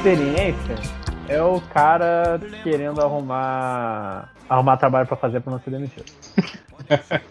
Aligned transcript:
experiência 0.00 0.76
é 1.28 1.42
o 1.42 1.60
cara 1.60 2.40
querendo 2.62 3.02
arrumar 3.02 4.32
arrumar 4.48 4.78
trabalho 4.78 5.06
pra 5.06 5.16
fazer 5.16 5.40
pra 5.40 5.52
não 5.52 5.60
ser 5.60 5.70
demitido. 5.70 6.06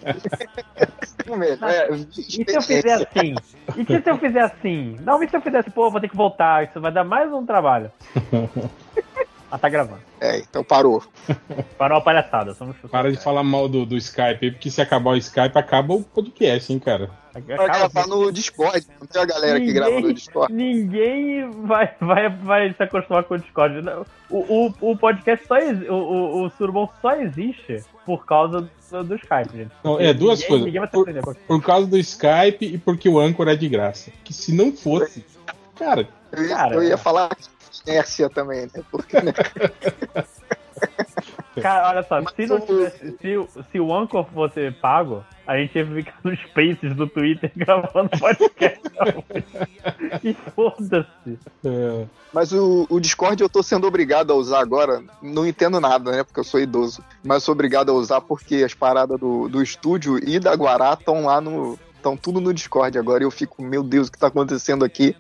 É, 1.61 1.93
E 1.93 2.43
se 2.49 2.55
eu 2.55 2.61
fizer 2.61 2.93
assim? 2.93 3.35
E 3.77 3.85
que 3.85 4.01
se 4.01 4.09
eu 4.09 4.17
fizer 4.17 4.41
assim? 4.41 4.95
Não, 5.01 5.21
e 5.21 5.29
se 5.29 5.35
eu 5.35 5.41
fizer 5.41 5.59
assim, 5.59 5.69
pô, 5.69 5.91
vou 5.91 6.01
ter 6.01 6.07
que 6.09 6.15
voltar, 6.15 6.63
isso 6.63 6.81
vai 6.81 6.91
dar 6.91 7.03
mais 7.03 7.31
um 7.31 7.45
trabalho. 7.45 7.91
ah, 9.51 9.57
tá 9.59 9.69
gravando. 9.69 10.01
É, 10.19 10.39
então 10.39 10.63
parou. 10.63 11.03
Parou 11.77 11.99
a 11.99 12.01
palhaçada, 12.01 12.55
somos 12.55 12.75
Para 12.89 13.11
de 13.11 13.17
falar 13.17 13.43
mal 13.43 13.69
do, 13.69 13.85
do 13.85 13.95
Skype 13.97 14.45
aí, 14.45 14.51
porque 14.51 14.71
se 14.71 14.81
acabar 14.81 15.11
o 15.11 15.17
Skype, 15.17 15.55
acaba 15.55 15.93
o 15.93 16.03
podcast, 16.03 16.73
hein, 16.73 16.79
cara. 16.79 17.11
Vai 17.41 17.67
gravar 17.67 18.07
no 18.07 18.31
Discord. 18.31 18.85
Não 18.99 19.07
tem 19.07 19.21
a 19.21 19.25
galera 19.25 19.59
que 19.59 19.73
grava 19.73 19.99
no 19.99 20.13
Discord. 20.13 20.53
Ninguém 20.53 21.49
vai, 21.65 21.91
vai, 21.99 22.29
vai 22.29 22.73
se 22.73 22.83
acostumar 22.83 23.23
com 23.23 23.35
o 23.35 23.39
Discord. 23.39 23.81
Não. 23.81 24.05
O, 24.29 24.67
o, 24.81 24.91
o 24.91 24.97
podcast 24.97 25.45
só 25.47 25.55
o, 25.59 25.93
o, 25.93 26.45
o 26.45 26.49
Surubom 26.51 26.89
só 27.01 27.13
existe 27.15 27.83
por 28.05 28.25
causa 28.25 28.69
do, 28.91 29.03
do 29.03 29.15
Skype, 29.15 29.57
gente. 29.57 29.71
Não, 29.83 29.99
é, 29.99 30.13
duas 30.13 30.39
Ninguém- 30.39 30.49
coisas. 30.49 30.73
Ninguém 30.73 31.21
Por, 31.21 31.35
por 31.35 31.61
causa 31.63 31.87
do 31.87 31.97
Skype 31.97 32.65
e 32.65 32.77
porque 32.77 33.09
o 33.09 33.19
Anchor 33.19 33.47
é 33.47 33.55
de 33.55 33.67
graça. 33.69 34.11
Que 34.23 34.33
se 34.33 34.53
não 34.55 34.71
fosse. 34.71 35.25
Cara, 35.77 36.07
Eu 36.31 36.43
ia, 36.45 36.55
Cara, 36.55 36.75
eu 36.75 36.83
ia 36.83 36.97
falar 36.97 37.29
inércia 37.87 38.29
também, 38.29 38.61
né? 38.63 38.83
Porque, 38.91 39.19
né? 39.21 39.33
Cara, 41.61 41.89
olha 41.89 42.03
só, 42.03 42.21
se, 42.21 42.59
tivesse, 42.65 43.17
se, 43.19 43.37
o- 43.37 43.47
se 43.71 43.79
o 43.79 43.93
Anchor 43.93 44.25
fosse 44.33 44.71
pago, 44.71 45.23
a 45.49 45.57
gente 45.57 45.75
ia 45.75 45.83
ficar 45.83 46.15
nos 46.23 46.39
Spaces 46.41 46.95
do 46.95 47.07
Twitter 47.07 47.51
gravando 47.57 48.09
podcast. 48.19 48.81
e 50.23 50.33
foda-se. 50.55 51.39
é, 51.65 52.05
Mas 52.31 52.53
o, 52.53 52.85
o 52.87 52.99
Discord 52.99 53.41
eu 53.41 53.49
tô 53.49 53.63
sendo 53.63 53.87
obrigado 53.87 54.31
a 54.31 54.35
usar 54.35 54.59
agora. 54.59 55.01
Não 55.23 55.47
entendo 55.47 55.79
nada, 55.81 56.11
né? 56.11 56.23
Porque 56.23 56.39
eu 56.39 56.43
sou 56.43 56.59
idoso. 56.59 57.03
Mas 57.25 57.43
sou 57.43 57.53
obrigado 57.53 57.89
a 57.89 57.95
usar 57.95 58.21
porque 58.21 58.57
as 58.57 58.75
paradas 58.75 59.19
do, 59.19 59.49
do 59.49 59.63
estúdio 59.63 60.19
e 60.23 60.39
da 60.39 60.53
Guará 60.53 60.93
estão 60.93 61.25
lá 61.25 61.41
no. 61.41 61.79
Estão 61.95 62.15
tudo 62.15 62.39
no 62.39 62.53
Discord 62.53 62.99
agora. 62.99 63.23
E 63.23 63.25
eu 63.25 63.31
fico, 63.31 63.63
meu 63.63 63.81
Deus, 63.81 64.07
o 64.07 64.11
que 64.11 64.19
tá 64.19 64.27
acontecendo 64.27 64.85
aqui? 64.85 65.15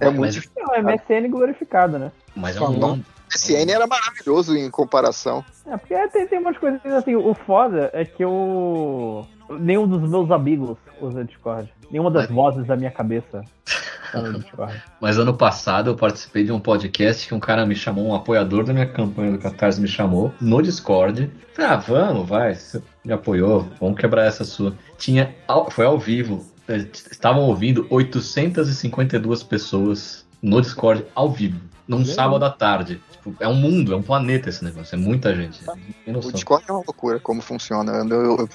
É 0.00 0.10
muito 0.10 0.36
mas. 0.36 0.50
É 0.58 0.80
o 0.80 0.82
MSN 0.82 1.30
glorificado, 1.30 1.96
né? 1.96 2.10
mas 2.34 2.56
é 2.56 2.60
um 2.60 2.64
Falou. 2.64 2.98
Nome. 3.34 3.58
O 3.58 3.64
SN 3.64 3.70
era 3.70 3.86
maravilhoso 3.86 4.56
em 4.56 4.70
comparação. 4.70 5.44
É, 5.66 5.76
porque 5.76 6.08
tem, 6.08 6.26
tem 6.26 6.38
umas 6.38 6.56
coisas 6.58 6.84
assim, 6.86 7.14
o 7.14 7.34
foda 7.34 7.90
é 7.92 8.04
que 8.04 8.24
eu. 8.24 9.26
Nenhum 9.60 9.86
dos 9.86 10.08
meus 10.08 10.30
amigos 10.30 10.78
usa 11.00 11.24
Discord. 11.24 11.70
Nenhuma 11.90 12.10
das 12.10 12.26
Mas- 12.26 12.34
vozes 12.34 12.66
da 12.66 12.76
minha 12.76 12.90
cabeça. 12.90 13.44
Mas 15.00 15.18
ano 15.18 15.34
passado 15.34 15.90
eu 15.90 15.96
participei 15.96 16.44
de 16.44 16.52
um 16.52 16.60
podcast 16.60 17.26
que 17.26 17.34
um 17.34 17.40
cara 17.40 17.66
me 17.66 17.74
chamou, 17.74 18.06
um 18.06 18.14
apoiador 18.14 18.64
da 18.64 18.72
minha 18.72 18.86
campanha 18.86 19.32
do 19.32 19.38
Catarse 19.38 19.80
me 19.80 19.88
chamou 19.88 20.32
no 20.40 20.62
Discord. 20.62 21.30
Falei, 21.52 21.70
ah, 21.70 21.76
vamos, 21.76 22.28
vai, 22.28 22.54
você 22.54 22.80
me 23.04 23.12
apoiou, 23.12 23.68
vamos 23.80 23.98
quebrar 23.98 24.26
essa 24.26 24.44
sua. 24.44 24.74
Tinha, 24.98 25.34
foi 25.70 25.84
ao 25.84 25.98
vivo, 25.98 26.44
eh, 26.68 26.86
estavam 27.10 27.42
ouvindo 27.42 27.86
852 27.90 29.42
pessoas 29.42 30.24
no 30.42 30.60
Discord 30.60 31.04
ao 31.14 31.30
vivo, 31.30 31.60
num 31.86 31.98
Legal. 31.98 32.14
sábado 32.14 32.44
à 32.44 32.50
tarde. 32.50 33.00
Tipo, 33.10 33.34
é 33.40 33.48
um 33.48 33.54
mundo, 33.54 33.92
é 33.92 33.96
um 33.96 34.02
planeta 34.02 34.48
esse 34.48 34.64
negócio, 34.64 34.94
é 34.94 34.98
muita 34.98 35.34
gente. 35.34 35.60
Tem 36.04 36.16
O. 36.16 36.32
Discord 36.32 36.64
é 36.68 36.72
uma 36.72 36.82
loucura 36.86 37.18
como 37.20 37.40
funciona. 37.40 37.92
Eu, 37.92 38.08
eu, 38.08 38.38
eu 38.38 38.48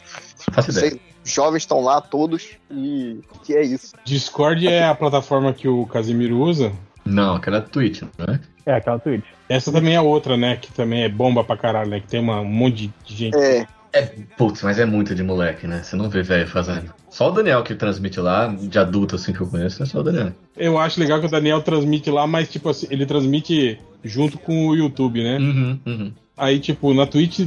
faço 0.52 0.72
ideia. 0.72 0.92
sei, 0.92 1.02
jovens 1.24 1.64
estão 1.64 1.82
lá 1.82 2.02
todos 2.02 2.50
e 2.70 3.20
que 3.44 3.56
é 3.56 3.64
isso. 3.64 3.94
Discord 4.04 4.68
é 4.68 4.86
a 4.86 4.96
plataforma 4.96 5.54
que 5.54 5.68
o 5.68 5.86
Casimiro 5.86 6.40
usa. 6.40 6.72
Não, 7.06 7.36
aquela 7.36 7.58
é 7.58 7.62
Twitch, 7.62 8.04
né? 8.18 8.40
É, 8.66 8.76
aquela 8.76 9.00
Twitch. 9.00 9.26
Essa 9.48 9.72
também 9.72 9.96
é 9.96 10.02
outra, 10.02 10.38
né? 10.38 10.58
Que 10.58 10.72
também 10.72 11.04
é 11.04 11.10
bomba 11.10 11.44
pra 11.44 11.58
caralho, 11.58 11.90
né? 11.90 12.00
Que 12.00 12.08
tem 12.08 12.20
uma, 12.20 12.42
um 12.42 12.46
monte 12.46 12.94
de 13.04 13.16
gente. 13.16 13.36
É, 13.38 13.66
É, 13.92 14.04
putz, 14.38 14.62
mas 14.62 14.78
é 14.78 14.86
muito 14.86 15.16
de 15.16 15.24
moleque, 15.24 15.66
né? 15.66 15.82
Você 15.84 15.96
não 15.96 16.10
vê 16.10 16.22
velho 16.22 16.48
fazendo. 16.48 16.94
Só 17.10 17.30
o 17.30 17.32
Daniel 17.32 17.64
que 17.64 17.76
transmite 17.76 18.20
lá, 18.20 18.48
de 18.48 18.78
adulto 18.78 19.16
assim 19.16 19.34
que 19.34 19.42
eu 19.42 19.48
conheço, 19.48 19.82
é 19.82 19.86
só 19.86 20.00
o 20.00 20.04
Daniel. 20.04 20.32
Eu 20.56 20.78
acho 20.78 21.00
legal 21.00 21.20
que 21.20 21.26
o 21.26 21.32
Daniel 21.32 21.62
transmite 21.62 22.10
lá, 22.10 22.28
mas 22.28 22.50
tipo 22.50 22.70
assim, 22.70 22.88
ele 22.90 23.06
transmite 23.06 23.80
junto 24.04 24.38
com 24.38 24.68
o 24.68 24.76
YouTube, 24.76 25.24
né? 25.24 25.38
Uhum, 25.38 25.80
uhum. 25.86 26.12
Aí, 26.38 26.60
tipo, 26.60 26.94
na 26.94 27.06
Twitch 27.06 27.42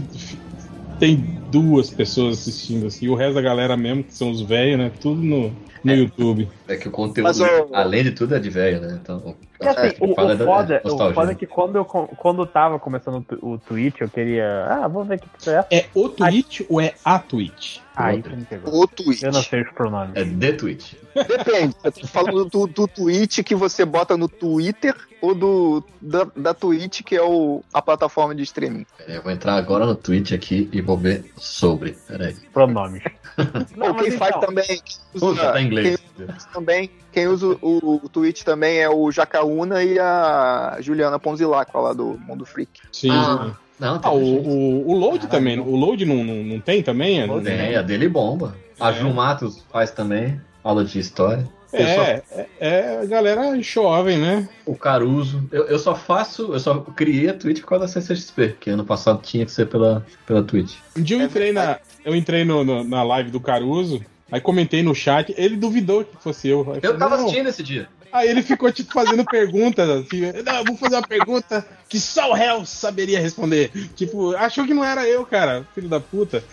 tem 1.03 1.17
duas 1.51 1.91
pessoas 1.91 2.39
assistindo, 2.39 2.87
assim, 2.87 3.09
o 3.09 3.17
resto 3.17 3.35
da 3.35 3.43
galera 3.43 3.77
mesmo, 3.77 4.05
que 4.05 4.15
são 4.15 4.31
os 4.31 4.41
velhos, 4.41 4.79
né? 4.79 4.93
Tudo 5.01 5.21
no, 5.21 5.53
no 5.83 5.93
YouTube. 5.93 6.49
É 6.69 6.77
que 6.77 6.87
o 6.87 6.93
conteúdo, 6.93 7.25
Mas, 7.27 7.41
além 7.73 8.05
de 8.05 8.13
tudo, 8.13 8.37
é 8.37 8.39
de 8.39 8.49
velho, 8.49 8.81
né? 8.81 9.01
Então, 9.03 9.35
E 9.61 9.67
assim, 9.67 9.97
o, 9.99 10.13
o, 10.13 10.15
da- 10.15 10.45
foda, 10.45 10.81
o 10.85 10.89
nostalgia. 10.89 11.15
foda 11.15 11.33
é 11.33 11.35
que 11.35 11.45
quando 11.45 11.75
eu 11.75 11.85
quando 11.85 12.47
tava 12.47 12.79
começando 12.79 13.27
o, 13.43 13.55
o 13.55 13.59
Twitch, 13.59 14.01
eu 14.01 14.09
queria. 14.09 14.65
Ah, 14.71 14.87
vamos 14.87 15.09
ver 15.09 15.17
o 15.17 15.19
que 15.19 15.29
que 15.29 15.41
isso 15.41 15.51
é. 15.51 15.67
É 15.73 15.87
o 15.93 16.09
Twitch 16.09 16.61
ou 16.69 16.81
é 16.81 16.95
a 17.05 17.19
Twitch? 17.19 17.79
Aí 17.97 18.19
me 18.19 18.45
pegou. 18.45 18.73
o 18.83 18.87
Twitch. 18.87 19.25
Eu 19.25 19.33
não 19.33 19.43
sei 19.43 19.63
os 19.63 19.73
pronomes. 19.73 20.15
É 20.15 20.23
de 20.23 20.53
Twitch. 20.53 20.93
Depende. 21.17 21.75
Eu 21.83 21.91
tô 21.91 22.07
falando 22.07 22.45
do, 22.45 22.67
do 22.69 22.87
tweet 22.87 23.43
que 23.43 23.57
você 23.57 23.85
bota 23.85 24.17
no 24.17 24.29
Twitter 24.29 24.95
ou 25.23 25.35
do 25.35 25.85
da, 26.01 26.27
da 26.37 26.53
Twitch, 26.53 27.03
que 27.03 27.15
é 27.17 27.23
o, 27.23 27.63
a 27.73 27.81
plataforma 27.81 28.35
de 28.35 28.43
streaming. 28.43 28.85
É, 29.07 29.17
Eu 29.17 29.23
vou 29.23 29.31
entrar 29.31 29.55
agora 29.55 29.87
no 29.87 29.95
Twitch 29.95 30.33
aqui 30.33 30.69
e 30.73 30.81
vou 30.81 30.99
ver 30.99 31.25
sobre. 31.39 31.93
Peraí. 32.09 32.35
Pronomes. 32.53 33.03
Ou 33.81 33.95
quem 33.95 34.11
mas 34.11 34.15
faz 34.17 34.37
então, 34.37 34.41
também. 34.49 34.67
Quem 34.67 34.81
usa, 35.15 35.27
Puta, 35.27 35.53
tá 35.53 35.63
em 35.63 35.67
inglês. 35.67 36.03
Quem 36.17 36.27
usa 36.27 36.49
também, 36.53 36.91
quem 37.13 37.27
usa 37.29 37.47
o, 37.63 38.01
o 38.05 38.09
Twitch 38.09 38.43
também 38.43 38.79
é 38.81 38.91
o 38.91 39.11
Jacaúna 39.11 39.83
e 39.83 39.99
a 39.99 40.77
Juliana 40.81 41.19
Ponzilacqua 41.19 41.81
lá 41.81 41.93
do 41.93 42.19
Mundo 42.27 42.45
Freak. 42.45 42.81
Sim. 42.91 43.11
Ah, 43.11 43.53
não, 43.81 44.01
Ah, 44.03 44.11
o, 44.11 44.19
o, 44.19 44.91
o 44.91 44.99
Load 44.99 45.29
também. 45.29 45.59
O 45.59 45.77
Load 45.77 46.05
não, 46.05 46.23
não, 46.23 46.35
não 46.43 46.61
tem 46.61 46.83
também? 46.83 47.25
Load 47.27 47.45
Tem, 47.45 47.75
a 47.77 47.81
dele 47.83 48.09
bomba. 48.09 48.55
A 48.79 48.91
É. 48.91 48.93
Ju 48.95 49.11
Matos 49.15 49.65
faz 49.73 49.91
também, 49.93 50.41
aula 50.63 50.85
de 50.85 50.99
história. 50.99 51.49
Eu 51.73 51.87
só- 51.87 52.03
É, 52.03 52.23
é, 52.37 52.47
é 52.61 52.99
a 53.03 53.05
galera 53.07 53.61
jovem, 53.63 54.19
né? 54.19 54.49
o 54.67 54.75
Caruso. 54.77 55.43
Eu, 55.51 55.65
eu 55.65 55.79
só 55.79 55.95
faço, 55.95 56.53
eu 56.53 56.61
só 56.61 56.75
criei 56.81 57.29
a 57.29 57.35
Twitch 57.35 57.61
por 57.61 57.69
causa 57.69 57.87
da 57.87 57.89
CCXP, 57.93 58.57
que 58.61 58.71
ano 58.71 58.85
passado 58.85 59.21
tinha 59.23 59.45
que 59.47 59.53
ser 59.53 59.67
pela, 59.67 60.05
pela 60.27 60.43
Twitch. 60.43 60.77
Um 60.97 61.03
dia 61.03 61.17
eu 61.17 61.23
É 61.23 61.25
entrei 61.25 61.53
na, 61.53 61.79
eu 62.05 62.15
entrei 62.15 62.45
no, 62.45 62.63
no- 62.63 62.85
na 62.85 63.03
live 63.03 63.31
do 63.31 63.41
Caruso, 63.41 64.05
aí 64.33 64.41
comentei 64.41 64.83
no 64.83 64.95
chat, 64.95 65.33
ele 65.37 65.55
duvidou 65.57 66.05
que 66.05 66.17
fosse 66.21 66.49
eu. 66.49 66.61
Aí 66.73 66.79
Eu 66.79 66.81
falei, 66.81 66.99
tava 66.99 67.17
"Não." 67.17 67.25
assistindo 67.27 67.49
esse 67.49 67.63
dia. 67.63 67.89
Aí 68.13 68.29
ele 68.29 68.43
ficou 68.43 68.71
tipo 68.71 68.93
fazendo 68.93 69.25
perguntas 69.25 69.89
assim, 69.89 70.21
não, 70.45 70.57
eu 70.57 70.65
vou 70.65 70.77
fazer 70.77 70.97
uma 70.97 71.07
pergunta 71.07 71.67
que 71.89 71.99
só 71.99 72.31
o 72.31 72.35
réu 72.35 72.63
saberia 72.67 73.19
responder. 73.19 73.71
Tipo, 73.97 74.37
achou 74.37 74.67
que 74.67 74.75
não 74.75 74.85
era 74.85 75.09
eu, 75.09 75.25
cara, 75.25 75.67
filho 75.75 75.89
da 75.89 75.99
puta. 75.99 76.45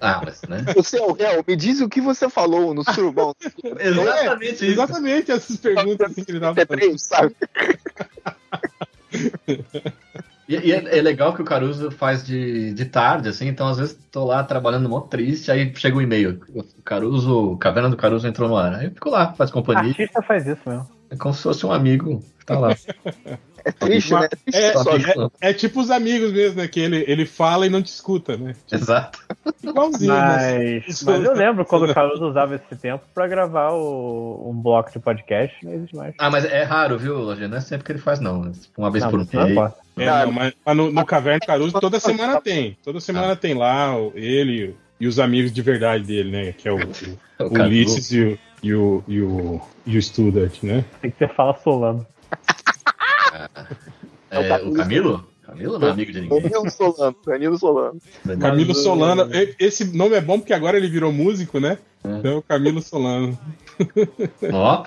Ah, 0.00 0.22
mas, 0.24 0.42
né? 0.42 0.64
Você 0.74 0.98
é 0.98 1.02
o 1.02 1.12
réu, 1.12 1.44
me 1.46 1.54
diz 1.54 1.80
o 1.80 1.88
que 1.88 2.00
você 2.00 2.28
falou 2.28 2.74
no 2.74 2.82
surubão. 2.82 3.32
Exatamente 3.78 4.54
isso. 4.54 4.64
Exatamente 4.64 5.30
essas 5.30 5.56
perguntas 5.56 6.10
assim, 6.10 6.24
que 6.24 6.32
ele 6.32 6.40
tava 6.40 6.54
fazendo. 6.54 6.80
P3, 6.80 6.98
sabe? 6.98 7.36
E, 10.48 10.54
e 10.54 10.72
é, 10.72 10.98
é 10.98 11.02
legal 11.02 11.34
que 11.34 11.42
o 11.42 11.44
Caruso 11.44 11.90
faz 11.90 12.24
de, 12.24 12.72
de 12.72 12.84
tarde, 12.84 13.28
assim, 13.28 13.48
então 13.48 13.66
às 13.66 13.78
vezes 13.78 13.98
tô 14.10 14.24
lá 14.24 14.44
trabalhando 14.44 14.88
mó 14.88 15.00
triste, 15.00 15.50
aí 15.50 15.72
chega 15.74 15.96
o 15.96 16.02
e-mail. 16.02 16.40
O 16.54 16.82
Caruso, 16.82 17.56
Caverna 17.58 17.90
do 17.90 17.96
Caruso 17.96 18.26
entrou 18.26 18.48
no 18.48 18.56
ar. 18.56 18.74
Aí 18.74 18.86
eu 18.86 18.90
fico 18.92 19.10
lá, 19.10 19.32
faz 19.32 19.50
companhia. 19.50 19.90
Artista 19.90 20.22
faz 20.22 20.46
isso 20.46 20.62
mesmo. 20.66 20.88
É 21.10 21.16
como 21.16 21.34
se 21.34 21.42
fosse 21.42 21.66
um 21.66 21.72
amigo 21.72 22.22
que 22.38 22.46
tá 22.46 22.58
lá. 22.58 22.76
É 23.66 23.72
triste, 23.72 24.14
né? 24.14 24.24
É 24.24 24.28
triste 24.28 24.56
É, 24.56 24.72
só. 24.74 24.96
é, 24.96 25.50
é 25.50 25.52
tipo 25.52 25.80
os 25.80 25.90
amigos 25.90 26.32
mesmo, 26.32 26.60
né? 26.60 26.68
Que 26.68 26.78
ele, 26.78 27.04
ele 27.08 27.26
fala 27.26 27.66
e 27.66 27.68
não 27.68 27.82
te 27.82 27.86
escuta, 27.88 28.36
né? 28.36 28.54
Exato. 28.70 29.18
Igualzinho, 29.60 30.12
né? 30.12 30.82
Mas, 30.86 31.02
mas 31.02 31.24
eu 31.24 31.34
lembro 31.34 31.64
quando 31.64 31.90
o 31.90 31.94
Caruso 31.94 32.26
usava 32.26 32.54
esse 32.54 32.76
tempo 32.80 33.04
pra 33.12 33.26
gravar 33.26 33.72
o, 33.72 34.48
um 34.50 34.54
bloco 34.54 34.92
de 34.92 35.00
podcast, 35.00 35.56
não 35.64 35.72
existe 35.72 35.96
mais. 35.96 36.14
Ah, 36.18 36.30
mas 36.30 36.44
é 36.44 36.62
raro, 36.62 36.96
viu, 36.96 37.18
Lojinha? 37.18 37.48
Não 37.48 37.56
é 37.56 37.60
sempre 37.60 37.84
que 37.84 37.90
ele 37.92 37.98
faz, 37.98 38.20
não. 38.20 38.52
Tipo, 38.52 38.80
Uma 38.80 38.90
vez 38.90 39.02
Não, 39.02 39.10
por 39.10 39.18
mês. 39.18 39.50
importa. 39.50 39.76
É, 39.96 40.06
não, 40.24 40.32
mas, 40.32 40.52
mas 40.64 40.76
no, 40.76 40.92
no 40.92 41.04
Caverna 41.04 41.40
Caruso 41.40 41.80
toda 41.80 41.98
semana 41.98 42.40
tem. 42.40 42.78
Toda 42.84 43.00
semana 43.00 43.34
tem 43.34 43.54
lá 43.54 43.94
ele 44.14 44.76
e 45.00 45.06
os 45.08 45.18
amigos 45.18 45.52
de 45.52 45.60
verdade 45.62 46.04
dele, 46.04 46.30
né? 46.30 46.52
Que 46.52 46.68
é 46.68 46.72
o, 46.72 46.76
o, 46.76 46.80
O. 47.44 47.52
Ulisses 47.62 48.12
e 48.12 48.20
o, 48.22 48.38
e 48.62 48.74
o, 48.74 49.04
e 49.08 49.20
o, 49.20 49.60
e 49.86 49.98
o 49.98 50.02
Studart, 50.02 50.62
né? 50.62 50.84
Tem 51.02 51.10
que 51.10 51.18
ser 51.18 51.34
fala 51.34 51.56
solano. 51.58 52.06
É, 54.30 54.56
o 54.62 54.72
Camilo? 54.72 55.26
Camilo 55.46 55.78
não 55.78 55.88
é 55.88 55.90
amigo 55.92 56.12
de 56.12 56.20
ninguém. 56.22 56.42
Danilo 56.42 56.70
Solano, 56.70 57.16
Danilo 57.24 57.58
Solano. 57.58 58.00
Camilo 58.40 58.68
Mas, 58.68 58.78
Solano. 58.78 59.30
Esse 59.58 59.84
nome 59.96 60.16
é 60.16 60.20
bom 60.20 60.40
porque 60.40 60.52
agora 60.52 60.76
ele 60.76 60.88
virou 60.88 61.12
músico, 61.12 61.60
né? 61.60 61.78
É 62.24 62.30
o 62.34 62.42
Camilo 62.42 62.80
Solano. 62.80 63.38
Ó, 64.52 64.84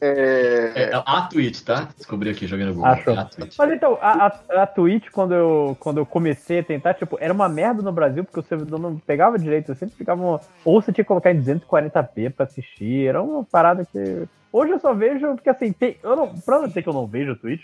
É, 0.00 0.90
é 0.92 1.02
a 1.06 1.22
Twitch, 1.22 1.62
tá? 1.62 1.88
Descobri 1.96 2.30
aqui, 2.30 2.46
joguei 2.46 2.66
no 2.66 2.74
Google. 2.74 2.90
Achou. 2.90 3.14
É 3.14 3.18
a 3.18 3.24
Twitch. 3.24 3.54
Mas 3.58 3.72
então, 3.72 3.98
a, 4.00 4.26
a, 4.26 4.62
a 4.62 4.66
Twitch, 4.66 5.08
quando 5.10 5.34
eu, 5.34 5.76
quando 5.80 5.98
eu 5.98 6.06
comecei 6.06 6.58
a 6.60 6.64
tentar, 6.64 6.94
tipo, 6.94 7.16
era 7.20 7.32
uma 7.32 7.48
merda 7.48 7.82
no 7.82 7.92
Brasil, 7.92 8.24
porque 8.24 8.40
o 8.40 8.44
servidor 8.44 8.78
não 8.78 8.96
pegava 8.98 9.38
direito, 9.38 9.70
eu 9.70 9.76
sempre 9.76 9.96
ficava. 9.96 10.20
uma- 10.22 10.40
Ou 10.64 10.80
você 10.80 10.92
tinha 10.92 11.04
que 11.04 11.08
colocar 11.08 11.30
em 11.32 11.40
240p 11.40 12.30
pra 12.30 12.44
assistir, 12.44 13.06
era 13.08 13.22
uma 13.22 13.44
parada 13.44 13.84
que. 13.84 14.26
Hoje 14.52 14.72
eu 14.72 14.80
só 14.80 14.92
vejo, 14.92 15.28
porque 15.36 15.48
assim, 15.48 15.70
tem, 15.70 15.96
eu 16.02 16.16
não, 16.16 16.34
pra 16.40 16.58
não 16.58 16.66
dizer 16.66 16.82
que 16.82 16.88
eu 16.88 16.92
não 16.92 17.06
vejo 17.06 17.36
Twitch, 17.36 17.60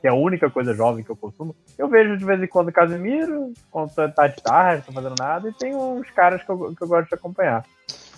que 0.00 0.06
é 0.06 0.10
a 0.10 0.14
única 0.14 0.50
coisa 0.50 0.74
jovem 0.74 1.04
que 1.04 1.10
eu 1.10 1.14
consumo, 1.14 1.54
eu 1.78 1.86
vejo 1.86 2.16
de 2.18 2.24
vez 2.24 2.42
em 2.42 2.48
quando 2.48 2.72
Casimiro, 2.72 3.52
quando 3.70 3.92
tá 3.94 4.26
de 4.26 4.42
tarde, 4.42 4.82
não 4.88 4.94
tô 4.94 5.00
fazendo 5.00 5.14
nada, 5.16 5.48
e 5.48 5.52
tem 5.52 5.76
uns 5.76 6.10
caras 6.10 6.42
que 6.42 6.50
eu, 6.50 6.74
que 6.74 6.82
eu 6.82 6.88
gosto 6.88 7.08
de 7.08 7.14
acompanhar. 7.14 7.64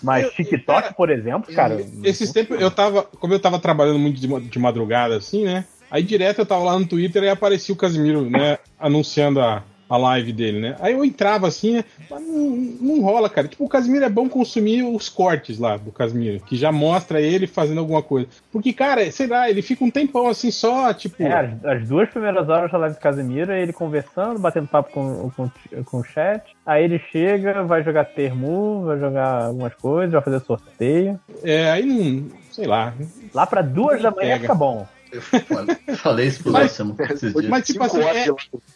Mas 0.01 0.31
TikTok, 0.31 0.93
por 0.95 1.09
exemplo, 1.09 1.53
cara. 1.53 1.83
Esses 2.03 2.31
tempos 2.31 2.59
eu 2.59 2.69
tava. 2.69 3.03
Como 3.03 3.33
eu 3.33 3.39
tava 3.39 3.59
trabalhando 3.59 3.99
muito 3.99 4.19
de, 4.19 4.27
de 4.49 4.59
madrugada, 4.59 5.17
assim, 5.17 5.43
né? 5.43 5.65
Aí 5.89 6.03
direto 6.03 6.39
eu 6.39 6.45
tava 6.45 6.63
lá 6.63 6.77
no 6.77 6.85
Twitter 6.85 7.23
e 7.23 7.29
aparecia 7.29 7.73
o 7.73 7.77
Casimiro, 7.77 8.29
né? 8.29 8.57
Anunciando 8.77 9.39
a, 9.39 9.63
a 9.89 9.97
live 9.97 10.33
dele, 10.33 10.59
né? 10.59 10.75
Aí 10.79 10.93
eu 10.93 11.03
entrava 11.03 11.47
assim, 11.47 11.73
né, 11.73 11.85
mas 12.09 12.21
não, 12.21 12.49
não 12.81 13.01
rola, 13.01 13.29
cara. 13.29 13.47
Tipo, 13.47 13.65
o 13.65 13.69
Casimiro 13.69 14.05
é 14.05 14.09
bom 14.09 14.27
consumir 14.27 14.83
os 14.83 15.09
cortes 15.09 15.57
lá 15.59 15.77
do 15.77 15.91
Casimiro, 15.91 16.39
que 16.41 16.55
já 16.55 16.71
mostra 16.71 17.21
ele 17.21 17.47
fazendo 17.47 17.79
alguma 17.79 18.01
coisa. 18.01 18.27
Porque, 18.51 18.73
cara, 18.73 19.09
sei 19.11 19.27
lá, 19.27 19.49
ele 19.49 19.61
fica 19.61 19.83
um 19.83 19.91
tempão 19.91 20.27
assim 20.27 20.51
só, 20.51 20.93
tipo. 20.93 21.21
É, 21.23 21.33
as, 21.33 21.65
as 21.65 21.87
duas 21.87 22.09
primeiras 22.09 22.47
horas 22.49 22.71
da 22.71 22.77
live 22.77 22.95
do 22.95 23.01
Casemiro 23.01 23.51
é 23.51 23.61
ele 23.61 23.73
conversando, 23.73 24.39
batendo 24.39 24.67
papo 24.67 24.91
com, 24.91 25.31
com, 25.31 25.49
com 25.83 25.97
o 25.99 26.03
chat. 26.03 26.43
Aí 26.65 26.83
ele 26.83 26.99
chega, 27.11 27.63
vai 27.63 27.83
jogar 27.83 28.05
termo, 28.05 28.83
vai 28.85 28.99
jogar 28.99 29.45
algumas 29.45 29.73
coisas, 29.75 30.11
vai 30.11 30.21
fazer 30.21 30.39
sorteio. 30.41 31.19
É, 31.43 31.71
aí 31.71 31.85
não. 31.85 32.27
Sei 32.51 32.65
lá. 32.65 32.93
Lá 33.33 33.45
pra 33.45 33.61
duas 33.61 34.01
da 34.01 34.09
manhã 34.09 34.33
Pega. 34.33 34.41
fica 34.41 34.55
bom. 34.55 34.87
Eu 35.11 35.95
falei, 35.97 36.27
isso 36.27 36.43
pro 36.43 36.51
Mas- 36.51 36.75
dias. 36.77 37.33
Mas, 37.49 37.65
tipo 37.67 37.83
assim, 37.83 37.99
é-. 38.01 38.27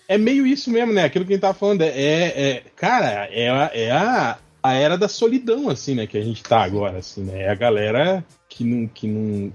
É 0.08 0.18
meio 0.18 0.46
isso 0.46 0.70
mesmo, 0.72 0.94
né? 0.94 1.04
Aquilo 1.06 1.26
que 1.26 1.34
a 1.34 1.36
gente 1.36 1.42
tava 1.42 1.54
falando. 1.58 1.82
É, 1.82 1.92
é- 1.96 2.64
cara, 2.76 3.28
é, 3.32 3.50
a, 3.50 3.72
é 3.74 3.92
a, 3.92 4.38
a 4.64 4.74
era 4.74 4.98
da 4.98 5.08
solidão, 5.08 5.70
assim, 5.70 5.96
né? 5.96 6.08
Que 6.08 6.18
a 6.18 6.24
gente 6.24 6.44
tá 6.44 6.62
agora, 6.64 6.98
assim, 7.00 7.24
né? 7.24 7.44
É 7.44 7.50
a 7.50 7.56
galera 7.56 8.24
que 8.50 8.64
não. 8.64 8.88
Que, 8.88 9.08
não 9.08 9.52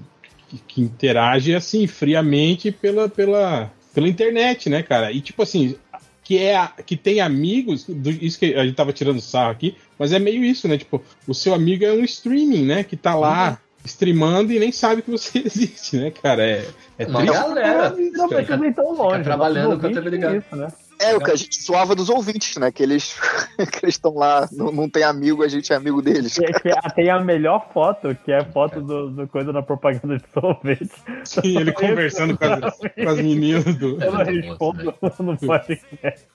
que, 0.49 0.59
que 0.69 0.81
interage, 0.81 1.55
assim, 1.55 1.87
friamente 1.87 2.71
pela, 2.71 3.09
pela, 3.09 3.73
pela 3.95 4.09
internet, 4.09 4.69
né, 4.71 4.83
cara? 4.83 5.11
E, 5.13 5.21
tipo 5.21 5.43
assim. 5.43 5.77
Que, 6.23 6.39
é 6.39 6.57
a- 6.57 6.73
que 6.85 6.97
tem 6.97 7.21
amigos, 7.21 7.85
do- 7.85 8.11
isso 8.11 8.37
que 8.37 8.53
a 8.55 8.65
gente 8.65 8.75
tava 8.75 8.93
tirando 8.93 9.21
sarro 9.21 9.53
aqui, 9.53 9.77
mas 9.97 10.13
é 10.13 10.19
meio 10.19 10.45
isso, 10.45 10.67
né? 10.67 10.77
Tipo, 10.77 11.01
o 11.25 11.33
seu 11.33 11.55
amigo 11.55 11.85
é 11.85 11.93
um 11.93 12.03
streaming, 12.03 12.65
né? 12.65 12.83
Que 12.83 12.97
tá 12.97 13.15
lá 13.15 13.61
streamando 13.87 14.53
e 14.53 14.59
nem 14.59 14.73
sabe 14.73 15.03
que 15.03 15.11
você 15.11 15.39
existe, 15.45 15.97
né, 15.97 16.11
cara? 16.11 16.45
É, 16.45 16.67
é 16.99 17.07
Uma 17.07 17.21
triste. 17.21 17.35
galera. 17.35 17.95
Não 17.97 18.29
precisa 18.29 18.57
nem 18.57 18.73
tão 18.73 18.93
longe. 18.93 19.23
trabalhando 19.23 19.71
mas 19.71 19.81
com 19.81 19.87
a 19.87 19.91
TV 19.91 20.11
ligada. 20.11 20.37
Isso, 20.37 20.57
né? 20.57 20.69
É, 20.99 21.15
o 21.15 21.21
que 21.21 21.31
a 21.31 21.37
gente 21.37 21.63
suava 21.63 21.95
dos 21.95 22.09
ouvintes, 22.09 22.57
né? 22.57 22.73
Que 22.73 22.83
eles 22.83 23.15
estão 23.85 24.15
lá, 24.15 24.49
não, 24.51 24.73
não 24.73 24.89
tem 24.89 25.03
amigo, 25.03 25.43
a 25.43 25.49
gente 25.49 25.71
é 25.73 25.77
amigo 25.77 26.01
deles. 26.01 26.39
Que, 26.39 26.47
que 26.47 26.95
tem 26.95 27.11
a 27.11 27.21
melhor 27.21 27.69
foto, 27.73 28.17
que 28.25 28.33
é 28.33 28.39
a 28.39 28.45
foto 28.45 28.81
do, 28.81 29.11
do 29.11 29.29
coisa 29.29 29.53
na 29.53 29.63
propaganda 29.63 30.17
de 30.17 30.25
sorvete. 30.33 30.91
Sim, 31.25 31.59
ele 31.61 31.73
conversando 31.73 32.37
com 32.39 32.45
as, 32.45 32.79
com 32.79 33.09
as 33.11 33.17
meninas 33.19 33.65
do. 33.77 34.03
Eu 34.03 34.13
não 34.13 34.25
respondo 34.25 34.95
no 35.21 35.37
podcast. 35.37 36.27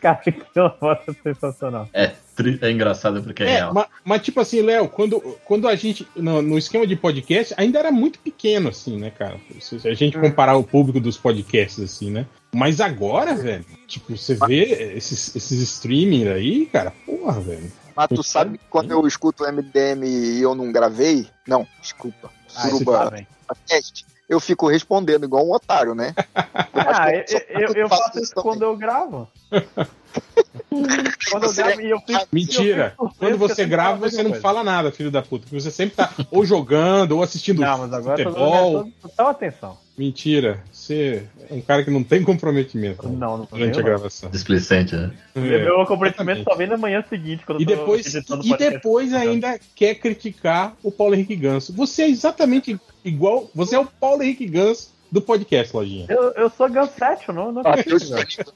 Cara, 0.00 0.20
aquela 0.26 0.70
foto 0.70 1.10
é 1.10 1.32
sensacional. 1.32 1.88
É, 1.94 2.12
é 2.60 2.70
engraçado 2.70 3.22
porque 3.22 3.42
é, 3.42 3.46
É, 3.46 3.54
real. 3.56 3.74
mas, 3.74 3.86
mas, 4.04 4.22
tipo 4.22 4.40
assim, 4.40 4.62
Léo, 4.62 4.88
quando, 4.88 5.20
quando 5.44 5.68
a 5.68 5.74
gente, 5.74 6.06
no, 6.16 6.40
no 6.42 6.58
esquema 6.58 6.86
de 6.86 6.96
podcast, 6.96 7.54
ainda 7.56 7.78
era 7.78 7.90
muito 7.92 8.18
pequeno, 8.18 8.68
assim, 8.68 8.98
né, 8.98 9.10
cara? 9.10 9.38
Se 9.60 9.86
a 9.88 9.94
gente 9.94 10.18
comparar 10.18 10.56
o 10.56 10.64
público 10.64 11.00
dos 11.00 11.16
podcasts, 11.16 11.82
assim, 11.82 12.10
né? 12.10 12.26
Mas 12.54 12.80
agora, 12.80 13.34
velho, 13.34 13.64
tipo, 13.86 14.16
você 14.16 14.34
vê 14.34 14.94
esses, 14.96 15.34
esses 15.36 15.60
streaming 15.60 16.28
aí, 16.28 16.66
cara, 16.66 16.92
porra, 17.06 17.40
velho. 17.40 17.70
Mas 17.94 18.08
tu 18.08 18.22
sabe 18.22 18.58
que 18.58 18.64
quando 18.70 18.90
eu 18.92 19.06
escuto 19.06 19.44
o 19.44 19.52
MDM 19.52 20.04
e 20.06 20.40
eu 20.40 20.54
não 20.54 20.72
gravei? 20.72 21.26
Não, 21.46 21.66
desculpa. 21.80 22.30
Ah, 22.56 22.68
Suruba 22.68 22.98
tá 22.98 23.10
bem. 23.10 23.26
podcast, 23.46 24.06
eu 24.30 24.38
fico 24.38 24.68
respondendo 24.68 25.24
igual 25.24 25.44
um 25.44 25.52
otário, 25.52 25.92
né? 25.94 26.14
Ah, 26.72 27.10
eu, 27.12 27.24
eu, 27.60 27.72
eu 27.74 27.88
faço 27.88 28.18
isso 28.18 28.34
também. 28.34 28.50
quando 28.50 28.62
eu 28.62 28.76
gravo. 28.76 29.28
quando 31.30 31.44
eu 31.44 31.52
gravo 31.52 31.80
e 31.80 31.90
eu 31.90 31.98
fico. 32.00 32.26
Mentira. 32.32 32.94
eu 32.98 33.08
fico 33.08 33.18
Quando 33.18 33.36
você 33.38 33.64
eu 33.64 33.68
grava, 33.68 34.08
você 34.08 34.22
não 34.22 34.30
coisa. 34.30 34.42
fala 34.42 34.64
nada, 34.64 34.90
filho 34.90 35.10
da 35.10 35.20
puta. 35.20 35.44
Porque 35.44 35.60
você 35.60 35.70
sempre 35.70 35.96
tá 35.96 36.10
ou 36.30 36.44
jogando 36.44 37.12
ou 37.12 37.22
assistindo 37.22 37.60
Não, 37.60 37.78
mas 37.78 37.92
agora 37.92 38.20
eu 38.22 38.24
tô 38.24 38.30
futebol. 38.32 38.72
dando 38.78 38.92
total 39.02 39.26
atenção. 39.28 39.78
Mentira. 40.00 40.64
Você 40.72 41.26
é 41.50 41.52
um 41.52 41.60
cara 41.60 41.84
que 41.84 41.90
não 41.90 42.02
tem 42.02 42.22
comprometimento 42.22 43.06
Não, 43.06 43.36
não 43.36 43.44
durante 43.44 43.78
a 43.78 43.82
gravação. 43.82 44.30
Displicente, 44.30 44.96
né? 44.96 45.10
É. 45.34 45.40
Meu 45.40 45.84
comprometimento 45.84 46.42
só 46.42 46.56
vem 46.56 46.66
na 46.66 46.78
manhã 46.78 47.04
seguinte, 47.06 47.44
quando 47.44 47.60
E 47.60 47.64
eu 47.64 47.68
tô 47.68 47.76
depois, 47.76 48.14
o 48.14 48.40
e 48.42 48.56
depois 48.56 49.12
ainda 49.12 49.60
quer 49.74 49.96
criticar 49.96 50.74
o 50.82 50.90
Paulo 50.90 51.14
Henrique 51.14 51.36
Ganso. 51.36 51.74
Você 51.74 52.04
é 52.04 52.08
exatamente 52.08 52.80
igual. 53.04 53.50
Você 53.54 53.76
é 53.76 53.78
o 53.78 53.84
Paulo 53.84 54.22
Henrique 54.22 54.46
Ganso 54.46 54.90
do 55.12 55.20
podcast, 55.20 55.76
Lojinha. 55.76 56.06
Eu, 56.08 56.32
eu 56.32 56.48
sou 56.48 56.70
Gansete, 56.70 57.28
eu 57.28 57.34
não, 57.34 57.52
não 57.52 57.60
acredito. 57.60 58.54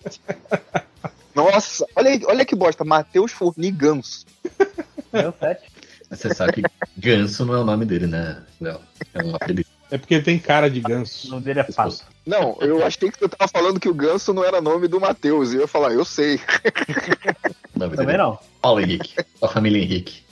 Nossa, 1.35 1.87
olha, 1.94 2.20
olha 2.26 2.44
que 2.46 2.56
bosta, 2.56 2.87
Matheus 2.87 3.32
Forniganso. 3.32 4.25
Gansete. 5.12 5.70
Mas 6.08 6.20
Você 6.20 6.35
sabe 6.35 6.52
que 6.55 6.62
Ganso 6.96 7.44
não 7.44 7.52
é 7.52 7.58
o 7.58 7.64
nome 7.64 7.85
dele, 7.85 8.06
né, 8.06 8.43
Léo? 8.58 8.81
É 9.12 9.23
um 9.23 9.37
apelido. 9.37 9.74
É 9.91 9.99
porque 9.99 10.15
ele 10.15 10.23
tem 10.23 10.39
cara 10.39 10.71
de 10.71 10.81
O 10.81 10.83
ganso. 10.83 11.31
nome 11.31 11.43
dele 11.43 11.61
é 11.61 11.65
Pato. 11.65 12.05
Não, 12.27 12.57
eu 12.61 12.85
achei 12.85 13.11
que 13.11 13.19
tu 13.19 13.29
tava 13.29 13.51
falando 13.51 13.79
que 13.79 13.89
o 13.89 13.95
Ganso 13.95 14.33
não 14.33 14.43
era 14.43 14.61
nome 14.61 14.89
do 14.89 14.99
Matheus. 14.99 15.53
E 15.53 15.57
eu 15.57 15.61
ia 15.63 15.69
falar, 15.69 15.93
eu 15.93 16.05
sei. 16.05 16.37
O 17.75 17.79
nome 17.79 17.97
Também 17.97 18.07
dele 18.07 18.13
é 18.13 18.17
não. 18.19 18.39
Paulo 18.63 18.81
Henrique. 18.81 19.15
A 19.43 19.49
família 19.49 19.83
Henrique. 19.83 20.23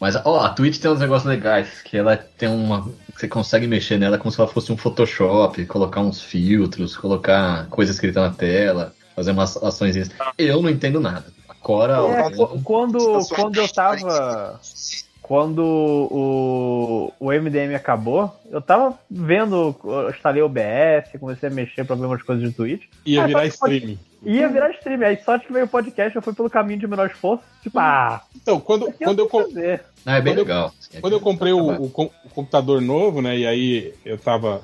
Mas, 0.00 0.16
ó, 0.24 0.40
a 0.40 0.50
Twitch 0.50 0.80
tem 0.80 0.90
uns 0.90 1.00
negócios 1.00 1.28
legais, 1.28 1.82
que 1.82 1.96
ela 1.96 2.16
tem 2.16 2.48
uma. 2.48 2.88
Você 3.14 3.28
consegue 3.28 3.66
mexer 3.66 3.98
nela 3.98 4.16
como 4.16 4.30
se 4.30 4.40
ela 4.40 4.48
fosse 4.48 4.72
um 4.72 4.76
Photoshop, 4.76 5.66
colocar 5.66 6.00
uns 6.00 6.22
filtros, 6.22 6.96
colocar 6.96 7.66
coisa 7.68 7.90
escrita 7.92 8.20
na 8.20 8.30
tela, 8.30 8.94
fazer 9.14 9.32
umas 9.32 9.56
ações. 9.56 9.96
Eu 10.38 10.62
não 10.62 10.70
entendo 10.70 11.00
nada. 11.00 11.26
A 11.48 11.54
Cora. 11.54 11.94
É, 11.94 12.30
quando, 12.62 13.26
quando 13.28 13.60
eu 13.60 13.68
tava. 13.68 14.60
Quando 15.28 15.58
o, 15.62 17.12
o 17.20 17.30
MDM 17.30 17.74
acabou, 17.74 18.34
eu 18.50 18.62
tava 18.62 18.98
vendo, 19.10 19.76
eu 19.84 20.08
instalei 20.08 20.40
o 20.42 20.46
OBS, 20.46 21.12
comecei 21.20 21.50
a 21.50 21.52
mexer 21.52 21.84
pra 21.84 21.94
ver 21.94 22.06
umas 22.06 22.22
coisas 22.22 22.48
de 22.48 22.54
Twitch. 22.56 22.84
Ia 23.04 23.24
Ah, 23.24 23.26
virar 23.26 23.46
streaming. 23.46 23.98
Ia 24.22 24.48
virar 24.48 24.70
stream. 24.70 25.02
Aí 25.02 25.18
sorte 25.22 25.46
que 25.46 25.52
veio 25.52 25.66
o 25.66 25.68
podcast, 25.68 26.16
eu 26.16 26.22
fui 26.22 26.32
pelo 26.32 26.48
caminho 26.48 26.80
de 26.80 26.86
menor 26.86 27.08
esforço. 27.08 27.44
Tipo, 27.62 27.78
ah, 27.78 28.22
Então, 28.34 28.58
quando, 28.58 28.90
quando, 29.04 29.18
eu, 29.18 29.24
eu 29.26 29.30
fazer. 29.30 29.82
Ah, 30.06 30.16
é 30.16 30.20
bem 30.22 30.32
quando 30.32 30.38
eu- 30.38 30.44
legal. 30.44 30.66
assim, 30.80 30.96
é 30.96 31.00
quando 31.02 31.12
eu 31.12 31.20
comprei 31.20 31.52
o, 31.52 31.58
o 31.82 31.84
o 31.86 32.30
computador 32.34 32.80
novo, 32.80 33.20
né? 33.20 33.36
E 33.36 33.46
aí 33.46 33.94
eu 34.06 34.16
tava. 34.16 34.62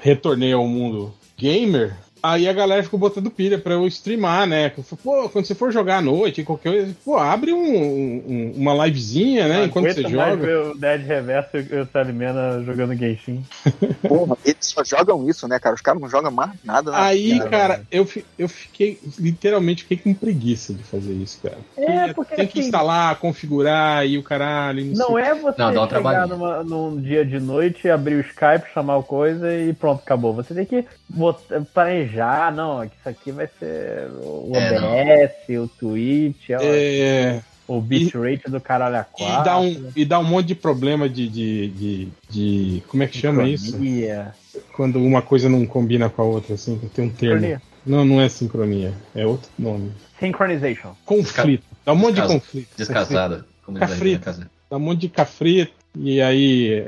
Retornei 0.00 0.52
ao 0.52 0.66
mundo 0.68 1.14
gamer. 1.38 1.96
Aí 2.32 2.48
a 2.48 2.52
galera 2.52 2.82
ficou 2.82 2.98
botando 2.98 3.30
pilha 3.30 3.58
pra 3.58 3.74
eu 3.74 3.86
streamar, 3.86 4.46
né? 4.46 4.72
Eu 4.76 4.82
falei, 4.82 5.00
Pô, 5.22 5.28
quando 5.28 5.44
você 5.44 5.54
for 5.54 5.70
jogar 5.70 5.98
à 5.98 6.02
noite, 6.02 6.42
qualquer 6.42 6.70
coisa, 6.72 6.96
pô, 7.04 7.16
abre 7.16 7.52
um- 7.52 7.58
um- 7.58 8.52
uma 8.56 8.86
livezinha, 8.86 9.46
né? 9.48 9.64
Enquanto 9.64 9.92
você 9.92 10.02
joga. 10.02 10.70
o 10.70 10.78
Dead 10.78 11.02
Reverso 11.06 11.56
e 11.56 11.80
o 11.80 11.86
Salimena 11.92 12.62
jogando 12.64 12.94
Genshin. 12.94 13.44
Porra, 14.06 14.36
eles 14.44 14.58
só 14.60 14.82
jogam 14.84 15.28
isso, 15.28 15.46
né, 15.46 15.58
cara? 15.58 15.74
Os 15.74 15.80
caras 15.80 16.00
não 16.00 16.08
jogam 16.08 16.30
mais 16.30 16.52
nada. 16.64 16.90
na 16.90 17.02
Aí, 17.04 17.32
vida. 17.34 17.48
cara, 17.48 17.82
eu, 17.90 18.04
fi- 18.06 18.24
eu 18.38 18.48
fiquei, 18.48 18.98
literalmente, 19.18 19.82
fiquei 19.82 19.98
com 19.98 20.14
preguiça 20.14 20.72
de 20.74 20.82
fazer 20.82 21.12
isso, 21.12 21.38
cara. 21.42 21.58
É, 21.76 22.12
porque 22.12 22.34
Tem 22.34 22.46
que 22.46 22.58
assim, 22.58 22.66
instalar, 22.68 23.16
configurar 23.16 24.06
e 24.06 24.18
o 24.18 24.22
caralho. 24.22 24.84
Não, 24.94 25.10
Não 25.10 25.18
é 25.18 25.34
você 25.34 25.60
Não, 25.62 25.72
dá 25.72 25.84
um 25.84 25.88
chegar 25.88 26.26
numa- 26.26 26.62
num 26.64 27.00
dia 27.00 27.24
de 27.24 27.38
noite, 27.38 27.88
abrir 27.88 28.14
o 28.16 28.20
Skype, 28.20 28.72
chamar 28.74 28.96
o 28.96 29.02
coisa 29.02 29.52
e 29.54 29.72
pronto, 29.72 30.00
acabou. 30.02 30.34
Você 30.34 30.52
tem 30.54 30.64
que 30.64 30.84
botar- 31.08 31.60
planejar, 31.72 32.15
não, 32.54 32.80
que 32.88 32.94
isso 32.98 33.08
aqui 33.08 33.32
vai 33.32 33.48
ser 33.58 34.08
o 34.22 34.50
É, 34.54 34.78
OBS, 34.78 35.58
o 35.64 35.68
Twitch, 35.68 36.50
ó, 36.50 36.58
É, 36.62 37.42
o 37.68 37.80
bitrate 37.80 38.50
do 38.50 38.60
caralho 38.60 38.96
a 38.96 39.00
e, 39.00 39.04
quatro. 39.04 39.44
dá 39.44 39.58
um, 39.58 39.92
e 39.96 40.04
dá 40.04 40.18
um 40.18 40.24
monte 40.24 40.46
de 40.46 40.54
problema 40.54 41.08
de. 41.08 41.28
de, 41.28 41.68
de, 41.68 42.08
de- 42.30 42.82
como 42.88 43.02
é 43.02 43.06
que 43.06 43.18
chama 43.18 43.48
isso? 43.48 43.66
sincronia. 43.66 44.34
Quando 44.74 44.98
uma 45.02 45.20
coisa 45.22 45.48
não 45.48 45.66
combina 45.66 46.08
com 46.08 46.22
a 46.22 46.24
outra, 46.24 46.54
assim, 46.54 46.78
tem 46.94 47.04
um 47.04 47.10
termo. 47.10 47.34
Sincronia. 47.34 47.62
Não, 47.84 48.04
não 48.04 48.20
é 48.20 48.28
sincronia, 48.28 48.92
é 49.14 49.24
outro 49.26 49.48
nome. 49.58 49.92
Synchronization. 50.18 50.92
Conflito. 51.04 51.62
Dá 51.84 51.92
um 51.92 51.96
monte 51.96 52.14
de 52.14 52.20
Descasa- 52.22 52.34
conflito. 52.40 52.68
Descasada. 52.76 53.46
Como. 53.64 53.78
Dá 53.78 54.76
um 54.76 54.80
monte 54.80 55.00
de 55.02 55.08
cafrito, 55.08 55.72
e 55.96 56.20
aí 56.20 56.86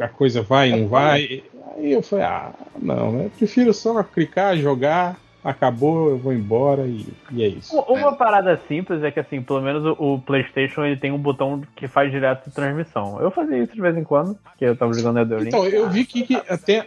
a 0.00 0.08
coisa 0.08 0.42
vai 0.42 0.70
e 0.70 0.80
não 0.80 0.88
vai. 0.88 1.42
Aí 1.76 1.92
eu 1.92 2.02
falei, 2.02 2.24
ah, 2.24 2.52
não, 2.80 3.22
eu 3.22 3.30
prefiro 3.30 3.72
só 3.72 4.02
clicar, 4.02 4.56
jogar 4.56 5.16
acabou, 5.44 6.10
eu 6.10 6.18
vou 6.18 6.32
embora 6.32 6.82
e, 6.86 7.06
e 7.32 7.42
é 7.42 7.48
isso. 7.48 7.76
Uma 7.76 8.14
parada 8.14 8.60
simples 8.68 9.02
é 9.02 9.10
que, 9.10 9.18
assim, 9.18 9.42
pelo 9.42 9.60
menos 9.60 9.84
o, 9.84 10.14
o 10.14 10.20
PlayStation 10.20 10.84
ele 10.84 10.96
tem 10.96 11.10
um 11.10 11.18
botão 11.18 11.62
que 11.74 11.88
faz 11.88 12.10
direto 12.10 12.50
transmissão. 12.50 13.20
Eu 13.20 13.30
fazia 13.30 13.58
isso 13.58 13.74
de 13.74 13.80
vez 13.80 13.96
em 13.96 14.04
quando, 14.04 14.38
que 14.56 14.64
eu 14.64 14.76
tava 14.76 14.92
jogando 14.92 15.18
Elden 15.18 15.38
Ring. 15.38 15.48
Então, 15.48 15.66
eu 15.66 15.90
vi 15.90 16.04
que, 16.04 16.22
que 16.22 16.36
até 16.48 16.86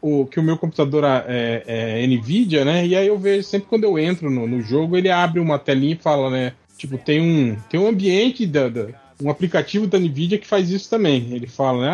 o, 0.00 0.24
que 0.26 0.38
o 0.38 0.42
meu 0.42 0.56
computador 0.56 1.04
é, 1.04 1.62
é 1.66 2.06
Nvidia, 2.06 2.64
né? 2.64 2.86
E 2.86 2.94
aí 2.94 3.06
eu 3.06 3.18
vejo 3.18 3.42
sempre 3.42 3.68
quando 3.68 3.84
eu 3.84 3.98
entro 3.98 4.30
no, 4.30 4.46
no 4.46 4.60
jogo, 4.60 4.96
ele 4.96 5.10
abre 5.10 5.40
uma 5.40 5.58
telinha 5.58 5.94
e 5.94 6.02
fala, 6.02 6.30
né? 6.30 6.52
Tipo, 6.78 6.98
tem 6.98 7.20
um, 7.20 7.56
tem 7.68 7.80
um 7.80 7.88
ambiente 7.88 8.46
da, 8.46 8.68
da 8.68 8.86
um 9.22 9.30
aplicativo 9.30 9.86
da 9.86 9.98
Nvidia 9.98 10.38
que 10.38 10.46
faz 10.46 10.70
isso 10.70 10.90
também. 10.90 11.28
Ele 11.32 11.46
fala, 11.46 11.82
né, 11.82 11.90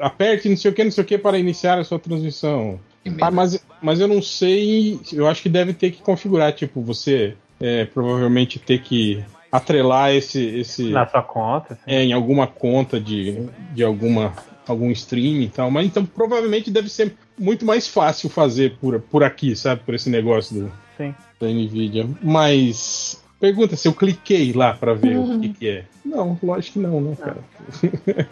ah, 0.00 0.06
aperte 0.06 0.48
não 0.48 0.56
sei 0.56 0.70
o 0.70 0.74
que, 0.74 0.84
não 0.84 0.90
sei 0.90 1.04
o 1.04 1.06
que 1.06 1.18
para 1.18 1.38
iniciar 1.38 1.78
a 1.78 1.84
sua 1.84 1.98
transmissão. 1.98 2.80
Ah, 3.20 3.30
mas, 3.30 3.64
mas 3.80 4.00
eu 4.00 4.08
não 4.08 4.20
sei, 4.20 5.00
eu 5.12 5.26
acho 5.26 5.42
que 5.42 5.48
deve 5.48 5.72
ter 5.72 5.92
que 5.92 6.02
configurar, 6.02 6.52
tipo, 6.52 6.82
você 6.82 7.34
é, 7.60 7.84
provavelmente 7.86 8.58
ter 8.58 8.82
que 8.82 9.24
atrelar 9.50 10.12
esse. 10.12 10.44
esse 10.44 10.90
Na 10.90 11.06
sua 11.06 11.22
conta. 11.22 11.74
Sim. 11.74 11.80
É, 11.86 12.02
em 12.02 12.12
alguma 12.12 12.46
conta 12.46 13.00
de, 13.00 13.48
de 13.72 13.82
alguma 13.82 14.34
algum 14.66 14.90
stream 14.90 15.40
e 15.40 15.48
tal, 15.48 15.70
mas 15.70 15.86
então 15.86 16.04
provavelmente 16.04 16.70
deve 16.70 16.90
ser 16.90 17.14
muito 17.38 17.64
mais 17.64 17.88
fácil 17.88 18.28
fazer 18.28 18.76
por, 18.78 19.00
por 19.00 19.24
aqui, 19.24 19.56
sabe? 19.56 19.80
Por 19.82 19.94
esse 19.94 20.10
negócio 20.10 20.60
do, 20.60 20.72
Sim. 20.98 21.14
da 21.40 21.46
Nvidia. 21.46 22.06
Mas 22.22 23.17
pergunta 23.40 23.76
se 23.76 23.88
eu 23.88 23.92
cliquei 23.92 24.52
lá 24.52 24.74
para 24.74 24.94
ver 24.94 25.16
uhum. 25.16 25.36
o 25.36 25.40
que, 25.42 25.48
que, 25.50 25.68
é. 25.68 25.84
Não, 26.04 26.38
lógico 26.42 26.74
que 26.74 26.78
não, 26.78 27.00
né, 27.00 27.16
cara? 27.16 27.38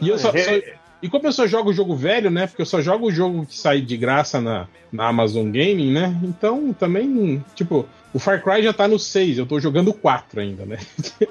e 0.00 0.08
eu 0.08 0.18
só, 0.18 0.30
só, 0.30 0.50
e 1.02 1.08
como 1.08 1.26
eu 1.26 1.32
só 1.32 1.46
jogo 1.46 1.72
jogo 1.72 1.94
velho, 1.94 2.30
né? 2.30 2.46
Porque 2.46 2.62
eu 2.62 2.66
só 2.66 2.80
jogo 2.80 3.08
o 3.08 3.12
jogo 3.12 3.44
que 3.44 3.58
sai 3.58 3.80
de 3.80 3.96
graça 3.96 4.40
na, 4.40 4.66
na 4.90 5.08
Amazon 5.08 5.50
Gaming, 5.50 5.92
né? 5.92 6.18
Então 6.22 6.72
também, 6.72 7.44
tipo, 7.54 7.86
o 8.14 8.18
Far 8.18 8.42
Cry 8.42 8.62
já 8.62 8.72
tá 8.72 8.86
no 8.86 8.98
6, 8.98 9.38
eu 9.38 9.44
tô 9.44 9.58
jogando 9.58 9.88
o 9.88 9.94
4 9.94 10.40
ainda, 10.40 10.64
né? 10.64 10.78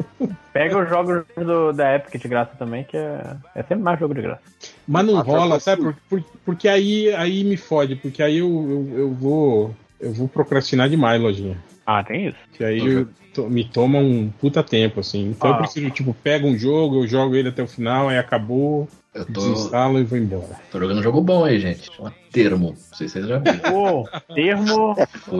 Pega 0.53 0.77
os 0.77 0.89
jogos 0.89 1.23
do, 1.35 1.71
da 1.71 1.95
Epic 1.95 2.21
de 2.21 2.27
graça 2.27 2.51
também, 2.59 2.83
que 2.83 2.97
é, 2.97 3.35
é 3.55 3.63
sempre 3.63 3.83
mais 3.83 3.99
jogo 3.99 4.13
de 4.13 4.21
graça. 4.21 4.41
Mas 4.87 5.05
não 5.05 5.17
ah, 5.17 5.21
rola, 5.21 5.59
sabe? 5.59 5.81
Por, 5.81 5.95
por, 6.09 6.23
porque 6.45 6.67
aí, 6.67 7.11
aí 7.15 7.43
me 7.43 7.57
fode, 7.57 7.95
porque 7.95 8.21
aí 8.21 8.39
eu, 8.39 8.47
eu, 8.47 8.99
eu, 8.99 9.13
vou. 9.13 9.75
Eu 9.99 10.13
vou 10.13 10.27
procrastinar 10.27 10.89
demais, 10.89 11.21
lojinha. 11.21 11.57
Ah, 11.85 12.03
tem 12.03 12.27
isso. 12.27 12.37
Que 12.53 12.63
aí 12.63 12.79
eu, 12.79 13.07
to, 13.33 13.49
me 13.49 13.65
toma 13.65 13.99
um 13.99 14.29
puta 14.29 14.63
tempo, 14.63 14.99
assim. 14.99 15.29
Então 15.29 15.51
ah. 15.51 15.53
eu 15.53 15.57
preciso, 15.59 15.89
tipo, 15.89 16.13
pego 16.13 16.47
um 16.47 16.57
jogo, 16.57 17.03
eu 17.03 17.07
jogo 17.07 17.35
ele 17.35 17.49
até 17.49 17.61
o 17.63 17.67
final, 17.67 18.09
aí 18.09 18.17
acabou. 18.17 18.87
Eu 19.13 19.25
tô... 19.25 19.33
Desinstalo 19.33 19.99
e 19.99 20.03
vou 20.03 20.17
embora. 20.17 20.59
Tô 20.71 20.79
jogando 20.79 20.99
um 20.99 21.03
jogo 21.03 21.21
bom 21.21 21.45
aí, 21.45 21.59
gente. 21.59 21.91
Chama 21.93 22.13
Termo. 22.31 22.69
Não 22.69 22.97
sei 22.97 23.07
se 23.07 23.13
vocês 23.13 23.27
já 23.27 23.37
viram. 23.37 23.59
Pô, 23.59 24.09
termo, 24.33 24.95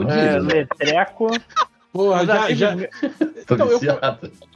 é, 0.08 0.38
letreco. 0.38 1.28
Porra, 1.92 2.26
já, 2.26 2.52
já... 2.52 2.76
Então, 3.40 3.68
eu, 3.68 3.80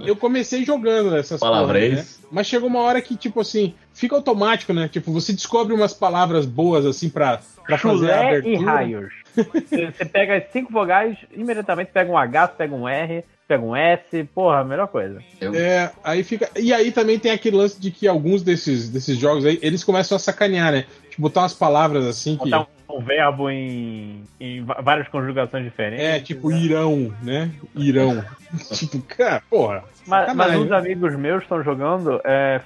eu, 0.04 0.16
comecei 0.16 0.64
jogando 0.64 1.16
essas 1.16 1.38
palavras, 1.38 1.92
né? 1.92 2.04
mas 2.32 2.48
chegou 2.48 2.68
uma 2.68 2.80
hora 2.80 3.00
que, 3.00 3.16
tipo 3.16 3.40
assim, 3.40 3.74
fica 3.92 4.16
automático, 4.16 4.72
né? 4.72 4.88
Tipo, 4.88 5.12
você 5.12 5.32
descobre 5.32 5.72
umas 5.72 5.94
palavras 5.94 6.44
boas, 6.46 6.84
assim, 6.84 7.08
pra, 7.08 7.40
pra 7.64 7.78
fazer 7.78 8.10
a 8.10 8.20
abertura. 8.28 8.54
e 8.54 8.64
raios. 8.64 9.12
Você 9.44 10.04
pega 10.04 10.36
as 10.36 10.50
cinco 10.50 10.72
vogais, 10.72 11.16
imediatamente 11.32 11.90
pega 11.92 12.10
um 12.10 12.18
H, 12.18 12.48
pega 12.48 12.74
um 12.74 12.88
R, 12.88 13.24
pega 13.46 13.64
um 13.64 13.74
S, 13.74 14.24
porra, 14.34 14.62
melhor 14.64 14.88
coisa. 14.88 15.22
É, 15.40 15.90
aí 16.04 16.22
fica. 16.22 16.50
E 16.56 16.72
aí 16.72 16.92
também 16.92 17.18
tem 17.18 17.32
aquele 17.32 17.56
lance 17.56 17.80
de 17.80 17.90
que 17.90 18.06
alguns 18.06 18.42
desses, 18.42 18.88
desses 18.90 19.16
jogos 19.16 19.46
aí, 19.46 19.58
eles 19.62 19.82
começam 19.82 20.16
a 20.16 20.18
sacanear, 20.18 20.72
né? 20.72 20.84
Tipo, 21.10 21.22
botar 21.22 21.40
umas 21.40 21.54
palavras 21.54 22.06
assim 22.06 22.36
que. 22.36 22.50
Botar 22.50 22.66
um 22.90 23.00
verbo 23.00 23.50
em, 23.50 24.24
em 24.40 24.64
várias 24.64 25.08
conjugações 25.08 25.64
diferentes. 25.64 26.04
É, 26.04 26.20
tipo 26.20 26.50
né? 26.50 26.58
irão, 26.58 27.14
né? 27.22 27.50
Irão. 27.74 28.24
tipo, 28.72 29.00
cara, 29.02 29.42
porra. 29.48 29.84
Mas, 30.06 30.34
mas 30.34 30.58
uns 30.58 30.72
amigos 30.72 31.14
meus 31.16 31.42
estão 31.42 31.62
jogando 31.62 32.20
é, 32.24 32.60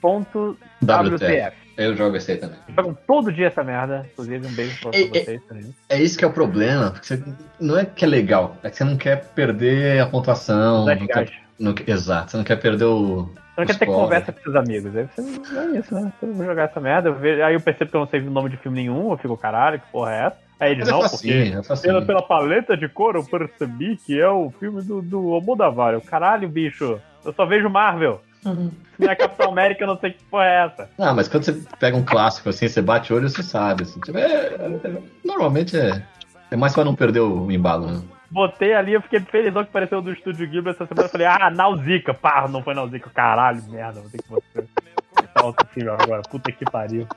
framed.wtf. 0.00 1.56
Eu 1.76 1.96
jogo 1.96 2.16
esse 2.16 2.32
aí 2.32 2.36
também. 2.36 2.58
Jogam 2.76 2.98
todo 3.06 3.32
dia 3.32 3.46
essa 3.46 3.64
merda. 3.64 4.06
Inclusive, 4.12 4.46
um 4.46 4.52
beijo 4.52 4.80
pra 4.80 4.90
é, 4.90 5.04
vocês. 5.04 5.40
É, 5.88 5.96
é, 5.96 6.02
isso 6.02 6.18
que 6.18 6.24
é 6.24 6.28
o 6.28 6.32
problema. 6.32 6.94
Você, 7.00 7.22
não 7.58 7.78
é 7.78 7.86
que 7.86 8.04
é 8.04 8.08
legal, 8.08 8.56
é 8.62 8.68
que 8.68 8.76
você 8.76 8.84
não 8.84 8.96
quer 8.96 9.24
perder 9.32 10.00
a 10.00 10.06
pontuação. 10.06 10.84
Não 10.84 11.06
quer, 11.06 11.32
não, 11.58 11.74
exato, 11.86 12.32
você 12.32 12.36
não 12.36 12.44
quer 12.44 12.56
perder 12.56 12.84
o. 12.84 13.24
Você 13.24 13.60
não 13.60 13.66
quer 13.66 13.78
ter 13.78 13.86
conversa 13.86 14.32
com 14.32 14.42
seus 14.42 14.56
amigos. 14.56 14.94
Aí 14.94 15.06
você 15.06 15.22
não 15.22 15.62
é 15.62 15.78
isso, 15.78 15.94
né? 15.94 16.12
Você 16.20 16.26
não 16.26 16.34
vai 16.34 16.46
jogar 16.46 16.64
essa 16.64 16.80
merda. 16.80 17.08
Eu 17.08 17.14
vejo, 17.14 17.42
aí 17.42 17.54
eu 17.54 17.60
percebo 17.60 17.90
que 17.90 17.96
eu 17.96 18.00
não 18.00 18.08
sei 18.08 18.20
o 18.20 18.30
nome 18.30 18.50
de 18.50 18.56
filme 18.58 18.78
nenhum. 18.78 19.10
Eu 19.10 19.16
fico, 19.16 19.36
caralho, 19.36 19.80
que 19.80 19.90
porra 19.90 20.12
é 20.12 20.26
essa? 20.26 20.36
Aí 20.60 20.72
ele, 20.72 20.82
é 20.82 20.84
não, 20.84 21.00
facinho, 21.00 21.62
porque 21.62 21.72
é 21.72 21.80
pela, 21.80 22.02
pela 22.04 22.22
paleta 22.22 22.76
de 22.76 22.86
cor 22.86 23.16
eu 23.16 23.24
percebi 23.24 23.96
que 23.96 24.20
é 24.20 24.28
o 24.28 24.52
filme 24.60 24.82
do, 24.82 25.00
do 25.00 25.32
Almodóvar. 25.32 25.98
Caralho, 26.02 26.46
bicho, 26.46 27.00
eu 27.24 27.32
só 27.32 27.46
vejo 27.46 27.70
Marvel. 27.70 28.20
Uhum. 28.44 28.70
Minha 28.98 29.16
Capitão 29.16 29.50
América, 29.50 29.84
eu 29.84 29.88
não 29.88 29.98
sei 29.98 30.12
que 30.12 30.24
porra 30.24 30.44
é 30.44 30.66
essa. 30.66 30.90
Não, 30.98 31.14
mas 31.14 31.28
quando 31.28 31.44
você 31.44 31.52
pega 31.78 31.96
um 31.96 32.04
clássico 32.04 32.48
assim, 32.48 32.68
você 32.68 32.80
bate 32.80 33.12
o 33.12 33.16
olho, 33.16 33.28
você 33.28 33.42
sabe. 33.42 33.82
Assim, 33.82 34.00
tipo, 34.00 34.16
é, 34.16 34.46
é, 34.46 35.02
normalmente 35.24 35.78
é, 35.78 36.02
é 36.50 36.56
mais 36.56 36.72
pra 36.74 36.84
não 36.84 36.94
perder 36.94 37.20
o 37.20 37.50
embalo, 37.50 37.86
né? 37.86 38.02
Botei 38.30 38.74
ali, 38.74 38.92
eu 38.92 39.02
fiquei 39.02 39.20
felizão 39.20 39.64
que 39.64 39.70
apareceu 39.70 40.00
do 40.00 40.12
Estúdio 40.12 40.48
Ghibli 40.48 40.70
essa 40.70 40.86
semana. 40.86 41.06
Eu 41.06 41.10
falei, 41.10 41.26
ah, 41.26 41.50
Nausica. 41.50 42.14
Pá, 42.14 42.46
não 42.48 42.62
foi 42.62 42.74
Nausica. 42.74 43.10
Caralho, 43.10 43.62
merda, 43.68 44.00
vou 44.00 44.10
ter 44.10 44.22
que 44.22 44.28
botar 44.28 45.44
outro 45.44 45.66
filme 45.68 45.90
agora. 45.90 46.22
Puta 46.22 46.52
que 46.52 46.64
pariu. 46.64 47.08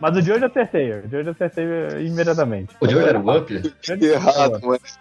Mas 0.00 0.16
o 0.16 0.22
de 0.22 0.32
hoje 0.32 0.44
eu 0.44 0.48
acertei. 0.48 0.92
O 0.92 1.06
de 1.06 1.16
hoje 1.16 1.28
eu 1.28 1.32
acertei 1.32 1.66
imediatamente. 2.06 2.74
O 2.80 2.86
de 2.86 2.96
hoje 2.96 3.08
era 3.08 3.20
o 3.20 3.36
Up? 3.36 3.52
Errado, 3.86 4.60
mas... 4.62 4.98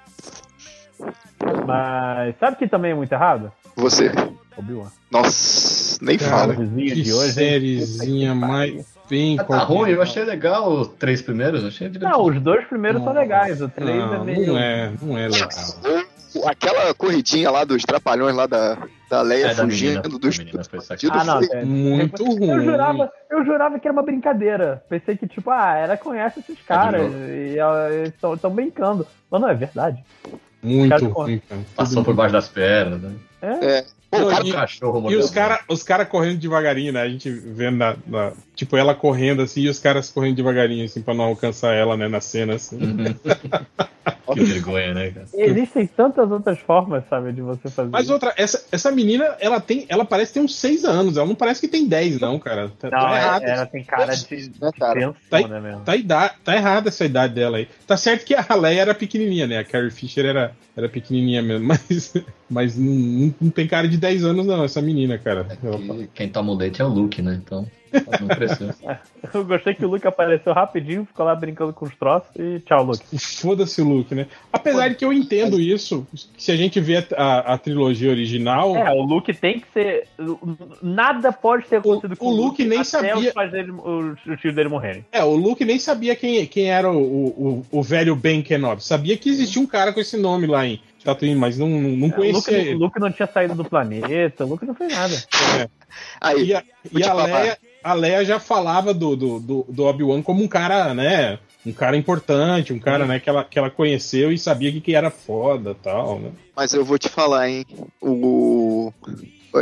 Mas 1.66 2.36
sabe 2.40 2.58
que 2.58 2.68
também 2.68 2.92
é 2.92 2.96
muito 2.96 3.12
errado? 3.12 3.52
Você. 3.76 4.12
Obi-Wan. 4.58 4.92
Nossa, 5.10 6.04
nem 6.04 6.18
fala. 6.18 6.56
Que 6.56 7.02
de 7.02 7.14
hoje, 7.14 7.34
sériezinha 7.34 8.36
mais 8.36 8.86
bem. 9.10 9.40
Ah, 9.40 9.44
tá 9.44 9.58
ruim, 9.60 9.92
eu 9.92 10.02
achei 10.02 10.24
legal 10.24 10.72
os 10.72 10.88
três 10.90 11.22
primeiros. 11.22 11.66
Achei 11.66 11.90
não, 12.00 12.24
os 12.24 12.40
dois 12.42 12.66
primeiros 12.66 13.02
não, 13.02 13.08
são 13.08 13.20
legais. 13.20 13.62
O 13.62 13.70
três 13.70 13.98
não, 13.98 14.14
é 14.14 14.24
meio. 14.24 14.48
Não 14.48 14.60
é, 14.60 14.92
não 15.02 15.18
é 15.18 15.28
legal. 15.28 15.50
Aquela 16.46 16.94
corridinha 16.94 17.50
lá 17.50 17.64
dos 17.64 17.82
trapalhões 17.82 18.36
lá 18.36 18.46
da, 18.46 18.78
da 19.10 19.22
Leia 19.24 19.48
é, 19.48 19.56
fugindo 19.56 20.02
da 20.02 20.10
menina, 20.10 20.20
dos. 20.20 20.38
Menina, 20.38 20.62
ah, 21.12 21.24
não, 21.24 21.42
é, 21.42 21.66
muito 21.66 22.22
eu, 22.22 22.28
ruim. 22.28 22.50
Eu 22.50 22.64
jurava, 22.64 23.12
eu 23.32 23.46
jurava 23.46 23.80
que 23.80 23.88
era 23.88 23.94
uma 23.94 24.04
brincadeira. 24.04 24.84
Pensei 24.88 25.18
que, 25.18 25.28
tipo, 25.28 25.50
ah, 25.50 25.76
ela 25.76 25.98
conhece 25.98 26.42
esses 26.42 26.62
caras 26.62 27.12
e 27.12 27.58
eles 27.96 28.14
estão 28.14 28.52
brincando. 28.52 29.08
Mas 29.32 29.42
não, 29.42 29.50
é 29.50 29.56
verdade. 29.56 30.04
Muito 30.62 30.90
cara. 30.90 31.42
Passou 31.76 32.04
por 32.04 32.14
baixo 32.14 32.34
das 32.34 32.48
pernas, 32.48 33.02
né? 33.02 33.16
É. 33.42 33.66
é. 33.66 33.86
Pô, 34.10 34.26
cara, 34.26 34.48
e, 34.48 34.52
cachorro, 34.52 35.12
e 35.12 35.16
os 35.16 35.30
caras 35.30 35.60
os 35.68 35.84
cara 35.84 36.04
correndo 36.04 36.40
devagarinho, 36.40 36.92
né? 36.92 37.02
A 37.02 37.08
gente 37.10 37.30
vendo 37.30 37.78
na, 37.78 37.96
na, 38.08 38.34
Tipo, 38.56 38.76
ela 38.76 38.96
correndo 38.96 39.44
assim 39.44 39.62
e 39.62 39.70
os 39.70 39.78
caras 39.80 40.10
correndo 40.10 40.36
devagarinho, 40.36 40.84
assim, 40.84 41.02
pra 41.02 41.14
não 41.14 41.26
alcançar 41.26 41.74
ela, 41.74 41.96
né, 41.96 42.08
na 42.08 42.20
cena, 42.20 42.56
assim. 42.56 42.76
Uhum. 42.76 43.06
que 44.34 44.44
vergonha, 44.44 44.94
né, 44.94 45.12
cara? 45.12 45.28
Existem 45.34 45.88
tantas 45.88 46.30
outras 46.32 46.60
formas, 46.60 47.04
sabe, 47.08 47.32
de 47.32 47.42
você 47.42 47.70
fazer. 47.70 47.90
Mas 47.92 48.10
outra, 48.10 48.34
essa, 48.36 48.66
essa 48.72 48.92
menina, 48.92 49.36
ela 49.40 49.60
tem. 49.62 49.86
Ela 49.88 50.04
parece 50.04 50.34
ter 50.34 50.40
uns 50.40 50.56
6 50.56 50.86
anos, 50.86 51.16
ela 51.16 51.28
não 51.28 51.36
parece 51.36 51.62
que 51.62 51.68
tem 51.68 51.88
10, 51.88 52.20
não, 52.20 52.40
cara. 52.40 52.70
Tá, 52.80 52.90
não, 52.90 53.00
tá 53.00 53.16
é, 53.16 53.18
errado. 53.18 53.44
Ela 53.44 53.66
tem 53.66 53.84
cara 53.84 54.16
de. 54.16 54.52
É, 54.62 54.72
cara. 54.72 55.16
Tá, 55.30 55.48
mesmo. 55.48 55.82
Tá, 55.82 55.96
idade, 55.96 56.34
tá 56.44 56.56
errada 56.56 56.90
essa 56.90 57.06
idade 57.06 57.36
dela 57.36 57.58
aí. 57.58 57.68
Tá 57.86 57.96
certo 57.96 58.26
que 58.26 58.36
a 58.36 58.56
Leia 58.56 58.82
era 58.82 58.96
pequenininha, 58.96 59.46
né? 59.46 59.60
A 59.60 59.64
Carrie 59.64 59.92
Fisher 59.92 60.26
era, 60.26 60.52
era 60.76 60.90
pequenininha 60.90 61.42
mesmo, 61.42 61.66
mas. 61.70 62.14
Mas 62.50 62.78
não, 62.78 63.34
não 63.40 63.52
tem 63.52 63.68
cara 63.68 63.88
de 63.88 63.98
10 63.98 64.26
anos, 64.26 64.46
não, 64.46 64.64
essa 64.64 64.82
menina, 64.82 65.18
cara. 65.18 65.48
É 65.52 66.08
quem 66.14 66.30
toma 66.30 66.52
o 66.52 66.56
leite 66.56 66.82
é 66.82 66.86
o 66.86 66.90
Luke, 66.90 67.22
né? 67.22 67.40
Então. 67.44 67.68
Eu 69.34 69.46
gostei 69.46 69.74
que 69.74 69.86
o 69.86 69.90
Luke 69.90 70.08
apareceu 70.08 70.54
rapidinho, 70.54 71.06
ficou 71.06 71.26
lá 71.26 71.36
brincando 71.36 71.74
com 71.74 71.86
os 71.86 71.96
troços 71.96 72.30
e 72.38 72.60
tchau, 72.60 72.84
Luke. 72.84 73.04
Foda-se 73.18 73.82
o 73.82 73.88
Luke, 73.88 74.14
né? 74.14 74.28
Apesar 74.52 74.90
de 74.90 74.96
que 74.96 75.06
eu 75.06 75.12
entendo 75.12 75.60
isso, 75.60 76.08
se 76.38 76.52
a 76.52 76.56
gente 76.56 76.80
vê 76.80 76.98
a, 76.98 77.06
a, 77.16 77.54
a, 77.54 77.58
trilogia 77.58 78.10
original. 78.10 78.76
É, 78.76 78.92
o 78.92 79.02
Luke 79.02 79.34
tem 79.34 79.60
que 79.60 79.68
ser. 79.74 80.08
Nada 80.82 81.32
pode 81.32 81.66
ter 81.66 81.78
acontecido 81.78 82.14
o, 82.14 82.18
com 82.18 82.28
o 82.28 82.36
Luke. 82.36 82.64
nem 82.64 82.84
sabia. 82.84 83.16
Os, 83.16 83.52
dele, 83.52 83.72
os, 83.72 84.26
os 84.26 84.40
tios 84.40 84.54
dele 84.54 84.70
morrerem. 84.70 85.06
É, 85.12 85.24
o 85.24 85.36
Luke 85.36 85.66
nem 85.66 85.80
sabia 85.80 86.16
quem, 86.16 86.46
quem 86.46 86.70
era 86.70 86.92
o, 86.92 86.98
o, 87.00 87.66
o 87.72 87.84
velho 87.84 88.16
Ben 88.16 88.42
Kenobi. 88.42 88.84
Sabia 88.84 89.18
que 89.18 89.30
existia 89.30 89.62
um 89.62 89.68
cara 89.68 89.92
com 89.92 90.00
esse 90.00 90.18
nome 90.18 90.48
lá 90.48 90.66
em 90.66 90.80
Tatooine, 91.04 91.36
mas 91.36 91.58
não, 91.58 91.70
não 91.70 92.08
é, 92.08 92.12
conhecia 92.12 92.38
Luke, 92.38 92.54
ele. 92.54 92.76
O 92.76 92.80
Luke 92.80 93.00
não 93.00 93.12
tinha 93.12 93.28
saído 93.28 93.56
do 93.56 93.64
planeta, 93.64 94.46
o 94.46 94.50
Luke 94.50 94.66
não 94.66 94.76
fez 94.76 94.94
nada. 94.94 95.16
É. 95.58 95.70
Aí, 96.20 96.48
e 96.48 96.54
a, 96.54 96.64
e 96.92 97.04
a 97.04 97.14
Leia, 97.14 97.58
a 97.84 97.94
Leia 97.94 98.26
já 98.26 98.40
falava 98.40 98.94
do, 98.94 99.16
do, 99.16 99.40
do, 99.40 99.66
do 99.70 99.84
Obi-Wan 99.86 100.22
como 100.22 100.44
um 100.44 100.48
cara, 100.48 100.94
né? 100.94 101.40
Um 101.66 101.74
cara 101.74 101.98
importante, 101.98 102.72
um 102.72 102.80
cara, 102.80 103.06
né, 103.06 103.20
que 103.20 103.30
ela, 103.30 103.44
que 103.44 103.60
ela 103.60 103.70
conheceu 103.70 104.32
e 104.32 104.38
sabia 104.38 104.72
que, 104.72 104.80
que 104.80 104.96
era 104.96 105.12
foda 105.12 105.76
tal, 105.76 106.20
né? 106.20 106.32
Mas 106.56 106.74
eu 106.74 106.86
vou 106.86 106.98
te 106.98 107.10
falar, 107.10 107.50
hein? 107.50 107.66
O. 108.02 108.94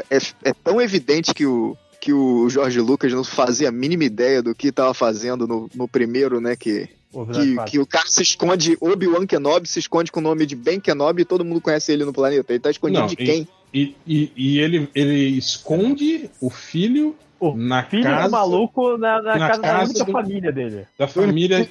É, 0.10 0.18
é 0.44 0.54
tão 0.54 0.82
evidente 0.82 1.34
que 1.34 1.46
o, 1.46 1.76
que 2.00 2.14
o 2.14 2.50
Jorge 2.50 2.80
Lucas 2.80 3.12
não 3.14 3.24
fazia 3.24 3.70
a 3.70 3.72
mínima 3.72 4.04
ideia 4.04 4.42
do 4.42 4.54
que 4.54 4.68
estava 4.68 4.94
fazendo 4.94 5.48
no, 5.48 5.70
no 5.74 5.88
primeiro, 5.88 6.40
né? 6.40 6.56
Que 6.56 6.90
Que, 7.26 7.56
4. 7.56 7.72
que 7.72 7.80
o 7.80 7.86
cara 7.86 8.06
se 8.08 8.22
esconde, 8.22 8.78
Obi-Wan 8.80 9.26
Kenobi 9.26 9.68
se 9.68 9.80
esconde 9.80 10.12
com 10.12 10.20
o 10.20 10.24
nome 10.24 10.46
de 10.46 10.56
Ben 10.56 10.80
Kenobi 10.80 11.22
e 11.24 11.26
todo 11.26 11.44
mundo 11.46 11.60
conhece 11.62 11.92
ele 11.92 12.06
no 12.06 12.14
planeta. 12.14 12.52
Ele 12.54 12.60
tá 12.60 12.70
escondido 12.70 13.00
Não, 13.02 13.08
de 13.08 13.14
e- 13.14 13.26
quem? 13.26 13.48
E, 13.74 13.96
e, 14.08 14.32
e 14.36 14.60
ele, 14.60 14.90
ele 14.96 15.14
esconde 15.38 16.30
o 16.42 16.50
filho 16.50 17.16
O 17.40 17.54
na 17.56 17.84
filho 17.84 18.04
casa 18.04 18.26
do 18.26 18.32
maluco 18.32 18.98
na, 18.98 19.22
na 19.22 19.36
na 19.38 19.48
casa, 19.48 19.62
da 19.62 19.68
casa 19.68 19.84
única 19.92 20.06
do- 20.06 20.12
família 20.12 20.52
dele. 20.52 20.88
da 20.98 21.08
família 21.08 21.70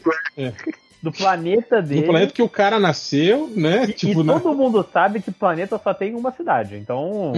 Do 1.03 1.13
planeta 1.13 1.81
dele. 1.81 2.01
do 2.03 2.07
planeta 2.09 2.33
que 2.33 2.43
o 2.43 2.49
cara 2.49 2.81
nasceu, 2.81 3.49
né? 3.55 3.85
E, 3.89 3.93
tipo, 3.93 4.23
e 4.23 4.25
na- 4.25 4.41
todo 4.41 4.57
mundo 4.57 4.85
sabe 4.93 5.21
que 5.21 5.31
planeta 5.31 5.81
só 5.83 5.95
tem 5.95 6.15
uma 6.15 6.33
cidade. 6.33 6.75
Então, 6.77 7.33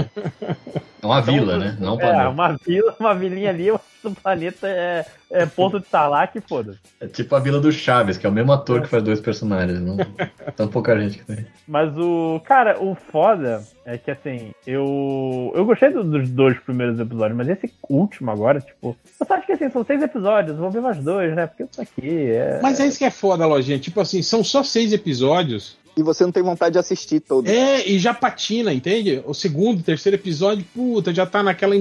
É 1.02 1.06
uma 1.06 1.20
Então, 1.20 1.34
vila, 1.34 1.58
né? 1.58 1.76
Não 1.80 1.94
um 1.96 2.00
é, 2.00 2.00
planeta. 2.00 2.28
uma 2.30 2.56
vila, 2.56 2.96
uma 2.98 3.14
vilinha 3.14 3.50
ali, 3.50 3.70
do 4.02 4.10
planeta 4.12 4.66
é, 4.68 5.04
é 5.30 5.46
ponto 5.46 5.80
de 5.80 5.86
Tarlac 5.86 6.36
e 6.36 6.40
foda-se. 6.40 6.78
É 7.00 7.06
tipo 7.06 7.34
a 7.34 7.38
vila 7.40 7.60
do 7.60 7.70
Chaves, 7.72 8.16
que 8.16 8.26
é 8.26 8.28
o 8.28 8.32
mesmo 8.32 8.52
ator 8.52 8.82
que 8.82 8.88
faz 8.88 9.02
dois 9.02 9.20
personagens. 9.20 9.80
Não... 9.80 9.96
Tão 10.56 10.68
pouca 10.68 10.98
gente 10.98 11.18
que 11.18 11.24
tem. 11.24 11.46
Mas 11.66 11.96
o. 11.96 12.40
Cara, 12.44 12.82
o 12.82 12.94
foda 12.94 13.62
é 13.84 13.98
que 13.98 14.10
assim, 14.10 14.52
eu. 14.66 15.52
Eu 15.54 15.64
gostei 15.64 15.90
do- 15.90 16.04
dos 16.04 16.28
dois 16.28 16.58
primeiros 16.60 16.98
episódios, 16.98 17.36
mas 17.36 17.48
esse 17.48 17.72
último 17.88 18.30
agora, 18.30 18.60
tipo. 18.60 18.96
Eu 19.20 19.26
só 19.26 19.34
acho 19.34 19.46
que 19.46 19.52
assim, 19.52 19.70
são 19.70 19.84
seis 19.84 20.02
episódios, 20.02 20.56
vou 20.56 20.70
ver 20.70 20.80
mais 20.80 20.98
dois, 20.98 21.34
né? 21.34 21.46
Porque 21.46 21.64
isso 21.64 21.80
aqui 21.80 22.30
é. 22.30 22.60
Mas 22.62 22.80
é 22.80 22.86
isso 22.86 22.98
que 22.98 23.04
é 23.04 23.10
foda, 23.10 23.46
lojinha. 23.46 23.78
Tipo 23.78 24.00
assim, 24.00 24.22
são 24.22 24.42
só 24.44 24.62
seis 24.62 24.92
episódios. 24.92 25.76
E 25.96 26.02
você 26.02 26.22
não 26.22 26.30
tem 26.30 26.44
vontade 26.44 26.74
de 26.74 26.78
assistir 26.78 27.18
todo. 27.18 27.48
É, 27.48 27.84
e 27.84 27.98
já 27.98 28.14
patina, 28.14 28.72
entende? 28.72 29.20
O 29.26 29.34
segundo, 29.34 29.82
terceiro 29.82 30.14
episódio, 30.16 30.64
puta, 30.72 31.12
já 31.12 31.26
tá 31.26 31.42
naquela. 31.42 31.74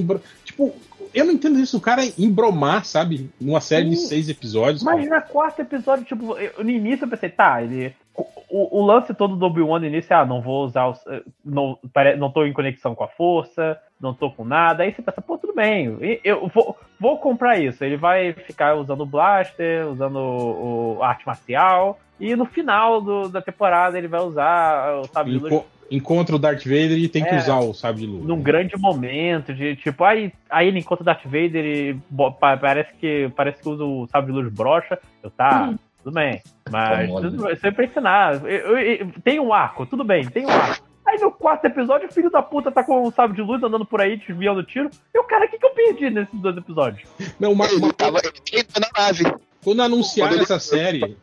Tipo, 0.44 0.74
eu 1.14 1.26
não 1.26 1.34
entendo 1.34 1.60
isso, 1.60 1.78
o 1.78 1.82
cara 1.82 2.02
embromar, 2.18 2.86
sabe? 2.86 3.30
Numa 3.40 3.62
série 3.62 3.90
de 3.90 3.96
Sim. 3.96 4.08
seis 4.08 4.30
episódios. 4.30 4.84
Mas 4.84 5.08
na 5.08 5.22
quarto 5.22 5.62
episódio, 5.62 6.06
tipo, 6.06 6.38
eu- 6.38 6.64
no 6.64 6.70
início 6.70 7.06
eu 7.06 7.10
pensei, 7.10 7.30
tá, 7.30 7.62
ele. 7.62 7.94
O, 8.50 8.80
o 8.82 8.86
lance 8.86 9.14
todo 9.14 9.36
do 9.36 9.46
Obi-Wan 9.46 9.80
no 9.80 9.86
início 9.86 10.12
é, 10.14 10.16
ah, 10.18 10.26
não 10.26 10.42
vou 10.42 10.66
usar 10.66 10.88
os. 10.88 11.06
eh, 11.08 11.22
Não, 11.44 11.78
não 12.18 12.32
tô 12.32 12.46
em 12.46 12.54
conexão 12.54 12.96
com 12.96 13.04
a 13.04 13.08
força, 13.08 13.78
não 14.00 14.14
tô 14.14 14.32
com 14.32 14.44
nada. 14.46 14.84
Aí 14.84 14.94
você 14.94 15.02
pensa, 15.02 15.22
pô, 15.22 15.38
tudo 15.38 15.54
bem, 15.54 15.98
eu 16.24 16.48
vou, 16.54 16.78
vou 17.00 17.18
comprar 17.20 17.60
isso. 17.60 17.84
Ele 17.84 17.98
vai 17.98 18.32
ficar 18.34 18.76
usando 18.76 19.02
o 19.02 19.06
Blaster, 19.06 19.88
usando 19.88 20.16
o, 20.18 20.98
o 20.98 21.04
arte 21.04 21.28
marcial. 21.28 22.00
E 22.20 22.36
no 22.36 22.46
final 22.46 23.02
do- 23.02 23.30
da 23.30 23.42
temporada 23.42 23.98
ele 23.98 24.08
vai 24.08 24.22
usar 24.22 25.02
o 25.02 25.04
sabre 25.08 25.34
de 25.38 25.46
Enco- 25.46 25.66
encontra 25.89 26.36
o 26.36 26.39
Darth 26.39 26.63
Vader 26.63 26.98
e 26.98 27.08
tem 27.08 27.24
que 27.24 27.29
É. 27.29 27.38
usar 27.38 27.60
o 27.60 27.74
sabre 27.74 28.01
de 28.01 28.08
luz. 28.08 28.25
num 28.25 28.41
grande 28.41 28.77
momento 28.77 29.53
de 29.53 29.75
tipo 29.77 30.03
aí, 30.03 30.32
aí 30.50 30.67
ele 30.67 30.79
encontra 30.79 31.01
o 31.03 31.06
Darth 31.06 31.24
Vader 31.25 31.65
e 31.65 31.98
bo- 32.10 32.32
pa- 32.32 32.58
parece 32.58 32.94
que 32.96 33.32
parece 33.36 33.62
que 33.62 33.70
usa 33.70 33.84
o 33.84 34.08
sabre 34.08 34.32
de 34.34 34.39
luz 34.39 34.53
brocha 34.53 35.00
eu 35.24 35.29
tá 35.32 35.74
tudo 36.03 36.13
bem 36.13 36.41
mas 36.70 36.89
Tá 36.89 37.08
mole. 37.08 37.29
tudo, 37.32 37.51
isso 37.51 37.65
é 37.67 37.72
pra 37.72 37.86
ensinar 37.86 38.34
Eu- 38.44 38.48
eu- 38.48 38.77
eu- 38.79 39.08
tem 39.24 39.39
um 39.39 39.53
arco 39.53 39.86
tudo 39.86 40.03
bem 40.03 40.25
tem 40.25 40.46
um 40.46 40.50
arco 40.50 40.86
aí 41.06 41.17
no 41.22 41.32
quarto 41.32 41.63
episódio 41.65 42.08
o 42.10 42.12
filho 42.12 42.29
da 42.29 42.41
puta 42.41 42.70
tá 42.72 42.84
com 42.84 43.03
o 43.03 43.12
sabre 43.12 43.36
de 43.38 43.41
luz 43.41 43.63
andando 43.63 43.86
por 43.86 44.01
aí 44.01 44.17
desviando 44.17 44.63
tiro 44.63 44.89
e 45.13 45.20
o 45.20 45.24
cara 45.24 45.46
o 45.46 45.50
que 45.50 45.58
que 45.58 45.65
eu 45.65 45.70
perdi 45.72 46.10
nesses 46.10 46.39
dois 46.41 46.58
episódios 46.58 47.10
Não, 47.39 47.56
tava 47.58 47.74
ele 47.74 47.94
tava 47.94 48.20
na 48.82 49.03
nave 49.03 49.24
quando 49.68 49.82
anunciaram 49.82 50.32
Quando 50.32 50.38
ele- 50.38 50.44
essa 50.46 50.60
série 50.60 51.18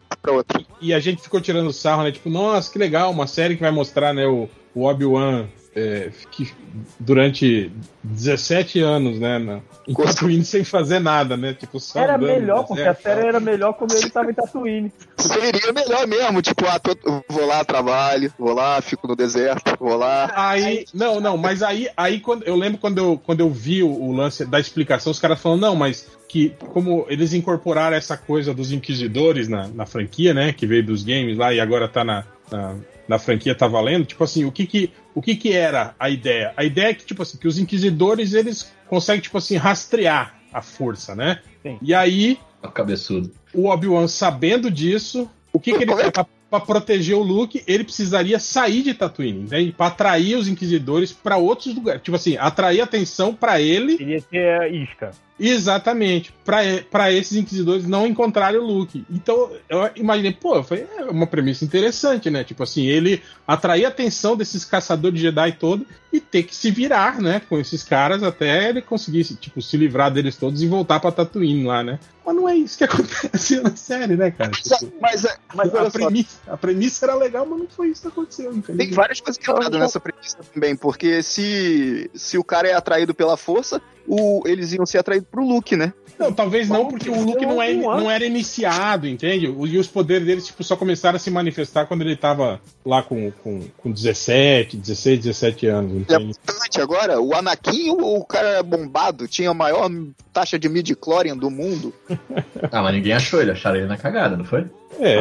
e 0.79 0.93
a 0.93 1.01
gente 1.01 1.23
ficou 1.23 1.41
tirando 1.41 1.73
sarro, 1.73 2.03
né? 2.03 2.13
Tipo, 2.13 2.29
nossa, 2.29 2.71
que 2.71 2.79
legal, 2.79 3.11
uma 3.11 3.27
série 3.27 3.55
que 3.55 3.63
vai 3.63 3.71
mostrar, 3.71 4.13
né, 4.13 4.27
o, 4.27 4.51
o 4.75 4.85
Obi-Wan 4.85 5.47
é, 5.77 6.11
que 6.31 6.53
durante 6.99 7.71
17 8.03 8.81
anos, 8.81 9.19
né, 9.19 9.39
na, 9.39 9.61
em. 9.89 9.95
Tatooine 9.95 10.45
sem 10.45 10.63
fazer 10.65 11.01
nada, 11.01 11.37
né? 11.37 11.55
Tipo, 11.55 11.81
só 11.81 12.01
era 12.01 12.17
andando 12.17 12.41
melhor 12.41 12.67
porque 12.67 12.83
a 12.83 12.95
série 12.95 13.27
era 13.27 13.41
melhor 13.41 13.73
quando 13.75 13.95
ele 13.95 14.09
tava 14.09 14.31
em 14.31 14.35
Tatooine 14.35 14.93
Seria 15.19 15.73
melhor 15.73 16.07
mesmo, 16.07 16.41
tipo, 16.43 16.67
ah, 16.67 16.79
tô- 16.79 16.97
vou 17.29 17.47
lá, 17.47 17.65
trabalho, 17.65 18.33
vou 18.39 18.55
lá, 18.55 18.81
fico 18.81 19.09
no 19.09 19.17
deserto, 19.17 19.77
vou 19.79 19.97
lá. 19.97 20.31
Aí, 20.35 20.85
não, 20.95 21.21
não, 21.21 21.37
mas 21.37 21.63
aí, 21.63 21.89
aí 21.97 22.21
quando, 22.21 22.45
eu 22.45 22.57
lembro 22.57 22.79
quando 22.79 22.99
eu, 22.99 23.21
quando 23.25 23.41
eu 23.41 23.51
vi 23.51 23.83
o, 23.83 23.91
o 23.91 24.13
lance 24.13 24.45
da 24.45 24.61
explicação, 24.61 25.11
os 25.11 25.19
caras 25.19 25.41
falam, 25.41 25.59
não, 25.59 25.75
mas 25.75 26.09
que 26.29 26.53
como 26.73 27.07
eles 27.09 27.33
incorporaram 27.33 27.97
essa 27.97 28.17
coisa 28.17 28.53
dos 28.53 28.73
inquisidores 28.73 29.49
na, 29.49 29.69
na 29.69 29.87
franquia, 29.87 30.35
né, 30.35 30.53
que 30.53 30.67
veio 30.67 30.85
dos 30.85 31.03
games 31.03 31.37
lá 31.37 31.53
e 31.53 31.61
agora 31.61 31.89
tá 31.89 32.03
na, 32.05 32.25
na, 32.51 32.77
na 33.09 33.19
franquia, 33.19 33.55
tá 33.55 33.67
valendo, 33.67 34.05
tipo 34.07 34.23
assim, 34.25 34.45
o 34.45 34.53
que 34.53 34.67
que, 34.67 34.91
o 35.15 35.21
que 35.23 35.37
que 35.37 35.53
era 35.53 35.95
a 35.99 36.09
ideia? 36.09 36.53
A 36.57 36.65
ideia 36.65 36.89
é 36.89 36.95
que, 36.95 37.05
tipo 37.05 37.23
assim, 37.23 37.37
que 37.39 37.47
os 37.49 37.59
inquisidores, 37.59 38.33
eles 38.33 38.73
conseguem, 38.89 39.21
tipo 39.23 39.39
assim, 39.39 39.57
rastrear 39.57 40.35
a 40.53 40.63
força, 40.63 41.15
né? 41.15 41.41
Sim. 41.63 41.79
E 41.83 41.93
aí, 41.95 42.39
O 42.63 42.69
cabeçudo. 42.69 43.31
o 43.53 43.69
Obi-Wan 43.69 44.09
sabendo 44.09 44.71
disso, 44.71 45.29
o 45.53 45.59
que, 45.61 45.73
que 45.77 45.83
ele 45.85 45.93
pra, 46.11 46.27
pra 46.51 46.61
proteger 46.61 47.17
o 47.17 47.23
Luke? 47.23 47.63
Ele 47.67 47.85
precisaria 47.85 48.39
sair 48.39 48.83
de 48.83 48.95
Tatooine, 48.95 49.43
entende? 49.43 49.73
Pra 49.73 49.87
atrair 49.89 50.37
os 50.37 50.47
inquisidores 50.49 51.13
pra 51.13 51.37
outros 51.37 51.75
lugares. 51.75 52.03
Tipo 52.03 52.17
assim, 52.17 52.37
atrair 52.37 52.81
atenção 52.81 53.35
pra 53.35 53.61
ele, 53.61 53.97
queria 53.99 54.21
ser 54.21 54.73
isca 54.73 55.11
exatamente, 55.39 56.35
pra 56.45 57.13
esses 57.13 57.37
inquisidores 57.37 57.87
não 57.87 58.07
encontrarem 58.07 58.61
o 58.61 58.65
Luke. 58.65 59.05
Então, 59.11 59.51
eu 59.69 59.91
imaginei, 59.97 60.33
pô, 60.33 60.63
foi 60.63 60.87
é 60.97 61.05
uma 61.05 61.27
premissa 61.27 61.65
interessante, 61.65 62.31
né? 62.31 62.45
Tipo 62.45 62.63
assim, 62.63 62.87
ele 62.87 63.23
atrair 63.47 63.85
a 63.85 63.89
atenção 63.89 64.37
desses 64.37 64.65
caçadores 64.65 65.19
de 65.19 65.25
Jedi 65.27 65.53
todo 65.53 65.87
e 66.13 66.21
ter 66.21 66.45
que 66.45 66.55
se 66.55 66.71
virar, 66.71 67.21
né, 67.21 67.41
com 67.49 67.59
esses 67.59 67.83
caras 67.83 68.23
até 68.23 68.69
ele 68.69 68.81
conseguir, 68.81 69.25
tipo, 69.25 69.61
se 69.61 69.77
livrar 69.77 70.13
deles 70.13 70.37
todos 70.37 70.63
e 70.63 70.67
voltar 70.69 71.01
pra 71.01 71.11
Tatooine 71.11 71.65
lá, 71.65 71.83
né? 71.83 71.99
Mas 72.25 72.37
não 72.37 72.49
é 72.49 72.55
isso 72.55 72.79
que 72.79 72.85
aconteceu 72.85 73.63
na 73.63 73.75
série, 73.75 74.17
né, 74.17 74.31
cara? 74.31 74.51
Tipo, 74.53 74.93
Mas, 75.01 75.25
é- 75.25 75.37
mas 75.55 75.75
a, 75.75 75.91
premissa, 75.91 76.39
a 76.47 76.57
premissa 76.57 77.07
era 77.07 77.15
legal, 77.17 77.45
mas 77.45 77.59
não 77.59 77.67
foi 77.67 77.89
isso 77.89 78.03
que 78.03 78.09
aconteceu, 78.09 78.63
tem 78.63 78.91
várias 78.93 79.21
coisas 79.21 79.43
que 79.43 79.51
errado 79.51 79.79
nessa 79.79 79.99
premissa 79.99 80.39
também, 80.55 80.77
porque 80.77 81.23
se, 81.23 82.09
se 82.15 82.39
o 82.39 82.45
cara 82.45 82.69
é 82.69 82.75
atraído 82.75 83.13
pela 83.13 83.37
força, 83.37 83.83
o, 84.07 84.43
eles 84.47 84.73
iam 84.73 84.87
ser 84.87 84.99
atraídos 84.99 85.29
pro 85.31 85.47
Luke, 85.47 85.77
né? 85.77 85.93
Não, 86.19 86.33
talvez 86.33 86.69
não, 86.69 86.87
porque 86.87 87.11
o 87.11 87.25
Luke 87.25 87.45
não, 87.45 87.61
é, 87.61 87.75
não 87.75 88.11
era 88.11 88.25
iniciado, 88.25 89.09
entende? 89.09 89.47
E 89.47 89.79
os 89.79 89.89
poderes 89.89 90.27
dele 90.27 90.41
tipo, 90.41 90.63
só 90.63 90.77
começaram 90.77 91.17
a 91.17 91.19
se 91.19 91.31
manifestar 91.31 91.87
quando 91.87 92.03
ele 92.03 92.17
tava 92.17 92.61
lá 92.85 93.03
com, 93.03 93.33
com, 93.43 93.63
com 93.77 93.91
17, 93.91 94.77
16, 94.77 95.19
17 95.21 95.67
anos, 95.67 95.93
é 95.93 95.97
entende? 95.97 96.25
mutante 96.27 96.81
agora, 96.81 97.21
o 97.21 97.35
Anakin, 97.35 97.91
o, 97.91 98.19
o 98.19 98.25
cara 98.25 98.63
bombado, 98.63 99.27
tinha 99.27 99.51
a 99.51 99.55
maior 99.55 99.91
taxa 100.33 100.59
de 100.59 100.69
midi-chlorian 100.69 101.37
do 101.37 101.51
mundo. 101.51 101.93
Ah, 102.73 102.83
mas 102.83 102.95
ninguém 102.95 103.13
achou 103.13 103.41
ele, 103.41 103.51
acharam 103.51 103.77
ele 103.77 103.87
na 103.87 103.97
cagada, 103.97 104.37
não 104.37 104.45
foi? 104.45 104.65
É, 104.99 105.19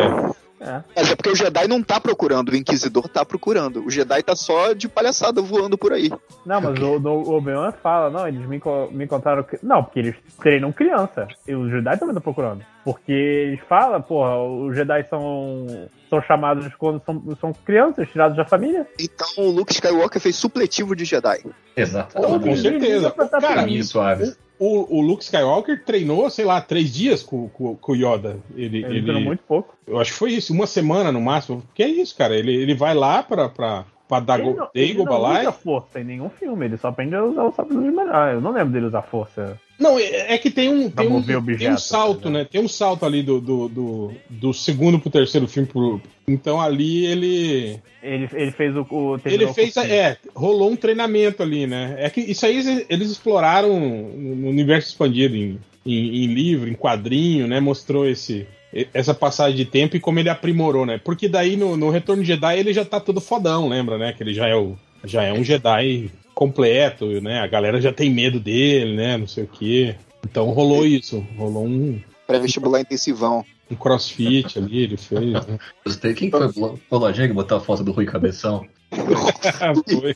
é. 0.63 0.83
Mas 0.95 1.11
é 1.11 1.15
porque 1.15 1.29
o 1.29 1.35
Jedi 1.35 1.67
não 1.67 1.83
tá 1.83 1.99
procurando, 1.99 2.49
o 2.49 2.55
Inquisidor 2.55 3.07
tá 3.07 3.23
procurando. 3.25 3.85
O 3.85 3.89
Jedi 3.91 4.23
tá 4.23 4.35
só 4.35 4.73
de 4.73 4.87
palhaçada 4.87 5.41
voando 5.41 5.77
por 5.77 5.91
aí. 5.93 6.09
Não, 6.45 6.61
mas 6.61 6.79
o, 6.79 6.99
no- 6.99 7.21
o 7.23 7.33
Obi-Wan 7.35 7.71
fala, 7.83 8.09
não, 8.09 8.27
eles 8.27 8.41
me, 8.47 8.61
me 8.91 9.05
encontraram. 9.05 9.45
Não, 9.61 9.83
porque 9.83 9.99
eles 9.99 10.15
treinam 10.41 10.71
criança. 10.71 11.27
E 11.47 11.53
os 11.53 11.69
Jedi 11.69 11.97
também 11.97 12.09
estão 12.15 12.21
procurando. 12.21 12.63
Porque 12.83 13.11
eles 13.11 13.59
falam, 13.67 14.01
porra, 14.01 14.37
os 14.43 14.75
Jedi 14.75 15.05
são, 15.09 15.65
são 16.09 16.21
chamados 16.23 16.67
quando 16.77 17.01
são, 17.05 17.23
são 17.39 17.53
crianças, 17.65 18.09
tirados 18.09 18.35
da 18.35 18.45
família. 18.45 18.85
Então 18.99 19.27
o 19.37 19.49
Luke 19.51 19.71
Skywalker 19.73 20.21
fez 20.21 20.35
supletivo 20.35 20.95
de 20.95 21.05
Jedi. 21.05 21.45
Exato. 21.75 22.13
Com 22.15 22.55
certeza. 22.57 23.11
Cara, 23.11 23.55
Caminho 23.55 23.83
suave. 23.83 24.33
O, 24.59 24.99
o 24.99 25.01
Luke 25.01 25.23
Skywalker 25.23 25.83
treinou, 25.83 26.29
sei 26.29 26.45
lá, 26.45 26.61
três 26.61 26.93
dias 26.93 27.23
com, 27.23 27.49
com, 27.49 27.75
com 27.75 27.91
o 27.91 27.95
Yoda. 27.95 28.39
Ele, 28.55 28.83
ele, 28.83 29.01
duram 29.01 29.21
muito 29.21 29.43
pouco. 29.43 29.75
Eu 29.85 29.99
acho 29.99 30.11
que 30.11 30.17
foi 30.17 30.31
isso, 30.31 30.53
uma 30.53 30.67
semana 30.67 31.11
no 31.11 31.21
máximo. 31.21 31.63
Que 31.73 31.83
é 31.83 31.87
isso, 31.87 32.15
cara? 32.15 32.35
Ele, 32.35 32.55
ele 32.55 32.73
vai 32.73 32.93
lá 32.93 33.23
pra, 33.23 33.49
pra, 33.49 33.85
pra 34.07 34.19
Dago, 34.19 34.49
Ele 34.49 34.57
não, 34.57 34.69
ele 34.73 35.03
não 35.03 35.31
usa 35.31 35.51
força 35.51 35.99
em 35.99 36.03
nenhum 36.03 36.29
filme, 36.29 36.65
ele 36.65 36.77
só 36.77 36.89
aprende 36.89 37.15
a 37.15 37.23
usar 37.23 37.43
o 37.43 37.51
sabre 37.51 37.75
de 37.75 37.91
melhor. 37.91 38.33
Eu 38.33 38.41
não 38.41 38.51
lembro 38.51 38.71
dele 38.71 38.85
usar 38.85 39.01
força. 39.01 39.59
Não, 39.79 39.97
é, 39.97 40.33
é 40.33 40.37
que 40.37 40.51
tem 40.51 40.69
um, 40.69 40.89
tem 40.89 41.07
um, 41.07 41.11
mover 41.11 41.57
tem 41.57 41.71
um 41.71 41.77
salto, 41.77 42.23
tá 42.23 42.29
né? 42.29 42.45
Tem 42.45 42.61
um 42.61 42.67
salto 42.67 43.05
ali 43.05 43.23
do, 43.23 43.41
do, 43.41 43.67
do, 43.67 44.13
do 44.29 44.53
segundo 44.53 44.99
pro 44.99 45.09
terceiro 45.09 45.47
filme. 45.47 45.67
Pro... 45.67 46.01
Então 46.27 46.61
ali 46.61 47.05
ele. 47.05 47.79
Ele, 48.01 48.29
ele 48.33 48.51
fez 48.51 48.75
o. 48.75 48.85
o 48.89 49.19
Ele 49.25 49.47
fez. 49.53 49.75
É, 49.77 50.17
rolou 50.35 50.71
um 50.71 50.75
treinamento 50.75 51.41
ali, 51.41 51.65
né? 51.65 51.95
É 51.97 52.09
que 52.09 52.21
isso 52.21 52.45
aí 52.45 52.57
eles- 52.59 52.85
eles 52.89 53.11
exploraram 53.11 53.79
no 53.79 54.49
universo 54.49 54.89
expandido, 54.89 55.35
em, 55.35 55.59
em, 55.85 56.23
em 56.23 56.27
livro, 56.27 56.69
em 56.69 56.75
quadrinho, 56.75 57.47
né? 57.47 57.59
Mostrou 57.59 58.07
esse. 58.07 58.47
Essa 58.91 59.13
passagem 59.13 59.55
de 59.55 59.65
tempo 59.65 59.95
e 59.95 59.99
como 59.99 60.17
ele 60.19 60.29
aprimorou, 60.29 60.83
né? 60.83 60.99
Porque 61.03 61.27
daí 61.27 61.55
no, 61.55 61.77
no 61.77 61.91
Retorno 61.91 62.23
de 62.23 62.27
Jedi 62.29 62.57
ele 62.57 62.73
já 62.73 62.83
tá 62.83 62.99
todo 62.99 63.21
fodão, 63.21 63.69
lembra, 63.69 63.99
né? 63.99 64.13
Que 64.13 64.23
ele 64.23 64.33
já 64.33 64.47
é, 64.47 64.55
o, 64.55 64.75
já 65.03 65.21
é 65.23 65.31
um 65.31 65.43
Jedi 65.43 66.09
completo, 66.33 67.21
né? 67.21 67.39
A 67.39 67.47
galera 67.47 67.79
já 67.79 67.93
tem 67.93 68.09
medo 68.09 68.39
dele, 68.39 68.95
né? 68.95 69.17
Não 69.17 69.27
sei 69.27 69.43
o 69.43 69.47
quê. 69.47 69.95
Então 70.23 70.49
rolou 70.51 70.85
isso. 70.85 71.25
Rolou 71.37 71.65
um. 71.65 71.99
Pré-vestibular 72.27 72.81
intensivão. 72.81 73.45
Um 73.69 73.75
crossfit 73.75 74.57
ali, 74.57 74.83
ele 74.83 74.97
fez. 74.97 75.33
Né? 75.45 75.59
Gostei. 75.85 76.13
Quem 76.13 76.29
foi 76.29 76.47
o 76.47 76.79
Bolodinha 76.89 77.27
que 77.27 77.33
botou 77.33 77.57
a 77.57 77.61
foto 77.61 77.83
do 77.83 77.91
Rui 77.91 78.05
Cabeção? 78.05 78.65
Foi. 79.89 80.15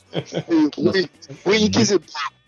O, 0.77 1.49
o 1.49 1.53
Inquisidor 1.53 2.01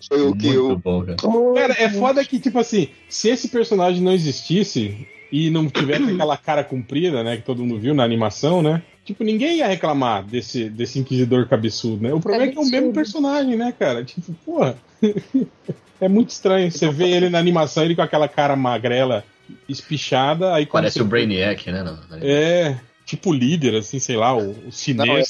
foi 0.08 0.22
o 0.22 0.36
que 0.36 0.48
eu. 0.48 0.78
bom, 0.78 1.04
cara. 1.04 1.18
Cara, 1.56 1.76
é 1.84 1.90
foda 1.90 2.24
que, 2.24 2.40
tipo 2.40 2.60
assim, 2.60 2.90
se 3.10 3.30
esse 3.30 3.50
personagem 3.50 4.02
não 4.02 4.14
existisse 4.14 5.08
e 5.32 5.50
não 5.50 5.70
tivesse 5.70 6.12
aquela 6.12 6.38
cara 6.38 6.64
comprida, 6.64 7.24
né, 7.24 7.38
que 7.38 7.44
todo 7.44 7.64
mundo 7.64 7.80
viu 7.80 7.94
na 7.94 8.04
animação, 8.04 8.62
né? 8.62 8.82
Tipo, 9.10 9.24
ninguém 9.24 9.58
ia 9.58 9.68
reclamar 9.68 10.24
desse, 10.24 10.70
desse 10.70 11.00
Inquisidor 11.00 11.48
cabeçudo, 11.48 12.04
né? 12.04 12.14
O 12.14 12.20
problema 12.20 12.46
é 12.46 12.48
que 12.50 12.60
é 12.60 12.62
o 12.62 12.70
mesmo 12.70 12.94
personagem, 12.94 13.56
né, 13.56 13.72
cara? 13.72 14.06
Tipo, 14.06 14.32
porra. 14.46 14.78
é 16.00 16.08
muito 16.08 16.30
estranho. 16.30 16.72
Você 16.72 16.88
vê 16.92 17.10
ele 17.10 17.28
na 17.28 17.40
animação, 17.40 17.84
ele 17.84 17.96
com 17.96 18.04
aquela 18.04 18.28
cara 18.28 18.56
magrela, 18.56 19.24
espichada, 19.68 20.54
aí 20.54 20.68
Parece 20.68 21.00
você- 21.00 21.02
o 21.02 21.06
Brainiac, 21.06 21.72
né? 21.72 21.82
não? 21.82 21.98
É, 22.22 22.80
tipo 23.04 23.34
líder, 23.34 23.78
assim, 23.78 23.98
sei 23.98 24.16
lá, 24.16 24.38
o, 24.38 24.52
o 24.52 24.70
Não, 24.94 25.18
é, 25.18 25.24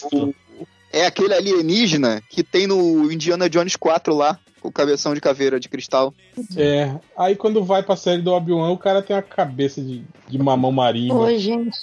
é 0.92 1.06
aquele 1.06 1.34
alienígena 1.34 2.22
que 2.30 2.44
tem 2.44 2.68
no 2.68 3.10
Indiana 3.10 3.50
Jones 3.50 3.78
4 3.78 4.14
lá, 4.14 4.38
com 4.60 4.68
o 4.68 4.74
cabeção 4.74 5.14
de 5.14 5.22
caveira 5.22 5.58
de 5.58 5.70
cristal. 5.70 6.14
É, 6.58 6.94
aí 7.18 7.34
quando 7.34 7.64
vai 7.64 7.82
pra 7.82 7.96
série 7.96 8.22
do 8.22 8.34
Obi-Wan, 8.34 8.72
o 8.72 8.78
cara 8.78 9.02
tem 9.02 9.16
a 9.16 9.22
cabeça 9.22 9.82
de, 9.82 10.04
de 10.28 10.38
mamão 10.38 10.74
marinho. 10.74 11.16
Oi, 11.16 11.40
gente. 11.40 11.80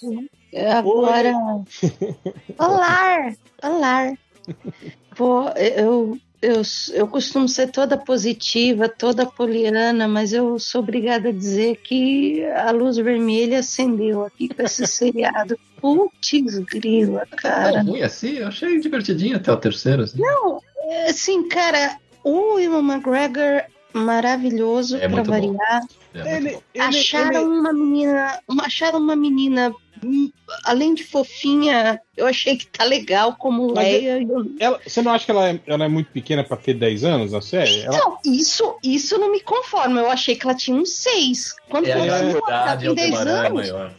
Agora. 0.64 1.33
Olá! 2.59 3.35
Olá! 3.62 4.12
Pô, 5.14 5.49
eu, 5.51 6.19
eu, 6.40 6.62
eu 6.92 7.09
costumo 7.09 7.49
ser 7.49 7.71
toda 7.71 7.97
positiva, 7.97 8.88
toda 8.88 9.27
poliana, 9.27 10.07
mas 10.07 10.33
eu 10.33 10.59
sou 10.59 10.83
obrigada 10.83 11.29
a 11.29 11.33
dizer 11.33 11.77
que 11.77 12.45
a 12.45 12.71
luz 12.71 12.97
vermelha 12.97 13.59
acendeu 13.59 14.25
aqui 14.25 14.49
com 14.49 14.62
esse 14.62 14.87
seriado. 14.88 15.59
Putz, 15.81 16.59
grila, 16.59 17.27
cara. 17.37 17.85
Tão 17.85 17.92
ruim 17.92 18.03
assim? 18.03 18.37
Eu 18.37 18.49
achei 18.49 18.79
divertidinho 18.81 19.37
até 19.37 19.53
o 19.53 19.57
terceiro. 19.57 20.03
Assim. 20.03 20.19
Não, 20.21 20.61
assim, 21.09 21.49
cara, 21.49 21.99
o 22.25 22.59
Ivan 22.59 22.83
McGregor 22.83 23.62
maravilhoso 23.92 24.96
É 24.96 25.09
bom. 25.09 25.22
variar. 25.22 25.83
É 26.14 26.37
Ele, 26.37 26.49
ele- 26.49 26.62
acharam 26.77 27.42
ele- 27.42 27.59
uma 27.61 27.72
menina, 27.72 28.40
uma- 28.49 28.64
acharam 28.64 28.99
uma 28.99 29.16
menina 29.16 29.75
hum, 30.05 30.31
além 30.64 30.94
de 30.94 31.05
fofinha, 31.05 31.99
eu 32.16 32.27
achei 32.27 32.57
que 32.57 32.66
tá 32.66 32.85
legal 32.85 33.35
como 33.37 33.72
Mas 33.75 33.85
Leia. 33.92 34.18
e 34.18 34.29
eu- 34.29 34.51
ela- 34.61 34.81
você 34.87 35.01
não 35.03 35.12
acha 35.12 35.25
que 35.25 35.31
ela 35.31 35.49
é, 35.51 35.61
ela 35.66 35.85
é 35.85 35.88
muito 35.88 36.11
pequena 36.11 36.44
pra 36.44 36.57
ter 36.57 36.75
10 36.75 37.03
anos 37.05 37.33
na 37.33 37.40
série? 37.40 37.81
Ela- 37.83 37.96
Não, 37.99 38.18
isso, 38.25 38.77
isso 38.85 39.18
não 39.18 39.33
me 39.33 39.40
conforma. 39.40 40.01
Eu 40.01 40.11
achei 40.11 40.37
que 40.37 40.46
ela 40.46 40.55
tinha 40.55 40.77
uns 40.77 40.90
seis. 40.90 41.55
Quando 41.70 41.87
É, 41.87 41.92
assim, 41.94 42.09
ela 42.09 42.72
é 42.72 42.77
tem 42.77 42.88
o 42.90 42.94
10 42.94 43.11
Tubarão 43.11 43.33
é 43.33 43.46
anos. 43.46 43.70
maior. 43.70 43.94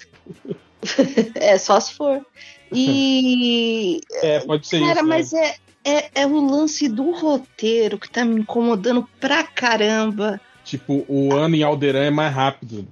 É, 1.36 1.58
só 1.58 1.80
se 1.80 1.94
for. 1.94 2.24
E. 2.72 4.00
É, 4.22 4.40
pode 4.42 4.68
ser 4.68 4.80
Cara, 4.80 4.92
isso. 4.94 5.04
né? 5.04 5.10
mas 5.10 5.34
é, 5.34 5.56
é, 5.90 6.10
é 6.22 6.26
o 6.28 6.40
lance 6.40 6.90
do 6.90 7.12
roteiro 7.12 7.98
que 7.98 8.10
tá 8.10 8.26
me 8.26 8.42
incomodando 8.42 9.08
pra 9.20 9.44
caramba. 9.44 10.40
Tipo, 10.66 11.06
o 11.08 11.34
ano 11.34 11.56
em 11.56 11.64
Alderan 11.64 12.04
é 12.06 12.10
mais 12.12 12.34
rápido, 12.34 12.86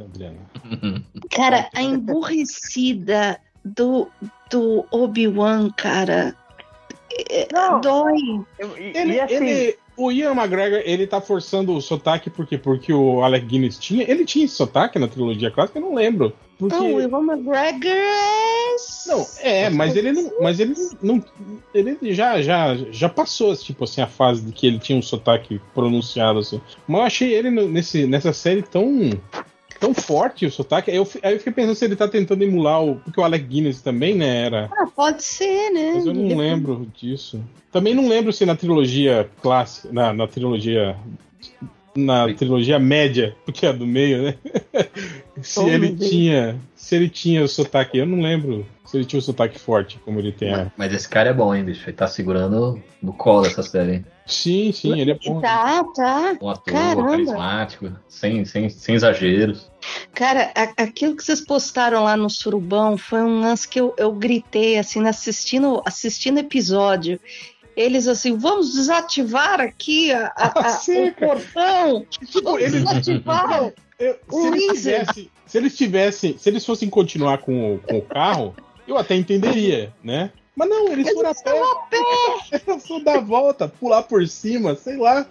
Adriana. 0.00 0.38
Cara, 1.30 1.68
a 1.72 1.80
emburrecida 1.80 3.40
do, 3.64 4.08
do 4.50 4.84
Obi-Wan, 4.90 5.70
cara. 5.76 6.34
é- 7.30 7.46
Não. 7.52 7.80
Dói. 7.80 8.18
Eu- 8.58 8.76
Ele, 8.76 9.14
e 9.14 9.20
assim, 9.20 9.34
ele- 9.46 9.78
o 10.00 10.10
Ian 10.10 10.32
McGregor, 10.32 10.80
ele 10.84 11.06
tá 11.06 11.20
forçando 11.20 11.74
o 11.74 11.80
sotaque 11.80 12.30
por 12.30 12.46
quê? 12.46 12.56
Porque 12.56 12.92
o 12.92 13.22
Alec 13.22 13.46
Guinness 13.46 13.78
tinha. 13.78 14.10
Ele 14.10 14.24
tinha 14.24 14.44
esse 14.44 14.54
sotaque 14.54 14.98
na 14.98 15.08
trilogia 15.08 15.50
clássica, 15.50 15.78
eu 15.78 15.82
não 15.82 15.94
lembro. 15.94 16.32
Porque. 16.58 16.76
Não, 16.76 16.94
o 16.94 17.00
Ivan 17.00 17.22
McGregor 17.22 17.90
é. 17.90 18.76
Não, 19.06 19.26
é, 19.40 19.70
mas 19.70 19.96
ele 19.96 20.12
não, 20.12 20.30
mas 20.40 20.60
ele 20.60 20.74
não, 21.02 21.22
ele 21.74 21.96
já, 22.14 22.40
já, 22.40 22.76
já 22.90 23.08
passou, 23.08 23.54
tipo 23.56 23.84
assim, 23.84 24.00
a 24.00 24.06
fase 24.06 24.42
de 24.42 24.52
que 24.52 24.66
ele 24.66 24.78
tinha 24.78 24.98
um 24.98 25.02
sotaque 25.02 25.60
pronunciado 25.74 26.38
assim. 26.38 26.60
Mas 26.86 27.00
eu 27.00 27.06
achei 27.06 27.34
ele 27.34 27.50
nesse, 27.50 28.06
nessa 28.06 28.32
série 28.32 28.62
tão, 28.62 29.10
tão 29.80 29.94
forte 29.94 30.44
o 30.46 30.50
sotaque. 30.50 30.90
Aí 30.90 30.96
eu, 30.98 31.08
aí 31.22 31.32
eu 31.32 31.38
fiquei 31.38 31.52
pensando 31.52 31.74
se 31.74 31.84
ele 31.84 31.96
tá 31.96 32.06
tentando 32.06 32.44
emular 32.44 32.84
o, 32.84 32.96
porque 32.96 33.18
o 33.18 33.24
Alec 33.24 33.44
Guinness 33.46 33.80
também, 33.80 34.14
né, 34.14 34.44
era. 34.46 34.68
Ah, 34.70 34.86
pode 34.94 35.24
ser, 35.24 35.70
né? 35.70 35.92
Mas 35.94 36.06
eu 36.06 36.14
não 36.14 36.26
Ele- 36.26 36.34
lembro 36.36 36.86
disso. 37.00 37.42
Também 37.72 37.94
não 37.94 38.08
lembro 38.08 38.32
se 38.32 38.44
na 38.44 38.54
trilogia 38.54 39.28
clássica, 39.42 39.88
na, 39.92 40.12
na 40.12 40.26
trilogia 40.28 40.96
na 41.96 42.28
Sim. 42.28 42.34
trilogia 42.34 42.78
média, 42.78 43.36
porque 43.44 43.66
é 43.66 43.70
a 43.70 43.72
do 43.72 43.84
meio, 43.86 44.22
né? 44.22 44.34
se 45.42 45.58
Oh, 45.58 45.68
ele 45.68 45.92
tinha, 45.96 46.56
se 46.76 46.94
ele 46.94 47.08
tinha 47.08 47.42
o 47.42 47.48
sotaque, 47.48 47.98
eu 47.98 48.06
não 48.06 48.20
lembro 48.20 48.64
se 48.84 48.96
ele 48.96 49.04
tinha 49.04 49.18
o 49.18 49.22
sotaque 49.22 49.58
forte 49.58 49.98
como 50.04 50.20
ele 50.20 50.30
tem. 50.30 50.52
Mas, 50.52 50.68
mas 50.76 50.94
esse 50.94 51.08
cara 51.08 51.30
é 51.30 51.34
bom, 51.34 51.52
hein, 51.54 51.64
bicho? 51.64 51.88
Ele 51.88 51.96
tá 51.96 52.06
segurando 52.06 52.80
no 53.02 53.12
colo 53.12 53.46
essa 53.46 53.62
série. 53.62 53.92
hein? 53.94 54.04
Sim, 54.30 54.72
sim, 54.72 54.98
ele 55.00 55.10
é 55.12 55.18
bom. 55.24 55.40
Tá, 55.40 55.84
tá. 55.94 56.38
Um 56.40 56.48
ator 56.48 56.72
Caramba. 56.72 57.10
carismático, 57.10 57.92
sem, 58.08 58.44
sem, 58.44 58.68
sem 58.68 58.94
exageros. 58.94 59.70
Cara, 60.14 60.52
a- 60.54 60.82
aquilo 60.84 61.16
que 61.16 61.24
vocês 61.24 61.40
postaram 61.40 62.04
lá 62.04 62.16
no 62.16 62.30
Surubão 62.30 62.96
foi 62.96 63.20
um 63.22 63.40
lance 63.40 63.66
que 63.68 63.80
eu, 63.80 63.94
eu 63.98 64.12
gritei, 64.12 64.78
assim, 64.78 65.06
assistindo 65.06 65.82
assistindo 65.84 66.38
episódio. 66.38 67.18
Eles 67.76 68.06
assim, 68.08 68.36
vamos 68.36 68.74
desativar 68.74 69.60
aqui 69.60 70.12
a, 70.12 70.26
a- 70.36 70.52
a- 70.60 70.68
Sim, 70.80 71.08
o 71.08 71.14
portão. 71.14 72.04
Tipo, 72.10 72.42
Vamos 72.42 72.62
ele- 72.62 72.70
desativar. 72.80 73.72
Eu- 74.00 74.14
se, 74.14 74.34
O 74.34 74.54
eles 74.54 74.82
tivessem, 74.82 75.30
se 75.44 75.58
eles 75.58 75.76
tivessem, 75.76 76.38
se 76.38 76.48
eles 76.48 76.64
fossem 76.64 76.88
continuar 76.88 77.36
com, 77.38 77.74
o- 77.74 77.78
com 77.80 77.98
o 77.98 78.02
carro, 78.02 78.54
eu 78.88 78.96
até 78.96 79.14
entenderia, 79.14 79.92
né? 80.02 80.30
Mas 80.60 80.68
não, 80.68 80.88
eles 80.92 81.06
Eles 81.06 81.14
foram 81.14 81.30
a 81.30 81.34
pé. 81.34 81.50
a 81.58 81.74
pé. 81.88 82.62
Eles 82.68 82.86
foram 82.86 83.02
dar 83.02 83.16
a 83.16 83.20
volta, 83.22 83.66
pular 83.66 84.02
por 84.02 84.26
cima, 84.28 84.74
sei 84.74 84.98
lá. 84.98 85.26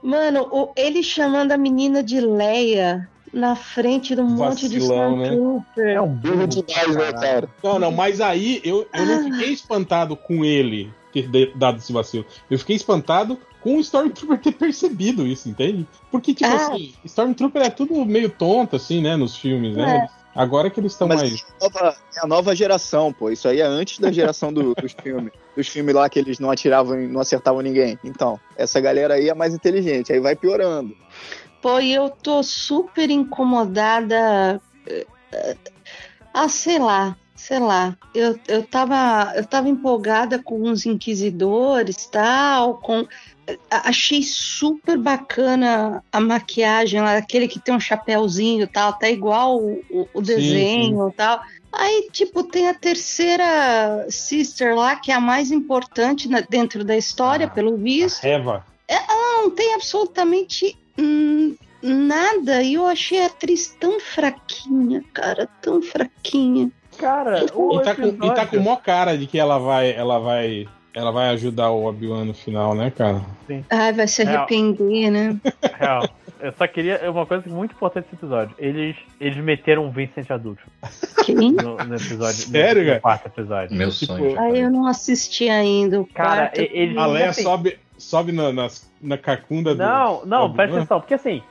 Mano, 0.00 0.48
o- 0.52 0.72
ele 0.76 1.02
chamando 1.02 1.50
a 1.50 1.56
menina 1.58 2.00
de 2.02 2.20
Leia 2.20 3.08
na 3.32 3.56
frente 3.56 4.14
do 4.14 4.22
monte 4.24 4.68
de 4.68 4.78
Vacilão, 4.78 5.16
né? 5.16 5.28
Stormtrooper. 5.34 5.88
é 5.88 6.00
um 6.00 6.08
Burro 6.14 6.46
demais, 6.46 6.96
né, 6.96 7.12
cara? 7.12 7.48
Não, 7.62 7.78
não, 7.80 7.90
mas 7.90 8.20
aí 8.20 8.60
eu, 8.64 8.86
eu 8.94 9.06
não 9.06 9.24
fiquei 9.24 9.52
espantado 9.52 10.16
com 10.16 10.44
ele 10.44 10.90
ter 11.12 11.28
de- 11.28 11.52
dado 11.56 11.78
esse 11.78 11.92
vacilo. 11.92 12.24
Eu 12.48 12.58
fiquei 12.60 12.76
espantado 12.76 13.38
com 13.60 13.76
o 13.76 13.80
Stormtrooper 13.80 14.38
ter 14.40 14.52
percebido 14.52 15.26
isso, 15.26 15.48
entende? 15.48 15.84
Porque, 16.12 16.32
tipo 16.32 16.48
Ah. 16.48 16.54
assim, 16.68 16.94
Stormtrooper 17.04 17.62
é 17.62 17.70
tudo 17.70 18.04
meio 18.06 18.30
tonto, 18.30 18.76
assim, 18.76 19.00
né, 19.02 19.16
nos 19.16 19.36
filmes, 19.36 19.74
né? 19.74 20.08
Agora 20.34 20.70
que 20.70 20.78
eles 20.78 20.92
estão 20.92 21.08
mais. 21.08 21.32
é 21.32 21.66
a 21.66 21.68
nova- 21.68 21.96
é 22.16 22.20
a 22.20 22.26
nova 22.26 22.54
geração, 22.54 23.12
pô. 23.12 23.30
Isso 23.30 23.48
aí 23.48 23.60
é 23.60 23.64
antes 23.64 23.98
da 23.98 24.12
geração 24.12 24.52
do- 24.52 24.74
dos 24.74 24.94
filmes. 25.02 25.32
Dos 25.56 25.66
filmes 25.68 25.94
lá 25.94 26.08
que 26.08 26.18
eles 26.18 26.38
não 26.38 26.50
atiravam 26.50 27.00
e 27.00 27.06
não 27.08 27.20
acertavam 27.20 27.60
ninguém. 27.60 27.98
Então, 28.04 28.38
essa 28.56 28.80
galera 28.80 29.14
aí 29.14 29.28
é 29.28 29.34
mais 29.34 29.52
inteligente. 29.54 30.12
Aí 30.12 30.20
vai 30.20 30.36
piorando. 30.36 30.94
Pô, 31.60 31.80
e 31.80 31.92
eu 31.92 32.08
tô 32.10 32.42
super 32.42 33.10
incomodada. 33.10 34.60
eh, 34.86 35.06
eh, 35.32 35.56
Ah, 36.32 36.48
sei 36.48 36.78
lá, 36.78 37.16
sei 37.34 37.58
lá. 37.58 37.96
Eu, 38.14 38.38
eu, 38.46 38.62
tava, 38.64 39.32
eu 39.34 39.44
tava 39.44 39.68
empolgada 39.68 40.40
com 40.40 40.62
os 40.70 40.86
inquisidores 40.86 42.06
tal, 42.06 42.74
com. 42.78 43.04
Achei 43.70 44.22
super 44.22 44.98
bacana 44.98 46.02
a 46.12 46.20
maquiagem 46.20 47.00
lá, 47.00 47.16
aquele 47.16 47.48
que 47.48 47.58
tem 47.58 47.74
um 47.74 47.80
chapéuzinho 47.80 48.64
e 48.64 48.66
tal, 48.66 48.92
tá 48.92 49.08
igual 49.08 49.58
o, 49.58 49.82
o- 50.12 50.20
desenho 50.20 51.08
e 51.08 51.12
tal. 51.14 51.40
Aí, 51.72 52.08
tipo, 52.12 52.42
tem 52.44 52.68
a 52.68 52.74
terceira 52.74 54.06
sister 54.08 54.74
lá, 54.74 54.96
que 54.96 55.10
é 55.10 55.14
a 55.14 55.20
mais 55.20 55.50
importante 55.50 56.28
na- 56.28 56.40
dentro 56.40 56.84
da 56.84 56.96
história, 56.96 57.46
Ah, 57.46 57.50
pelo 57.50 57.76
visto 57.76 58.24
Eva. 58.24 58.64
não 59.08 59.50
tem 59.50 59.74
absolutamente 59.74 60.76
hum, 60.98 61.54
nada. 61.82 62.62
E 62.62 62.74
eu 62.74 62.86
achei 62.86 63.22
a 63.22 63.26
atriz 63.26 63.74
tão 63.78 64.00
fraquinha, 64.00 65.02
cara, 65.12 65.48
tão 65.62 65.80
fraquinha. 65.82 66.70
Cara, 66.96 67.46
o 67.54 67.80
E 67.80 67.84
tá, 67.84 67.94
com, 67.94 68.06
e 68.08 68.34
tá 68.34 68.46
com 68.46 68.58
mó 68.58 68.76
cara 68.76 69.16
de 69.16 69.26
que 69.26 69.38
ela 69.38 69.58
vai, 69.58 69.92
ela 69.92 70.18
vai, 70.18 70.66
ela 70.94 71.10
vai 71.10 71.28
ajudar 71.30 71.70
o 71.70 71.84
Obi-Wan 71.86 72.24
no 72.24 72.34
final, 72.34 72.74
né, 72.74 72.90
cara? 72.90 73.22
Ai, 73.70 73.92
vai 73.92 74.06
se 74.08 74.22
Real. 74.24 74.38
arrepender, 74.38 75.10
né? 75.10 75.36
Real. 75.78 76.08
Eu 76.40 76.52
só 76.52 76.66
queria. 76.68 77.10
Uma 77.10 77.26
coisa 77.26 77.48
muito 77.50 77.72
importante 77.74 78.04
desse 78.04 78.16
episódio. 78.16 78.54
Eles, 78.58 78.94
eles 79.20 79.36
meteram 79.42 79.84
um 79.86 79.90
Vincent 79.90 80.30
adulto 80.30 80.62
Quem? 81.24 81.50
no, 81.52 81.76
no 81.76 81.94
episódio. 81.96 82.34
Sério, 82.48 82.82
no, 82.82 82.86
cara? 82.86 82.94
no 82.96 83.00
quarto 83.02 83.26
episódio. 83.26 83.76
Meu 83.76 83.90
Tipo, 83.90 84.06
sonho. 84.12 84.34
cara. 84.34 84.56
eu 84.56 84.70
não 84.70 84.86
assisti 84.86 85.48
ainda. 85.48 86.00
o 86.00 86.06
Cara, 86.06 86.42
quarto. 86.48 86.58
ele- 86.60 86.96
A 86.98 87.06
Leia 87.06 87.32
sobe, 87.32 87.76
sobe 87.98 88.32
na, 88.32 88.52
nas- 88.52 88.90
na 89.02 89.18
cacunda 89.18 89.74
do. 89.74 89.78
Não, 89.78 90.24
não, 90.24 90.44
Obi-Wan? 90.44 90.54
presta 90.56 90.76
atenção, 90.76 91.00
porque 91.00 91.14
assim, 91.14 91.42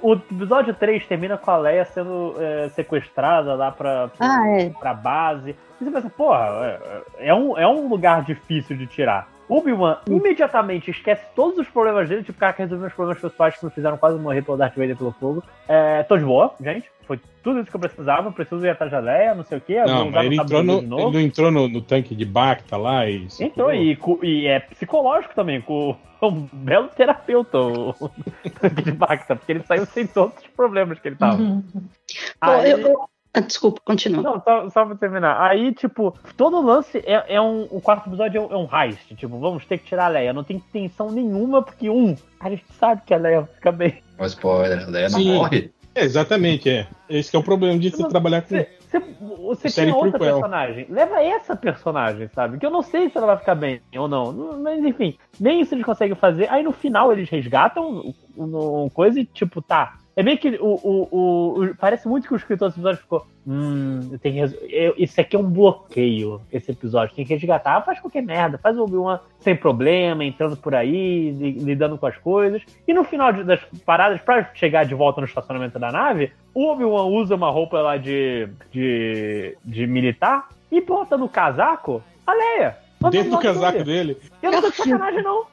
o, 0.00 0.10
o 0.10 0.14
episódio 0.14 0.72
3 0.74 1.04
termina 1.06 1.36
com 1.36 1.50
a 1.50 1.56
Leia 1.56 1.84
sendo 1.84 2.34
é, 2.38 2.68
sequestrada 2.70 3.54
lá 3.54 3.70
pra, 3.70 4.08
pra, 4.08 4.26
Ah, 4.26 4.48
é. 4.60 4.70
pra 4.70 4.94
base. 4.94 5.54
E 5.80 5.84
você 5.84 5.90
pensa, 5.90 6.10
porra, 6.10 6.80
é, 7.18 7.28
é 7.30 7.34
um, 7.34 7.56
é 7.58 7.66
um 7.66 7.88
lugar 7.88 8.22
difícil 8.24 8.76
de 8.76 8.86
tirar. 8.86 9.28
Obi-Wan 9.48 9.98
imediatamente 10.08 10.90
esquece 10.90 11.24
todos 11.34 11.58
os 11.58 11.68
problemas 11.68 12.08
dele, 12.08 12.22
tipo, 12.22 12.36
o 12.36 12.40
cara 12.40 12.52
que 12.52 12.62
resolveu 12.62 12.88
os 12.88 12.94
problemas 12.94 13.20
pessoais 13.20 13.56
que 13.56 13.64
me 13.64 13.70
fizeram 13.70 13.96
quase 13.96 14.18
morrer 14.18 14.42
pelo 14.42 14.56
Darth 14.58 14.76
Vader 14.76 14.96
pelo 14.96 15.12
fogo. 15.12 15.42
É, 15.66 16.02
tô 16.02 16.16
de 16.16 16.24
boa, 16.24 16.54
gente. 16.60 16.90
Foi 17.06 17.18
tudo 17.42 17.60
isso 17.60 17.70
que 17.70 17.76
eu 17.76 17.80
precisava, 17.80 18.30
preciso 18.30 18.66
ir 18.66 18.68
atrás 18.68 18.92
da 18.92 18.98
Leia, 18.98 19.34
não 19.34 19.42
sei 19.42 19.56
o 19.56 19.60
quê. 19.62 19.82
Não, 19.82 20.10
mas 20.10 20.26
ele, 20.26 20.36
entrou 20.36 20.62
no, 20.62 20.78
ele 20.78 20.86
não 20.86 21.20
entrou 21.20 21.50
no, 21.50 21.66
no, 21.66 21.80
tanque 21.80 22.14
de 22.14 22.26
Bacta 22.26 22.76
lá 22.76 23.08
e. 23.08 23.26
Entrou, 23.40 23.72
e, 23.72 23.98
e, 24.22 24.46
é 24.46 24.60
psicológico 24.60 25.34
também, 25.34 25.62
com 25.62 25.96
um 26.22 26.46
belo 26.52 26.88
terapeuta, 26.88 27.58
o, 27.58 27.94
tanque 28.60 28.82
de 28.82 28.92
Bacta, 28.92 29.34
porque 29.34 29.52
ele 29.52 29.62
saiu 29.62 29.86
sem 29.86 30.06
todos 30.06 30.36
os 30.36 30.46
problemas 30.48 30.98
que 30.98 31.08
ele 31.08 31.16
tava. 31.16 31.40
Uhum. 31.40 31.64
Aí... 32.42 32.72
eu, 32.72 32.78
eu... 32.78 33.08
Ah, 33.38 33.40
desculpa, 33.40 33.80
continua. 33.84 34.20
Não, 34.20 34.42
só, 34.42 34.68
só 34.68 34.84
pra 34.84 34.96
terminar. 34.96 35.40
Aí, 35.40 35.72
tipo, 35.72 36.12
todo 36.36 36.60
lance 36.60 36.98
é, 37.06 37.36
é 37.36 37.40
um. 37.40 37.68
O 37.70 37.80
quarto 37.80 38.08
episódio 38.08 38.38
é 38.38 38.44
um, 38.44 38.52
é 38.52 38.56
um 38.56 38.68
heist. 38.76 39.14
Tipo, 39.14 39.38
vamos 39.38 39.64
ter 39.64 39.78
que 39.78 39.84
tirar 39.84 40.06
a 40.06 40.08
Leia. 40.08 40.32
Não 40.32 40.42
tem 40.42 40.58
tensão 40.58 41.12
nenhuma, 41.12 41.62
porque, 41.62 41.88
um, 41.88 42.16
a 42.40 42.50
gente 42.50 42.64
sabe 42.80 43.02
que 43.06 43.14
a 43.14 43.16
Leia 43.16 43.48
fica 43.54 43.70
bem. 43.70 44.02
O 44.18 44.24
spoiler, 44.26 44.82
a 44.82 44.90
Leia 44.90 45.08
não 45.08 45.20
Sim. 45.20 45.34
morre. 45.36 45.70
É, 45.94 46.02
exatamente, 46.04 46.68
é. 46.68 46.88
Esse 47.08 47.34
é 47.34 47.38
o 47.38 47.42
problema 47.42 47.78
de 47.78 47.90
você 47.90 48.02
não, 48.02 48.08
trabalhar 48.08 48.42
com. 48.42 48.48
Você, 48.48 49.00
você 49.40 49.70
tinha 49.70 49.94
outra 49.94 50.18
personagem. 50.18 50.86
Leva 50.88 51.22
essa 51.22 51.54
personagem, 51.54 52.28
sabe? 52.34 52.58
Que 52.58 52.66
eu 52.66 52.70
não 52.70 52.82
sei 52.82 53.08
se 53.08 53.16
ela 53.16 53.28
vai 53.28 53.36
ficar 53.38 53.54
bem 53.54 53.80
ou 53.96 54.08
não. 54.08 54.32
Mas 54.58 54.84
enfim, 54.84 55.16
nem 55.38 55.60
isso 55.60 55.74
eles 55.74 55.84
conseguem 55.84 56.16
fazer. 56.16 56.50
Aí 56.50 56.62
no 56.64 56.72
final 56.72 57.12
eles 57.12 57.30
resgatam 57.30 58.12
uma 58.36 58.90
coisa 58.90 59.20
e, 59.20 59.24
tipo, 59.24 59.62
tá. 59.62 59.94
É 60.18 60.22
meio 60.24 60.36
que 60.36 60.48
o, 60.48 60.74
o, 60.82 61.08
o, 61.12 61.62
o, 61.62 61.74
Parece 61.76 62.08
muito 62.08 62.26
que 62.26 62.34
o 62.34 62.36
escritor 62.36 62.66
desse 62.66 62.80
episódio 62.80 63.00
ficou. 63.00 63.24
Hum, 63.46 64.00
eu 64.10 64.18
tenho 64.18 64.48
que 64.48 64.56
eu, 64.68 64.92
isso 64.98 65.20
aqui 65.20 65.36
é 65.36 65.38
um 65.38 65.48
bloqueio, 65.48 66.40
esse 66.52 66.72
episódio. 66.72 67.14
Tem 67.14 67.24
que 67.24 67.34
resgatar. 67.34 67.80
Faz 67.82 68.00
qualquer 68.00 68.24
merda. 68.24 68.58
Faz 68.58 68.76
o 68.76 68.82
Obi-Wan 68.82 69.20
sem 69.38 69.54
problema, 69.54 70.24
entrando 70.24 70.56
por 70.56 70.74
aí, 70.74 71.30
lidando 71.30 71.96
com 71.96 72.06
as 72.06 72.18
coisas. 72.18 72.60
E 72.88 72.92
no 72.92 73.04
final 73.04 73.32
de, 73.32 73.44
das 73.44 73.60
paradas, 73.86 74.20
para 74.20 74.50
chegar 74.54 74.84
de 74.84 74.92
volta 74.92 75.20
no 75.20 75.26
estacionamento 75.28 75.78
da 75.78 75.92
nave, 75.92 76.32
o 76.52 76.66
Obi-Wan 76.66 77.04
usa 77.04 77.36
uma 77.36 77.50
roupa 77.50 77.80
lá 77.80 77.96
de, 77.96 78.48
de, 78.72 79.56
de 79.64 79.86
militar 79.86 80.48
e 80.68 80.80
bota 80.80 81.16
no 81.16 81.28
casaco 81.28 82.02
a 82.26 82.34
Leia. 82.34 82.76
Dentro 83.12 83.30
do 83.30 83.38
casaco 83.38 83.84
dele. 83.84 84.18
Eu 84.42 84.50
não 84.50 84.62
tô 84.62 84.70
de 84.70 84.76
sacanagem, 84.78 85.22
não. 85.22 85.46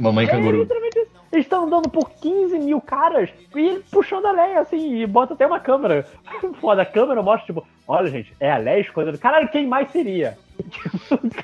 Mamãe 0.00 0.26
canguru. 0.26 0.62
É, 0.62 1.06
eles 1.34 1.46
estão 1.46 1.64
andando 1.64 1.88
por 1.88 2.10
15 2.10 2.58
mil 2.58 2.80
caras 2.80 3.30
e 3.54 3.58
ele 3.58 3.84
puxando 3.90 4.26
a 4.26 4.32
Leia, 4.32 4.60
assim, 4.60 4.96
e 4.96 5.06
bota 5.06 5.34
até 5.34 5.46
uma 5.46 5.60
câmera. 5.60 6.06
Foda, 6.60 6.82
a 6.82 6.86
câmera 6.86 7.22
mostra, 7.22 7.46
tipo, 7.46 7.66
olha, 7.86 8.10
gente, 8.10 8.34
é 8.40 8.50
a 8.50 8.56
Leia 8.56 8.80
escondendo. 8.80 9.18
Caralho, 9.18 9.48
quem 9.48 9.66
mais 9.66 9.90
seria? 9.90 10.38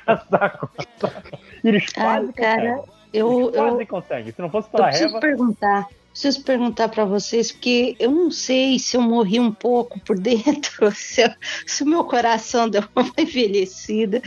casaco. 0.05 0.69
E 1.63 1.67
eles 1.67 1.85
quase 1.93 2.29
ah, 2.29 2.33
cara, 2.33 2.75
conseguem. 2.77 2.95
Eu, 3.13 3.41
eles 3.41 3.55
quase 3.55 3.81
eu, 3.81 3.87
conseguem. 3.87 4.33
Se 4.33 4.41
não 4.41 4.49
fosse 4.49 4.69
pela 4.69 4.85
eu 4.85 4.89
preciso 4.89 5.07
Reva... 5.09 5.19
perguntar. 5.19 5.87
Preciso 6.09 6.43
perguntar 6.43 6.89
para 6.89 7.05
vocês, 7.05 7.51
porque 7.51 7.95
eu 7.99 8.09
não 8.09 8.31
sei 8.31 8.79
se 8.79 8.97
eu 8.97 9.01
morri 9.01 9.39
um 9.39 9.51
pouco 9.51 9.99
por 9.99 10.17
dentro, 10.17 10.89
se, 10.91 11.21
eu, 11.21 11.29
se 11.67 11.83
o 11.83 11.85
meu 11.85 12.03
coração 12.03 12.67
deu 12.67 12.83
uma 12.95 13.11
envelhecida. 13.15 14.23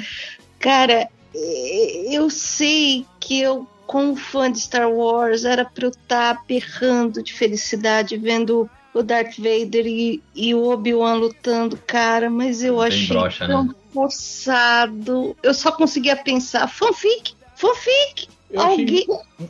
Cara, 0.61 1.09
eu 1.35 2.31
sei 2.31 3.05
que 3.19 3.41
eu 3.41 3.67
como 3.87 4.17
fã 4.17 4.51
de 4.51 4.61
Star 4.61 4.91
Wars, 4.91 5.45
era 5.45 5.65
pra 5.65 5.87
eu 5.87 5.91
estar 5.91 6.35
tá 6.37 6.43
berrando 6.47 7.23
de 7.23 7.33
felicidade 7.33 8.17
vendo 8.17 8.69
o 8.95 9.03
Darth 9.03 9.37
Vader 9.37 9.87
e, 9.87 10.23
e 10.35 10.55
o 10.55 10.71
Obi-Wan 10.71 11.15
lutando, 11.15 11.77
cara, 11.85 12.31
mas 12.31 12.63
eu 12.63 12.79
Bem 12.79 12.87
achei 12.87 13.09
broxa, 13.09 13.47
tão 13.47 13.65
né? 13.65 13.75
forçado. 13.93 15.37
Eu 15.43 15.53
só 15.53 15.73
conseguia 15.73 16.17
pensar, 16.17 16.69
fanfic, 16.69 17.35
fanfic. 17.57 18.29
Eu 18.51 18.61
Alguém... 18.61 19.05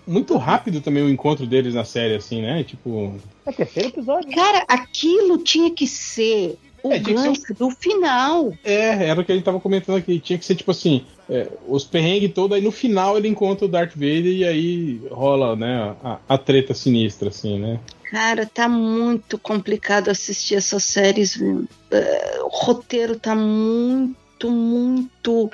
muito 0.07 0.35
rápido 0.38 0.81
também 0.81 1.03
o 1.03 1.11
encontro 1.11 1.47
deles 1.47 1.75
na 1.75 1.85
série, 1.85 2.14
assim, 2.14 2.40
né? 2.40 2.64
Tipo. 2.64 3.14
É 3.44 3.53
terceiro 3.53 3.90
episódio. 3.90 4.31
Cara, 4.31 4.64
aquilo 4.66 5.37
tinha 5.38 5.70
que 5.70 5.87
ser 5.87 6.59
o 6.83 6.90
é, 6.90 6.99
gancho 6.99 7.42
ser... 7.42 7.55
do 7.55 7.70
final. 7.70 8.53
É, 8.64 9.09
era 9.09 9.20
o 9.20 9.25
que 9.25 9.33
a 9.33 9.35
gente 9.35 9.44
tava 9.44 9.61
comentando 9.61 9.97
aqui. 9.97 10.18
Tinha 10.18 10.38
que 10.38 10.44
ser 10.44 10.55
tipo 10.55 10.70
assim: 10.70 11.05
é, 11.29 11.49
os 11.67 11.85
perrengues 11.85 12.33
todos, 12.33 12.57
aí 12.57 12.63
no 12.63 12.73
final 12.73 13.17
ele 13.17 13.29
encontra 13.29 13.65
o 13.65 13.69
Darth 13.69 13.95
Vader 13.95 14.27
e 14.27 14.45
aí 14.45 15.01
rola, 15.11 15.57
né, 15.57 15.97
a, 16.03 16.19
a 16.29 16.39
treta 16.39 16.75
sinistra, 16.75 17.29
assim, 17.29 17.59
né? 17.59 17.81
Cara, 18.11 18.47
tá 18.47 18.69
muito 18.69 19.37
complicado 19.39 20.09
assistir 20.09 20.55
essas 20.55 20.85
séries. 20.85 21.35
Uh, 21.35 21.67
o 22.45 22.49
roteiro 22.49 23.19
tá 23.19 23.35
muito, 23.35 24.51
muito 24.51 25.51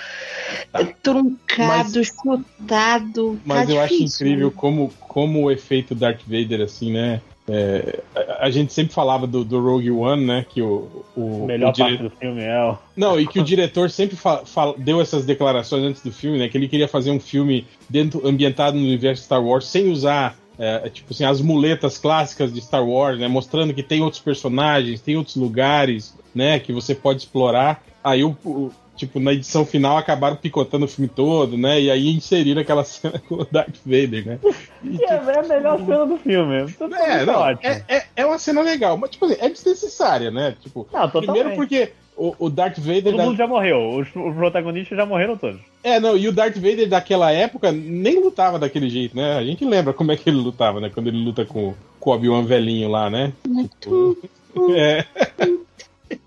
tá. 0.70 0.84
truncado, 1.02 1.92
mas, 1.96 2.06
chutado. 2.06 3.40
Mas 3.46 3.66
tá 3.66 3.72
eu 3.72 3.82
difícil, 3.82 4.04
acho 4.04 4.24
incrível 4.24 4.48
né? 4.48 4.54
como, 4.54 4.92
como 5.00 5.44
o 5.44 5.50
efeito 5.50 5.94
Darth 5.94 6.20
Vader, 6.26 6.60
assim, 6.60 6.92
né? 6.92 7.22
É, 7.50 8.00
a, 8.14 8.46
a, 8.46 8.50
gente 8.50 8.72
sempre 8.72 8.92
falava 8.92 9.26
do, 9.26 9.44
do, 9.44 9.60
Rogue 9.60 9.90
One, 9.90 10.24
né? 10.24 10.46
Que 10.48 10.62
o, 10.62 11.04
o 11.16 11.46
melhor 11.46 11.70
o 11.70 11.72
dire... 11.72 11.88
parte 11.88 12.02
do 12.02 12.10
filme 12.10 12.42
é 12.42 12.64
o... 12.64 12.78
Não, 12.96 13.18
e 13.18 13.26
que 13.26 13.40
o 13.40 13.44
diretor 13.44 13.90
sempre 13.90 14.16
fa, 14.16 14.44
fa, 14.44 14.72
deu 14.76 15.00
essas 15.00 15.24
declarações 15.24 15.82
antes 15.82 16.02
do 16.02 16.12
filme, 16.12 16.38
né? 16.38 16.48
Que 16.48 16.56
ele 16.56 16.68
queria 16.68 16.88
fazer 16.88 17.10
um 17.10 17.20
filme 17.20 17.66
dentro 17.88 18.26
ambientado 18.26 18.76
no 18.76 18.82
universo 18.82 19.24
Star 19.24 19.42
Wars 19.42 19.66
sem 19.66 19.88
usar 19.88 20.36
é, 20.58 20.90
tipo 20.90 21.12
assim 21.12 21.24
as 21.24 21.40
muletas 21.40 21.96
clássicas 21.96 22.52
de 22.52 22.60
Star 22.60 22.86
Wars, 22.86 23.18
né? 23.18 23.26
Mostrando 23.26 23.72
que 23.72 23.82
tem 23.82 24.02
outros 24.02 24.22
personagens, 24.22 25.00
tem 25.00 25.16
outros 25.16 25.36
lugares, 25.36 26.14
né? 26.34 26.58
Que 26.60 26.72
você 26.72 26.94
pode 26.94 27.20
explorar. 27.20 27.82
Aí 28.04 28.22
o, 28.22 28.36
o 28.44 28.70
tipo, 29.00 29.18
na 29.18 29.32
edição 29.32 29.64
final 29.64 29.96
acabaram 29.96 30.36
picotando 30.36 30.84
o 30.84 30.88
filme 30.88 31.08
todo, 31.08 31.56
né? 31.56 31.80
E 31.80 31.90
aí 31.90 32.10
inseriram 32.10 32.60
aquela 32.60 32.84
cena 32.84 33.20
com 33.26 33.36
o 33.36 33.46
Darth 33.50 33.76
Vader, 33.84 34.26
né? 34.26 34.38
E, 34.84 34.90
tipo, 34.98 35.04
é 35.04 35.38
a 35.38 35.42
melhor 35.42 35.78
cena 35.78 36.06
do 36.06 36.16
filme. 36.18 36.66
É, 37.00 37.24
não, 37.24 37.48
é, 37.48 37.84
é, 37.88 38.04
é, 38.14 38.26
uma 38.26 38.38
cena 38.38 38.60
legal, 38.60 38.96
mas 38.98 39.10
tipo 39.10 39.24
assim, 39.24 39.36
é 39.40 39.48
desnecessária, 39.48 40.30
né? 40.30 40.54
Tipo, 40.60 40.86
não, 40.92 41.08
primeiro 41.08 41.54
porque 41.54 41.92
o, 42.16 42.34
o 42.38 42.50
Darth 42.50 42.78
Vader. 42.78 43.04
Todo 43.04 43.16
da... 43.16 43.24
mundo 43.24 43.36
já 43.36 43.46
morreu, 43.46 43.96
os, 43.96 44.08
os, 44.08 44.34
protagonistas 44.34 44.96
já 44.96 45.06
morreram 45.06 45.38
todos. 45.38 45.60
É, 45.82 45.98
não, 45.98 46.16
e 46.16 46.28
o 46.28 46.32
Darth 46.32 46.56
Vader 46.56 46.88
daquela 46.88 47.32
época 47.32 47.72
nem 47.72 48.22
lutava 48.22 48.58
daquele 48.58 48.90
jeito, 48.90 49.16
né? 49.16 49.38
A 49.38 49.44
gente 49.44 49.64
lembra 49.64 49.94
como 49.94 50.12
é 50.12 50.16
que 50.16 50.28
ele 50.28 50.36
lutava, 50.36 50.80
né? 50.80 50.90
Quando 50.92 51.06
ele 51.06 51.24
luta 51.24 51.46
com, 51.46 51.72
com 51.98 52.10
o 52.10 52.12
Obi-Wan 52.12 52.44
velhinho 52.44 52.90
lá, 52.90 53.08
né? 53.08 53.32
Tipo, 53.80 54.18
é. 54.76 55.06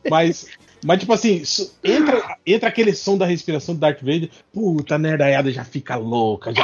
Mas 0.10 0.48
mas, 0.86 1.00
tipo 1.00 1.14
assim, 1.14 1.42
entra, 1.84 2.38
entra 2.46 2.70
aquele 2.70 2.94
som 2.94 3.18
da 3.18 3.26
respiração 3.26 3.76
do 3.76 3.82
Darth 3.82 4.02
Vader, 4.02 4.30
puta, 4.54 4.98
nerdaiada 4.98 5.52
já 5.52 5.64
fica 5.64 5.96
louca. 5.96 6.54
Já... 6.54 6.64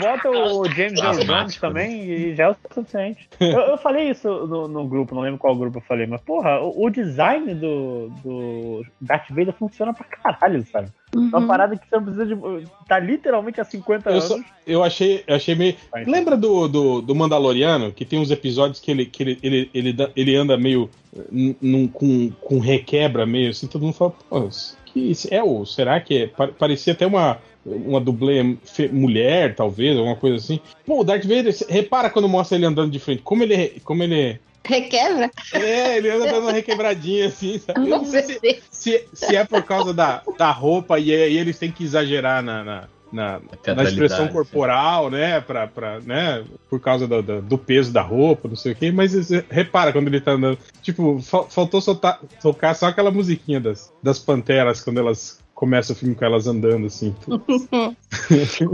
Bota 0.00 0.30
o 0.30 0.64
James 0.70 1.00
Earl 1.00 1.24
Jones 1.24 1.56
também 1.56 2.04
e 2.04 2.34
já 2.34 2.44
é 2.44 2.50
o 2.50 2.56
suficiente. 2.68 3.28
Eu, 3.40 3.60
eu 3.60 3.78
falei 3.78 4.10
isso 4.10 4.28
no, 4.46 4.68
no, 4.68 4.86
grupo, 4.86 5.14
não 5.14 5.22
lembro 5.22 5.38
qual 5.38 5.56
grupo 5.56 5.78
eu 5.78 5.82
falei, 5.82 6.06
mas, 6.06 6.20
porra, 6.20 6.60
o, 6.60 6.86
o 6.86 6.90
design 6.90 7.54
do, 7.54 8.08
do 8.22 8.86
Darth 9.00 9.28
Vader 9.30 9.52
funciona 9.52 9.92
pra 9.92 10.04
caralho, 10.04 10.64
sabe? 10.70 10.88
Uhum. 11.14 11.28
Uma 11.28 11.46
parada 11.46 11.76
que 11.76 11.88
você 11.88 11.96
não 11.96 12.02
precisa 12.02 12.26
de. 12.26 12.68
tá 12.88 12.98
literalmente 12.98 13.60
há 13.60 13.64
50 13.64 14.10
eu 14.10 14.12
anos. 14.14 14.24
Só, 14.24 14.38
eu 14.66 14.82
achei, 14.82 15.22
eu 15.26 15.36
achei 15.36 15.54
meio. 15.54 15.76
Lembra 16.06 16.36
do, 16.36 16.66
do, 16.66 17.00
do, 17.00 17.14
Mandaloriano? 17.14 17.92
Que 17.92 18.04
tem 18.04 18.18
uns 18.18 18.30
episódios 18.30 18.80
que 18.80 18.90
ele, 18.90 19.06
que 19.06 19.22
ele, 19.22 19.38
ele, 19.42 19.70
ele, 19.72 19.96
ele 20.16 20.36
anda 20.36 20.56
meio. 20.56 20.90
Num, 21.30 21.86
com, 21.86 22.30
com 22.40 22.58
requebra 22.58 23.24
meio 23.24 23.50
assim, 23.50 23.68
todo 23.68 23.82
mundo 23.82 23.94
fala, 23.94 24.12
pô, 24.28 24.48
que 24.86 25.12
é 25.30 25.42
o. 25.42 25.64
Será 25.64 26.00
que 26.00 26.24
é? 26.24 26.26
Parecia 26.26 26.92
até 26.92 27.06
uma. 27.06 27.38
Uma 27.64 27.98
dublê 27.98 28.58
mulher, 28.92 29.54
talvez, 29.54 29.96
alguma 29.96 30.16
coisa 30.16 30.36
assim. 30.36 30.60
Pô, 30.84 31.00
o 31.00 31.04
Darth 31.04 31.24
Vader, 31.24 31.56
repara 31.66 32.10
quando 32.10 32.28
mostra 32.28 32.58
ele 32.58 32.66
andando 32.66 32.90
de 32.90 32.98
frente, 32.98 33.22
como 33.22 33.42
ele, 33.42 33.80
como 33.82 34.02
ele 34.02 34.38
Requebra? 34.64 35.30
É, 35.52 35.96
ele 35.98 36.10
anda 36.10 36.26
dando 36.26 36.44
uma 36.44 36.52
requebradinha 36.52 37.28
assim, 37.28 37.58
sabe? 37.58 37.90
Eu 37.90 37.98
não 37.98 38.04
sei 38.04 38.22
se, 38.22 38.62
se, 38.70 39.08
se, 39.12 39.36
é 39.36 39.44
por 39.44 39.62
causa 39.62 39.92
da, 39.92 40.22
da 40.38 40.50
roupa 40.50 40.98
e 40.98 41.12
aí 41.12 41.36
eles 41.36 41.58
têm 41.58 41.70
que 41.70 41.84
exagerar 41.84 42.42
na, 42.42 42.64
na, 42.64 42.88
na, 43.12 43.40
na 43.74 43.84
expressão 43.84 44.28
corporal, 44.28 45.10
né? 45.10 45.40
Pra, 45.40 45.66
pra, 45.66 46.00
né? 46.00 46.44
Por 46.68 46.80
causa 46.80 47.06
do, 47.06 47.22
do, 47.22 47.42
do, 47.42 47.58
peso 47.58 47.92
da 47.92 48.02
roupa, 48.02 48.48
não 48.48 48.56
sei 48.56 48.72
o 48.72 48.74
quê. 48.74 48.90
Mas 48.90 49.30
repara 49.50 49.92
quando 49.92 50.08
ele 50.08 50.20
tá 50.20 50.32
andando. 50.32 50.58
Tipo, 50.82 51.20
faltou 51.22 51.80
soltar, 51.80 52.20
tocar 52.40 52.74
só 52.74 52.86
aquela 52.86 53.10
musiquinha 53.10 53.60
das, 53.60 53.92
das 54.02 54.18
panteras 54.18 54.80
quando 54.80 54.98
elas 54.98 55.38
começa 55.54 55.92
o 55.92 55.96
filme 55.96 56.14
com 56.14 56.24
elas 56.24 56.46
andando 56.46 56.86
assim. 56.86 57.14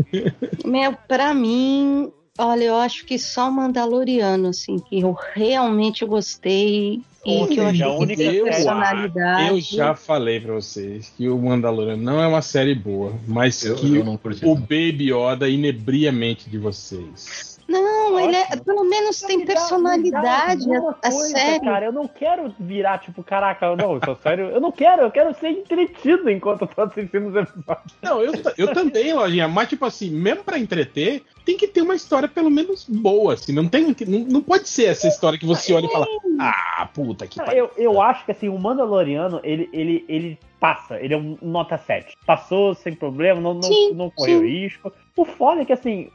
Meu, 0.64 0.96
pra 1.07 1.35
mim, 1.35 2.11
Olha, 2.38 2.64
eu 2.64 2.76
acho 2.76 3.04
que 3.04 3.18
só 3.18 3.50
Mandaloriano, 3.50 4.48
assim, 4.48 4.78
que 4.78 5.00
eu 5.00 5.12
realmente 5.12 6.04
gostei 6.04 7.02
e 7.24 7.46
que 7.46 7.60
eu 7.60 7.66
achei 7.66 8.16
que 8.16 8.22
eu, 8.22 8.44
personalidade. 8.44 9.48
Eu 9.48 9.60
já 9.60 9.94
falei 9.94 10.40
pra 10.40 10.54
vocês 10.54 11.12
que 11.16 11.28
o 11.28 11.38
Mandaloriano 11.38 12.02
não 12.02 12.22
é 12.22 12.26
uma 12.26 12.40
série 12.40 12.74
boa, 12.74 13.12
mas 13.26 13.62
eu, 13.64 13.76
que 13.76 13.96
eu 13.96 14.50
o 14.50 14.54
Baby 14.54 15.12
Yoda 15.12 15.48
inebria 15.48 16.08
a 16.08 16.12
mente 16.12 16.48
de 16.48 16.56
vocês. 16.56 17.49
Não, 17.70 18.11
Não, 18.11 18.20
ele 18.20 18.37
é, 18.37 18.42
Ótimo. 18.42 18.64
pelo 18.64 18.85
menos 18.85 19.20
tem 19.20 19.38
Me 19.38 19.44
dá- 19.44 19.54
personalidade 19.54 20.66
me 20.66 20.80
dá 20.80 20.88
a, 20.88 20.90
a 20.90 21.11
coisa, 21.11 21.28
série. 21.28 21.61
Cara, 21.64 21.87
eu 21.87 21.92
não 21.92 22.09
quero 22.09 22.54
virar, 22.59 22.98
tipo, 22.98 23.22
caraca, 23.22 23.74
não, 23.76 23.94
eu 23.94 24.00
sou 24.04 24.16
sério. 24.16 24.46
Eu 24.46 24.61
não 24.61 24.72
quero, 24.72 25.02
eu 25.02 25.11
quero 25.11 25.33
ser 25.35 25.50
entretido 25.50 26.28
enquanto 26.30 26.62
eu 26.62 26.66
tô 26.66 26.83
assistindo 26.83 27.28
os 27.28 27.37
episódios. 27.37 27.94
Não, 28.02 28.20
eu, 28.22 28.33
eu 28.59 28.72
também, 28.74 29.12
Lojinha, 29.12 29.46
mas 29.48 29.68
tipo 29.68 29.85
assim, 29.85 30.11
mesmo 30.11 30.42
pra 30.42 30.59
entreter, 30.59 31.22
tem 31.44 31.56
que 31.56 31.68
ter 31.68 31.83
uma 31.83 31.94
história 31.94 32.28
pelo 32.28 32.50
menos 32.50 32.85
boa, 32.88 33.35
assim, 33.35 33.52
não 33.52 33.68
tem, 33.68 33.94
que- 33.94 34.04
não, 34.04 34.20
não 34.20 34.40
pode 34.42 34.68
ser 34.68 34.87
essa 34.87 35.06
história 35.09 35.38
que 35.38 35.46
você 35.46 35.72
olha 35.72 35.87
e 35.87 35.92
fala, 35.92 36.06
ah, 36.40 36.88
puta 36.92 37.26
que 37.26 37.37
pariu. 37.38 37.70
Eu, 37.76 37.92
eu 37.92 38.02
acho 38.02 38.24
que 38.24 38.33
assim, 38.33 38.48
o 38.48 38.59
Mandaloriano, 38.59 39.40
ele, 39.44 39.68
ele, 39.72 40.04
ele 40.09 40.38
passa, 40.59 40.98
ele 41.00 41.14
é 41.14 41.16
um 41.16 41.38
nota 41.40 41.78
7. 41.78 42.16
Passou 42.26 42.74
sem 42.74 42.94
problema, 42.94 43.40
não, 43.40 43.54
não, 43.54 43.62
Sim, 43.62 43.94
não 43.94 44.11
correu 44.11 44.40
sim. 44.40 44.46
risco. 44.46 44.92
O 45.20 45.24
foda 45.26 45.61
é 45.61 45.64
que 45.66 45.72
assim, 45.72 46.09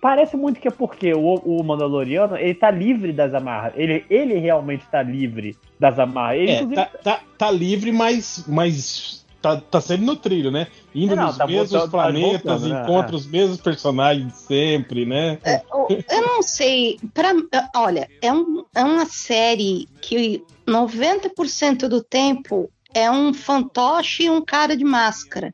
parece 0.00 0.36
muito 0.36 0.60
que 0.60 0.68
é 0.68 0.70
porque 0.70 1.14
o, 1.14 1.34
o 1.36 1.64
Mandaloriano, 1.64 2.36
ele 2.36 2.54
tá 2.54 2.70
livre 2.70 3.12
das 3.12 3.32
amarras. 3.32 3.72
Ele, 3.76 4.04
ele 4.10 4.34
realmente 4.38 4.84
tá 4.90 5.02
livre 5.02 5.56
das 5.80 5.98
amarras. 5.98 6.38
Ele, 6.40 6.50
É, 6.50 6.54
inclusive, 6.56 6.74
tá, 6.74 6.90
tá, 7.02 7.20
tá 7.38 7.50
livre, 7.50 7.90
mas, 7.92 8.44
mas 8.46 9.24
tá, 9.40 9.56
tá 9.56 9.80
sempre 9.80 10.04
no 10.04 10.16
trilho, 10.16 10.50
né? 10.50 10.66
Indo 10.94 11.14
É, 11.14 11.16
não, 11.16 11.26
nos 11.28 11.38
tá 11.38 11.46
mesmos 11.46 11.70
voltando- 11.70 11.90
tá 11.90 12.02
planetas, 12.02 12.42
voltando, 12.42 12.68
né? 12.74 12.82
encontra 12.82 13.16
os 13.16 13.26
mesmos 13.26 13.60
personagens 13.60 14.34
sempre, 14.34 15.06
né? 15.06 15.38
Eu, 15.72 15.88
eu 16.10 16.22
não 16.26 16.42
sei. 16.42 16.98
Pra, 17.14 17.32
olha, 17.74 18.06
é, 18.20 18.30
um, 18.32 18.64
é 18.74 18.84
uma 18.84 19.06
série 19.06 19.88
que 20.02 20.44
90% 20.66 21.88
do 21.88 22.02
tempo 22.02 22.70
é 22.94 23.10
um 23.10 23.32
fantoche 23.32 24.24
e 24.24 24.30
um 24.30 24.44
cara 24.44 24.76
de 24.76 24.84
máscara. 24.84 25.52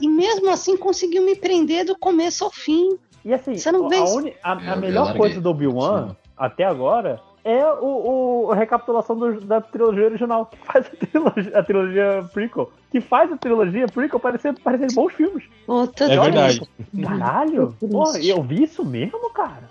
E 0.00 0.08
mesmo 0.08 0.50
assim 0.50 0.76
conseguiu 0.76 1.24
me 1.24 1.34
prender 1.36 1.84
do 1.84 1.96
começo 1.98 2.44
ao 2.44 2.50
fim. 2.50 2.98
E 3.24 3.32
assim, 3.32 3.56
Você 3.56 3.70
não 3.70 3.86
a, 3.86 3.88
vê 3.88 3.96
a 3.96 4.00
a- 4.42 4.52
É, 4.60 4.70
a 4.70 4.74
eu 4.74 4.80
melhor 4.80 5.16
coisa 5.16 5.40
do 5.40 5.50
Obi-Wan, 5.50 6.16
até 6.36 6.64
agora, 6.64 7.20
é 7.44 7.66
o, 7.66 8.44
o- 8.46 8.52
a 8.52 8.54
recapitulação 8.54 9.16
do- 9.16 9.40
da 9.40 9.60
trilogia 9.60 10.04
original, 10.04 10.46
que 10.46 10.56
faz 10.58 10.86
a 10.86 11.06
trilogia, 11.06 11.58
a 11.58 11.62
trilogia 11.62 12.30
prequel. 12.32 12.70
Que 12.90 13.00
faz 13.00 13.32
a 13.32 13.36
trilogia 13.36 13.86
prequel 13.86 14.20
parecer, 14.20 14.58
parecer 14.60 14.92
bons 14.94 15.12
filmes. 15.14 15.44
Puta 15.66 16.04
É 16.04 16.16
verdade. 16.20 16.62
Caralho! 17.02 17.76
Por 17.80 17.88
Porra, 17.88 18.18
eu 18.20 18.42
vi 18.42 18.62
isso 18.64 18.84
mesmo, 18.84 19.30
cara? 19.30 19.68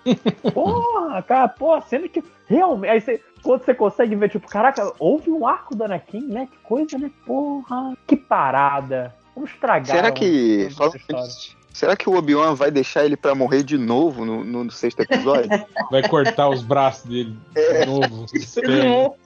Porra, 0.52 1.22
cara, 1.22 1.48
porra, 1.48 1.80
sendo 1.82 2.08
que 2.08 2.22
realmente. 2.46 2.90
Aí 2.90 3.00
você, 3.00 3.20
quando 3.42 3.64
você 3.64 3.74
consegue 3.74 4.14
ver, 4.16 4.28
tipo, 4.28 4.48
caraca, 4.48 4.92
houve 4.98 5.30
um 5.30 5.46
arco 5.46 5.74
do 5.74 5.84
Anakin, 5.84 6.26
né? 6.26 6.48
Que 6.50 6.58
coisa, 6.58 6.98
né? 6.98 7.10
Porra, 7.26 7.96
que 8.06 8.16
parada. 8.16 9.14
Vamos 9.34 9.50
estragar. 9.50 9.86
Será 9.96 10.10
que. 10.12 10.68
Será 11.72 11.96
que 11.96 12.08
o 12.08 12.14
Obi-Wan 12.16 12.54
vai 12.54 12.70
deixar 12.70 13.04
ele 13.04 13.16
pra 13.16 13.34
morrer 13.34 13.62
de 13.62 13.78
novo 13.78 14.24
no, 14.24 14.44
no 14.44 14.70
sexto 14.70 15.00
episódio? 15.00 15.48
Vai 15.90 16.06
cortar 16.06 16.48
os 16.48 16.62
braços 16.62 17.08
dele 17.08 17.36
de 17.54 17.86
novo. 17.86 18.26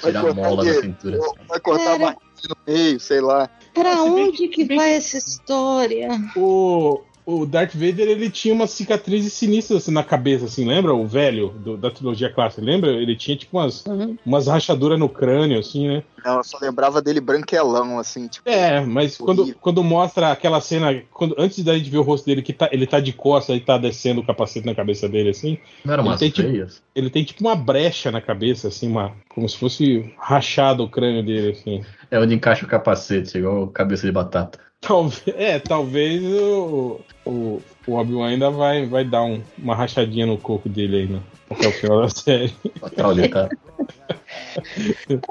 Vai 0.00 0.12
Tirar 0.12 0.20
a 0.20 0.22
cortar 0.22 0.34
mola 0.34 0.64
da 0.64 0.80
cintura. 0.80 1.18
Vai 1.48 1.60
cortar 1.60 1.82
a 1.82 1.98
Cara. 1.98 1.98
barriga 1.98 2.20
no 2.48 2.72
meio, 2.72 3.00
sei 3.00 3.20
lá. 3.20 3.50
Pra 3.74 4.02
onde 4.02 4.48
que 4.48 4.64
vai 4.64 4.94
essa 4.94 5.18
história? 5.18 6.08
O, 6.36 7.02
o 7.26 7.44
Darth 7.44 7.74
Vader, 7.74 8.08
ele 8.08 8.30
tinha 8.30 8.54
umas 8.54 8.70
cicatrizes 8.70 9.32
sinistras 9.32 9.82
assim, 9.82 9.90
na 9.92 10.04
cabeça, 10.04 10.44
assim, 10.44 10.64
lembra? 10.64 10.94
O 10.94 11.06
velho 11.06 11.48
do- 11.48 11.76
da 11.76 11.90
trilogia 11.90 12.32
clássica, 12.32 12.62
lembra? 12.64 12.92
Ele 12.92 13.16
tinha 13.16 13.36
tipo 13.36 13.58
umas, 13.58 13.84
Uhum. 13.84 14.16
umas 14.24 14.46
rachaduras 14.46 14.96
no 14.98 15.08
crânio, 15.08 15.58
assim, 15.58 15.88
né? 15.88 16.04
Não, 16.24 16.36
eu 16.38 16.44
só 16.44 16.56
lembrava 16.62 17.02
dele 17.02 17.20
branquelão, 17.20 17.98
assim, 17.98 18.28
tipo. 18.28 18.48
É, 18.48 18.80
mas 18.80 19.16
quando, 19.16 19.40
Horrível. 19.40 19.58
quando 19.60 19.82
mostra 19.82 20.30
aquela 20.30 20.60
cena, 20.60 21.02
quando, 21.12 21.34
antes 21.36 21.62
da 21.64 21.76
gente 21.76 21.90
ver 21.90 21.98
o 21.98 22.02
rosto 22.02 22.24
dele, 22.26 22.42
que 22.42 22.52
tá, 22.52 22.68
ele 22.70 22.86
tá 22.86 23.00
de 23.00 23.12
costas 23.12 23.56
e 23.56 23.60
tá 23.60 23.76
descendo 23.76 24.20
o 24.20 24.26
capacete 24.26 24.64
na 24.64 24.74
cabeça 24.74 25.08
dele, 25.08 25.30
assim, 25.30 25.58
Não 25.84 25.94
eram 25.94 26.04
umas 26.04 26.22
Ele 26.22 26.30
tem, 26.32 26.44
tipo, 26.52 26.72
ele 26.94 27.10
tem 27.10 27.24
tipo 27.24 27.40
uma 27.44 27.56
brecha 27.56 28.10
na 28.12 28.20
cabeça, 28.20 28.68
assim, 28.68 28.88
uma, 28.88 29.12
como 29.28 29.48
se 29.48 29.56
fosse 29.58 30.12
rachado 30.18 30.84
o 30.84 30.88
crânio 30.88 31.24
dele, 31.24 31.50
assim. 31.50 31.82
É 32.08 32.20
onde 32.20 32.34
encaixa 32.34 32.64
o 32.64 32.68
capacete, 32.68 33.36
igual 33.38 33.66
cabeça 33.68 34.06
de 34.06 34.12
batata. 34.12 34.60
Talvez, 34.80 35.22
é, 35.36 35.58
talvez 35.58 36.22
o, 36.24 37.00
o, 37.24 37.62
o 37.86 37.92
Obi-Wan 37.94 38.28
ainda 38.28 38.50
vai, 38.50 38.86
vai 38.86 39.04
dar 39.04 39.22
um- 39.24 39.42
uma 39.58 39.74
rachadinha 39.74 40.26
no 40.26 40.38
corpo 40.38 40.68
dele 40.68 40.96
aí, 40.96 41.06
né? 41.08 41.20
Até 41.50 41.68
o 41.68 41.72
final 41.72 42.02
da 42.02 42.08
série. 42.14 42.54
Olha 42.82 43.08
onde 43.08 43.28
tá. 43.28 43.48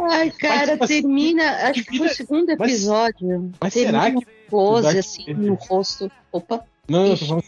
Ai, 0.10 0.32
cara, 0.32 0.78
mas- 0.80 0.90
termina. 0.90 1.44
Acho 1.70 1.84
que 1.84 1.98
foi 1.98 2.08
o 2.08 2.14
segundo 2.14 2.56
mas- 2.58 2.70
episódio. 2.72 3.52
Mas 3.60 3.74
termina 3.74 4.00
será 4.04 4.12
que. 4.12 4.18
um 4.18 4.50
close, 4.50 4.98
assim, 4.98 5.34
no 5.34 5.54
rosto. 5.56 6.12
Opa. 6.32 6.64
Não, 6.88 7.08
eu 7.08 7.18
tô 7.18 7.26
falando, 7.26 7.44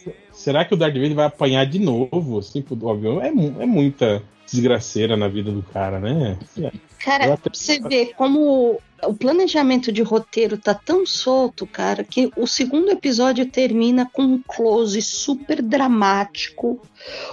será 0.47 0.63
que 0.63 0.73
o 0.73 0.77
Darth 0.77 0.93
Vader 0.93 1.13
vai 1.13 1.25
apanhar 1.25 1.65
de 1.65 1.77
novo, 1.77 2.39
assim, 2.39 2.61
pro 2.61 2.87
Obi-Wan? 2.87 3.21
É, 3.21 3.27
é 3.27 3.65
muita 3.65 4.23
desgraceira 4.49 5.17
na 5.17 5.27
vida 5.27 5.51
do 5.51 5.61
cara, 5.61 5.99
né? 5.99 6.37
Cara, 7.03 7.33
até- 7.33 7.49
você 7.53 7.81
ver 7.81 8.13
como 8.15 8.79
o 9.03 9.13
planejamento 9.13 9.91
de 9.91 10.01
roteiro 10.01 10.57
tá 10.57 10.73
tão 10.73 11.05
solto, 11.05 11.67
cara, 11.67 12.01
que 12.01 12.31
o 12.37 12.47
segundo 12.47 12.89
episódio 12.89 13.45
termina 13.45 14.09
com 14.13 14.21
um 14.21 14.41
close 14.47 15.01
super 15.01 15.61
dramático. 15.61 16.79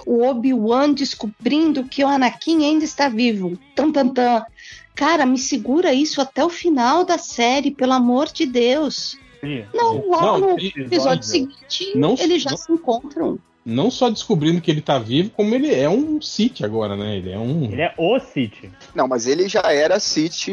O 0.05 0.21
Obi-Wan 0.21 0.91
descobrindo 0.91 1.85
que 1.85 2.03
o 2.03 2.07
Anakin 2.09 2.65
ainda 2.65 2.83
está 2.83 3.07
vivo. 3.07 3.57
Tam, 3.73 3.93
tam, 3.93 4.09
tam. 4.09 4.45
Cara, 4.93 5.25
me 5.25 5.37
segura 5.37 5.93
isso 5.93 6.19
até 6.19 6.43
o 6.43 6.49
final 6.49 7.05
da 7.05 7.17
série, 7.17 7.71
pelo 7.71 7.93
amor 7.93 8.27
de 8.27 8.45
Deus. 8.45 9.17
Sim. 9.45 9.65
Não, 9.73 10.07
logo 10.09 10.21
Não, 10.21 10.39
no 10.39 10.59
episódio 10.59 11.23
seguinte, 11.23 11.91
não- 11.95 12.15
eles 12.19 12.41
já 12.43 12.51
não- 12.51 12.57
se 12.57 12.71
encontram. 12.71 13.39
Não 13.67 13.89
só 13.89 14.11
descobrindo 14.11 14.61
que 14.61 14.69
ele 14.69 14.79
tá 14.81 14.99
vivo, 14.99 15.31
como 15.31 15.55
ele 15.55 15.73
é 15.73 15.89
um 15.89 16.21
Sith 16.21 16.61
agora, 16.63 16.95
né? 16.95 17.17
Ele 17.17 17.31
é 17.31 17.39
um. 17.39 17.63
Ele 17.63 17.81
é 17.81 17.95
o 17.97 18.19
City. 18.19 18.71
Não, 18.93 19.07
mas 19.07 19.25
ele 19.25 19.47
já 19.49 19.63
era 19.73 19.99
City 19.99 20.51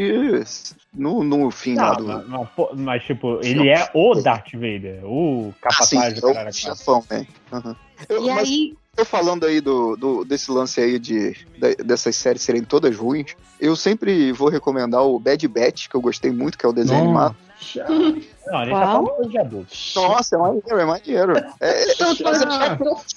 no, 0.95 1.23
no 1.23 1.51
fim 1.51 1.75
lá 1.75 1.89
Não, 1.91 1.97
do. 1.97 2.05
mas, 2.07 2.27
mas, 2.27 2.49
mas, 2.79 3.05
tipo, 3.05 3.39
ele 3.43 3.69
é 3.69 3.87
o 3.93 4.15
Darth 4.15 4.53
Vader, 4.55 5.01
o 5.05 5.53
Ah, 5.63 5.83
sim, 5.85 5.97
capataz 5.97 6.21
do 6.23 6.29
é 6.31 6.33
cara. 6.35 6.49
o 6.49 6.53
chefão, 6.55 7.05
né? 7.11 7.27
Uhum. 7.53 7.77
Eu- 8.09 8.25
E 8.25 8.29
mas 8.31 8.49
aí, 8.49 8.75
eu 8.97 9.05
falando 9.05 9.45
aí 9.45 9.61
do, 9.61 9.95
do- 9.95 10.25
desse 10.25 10.51
lance 10.51 10.81
aí 10.81 10.99
de, 10.99 11.37
de- 11.59 11.85
dessas 11.85 12.17
séries 12.17 12.41
serem 12.41 12.63
todas 12.65 12.97
ruins, 12.97 13.37
eu 13.61 13.77
sempre 13.77 14.33
vou 14.33 14.49
recomendar 14.49 15.03
o 15.03 15.19
Bad 15.19 15.47
Batch, 15.49 15.87
que 15.89 15.95
eu 15.95 16.01
gostei 16.01 16.31
muito, 16.31 16.57
que 16.57 16.65
é 16.65 16.69
o 16.69 16.73
desenho 16.73 17.03
animado. 17.03 17.37
Não, 18.47 18.59
a 18.59 18.65
gente 18.65 18.75
tá 18.75 18.81
Qual? 18.81 18.93
falando 18.93 19.07
de 19.09 19.15
coisa 19.15 19.31
de 19.31 19.39
adulto. 19.39 19.73
Nossa, 19.97 20.35
é 20.35 20.39
maneiro, 20.39 20.79
é 20.81 20.85
maneiro. 20.85 21.33
É, 21.61 21.93
é, 21.93 21.95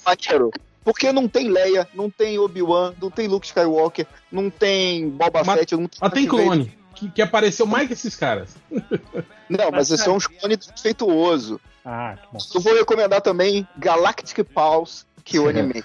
maneiro. 0.06 0.50
Porque 0.84 1.10
não 1.12 1.26
tem 1.26 1.48
Leia, 1.48 1.88
não 1.94 2.08
tem 2.08 2.38
Obi-Wan, 2.38 2.94
não 3.02 3.10
tem 3.10 3.26
Luke 3.26 3.46
Skywalker, 3.46 4.06
não 4.30 4.48
tem 4.48 5.08
Boba 5.10 5.42
Mas- 5.44 5.58
Fett, 5.58 5.74
não 5.76 5.88
tem, 5.88 5.98
Ah, 6.00 6.08
tem 6.10 6.26
clone. 6.26 6.72
Que, 6.94 7.10
que 7.10 7.20
apareceu 7.20 7.66
mais 7.66 7.88
que 7.88 7.92
esses 7.92 8.14
caras. 8.16 8.56
Não, 9.50 9.70
mas 9.70 9.90
esses 9.90 10.02
são 10.04 10.16
os 10.16 10.26
clones 10.26 10.58
defeituoso. 10.66 11.60
Ah, 11.84 12.16
que 12.16 12.26
bom. 12.32 12.38
Eu 12.54 12.60
vou 12.60 12.74
recomendar 12.74 13.20
também 13.20 13.66
Galactic 13.76 14.44
Pulse, 14.44 15.04
que 15.24 15.36
eu 15.38 15.48
animei. 15.48 15.84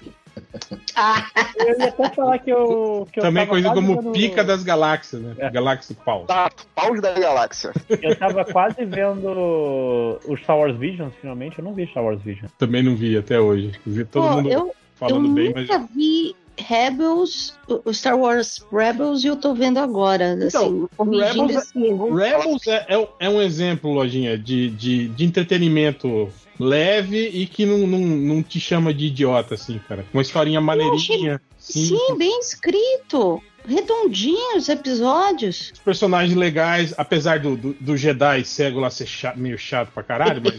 Ah, 0.95 1.27
Eu 1.57 1.79
ia 1.79 1.87
até 1.87 2.09
falar 2.09 2.39
que 2.39 2.49
eu. 2.51 3.07
Que 3.11 3.19
eu 3.19 3.23
Também 3.23 3.47
quase 3.47 3.63
como 3.69 3.95
vendo- 4.01 4.11
Pica 4.11 4.43
das 4.43 4.63
Galáxias, 4.63 5.21
né? 5.21 5.35
É. 5.37 5.49
Galaxy 5.49 5.93
Pulse. 5.93 6.27
Tato, 6.27 6.65
Paus 6.75 7.01
da 7.01 7.13
Galáxia. 7.13 7.71
Eu 8.01 8.15
tava 8.17 8.45
quase 8.45 8.83
vendo 8.85 10.19
os 10.27 10.39
Star 10.41 10.57
Wars 10.57 10.77
Visions, 10.77 11.13
finalmente. 11.21 11.59
Eu 11.59 11.65
não 11.65 11.73
vi 11.73 11.87
Star 11.87 12.03
Wars 12.03 12.21
Visions. 12.21 12.51
Também 12.57 12.83
não 12.83 12.95
vi 12.95 13.17
até 13.17 13.39
hoje. 13.39 13.71
Vi 13.85 14.05
todo 14.05 14.27
pô, 14.27 14.35
mundo 14.37 14.49
eu, 14.51 14.59
eu 14.59 14.71
falando 14.95 15.29
bem, 15.29 15.51
mas. 15.53 15.67
nunca 15.67 15.87
vi 15.95 16.35
Rebels, 16.57 17.57
o 17.67 17.91
Star 17.93 18.17
Wars 18.19 18.63
Rebels, 18.71 19.23
e 19.23 19.27
eu 19.27 19.35
tô 19.35 19.53
vendo 19.53 19.79
agora, 19.79 20.33
assim, 20.45 20.87
corrigindo 20.95 21.47
Rebels 21.47 21.71
é-. 21.75 22.37
Rebels 22.37 22.67
é, 22.67 22.85
é- 22.89 23.07
é 23.21 23.29
um 23.29 23.41
exemplo, 23.41 23.91
Lojinha, 23.91 24.37
de, 24.37 24.69
de, 24.69 25.07
de 25.07 25.25
entretenimento 25.25 26.29
leve 26.65 27.29
e 27.33 27.45
que 27.47 27.65
não, 27.65 27.79
não, 27.79 27.99
não 27.99 28.43
te 28.43 28.59
chama 28.59 28.93
de 28.93 29.05
idiota, 29.07 29.55
assim, 29.55 29.79
cara. 29.87 30.05
Uma 30.13 30.21
historinha 30.21 30.61
maneirinha. 30.61 31.41
Sim. 31.57 31.85
Sim, 31.97 32.17
bem 32.17 32.39
escrito. 32.39 33.41
Redondinho 33.67 34.57
os 34.57 34.67
episódios. 34.69 35.69
Os 35.73 35.79
personagens 35.79 36.35
legais, 36.35 36.93
apesar 36.97 37.39
do, 37.39 37.55
do, 37.55 37.73
do 37.79 37.95
Jedi 37.95 38.43
cego 38.43 38.79
lá 38.79 38.89
ser 38.89 39.05
chato- 39.05 39.37
meio 39.37 39.57
chato 39.57 39.91
pra 39.93 40.01
caralho, 40.01 40.41
mas 40.43 40.55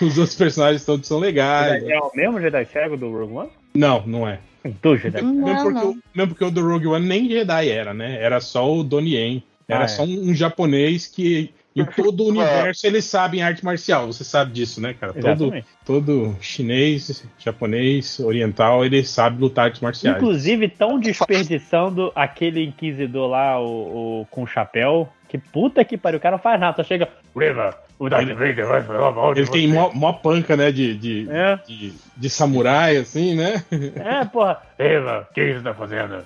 os 0.00 0.16
outros 0.18 0.36
personagens 0.36 0.84
todos 0.84 1.08
são 1.08 1.18
legais. 1.18 1.82
É 1.84 1.98
o 1.98 2.10
mesmo 2.14 2.40
Jedi 2.40 2.64
cego 2.66 2.96
do 2.96 3.10
Rogue 3.10 3.32
One? 3.34 3.50
Não, 3.74 4.06
não 4.06 4.28
é. 4.28 4.38
Do 4.82 4.96
Jedi 4.96 5.22
Não, 5.22 5.32
Mesmo 5.34 5.62
porque, 5.62 5.78
não. 5.80 5.90
o- 5.90 5.98
mesmo 6.14 6.28
porque 6.34 6.44
o 6.44 6.50
do 6.50 6.66
Rogue 6.66 6.86
One 6.86 7.06
nem 7.06 7.28
Jedi 7.28 7.68
era, 7.68 7.92
né? 7.94 8.22
Era 8.22 8.40
só 8.40 8.72
o 8.72 8.84
Donnie 8.84 9.14
Yen. 9.16 9.42
Era 9.68 9.80
Ah, 9.82 9.84
é. 9.84 9.88
só 9.88 10.04
um, 10.04 10.30
um 10.30 10.34
japonês 10.34 11.06
que 11.06 11.50
em 11.80 11.84
todo 11.96 12.24
o 12.24 12.28
universo 12.28 12.86
eles 12.86 13.04
sabem 13.04 13.42
arte 13.42 13.64
marcial. 13.64 14.06
Você 14.06 14.24
sabe 14.24 14.52
disso, 14.52 14.80
né, 14.80 14.94
cara? 14.94 15.12
Todo, 15.12 15.26
Exatamente. 15.28 15.66
todo 15.84 16.36
chinês, 16.40 17.24
japonês, 17.38 18.18
oriental, 18.20 18.84
ele 18.84 19.04
sabe 19.04 19.40
lutar 19.40 19.66
artes 19.66 19.80
marciais. 19.80 20.16
Inclusive, 20.16 20.66
estão 20.66 20.98
desperdiçando 20.98 22.12
aquele 22.14 22.64
inquisidor 22.64 23.28
lá, 23.30 23.60
o, 23.60 24.20
o- 24.22 24.26
com 24.30 24.46
chapéu. 24.46 25.08
Que 25.28 25.36
puta 25.38 25.84
que 25.84 25.98
pariu, 25.98 26.18
o 26.18 26.22
cara 26.22 26.36
não 26.36 26.42
faz 26.42 26.58
nada, 26.58 26.74
só 26.76 26.82
chega. 26.82 27.08
Riva, 27.36 27.76
o 27.98 28.08
Darth 28.08 28.28
Vader 28.28 28.66
vai 28.66 28.82
falar 28.82 29.12
mal 29.12 29.34
de 29.34 29.40
Ele 29.40 29.50
tem 29.50 29.68
você." 29.68 29.74
mó, 29.74 29.90
mó 29.94 30.12
panca, 30.14 30.56
né? 30.56 30.72
De, 30.72 30.94
de, 30.96 31.28
É. 31.30 31.56
de, 31.66 31.92
de 32.16 32.30
samurai, 32.30 32.96
assim, 32.96 33.34
né? 33.36 33.62
É, 33.96 34.24
porra. 34.24 34.62
Riva, 34.78 35.28
o 35.30 35.34
que 35.34 35.52
você 35.54 35.60
tá 35.60 35.74
fazendo? 35.74 36.24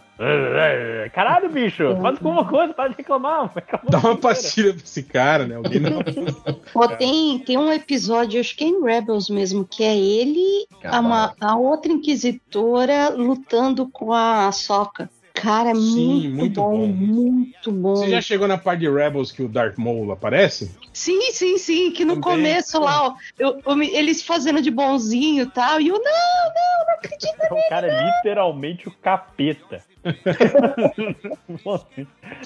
Caralho, 1.13 1.49
bicho, 1.51 1.97
faz 2.01 2.17
alguma 2.17 2.45
coisa, 2.45 2.73
para 2.73 2.89
de 2.91 2.97
reclamar. 2.97 3.51
Dá 3.89 3.99
uma 3.99 4.17
pastilha 4.17 4.73
pra 4.73 4.83
esse 4.85 5.03
cara, 5.03 5.47
né? 5.47 5.57
Alguém 5.57 5.81
não. 5.81 5.99
Pô, 6.73 6.87
tem, 6.89 7.39
tem 7.41 7.59
um 7.59 7.73
episódio, 7.73 8.41
acho 8.41 8.57
que 8.57 8.65
é 8.65 8.69
em 8.69 8.83
Rebels 8.83 9.29
mesmo, 9.29 9.65
que 9.69 9.83
é 9.83 9.97
ele, 9.97 10.67
a, 10.85 11.01
uma- 11.01 11.35
a 11.41 11.57
outra 11.57 11.93
inquisitora 11.93 13.09
lutando 13.11 13.89
com 13.89 14.13
a 14.13 14.51
Soca. 14.53 15.11
Cara, 15.35 15.71
é 15.71 15.75
Sim, 15.75 16.29
muito, 16.29 16.37
muito 16.37 16.61
bom, 16.61 16.79
bom. 16.79 16.87
muito 16.89 17.73
bom. 17.73 17.97
Você 17.97 18.11
já 18.11 18.21
chegou 18.21 18.47
na 18.47 18.59
parte 18.59 18.81
de 18.81 18.91
Rebels 18.91 19.33
que 19.33 19.43
o 19.43 19.49
Darth 19.49 19.79
Maul 19.79 20.13
aparece? 20.13 20.71
Sim, 20.93 21.33
sim, 21.33 21.57
sim, 21.59 21.91
que 21.91 22.05
no 22.05 22.21
Também. 22.21 22.39
começo 22.39 22.79
lá, 22.79 23.09
ó, 23.09 23.15
eu- 23.39 23.61
eu 23.67 23.83
eles 23.83 24.23
fazendo 24.23 24.61
de 24.61 24.71
bonzinho 24.71 25.45
e 25.45 25.47
tal, 25.47 25.81
e 25.81 25.89
eu, 25.89 25.95
não, 25.95 26.03
não, 26.05 26.87
não 26.87 26.95
acredito. 26.95 27.33
O 27.53 27.69
cara 27.69 27.87
é 27.89 28.05
literalmente 28.07 28.89
o 28.89 28.93
capeta. 28.93 29.83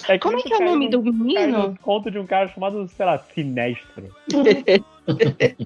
é 0.08 0.18
Como 0.18 0.38
é 0.38 0.42
que 0.42 0.52
é 0.52 0.56
o 0.58 0.64
nome 0.64 0.88
no- 0.88 1.02
do 1.02 1.12
menino? 1.12 1.68
no 1.70 1.78
conto 1.78 2.10
de 2.10 2.18
um 2.18 2.26
cara 2.26 2.48
chamado, 2.48 2.88
sei 2.88 3.06
lá, 3.06 3.18
Sinestro. 3.18 4.14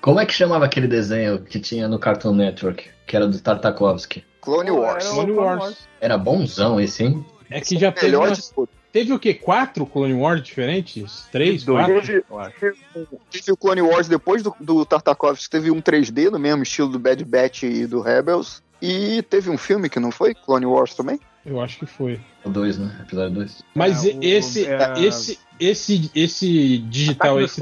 Como 0.00 0.20
é 0.20 0.26
que 0.26 0.32
chamava 0.32 0.64
aquele 0.64 0.86
desenho 0.86 1.42
que 1.42 1.58
tinha 1.58 1.88
no 1.88 1.98
Cartoon 1.98 2.34
Network, 2.34 2.88
que 3.06 3.16
era 3.16 3.26
do 3.26 3.40
Tartakovsky? 3.40 4.24
Clone 4.46 4.70
Wars. 4.70 5.06
Clone 5.08 5.32
Wars. 5.32 5.76
Era 6.00 6.16
bonzão 6.16 6.80
esse, 6.80 7.02
hein? 7.04 7.24
É 7.50 7.60
que 7.60 7.78
já 7.78 7.90
teve, 7.92 8.06
Melhor 8.06 8.28
umas- 8.28 8.52
teve 8.92 9.12
o 9.12 9.18
quê? 9.18 9.34
Quatro 9.34 9.84
Clone 9.84 10.14
Wars 10.14 10.42
diferentes? 10.42 11.24
Três, 11.30 11.64
Dois. 11.64 11.84
quatro? 11.86 12.00
Teve, 12.06 12.24
Eu 12.30 12.38
acho. 12.40 12.54
teve 13.30 13.52
o 13.52 13.56
Clone 13.56 13.82
Wars 13.82 14.08
depois 14.08 14.42
do, 14.42 14.54
do 14.60 14.84
Tartakovsky, 14.86 15.50
teve 15.50 15.70
um 15.70 15.80
3D 15.80 16.30
no 16.30 16.38
mesmo 16.38 16.62
estilo 16.62 16.88
do 16.88 16.98
Bad 16.98 17.24
Batch 17.24 17.64
e 17.64 17.86
do 17.86 18.00
Rebels. 18.00 18.62
E 18.80 19.22
teve 19.30 19.50
um 19.50 19.56
filme 19.58 19.88
que 19.88 19.98
não 20.00 20.10
foi? 20.10 20.34
Clone 20.34 20.66
Wars 20.66 20.94
também? 20.94 21.18
Eu 21.44 21.60
acho 21.60 21.78
que 21.78 21.86
foi. 21.86 22.20
O 22.44 22.50
2, 22.50 22.78
né? 22.78 22.96
Episódio 23.02 23.34
2. 23.34 23.62
Mas 23.74 24.04
É, 24.04 24.08
e- 24.10 24.14
o- 24.16 24.22
esse, 24.22 24.66
é- 24.66 24.94
esse, 25.02 25.38
esse, 25.58 26.10
esse 26.14 26.78
digital, 26.78 27.40
esse, 27.40 27.60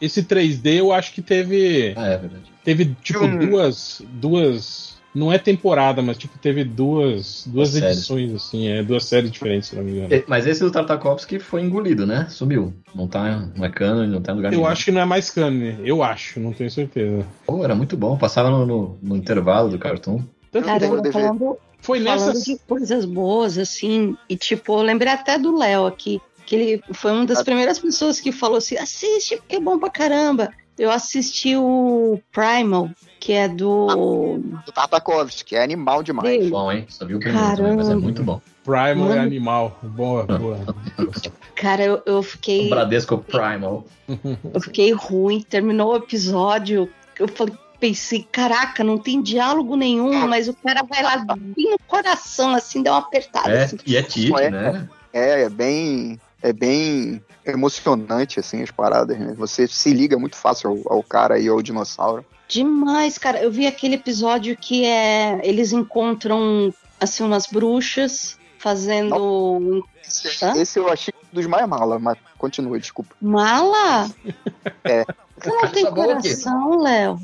esse 0.00 0.22
3D, 0.24 0.80
eu 0.80 0.92
acho 0.92 1.12
que 1.12 1.22
teve. 1.22 1.92
Ah, 1.96 2.06
é 2.08 2.16
verdade. 2.18 2.44
Teve, 2.64 2.96
tipo, 3.02 3.24
Hum. 3.24 3.38
duas. 3.38 4.02
Duas. 4.08 4.95
Não 5.16 5.32
é 5.32 5.38
temporada, 5.38 6.02
mas 6.02 6.18
tipo, 6.18 6.38
teve 6.38 6.62
duas. 6.62 7.44
Duas 7.46 7.74
edições, 7.74 8.34
assim, 8.34 8.68
é, 8.68 8.82
duas 8.82 9.04
séries 9.04 9.30
diferentes, 9.30 9.70
se 9.70 9.76
não 9.76 9.82
me 9.82 9.92
engano. 9.92 10.12
E- 10.14 10.24
Mas 10.28 10.46
esse 10.46 10.60
do 10.62 10.70
Tartakovsky 10.70 11.38
foi 11.38 11.62
engolido, 11.62 12.06
né? 12.06 12.26
Sumiu. 12.28 12.74
Não 12.94 13.08
tá. 13.08 13.48
Não 13.56 13.64
é 13.64 13.70
canon, 13.70 14.06
não 14.06 14.20
tá 14.20 14.32
em 14.32 14.36
lugar 14.36 14.52
Eu 14.52 14.58
nenhum. 14.58 14.66
acho 14.70 14.84
que 14.84 14.90
não 14.92 15.00
é 15.00 15.04
mais 15.06 15.30
canon, 15.30 15.74
eu 15.84 16.02
acho, 16.02 16.38
não 16.38 16.52
tenho 16.52 16.70
certeza. 16.70 17.24
Pô, 17.46 17.64
era 17.64 17.74
muito 17.74 17.96
bom. 17.96 18.16
Passava 18.18 18.50
no, 18.50 18.66
no- 18.66 18.98
no 19.02 19.16
intervalo 19.16 19.70
do 19.70 19.78
cartoon. 19.78 20.18
Tanto 20.52 20.64
que 20.64 20.70
Cara, 20.70 20.80
Caramba, 20.80 21.00
dever. 21.02 21.12
falando, 21.12 21.56
foi 21.80 22.02
falando 22.04 22.26
nessas. 22.26 22.44
de 22.44 22.58
coisas 22.68 23.04
boas, 23.06 23.56
assim, 23.58 24.16
e 24.28 24.36
tipo, 24.36 24.72
eu 24.78 24.82
lembrei 24.82 25.12
até 25.12 25.38
do 25.38 25.56
Léo 25.56 25.86
aqui, 25.86 26.20
que 26.44 26.54
ele 26.56 26.82
foi 26.92 27.12
uma 27.12 27.24
das 27.26 27.38
Ah. 27.40 27.44
primeiras 27.44 27.78
pessoas 27.78 28.20
que 28.20 28.32
falou 28.32 28.58
assim, 28.58 28.76
assiste, 28.76 29.36
porque 29.38 29.56
é 29.56 29.60
bom 29.60 29.78
pra 29.78 29.88
caramba. 29.90 30.50
Eu 30.78 30.90
assisti 30.90 31.56
o 31.56 32.20
Primal, 32.32 32.90
que 33.18 33.32
é 33.32 33.48
do... 33.48 34.38
Do 34.66 34.72
Tartakovsky, 34.72 35.44
que 35.44 35.56
é 35.56 35.62
animal 35.62 36.02
demais. 36.02 36.28
dele. 36.28 36.50
Bom, 36.50 36.70
hein? 36.70 36.84
Só 36.88 37.04
vi 37.06 37.14
o 37.14 37.18
primeiro 37.18 37.56
também, 37.56 37.76
mas 37.76 37.88
é 37.88 37.94
muito 37.94 38.22
bom. 38.22 38.40
Primal 38.64 38.86
é 38.88 38.94
Mano. 38.94 39.20
animal. 39.22 39.78
Boa, 39.82 40.24
boa. 40.38 40.58
Cara, 41.54 41.82
eu, 41.82 42.02
eu 42.04 42.18
O 42.18 42.22
fiquei... 42.22 42.68
Bradesco 42.68 43.18
Primal. 43.18 43.86
Eu 44.52 44.60
fiquei 44.60 44.92
ruim, 44.92 45.40
terminou 45.40 45.92
o 45.92 45.96
episódio, 45.96 46.88
eu 47.18 47.26
falei, 47.28 47.54
pensei, 47.80 48.26
caraca, 48.30 48.84
não 48.84 48.98
tem 48.98 49.22
diálogo 49.22 49.76
nenhum, 49.76 50.26
mas 50.26 50.48
o 50.48 50.54
cara 50.54 50.82
vai 50.82 51.02
lá 51.02 51.24
bem 51.38 51.70
no 51.70 51.78
coração, 51.86 52.54
assim, 52.54 52.82
dá 52.82 52.92
uma 52.92 52.98
apertada. 53.00 53.50
É, 53.50 53.64
assim. 53.64 53.78
e 53.86 53.96
é 53.96 54.06
É. 54.42 54.50
né? 54.50 54.88
É, 55.12 55.42
é 55.42 55.48
bem. 55.48 56.20
É 56.42 56.52
bem 56.52 57.22
emocionante, 57.46 58.40
assim, 58.40 58.62
as 58.62 58.70
paradas, 58.70 59.18
né? 59.18 59.34
Você 59.36 59.66
se 59.66 59.92
liga 59.92 60.18
muito 60.18 60.36
fácil 60.36 60.82
ao, 60.86 60.96
ao 60.98 61.02
cara 61.02 61.38
e 61.38 61.48
ao 61.48 61.62
dinossauro. 61.62 62.24
Demais, 62.48 63.18
cara. 63.18 63.42
Eu 63.42 63.50
vi 63.50 63.66
aquele 63.66 63.94
episódio 63.96 64.56
que 64.56 64.84
é. 64.84 65.40
Eles 65.42 65.72
encontram, 65.72 66.72
assim, 67.00 67.24
umas 67.24 67.46
bruxas 67.46 68.38
fazendo. 68.58 69.84
Esse, 70.06 70.28
esse 70.58 70.78
eu 70.78 70.88
achei 70.88 71.12
dos 71.32 71.46
mais 71.46 71.68
mala, 71.68 71.98
mas 71.98 72.16
continua, 72.38 72.78
desculpa. 72.78 73.14
Mala? 73.20 74.08
É. 74.84 75.04
Você 75.36 75.50
não 75.50 75.68
tem 75.68 75.86
coração, 75.86 76.78
Léo? 76.80 77.20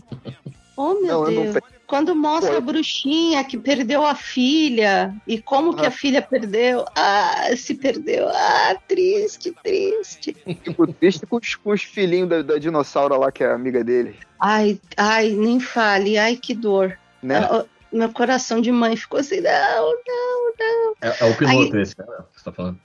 Oh, 0.76 0.94
meu 0.94 1.06
Não, 1.06 1.24
eu 1.26 1.30
não 1.32 1.42
Deus. 1.42 1.54
tenho. 1.54 1.71
Quando 1.92 2.16
mostra 2.16 2.52
Pô, 2.52 2.56
a 2.56 2.60
bruxinha 2.62 3.44
que 3.44 3.58
perdeu 3.58 4.02
a 4.02 4.14
filha 4.14 5.14
e 5.26 5.38
como 5.38 5.76
que 5.76 5.84
Ah. 5.84 5.88
a 5.88 5.90
filha 5.90 6.22
perdeu. 6.22 6.86
Ah, 6.96 7.50
se 7.54 7.74
perdeu. 7.74 8.26
Ah, 8.30 8.74
triste, 8.88 9.52
triste. 9.62 10.34
Fico 10.64 10.86
triste 10.90 11.26
com 11.26 11.36
os, 11.36 11.54
com 11.54 11.70
os 11.70 11.82
filhinhos 11.82 12.30
da, 12.30 12.40
da 12.40 12.56
dinossauro 12.56 13.18
lá, 13.20 13.30
que 13.30 13.44
é 13.44 13.52
amiga 13.52 13.84
dele. 13.84 14.16
Ai, 14.40 14.80
ai, 14.96 15.32
nem 15.32 15.60
fale. 15.60 16.16
Ai, 16.16 16.34
que 16.36 16.54
dor. 16.54 16.98
Né? 17.22 17.36
Ah, 17.36 17.66
Meu 17.92 18.10
coração 18.10 18.62
de 18.62 18.72
mãe 18.72 18.96
ficou 18.96 19.20
assim, 19.20 19.42
não, 19.42 19.90
não, 20.08 20.52
não. 20.58 20.94
É, 21.02 21.14
é 21.20 21.24
o 21.30 21.36
piloto 21.36 21.76
esse, 21.76 21.94
né? 21.98 22.06
Que 22.32 22.38
você 22.40 22.44
tá 22.46 22.52
falando. 22.52 22.80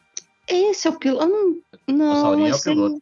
Esse 0.49 0.85
é 0.85 0.91
o 0.91 0.99
piloto. 0.99 1.27
Não, 1.87 1.95
não 1.97 2.15
Saurinho 2.21 2.47
é 2.47 2.51
o 2.51 2.55
aí- 2.55 2.61
piloto. 2.61 3.01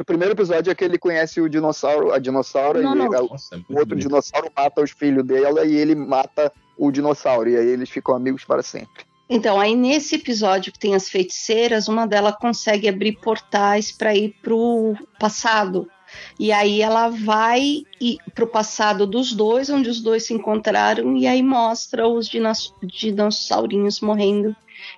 O 0.00 0.04
primeiro 0.04 0.34
episódio 0.34 0.70
é 0.70 0.74
que 0.74 0.84
ele 0.84 0.98
conhece 0.98 1.40
o 1.40 1.48
dinossauro, 1.48 2.12
a 2.12 2.18
dinossauro, 2.18 2.82
Não, 2.82 2.94
e 2.94 2.98
não. 2.98 3.12
a- 3.14 3.22
o 3.22 3.28
Nossa, 3.28 3.54
é 3.54 3.58
muito 3.58 3.70
outro 3.70 3.86
bonito. 3.90 4.06
dinossauro 4.08 4.50
mata 4.56 4.82
os 4.82 4.90
filhos 4.90 5.24
dela 5.24 5.64
e 5.64 5.74
ele 5.74 5.94
mata 5.94 6.52
o 6.76 6.90
dinossauro. 6.90 7.48
E 7.50 7.56
aí 7.56 7.66
eles 7.66 7.90
ficam 7.90 8.14
amigos 8.14 8.44
para 8.44 8.62
sempre. 8.62 9.04
Então, 9.30 9.58
aí 9.58 9.74
nesse 9.74 10.16
episódio 10.16 10.72
que 10.72 10.78
tem 10.78 10.94
as 10.94 11.08
feiticeiras, 11.08 11.88
uma 11.88 12.06
delas 12.06 12.36
consegue 12.36 12.88
abrir 12.88 13.12
portais 13.20 13.90
para 13.90 14.14
ir 14.14 14.34
pro 14.42 14.94
passado. 15.18 15.88
E 16.38 16.52
aí 16.52 16.82
ela 16.82 17.08
vai 17.08 17.84
e 17.98 18.18
pro 18.34 18.46
passado 18.46 19.06
dos 19.06 19.32
dois, 19.32 19.70
onde 19.70 19.88
os 19.88 20.02
dois 20.02 20.24
se 20.26 20.34
encontraram, 20.34 21.16
e 21.16 21.26
aí 21.26 21.42
mostra 21.42 22.06
os 22.06 22.28
dinos- 22.28 22.74
dinossaurinhos 22.82 24.00
morrendo 24.02 24.54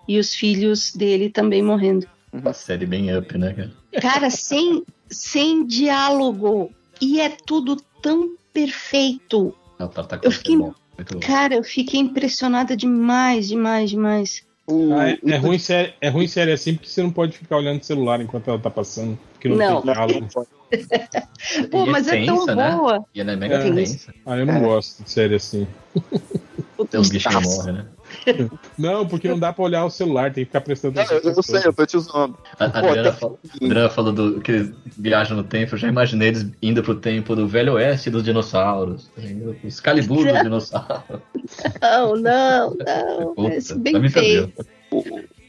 e 0.09 0.19
os 0.19 0.35
filhos 0.35 0.93
dele 0.93 1.31
também 1.31 1.63
morrendo. 1.63 2.09
Uma 2.35 2.53
série 2.53 2.85
bem 2.87 3.17
up, 3.17 3.39
né, 3.39 3.53
cara? 3.55 3.73
Cara, 4.01 4.31
sem, 4.31 4.83
sem 5.09 5.65
diálogo. 5.67 6.73
E 7.01 7.21
é 7.21 7.29
tudo 7.29 7.77
tão 8.03 8.35
perfeito. 8.53 9.55
Não, 9.79 9.89
tá, 9.89 10.03
tá 10.05 10.19
Eu 10.23 10.31
fiquei- 10.31 10.57
bom. 10.57 10.73
Muito 10.97 11.15
bom. 11.15 11.21
Cara, 11.21 11.55
eu 11.55 11.63
fiquei 11.65 12.01
impressionada 12.01 12.77
demais, 12.77 13.49
demais, 13.49 13.91
demais. 13.91 14.43
O, 14.67 14.95
Ah, 14.95 15.11
é, 15.11 15.19
é 15.27 15.37
ruim 15.37 15.59
série, 15.59 15.93
é 16.01 16.09
ruim 16.09 16.27
série 16.27 16.53
assim 16.53 16.75
porque 16.75 16.89
você 16.89 17.03
não 17.03 17.11
pode 17.11 17.37
ficar 17.37 17.57
olhando 17.57 17.81
o 17.81 17.85
celular 17.85 18.21
enquanto 18.21 18.49
ela 18.49 18.59
tá 18.59 18.71
passando. 18.71 19.19
Porque 19.33 19.49
não, 19.49 19.57
Não. 19.57 19.83
tem 19.83 19.93
diálogo. 19.93 20.29
Pô, 21.71 21.85
E 21.87 21.91
mas 21.91 22.09
é 22.09 22.25
tão 22.25 22.39
tensa, 22.39 22.55
né? 22.55 22.71
boa. 22.75 23.05
E 23.15 23.21
ela 23.21 23.33
é 23.33 23.37
mega 23.37 23.57
É. 23.57 23.71
tensa. 23.71 24.15
Ah, 24.25 24.37
eu 24.39 24.47
não 24.47 24.55
É. 24.55 24.61
gosto 24.61 25.03
de 25.05 25.11
série 25.11 25.35
assim. 25.35 25.67
Bichinhos 27.11 27.25
Nossa. 27.35 27.57
morrem, 27.59 27.75
né? 27.75 27.87
Não, 28.79 29.07
porque 29.07 29.29
não 29.29 29.39
dá 29.39 29.53
pra 29.53 29.65
olhar 29.65 29.85
o 29.85 29.91
celular, 29.91 30.33
tem 30.33 30.45
que 30.45 30.49
ficar 30.49 30.61
prestando 30.61 30.97
Não, 30.97 31.03
atenção. 31.03 31.31
eu, 31.31 31.37
eu 31.37 31.43
sei, 31.43 31.61
eu 31.65 31.73
tô 31.73 31.87
te 31.87 31.97
usando. 31.97 32.37
A, 32.59 32.65
a 32.65 32.71
Pô, 32.71 32.89
Adriana, 32.89 33.17
Adriana 33.63 33.91
falou 33.91 34.13
do, 34.13 34.41
que 34.41 34.53
eles 34.53 34.75
viajam 34.99 35.37
no 35.37 35.45
tempo. 35.45 35.75
Eu 35.75 35.79
já 35.79 35.89
imaginei 35.89 36.29
eles 36.29 36.47
indo 36.63 36.83
pro 36.83 36.95
tempo 36.95 37.35
do 37.37 37.47
Velho 37.47 37.75
Oeste 37.75 38.11
dos 38.11 38.23
dinossauros. 38.25 39.11
entendeu? 39.17 39.57
Os 39.63 39.81
Calibur 39.81 40.25
dos 40.25 40.39
dinossauros. 40.43 41.21
Não, 41.81 42.17
não, 42.17 42.71
não. 42.71 43.35
Puta, 43.35 43.61
tá 43.69 43.99
bem 43.99 44.09
feio. 44.09 44.53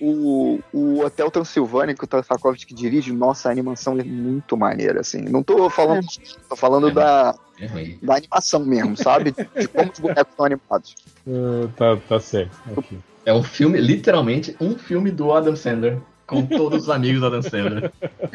O, 0.02 0.60
o 0.74 1.00
Hotel 1.06 1.32
Transilvânia 1.32 1.96
que 1.96 2.04
o 2.04 2.08
Tartakovsky 2.08 2.74
dirige, 2.74 3.12
nossa, 3.14 3.50
a 3.50 3.52
animação 3.52 3.98
é 4.00 4.04
muito 4.04 4.58
maneira, 4.58 5.00
assim. 5.02 5.22
Não 5.22 5.42
tô 5.42 5.70
falando, 5.70 6.06
tô 6.50 6.56
falando 6.56 6.90
É. 6.90 6.94
da, 6.94 7.36
É 7.60 7.68
da 8.02 8.16
animação 8.16 8.66
mesmo, 8.66 8.98
sabe? 8.98 9.32
De 9.32 9.68
como 9.68 9.92
os 9.92 10.00
bonecos 10.00 10.34
são 10.36 10.46
animados. 10.46 10.96
Ah, 11.28 11.68
tá, 11.76 11.98
tá 12.10 12.20
certo. 12.20 12.58
Ok. 12.76 12.98
É 13.26 13.34
um 13.34 13.42
filme, 13.44 13.80
literalmente, 13.80 14.56
um 14.60 14.78
filme 14.78 15.10
do 15.12 15.32
Adam 15.34 15.56
Sandler. 15.56 15.98
Com 16.28 16.44
todos 16.44 16.84
os 16.86 16.90
amigos 16.90 17.20
do 17.22 17.28
Adam 17.28 17.42
Sandler. 17.44 17.92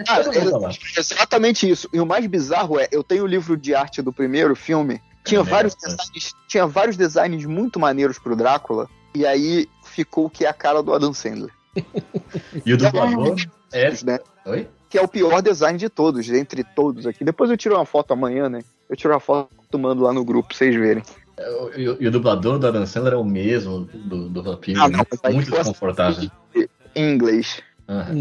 Ah, 0.09 0.23
Todo 0.23 0.33
mundo 0.39 0.51
tá 0.53 0.59
lá. 0.59 0.71
é 0.71 1.01
exatamente 1.01 1.69
isso. 1.69 1.89
E 1.93 2.01
o 2.01 2.07
mais 2.07 2.25
bizarro 2.27 2.79
é, 2.79 2.89
eu 2.93 3.03
tenho 3.03 3.25
o 3.25 3.27
livro 3.27 3.57
de 3.57 3.75
arte 3.75 4.01
do 4.01 4.13
primeiro 4.13 4.55
filme, 4.55 5.01
tinha 5.25 5.41
É, 5.41 5.45
vários 5.45 5.75
é. 5.75 5.89
designs, 5.89 6.33
tinha 6.47 6.67
vários 6.69 6.97
designs 6.97 7.45
muito 7.47 7.81
maneiros 7.81 8.17
pro 8.17 8.37
Drácula, 8.37 8.89
e 9.13 9.27
aí 9.27 9.69
ficou 10.05 10.27
o 10.27 10.31
que 10.31 10.45
é 10.45 10.49
a 10.49 10.53
cara 10.55 10.83
do 10.83 10.93
Adam 10.95 11.13
Sandler, 11.13 11.51
E 12.65 12.73
o 12.73 12.77
dublador 12.77 13.37
é. 13.73 13.91
né? 14.05 14.19
Oi? 14.47 14.67
Que 14.89 14.99
é 14.99 15.03
o 15.03 15.07
pior 15.09 15.41
design 15.43 15.79
de 15.79 15.89
todos, 15.89 16.29
entre 16.31 16.65
todos 16.65 17.07
aqui. 17.07 17.23
Depois 17.25 17.51
eu 17.51 17.57
tiro 17.57 17.77
uma 17.77 17.85
foto 17.87 18.13
amanhã, 18.13 18.49
né? 18.49 18.61
Eu 18.89 18.97
tiro 18.97 19.13
uma 19.15 19.21
foto 19.21 19.49
tomando 19.71 20.03
lá 20.03 20.13
no 20.13 20.25
grupo 20.25 20.49
pra 20.49 20.57
vocês 20.57 20.75
verem. 20.75 21.03
E, 21.77 21.89
o- 21.89 21.97
e 22.01 22.09
o 22.09 22.11
dublador 22.11 22.59
do 22.59 22.67
Adam 22.67 22.85
Sandler 22.87 23.13
é 23.15 23.17
o 23.17 23.25
mesmo 23.25 23.81
do, 23.95 24.29
do 24.29 24.43
Vampiro. 24.43 24.83
Ah, 24.83 24.89
não, 24.89 25.07
aí 25.23 25.33
muito 25.35 25.51
desconfortável. 25.51 26.29
Em 26.95 27.13
inglês. 27.15 27.63
Ah, 27.87 28.09
Hum, 28.11 28.21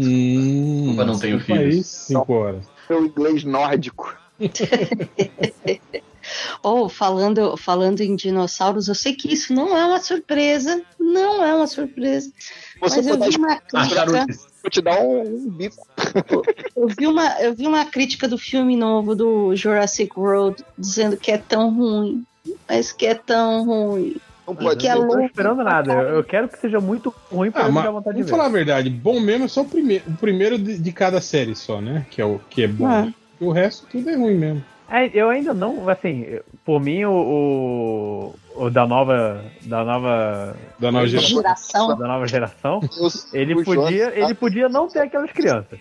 Desculpa, 0.84 1.04
não 1.04 1.18
tenho 1.18 1.40
filhos. 1.40 1.60
aí, 1.74 1.82
cinco 1.84 2.32
horas. 2.34 2.64
Meu 2.88 3.04
inglês 3.06 3.42
nórdico. 3.44 4.16
Ou 6.62 6.88
falando, 6.88 7.56
falando 7.56 8.00
em 8.00 8.14
dinossauros, 8.16 8.88
eu 8.88 8.94
sei 8.94 9.14
que 9.14 9.32
isso 9.32 9.52
não 9.54 9.76
é 9.76 9.84
uma 9.84 10.00
surpresa, 10.00 10.82
não 10.98 11.44
é 11.44 11.54
uma 11.54 11.66
surpresa. 11.66 12.30
Você 12.80 12.96
mas 12.96 13.06
eu 13.06 13.18
vi 13.18 13.36
uma 13.36 13.54
Ah, 13.74 13.86
crítica, 13.86 14.26
vou 14.62 14.70
te 14.70 14.82
dar 14.82 15.00
um, 15.02 15.48
bico. 15.50 15.86
eu 16.76 16.88
vi 16.88 17.06
uma, 17.06 17.40
eu 17.40 17.54
vi 17.54 17.66
uma 17.66 17.84
crítica 17.84 18.26
do 18.28 18.38
filme 18.38 18.76
novo 18.76 19.14
do 19.14 19.54
Jurassic 19.54 20.18
World 20.18 20.64
dizendo 20.78 21.16
que 21.16 21.30
é 21.30 21.38
tão 21.38 21.72
ruim, 21.74 22.24
mas 22.68 22.92
que 22.92 23.06
é 23.06 23.14
tão 23.14 23.64
ruim. 23.64 24.16
Não 24.46 24.56
pode 24.56 24.80
Que 24.80 24.88
é 24.88 24.92
ser. 24.92 24.96
Eu 24.96 25.02
não 25.02 25.08
tô 25.08 25.14
louco 25.14 25.26
esperando 25.28 25.62
nada. 25.64 25.92
Eu, 25.92 26.08
eu 26.16 26.24
quero 26.24 26.48
que 26.48 26.58
seja 26.58 26.80
muito 26.80 27.14
ruim 27.30 27.50
pra 27.50 27.64
Ah, 27.64 27.68
eu 27.68 27.72
mas 27.72 27.84
vontade 27.92 28.16
de 28.16 28.24
ver. 28.24 28.30
falar 28.30 28.46
a 28.46 28.48
verdade, 28.48 28.90
bom 28.90 29.20
mesmo 29.20 29.44
é 29.44 29.48
só 29.48 29.60
o 29.60 29.64
primeiro, 29.64 30.04
o 30.08 30.16
primeiro 30.16 30.58
de, 30.58 30.76
de 30.78 30.92
cada 30.92 31.20
série 31.20 31.54
só, 31.54 31.80
né? 31.80 32.04
Que 32.10 32.20
é 32.20 32.24
o 32.24 32.40
que 32.50 32.64
é 32.64 32.68
bom. 32.68 32.86
Ah. 32.86 33.08
O 33.40 33.52
resto 33.52 33.86
tudo 33.90 34.10
é 34.10 34.16
ruim 34.16 34.34
mesmo. 34.34 34.64
É, 34.90 35.08
eu 35.14 35.30
ainda 35.30 35.54
não, 35.54 35.88
assim, 35.88 36.40
por 36.64 36.80
mim 36.80 37.04
o, 37.04 38.34
o, 38.56 38.64
o 38.64 38.70
da 38.70 38.86
nova 38.86 39.44
da 39.62 39.84
nova 39.84 40.56
Da 40.80 40.90
nova 40.90 41.06
geração. 41.06 41.36
Geração. 41.36 41.96
da 41.96 42.08
nova 42.08 42.26
geração, 42.26 42.80
ele 43.32 43.64
podia, 43.64 44.12
ele 44.18 44.34
podia 44.34 44.68
não 44.68 44.88
ter 44.88 44.98
aquelas 44.98 45.30
crianças. 45.30 45.78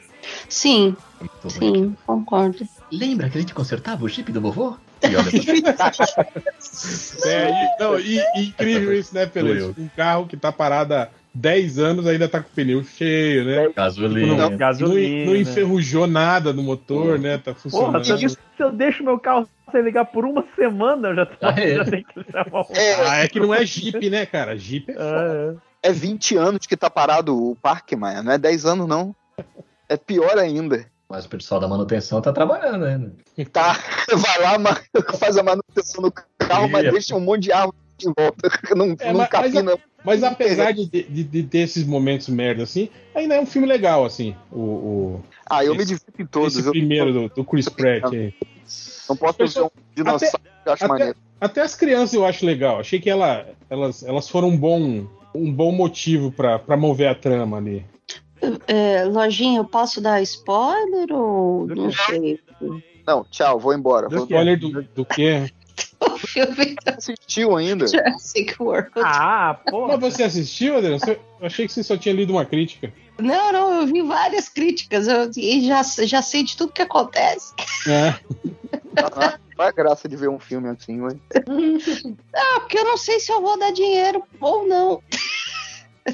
Sim, 0.47 0.95
Muito 1.19 1.49
sim, 1.49 1.95
concordo. 2.05 2.67
Lembra 2.91 3.29
que 3.29 3.37
a 3.37 3.41
gente 3.41 3.53
consertava 3.53 4.05
o 4.05 4.09
chip 4.09 4.31
do 4.31 4.41
vovô? 4.41 4.77
E 5.01 5.15
olha 5.15 5.31
pra 5.75 5.91
É, 7.25 7.49
e, 7.49 7.79
não, 7.79 7.99
e, 7.99 8.19
e 8.35 8.47
incrível 8.47 8.93
isso, 8.93 9.15
né, 9.15 9.25
Pelé? 9.25 9.63
Um 9.77 9.89
carro 9.95 10.27
que 10.27 10.37
tá 10.37 10.51
parado 10.51 10.93
há 10.93 11.07
10 11.33 11.79
anos 11.79 12.07
ainda 12.07 12.27
tá 12.27 12.41
com 12.41 12.49
o 12.49 12.51
pneu 12.53 12.83
cheio, 12.83 13.45
né? 13.45 13.69
gasolina. 13.75 14.35
Não, 14.35 14.57
Gasolina. 14.57 15.25
Não, 15.25 15.33
não 15.33 15.39
enferrujou 15.39 16.07
nada 16.07 16.51
no 16.51 16.63
motor, 16.63 17.19
né? 17.19 17.37
Tá 17.37 17.53
Porra, 17.53 17.59
funcionando. 17.61 18.03
se 18.05 18.11
eu, 18.25 18.29
se 18.29 18.37
eu 18.59 18.71
deixo 18.71 19.03
meu 19.03 19.19
carro 19.19 19.47
sem 19.71 19.81
ligar 19.83 20.05
por 20.05 20.25
uma 20.25 20.43
semana, 20.55 21.09
eu 21.09 21.15
já, 21.15 21.25
tô, 21.27 21.35
Ah, 21.41 21.53
é? 21.57 21.75
já 21.75 21.85
tenho 21.85 22.03
que 22.05 22.31
chamar. 22.31 22.65
É, 22.71 22.95
Ah, 23.07 23.17
é 23.17 23.27
que 23.27 23.39
não 23.39 23.53
é 23.53 23.63
Jeep, 23.65 24.09
né, 24.09 24.25
cara? 24.25 24.57
Jeep 24.57 24.89
é 24.91 25.55
É, 25.83 25.89
é 25.89 25.91
20 25.93 26.35
anos 26.35 26.65
que 26.65 26.75
tá 26.75 26.89
parado 26.89 27.35
o 27.51 27.55
parque, 27.55 27.95
Maia. 27.95 28.23
Não 28.23 28.31
é 28.31 28.37
10 28.37 28.65
anos, 28.65 28.87
não. 28.87 29.15
É 29.87 29.95
pior 29.95 30.37
ainda. 30.37 30.85
Mas 31.07 31.25
o 31.25 31.29
pessoal 31.29 31.59
da 31.59 31.67
manutenção 31.67 32.21
tá 32.21 32.31
trabalhando 32.31 32.85
ainda. 32.85 33.13
Tá, 33.51 33.73
vai 34.15 34.41
lá, 34.41 34.75
faz 35.19 35.37
a 35.37 35.43
manutenção 35.43 36.01
no 36.03 36.11
carro, 36.11 36.69
mas 36.69 36.83
Ia. 36.83 36.91
deixa 36.91 37.15
um 37.15 37.19
monte 37.19 37.43
de 37.43 37.51
árvore 37.51 37.77
em 38.07 38.13
volta. 38.17 38.49
Não, 38.75 38.95
É, 38.99 39.11
não 39.11 39.19
mas- 39.19 39.29
capina. 39.29 39.77
Mas 40.03 40.23
apesar 40.23 40.71
de, 40.71 40.85
de, 40.85 41.23
de 41.23 41.43
ter 41.43 41.57
esses 41.59 41.83
momentos 41.85 42.29
merda 42.29 42.63
assim, 42.63 42.87
ainda 43.13 43.35
é 43.35 43.41
um 43.41 43.45
filme 43.45 43.67
legal, 43.67 44.05
assim. 44.05 44.33
O, 44.49 44.59
o- 44.61 45.23
Ah, 45.49 45.63
eu 45.65 45.73
me 45.75 45.79
esse- 45.83 45.87
divirto 45.95 46.21
em 46.21 46.25
todos. 46.25 46.55
esse 46.55 46.65
Eu 46.67 46.71
primeiro 46.71 47.11
do, 47.11 47.27
do 47.29 47.43
Chris 47.43 47.67
Pratt 47.67 48.05
aí. 48.13 48.33
não 49.09 49.17
posso 49.17 49.37
ver 49.39 49.61
um 49.63 49.69
dinossauro 49.95 50.39
que 50.39 50.69
eu 50.69 50.73
acho 50.73 50.85
até- 50.85 50.93
maneiro. 50.93 51.17
Até 51.41 51.61
as 51.61 51.75
crianças 51.75 52.13
eu 52.13 52.25
acho 52.25 52.45
legal. 52.45 52.79
Achei 52.79 52.99
que 52.99 53.09
ela, 53.09 53.45
elas, 53.69 54.03
elas 54.03 54.29
foram 54.29 54.47
um 54.49 54.57
bom, 54.57 55.05
um 55.35 55.51
bom 55.53 55.71
motivo 55.73 56.31
pra, 56.31 56.57
pra 56.59 56.77
mover 56.77 57.09
a 57.09 57.15
trama 57.15 57.57
ali. 57.57 57.85
É, 58.67 59.03
Lojinha, 59.03 59.59
eu 59.59 59.65
posso 59.65 59.99
dar 59.99 60.21
spoiler 60.21 61.11
ou 61.11 61.67
não 61.67 61.91
sei? 61.91 62.39
Não, 63.05 63.25
tchau, 63.25 63.59
vou 63.59 63.73
embora. 63.73 64.07
Do 64.07 64.15
Vou... 64.17 64.27
quê? 64.27 64.33
Spoiler 64.33 64.59
do, 64.59 64.81
do 64.83 65.05
quê? 65.05 65.49
O 66.01 66.17
filme 66.17 66.75
Assistiu 66.85 67.55
ainda? 67.57 67.87
Jurassic 67.87 68.55
World. 68.61 68.89
Ah, 68.97 69.59
porra. 69.69 69.97
Mas 69.97 70.13
você 70.13 70.23
assistiu, 70.23 70.77
Adriano? 70.77 70.99
Eu 71.07 71.19
achei 71.45 71.65
que 71.67 71.73
você 71.73 71.83
só 71.83 71.97
tinha 71.97 72.13
lido 72.15 72.31
uma 72.33 72.45
crítica. 72.45 72.93
Não, 73.19 73.51
não, 73.51 73.81
eu 73.81 73.87
vi 73.87 74.01
várias 74.01 74.47
críticas 74.47 75.07
eu, 75.07 75.29
e 75.37 75.65
já, 75.67 75.81
já 75.83 76.21
sei 76.21 76.43
de 76.43 76.55
tudo 76.55 76.71
que 76.71 76.81
acontece. 76.81 77.53
É. 77.87 78.15
Ah, 78.97 79.37
Qual 79.55 79.65
é 79.67 79.69
a 79.69 79.73
graça 79.73 80.07
de 80.07 80.15
ver 80.15 80.29
um 80.29 80.39
filme 80.39 80.69
assim, 80.69 81.01
ué? 81.01 81.15
Ah, 82.33 82.59
porque 82.61 82.77
eu 82.79 82.85
não 82.85 82.97
sei 82.97 83.19
se 83.19 83.31
eu 83.31 83.41
vou 83.41 83.57
dar 83.59 83.71
dinheiro 83.71 84.23
ou 84.39 84.67
não. 84.67 85.01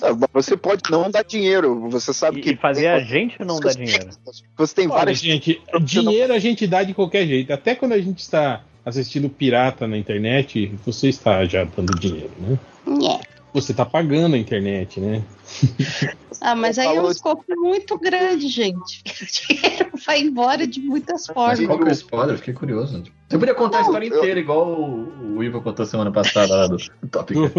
Ah, 0.01 0.27
Você 0.33 0.57
pode 0.57 0.81
não 0.89 1.09
dar 1.11 1.23
dinheiro, 1.23 1.89
você 1.89 2.11
sabe 2.13 2.39
E, 2.39 2.41
que. 2.41 2.49
e 2.51 2.55
fazer 2.57 2.87
a 2.87 2.99
gente 2.99 3.39
não 3.43 3.59
dar 3.59 3.73
dinheiro. 3.73 4.09
Você 4.57 4.75
tem 4.75 4.87
Olha, 4.87 4.95
várias. 4.95 5.19
gente, 5.19 5.61
dinheiro 5.83 6.33
a 6.33 6.39
gente 6.39 6.65
dá 6.67 6.83
de 6.83 6.93
qualquer 6.93 7.25
jeito. 7.27 7.53
Até 7.53 7.75
quando 7.75 7.93
a 7.93 7.99
gente 8.01 8.19
está 8.19 8.63
assistindo 8.85 9.27
pirata 9.29 9.87
na 9.87 9.97
internet, 9.97 10.71
você 10.85 11.09
está 11.09 11.43
já 11.45 11.63
dando 11.63 11.97
dinheiro, 11.99 12.31
né? 12.39 12.59
Nhé. 12.87 13.19
Você 13.53 13.71
está 13.71 13.85
pagando 13.85 14.35
a 14.35 14.37
internet, 14.37 14.99
né? 14.99 15.23
Ah, 16.41 16.53
mas 16.53 16.77
aí 16.77 16.95
é 16.97 17.01
um 17.01 17.09
escopo 17.09 17.43
muito 17.55 17.97
grande, 17.97 18.49
gente. 18.49 19.01
O 19.07 19.55
dinheiro 19.55 19.89
vai 20.05 20.19
embora 20.19 20.67
de 20.67 20.81
muitas 20.81 21.25
Mas 21.27 21.33
formas. 21.33 21.65
qual 21.65 21.77
que 21.79 21.85
é 21.85 21.87
o 21.87 21.91
spoiler? 21.91 22.37
Fiquei 22.37 22.53
curioso. 22.53 23.03
Você 23.29 23.37
podia 23.37 23.55
contar 23.55 23.79
a 23.79 23.81
história 23.81 24.07
eu- 24.07 24.17
inteira, 24.17 24.39
igual 24.39 24.67
o, 24.67 25.37
o 25.37 25.43
Ivo 25.43 25.61
contou 25.61 25.85
semana 25.85 26.11
passada 26.11 26.53
lá 26.53 26.67
do 26.67 26.77
Top 27.09 27.33
Gun. 27.33 27.49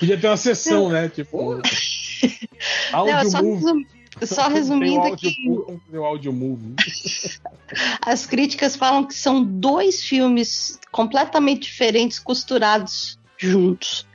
Podia 0.00 0.18
ter 0.18 0.26
uma 0.26 0.36
sessão, 0.38 0.88
né? 0.88 1.08
Tipo. 1.10 1.60
Não, 2.92 3.30
só, 3.30 3.42
movie. 3.42 3.54
resum- 3.64 3.84
só 4.22 4.48
resumindo 4.48 5.06
aqui, 5.06 5.34
o 5.92 6.04
áudio 6.04 6.32
movie. 6.32 6.74
as 8.04 8.26
críticas 8.26 8.76
falam 8.76 9.04
que 9.04 9.14
são 9.14 9.42
dois 9.42 10.02
filmes 10.02 10.78
completamente 10.92 11.62
diferentes 11.62 12.18
costurados 12.18 13.18
juntos. 13.36 14.06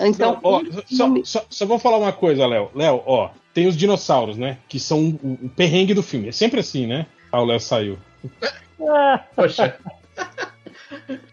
Então, 0.00 0.32
Não, 0.34 0.40
ó, 0.42 0.60
um 0.60 0.72
só, 0.72 0.82
filme- 1.04 1.24
só, 1.24 1.44
só 1.48 1.66
vou 1.66 1.78
falar 1.78 1.98
uma 1.98 2.12
coisa, 2.12 2.46
Léo. 2.46 2.70
Léo, 2.74 3.02
ó, 3.06 3.30
tem 3.52 3.66
os 3.68 3.76
dinossauros, 3.76 4.36
né? 4.36 4.58
Que 4.68 4.80
são 4.80 5.10
o, 5.22 5.38
o 5.44 5.48
perrengue 5.48 5.94
do 5.94 6.02
filme. 6.02 6.28
É 6.28 6.32
sempre 6.32 6.60
assim, 6.60 6.86
né? 6.86 7.06
Ah, 7.30 7.40
o 7.40 7.44
Léo 7.44 7.60
saiu. 7.60 7.98
Poxa. 9.36 9.76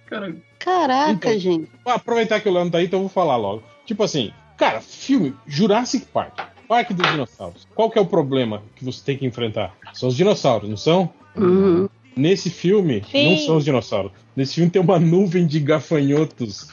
Cara, 0.05 0.35
Caraca, 0.59 1.11
Então. 1.11 1.39
gente. 1.39 1.71
Vou 1.83 1.93
aproveitar 1.93 2.39
que 2.39 2.49
o 2.49 2.53
Léo 2.53 2.65
não 2.65 2.71
tá 2.71 2.77
aí, 2.77 2.85
então 2.85 2.99
eu 2.99 3.03
vou 3.03 3.09
falar 3.09 3.37
logo. 3.37 3.63
Tipo 3.85 4.03
assim, 4.03 4.31
cara, 4.57 4.81
filme 4.81 5.35
Jurassic 5.47 6.05
Park, 6.07 6.39
Parque 6.71 6.93
dos 6.93 7.05
Dinossauros. 7.05 7.67
Qual 7.75 7.91
que 7.91 7.99
é 7.99 8.01
o 8.01 8.05
problema 8.05 8.63
que 8.77 8.85
você 8.85 9.03
tem 9.03 9.17
que 9.17 9.25
enfrentar? 9.25 9.75
São 9.93 10.07
os 10.07 10.15
dinossauros, 10.15 10.69
não 10.69 10.77
são? 10.77 11.09
Uhum. 11.35 11.89
Nesse 12.15 12.49
filme, 12.49 13.03
Sim. 13.11 13.29
não 13.29 13.37
são 13.39 13.57
os 13.57 13.65
dinossauros. 13.65 14.13
Nesse 14.33 14.55
filme 14.55 14.71
tem 14.71 14.81
uma 14.81 14.97
nuvem 14.97 15.45
de 15.45 15.59
gafanhotos 15.59 16.69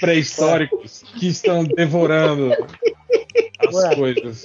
pré-históricos 0.00 1.04
que 1.16 1.28
estão 1.28 1.62
devorando 1.62 2.50
as 3.68 3.72
Ué. 3.72 3.94
coisas. 3.94 4.42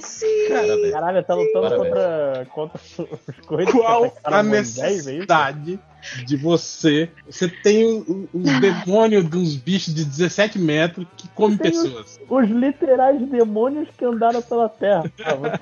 Sim. 0.00 0.48
caralho, 0.90 1.22
tá 1.22 1.34
lutando 1.36 1.68
Parabéns. 1.68 1.78
contra, 1.78 2.46
contra 2.52 2.80
os 2.80 3.46
coisas. 3.46 3.72
Qual 3.72 4.16
a 4.24 4.40
é 4.40 4.42
necessidade 4.42 5.78
de 6.26 6.36
você? 6.36 7.10
Você 7.28 7.48
tem 7.48 7.84
o- 7.84 8.28
o- 8.32 8.38
os 8.40 8.42
demônios 8.60 9.28
de 9.30 9.36
uns 9.36 9.56
bichos 9.56 9.94
de 9.94 10.04
17 10.04 10.58
metros 10.58 11.06
que 11.16 11.28
comem 11.28 11.56
Tem 11.58 11.70
os- 11.72 11.82
pessoas. 11.82 12.20
Os 12.28 12.48
literais 12.50 13.20
demônios 13.28 13.88
que 13.96 14.04
andaram 14.04 14.40
pela 14.42 14.68
Terra. 14.68 15.04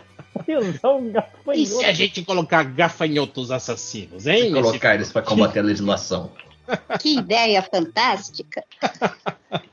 Um 0.49 1.53
E 1.53 1.67
se 1.67 1.85
a 1.85 1.93
gente 1.93 2.25
colocar 2.25 2.63
gafanhotos 2.65 3.51
assassinos, 3.51 4.27
hein? 4.27 4.49
E 4.49 4.53
colocar 4.53 4.95
eles 4.95 5.13
pra 5.13 5.21
combater 5.23 5.61
a 5.61 5.63
legislação. 5.63 6.33
Que 7.01 7.19
ideia 7.19 7.63
fantástica. 7.63 8.65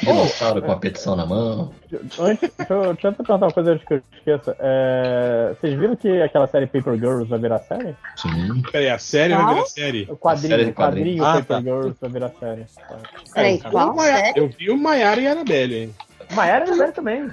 Dinossauro 0.00 0.62
com 0.62 0.72
a 0.72 0.76
petição 0.76 1.14
na 1.16 1.24
mão. 1.26 1.72
Antes, 2.18 2.50
deixa, 2.56 2.72
eu, 2.72 2.92
deixa 2.92 3.08
eu 3.08 3.12
perguntar 3.12 3.36
uma 3.46 3.52
coisa 3.52 3.72
antes 3.72 3.86
que 3.86 3.94
eu 3.94 4.02
esqueça. 4.12 4.56
É, 4.58 5.54
vocês 5.60 5.78
viram 5.78 5.96
que 5.96 6.22
aquela 6.22 6.46
série 6.46 6.66
Paper 6.66 6.94
Girls 6.94 7.24
vai 7.28 7.38
virar 7.38 7.58
série? 7.60 7.94
Sim. 8.16 8.62
Peraí, 8.70 8.88
a 8.90 8.98
série 8.98 9.34
vai 9.34 9.54
virar 9.54 9.66
série? 9.66 10.08
O 10.10 10.16
quadrinho, 10.16 10.48
série 10.48 10.72
quadrinho 10.72 10.74
quadrinhos. 10.74 11.26
Ah, 11.26 11.32
Paper 11.34 11.46
tá. 11.56 11.60
Girls 11.62 11.96
vai 12.00 12.10
virar 12.10 12.30
série. 12.40 12.66
Peraí, 13.32 13.60
eu, 13.64 13.70
qual 13.70 13.96
eu 14.36 14.48
vi 14.48 14.70
o 14.70 14.76
Maiara 14.76 15.20
e 15.20 15.26
a 15.26 15.32
Anabelle, 15.32 15.74
hein? 15.76 15.94
Maiara 16.32 16.64
é 16.64 16.74
série 16.74 16.92
também. 16.92 17.30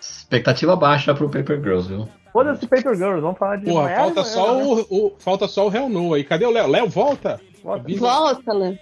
Expectativa 0.00 0.74
baixa 0.74 1.14
pro 1.14 1.28
Paper 1.28 1.60
Girls, 1.62 1.88
viu? 1.88 2.08
Foda-se 2.32 2.66
Paper 2.66 2.94
Girls, 2.96 3.20
vamos 3.20 3.38
falar 3.38 3.56
de 3.56 3.66
Porra, 3.66 3.82
Maiara, 3.84 4.02
falta 4.04 4.24
só 4.24 4.58
o, 4.62 4.80
o- 4.90 5.14
falta 5.18 5.46
só 5.46 5.68
o 5.68 5.74
Hell 5.74 5.88
No 5.88 6.14
aí. 6.14 6.24
Cadê 6.24 6.46
o 6.46 6.50
Léo? 6.50 6.66
Léo, 6.66 6.88
volta! 6.88 7.38
Volta. 7.62 7.84
Volta, 7.96 8.52
Léo. 8.52 8.78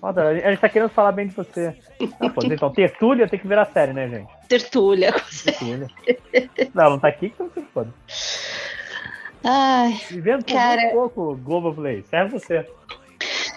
Volta, 0.00 0.22
a 0.28 0.50
gente 0.50 0.60
tá 0.60 0.68
querendo 0.68 0.88
falar 0.90 1.12
bem 1.12 1.26
de 1.28 1.34
você. 1.34 1.76
Ah, 2.20 2.28
pô, 2.30 2.42
então, 2.44 2.70
Tertúlia 2.72 3.28
tem 3.28 3.38
que 3.38 3.48
virar 3.48 3.66
série, 3.66 3.92
né, 3.92 4.08
gente? 4.08 4.28
Tertúlia. 4.48 5.12
Tertúlia. 5.44 5.88
Não, 6.74 6.90
não 6.90 6.98
tá 6.98 7.08
aqui, 7.08 7.26
então 7.26 7.48
você 7.52 7.62
foda. 7.74 7.92
Ai, 9.44 10.00
Vivendo 10.10 10.44
por 10.44 10.52
Cara- 10.54 10.80
muito 10.82 10.92
pouco, 10.94 11.36
Globoplay. 11.36 12.04
Serve 12.10 12.38
você. 12.38 12.66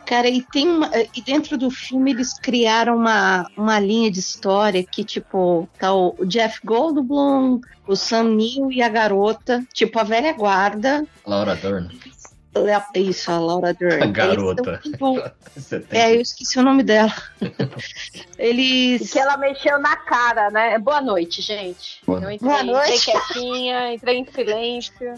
cara, 0.05 0.27
e 0.27 0.41
tem 0.41 0.67
uma, 0.67 0.89
e 1.15 1.21
dentro 1.21 1.57
do 1.57 1.69
filme 1.71 2.11
eles 2.11 2.33
criaram 2.37 2.95
uma, 2.95 3.45
uma 3.57 3.79
linha 3.79 4.11
de 4.11 4.19
história 4.19 4.83
que, 4.83 5.03
tipo, 5.03 5.67
tá 5.79 5.93
o 5.93 6.15
o 6.19 6.25
Jeff 6.25 6.59
Goldblum, 6.63 7.59
o 7.87 7.95
Sam 7.95 8.35
Neill 8.35 8.71
e 8.71 8.81
a 8.83 8.89
garota, 8.89 9.63
tipo, 9.73 9.99
a 9.99 10.03
velha 10.03 10.33
guarda. 10.33 11.05
Laura 11.25 11.55
Dern. 11.55 11.89
Le- 12.55 13.01
Isso, 13.09 13.31
a 13.31 13.39
Laura 13.39 13.73
Dern. 13.73 14.01
A 14.03 14.07
garota. 14.07 14.81
Você 15.55 15.79
tem 15.79 15.99
É, 16.01 16.15
eu 16.15 16.21
esqueci 16.21 16.57
o 16.59 16.63
nome 16.63 16.83
dela. 16.83 17.13
E 18.39 18.43
Eles. 18.45 19.11
que 19.11 19.19
ela 19.19 19.35
mexeu 19.37 19.77
na 19.79 19.95
cara, 19.97 20.49
né? 20.49 20.79
Boa 20.79 21.01
noite, 21.01 21.41
gente. 21.41 22.01
Boa 22.05 22.19
Eu 22.21 22.31
entrei, 22.31 22.49
Boa 22.49 22.63
noite. 22.63 22.95
entrei 22.95 22.99
quietinha, 22.99 23.93
entrei 23.93 24.17
em 24.17 24.25
silêncio. 24.31 25.13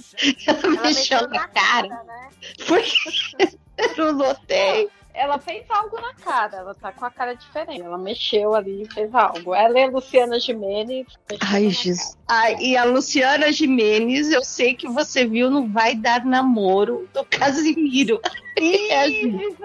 Ela 0.48 0.60
Ela 0.64 0.82
mexeu 0.82 1.28
na 1.30 1.48
cara. 1.48 1.88
né? 1.88 2.30
Porque 2.68 3.58
eu 3.78 4.06
não 4.06 4.14
notei. 4.14 4.90
Ela 5.14 5.38
fez 5.40 5.64
algo 5.70 6.00
na 6.00 6.14
cara, 6.14 6.58
ela 6.58 6.74
tá 6.74 6.92
com 6.92 7.06
a 7.06 7.12
cara 7.12 7.34
diferente. 7.34 7.82
Ela 7.82 7.98
mexeu 7.98 8.56
ali 8.56 8.84
e 8.84 8.94
fez 8.94 9.14
algo. 9.14 9.54
Ela 9.54 9.80
e 9.80 9.84
a 9.84 9.88
Luciana 9.88 10.36
mexeram 10.36 11.06
Ai, 11.42 11.70
Jesus. 11.70 12.18
Ai, 12.28 12.56
e 12.60 12.78
a 12.78 12.84
Luciana 12.86 13.52
Jimenez, 13.52 14.32
eu 14.32 14.44
sei 14.44 14.74
que 14.74 14.88
você 14.88 15.26
viu 15.26 15.50
no 15.52 15.68
Vai 15.68 15.96
Dar 15.96 16.26
Namoro 16.26 17.08
do 17.14 17.24
Casimiro. 17.26 18.20
É, 18.64 19.08
Isso 19.08 19.28
mesmo, 19.30 19.56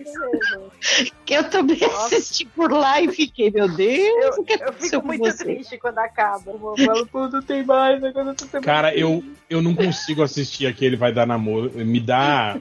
isso 0.00 0.20
mesmo. 0.20 1.12
que 1.24 1.34
eu 1.34 1.48
também 1.48 1.78
Nossa. 1.78 2.16
assisti 2.16 2.44
por 2.46 2.72
lá 2.72 3.00
e 3.00 3.12
fiquei, 3.12 3.52
meu 3.52 3.68
Deus, 3.68 4.24
Eu 4.24 4.30
aconteceu 4.30 5.00
fico 5.00 5.06
muito 5.06 5.22
você? 5.24 5.44
triste 5.44 5.78
quando 5.78 5.98
acaba. 5.98 6.50
Eu 6.50 6.58
falo, 6.84 7.06
tudo 7.06 7.42
tem 7.42 7.64
mais, 7.64 8.02
agora 8.02 8.34
tudo 8.34 8.50
tem 8.50 8.60
Cara, 8.62 8.88
mais. 8.88 9.00
eu, 9.00 9.22
eu 9.48 9.62
não 9.62 9.76
consigo 9.76 10.24
assistir 10.24 10.66
aquele 10.66 10.96
Vai 10.96 11.12
Dar 11.12 11.24
Namoro. 11.26 11.70
Me 11.74 12.00
dá. 12.00 12.56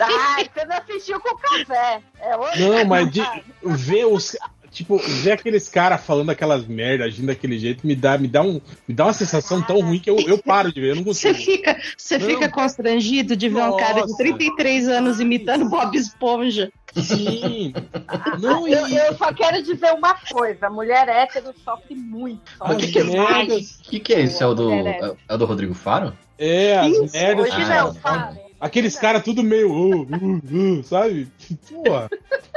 Ai, 0.00 0.48
você 0.52 0.64
não 0.66 0.76
assistiu 0.76 1.20
com 1.20 1.36
café. 1.36 2.00
É 2.20 2.58
Não, 2.58 2.84
mas 2.84 3.10
de, 3.10 3.22
ver 3.62 4.06
os. 4.06 4.36
Tipo, 4.70 4.98
ver 4.98 5.32
aqueles 5.32 5.68
caras 5.68 6.04
falando 6.04 6.30
aquelas 6.30 6.66
merdas, 6.66 7.06
agindo 7.06 7.28
daquele 7.28 7.56
jeito, 7.60 7.86
me 7.86 7.94
dá, 7.94 8.18
me 8.18 8.26
dá, 8.26 8.42
um, 8.42 8.60
me 8.88 8.92
dá 8.94 9.04
uma 9.04 9.12
sensação 9.12 9.62
tão 9.62 9.80
ruim 9.80 10.00
que 10.00 10.10
eu, 10.10 10.18
eu 10.18 10.36
paro 10.36 10.72
de 10.72 10.80
ver, 10.80 10.88
eu 10.90 10.96
não 10.96 11.04
Você 11.04 11.28
consigo. 11.28 11.52
fica, 11.52 11.80
você 11.96 12.18
Não. 12.18 12.26
fica 12.26 12.48
constrangido 12.48 13.36
de 13.36 13.48
ver 13.48 13.62
um 13.62 13.76
cara 13.76 14.00
de 14.00 14.08
Nossa. 14.08 14.16
33 14.16 14.88
anos 14.88 15.20
imitando 15.20 15.68
Bob 15.68 15.96
Esponja. 15.96 16.72
Sim. 16.92 17.72
Não. 18.42 18.66
Eu, 18.66 18.88
eu 18.88 19.14
só 19.16 19.32
quero 19.32 19.62
dizer 19.62 19.92
uma 19.92 20.14
coisa: 20.14 20.68
mulher 20.68 21.08
hétero 21.08 21.54
sofre 21.64 21.94
muito. 21.94 22.42
Mas 22.58 22.70
Sofre 22.72 22.86
que 22.86 22.92
que 22.92 22.98
é. 23.16 23.42
O 23.44 23.82
que, 23.90 24.00
que 24.00 24.14
é 24.14 24.20
isso? 24.22 24.42
É 24.42 24.46
o 24.46 24.54
do, 24.54 24.72
é 24.72 25.14
o 25.30 25.36
do 25.36 25.44
Rodrigo 25.44 25.74
Faro? 25.74 26.12
É, 26.36 26.76
as 26.78 26.88
Isso, 26.88 27.12
merdas. 27.16 27.46
Hoje 27.46 27.62
Ah, 27.62 27.84
não, 27.84 27.94
fala. 27.94 28.36
Aqueles 28.64 28.96
caras 28.96 29.22
tudo 29.22 29.42
meio. 29.42 29.70
uh, 29.70 30.02
uh, 30.04 30.78
uh, 30.78 30.82
sabe? 30.84 31.28
Porra. 31.84 32.08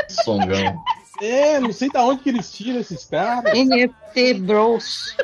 Songão. 0.08 0.82
É, 1.22 1.60
não 1.60 1.74
sei 1.74 1.90
da 1.90 2.02
onde 2.02 2.22
que 2.22 2.30
eles 2.30 2.50
tiram 2.50 2.80
esses 2.80 3.04
caras. 3.04 3.52
NFT 3.54 4.36
Bros. 4.36 5.18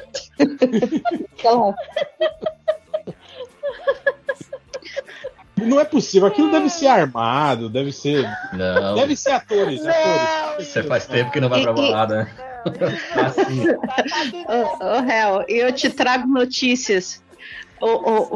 Não 5.56 5.80
é 5.80 5.86
possível, 5.86 6.28
aquilo 6.28 6.52
deve 6.52 6.70
ser 6.70 6.88
armado, 6.88 7.70
deve 7.70 7.94
ser. 7.94 8.30
Não. 8.52 8.96
Deve 8.96 9.16
ser 9.16 9.32
atores, 9.32 9.80
atores. 9.86 10.68
Você 10.68 10.84
faz 10.84 11.06
tempo 11.06 11.32
que 11.32 11.40
não 11.40 11.48
vai 11.48 11.62
pra 11.62 11.72
balada, 11.72 12.24
né? 12.26 12.32
Assim. 13.26 13.70
Ô, 13.70 14.86
ô, 14.86 15.10
Hel, 15.10 15.46
eu 15.48 15.72
te 15.72 15.90
trago 15.90 16.28
notícias. 16.28 17.24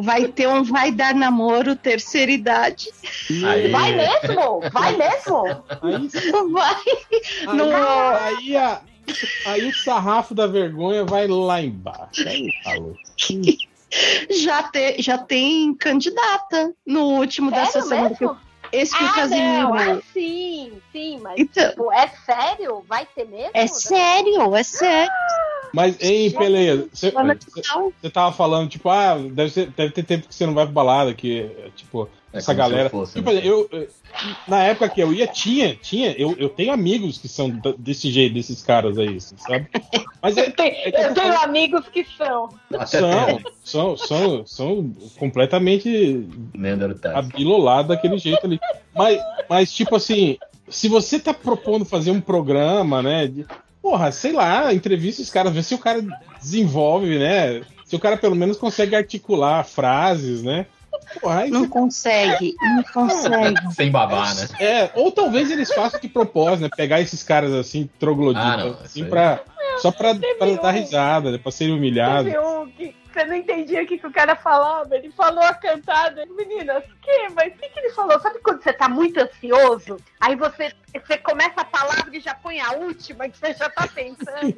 Vai 0.02 0.28
ter 0.28 0.48
um 0.48 0.64
Vai 0.64 0.92
Dar 0.92 1.14
Namoro 1.16 1.76
terceira 1.76 2.32
idade. 2.32 2.90
Aí, 3.46 3.72
Vai 3.72 3.94
mesmo? 3.96 4.62
Vai 4.72 4.96
mesmo? 4.98 5.44
Aí, 5.82 6.10
Vai. 6.52 6.84
aí, 7.48 7.58
No- 7.58 7.76
aí, 7.76 8.58
a- 8.58 8.82
aí 9.46 9.66
o 9.68 9.74
sarrafo 9.76 10.36
da 10.36 10.48
vergonha 10.48 11.06
vai 11.06 11.28
lá 11.28 11.62
embaixo. 11.62 12.28
Aí 12.28 12.50
falou. 12.64 12.96
Já, 14.30 14.64
te, 14.64 15.02
já 15.02 15.18
tem 15.18 15.74
candidata 15.74 16.74
no 16.86 17.04
último 17.06 17.50
dessa 17.52 17.82
Sério 17.82 17.88
semana. 17.88 18.10
mesmo? 18.10 18.38
Esse 18.72 18.98
que 18.98 19.04
o 19.04 19.08
Ah, 19.08 19.14
Casimiro. 19.14 19.48
não. 19.70 19.74
Ah, 19.76 20.02
sim, 20.14 20.74
sim, 20.92 21.20
mas 21.22 21.40
Então, 21.40 21.70
tipo, 21.70 21.92
é 21.92 22.08
sério? 22.26 22.84
Vai 22.88 23.06
ter 23.16 23.26
mesmo? 23.26 23.52
é 23.54 23.68
sério, 23.68 24.56
é 24.56 24.64
sério. 24.64 25.12
Mas, 25.74 25.98
hein, 26.02 26.32
Peleia, 26.32 26.88
você 26.94 28.10
tava 28.12 28.32
falando, 28.32 28.70
tipo, 28.70 28.90
ah, 28.90 29.16
deve, 29.18 29.50
ser- 29.50 29.70
deve 29.72 29.92
ter 29.92 30.04
tempo 30.04 30.28
que 30.28 30.34
você 30.34 30.46
não 30.46 30.54
vai 30.54 30.64
pra 30.66 30.74
balada, 30.74 31.14
que, 31.14 31.50
tipo, 31.76 32.10
É 32.38 32.40
essa 32.40 32.54
galera. 32.54 32.90
fosse, 32.90 33.16
tipo, 33.16 33.32
né? 33.32 33.42
eu, 33.44 33.70
na 34.48 34.64
época 34.64 34.90
que 34.90 35.02
eu 35.02 35.14
ia, 35.14 35.28
tinha, 35.28 35.76
tinha, 35.76 36.12
eu, 36.12 36.36
eu 36.38 36.50
tenho 36.50 36.72
amigos 36.72 37.18
que 37.18 37.28
são 37.28 37.50
desse 37.78 38.12
jeito, 38.12 38.34
desses 38.34 38.64
caras 38.64 38.98
aí, 38.98 39.18
assim, 39.18 39.36
sabe? 39.38 39.68
Mas 40.22 40.38
é, 40.38 40.48
Eu 40.48 40.52
tenho, 40.52 40.76
É 40.76 40.92
que 40.92 41.02
eu 41.02 41.14
tenho 41.14 41.42
amigos 41.42 41.88
que 41.90 42.06
são. 42.18 42.50
São, 42.86 43.50
são, 43.64 43.98
são, 43.98 44.46
são 44.46 44.94
completamente 45.18 46.28
Neandertais. 46.54 47.16
abilolado 47.16 47.90
daquele 47.90 48.18
jeito 48.18 48.46
ali. 48.46 48.60
Mas, 48.96 49.20
mas, 49.50 49.72
tipo 49.72 49.96
assim, 49.96 50.38
se 50.70 50.88
você 50.88 51.20
tá 51.20 51.34
propondo 51.34 51.86
fazer 51.86 52.12
um 52.12 52.22
programa, 52.22 53.02
né? 53.02 53.28
De, 53.28 53.46
porra, 53.82 54.12
sei 54.12 54.34
lá, 54.34 54.74
entrevista 54.74 55.22
os 55.22 55.30
caras, 55.30 55.54
vê 55.54 55.64
se 55.64 55.74
o 55.74 55.80
cara 55.80 56.04
desenvolve, 56.42 57.18
né? 57.18 57.62
Se 57.86 57.96
o 57.96 58.00
cara 58.00 58.18
pelo 58.18 58.36
menos 58.36 58.58
consegue 58.58 58.96
articular 58.96 59.64
frases, 59.64 60.44
né? 60.44 60.66
Aí 61.26 61.50
Não 61.50 61.62
você- 61.62 61.68
consegue, 61.70 62.56
não 62.62 62.84
consegue. 62.84 63.56
Sem 63.74 63.90
babar, 63.92 64.36
né? 64.36 64.48
é, 64.60 64.92
ou 64.96 65.12
talvez 65.12 65.50
eles 65.52 65.74
façam 65.74 66.00
de 66.00 66.08
propósito, 66.08 66.62
né? 66.64 66.70
Pegar 66.76 67.02
esses 67.02 67.24
caras 67.24 67.54
assim, 67.54 67.90
trogloditas, 68.00 68.46
Ah, 68.48 68.58
não, 68.58 68.78
assim, 68.84 69.06
pra, 69.06 69.40
só 69.80 69.92
pra, 69.92 70.14
pra 70.38 70.48
um- 70.48 70.56
dar 70.58 70.72
risada, 70.72 71.32
né? 71.32 71.38
Pra 71.38 71.52
serem 71.52 71.74
humilhados. 71.76 72.32
Teve 72.32 72.44
um 72.46 72.68
que 72.68 72.96
você 73.18 73.26
não 73.26 73.36
entendia 73.36 73.82
o 73.82 73.86
que, 73.88 73.98
que 73.98 74.06
o 74.06 74.12
cara 74.12 74.36
falava. 74.36 74.96
Ele 74.96 75.10
falou 75.12 75.44
a 75.44 75.54
cantada. 75.54 76.24
Meninas, 76.28 76.84
que? 77.02 77.30
Mas 77.34 77.54
o 77.54 77.58
que, 77.58 77.70
que 77.70 77.80
ele 77.80 77.90
falou? 77.90 78.20
Sabe 78.20 78.40
quando 78.40 78.62
você 78.62 78.72
tá 78.72 78.88
muito 78.88 79.20
ansioso? 79.20 79.98
Aí 80.20 80.36
você, 80.36 80.72
você 80.94 81.18
começa 81.18 81.62
a 81.62 81.66
palavra 81.66 82.16
e 82.16 82.20
já 82.20 82.36
põe 82.36 82.60
a 82.60 82.74
última 82.74 83.28
que 83.28 83.38
você 83.38 83.56
já 83.56 83.70
tá 83.70 83.88
pensando. 83.88 84.56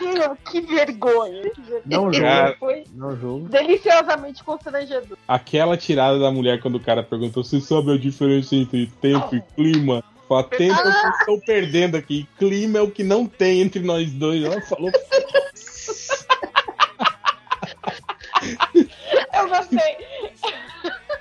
Meu, 0.00 0.36
que 0.50 0.62
vergonha. 0.62 1.52
Não 1.84 2.10
julgo, 2.10 2.58
Foi 2.58 2.84
não 2.94 3.16
julgo. 3.16 3.48
deliciosamente 3.48 4.42
constrangedor. 4.42 5.18
Aquela 5.28 5.76
tirada 5.76 6.18
da 6.18 6.30
mulher 6.30 6.60
quando 6.60 6.76
o 6.76 6.80
cara 6.80 7.02
perguntou: 7.02 7.44
Você 7.44 7.60
sabe 7.60 7.92
a 7.92 7.98
diferença 7.98 8.56
entre 8.56 8.86
tempo 9.00 9.36
e 9.36 9.42
clima? 9.54 10.02
Fala, 10.26 10.44
tempo 10.44 10.78
o 10.78 10.82
que 10.82 11.06
eu 11.06 11.10
estou 11.10 11.40
perdendo 11.40 11.96
aqui. 11.96 12.26
Clima 12.38 12.78
é 12.78 12.82
o 12.82 12.90
que 12.90 13.02
não 13.02 13.26
tem 13.26 13.60
entre 13.60 13.80
nós 13.80 14.10
dois. 14.12 14.42
Ela 14.44 14.60
falou. 14.62 14.90
Eu 19.34 19.48
gostei. 19.48 19.96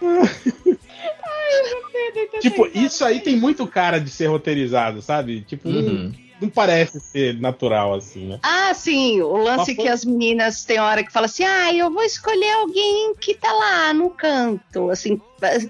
Ai, 0.01 1.73
eu 1.73 1.81
gostei. 1.81 2.39
Tipo, 2.41 2.67
isso 2.73 3.03
aí 3.05 3.19
tem 3.19 3.35
muito 3.37 3.65
cara 3.67 3.99
de 3.99 4.09
ser 4.09 4.27
roteirizado, 4.27 5.01
sabe? 5.01 5.41
Tipo, 5.41 5.69
não- 5.69 5.79
Uhum. 5.81 6.11
não, 6.41 6.49
parece 6.49 6.99
ser 6.99 7.39
natural 7.39 7.93
assim, 7.93 8.27
né? 8.27 8.39
Ah, 8.43 8.73
sim, 8.73 9.21
o 9.21 9.35
lance 9.37 9.75
foi- 9.75 9.83
que 9.83 9.89
as 9.89 10.05
meninas 10.05 10.63
tem 10.63 10.79
hora 10.79 11.03
que 11.03 11.11
fala 11.11 11.25
assim: 11.25 11.43
ah, 11.43 11.73
eu 11.73 11.91
vou 11.91 12.03
escolher 12.03 12.51
alguém 12.53 13.13
que 13.15 13.33
tá 13.35 13.51
lá 13.51 13.93
no 13.93 14.09
canto. 14.11 14.89
Assim, 14.89 15.19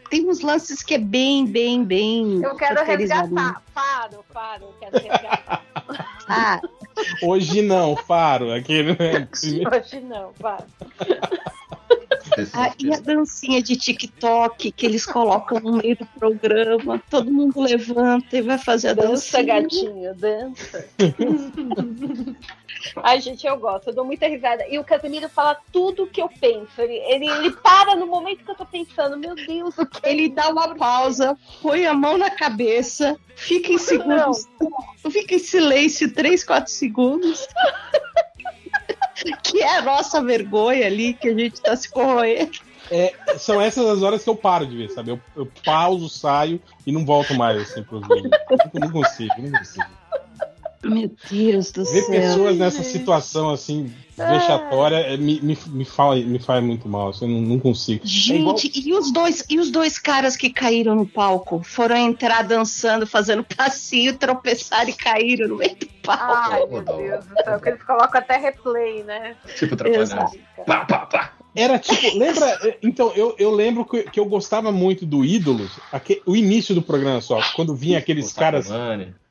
tem 0.10 0.28
uns 0.30 0.42
lances 0.42 0.84
que 0.84 0.94
é 0.96 1.00
bem, 1.00 1.46
bem, 1.46 1.84
bem. 1.84 2.42
Eu 2.44 2.56
quero 2.56 2.84
resgatar. 2.86 3.62
Paro, 3.74 4.24
paro. 4.34 4.64
Eu 4.66 4.76
quero 4.80 5.04
resgatar. 5.04 5.66
Ah, 6.28 6.62
Hoje 7.24 7.62
não, 7.62 7.96
faro. 7.96 8.52
Aquele, 8.54 8.92
né? 8.92 9.28
Hoje 9.34 10.00
não, 10.02 10.34
paro. 10.34 10.66
ah, 12.54 12.74
e 12.80 12.94
a 12.94 13.00
dancinha 13.00 13.62
de 13.62 13.76
TikTok 13.76 14.72
que 14.72 14.86
eles 14.86 15.06
colocam 15.06 15.60
no 15.60 15.74
meio 15.78 15.96
do 15.98 16.06
programa, 16.06 17.02
todo 17.10 17.32
mundo 17.32 17.62
levanta 17.62 18.38
e 18.38 18.42
vai 18.42 18.58
fazer 18.58 18.90
a 18.90 18.94
Dança, 18.94 19.42
dancinha. 19.44 19.62
gatinho, 19.62 20.16
dança. 20.16 20.90
Ai, 23.04 23.20
gente, 23.20 23.46
eu 23.46 23.58
gosto, 23.58 23.90
eu 23.90 23.94
dou 23.96 24.06
muita 24.06 24.28
risada. 24.28 24.66
E 24.68 24.80
o 24.80 24.84
Casemiro 24.84 25.28
fala 25.30 25.58
tudo 25.72 26.08
que 26.08 26.22
eu 26.22 26.30
penso. 26.30 26.70
Ele, 26.80 26.94
ele, 26.94 27.28
ele 27.28 27.52
para 27.52 27.96
no 27.96 28.08
momento 28.08 28.44
que 28.44 28.52
eu 28.52 28.56
tô 28.56 28.66
pensando, 28.66 29.18
meu 29.18 29.36
Deus, 29.36 29.78
o 29.78 29.86
que 29.86 30.00
é 30.04 30.12
Ele 30.12 30.30
dá 30.30 30.50
uma 30.50 30.76
pausa, 30.76 31.38
põe 31.62 31.86
a 31.86 31.94
mão 31.94 32.18
na 32.18 32.30
cabeça, 32.30 33.18
fica 33.36 33.72
em 33.72 33.78
segundos, 33.78 34.48
fica 35.12 35.36
em 35.36 35.40
silêncio 35.40 36.14
3, 36.14 36.44
4 36.44 36.72
segundos. 36.72 37.48
que 39.44 39.62
é 39.62 39.78
a 39.78 39.82
nossa 39.82 40.22
vergonha 40.22 40.86
ali, 40.86 41.14
que 41.14 41.30
a 41.30 41.34
gente 41.34 41.62
tá 41.62 41.76
se 41.76 41.90
corroendo. 41.90 42.52
São 43.38 43.62
essas 43.62 43.86
as 43.86 44.02
horas 44.02 44.24
que 44.24 44.30
eu 44.30 44.36
paro 44.36 44.66
de 44.66 44.76
ver, 44.76 44.90
sabe? 44.90 45.12
Eu, 45.12 45.20
eu 45.36 45.48
pauso, 45.64 46.10
saio 46.10 46.60
e 46.86 46.92
não 46.92 47.06
volto 47.06 47.36
mais 47.36 47.62
assim 47.62 47.84
pros 47.84 48.02
vídeos. 48.08 48.32
Não, 48.74 48.82
não 48.82 48.92
consigo, 48.92 49.34
não 49.38 49.52
consigo. 49.52 49.86
Meu 50.84 51.12
Deus 51.30 51.72
do 51.72 51.84
Ver 51.84 52.02
céu. 52.04 52.10
pessoas 52.22 52.58
nessa 52.58 52.84
situação 52.84 53.50
assim, 53.52 53.94
vexatória, 54.18 54.96
é, 54.98 55.18
me, 55.18 55.40
me, 55.42 55.58
me, 55.68 55.86
fala, 55.86 56.16
me 56.16 56.40
faz 56.40 56.64
muito 56.64 56.88
mal. 56.88 57.10
assim, 57.10 57.26
Eu 57.26 57.32
não, 57.32 57.42
não 57.42 57.60
consigo. 57.60 58.02
É 58.06 58.36
igual- 58.36 58.58
Gente, 58.58 58.88
e 58.88 58.94
os 58.94 59.12
dois, 59.12 59.44
e 59.50 59.60
os 59.60 59.70
dois 59.72 59.98
caras 60.00 60.36
que 60.38 60.50
caíram 60.50 60.96
no 60.96 61.06
palco? 61.06 61.62
Foram 61.64 61.98
entrar 61.98 62.44
dançando, 62.44 63.06
fazendo 63.06 63.44
passinho, 63.44 64.18
tropeçaram 64.18 64.90
e 64.90 64.94
caíram 64.94 65.48
no 65.50 65.58
meio 65.58 65.76
do 65.76 65.88
palco. 66.04 66.24
Ai, 66.54 66.66
meu 66.68 66.82
Deus 66.84 67.26
do 67.26 67.36
céu, 67.44 67.62
eles 67.66 67.84
colocam 67.84 68.20
até 68.22 68.38
replay, 68.38 69.04
né? 69.04 69.36
Tipo, 69.58 69.74
atrapalhando. 69.76 70.04
Exato. 70.04 70.38
Pá, 70.66 70.86
pá, 70.86 71.06
pá. 71.06 71.34
Era 71.56 71.80
tipo, 71.80 72.18
lembra? 72.18 72.78
Então, 72.82 73.12
eu, 73.16 73.36
eu 73.40 73.52
lembro 73.52 73.84
que, 73.84 74.04
que 74.04 74.20
eu 74.20 74.26
gostava 74.26 74.72
muito 74.72 75.06
do 75.06 75.26
Ídolos, 75.26 75.72
o 76.26 76.36
início 76.36 76.76
do 76.76 76.82
programa 76.82 77.22
só, 77.22 77.40
quando 77.56 77.76
vinha 77.76 77.98
aqueles 77.98 78.32
caras 78.32 78.70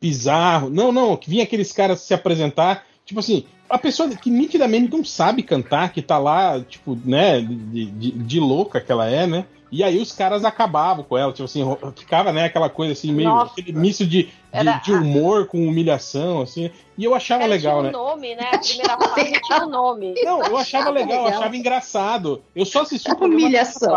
bizarros. 0.01 0.73
Não, 0.73 0.91
não, 0.91 1.17
que 1.17 1.31
vinha 1.31 1.45
aqueles 1.45 1.73
caras 1.73 2.01
se 2.01 2.13
apresentar. 2.13 2.85
Tipo 3.05 3.21
assim, 3.21 3.45
a 3.69 3.79
pessoa 3.79 4.09
que 4.09 4.31
nitidamente 4.31 4.91
não 4.91 5.05
sabe 5.05 5.43
cantar, 5.43 5.93
que 5.93 6.03
tá 6.03 6.19
lá, 6.19 6.61
tipo, 6.61 6.99
né, 7.05 7.41
de, 7.41 7.87
de, 7.87 8.11
de 8.11 8.41
louca 8.41 8.81
que 8.81 8.91
ela 8.91 9.09
é, 9.09 9.27
né? 9.27 9.47
E 9.71 9.85
aí 9.85 9.99
os 9.99 10.13
caras 10.13 10.45
acabavam 10.45 11.05
com 11.05 11.17
ela, 11.17 11.33
tipo 11.33 11.45
assim, 11.45 11.63
ficava, 11.97 12.33
né, 12.33 12.45
aquela 12.45 12.71
coisa 12.71 12.93
assim, 12.93 13.13
meio 13.13 13.29
Nossa. 13.29 13.53
aquele 13.53 13.73
misto 13.73 14.07
de, 14.07 14.25
de, 14.25 14.33
Era 14.51 14.79
de 14.79 14.93
humor 14.93 15.47
com 15.47 15.67
humilhação, 15.67 16.41
assim. 16.41 16.71
E 16.97 17.05
eu 17.05 17.15
achava 17.15 17.45
Ela 17.45 17.55
legal, 17.55 17.81
tinha 17.81 17.93
né? 17.93 17.99
um 17.99 18.03
nome, 18.03 18.35
né? 18.35 18.49
A 18.53 18.59
primeira 18.59 18.99
fase 18.99 19.41
tinha 19.43 19.67
um 19.67 19.69
nome. 19.71 20.15
Não, 20.23 20.43
eu 20.43 20.57
achava 20.57 20.91
legal, 20.91 21.19
eu 21.19 21.25
legal. 21.25 21.41
achava 21.41 21.57
engraçado. 21.57 22.43
Eu 22.57 22.65
só 22.65 22.83
assisti 22.83 23.11
o 23.11 23.25
Humilhação. 23.25 23.95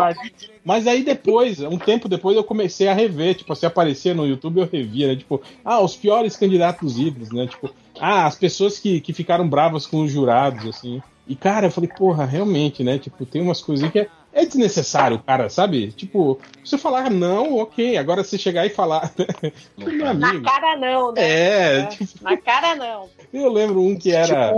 Mas 0.64 0.86
aí 0.86 1.02
depois, 1.02 1.60
um 1.60 1.78
tempo 1.78 2.08
depois, 2.08 2.36
eu 2.36 2.44
comecei 2.44 2.88
a 2.88 2.94
rever. 2.94 3.34
Tipo, 3.34 3.54
se 3.56 3.66
aparecia 3.66 4.14
no 4.14 4.26
YouTube, 4.26 4.60
eu 4.60 4.68
revia, 4.70 5.08
né? 5.08 5.16
Tipo, 5.16 5.40
ah, 5.64 5.80
os 5.80 5.96
piores 5.96 6.36
candidatos 6.36 6.98
ídolos, 6.98 7.30
né? 7.30 7.46
Tipo, 7.46 7.70
ah, 7.98 8.26
as 8.26 8.36
pessoas 8.36 8.78
que, 8.78 9.00
que 9.00 9.12
ficaram 9.12 9.48
bravas 9.48 9.86
com 9.86 10.02
os 10.02 10.12
jurados, 10.12 10.66
assim. 10.66 11.02
E, 11.26 11.34
cara, 11.34 11.66
eu 11.66 11.70
falei, 11.70 11.88
porra, 11.88 12.24
realmente, 12.24 12.82
né? 12.84 12.98
Tipo, 12.98 13.24
tem 13.24 13.40
umas 13.40 13.60
coisas 13.60 13.90
que 13.90 14.00
é, 14.00 14.08
é 14.32 14.44
desnecessário, 14.46 15.18
cara, 15.18 15.48
sabe? 15.48 15.92
Tipo, 15.92 16.38
você 16.64 16.78
falar 16.78 17.10
não, 17.10 17.56
ok. 17.58 17.96
Agora 17.96 18.24
você 18.24 18.38
chegar 18.38 18.64
e 18.66 18.70
falar. 18.70 19.12
Meu 19.76 20.14
Na 20.14 20.28
amigo. 20.28 20.44
cara 20.44 20.76
não, 20.76 21.12
né? 21.12 21.20
É, 21.22 21.78
É. 21.80 21.86
tipo, 21.86 22.04
Na 22.24 22.36
cara 22.36 22.74
não. 22.74 23.08
eu 23.32 23.52
lembro 23.52 23.80
um 23.82 23.96
que 23.98 24.10
era. 24.12 24.54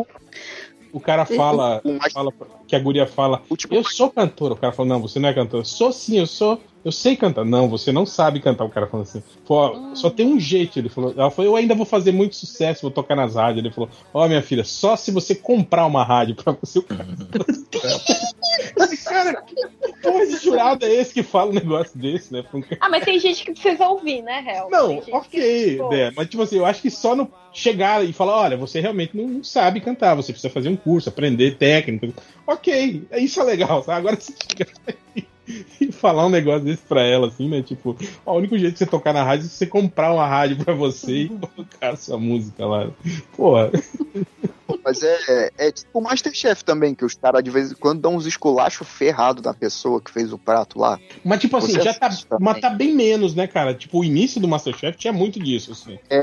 O 0.93 1.01
cara 1.01 1.25
fala, 1.27 1.81
O 1.85 1.93
mais- 1.95 2.13
fala 2.13 2.33
que 2.69 2.77
a 2.77 2.79
guria 2.79 3.05
fala, 3.07 3.43
tipo 3.57 3.75
eu 3.75 3.83
sou 3.83 4.09
cantor. 4.11 4.53
O 4.53 4.57
cara 4.57 4.73
falou, 4.73 4.89
não, 4.89 5.01
você 5.03 5.19
não 5.19 5.29
é 5.29 5.35
cantor. 5.35 5.67
Sou 5.67 5.91
sim, 5.93 6.19
eu 6.19 6.27
sou. 6.27 6.61
Eu 6.85 6.93
sei 6.93 7.17
cantar. 7.17 7.45
Não, 7.45 7.69
você 7.69 7.91
não 7.91 8.05
sabe 8.05 8.41
cantar. 8.41 8.65
O 8.65 8.71
cara 8.71 8.87
falou 8.87 9.05
assim. 9.05 9.23
Falou, 9.47 9.91
ó, 9.91 9.95
só 9.95 10.11
tem 10.11 10.27
um 10.27 10.39
jeito. 10.39 10.79
Ele 10.79 10.89
falou. 10.89 11.15
Ela 11.17 11.31
falou, 11.31 11.51
eu 11.51 11.57
ainda 11.57 11.75
vou 11.75 11.87
fazer 11.87 12.13
muito 12.13 12.37
sucesso, 12.37 12.83
vou 12.83 12.91
tocar 12.91 13.17
nas 13.17 13.35
rádios. 13.35 13.65
Ele 13.65 13.75
falou, 13.75 13.89
ó, 14.13 14.29
minha 14.29 14.43
filha, 14.43 14.65
só 14.65 14.95
se 14.97 15.11
você 15.11 15.35
comprar 15.35 15.87
uma 15.87 16.05
rádio 16.05 16.35
pra 16.35 16.53
você. 16.53 16.83
Cara, 16.83 17.07
Esse 18.77 19.05
cara, 19.05 19.43
que 19.43 19.55
porra 20.03 20.27
de 20.27 20.37
jurado 20.37 20.85
é 20.85 20.95
esse 20.95 21.13
que 21.13 21.23
fala 21.23 21.51
um 21.51 21.55
negócio 21.55 21.99
desse, 21.99 22.33
né? 22.33 22.45
Um 22.53 22.63
Ah, 22.81 22.89
mas 22.89 23.05
tem 23.05 23.19
gente 23.19 23.45
que 23.45 23.53
precisa 23.53 23.89
ouvir, 23.89 24.23
né, 24.23 24.45
Hel? 24.47 24.69
Não, 24.71 24.99
ok, 25.13 25.77
que, 25.77 25.83
né? 25.91 26.13
Mas 26.17 26.29
tipo 26.29 26.43
assim, 26.43 26.57
eu 26.57 26.67
acho 26.67 26.83
que 26.83 26.91
só 26.91 27.15
no 27.15 27.31
chegar 27.53 28.05
e 28.05 28.13
falar, 28.13 28.37
olha, 28.37 28.57
você 28.57 28.81
realmente 28.81 29.17
não, 29.17 29.43
sabe 29.43 29.81
cantar, 29.81 30.15
você 30.15 30.33
precisa 30.33 30.53
fazer 30.53 30.69
um 30.69 30.77
curso, 30.77 31.09
aprender 31.09 31.57
técnica. 31.57 32.13
Ok, 32.47 33.07
isso 33.13 33.41
é 33.41 33.45
legal, 33.45 33.83
tá? 33.83 33.97
Agora 33.97 34.17
você 34.17 34.33
chegar 34.33 34.73
e- 35.47 35.91
falar 35.93 36.27
um 36.27 36.31
negócio 36.31 36.65
desse 36.65 36.83
pra 36.83 37.03
ela, 37.03 37.29
assim, 37.29 37.49
né? 37.49 37.63
Tipo, 37.63 37.97
ó, 38.25 38.35
o 38.35 38.39
único 38.39 38.57
jeito 38.59 38.73
de 38.73 38.79
você 38.79 38.87
tocar 38.87 39.13
na 39.13 39.23
rádio 39.23 39.47
é 39.47 39.49
você 39.49 39.67
comprar 39.67 40.13
uma 40.13 40.27
rádio 40.27 40.57
pra 40.65 40.75
você 40.75 41.13
e 41.13 41.29
colocar 41.29 41.91
a 41.91 41.97
sua 41.97 42.19
música 42.19 42.65
lá. 42.67 42.91
Porra. 43.37 43.71
Mas 44.85 45.03
é, 45.03 45.51
é 45.59 45.73
tipo 45.73 45.99
o 45.99 46.03
Masterchef 46.03 46.65
também, 46.65 46.95
que 46.95 47.05
os 47.05 47.15
caras 47.15 47.43
de 47.43 47.51
vez 47.51 47.73
em 47.73 47.75
quando 47.75 48.01
dão 48.01 48.17
uns 48.17 48.27
esculachos 48.27 48.87
ferrados 48.89 49.43
na 49.43 49.55
pessoa 49.55 50.01
que 50.01 50.11
fez 50.11 50.33
o 50.33 50.39
prato 50.39 50.79
lá. 50.79 50.99
Mas 51.25 51.41
tipo 51.41 51.57
assim, 51.57 51.73
Você 51.73 51.83
já 51.83 51.95
tá, 51.95 52.11
mas 52.41 52.61
tá 52.61 52.71
bem 52.71 52.95
menos, 52.95 53.35
né, 53.35 53.47
cara? 53.47 53.75
Tipo, 53.75 54.01
o 54.01 54.05
início 54.05 54.41
do 54.41 54.49
Masterchef 54.49 54.97
tinha 54.99 55.13
muito 55.13 55.41
disso, 55.41 55.73
assim. 55.73 55.99
É, 56.11 56.23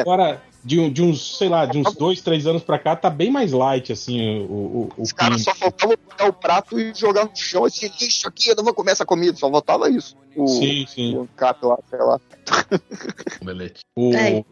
Agora, 0.00 0.42
de, 0.64 0.78
um- 0.80 0.90
de 0.92 1.02
uns, 1.02 1.38
sei 1.38 1.48
lá, 1.48 1.66
de 1.66 1.78
uns 1.78 1.94
dois, 1.94 2.20
três 2.20 2.46
anos 2.46 2.62
pra 2.62 2.78
cá, 2.78 2.94
tá 2.96 3.10
bem 3.10 3.30
mais 3.30 3.52
light, 3.52 3.92
assim, 3.92 4.40
o, 4.42 4.52
o, 4.52 4.88
o 4.96 5.02
os 5.02 5.12
caras 5.12 5.42
só 5.42 5.54
faltavam 5.54 5.96
pegar 5.96 6.28
o 6.28 6.32
prato 6.32 6.78
e 6.78 6.94
jogar 6.94 7.24
no 7.24 7.36
chão, 7.36 7.66
esse 7.66 7.86
lixo 8.00 8.28
aqui, 8.28 8.48
eu 8.50 8.56
não 8.56 8.64
vou 8.64 8.72
comer 8.74 8.92
essa 8.92 9.04
comida, 9.04 9.36
só 9.36 9.50
faltava 9.50 9.88
isso. 9.90 10.16
O, 10.36 10.46
Sim, 10.46 10.86
sim. 10.88 11.16
o 11.16 11.28
cap 11.36 11.64
lá, 11.66 11.78
sei 11.90 11.98
lá. 11.98 12.20
Omelete. 13.42 13.80
O, 13.96 14.12
É. 14.14 14.44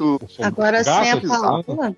O- 0.00 0.18
Agora 0.42 0.82
sem 0.82 1.12
a 1.12 1.20
Paola. 1.20 1.96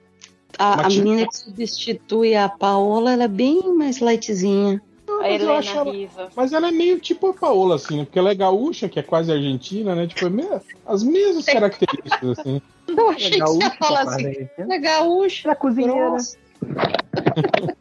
A, 0.58 0.86
a 0.86 0.88
menina 0.88 1.26
que 1.26 1.36
substitui 1.36 2.34
a 2.34 2.48
Paola, 2.48 3.12
ela 3.12 3.24
é 3.24 3.28
bem 3.28 3.74
mais 3.74 4.00
lightzinha. 4.00 4.80
A 5.26 5.30
mas 5.30 5.42
eu 5.42 5.46
Helena 5.48 5.58
acho 5.58 5.78
ela- 5.78 5.92
Risa. 5.92 6.28
Mas 6.36 6.52
ela 6.52 6.68
é 6.68 6.70
meio 6.72 6.98
tipo 7.00 7.26
a 7.28 7.34
Paola, 7.34 7.74
assim, 7.76 7.98
né? 7.98 8.04
Porque 8.04 8.18
ela 8.18 8.30
é 8.30 8.34
gaúcha, 8.34 8.88
que 8.88 8.98
é 8.98 9.02
quase 9.02 9.30
argentina, 9.32 9.94
né? 9.94 10.06
Tipo, 10.06 10.26
é 10.26 10.30
meio- 10.30 10.60
as 10.86 11.02
mesmas 11.02 11.44
características, 11.44 12.38
assim. 12.38 12.60
Eu 12.88 13.10
achei 13.10 13.30
que 13.32 13.38
você 13.40 13.58
ia 13.58 13.66
assim. 13.66 14.26
Argentina. 14.26 14.50
Ela 14.58 14.74
é 14.74 14.78
gaúcha. 14.78 15.42
Ela 15.48 15.52
é 15.52 15.56
cozinheira. 15.56 16.16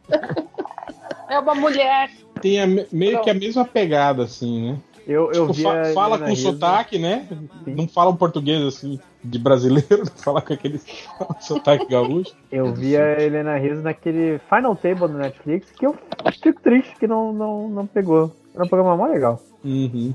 É 1.28 1.38
uma 1.40 1.54
mulher. 1.56 2.10
Tem 2.40 2.60
a 2.60 2.66
me- 2.66 2.86
meio 2.92 3.20
que 3.20 3.30
a 3.30 3.34
mesma 3.34 3.64
pegada, 3.64 4.22
assim, 4.22 4.70
né? 4.72 4.78
Eu, 5.06 5.30
eu 5.32 5.52
Tipo, 5.52 5.62
fa- 5.68 5.92
fala 5.94 6.18
com 6.18 6.24
Rizzo. 6.26 6.50
sotaque, 6.52 6.98
né? 6.98 7.28
Não 7.64 7.86
fala 7.86 8.10
um 8.10 8.16
português, 8.16 8.60
assim, 8.62 8.98
de 9.22 9.38
brasileiro, 9.38 10.04
fala 10.18 10.42
com 10.42 10.52
aquele 10.52 10.80
sotaque 11.38 11.86
gaúcho. 11.88 12.34
Eu 12.50 12.74
vi 12.74 12.96
a 12.96 13.20
Helena 13.20 13.56
Rizzo 13.56 13.82
naquele 13.82 14.40
Final 14.48 14.74
Table 14.74 15.06
do 15.08 15.18
Netflix, 15.18 15.70
que 15.70 15.86
eu 15.86 15.96
fico 16.42 16.60
triste 16.60 16.96
que 16.96 17.06
não, 17.06 17.32
não, 17.32 17.68
não 17.68 17.86
pegou. 17.86 18.34
Era 18.54 18.64
um 18.64 18.68
programa 18.68 18.96
mó 18.96 19.06
legal. 19.06 19.40
Uhum. 19.64 20.12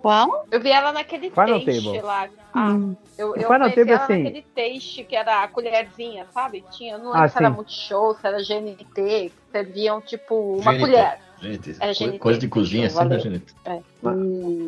Qual? 0.00 0.46
Eu 0.50 0.60
vi 0.60 0.70
ela 0.70 0.92
naquele 0.92 1.30
Final 1.30 1.60
taste 1.64 1.84
Table. 1.84 2.00
lá. 2.02 2.28
Ah, 2.54 2.68
Hum. 2.70 2.94
eu, 3.18 3.34
eu 3.36 3.48
Final 3.52 3.70
Table, 3.70 3.92
ela 3.92 4.04
assim- 4.04 4.22
naquele 4.22 4.42
taste 4.54 5.04
que 5.04 5.16
era 5.16 5.42
a 5.42 5.48
colherzinha, 5.48 6.26
sabe? 6.32 6.64
Tinha, 6.70 6.96
não 6.98 7.10
Ah, 7.12 7.16
lembro 7.16 7.30
se 7.30 7.38
era 7.38 7.48
sim. 7.50 7.54
Multishow, 7.56 8.14
se 8.14 8.26
era 8.26 8.38
GNT, 8.42 8.84
que 8.94 9.32
serviam 9.50 10.00
tipo 10.00 10.34
uma 10.58 10.72
GNT. 10.72 10.80
colher. 10.80 11.18
Gente, 11.42 11.76
É, 11.80 11.88
co- 11.92 12.04
GNT. 12.04 12.18
coisa 12.18 12.38
de 12.38 12.48
cozinha 12.48 12.88
sempre 12.88 13.16
Valeu. 13.16 13.18
é 13.18 13.22
GNT. 13.22 13.54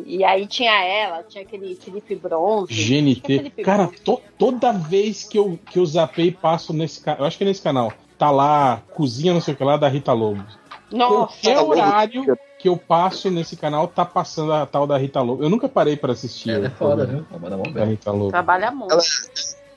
E, 0.05 0.17
e 0.17 0.23
aí 0.23 0.45
tinha 0.45 0.73
ela, 0.83 1.23
tinha 1.23 1.43
aquele 1.43 1.73
Felipe 1.75 2.15
Bronze. 2.15 2.73
GNT. 2.73 3.37
Felipe 3.37 3.63
Cara, 3.63 3.83
Bronze. 3.85 4.01
to- 4.03 4.21
toda 4.37 4.71
vez 4.73 5.23
que 5.23 5.37
eu, 5.39 5.57
que 5.71 5.79
eu 5.79 5.85
zapei 5.85 6.31
passo 6.31 6.73
nesse 6.73 6.99
canal, 7.01 7.21
eu 7.21 7.25
acho 7.25 7.37
que 7.37 7.43
é 7.43 7.47
nesse 7.47 7.61
canal, 7.61 7.93
tá 8.17 8.29
lá, 8.29 8.81
cozinha 8.93 9.33
não 9.33 9.41
sei 9.41 9.53
o 9.53 9.57
que 9.57 9.63
lá, 9.63 9.77
da 9.77 9.87
Rita 9.87 10.11
Lobo. 10.13 10.43
Nossa, 10.91 11.15
Qualquer 11.15 11.57
louco. 11.59 11.71
horário 11.71 12.37
que 12.59 12.69
eu 12.69 12.77
passo 12.77 13.31
nesse 13.31 13.55
canal, 13.55 13.87
tá 13.87 14.05
passando 14.05 14.51
a 14.53 14.65
tal 14.65 14.85
da 14.85 14.97
Rita 14.97 15.21
Lobo. 15.21 15.43
Eu 15.43 15.49
nunca 15.49 15.67
parei 15.69 15.95
pra 15.95 16.11
assistir. 16.11 16.51
Ela 16.51 16.67
é 16.67 16.69
foda, 16.69 17.05
viu? 17.05 17.25
Mó 17.31 17.47
Da 17.49 17.57
bem. 17.57 17.85
Rita 17.89 18.11
Lobo. 18.11 18.29
trabalha 18.31 18.69
muito. 18.71 18.91
Ela- 18.93 19.01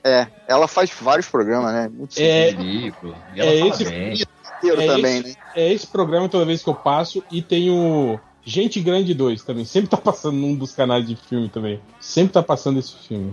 É, 0.05 0.26
ela 0.46 0.68
faz 0.68 0.90
vários 1.01 1.28
programas, 1.28 1.72
né? 1.72 1.90
Muito 1.92 2.16
É, 2.18 2.51
Ridículo. 2.51 3.14
E 3.34 3.40
ela 3.40 3.51
é 3.51 3.59
fala 3.59 3.70
esse- 3.70 3.84
bem. 3.84 4.14
Inteiro 4.59 4.80
é 4.82 4.86
também, 4.86 5.18
esse- 5.20 5.28
né? 5.28 5.34
É 5.54 5.72
esse 5.72 5.86
programa 5.86 6.28
toda 6.28 6.44
vez 6.44 6.62
que 6.62 6.68
eu 6.68 6.74
passo 6.74 7.22
e 7.30 7.40
tem 7.42 7.70
o 7.70 8.18
Gente 8.44 8.80
Grande 8.80 9.12
2 9.14 9.42
também. 9.42 9.64
Sempre 9.64 9.90
tá 9.90 9.96
passando 9.96 10.36
num 10.36 10.54
dos 10.54 10.72
canais 10.74 11.06
de 11.06 11.16
filme 11.16 11.48
também. 11.48 11.80
Sempre 12.00 12.32
tá 12.34 12.42
passando 12.42 12.78
esse 12.78 12.94
filme. 13.06 13.32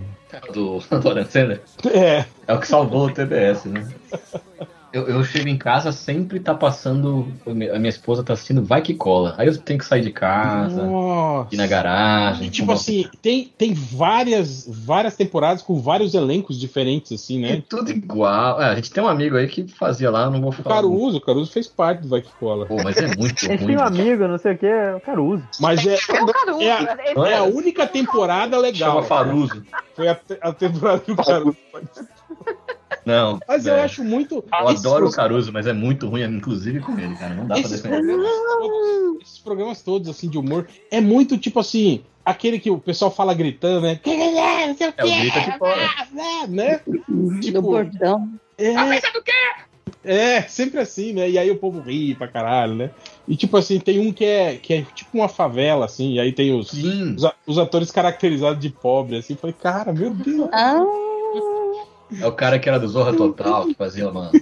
Do, 0.52 0.78
do 0.80 1.08
Adam 1.10 1.24
Sandler. 1.24 1.62
É, 1.92 2.24
É 2.46 2.54
o 2.54 2.60
que 2.60 2.66
salvou 2.68 3.06
o 3.06 3.10
TBS, 3.12 3.64
né? 3.66 3.88
Eu, 4.92 5.08
eu 5.08 5.24
chego 5.24 5.48
em 5.48 5.58
casa, 5.58 5.92
sempre 5.92 6.40
tá 6.40 6.54
passando. 6.54 7.28
A 7.46 7.52
minha 7.78 7.88
esposa 7.88 8.22
tá 8.22 8.32
assistindo 8.32 8.62
Vai 8.62 8.80
Que 8.80 8.94
Cola. 8.94 9.34
Aí 9.36 9.46
eu 9.46 9.58
tenho 9.58 9.78
que 9.78 9.84
sair 9.84 10.00
de 10.00 10.10
casa, 10.10 10.86
nossa. 10.86 11.54
ir 11.54 11.58
na 11.58 11.66
garagem. 11.66 12.46
E, 12.46 12.50
tipo 12.50 12.72
assim, 12.72 13.04
tem, 13.20 13.52
tem 13.58 13.74
várias, 13.74 14.66
várias 14.66 15.14
temporadas 15.16 15.60
com 15.62 15.78
vários 15.80 16.14
elencos 16.14 16.58
diferentes, 16.58 17.12
assim, 17.12 17.44
É 17.44 17.56
né? 17.56 17.62
tudo 17.68 17.90
igual. 17.90 18.60
É, 18.62 18.66
a 18.70 18.74
gente 18.76 18.90
tem 18.90 19.02
um 19.02 19.08
amigo 19.08 19.36
aí 19.36 19.48
que 19.48 19.66
fazia 19.68 20.10
lá, 20.10 20.30
não 20.30 20.40
vou 20.40 20.50
O 20.50 20.52
falar. 20.52 20.76
Caruso, 20.76 21.18
o 21.18 21.20
Caruso 21.20 21.52
fez 21.52 21.66
parte 21.66 22.02
do 22.02 22.08
Vai 22.08 22.22
Que 22.22 22.32
Cola. 22.38 22.64
Pô, 22.64 22.76
mas 22.82 22.96
é 22.96 23.06
muito 23.16 23.44
ruim. 23.46 23.58
têm 23.58 23.76
um 23.76 23.82
amigo, 23.82 24.26
não 24.26 24.38
sei 24.38 24.54
o 24.54 24.58
que, 24.58 24.66
o 24.96 25.00
Caruso. 25.00 25.46
Mas 25.60 25.84
é, 25.86 25.94
É 25.94 26.22
o 26.22 26.26
Caruso. 26.26 26.62
É 26.62 26.70
a- 26.72 26.98
esse- 27.04 27.32
é 27.32 27.36
a 27.36 27.42
única 27.44 27.86
temporada 27.86 28.56
legal. 28.56 28.92
Chama 28.94 29.02
Faruso. 29.02 29.62
Foi 29.94 30.08
a, 30.08 30.18
a 30.42 30.52
temporada 30.52 31.00
que 31.00 31.12
o 31.12 31.16
Caruso 31.16 31.56
Não. 33.06 33.38
Mas 33.46 33.64
eu 33.66 33.74
é. 33.76 33.82
acho 33.84 34.02
muito. 34.04 34.34
Eu 34.52 34.70
esses 34.70 34.84
adoro 34.84 35.06
o 35.08 35.12
Caruso, 35.12 35.52
mas 35.52 35.66
é 35.66 35.72
muito 35.72 36.08
ruim, 36.08 36.24
inclusive 36.24 36.80
com 36.80 36.98
ele, 36.98 37.14
cara. 37.14 37.34
Não 37.34 37.46
dá 37.46 37.54
pra 37.54 37.60
Esses 37.64 37.80
defender. 37.80 38.02
programas, 38.04 38.32
todos, 38.58 39.22
esses 39.22 39.38
programas 39.38 39.82
todos, 39.82 40.08
assim, 40.10 40.28
de 40.28 40.36
humor, 40.36 40.66
é 40.90 41.00
muito 41.00 41.38
tipo 41.38 41.60
assim, 41.60 42.02
aquele 42.24 42.58
que 42.58 42.68
o 42.70 42.78
pessoal 42.78 43.10
fala 43.10 43.32
gritando, 43.32 43.82
né? 43.86 44.00
Não 44.04 44.76
sei 44.76 44.88
o 44.88 44.94
É 44.96 45.04
o 45.04 45.06
quê, 45.06 45.20
grita 45.20 45.40
de 45.40 45.58
fora. 45.58 45.90
né? 46.48 46.80
Do 47.06 47.40
Tipo, 47.40 47.62
bordão. 47.62 48.28
é, 48.58 48.74
é, 50.04 50.42
sempre 50.42 50.80
assim, 50.80 51.12
né? 51.12 51.28
E 51.30 51.38
aí 51.38 51.50
o 51.50 51.56
povo 51.58 51.80
ri 51.80 52.14
pra 52.14 52.28
caralho, 52.28 52.74
né? 52.74 52.90
E 53.28 53.36
tipo 53.36 53.56
assim, 53.56 53.78
tem 53.80 53.98
um 53.98 54.12
que 54.12 54.24
é, 54.24 54.56
que 54.56 54.74
é 54.74 54.82
tipo 54.94 55.10
uma 55.18 55.28
favela, 55.28 55.84
assim, 55.84 56.14
e 56.14 56.20
aí 56.20 56.32
tem 56.32 56.52
os, 56.52 56.72
os, 56.72 57.24
os 57.46 57.58
atores 57.58 57.90
caracterizados 57.90 58.60
de 58.60 58.70
pobre, 58.70 59.16
assim. 59.16 59.34
Eu 59.34 59.38
falei, 59.38 59.54
cara, 59.60 59.92
meu 59.92 60.10
Deus. 60.10 60.48
Ah, 60.52 60.80
É 62.20 62.26
o 62.26 62.32
cara 62.32 62.58
que 62.58 62.68
era 62.68 62.78
do 62.78 62.88
Zorra 62.88 63.14
Total, 63.16 63.66
que 63.66 63.74
fazia 63.74 64.08
uma. 64.08 64.30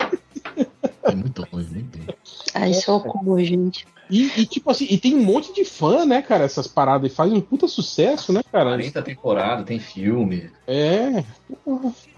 É 1.07 1.15
muito 1.15 1.43
ruim, 1.53 1.67
muito 1.67 1.99
ruim. 1.99 2.09
ai, 2.55 2.73
socorro, 2.73 3.39
gente. 3.45 3.87
E, 4.11 4.41
e, 4.41 4.47
tipo 4.47 4.71
assim, 4.71 4.87
e 4.89 4.99
tem 4.99 5.15
um 5.15 5.23
monte 5.23 5.53
de 5.53 5.65
fã, 5.65 6.05
né, 6.05 6.23
cara, 6.23 6.45
essas 6.45 6.67
paradas. 6.67 7.11
E 7.11 7.15
faz 7.15 7.33
um 7.33 7.41
puta 7.41 7.67
sucesso, 7.67 8.33
né, 8.33 8.41
cara? 8.53 8.71
40 8.71 9.03
temporadas, 9.03 9.65
tem 9.65 9.79
filme. 9.79 10.51
É. 10.67 11.25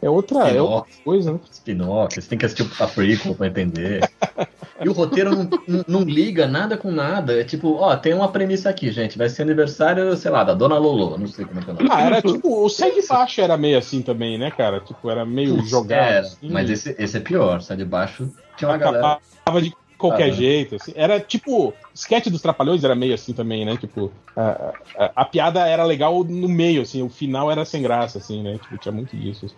É 0.01 0.11
outra, 0.11 0.49
é 0.49 0.61
outra 0.61 0.93
coisa, 1.05 1.32
né? 1.32 1.41
Spin-off, 1.51 2.14
você 2.14 2.28
tem 2.28 2.39
que 2.39 2.47
assistir 2.47 2.66
a 2.80 2.87
prequel 2.87 3.34
pra 3.34 3.47
entender. 3.47 4.09
E 4.78 4.89
o 4.91 4.93
roteiro 4.93 5.34
não, 5.34 5.49
não, 5.66 5.84
não, 5.89 6.01
liga 6.03 6.47
nada 6.47 6.76
com 6.76 6.91
nada. 6.91 7.41
É 7.41 7.45
tipo, 7.45 7.76
ó, 7.76 7.97
tem 7.97 8.12
uma 8.12 8.28
premissa 8.28 8.68
aqui, 8.68 8.93
gente. 8.93 9.16
Vai 9.16 9.30
ser 9.30 9.41
aniversário, 9.41 10.14
sei 10.16 10.30
lá, 10.30 10.45
da 10.45 10.53
Dona 10.53 10.76
Lolo. 10.76 11.16
Não 11.16 11.26
sei 11.26 11.47
como 11.47 11.61
é 11.61 11.62
que 11.62 11.70
é 11.70 11.72
o 11.72 11.76
nome. 11.76 11.89
Ah, 11.91 12.03
era 12.03 12.20
tipo, 12.20 12.62
o 12.62 12.68
Sai 12.68 12.91
de 12.91 13.07
Baixo 13.07 13.41
era 13.41 13.57
meio 13.57 13.78
assim 13.78 14.03
também, 14.03 14.37
né, 14.37 14.51
cara? 14.51 14.80
Tipo, 14.80 15.11
era 15.11 15.24
meio 15.24 15.57
Putz, 15.57 15.70
jogado. 15.70 15.99
Era, 15.99 16.20
assim. 16.20 16.51
Mas 16.51 16.68
esse, 16.68 16.95
esse 16.99 17.16
é 17.16 17.20
pior. 17.20 17.62
Sai 17.62 17.78
de 17.78 17.87
Baixo 17.87 18.30
tinha 18.57 18.68
uma 18.68 18.76
Acabava 18.76 19.20
galera. 19.47 19.62
de 19.62 19.76
qualquer 19.97 20.30
ah, 20.30 20.32
jeito. 20.32 20.76
Assim. 20.76 20.92
Era 20.94 21.20
tipo. 21.20 21.74
Sketch 21.94 22.28
dos 22.28 22.42
Trapalhões 22.42 22.84
era 22.84 22.94
meio 22.94 23.14
assim 23.14 23.32
também, 23.32 23.64
né? 23.64 23.76
Tipo, 23.76 24.12
a, 24.36 24.74
a, 24.99 25.12
a, 25.16 25.24
piada 25.24 25.66
era 25.66 25.84
legal 25.84 26.22
no 26.24 26.49
meio, 26.49 26.82
assim, 26.82 27.03
o 27.03 27.09
final 27.09 27.51
era 27.51 27.64
sem 27.64 27.82
graça, 27.82 28.18
assim, 28.18 28.42
né? 28.42 28.59
Tipo, 28.59 28.76
tinha 28.78 28.92
muito 28.92 29.16
disso. 29.16 29.47
Assim. 29.47 29.57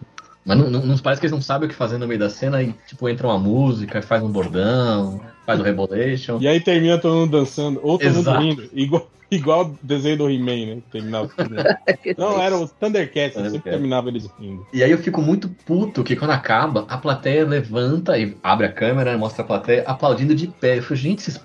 Mas 0.48 0.56
não, 0.56 0.70
não, 0.70 0.86
não, 0.86 0.96
parece 0.96 1.20
que 1.20 1.26
eles 1.26 1.32
não 1.32 1.42
sabem 1.42 1.66
o 1.66 1.70
que 1.70 1.76
fazer 1.76 1.98
no 1.98 2.08
meio 2.08 2.18
da 2.18 2.30
cena 2.30 2.62
e, 2.62 2.74
tipo, 2.86 3.06
entra 3.06 3.26
uma 3.26 3.38
música, 3.38 4.00
faz 4.00 4.22
um 4.22 4.32
bordão, 4.32 5.20
faz 5.44 5.60
o 5.60 5.62
um 5.62 5.64
Rebolation. 5.66 6.38
E 6.40 6.48
aí 6.48 6.58
termina 6.58 6.96
todo 6.96 7.16
mundo 7.16 7.38
dançando, 7.38 7.78
ou 7.82 7.98
todo 7.98 8.08
Exato. 8.08 8.40
mundo 8.40 8.62
rindo. 8.62 8.70
Igual, 8.72 9.10
igual 9.30 9.66
o 9.66 9.78
desenho 9.82 10.16
do 10.16 10.30
He-Man, 10.30 10.76
né? 10.76 10.82
Terminava 10.90 11.28
Não, 12.16 12.40
era 12.40 12.56
o 12.56 12.66
Thundercats, 12.66 13.34
Thundercats. 13.34 13.52
sempre 13.52 13.70
terminava 13.72 14.08
eles 14.08 14.26
rindo. 14.40 14.66
E 14.72 14.82
aí 14.82 14.90
eu 14.90 14.96
fico 14.96 15.20
muito 15.20 15.50
puto 15.66 16.02
que 16.02 16.16
quando 16.16 16.30
acaba, 16.30 16.86
a 16.88 16.96
plateia 16.96 17.44
levanta 17.44 18.18
e 18.18 18.34
abre 18.42 18.64
a 18.64 18.72
câmera, 18.72 19.18
mostra 19.18 19.42
a 19.42 19.46
plateia 19.46 19.84
aplaudindo 19.86 20.34
de 20.34 20.46
pé. 20.46 20.78
Eu 20.78 20.82
falo, 20.82 20.96
gente, 20.96 21.24
vocês, 21.24 21.38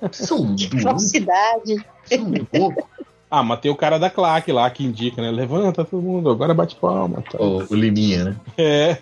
vocês 0.00 0.28
são 0.28 0.46
doentes. 0.46 0.68
Velocidade. 0.70 1.84
Vocês 2.04 2.20
são 2.20 2.32
loucos. 2.52 2.84
Ah, 3.34 3.42
mas 3.42 3.58
tem 3.58 3.68
o 3.68 3.74
cara 3.74 3.98
da 3.98 4.08
claque 4.08 4.52
lá 4.52 4.70
que 4.70 4.84
indica, 4.84 5.20
né? 5.20 5.28
Levanta 5.28 5.84
todo 5.84 6.00
mundo, 6.00 6.30
agora 6.30 6.54
bate 6.54 6.76
palma. 6.76 7.20
Tá. 7.22 7.42
O, 7.42 7.66
o 7.68 7.74
Liminha, 7.74 8.26
né? 8.26 8.36
É. 8.56 8.98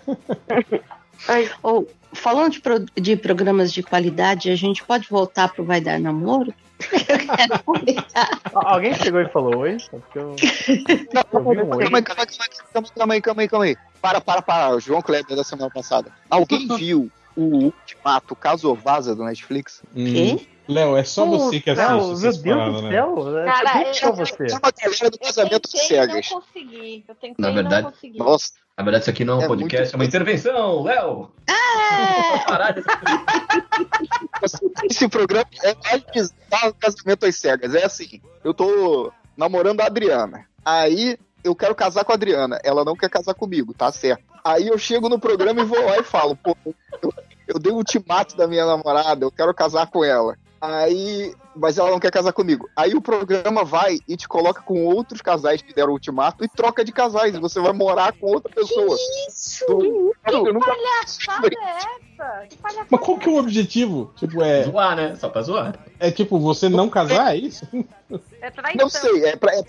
oh, 1.61 1.85
falando 2.13 2.53
de, 2.53 2.59
pro, 2.59 2.83
de 2.99 3.15
programas 3.15 3.71
de 3.71 3.83
qualidade, 3.83 4.49
a 4.49 4.55
gente 4.55 4.83
pode 4.83 5.07
voltar 5.07 5.53
pro 5.53 5.63
Vai 5.63 5.79
Dar 5.79 5.99
Namoro? 5.99 6.51
Alguém 8.55 8.95
chegou 8.95 9.21
e 9.21 9.29
falou 9.29 9.57
oi? 9.57 9.77
Eu... 10.15 10.35
Não, 11.13 11.23
calma, 11.23 11.51
aí, 11.51 11.67
calma, 11.67 11.97
aí, 11.99 12.03
calma 12.95 13.13
aí, 13.13 13.21
calma 13.21 13.41
aí, 13.43 13.47
calma 13.47 13.65
aí. 13.65 13.77
Para, 14.01 14.19
para, 14.19 14.41
para. 14.41 14.75
O 14.75 14.79
João 14.79 15.03
Kleber 15.03 15.35
da 15.35 15.43
semana 15.43 15.69
passada. 15.69 16.11
Alguém 16.27 16.67
viu 16.75 17.11
o 17.35 17.65
Ultimato 17.65 18.35
Caso 18.35 18.73
Vaza 18.73 19.15
do 19.15 19.23
Netflix? 19.23 19.83
Hum. 19.95 20.39
Léo, 20.67 20.95
é 20.95 21.03
só 21.03 21.25
você 21.25 21.59
que 21.59 21.69
assiste 21.69 21.87
Léo, 21.87 22.13
essas 22.13 22.41
meu 22.41 22.55
Deus 22.55 22.75
do 22.75 22.81
né? 22.83 22.89
céu, 22.89 23.15
né? 23.31 23.45
Cara, 23.45 23.81
eu, 23.81 24.09
eu, 24.09 24.13
você. 24.13 24.43
É 24.43 24.53
uma 24.53 24.71
galera 24.71 25.09
do 25.09 25.19
casamento 25.19 25.77
cegas. 25.77 26.31
Eu 26.31 26.41
consegui, 26.41 27.05
eu 27.07 27.15
tentei 27.15 27.35
Na 27.37 27.51
verdade, 27.51 27.83
não 27.83 27.91
consegui. 27.91 28.17
Nossa. 28.17 28.51
Na 28.77 28.83
verdade, 28.83 29.03
isso 29.03 29.09
aqui 29.09 29.25
não 29.25 29.35
é 29.35 29.37
um 29.37 29.43
é 29.43 29.47
podcast, 29.47 29.93
é 29.93 29.97
uma 29.97 30.05
intervenção, 30.05 30.83
Léo! 30.83 31.31
Ah! 31.49 32.73
Esse 34.89 35.07
programa 35.07 35.45
é 35.63 35.75
mais 35.75 36.33
casamento 36.79 37.25
às 37.25 37.35
cegas. 37.35 37.75
É 37.75 37.85
assim, 37.85 38.21
eu 38.43 38.53
tô 38.53 39.11
namorando 39.37 39.81
a 39.81 39.85
Adriana. 39.85 40.45
Aí 40.65 41.17
eu 41.43 41.55
quero 41.55 41.75
casar 41.75 42.03
com 42.03 42.11
a 42.11 42.15
Adriana. 42.15 42.59
Ela 42.63 42.85
não 42.85 42.95
quer 42.95 43.09
casar 43.09 43.33
comigo, 43.33 43.73
tá 43.73 43.91
certo. 43.91 44.23
Aí 44.43 44.67
eu 44.67 44.77
chego 44.77 45.09
no 45.09 45.19
programa 45.19 45.61
e 45.61 45.65
vou 45.65 45.83
lá 45.85 45.97
e 45.97 46.03
falo, 46.03 46.35
pô, 46.35 46.55
eu, 47.01 47.13
eu 47.47 47.59
dei 47.59 47.71
o 47.71 47.75
ultimato 47.75 48.35
da 48.35 48.47
minha 48.47 48.65
namorada, 48.65 49.23
eu 49.23 49.31
quero 49.31 49.53
casar 49.53 49.87
com 49.87 50.03
ela. 50.03 50.37
Aí, 50.63 51.35
mas 51.55 51.77
ela 51.77 51.91
não 51.91 51.99
quer 51.99 52.11
casar 52.11 52.33
comigo. 52.33 52.69
Aí 52.75 52.93
o 52.93 53.01
programa 53.01 53.63
vai 53.63 53.97
e 54.07 54.17
te 54.17 54.27
coloca 54.27 54.61
com 54.61 54.85
outros 54.85 55.21
casais 55.21 55.61
que 55.61 55.73
deram 55.73 55.91
o 55.91 55.93
ultimato 55.93 56.43
e 56.43 56.47
troca 56.47 56.83
de 56.83 56.91
casais. 56.91 57.35
E 57.35 57.39
você 57.39 57.59
vai 57.59 57.73
morar 57.73 58.13
com 58.13 58.27
outra 58.27 58.53
pessoa. 58.53 58.95
Que 58.95 59.29
isso? 59.29 59.65
Do... 59.67 60.15
Que 60.25 60.51
nunca... 60.51 60.67
palhaçada 60.67 61.47
é 61.47 61.77
essa? 61.77 62.47
Que 62.47 62.57
palhaçada 62.57 62.87
mas 62.89 62.99
qual 63.01 63.17
que 63.17 63.29
é 63.29 63.31
o 63.31 63.37
objetivo? 63.37 64.11
Tipo, 64.15 64.41
é. 64.43 64.63
Zoar, 64.63 64.95
né? 64.95 65.15
Só 65.15 65.29
pra 65.29 65.41
zoar. 65.41 65.79
É 65.99 66.11
tipo, 66.11 66.39
você 66.39 66.69
não 66.69 66.89
casar, 66.89 67.35
é 67.35 67.39
isso? 67.39 67.67
É 68.41 68.77
não 68.77 68.89
sei, 68.89 69.25
é 69.25 69.35
pra, 69.35 69.53
é 69.55 69.63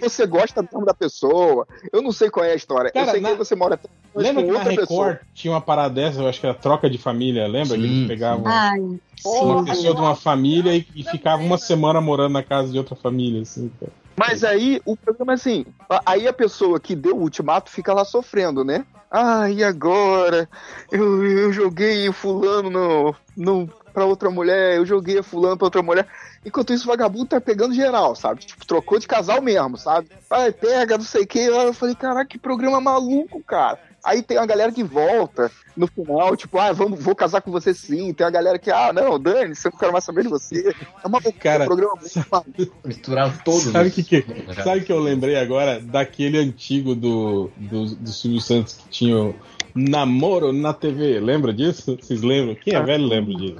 você 0.00 0.26
gosta 0.26 0.62
do 0.62 0.84
da 0.84 0.94
pessoa. 0.94 1.66
Eu 1.92 2.00
não 2.00 2.12
sei 2.12 2.30
qual 2.30 2.46
é 2.46 2.52
a 2.52 2.54
história. 2.54 2.90
Cara, 2.90 3.08
eu 3.08 3.12
sei 3.12 3.20
na... 3.20 3.30
que 3.30 3.36
você 3.36 3.54
mora 3.54 3.78
Lembra 4.14 4.42
que 4.42 4.50
na 4.50 4.62
Record 4.62 4.78
pessoa. 4.80 5.20
tinha 5.34 5.52
uma 5.52 5.60
parada 5.60 5.94
dessa, 5.94 6.20
eu 6.20 6.28
acho 6.28 6.40
que 6.40 6.46
era 6.46 6.54
troca 6.54 6.90
de 6.90 6.98
família, 6.98 7.46
lembra? 7.46 7.76
Sim, 7.76 7.80
que 7.80 7.86
eles 7.86 8.08
pegavam 8.08 8.44
Ai, 8.46 8.80
uma 9.24 9.64
pessoa 9.64 9.94
de 9.94 10.00
uma 10.00 10.16
família 10.16 10.74
e, 10.74 10.86
e 10.94 11.04
ficava 11.30 11.42
uma 11.42 11.58
semana 11.58 12.00
morando 12.00 12.32
na 12.32 12.42
casa 12.42 12.72
de 12.72 12.78
outra 12.78 12.96
família, 12.96 13.42
assim, 13.42 13.70
cara. 13.78 13.92
Mas 14.16 14.44
aí 14.44 14.80
o 14.84 14.96
problema 14.96 15.32
é 15.32 15.34
assim, 15.34 15.64
aí 16.04 16.28
a 16.28 16.32
pessoa 16.32 16.78
que 16.78 16.94
deu 16.94 17.16
o 17.16 17.22
ultimato 17.22 17.70
fica 17.70 17.94
lá 17.94 18.04
sofrendo, 18.04 18.64
né? 18.64 18.84
Ah, 19.10 19.50
e 19.50 19.64
agora? 19.64 20.48
Eu, 20.90 21.26
eu 21.26 21.52
joguei 21.52 22.12
fulano 22.12 22.70
no, 22.70 23.14
no, 23.36 23.66
pra 23.92 24.04
outra 24.04 24.30
mulher, 24.30 24.76
eu 24.76 24.84
joguei 24.84 25.22
fulano 25.22 25.56
pra 25.56 25.66
outra 25.66 25.82
mulher. 25.82 26.06
Enquanto 26.44 26.72
isso, 26.72 26.84
o 26.84 26.88
vagabundo 26.88 27.26
tá 27.26 27.40
pegando 27.40 27.74
geral, 27.74 28.14
sabe? 28.14 28.44
Tipo, 28.44 28.66
trocou 28.66 28.98
de 28.98 29.08
casal 29.08 29.40
mesmo, 29.40 29.76
sabe? 29.76 30.10
Ai, 30.30 30.52
pega, 30.52 30.98
não 30.98 31.04
sei 31.04 31.22
o 31.22 31.26
que. 31.26 31.38
Eu 31.38 31.72
falei, 31.72 31.94
caraca, 31.94 32.26
que 32.26 32.38
programa 32.38 32.80
maluco, 32.80 33.42
cara. 33.42 33.78
Aí 34.02 34.22
tem 34.22 34.38
uma 34.38 34.46
galera 34.46 34.72
que 34.72 34.82
volta 34.82 35.50
no 35.76 35.86
final, 35.86 36.36
tipo, 36.36 36.58
ah, 36.58 36.72
vamos, 36.72 37.02
vou 37.02 37.14
casar 37.14 37.40
com 37.40 37.50
você 37.50 37.72
sim. 37.74 38.12
Tem 38.12 38.26
a 38.26 38.30
galera 38.30 38.58
que, 38.58 38.70
ah, 38.70 38.92
não, 38.92 39.18
Dani, 39.18 39.54
você 39.54 39.68
não 39.70 39.78
quero 39.78 39.92
mais 39.92 40.04
saber 40.04 40.22
de 40.22 40.28
você. 40.28 40.74
É 41.02 41.06
uma 41.06 41.20
cara, 41.32 41.64
um 41.64 41.66
programa 41.66 41.94
muito 41.96 42.72
Misturar 42.84 43.42
todos. 43.44 43.64
Sabe 43.64 43.88
o 43.88 43.92
que, 43.92 44.02
que, 44.02 44.24
sabe 44.62 44.82
que 44.82 44.92
eu 44.92 45.00
lembrei 45.00 45.36
agora? 45.36 45.80
Daquele 45.80 46.38
antigo 46.38 46.94
do, 46.94 47.50
do, 47.56 47.94
do 47.94 48.12
Silvio 48.12 48.40
Santos 48.40 48.74
que 48.74 48.88
tinha 48.88 49.34
Namoro 49.74 50.52
na 50.52 50.72
TV, 50.72 51.20
lembra 51.20 51.52
disso? 51.52 51.96
Vocês 52.00 52.22
lembram? 52.22 52.54
Quem 52.54 52.74
é 52.74 52.82
velho 52.82 53.06
lembra 53.06 53.34
disso. 53.34 53.54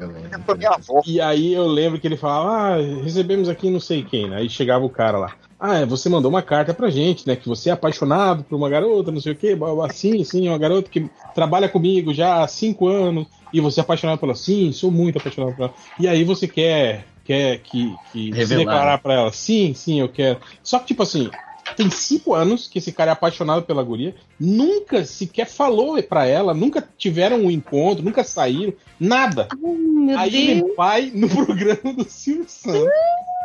E 1.07 1.21
aí 1.21 1.53
eu 1.53 1.67
lembro 1.67 2.01
que 2.01 2.07
ele 2.07 2.17
falava, 2.17 2.51
ah, 2.51 3.03
recebemos 3.03 3.49
aqui 3.49 3.71
não 3.71 3.81
sei 3.81 4.03
quem, 4.03 4.29
né? 4.29 4.39
Aí 4.39 4.49
chegava 4.49 4.85
o 4.85 4.91
cara 4.91 5.19
lá. 5.19 5.33
Ah, 5.59 5.81
é, 5.81 5.87
você 5.87 6.09
mandou 6.09 6.31
uma 6.31 6.41
carta 6.41 6.73
pra 6.73 6.89
gente, 6.89 7.27
né? 7.27 7.37
Que 7.37 7.47
você 7.47 7.69
é 7.69 7.73
apaixonado 7.73 8.43
por 8.45 8.57
uma 8.57 8.71
garota, 8.71 9.13
não 9.13 9.21
sei 9.21 9.33
o 9.33 9.37
quê, 9.37 9.57
assim, 9.85 10.25
sim, 10.25 10.49
uma 10.49 10.57
garota 10.57 10.89
que 10.89 11.11
trabalha 11.35 11.69
comigo 11.69 12.15
já 12.15 12.43
há 12.43 12.49
cinco 12.49 12.89
anos, 12.89 13.27
e 13.53 13.61
você 13.61 13.81
é 13.81 13.83
apaixonado 13.83 14.19
por 14.19 14.27
ela, 14.27 14.35
sim, 14.35 14.73
sou 14.73 14.91
muito 14.91 15.19
apaixonado 15.19 15.55
por 15.55 15.65
ela. 15.65 15.75
E 15.99 16.09
aí 16.09 16.25
você 16.25 16.49
quer, 16.49 17.05
quer 17.25 17.59
que, 17.59 17.95
que 18.11 18.47
se 18.47 18.57
declarar 18.57 18.99
pra 18.99 19.15
ela, 19.15 19.33
sim, 19.33 19.75
sim, 19.75 20.01
eu 20.01 20.09
quero. 20.09 20.41
Só 20.63 20.79
que, 20.79 20.87
tipo 20.87 21.03
assim, 21.03 21.29
tem 21.77 21.91
cinco 21.91 22.35
anos 22.35 22.69
que 22.69 22.79
esse 22.79 22.93
cara 22.93 23.11
é 23.11 23.13
apaixonado 23.13 23.63
pela 23.63 23.83
guria, 23.83 24.15
nunca 24.39 25.05
sequer 25.05 25.47
falou 25.47 26.01
pra 26.03 26.27
ela, 26.27 26.53
nunca 26.53 26.87
tiveram 26.99 27.39
um 27.39 27.51
encontro, 27.51 28.05
nunca 28.05 28.25
saíram, 28.25 28.73
nada. 28.99 29.49
Ai, 29.53 30.15
Aí 30.17 30.31
Deus. 30.31 30.49
ele 30.49 30.75
vai 30.75 31.13
no 31.15 31.29
programa 31.31 31.93
do 31.93 32.05
Silvio 32.05 32.45
Santos 32.49 32.91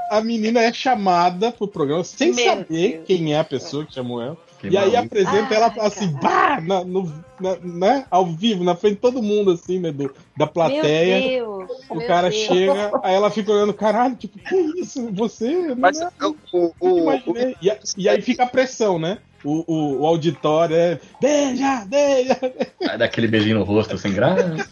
a 0.09 0.22
menina 0.22 0.61
é 0.61 0.72
chamada 0.72 1.51
pro 1.51 1.68
programa 1.68 2.03
sem 2.03 2.34
Meu 2.34 2.45
saber 2.45 2.66
Deus. 2.70 3.03
quem 3.05 3.34
é 3.34 3.39
a 3.39 3.43
pessoa 3.43 3.86
que 3.86 3.93
chamou 3.93 4.22
ela. 4.22 4.38
Que 4.70 4.76
e 4.76 4.78
aí 4.78 4.91
maluco. 4.93 5.05
apresenta 5.05 5.47
Ai, 5.49 5.55
ela 5.55 5.74
assim, 5.88 6.07
bah, 6.22 6.59
na, 6.61 6.84
no, 6.84 7.11
na- 7.39 7.57
né, 7.61 8.05
ao 8.09 8.26
vivo, 8.26 8.63
na 8.63 8.76
frente 8.76 8.95
de 8.95 9.01
todo 9.01 9.22
mundo, 9.22 9.51
assim, 9.51 9.80
né, 9.80 9.91
do, 9.91 10.13
da 10.38 10.47
plateia. 10.47 11.20
Meu 11.41 11.59
Deus. 11.68 11.72
O 11.89 11.95
meu 11.95 12.07
cara 12.07 12.30
Deus. 12.30 12.41
chega, 12.43 12.91
aí 13.03 13.16
ela 13.16 13.30
fica 13.30 13.51
olhando, 13.51 13.74
caralho, 13.74 14.16
tipo, 14.16 14.38
que 14.39 14.55
isso? 14.80 15.09
Você? 15.13 15.51
Não 15.51 15.76
Mas 15.76 15.99
é, 15.99 16.09
o, 16.24 16.36
o, 16.53 16.74
o. 16.80 17.38
E, 17.61 17.78
e 17.97 18.09
aí 18.09 18.22
fica 18.22 18.43
a 18.43 18.47
pressão, 18.47 18.97
né? 18.99 19.20
O, 19.43 19.63
o, 19.72 20.01
o 20.01 20.05
auditório 20.07 20.76
é. 20.76 20.99
Beija, 21.22 21.86
beija! 21.86 22.39
Vai 22.84 22.97
dar 22.97 23.05
aquele 23.05 23.28
beijinho 23.28 23.59
no 23.59 23.63
rosto 23.63 23.95
sem 23.97 24.11
graça. 24.11 24.68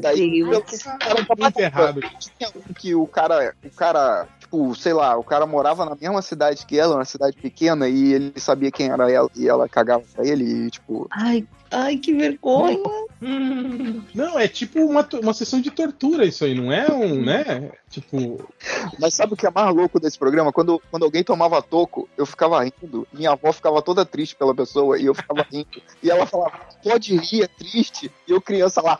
daí 0.00 0.44
Deus. 0.44 0.82
cara 0.82 1.24
tá 1.24 1.34
Muito 1.36 1.58
errado. 1.58 2.00
Que 2.78 2.94
o 2.94 3.06
cara, 3.06 3.54
o 3.64 3.70
cara, 3.70 4.28
tipo, 4.50 4.74
sei 4.74 4.92
lá, 4.92 5.16
o 5.16 5.22
cara 5.22 5.46
morava 5.46 5.84
na 5.84 5.94
mesma 5.94 6.20
cidade 6.20 6.66
que 6.66 6.78
ela, 6.78 6.96
uma 6.96 7.04
cidade 7.04 7.36
pequena, 7.36 7.88
e 7.88 8.12
ele 8.12 8.32
sabia 8.36 8.72
quem 8.72 8.88
era 8.88 9.10
ela, 9.10 9.30
e 9.36 9.48
ela 9.48 9.68
cagava 9.68 10.02
pra 10.12 10.26
ele, 10.26 10.44
e 10.44 10.70
tipo, 10.70 11.06
Ai, 11.12 11.46
ai, 11.70 11.96
que 11.96 12.12
vergonha. 12.12 12.78
Não, 14.12 14.36
é 14.38 14.48
tipo 14.48 14.80
uma, 14.80 15.08
uma 15.22 15.32
sessão 15.32 15.60
de 15.60 15.70
tortura 15.70 16.24
isso 16.24 16.44
aí, 16.44 16.54
não 16.54 16.72
é 16.72 16.90
um, 16.90 17.22
né? 17.24 17.70
Tipo. 17.88 18.48
Mas 18.98 19.14
sabe 19.14 19.34
o 19.34 19.36
que 19.36 19.46
é 19.46 19.50
mais 19.50 19.74
louco 19.74 20.00
desse 20.00 20.18
programa? 20.18 20.52
Quando, 20.52 20.82
quando 20.90 21.04
alguém 21.04 21.22
tomava 21.22 21.62
toco, 21.62 22.08
eu 22.16 22.24
ficava 22.24 22.62
rindo. 22.62 23.06
Minha 23.12 23.32
avó 23.32 23.52
ficava 23.52 23.82
toda 23.82 24.06
triste 24.06 24.36
pela 24.36 24.54
pessoa 24.54 24.98
e 24.98 25.06
eu 25.06 25.14
ficava 25.14 25.46
rindo. 25.50 25.82
E 26.02 26.10
ela 26.10 26.26
falava, 26.26 26.58
pode 26.82 27.16
rir, 27.16 27.42
é 27.42 27.48
triste. 27.48 28.10
E 28.26 28.32
eu, 28.32 28.40
criança 28.40 28.80
lá, 28.80 28.98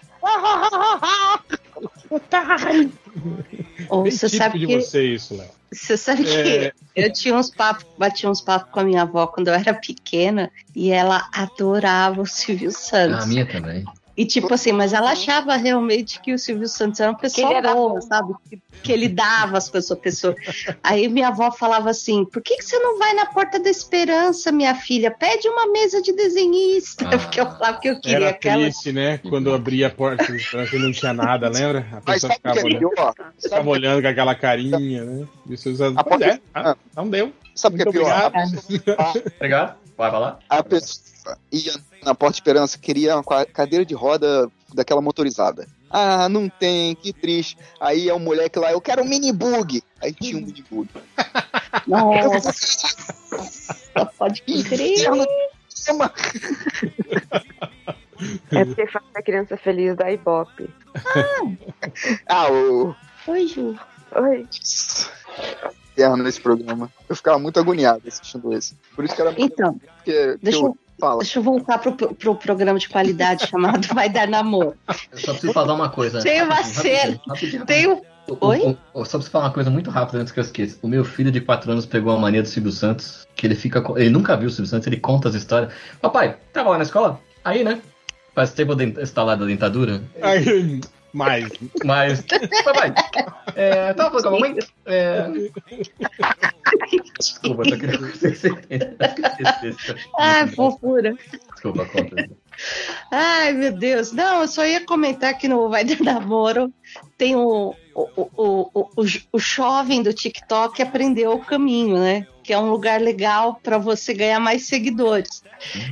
Ou 3.89 4.03
Bem 4.03 4.12
você 4.12 4.28
sabe 4.28 4.59
de 4.59 4.66
que 4.66 4.81
você 4.81 5.14
isso, 5.14 5.37
Léo. 5.37 5.49
Você 5.72 5.97
sabe 5.97 6.28
É. 6.28 6.70
que 6.72 6.72
eu 6.97 7.12
tinha 7.12 7.35
uns 7.35 7.51
papos, 7.51 7.87
batia 7.97 8.28
uns 8.28 8.41
papos 8.41 8.70
com 8.72 8.81
a 8.81 8.85
minha 8.85 9.03
avó 9.03 9.26
quando 9.26 9.49
eu 9.49 9.55
era 9.55 9.72
pequena 9.72 10.51
e 10.74 10.91
ela 10.91 11.28
adorava 11.33 12.20
o 12.20 12.26
Silvio 12.26 12.70
Ah, 12.70 12.72
Santos. 12.72 13.24
a 13.24 13.26
minha 13.26 13.47
também. 13.47 13.85
E 14.17 14.27
tipo 14.27 14.53
assim, 14.53 14.73
mas 14.73 14.93
ela 14.93 15.13
achava 15.13 15.57
realmente 15.57 16.21
que 16.21 16.35
o 16.35 16.39
Silvio 16.39 16.69
Santos 16.69 17.01
era 17.01 17.11
uma 17.11 17.17
Que 17.17 17.23
pessoa 17.23 17.55
era 17.55 17.73
boa, 17.73 18.01
sabe? 18.03 18.35
Que, 18.49 18.61
que 18.83 18.93
ele 18.93 19.09
dava 19.09 19.57
as 19.57 19.71
pessoas, 19.71 19.99
pessoas. 20.01 20.35
Aí 20.83 21.09
minha 21.09 21.29
avó 21.29 21.51
falava 21.51 21.89
assim: 21.91 22.25
por 22.25 22.43
que, 22.43 22.57
que 22.57 22.65
você 22.65 22.79
não 22.79 22.99
vai 22.99 23.15
na 23.15 23.27
Porta 23.27 23.59
da 23.59 23.71
Esperança, 23.71 24.53
minha 24.53 24.75
filha? 24.75 25.11
Pede 25.11 25.49
uma 25.49 25.67
mesa 25.73 26.03
de 26.03 26.13
desenhista. 26.13 27.07
Ah. 27.09 27.19
Porque 27.19 27.41
eu 27.41 27.47
falava 27.47 27.81
que 27.81 27.89
eu 27.89 28.01
queria 28.01 28.17
Era 28.17 28.31
aquela. 28.31 28.63
triste, 28.65 28.93
né? 28.93 29.19
Quando 29.19 29.49
eu 29.49 29.55
abria 29.55 29.87
a 29.87 29.91
porta 29.91 30.25
do 30.27 30.33
restaurante 30.33 30.77
e 30.77 30.79
não 30.79 30.93
tinha 30.93 31.13
nada, 31.15 31.49
lembra? 31.53 31.87
A 31.93 32.01
pessoa 32.01 32.33
ficava 32.33 32.57
que 32.59 32.65
olhando, 32.65 32.91
pior? 32.91 33.15
ficava 33.41 33.71
olhando 33.71 34.03
com 34.03 34.09
aquela 34.09 34.35
carinha, 34.35 35.05
né? 35.05 35.29
E 35.49 35.55
os 35.55 35.61
seus 35.61 35.81
A 35.81 35.93
Pois 35.93 36.05
porta- 36.05 36.27
é, 36.27 36.41
ah, 36.55 36.77
não 36.97 37.09
deu. 37.09 37.33
sabe 37.55 37.77
o 37.77 37.79
que 37.85 37.89
é 37.89 37.93
pior? 37.93 38.27
obrigado. 38.27 39.23
Obrigado. 39.37 39.77
Vai 39.97 40.11
falar? 40.11 40.39
A 40.49 40.63
pessoa 40.63 41.37
ia 41.53 41.73
na 42.05 42.14
Porta 42.14 42.36
Esperança, 42.36 42.78
queria 42.78 43.16
uma 43.16 43.44
cadeira 43.46 43.84
de 43.84 43.94
roda 43.94 44.51
daquela 44.72 45.01
motorizada. 45.01 45.66
Ah, 45.90 46.28
não 46.28 46.48
tem, 46.48 46.94
que 46.94 47.12
triste. 47.12 47.59
Aí 47.80 48.09
é 48.09 48.14
um 48.14 48.20
moleque 48.20 48.59
lá, 48.59 48.70
eu 48.72 48.80
quero 48.80 49.03
um 49.03 49.09
mini 49.09 49.32
bug. 49.32 49.82
Aí 50.01 50.12
tinha 50.12 50.38
um 50.38 50.40
mini 50.40 50.64
bug. 50.70 50.88
Nossa, 51.86 52.53
pode 54.16 54.42
crer. 54.42 55.09
É 58.53 58.64
porque 58.64 58.86
faz 58.86 59.05
a 59.14 59.22
criança 59.22 59.57
feliz 59.57 59.96
da 59.96 60.12
Ibope. 60.12 60.68
Ah, 62.26 62.53
o. 62.53 62.94
Oi, 63.26 63.46
Ju. 63.46 63.78
Oi. 64.14 64.46
Terno 65.94 66.22
nesse 66.22 66.40
programa. 66.40 66.90
Eu 67.09 67.16
ficava 67.16 67.38
muito 67.38 67.59
agoniado 67.59 68.03
assistindo 68.07 68.53
esse. 68.53 68.74
Por 68.94 69.05
isso 69.05 69.14
que 69.14 69.22
era 69.22 69.30
muito. 69.30 69.53
Então, 69.53 69.80
Que, 70.05 70.12
que 70.12 70.38
deixa 70.42 70.59
eu 70.59 70.66
eu, 70.66 70.78
falo. 71.01 71.18
deixa 71.20 71.38
eu 71.38 71.42
voltar 71.42 71.78
pro, 71.78 71.92
pro 71.92 72.34
programa 72.36 72.78
de 72.78 72.88
qualidade 72.88 73.46
chamado 73.51 73.86
Vai 73.94 74.09
Dar 74.09 74.28
Namoro. 74.28 74.74
Eu 75.11 75.18
só 75.18 75.32
preciso 75.32 75.53
falar 75.53 75.74
uma 75.74 75.88
coisa. 75.88 76.20
Tem 76.20 76.42
uma 76.42 76.62
cena. 76.62 77.20
Tem 77.66 77.88
um. 77.88 78.01
O- 78.28 78.34
o- 78.34 78.46
Oi? 78.48 78.76
o- 78.94 79.05
só 79.05 79.18
preciso 79.18 79.30
falar 79.30 79.46
uma 79.46 79.53
coisa 79.53 79.70
muito 79.70 79.90
rápida 79.90 80.18
antes 80.18 80.32
que 80.32 80.38
eu 80.38 80.44
esqueça. 80.44 80.78
O 80.82 80.88
meu 80.88 81.05
filho 81.05 81.32
de 81.32 81.40
4 81.40 81.72
anos 81.72 81.84
pegou 81.86 82.12
a 82.14 82.18
mania 82.18 82.42
do 82.42 82.48
Silvio 82.48 82.70
Santos, 82.70 83.26
que 83.34 83.46
ele 83.46 83.55
fica. 83.57 83.82
Ele 83.96 84.11
nunca 84.11 84.36
viu 84.36 84.46
o 84.46 84.51
Silvio 84.51 84.68
Santos, 84.70 84.86
ele 84.86 84.98
conta 84.98 85.28
as 85.28 85.34
histórias. 85.34 85.72
Papai, 86.01 86.36
tava 86.53 86.70
lá 86.70 86.76
na 86.76 86.84
escola? 86.84 87.18
Aí, 87.44 87.64
né? 87.64 87.80
Faz 88.34 88.53
tempo 88.53 88.76
de 88.76 88.84
instalada 89.03 89.42
a 89.44 89.46
dentadura. 89.48 90.01
Aí, 90.22 90.80
Mas, 91.13 91.49
Mas. 91.85 92.25
Papai, 92.65 92.95
é, 93.57 93.93
tava 93.95 94.11
falando 94.11 94.23
com 94.23 94.29
a 94.29 94.33
mamãe? 94.33 94.59
É. 94.87 95.27
Desculpa, 97.19 97.63
que 97.65 97.87
você 97.87 98.49
entendesse. 98.49 99.95
Ai, 100.19 100.47
fofura. 100.49 101.17
Desculpa, 101.53 101.87
conta. 101.87 102.31
Ai, 103.11 103.53
meu 103.53 103.73
Deus. 103.73 104.13
Não, 104.13 104.43
eu 104.43 104.49
só 104.49 104.65
ia 104.65 104.85
comentar 104.85 105.37
que 105.37 105.49
no 105.49 105.69
Vai 105.69 105.85
Dar 105.85 106.01
Namoro 106.01 106.73
tem 107.17 107.35
o, 107.35 107.75
o, 107.95 108.03
o, 108.17 108.31
o, 108.37 108.81
o, 108.97 109.05
o 109.33 109.39
jovem 109.39 110.03
do 110.03 110.13
TikTok 110.13 110.81
aprendeu 110.83 111.33
o 111.33 111.45
caminho, 111.45 111.99
né? 111.99 112.27
Que 112.43 112.53
é 112.53 112.59
um 112.59 112.71
lugar 112.71 113.01
legal 113.01 113.59
para 113.63 113.79
você 113.79 114.15
ganhar 114.15 114.41
mais 114.41 114.67
seguidores. 114.67 115.43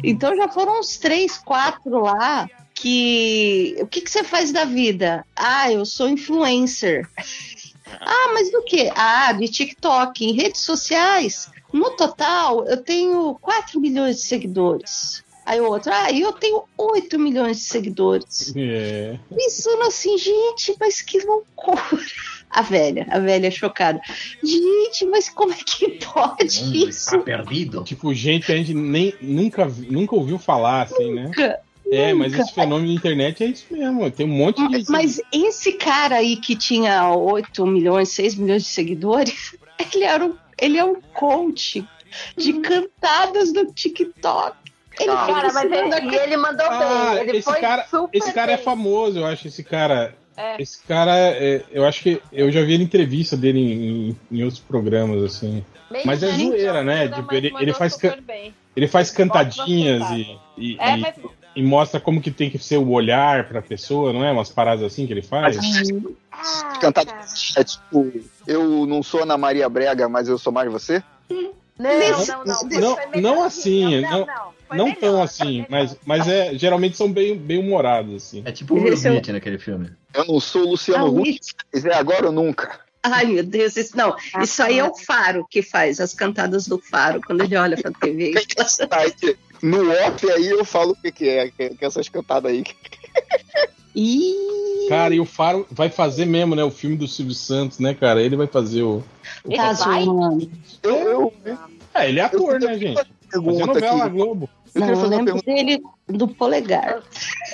Então 0.05 0.37
já 0.37 0.49
foram 0.49 0.81
uns 0.81 0.99
três, 0.99 1.39
quatro 1.39 2.01
lá 2.01 2.49
que. 2.81 3.77
O 3.81 3.87
que, 3.87 4.01
que 4.01 4.11
você 4.11 4.23
faz 4.25 4.53
da 4.53 4.65
vida? 4.65 5.25
Ah, 5.35 5.71
eu 5.73 5.85
sou 5.85 6.09
influencer. 6.09 7.09
Ah, 8.01 8.31
mas 8.35 8.51
do 8.51 8.63
que? 8.63 8.91
Ah, 8.95 9.33
de 9.33 9.49
TikTok, 9.49 10.25
em 10.25 10.33
redes 10.33 10.61
sociais. 10.61 11.51
No 11.73 11.91
total, 11.91 12.67
eu 12.67 12.77
tenho 12.83 13.37
4 13.41 13.81
milhões 13.81 14.17
de 14.17 14.23
seguidores. 14.23 15.23
Aí 15.45 15.61
o 15.61 15.65
outro, 15.71 15.91
ah, 15.95 16.11
eu 16.13 16.31
tenho 16.33 16.63
8 16.77 17.19
milhões 17.19 17.57
de 17.59 17.63
seguidores. 17.65 18.53
é, 18.55 19.19
Pensando 19.35 19.83
assim, 19.85 20.17
gente, 20.19 20.77
mas 20.79 21.01
que 21.01 21.19
loucura. 21.21 21.83
A 22.51 22.63
velha, 22.63 23.07
a 23.11 23.19
velha 23.19 23.51
chocada. 23.51 24.01
Gente, 24.43 25.05
mas 25.07 25.29
como 25.29 25.53
é 25.53 25.57
que 25.57 25.99
pode 26.05 26.65
Mundo 26.65 26.77
isso? 26.89 26.89
está 27.15 27.19
perdido. 27.19 27.85
tipo, 27.85 28.13
gente 28.15 28.47
que 28.47 28.53
a 28.53 28.57
gente 28.57 28.73
nem, 28.73 29.15
nunca, 29.21 29.67
vi- 29.67 29.91
nunca 29.91 30.15
ouviu 30.17 30.39
falar, 30.39 30.83
assim, 30.83 31.13
né? 31.15 31.31
Nunca, 31.91 31.97
É, 31.97 32.13
mas 32.15 32.35
esse 32.35 32.53
fenômeno 32.53 32.89
da 32.89 32.95
internet 32.95 33.43
é 33.43 33.47
isso 33.47 33.65
mesmo. 33.71 34.11
Tem 34.11 34.27
um 34.27 34.29
monte 34.29 34.67
de. 34.69 34.91
Mas 34.91 35.21
esse 35.33 35.73
cara 35.73 36.17
aí 36.17 36.37
que 36.37 36.55
tinha 36.55 37.11
8 37.15 37.67
milhões, 37.67 38.11
6 38.11 38.35
milhões 38.35 38.63
de 38.65 38.69
seguidores, 38.69 39.57
ele, 39.95 40.05
era 40.05 40.25
um, 40.25 40.35
ele 40.61 40.79
é 40.79 40.85
um 40.85 41.01
coach 41.15 41.85
de 42.37 42.53
cantadas 42.55 43.53
no 43.53 43.73
TikTok. 43.73 44.57
Ele 45.01 45.07
Cara, 45.13 45.53
mas 45.53 45.65
ele, 45.71 46.11
e 46.11 46.17
ele 46.17 46.37
mandou 46.37 46.67
Ah, 46.67 47.11
bem. 47.15 47.29
Ele 47.29 47.39
esse 47.39 47.43
foi 47.51 47.61
cara- 47.61 47.87
super 47.89 48.19
Esse 48.19 48.33
cara 48.33 48.53
é 48.53 48.57
bem. 48.57 48.65
famoso, 48.65 49.19
eu 49.21 49.27
acho. 49.27 49.47
Esse 49.47 49.63
cara. 49.63 50.15
É. 50.37 50.61
Esse 50.61 50.81
cara, 50.87 51.17
é, 51.17 51.63
eu 51.71 51.85
acho 51.85 52.01
que 52.03 52.21
eu 52.33 52.51
já 52.51 52.63
vi 52.63 52.75
ele 52.75 52.83
em 52.83 52.87
entrevista 52.87 53.37
dele 53.37 53.59
em, 53.61 54.17
em 54.31 54.43
outros 54.45 54.61
programas, 54.61 55.23
assim. 55.25 55.65
Meio 55.91 56.07
Mas 56.07 56.23
é 56.23 56.31
zoeira, 56.33 56.83
né? 56.85 57.09
Tipo, 57.09 57.35
ele- 57.35 57.53
ele 57.61 57.73
faz 57.73 57.97
bem. 58.27 58.55
Ele 58.77 58.87
faz 58.87 59.11
cantadinhas 59.11 60.03
e, 60.11 60.39
e, 60.57 60.77
É, 60.79 60.97
e- 60.97 61.01
mas 61.01 61.15
e 61.59 61.63
mostra 61.63 61.99
como 61.99 62.21
que 62.21 62.31
tem 62.31 62.49
que 62.49 62.57
ser 62.59 62.77
o 62.77 62.91
olhar 62.91 63.49
pra 63.49 63.61
pessoa, 63.61 64.13
não 64.13 64.25
é? 64.25 64.31
Umas 64.31 64.49
paradas 64.49 64.85
assim 64.85 65.09
que 65.09 65.13
ele 65.13 65.23
faz. 65.23 65.59
Ah, 66.31 66.79
Cantar 66.81 67.05
cara. 67.05 67.27
é 67.57 67.65
tipo, 67.65 68.13
eu 68.47 68.87
não 68.87 69.03
sou 69.03 69.25
Ana 69.25 69.37
Maria 69.37 69.69
Brega, 69.69 70.09
mas 70.09 70.29
eu 70.29 70.39
sou 70.39 70.53
mais 70.53 70.71
você? 70.71 71.03
Não, 71.29 71.51
Nesse- 71.77 72.31
não, 72.31 72.45
não. 72.45 72.63
não- 72.81 72.97
foi 72.97 73.21
não 73.21 73.31
melhor. 73.33 73.47
assim, 73.47 74.01
não- 74.03 74.27
não 74.71 74.85
melhor, 74.87 74.97
tão 75.01 75.21
assim, 75.23 75.67
mas, 75.69 75.97
mas 76.07 76.29
é, 76.29 76.55
geralmente 76.57 76.97
são 76.97 77.11
bem, 77.13 77.37
bem 77.37 77.59
humorados, 77.59 78.15
assim. 78.15 78.43
É 78.45 78.53
tipo 78.53 78.75
o 78.75 78.77
Will 78.79 78.93
é 78.93 78.95
Smith 78.95 79.29
naquele 79.29 79.59
filme. 79.59 79.91
Eu 80.15 80.25
não 80.27 80.39
sou 80.39 80.63
o 80.63 80.71
Luciano 80.71 81.07
Ah, 81.07 81.11
Huck, 81.11 81.41
mas 81.73 81.85
é 81.85 81.95
agora 81.95 82.27
ou 82.27 82.33
nunca. 82.33 82.79
Ai, 83.03 83.27
meu 83.27 83.45
Deus, 83.45 83.77
isso, 83.77 83.97
não. 83.97 84.15
Isso 84.43 84.63
aí 84.63 84.79
é 84.79 84.85
o 84.85 84.95
Faro 84.95 85.47
que 85.49 85.63
faz, 85.63 86.01
as 86.01 86.13
cantadas 86.15 86.67
do 86.67 86.79
Faro, 86.79 87.21
quando 87.25 87.43
ele 87.45 87.57
olha 87.57 87.77
pra 87.77 87.91
TV. 87.93 88.35
No 89.63 89.91
off 89.91 90.31
aí 90.31 90.49
eu 90.49 90.65
falo 90.65 90.93
o 90.93 90.97
que, 90.97 91.11
que 91.13 91.29
é, 91.29 91.51
que, 91.51 91.71
que 91.71 91.85
essas 91.85 92.09
cantadas 92.09 92.51
aí. 92.53 92.65
Ih, 93.95 94.87
Cara, 94.89 95.15
e 95.15 95.21
o 95.21 95.25
Faro 95.25 95.67
vai 95.71 95.89
fazer 95.91 96.25
mesmo, 96.25 96.55
né? 96.55 96.63
O 96.63 96.71
filme 96.71 96.97
do 96.97 97.09
Silvio 97.09 97.35
Santos, 97.35 97.79
né, 97.79 97.95
cara? 97.95 98.23
Ele 98.23 98.37
vai 98.37 98.47
fazer 98.47 98.83
o. 98.83 99.03
Ele 99.45 99.57
vai? 99.57 99.75
zoando. 99.75 100.51
Eu, 100.83 101.33
eu, 101.45 101.59
É, 101.95 102.09
ele 102.09 102.21
é 102.21 102.23
ator, 102.25 102.61
Eu- 102.63 102.69
né, 102.69 102.79
gente? 102.79 103.03
Pergunta 103.31 103.67
novela 103.67 103.97
na 103.97 104.05
aqui. 104.05 104.15
Globo. 104.17 104.49
Eu 104.75 104.81
Não, 104.81 104.89
eu 104.89 105.09
lembro 105.09 105.25
pergunta. 105.25 105.45
dele 105.53 105.83
do 106.09 106.29
polegar. 106.29 107.03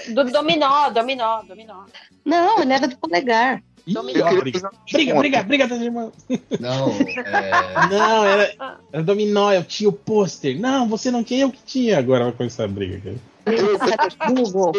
Do 0.09 0.25
dominó, 0.31 0.91
dominó, 0.91 1.43
dominó. 1.43 1.85
Não, 2.25 2.61
ele 2.63 2.73
era 2.73 2.87
do 2.87 2.97
polegar. 2.99 3.63
Ih, 3.87 3.93
Dominó. 3.93 4.31
Eu 4.31 4.41
briga, 4.41 4.71
briga, 4.91 5.15
briga, 5.15 5.43
briga 5.43 5.69
das 5.69 5.81
irmãs. 5.81 6.13
Não, 6.59 6.89
é. 6.91 7.51
Não, 7.91 8.25
era, 8.25 8.79
era 8.93 9.03
dominó, 9.03 9.53
eu 9.53 9.63
tinha 9.63 9.89
o 9.89 9.93
pôster. 9.93 10.59
Não, 10.59 10.89
você 10.89 11.11
não 11.11 11.23
tinha, 11.23 11.43
eu 11.43 11.51
que 11.51 11.63
tinha. 11.65 11.99
Agora 11.99 12.25
vai 12.25 12.33
começar 12.33 12.65
a 12.65 12.69
briga. 12.69 13.01
Cara. 13.45 13.57
Eu- 13.57 14.35
Google. 14.35 14.73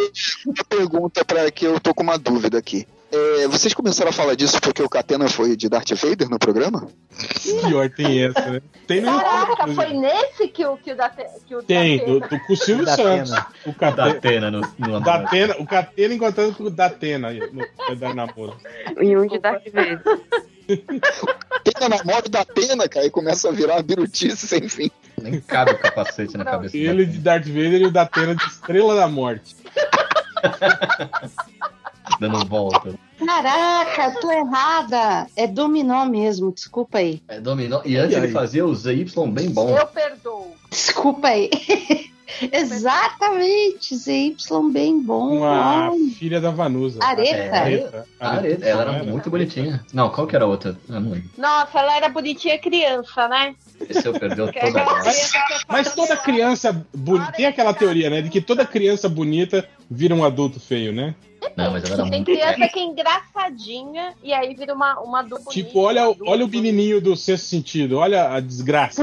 Uma 0.45 0.63
pergunta 0.67 1.23
para 1.23 1.51
que 1.51 1.65
eu 1.65 1.79
tô 1.79 1.93
com 1.93 2.01
uma 2.01 2.17
dúvida 2.17 2.57
aqui. 2.57 2.87
É, 3.11 3.47
vocês 3.47 3.73
começaram 3.73 4.09
a 4.09 4.13
falar 4.13 4.35
disso 4.35 4.59
porque 4.59 4.81
o 4.81 4.89
Catena 4.89 5.29
foi 5.29 5.55
de 5.55 5.69
Darth 5.69 5.91
Vader 5.91 6.29
no 6.29 6.39
programa? 6.39 6.87
Pior 7.65 7.89
tem 7.89 8.23
essa, 8.23 8.49
né? 8.49 8.61
Tem 8.87 9.01
no 9.01 9.07
Caraca, 9.07 9.51
YouTube, 9.51 9.75
foi 9.75 9.93
nesse 9.93 10.47
que 10.47 10.65
o, 10.65 10.77
que 10.77 10.91
o 10.91 10.95
da 10.95 11.09
que 11.09 11.55
o 11.55 11.63
Tem, 11.63 11.99
da 11.99 12.05
do, 12.05 12.19
do, 12.19 12.39
com 12.39 12.53
o 12.53 12.57
Silvio 12.57 12.85
Da 12.85 12.95
Santos. 12.95 13.31
O 13.65 13.71
Da 13.71 13.73
Catena, 13.73 14.09
Atena 14.09 14.51
no, 14.51 14.61
no 14.79 14.99
Datena, 14.99 15.55
o 15.59 15.65
Catena 15.65 16.13
encontrando 16.13 16.55
com 16.55 16.63
o 16.63 16.69
Datena 16.69 17.27
aí, 17.29 17.39
no 17.39 17.95
Dar 17.95 18.15
namoro. 18.15 18.57
E 18.99 19.15
um 19.15 19.27
de 19.27 19.39
Darth 19.39 19.63
Vader. 19.71 20.01
Atena 21.51 21.89
namora 21.89 22.27
da 22.27 22.41
Atena, 22.41 22.89
cara, 22.89 23.05
e 23.05 23.11
começa 23.11 23.49
a 23.49 23.51
virar 23.51 23.81
birutice 23.83 24.47
sem 24.47 24.67
fim. 24.67 24.89
Nem 25.21 25.39
cabe 25.39 25.71
o 25.71 25.77
capacete 25.77 26.35
na 26.37 26.43
cabeça 26.43 26.75
do 26.75 26.83
Ele 26.83 27.05
de 27.05 27.19
Darth 27.19 27.45
Vader 27.45 27.81
e 27.81 27.85
o 27.85 27.91
Datena 27.91 28.35
de 28.35 28.43
Estrela 28.45 28.95
da 28.95 29.07
Morte. 29.07 29.55
dando 32.19 32.45
volta. 32.45 32.93
Caraca, 33.25 34.03
eu 34.05 34.19
tô 34.19 34.31
errada. 34.31 35.27
É 35.35 35.47
dominó 35.47 36.05
mesmo, 36.05 36.51
desculpa 36.51 36.97
aí. 36.97 37.21
É 37.27 37.39
dominó. 37.39 37.81
E 37.85 37.97
antes 37.97 38.15
E 38.15 38.19
ele 38.19 38.31
fazia 38.31 38.65
o 38.65 38.73
ZY 38.75 39.05
bem 39.31 39.49
bom. 39.49 39.69
Eu 39.77 39.87
perdoo. 39.87 40.53
Desculpa 40.69 41.29
aí. 41.29 41.49
Exatamente, 42.51 43.95
ZY 43.95 44.35
bem 44.71 45.01
bom. 45.01 45.37
Uma 45.37 45.89
Ai, 45.89 46.09
filha 46.17 46.41
da 46.41 46.51
Vanusa. 46.51 46.99
Areta. 47.01 47.55
Areta. 47.55 48.07
Ah, 48.19 48.29
Areta, 48.35 48.65
ela 48.65 48.81
era 48.81 49.03
Não 49.03 49.05
muito 49.05 49.29
bonitinha. 49.29 49.83
Não, 49.93 50.09
qual 50.09 50.27
que 50.27 50.35
era 50.35 50.43
a 50.45 50.47
outra? 50.47 50.77
Eu 50.89 50.99
não 50.99 51.11
lembro. 51.11 51.29
Nossa, 51.37 51.79
ela 51.79 51.95
era 51.95 52.09
bonitinha 52.09 52.57
criança, 52.57 53.27
né? 53.27 53.55
Esse 53.89 54.05
eu 54.05 54.13
perdeu 54.13 54.49
é 54.49 54.51
toda 54.51 54.81
a 54.81 55.03
Mas 55.69 55.87
falo, 55.89 55.95
toda 55.95 56.15
"Meu, 56.15 56.23
criança 56.23 56.85
bonita. 56.93 57.31
Tem 57.31 57.45
aquela 57.45 57.73
teoria, 57.73 58.09
né? 58.09 58.21
De 58.21 58.29
que 58.29 58.41
toda 58.41 58.65
criança 58.65 59.07
bonita 59.07 59.67
vira 59.89 60.13
um 60.15 60.23
adulto 60.23 60.59
feio, 60.59 60.91
né? 60.91 61.15
Não, 61.55 61.71
mas 61.71 61.83
ela 61.85 61.93
era 61.93 62.03
Tem 62.03 62.11
muito. 62.11 62.25
criança 62.25 62.67
que 62.67 62.79
é 62.79 62.83
engraçadinha 62.83 64.13
e 64.21 64.33
aí 64.33 64.53
vira 64.55 64.73
uma, 64.73 64.99
uma 64.99 65.21
dupla. 65.21 65.51
Tipo, 65.53 65.79
olha, 65.79 66.09
o- 66.09 66.17
olha 66.27 66.45
o 66.45 66.47
menininho 66.49 66.99
do 66.99 67.15
sexto 67.15 67.45
sentido, 67.45 67.97
olha 67.97 68.33
a 68.33 68.39
desgraça. 68.39 69.01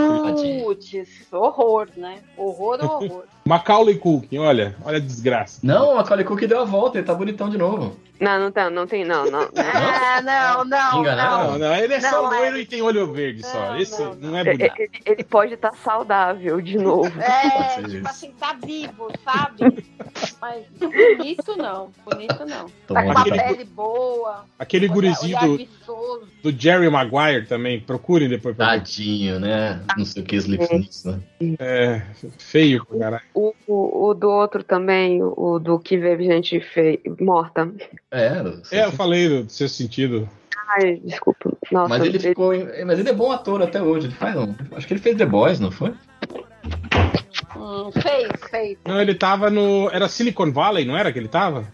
Putz, 0.63 1.09
horror, 1.33 1.89
né? 1.97 2.19
Horror, 2.37 2.79
horror. 2.85 3.25
Macaulay 3.45 3.97
Culkin, 3.97 4.39
olha, 4.39 4.77
olha 4.85 4.99
a 4.99 5.01
desgraça. 5.01 5.59
Não, 5.63 5.93
o 5.93 5.97
Macaulay 5.97 6.25
Culkin 6.25 6.47
deu 6.47 6.61
a 6.61 6.65
volta, 6.65 6.99
ele 6.99 7.07
tá 7.07 7.13
bonitão 7.15 7.51
de 7.51 7.59
novo. 7.59 7.97
Não, 8.21 8.39
não 8.39 8.53
tem, 8.53 8.71
não 8.71 8.87
tem, 8.87 9.05
não, 9.05 9.29
não. 9.29 9.49
Ah, 9.57 10.23
não, 10.23 10.65
não. 10.65 11.01
Enganaram? 11.01 11.51
Não, 11.53 11.59
não, 11.59 11.75
ele 11.75 11.95
é 11.95 12.01
só 12.01 12.23
Não, 12.23 12.33
é- 12.33 12.39
loiro 12.39 12.59
e 12.59 12.65
tem 12.67 12.81
olho 12.81 13.13
verde 13.13 13.45
só. 13.45 13.71
Não, 13.71 13.77
Esse 13.79 14.01
não, 14.01 14.15
não, 14.15 14.37
é 14.39 14.45
bonito. 14.45 14.75
ele- 14.79 14.91
ele 15.05 15.25
pode 15.25 15.55
estar 15.55 15.73
saudável 15.75 16.61
de 16.61 16.79
novo. 16.79 17.11
É, 17.21 17.83
tipo 17.83 18.07
assim, 18.07 18.31
tá 18.39 18.57
vivo, 18.65 19.09
sabe? 19.25 19.85
Mas 20.41 20.65
bonito 20.79 21.57
não, 21.57 21.91
bonito 22.05 22.47
não. 22.47 22.67
Tá 22.87 23.03
com 23.03 23.11
uma 23.11 23.21
Aquele- 23.23 23.37
tá. 23.39 23.43
pele 23.45 23.65
boa, 23.65 24.45
Aquele 24.57 24.87
gurizinho 24.87 25.39
do, 25.41 25.67
viçoso. 25.83 26.27
do 26.43 26.51
Jerry 26.51 26.89
Maguire 26.89 27.47
também, 27.47 27.81
procurem 27.81 28.29
depois 28.29 28.57
pra 28.57 28.73
ver. 28.75 28.79
Tadinho, 28.81 29.39
né? 29.41 29.83
Não 29.97 30.05
sei 30.05 30.23
o 30.23 30.27
que, 30.27 30.37
Slipknot, 30.37 30.91
né? 31.07 31.21
É, 31.59 32.03
feio, 32.39 32.85
caralho. 32.87 33.23
O, 33.35 33.53
o, 33.67 34.09
o 34.09 34.15
do 34.15 34.31
outro 34.31 34.63
também, 34.63 35.23
o 35.23 35.59
do 35.59 35.79
que 35.79 35.97
vê 35.99 36.17
gente 36.23 36.61
feia, 36.61 36.99
morta. 37.21 37.71
É, 38.11 38.33
É, 38.71 38.85
eu 38.85 38.93
falei 38.93 39.29
do 39.43 39.51
seu 39.51 39.69
sentido. 39.69 40.29
Ai, 40.69 41.01
desculpa. 41.05 41.53
Nossa, 41.71 41.89
mas 41.89 42.03
ele 42.05 42.19
ficou. 42.19 42.55
em- 42.55 42.85
Mas 42.85 42.99
ele 42.99 43.11
é 43.11 43.13
bom 43.13 43.31
ator 43.31 43.61
até 43.63 43.83
hoje. 43.83 44.07
Ele 44.07 44.15
faz 44.15 44.37
um. 44.37 44.55
Acho 44.75 44.87
que 44.87 44.95
ele 44.95 45.01
fez 45.01 45.17
The 45.19 45.27
Boys, 45.27 45.61
não 45.61 45.71
foi? 45.71 45.93
Hum, 47.57 47.91
fez, 47.93 48.29
fez. 48.51 48.79
Não, 48.87 49.01
ele 49.01 49.15
tava 49.15 49.51
no. 49.51 49.91
Era 49.91 50.09
Silicon 50.09 50.51
Valley, 50.51 50.85
não 50.87 50.97
era 50.97 51.13
que 51.13 51.19
ele 51.19 51.29
tava? 51.29 51.67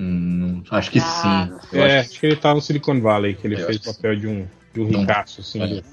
Hum, 0.00 0.62
acho 0.70 0.90
que 0.90 0.98
Ah, 0.98 1.50
sim. 1.70 1.78
É, 1.78 1.98
acho 2.00 2.18
que 2.18 2.24
ele 2.24 2.36
tava 2.36 2.54
no 2.54 2.62
Silicon 2.62 3.02
Valley, 3.02 3.34
que 3.34 3.46
ele 3.46 3.60
Eu 3.60 3.66
fez 3.66 3.76
que 3.78 3.84
papel 3.84 4.16
de 4.16 4.26
um, 4.26 4.46
de 4.72 4.80
um 4.80 4.86
ricaço, 4.86 5.42
assim. 5.42 5.60
Olha. 5.60 5.84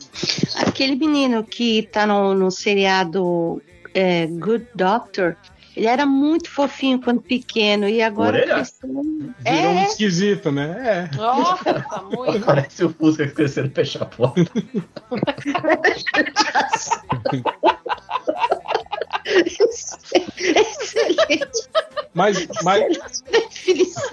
Aquele 0.55 0.95
menino 0.95 1.43
que 1.43 1.89
tá 1.91 2.07
no, 2.07 2.33
no 2.33 2.49
seriado 2.49 3.61
é, 3.93 4.25
Good 4.27 4.67
Doctor, 4.73 5.35
ele 5.75 5.87
era 5.87 6.05
muito 6.05 6.49
fofinho 6.49 7.01
quando 7.01 7.19
pequeno 7.21 7.89
e 7.89 8.01
agora 8.01 8.41
cresceu. 8.43 8.87
Virou 8.89 9.73
um 9.73 9.79
É, 9.79 9.83
esquisito, 9.83 10.53
né? 10.53 11.09
É. 11.13 11.17
Nossa, 11.17 11.83
muito. 12.09 12.45
Parece 12.45 12.85
o 12.85 12.89
Fusca 12.89 13.27
crescendo 13.27 13.69
fechar 13.71 14.03
a 14.03 14.05
porta. 14.05 14.41
excelente 20.37 21.67
Mas, 22.13 22.47
mas, 22.63 22.99
definição. 23.31 24.09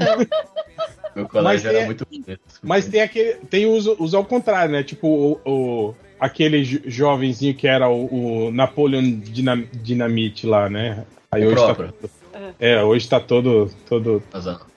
Meu 1.15 1.29
colégio 1.29 1.45
Mas 1.45 1.65
era 1.65 1.79
tem- 1.79 1.87
muito 1.87 2.07
bonito. 2.07 2.41
mas 2.63 2.87
tem, 2.89 3.01
aquele, 3.01 3.35
tem 3.49 3.67
os, 3.67 3.87
os 3.87 4.15
ao 4.15 4.25
contrário, 4.25 4.73
né? 4.73 4.83
Tipo, 4.83 5.07
o, 5.07 5.41
o- 5.51 5.95
aquele 6.19 6.63
jo- 6.65 6.81
jovenzinho 6.85 7.55
que 7.55 7.67
era 7.69 7.89
o, 7.89 8.47
o 8.47 8.51
Napoleon 8.51 9.03
Dinam- 9.21 9.67
Dinamite 9.73 10.47
lá, 10.47 10.69
né? 10.69 11.05
Aí 11.31 11.45
O 11.45 11.47
hoje 11.47 11.55
próprio. 11.57 11.93
tá, 11.93 12.09
é, 12.59 12.83
hoje 12.83 13.09
tá 13.09 13.21
todo, 13.21 13.71
todo, 13.89 14.23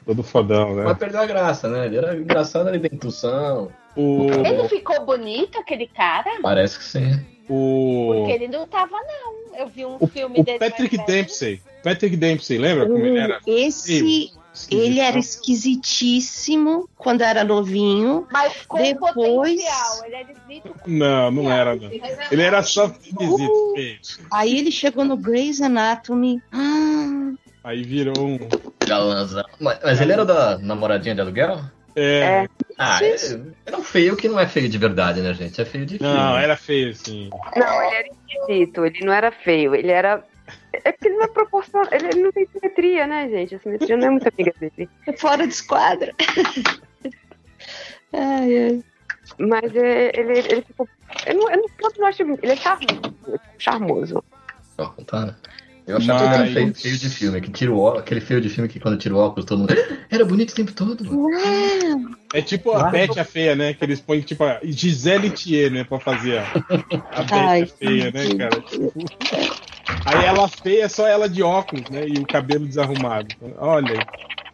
todo 0.06 0.24
fodão, 0.24 0.76
né? 0.76 0.84
Mas 0.86 0.98
perdeu 0.98 1.22
a 1.22 1.26
graça, 1.26 1.68
né? 1.68 1.88
Ele 1.88 1.98
era 1.98 2.16
engraçado 2.16 2.68
ali 2.68 2.78
da 2.80 2.88
intuição. 2.92 3.72
O, 3.96 4.28
Ele 4.46 4.70
ficou 4.70 5.04
bonito, 5.06 5.58
aquele 5.58 5.88
cara? 5.88 6.30
Parece 6.42 6.78
que 6.78 6.84
sim. 6.84 7.20
O, 7.50 8.14
Porque 8.16 8.32
ele 8.34 8.48
não 8.48 8.68
tava, 8.68 8.98
não. 8.98 9.58
Eu 9.60 9.68
vi 9.68 9.86
um 9.86 9.98
o, 10.00 10.08
filme 10.08 10.39
o 10.39 10.43
dele. 10.43 10.60
Patrick. 10.60 10.98
Dempsey. 11.06 11.62
Patrick 11.84 12.16
Dempsey, 12.18 12.58
lembra 12.58 12.86
como 12.86 12.98
ele 13.06 13.18
era? 13.18 13.39
Esse, 13.48 14.32
ele 14.70 15.00
era 15.00 15.18
esquisitíssimo 15.18 16.89
quando 16.98 17.22
era 17.22 17.43
novinho. 17.43 18.28
Mas 18.32 18.54
com 18.68 18.78
Depois- 18.82 19.14
potencial. 19.14 20.06
Ele 20.06 20.16
era 20.16 20.32
esquisito 20.32 20.76
Não, 20.86 21.32
não 21.32 21.52
era, 21.52 21.76
não. 21.76 21.89
Ele 21.91 22.41
era 22.41 22.62
só 22.64 22.86
esquisito, 22.86 23.74
feio. 23.76 24.00
Aí 24.32 24.58
ele 24.58 24.72
chegou 24.72 25.06
no 25.06 25.16
Grey's 25.18 25.62
Anatomy. 25.62 26.41
Ah, 26.52 27.32
Aí 27.64 27.84
virou 27.84 28.14
um. 28.20 28.39
Mas 29.60 30.00
ele 30.02 30.14
era 30.14 30.24
da 30.26 30.58
namoradinha 30.58 31.14
de 31.16 31.22
aluguel? 31.22 31.60
É, 32.00 32.48
Ah, 32.78 33.00
é, 33.04 33.16
era 33.66 33.76
um 33.76 33.84
feio 33.84 34.16
que 34.16 34.30
não 34.30 34.39
é 34.39 34.45
feio 34.45 34.70
de 34.70 34.78
verdade, 34.78 35.20
né, 35.20 35.34
gente? 35.34 35.60
É 35.60 35.66
feio 35.66 35.84
de 35.84 35.98
filme. 35.98 36.14
não, 36.14 36.38
era 36.38 36.56
feio, 36.56 36.91
assim. 36.91 37.32
Não, 37.56 37.84
ele 37.84 37.95
era 37.95 38.08
esquisito, 38.08 38.86
ele 38.86 39.04
não 39.04 39.14
era 39.14 39.32
feio, 39.32 39.74
ele 39.74 39.91
era. 39.91 40.24
É 40.72 40.91
porque 40.91 41.08
ele 41.08 41.18
não 41.18 41.24
é 41.24 41.28
proporcional, 41.28 41.88
ele, 41.91 42.22
não 42.22 42.32
tem 42.32 42.45
simetria, 42.45 43.08
né, 43.08 43.28
gente? 43.30 43.56
A 43.56 43.60
simetria 43.60 43.98
não 43.98 44.08
é 44.08 44.10
muito 44.12 44.28
amiga 44.28 44.54
dele. 44.60 44.88
fora 45.18 45.48
de 45.48 45.54
esquadra. 45.54 46.14
ai, 48.14 48.58
ai. 48.64 48.84
Mas 49.39 49.76
é, 49.76 50.12
ele, 50.14 50.38
ele 50.38 50.62
ficou. 50.62 50.88
Eu 51.26 51.34
não, 51.34 51.50
eu 51.50 51.58
não, 51.58 51.66
eu 51.82 51.91
não 51.98 52.06
acho. 52.06 52.22
Ele 52.22 52.52
é 52.52 52.56
charmoso. 52.56 53.02
charmoso. 53.58 54.24
Ó, 54.78 54.86
tá, 55.04 55.26
né? 55.26 55.36
Eu 55.88 55.98
achava 55.98 56.20
Mas- 56.20 56.30
que 56.30 56.36
era 56.36 56.46
feio, 56.54 56.76
feio 56.76 56.98
de 56.98 57.10
filme, 57.10 57.40
que 57.42 57.50
tira 57.50 57.72
o 57.72 57.80
óculos, 57.80 58.02
aquele 58.02 58.20
feio 58.20 58.42
de 58.42 58.50
filme 58.50 58.68
que 58.68 58.78
quando 58.80 58.98
tira 58.98 59.16
o 59.16 59.20
óculos 59.20 59.46
todo 59.46 59.60
mundo. 59.60 59.74
Era 60.12 60.26
bonito 60.26 60.52
o 60.52 60.56
tempo 60.56 60.74
todo. 60.74 61.04
mano. 61.06 62.18
É 62.34 62.42
tipo 62.42 62.72
a 62.74 62.90
Bete 62.90 63.20
a 63.20 63.24
Feia, 63.24 63.56
né? 63.56 63.74
Que 63.74 63.86
eles 63.86 64.02
põem 64.02 64.20
tipo 64.22 64.44
a 64.44 64.60
Gisele 64.64 65.30
Thier, 65.30 65.72
né? 65.72 65.84
Pra 65.86 65.98
fazer 66.00 66.40
a, 66.40 66.44
a 67.12 67.24
Bete 67.24 67.64
a 67.64 67.76
Feia, 67.78 68.12
né, 68.12 68.36
cara? 68.38 68.62
Tipo, 68.62 68.94
Aí 70.06 70.26
ela 70.26 70.48
feia, 70.50 70.90
só 70.90 71.08
ela 71.08 71.30
de 71.30 71.42
óculos, 71.42 71.90
né? 71.90 72.06
E 72.08 72.20
o 72.20 72.26
cabelo 72.28 72.66
desarrumado. 72.66 73.34
Olha, 73.58 74.06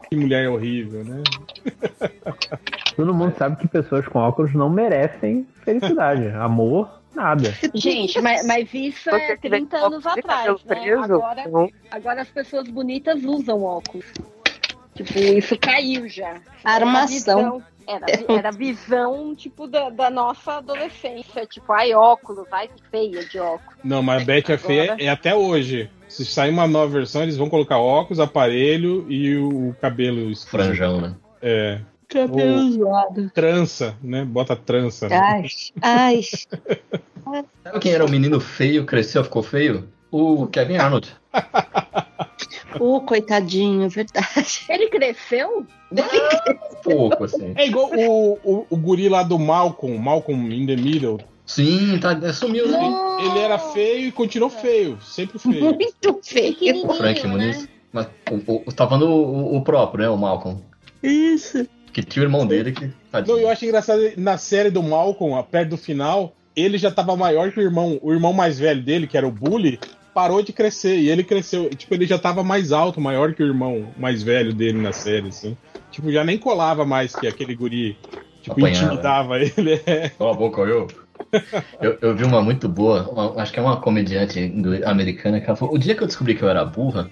que 0.09 0.15
mulher 0.15 0.47
horrível, 0.49 1.03
né? 1.03 1.23
Todo 2.95 3.13
mundo 3.13 3.33
sabe 3.37 3.55
que 3.57 3.67
pessoas 3.67 4.07
com 4.07 4.19
óculos 4.19 4.53
não 4.53 4.69
merecem 4.69 5.47
felicidade. 5.65 6.27
Amor, 6.29 7.01
nada. 7.15 7.53
Gente, 7.73 8.19
mas, 8.21 8.45
mas 8.45 8.73
isso 8.73 9.09
Você 9.09 9.15
é 9.15 9.37
que 9.37 9.49
vem 9.49 9.65
30 9.65 9.79
com 9.79 9.85
anos 9.85 10.05
atrás, 10.05 10.25
cabelo 10.25 10.59
né? 10.65 10.75
preso, 10.75 11.13
Agora, 11.15 11.41
então, 11.41 11.69
agora 11.91 12.21
as 12.21 12.29
pessoas 12.29 12.67
bonitas 12.69 13.23
usam 13.23 13.63
óculos. 13.63 14.05
Tipo, 14.95 15.19
isso 15.19 15.57
caiu 15.57 16.07
já. 16.07 16.39
Armação. 16.63 17.63
Era, 17.85 18.05
era 18.29 18.51
visão, 18.51 19.35
tipo, 19.35 19.67
da, 19.67 19.89
da 19.89 20.09
nossa 20.09 20.53
adolescência. 20.53 21.45
Tipo, 21.45 21.73
ai, 21.73 21.93
óculos, 21.93 22.45
ai, 22.51 22.69
feia 22.89 23.25
de 23.25 23.39
óculos. 23.39 23.77
Não, 23.83 24.01
mas 24.01 24.21
a 24.21 24.25
Bete 24.25 24.53
a 24.53 24.57
Feia 24.57 24.83
Agora- 24.83 25.03
é 25.03 25.09
até 25.09 25.35
hoje. 25.35 25.89
Se 26.07 26.23
sair 26.25 26.51
uma 26.51 26.67
nova 26.67 26.91
versão, 26.93 27.23
eles 27.23 27.35
vão 27.35 27.49
colocar 27.49 27.79
óculos, 27.79 28.19
aparelho 28.19 29.05
e 29.11 29.35
o 29.35 29.75
cabelo 29.81 30.29
esquisito. 30.31 30.49
Franjão, 30.51 31.01
né? 31.01 31.15
É. 31.41 31.79
Cabelo 32.13 32.71
zoado. 32.71 33.31
Trança, 33.31 33.97
né? 34.01 34.23
Bota 34.23 34.55
trança. 34.55 35.09
né? 35.09 35.17
Ai, 35.17 35.45
ai. 35.81 36.21
Sabe 37.63 37.79
quem 37.81 37.91
era 37.91 38.05
o 38.05 38.09
menino 38.09 38.39
feio, 38.39 38.85
cresceu, 38.85 39.23
ficou 39.23 39.41
feio? 39.43 39.87
O 40.11 40.45
Kevin 40.47 40.77
Arnold. 40.77 41.09
Ô, 42.79 43.01
coitadinho, 43.01 43.89
verdade. 43.89 44.65
Ele 44.69 44.87
cresceu? 44.89 45.65
Pouco, 46.83 47.23
assim. 47.23 47.53
É 47.55 47.67
igual 47.67 47.89
o, 47.91 48.39
o, 48.43 48.65
o 48.69 48.77
guri 48.77 49.09
lá 49.09 49.23
do 49.23 49.39
Malcolm, 49.39 49.97
Malcolm 49.97 50.53
in 50.53 50.65
the 50.65 50.75
Middle. 50.75 51.19
Sim, 51.45 51.99
tá, 51.99 52.31
sumiu, 52.31 52.67
né? 52.69 52.79
Ele 53.19 53.39
era 53.39 53.59
feio 53.59 54.07
e 54.07 54.11
continuou 54.11 54.49
feio. 54.49 54.97
Sempre 55.01 55.39
feio. 55.39 55.65
Muito 55.65 56.19
feio. 56.23 56.53
Pequenininho, 56.53 56.93
Frank 56.93 57.23
né? 57.23 57.29
Muniz. 57.29 57.69
Mas 57.91 58.07
o, 58.31 58.63
o, 58.67 58.71
tá 58.71 58.87
falando 58.87 59.07
o, 59.09 59.57
o 59.57 59.61
próprio, 59.63 60.03
né? 60.03 60.09
O 60.09 60.17
Malcolm. 60.17 60.61
Isso. 61.01 61.67
Que 61.93 62.01
tinha 62.03 62.23
o 62.23 62.25
irmão 62.25 62.45
dele 62.45 62.71
que. 62.71 62.85
Não, 62.85 62.93
Tadinho. 63.11 63.37
eu 63.37 63.49
acho 63.49 63.63
engraçado, 63.65 64.01
na 64.17 64.37
série 64.37 64.69
do 64.71 64.81
Malcolm, 64.81 65.35
a 65.37 65.43
perto 65.43 65.69
do 65.69 65.77
final, 65.77 66.35
ele 66.55 66.77
já 66.77 66.89
tava 66.91 67.15
maior 67.15 67.51
que 67.51 67.59
o 67.59 67.63
irmão. 67.63 67.99
O 68.01 68.11
irmão 68.11 68.33
mais 68.33 68.57
velho 68.59 68.81
dele, 68.81 69.05
que 69.07 69.15
era 69.15 69.27
o 69.27 69.31
Bully, 69.31 69.79
parou 70.13 70.41
de 70.41 70.51
crescer. 70.51 70.97
E 70.97 71.09
ele 71.09 71.23
cresceu. 71.23 71.69
Tipo, 71.69 71.93
ele 71.93 72.05
já 72.07 72.17
tava 72.17 72.43
mais 72.43 72.71
alto, 72.71 72.99
maior 72.99 73.33
que 73.33 73.43
o 73.43 73.47
irmão 73.47 73.87
mais 73.97 74.23
velho 74.23 74.53
dele 74.53 74.81
na 74.81 74.91
série, 74.91 75.27
assim. 75.29 75.55
Tipo, 75.91 76.11
já 76.11 76.23
nem 76.23 76.37
colava 76.37 76.83
mais 76.83 77.15
que 77.15 77.27
aquele 77.27 77.55
guri. 77.55 77.95
Tipo, 78.41 78.53
Apanhava. 78.59 78.85
intimidava 78.85 79.39
ele. 79.39 79.81
É. 79.85 80.09
Cala 80.09 80.31
a 80.31 80.33
boca, 80.35 80.61
eu. 80.61 80.87
eu. 81.79 81.97
Eu 82.01 82.15
vi 82.15 82.23
uma 82.23 82.41
muito 82.41 82.67
boa, 82.67 83.07
uma- 83.09 83.41
acho 83.41 83.53
que 83.53 83.59
é 83.59 83.61
uma 83.61 83.77
comediante 83.79 84.51
americana 84.85 85.39
que 85.39 85.45
ela 85.47 85.55
falou: 85.55 85.75
O 85.75 85.77
dia 85.77 85.93
que 85.95 86.01
eu 86.01 86.07
descobri 86.07 86.33
que 86.35 86.41
eu 86.43 86.49
era 86.49 86.65
burra 86.65 87.09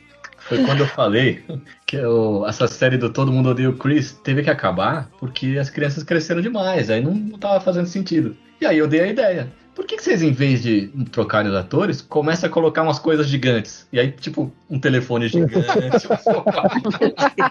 foi 0.51 0.65
quando 0.65 0.81
eu 0.81 0.87
falei 0.87 1.41
que 1.85 1.95
eu- 1.95 2.45
essa 2.45 2.67
série 2.67 2.97
do 2.97 3.09
Todo 3.09 3.31
Mundo 3.31 3.49
Odeia 3.49 3.69
o 3.69 3.77
Chris 3.77 4.11
teve 4.11 4.43
que 4.43 4.49
acabar 4.49 5.09
porque 5.17 5.57
as 5.57 5.69
crianças 5.69 6.03
cresceram 6.03 6.41
demais, 6.41 6.89
aí 6.89 7.01
não, 7.01 7.13
não 7.13 7.39
tava 7.39 7.61
fazendo 7.61 7.85
sentido. 7.85 8.35
E 8.59 8.65
aí 8.65 8.77
eu 8.77 8.87
dei 8.87 8.99
a 8.99 9.07
ideia. 9.07 9.49
Por 9.73 9.85
que, 9.85 9.95
que 9.95 10.03
vocês, 10.03 10.21
em 10.21 10.33
vez 10.33 10.61
de 10.61 10.87
trocarem 11.09 11.49
os 11.49 11.57
atores, 11.57 12.01
começam 12.01 12.49
a 12.49 12.51
colocar 12.51 12.83
umas 12.83 12.99
coisas 12.99 13.27
gigantes? 13.27 13.87
E 13.93 13.99
aí, 13.99 14.11
tipo, 14.11 14.51
um 14.69 14.77
telefone 14.77 15.29
gigante, 15.29 16.05
um 16.05 16.17
sofá. 16.17 16.69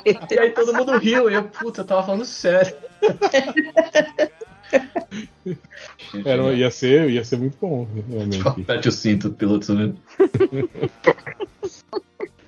E 0.30 0.38
aí 0.38 0.50
todo 0.50 0.74
mundo 0.74 0.98
riu, 0.98 1.30
e 1.30 1.34
eu, 1.34 1.44
puta, 1.44 1.80
eu 1.80 1.84
tava 1.86 2.02
falando 2.04 2.26
sério. 2.26 2.74
Era, 6.24 6.52
ia, 6.52 6.70
ser, 6.70 7.10
ia 7.10 7.24
ser 7.24 7.38
muito 7.38 7.56
bom, 7.60 7.88
realmente. 8.08 8.46
Aperte 8.46 8.88
o 8.88 8.92
cinto, 8.92 9.30
piloto 9.30 9.64
sumiu. 9.64 9.96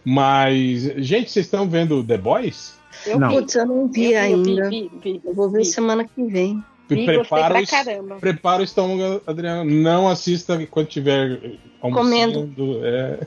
Mas, 0.04 0.82
gente, 0.96 1.30
vocês 1.30 1.46
estão 1.46 1.68
vendo 1.68 2.02
The 2.04 2.18
Boys? 2.18 2.74
Eu 3.06 3.18
Não. 3.18 3.28
vi. 3.30 3.34
Putz, 3.36 3.54
eu 3.54 3.66
não 3.66 3.86
vi 3.88 4.04
Eu 4.04 4.08
vi, 4.10 4.16
ainda. 4.16 4.68
vi, 4.68 4.90
vi, 5.02 5.20
Eu 5.24 5.34
vou 5.34 5.50
ver 5.50 5.58
vi. 5.60 5.64
semana 5.64 6.04
que 6.04 6.22
vem. 6.24 6.62
Vi, 6.88 7.06
prepara, 7.06 7.18
gostei 7.24 7.48
pra 7.48 7.58
o, 7.58 7.62
es- 7.62 7.70
caramba. 7.70 8.14
prepara 8.16 8.60
o 8.60 8.64
estômago, 8.64 9.22
Adriano. 9.26 9.64
Não 9.70 10.08
assista 10.08 10.66
quando 10.66 10.88
tiver 10.88 11.58
almoçando. 11.80 12.80
É. 12.84 13.18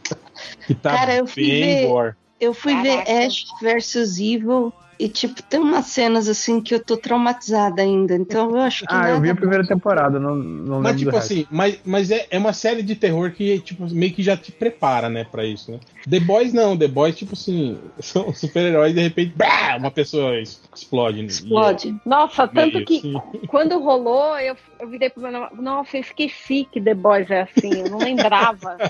que 0.66 0.74
tá 0.74 0.96
Cara, 0.96 1.16
eu 1.16 1.26
fui 1.26 1.44
bem 1.44 1.62
ver- 1.82 1.86
gore. 1.88 2.14
Eu 2.40 2.54
fui 2.54 2.72
Caraca. 2.74 3.04
ver 3.12 3.24
Ash 3.26 3.44
versus 3.60 4.18
Evil 4.18 4.72
e, 4.98 5.08
tipo, 5.08 5.42
tem 5.42 5.60
umas 5.60 5.86
cenas 5.86 6.28
assim 6.28 6.60
que 6.60 6.74
eu 6.74 6.82
tô 6.82 6.96
traumatizada 6.96 7.82
ainda. 7.82 8.14
Então 8.14 8.50
eu 8.50 8.60
acho 8.60 8.80
que. 8.86 8.86
Ah, 8.94 9.08
eu 9.08 9.14
nada 9.14 9.20
vi 9.20 9.30
a 9.30 9.34
primeira 9.34 9.66
temporada, 9.66 10.18
não, 10.18 10.34
não 10.34 10.80
Mas, 10.80 10.92
lembro 10.92 10.98
tipo 10.98 11.10
do 11.10 11.14
resto. 11.16 11.32
assim, 11.32 11.46
mas, 11.50 11.78
mas 11.84 12.10
é, 12.10 12.26
é 12.30 12.38
uma 12.38 12.52
série 12.52 12.82
de 12.82 12.94
terror 12.96 13.30
que, 13.32 13.58
tipo, 13.60 13.86
meio 13.92 14.12
que 14.12 14.22
já 14.22 14.36
te 14.36 14.52
prepara, 14.52 15.08
né, 15.08 15.24
pra 15.24 15.44
isso, 15.44 15.70
né? 15.72 15.80
The 16.08 16.20
Boys 16.20 16.52
não, 16.52 16.76
The 16.76 16.88
Boys, 16.88 17.16
tipo 17.16 17.34
assim, 17.34 17.78
são 18.00 18.32
super-heróis 18.32 18.92
e 18.92 18.94
de 18.94 19.02
repente, 19.02 19.32
bah, 19.36 19.76
uma 19.78 19.90
pessoa 19.90 20.40
es- 20.40 20.60
explode. 20.74 21.24
Explode. 21.24 21.94
Nossa, 22.04 22.42
E 22.42 22.44
é 22.44 22.48
tanto 22.48 22.72
meio 22.74 22.86
que 22.86 22.98
assim. 22.98 23.14
quando 23.48 23.78
rolou, 23.80 24.38
eu, 24.38 24.56
eu 24.80 24.88
virei 24.88 25.10
pro 25.10 25.22
meu 25.22 25.32
namorado. 25.32 25.60
Nossa, 25.60 25.96
eu 25.96 26.00
esqueci 26.00 26.66
que 26.70 26.80
The 26.80 26.94
Boys 26.94 27.30
é 27.30 27.42
assim, 27.42 27.72
eu 27.80 27.90
não 27.90 27.98
lembrava. 27.98 28.76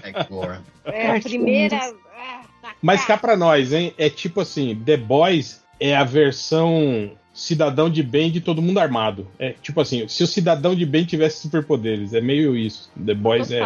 É. 0.87 1.03
É, 1.07 1.07
a 1.09 1.13
Ai, 1.15 1.21
primeira. 1.21 1.79
Mas 2.81 3.05
cá 3.05 3.17
pra 3.17 3.37
nós, 3.37 3.73
hein? 3.73 3.93
É 3.99 4.09
tipo 4.09 4.41
assim, 4.41 4.75
The 4.85 4.97
Boys 4.97 5.63
é 5.81 5.95
a 5.97 6.05
versão 6.05 7.11
cidadão 7.35 7.91
de 7.91 8.03
bem 8.03 8.31
de 8.31 8.41
todo 8.41 8.63
mundo 8.63 8.79
armado. 8.81 9.27
É 9.39 9.55
tipo 9.61 9.79
assim, 9.81 10.09
se 10.09 10.23
o 10.23 10.27
cidadão 10.27 10.75
de 10.75 10.87
bem 10.87 11.05
tivesse 11.05 11.43
superpoderes, 11.43 12.15
é 12.15 12.21
meio 12.21 12.57
isso. 12.57 12.91
The 13.05 13.13
Boys 13.15 13.51
é, 13.51 13.59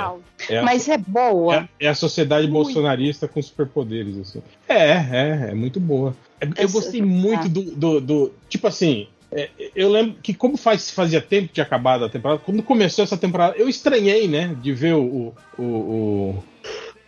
é, 0.48 0.58
a, 0.58 0.62
Mas 0.64 0.88
é 0.88 0.98
boa. 0.98 1.68
é, 1.78 1.86
é 1.86 1.88
a 1.88 1.94
sociedade 1.94 2.48
Muito. 2.48 2.64
bolsonarista 2.64 3.28
com 3.28 3.40
superpoderes, 3.40 4.18
assim. 4.18 4.42
É, 4.68 4.90
é, 4.90 5.48
é 5.50 5.54
muito 5.54 5.78
boa. 5.78 6.16
É- 6.40 6.48
Eu 6.64 6.68
gostei 6.68 7.00
muito 7.00 7.48
do, 7.48 7.62
do, 7.76 8.00
do- 8.00 8.32
Tipo 8.48 8.66
assim. 8.66 9.06
é, 9.30 9.48
eu 9.76 9.88
lembro 9.88 10.16
que, 10.20 10.34
como 10.34 10.56
faz, 10.56 10.90
fazia 10.90 11.20
tempo 11.20 11.46
que 11.46 11.54
tinha 11.54 11.64
acabado 11.64 12.04
a 12.04 12.08
temporada, 12.08 12.40
quando 12.44 12.64
começou 12.64 13.04
essa 13.04 13.16
temporada, 13.16 13.54
eu 13.56 13.68
estranhei, 13.68 14.26
né? 14.26 14.56
De 14.60 14.72
ver 14.72 14.94
o, 14.94 15.32
o, 15.56 15.62
o, 15.62 16.44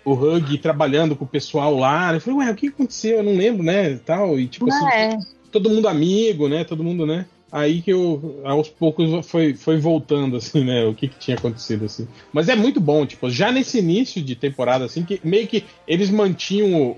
o 0.04 0.12
Hug 0.12 0.58
trabalhando 0.58 1.14
com 1.16 1.24
o 1.24 1.28
pessoal 1.28 1.76
lá. 1.76 2.12
Eu 2.14 2.20
falei, 2.20 2.40
ué, 2.40 2.50
o 2.50 2.54
que 2.54 2.68
aconteceu? 2.68 3.18
Eu 3.18 3.22
não 3.22 3.36
lembro, 3.36 3.62
né? 3.62 3.98
Tal, 4.04 4.38
e 4.38 4.46
tipo 4.46 4.68
assim, 4.68 4.86
é. 4.86 5.18
todo 5.50 5.70
mundo 5.70 5.88
amigo, 5.88 6.48
né? 6.48 6.64
Todo 6.64 6.82
mundo, 6.84 7.06
né? 7.06 7.26
Aí 7.50 7.82
que 7.82 7.90
eu, 7.92 8.40
aos 8.44 8.70
poucos, 8.70 9.26
foi, 9.26 9.52
foi 9.54 9.76
voltando, 9.78 10.36
assim, 10.38 10.64
né? 10.64 10.84
O 10.86 10.94
que, 10.94 11.06
que 11.06 11.18
tinha 11.18 11.36
acontecido, 11.36 11.84
assim. 11.84 12.08
Mas 12.32 12.48
é 12.48 12.56
muito 12.56 12.80
bom, 12.80 13.04
tipo, 13.04 13.28
já 13.30 13.52
nesse 13.52 13.78
início 13.78 14.22
de 14.22 14.34
temporada, 14.34 14.86
assim, 14.86 15.04
que 15.04 15.20
meio 15.22 15.46
que 15.46 15.62
eles 15.86 16.08
mantinham 16.10 16.72
o, 16.72 16.90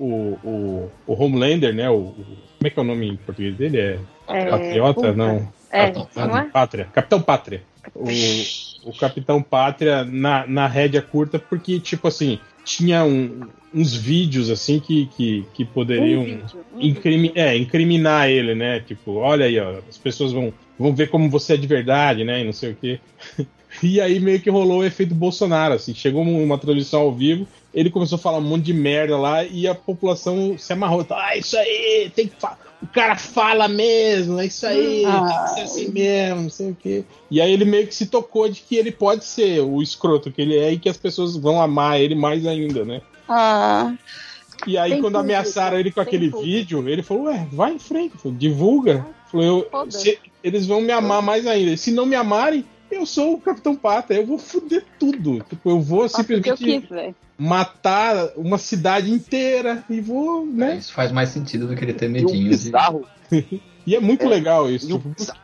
o, 0.44 0.48
o, 0.48 0.90
o 1.08 1.22
Homelander, 1.24 1.74
né? 1.74 1.90
O, 1.90 1.94
o- 1.96 2.14
como 2.56 2.68
é 2.68 2.70
que 2.70 2.78
é 2.78 2.82
o 2.82 2.86
nome 2.86 3.08
em 3.08 3.16
português 3.16 3.56
dele? 3.56 3.78
É 3.80 3.98
É, 4.28 4.44
Patriota? 4.46 4.94
puta. 4.94 5.12
Não. 5.12 5.48
É, 5.72 5.90
Capitão 5.90 6.28
não 6.28 6.38
é? 6.38 6.44
Pátria. 6.44 6.84
Capitão 6.92 7.20
Pátria. 7.20 7.62
O, 7.92 8.88
o 8.88 8.92
Capitão 8.96 9.42
Pátria 9.42 10.04
na, 10.04 10.46
na 10.46 10.66
rédea 10.68 11.02
curta, 11.02 11.36
porque, 11.36 11.80
tipo 11.80 12.06
assim, 12.06 12.38
tinha 12.64 13.04
um- 13.04 13.46
uns 13.72 13.94
vídeos, 13.94 14.50
assim, 14.50 14.78
que, 14.80 15.06
que, 15.16 15.44
que 15.52 15.64
poderiam 15.64 16.22
Um 16.22 16.24
vídeo, 16.24 16.64
um 16.74 16.80
incrimi- 16.80 17.32
é, 17.34 17.56
incriminar 17.56 18.28
ele, 18.30 18.54
né? 18.54 18.80
Tipo, 18.80 19.14
olha 19.16 19.46
aí, 19.46 19.58
ó, 19.58 19.78
as 19.88 19.98
pessoas 19.98 20.32
vão, 20.32 20.52
vão 20.78 20.94
ver 20.94 21.08
como 21.08 21.28
você 21.28 21.54
é 21.54 21.56
de 21.56 21.66
verdade, 21.66 22.24
né? 22.24 22.40
E 22.40 22.44
não 22.44 22.52
sei 22.52 22.70
o 22.72 22.76
quê. 22.76 23.00
E 23.82 24.00
aí 24.00 24.20
meio 24.20 24.40
que 24.40 24.48
rolou 24.48 24.78
o 24.78 24.84
efeito 24.84 25.16
Bolsonaro, 25.16 25.74
assim, 25.74 25.92
chegou 25.92 26.22
uma 26.22 26.56
transmissão 26.56 27.00
ao 27.00 27.12
vivo, 27.12 27.44
ele 27.74 27.90
começou 27.90 28.14
a 28.14 28.20
falar 28.20 28.38
um 28.38 28.42
monte 28.42 28.62
de 28.66 28.72
merda 28.72 29.16
lá 29.18 29.42
e 29.42 29.66
a 29.66 29.74
população 29.74 30.56
se 30.56 30.72
amarrou. 30.72 31.04
Ah, 31.10 31.36
isso 31.36 31.56
aí, 31.58 32.08
tem 32.14 32.28
que 32.28 32.36
falar. 32.36 32.56
O 32.84 32.86
cara 32.92 33.16
fala 33.16 33.66
mesmo, 33.66 34.38
é 34.38 34.46
isso 34.46 34.66
aí, 34.66 35.04
tem 35.04 35.42
que 35.44 35.50
ser 35.54 35.60
assim 35.62 35.88
mesmo, 35.88 36.42
não 36.42 36.50
sei 36.50 36.70
o 36.70 36.76
quê. 36.78 37.04
E 37.30 37.40
aí 37.40 37.50
ele 37.50 37.64
meio 37.64 37.86
que 37.86 37.94
se 37.94 38.06
tocou 38.06 38.46
de 38.48 38.60
que 38.60 38.76
ele 38.76 38.92
pode 38.92 39.24
ser 39.24 39.60
o 39.62 39.80
escroto 39.82 40.30
que 40.30 40.42
ele 40.42 40.56
é 40.58 40.72
e 40.72 40.78
que 40.78 40.88
as 40.88 40.96
pessoas 40.96 41.34
vão 41.36 41.60
amar 41.60 41.98
ele 41.98 42.14
mais 42.14 42.46
ainda, 42.46 42.84
né? 42.84 43.00
Ah, 43.28 43.94
E 44.66 44.76
aí, 44.76 44.90
quando 44.92 45.02
público, 45.14 45.18
ameaçaram 45.18 45.78
ele 45.78 45.90
com 45.90 46.00
aquele 46.00 46.28
público. 46.30 46.44
vídeo, 46.44 46.88
ele 46.88 47.02
falou: 47.02 47.24
Ué, 47.24 47.46
vai 47.50 47.72
em 47.72 47.78
frente, 47.78 48.18
falou, 48.18 48.36
divulga. 48.36 49.06
Falou, 49.32 49.66
eu, 49.72 49.90
se- 49.90 50.18
eles 50.42 50.66
vão 50.66 50.80
me 50.82 50.92
amar 50.92 51.22
mais 51.22 51.46
ainda. 51.46 51.76
Se 51.76 51.90
não 51.90 52.04
me 52.06 52.14
amarem, 52.14 52.64
eu 52.94 53.06
sou 53.06 53.34
o 53.34 53.40
Capitão 53.40 53.74
Pata, 53.76 54.14
eu 54.14 54.24
vou 54.26 54.38
foder 54.38 54.84
tudo. 54.98 55.40
Tipo, 55.48 55.70
eu 55.70 55.80
vou 55.80 56.00
que 56.00 56.04
eu 56.04 56.08
simplesmente 56.10 56.86
quiser. 56.86 57.14
matar 57.36 58.30
uma 58.36 58.58
cidade 58.58 59.10
inteira 59.10 59.84
e 59.88 60.00
vou, 60.00 60.46
né? 60.46 60.76
Isso 60.76 60.92
faz 60.92 61.12
mais 61.12 61.28
sentido 61.30 61.66
do 61.66 61.76
que 61.76 61.84
ele 61.84 61.92
ter 61.94 62.06
E 62.06 62.08
medinho 62.08 62.42
de. 62.44 62.48
bizarro, 62.48 63.06
E 63.86 63.94
é 63.94 64.00
muito 64.00 64.24
É. 64.24 64.28
legal 64.28 64.70
isso. 64.70 64.86
e 64.86 64.92
Tipo, 64.92 65.08
bizarro 65.10 65.38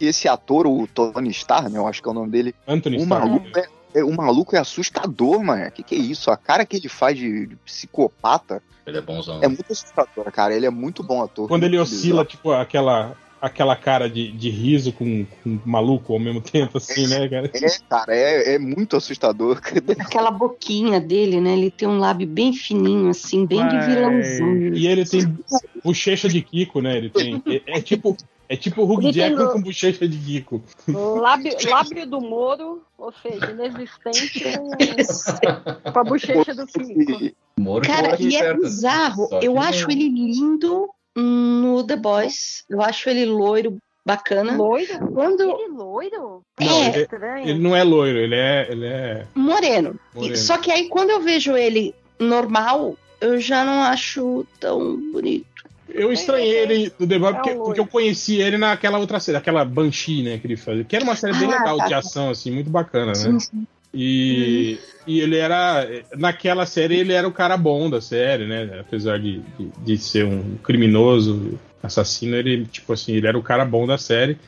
esse 0.00 0.28
ator, 0.28 0.66
o 0.66 0.86
Tony 0.86 1.30
Starr, 1.30 1.68
né? 1.68 1.78
Eu 1.78 1.86
acho 1.86 2.00
que 2.02 2.08
é 2.08 2.12
o 2.12 2.14
nome 2.14 2.30
dele. 2.30 2.54
Anthony 2.68 2.98
Starr. 2.98 3.26
maluco 3.26 3.58
é, 3.58 3.66
é- 3.98 4.04
o 4.04 4.14
maluco 4.14 4.54
é 4.54 4.58
assustador, 4.60 5.42
mano. 5.42 5.66
O 5.66 5.72
que, 5.72 5.82
que 5.82 5.94
é 5.94 5.98
isso? 5.98 6.30
A 6.30 6.36
cara 6.36 6.64
que 6.64 6.76
ele 6.76 6.88
faz 6.88 7.16
de, 7.16 7.46
de 7.46 7.56
psicopata 7.56 8.62
Ele 8.86 8.98
é 8.98 9.00
bonzão. 9.00 9.42
é 9.42 9.48
muito 9.48 9.64
assustador, 9.72 10.30
cara. 10.30 10.54
Ele 10.54 10.66
é 10.66 10.70
muito 10.70 11.02
bom 11.02 11.20
ator. 11.22 11.48
Quando 11.48 11.64
ele 11.64 11.76
oscila, 11.78 12.24
tipo, 12.24 12.52
aquela, 12.52 13.16
aquela 13.40 13.76
cara 13.76 14.08
de, 14.08 14.30
de 14.32 14.50
riso 14.50 14.92
com, 14.92 15.26
com 15.42 15.58
maluco 15.64 16.12
ao 16.12 16.18
mesmo 16.18 16.40
tempo, 16.40 16.78
assim, 16.78 17.06
né, 17.06 17.28
cara? 17.28 17.48
bizarro. 17.48 17.72
É, 17.72 17.78
cara, 17.88 18.16
é, 18.16 18.54
é 18.54 18.58
muito 18.58 18.96
assustador. 18.96 19.60
aquela 19.98 20.30
boquinha 20.30 21.00
dele, 21.00 21.40
né? 21.40 21.52
Ele 21.52 21.70
tem 21.70 21.88
um 21.88 21.98
lábio 21.98 22.26
bem 22.26 22.52
fininho, 22.52 23.08
assim, 23.08 23.46
bem 23.46 23.66
de 23.66 23.74
Mas- 23.74 23.86
vilãozão. 23.86 24.56
E 24.74 24.86
ele 24.86 25.04
tem 25.04 25.20
bochecha 25.84 26.28
de 26.28 26.42
Kiko, 26.42 26.80
né? 26.80 26.96
Ele 26.96 27.10
tem. 27.10 27.42
É, 27.46 27.78
é 27.78 27.80
tipo. 27.80 28.16
É 28.50 28.56
tipo 28.56 28.80
o 28.80 28.90
Hugh 28.90 29.12
Jackman 29.12 29.44
no- 29.44 29.52
com 29.52 29.60
bochecha 29.60 30.08
de 30.08 30.16
Kiko. 30.16 30.62
Lábio, 30.88 31.52
lábio 31.68 32.06
do 32.06 32.18
Moro, 32.18 32.82
ou 32.96 33.12
seja, 33.12 33.50
inexistente 33.50 34.42
com, 35.92 35.98
a 35.98 36.02
bochecha 36.04 36.54
do 36.54 36.66
Kiko. 36.66 37.36
Moro 37.60 37.86
Cara, 37.86 38.16
e 38.18 38.34
é 38.34 38.40
perto. 38.40 38.62
bizarro. 38.62 39.28
Eu 39.42 39.60
acho 39.60 39.90
ele 39.90 40.08
lindo 40.08 40.88
no 41.18 41.84
The 41.84 41.96
Boys. 41.96 42.64
Eu 42.68 42.80
acho 42.82 43.08
ele 43.10 43.24
loiro, 43.26 43.76
bacana. 44.04 44.56
Loiro? 44.56 44.98
Quando. 45.12 45.42
Ele 45.42 45.68
loiro? 45.72 46.42
Não, 46.60 46.66
É. 46.84 46.88
ele, 46.88 47.02
Estranho. 47.02 47.48
ele 47.48 47.58
não 47.58 47.74
é 47.76 47.82
loiro, 47.82 48.18
ele 48.18 48.34
é. 48.34 48.66
Ele 48.70 48.86
é 48.86 49.26
Moreno. 49.34 49.98
moreno. 50.14 50.36
Só 50.36 50.56
que 50.58 50.70
aí 50.70 50.88
quando 50.88 51.10
eu 51.10 51.20
vejo 51.20 51.56
ele 51.56 51.94
normal, 52.18 52.96
eu 53.20 53.40
já 53.40 53.64
não 53.64 53.82
acho 53.82 54.46
tão 54.60 54.96
bonito. 55.12 55.46
Eu 55.88 56.12
estranhei 56.12 56.50
ele 56.54 56.92
do 56.98 57.06
The 57.06 57.18
Boys 57.18 57.34
É 57.34 57.38
porque, 57.38 57.54
porque 57.54 57.80
eu 57.80 57.86
conheci 57.86 58.36
ele 58.40 58.58
naquela 58.58 58.98
outra 58.98 59.18
série, 59.18 59.38
aquela 59.38 59.64
Banshee, 59.64 60.22
né, 60.22 60.36
que 60.38 60.46
ele 60.46 60.56
fazia. 60.56 60.84
Que 60.84 60.94
era 60.96 61.04
uma 61.04 61.16
série 61.16 61.32
bem 61.38 61.48
Ah, 61.50 61.58
legal 61.58 61.78
tá. 61.78 61.86
de 61.86 61.94
ação, 61.94 62.28
assim, 62.30 62.50
muito 62.50 62.68
bacana, 62.68 63.06
né? 63.06 63.14
Sim, 63.14 63.66
E, 63.92 64.78
e 65.06 65.20
ele 65.20 65.36
era. 65.36 65.86
Naquela 66.16 66.66
série, 66.66 66.96
ele 66.96 67.12
era 67.12 67.26
o 67.26 67.32
cara 67.32 67.56
bom 67.56 67.88
da 67.88 68.00
série, 68.00 68.46
né? 68.46 68.78
Apesar 68.80 69.18
de, 69.18 69.40
de, 69.58 69.70
de 69.84 69.98
ser 69.98 70.24
um 70.24 70.56
criminoso, 70.62 71.58
assassino, 71.82 72.36
ele, 72.36 72.66
tipo 72.66 72.92
assim, 72.92 73.12
ele 73.14 73.26
era 73.26 73.38
o 73.38 73.42
cara 73.42 73.64
bom 73.64 73.86
da 73.86 73.96
série. 73.98 74.38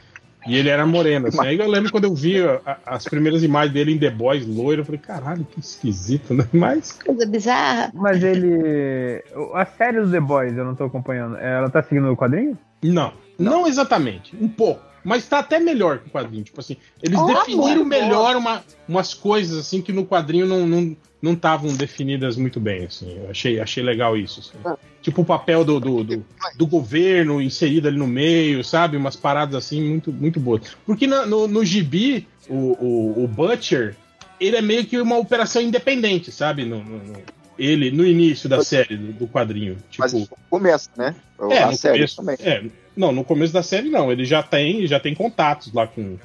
E 0.46 0.56
ele 0.56 0.70
era 0.70 0.86
moreno, 0.86 1.26
assim. 1.28 1.46
Aí 1.46 1.58
eu 1.58 1.68
lembro 1.68 1.92
quando 1.92 2.04
eu 2.04 2.14
vi 2.14 2.42
a- 2.42 2.78
as 2.86 3.04
primeiras 3.04 3.42
imagens 3.42 3.74
dele 3.74 3.92
em 3.92 3.98
The 3.98 4.08
Boys, 4.08 4.46
loiro, 4.46 4.80
eu 4.80 4.84
falei, 4.86 4.98
caralho, 4.98 5.44
que 5.44 5.60
esquisito, 5.60 6.32
né? 6.32 6.46
Mas. 6.52 6.92
Coisa 6.92 7.26
bizarra. 7.26 7.90
Mas 7.94 8.22
ele. 8.24 9.22
A 9.54 9.66
série 9.66 10.00
do 10.00 10.10
The 10.10 10.20
Boys, 10.20 10.56
eu 10.56 10.64
não 10.64 10.74
tô 10.74 10.84
acompanhando. 10.84 11.36
Ela 11.36 11.68
tá 11.68 11.82
seguindo 11.82 12.10
o 12.10 12.16
quadrinho? 12.16 12.56
Não, 12.82 13.12
não, 13.38 13.66
exatamente. 13.66 14.34
Um 14.40 14.48
pouco. 14.48 14.82
Mas 15.04 15.26
tá 15.26 15.38
até 15.38 15.58
melhor 15.58 15.98
que 15.98 16.08
o 16.08 16.10
quadrinho. 16.10 16.44
Tipo 16.44 16.60
assim, 16.60 16.76
eles 17.02 17.18
Oh, 17.18 17.26
definiram 17.26 17.82
amor. 17.82 17.86
melhor 17.86 18.36
uma, 18.36 18.62
umas 18.88 19.14
coisas 19.14 19.56
assim 19.58 19.80
que 19.80 19.92
no 19.92 20.04
quadrinho 20.06 20.46
não 20.46 20.66
não 20.66 20.96
não 21.22 21.32
estavam 21.34 21.74
definidas 21.76 22.36
muito 22.36 22.58
bem. 22.58 22.86
Assim. 22.86 23.18
Eu 23.22 23.30
achei, 23.30 23.60
achei 23.60 23.82
legal 23.82 24.16
isso. 24.16 24.40
assim. 24.40 24.76
Tipo 25.02 25.20
o 25.20 25.24
papel 25.24 25.64
do, 25.64 25.78
do, 25.78 26.02
do, 26.04 26.24
do 26.56 26.66
governo 26.66 27.40
inserido 27.42 27.88
ali 27.88 27.98
no 27.98 28.06
meio, 28.06 28.64
sabe? 28.64 28.96
Umas 28.96 29.16
paradas 29.16 29.54
assim 29.54 29.82
muito, 29.86 30.10
muito 30.12 30.40
boas. 30.40 30.62
Porque 30.86 31.06
na- 31.06 31.26
no, 31.26 31.46
no 31.46 31.62
gibi, 31.64 32.26
o, 32.48 32.54
o, 32.54 33.24
o 33.24 33.28
Butcher, 33.28 33.94
ele 34.40 34.56
é 34.56 34.62
meio 34.62 34.86
que 34.86 34.98
uma 34.98 35.18
operação 35.18 35.60
independente, 35.60 36.32
sabe? 36.32 36.64
No, 36.64 36.82
no- 36.82 36.98
no- 37.04 37.22
ele, 37.58 37.90
no 37.90 38.06
início 38.06 38.48
da 38.48 38.62
série, 38.64 38.96
do, 38.96 39.12
do 39.12 39.28
quadrinho. 39.28 39.76
Tipo, 39.90 40.02
Mas 40.02 40.28
começa, 40.48 40.88
né? 40.96 41.14
é, 41.50 41.62
a 41.62 41.66
no 41.66 41.76
série 41.76 41.96
começo, 41.98 42.16
também. 42.16 42.36
é, 42.40 42.64
não, 42.96 43.12
no 43.12 43.24
começo 43.24 43.52
da 43.52 43.62
série 43.62 43.88
não. 43.88 44.10
Ele 44.10 44.24
já 44.24 44.42
tem, 44.42 44.86
já 44.86 44.98
tem 45.00 45.14
contatos 45.14 45.72
lá 45.72 45.86
com 45.86 46.18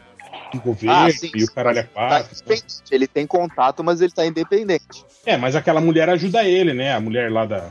o 0.54 0.60
governo 0.60 0.96
Ah, 0.96 1.10
sim, 1.12 1.32
e 1.36 1.44
o 1.44 1.52
caralho 1.52 1.80
é 1.80 1.84
Tá 1.84 1.90
quatro. 1.94 2.32
independente. 2.36 2.76
Ele 2.92 3.08
tem 3.08 3.28
contato, 3.28 3.84
mas 3.84 4.02
ele 4.02 4.12
tá 4.12 4.26
independente. 4.26 5.06
É, 5.26 5.38
mas 5.38 5.56
aquela 5.56 5.82
mulher 5.82 6.10
ajuda 6.10 6.44
ele, 6.44 6.74
né? 6.74 6.94
A 6.94 7.00
mulher 7.00 7.32
lá 7.32 7.46
da. 7.46 7.70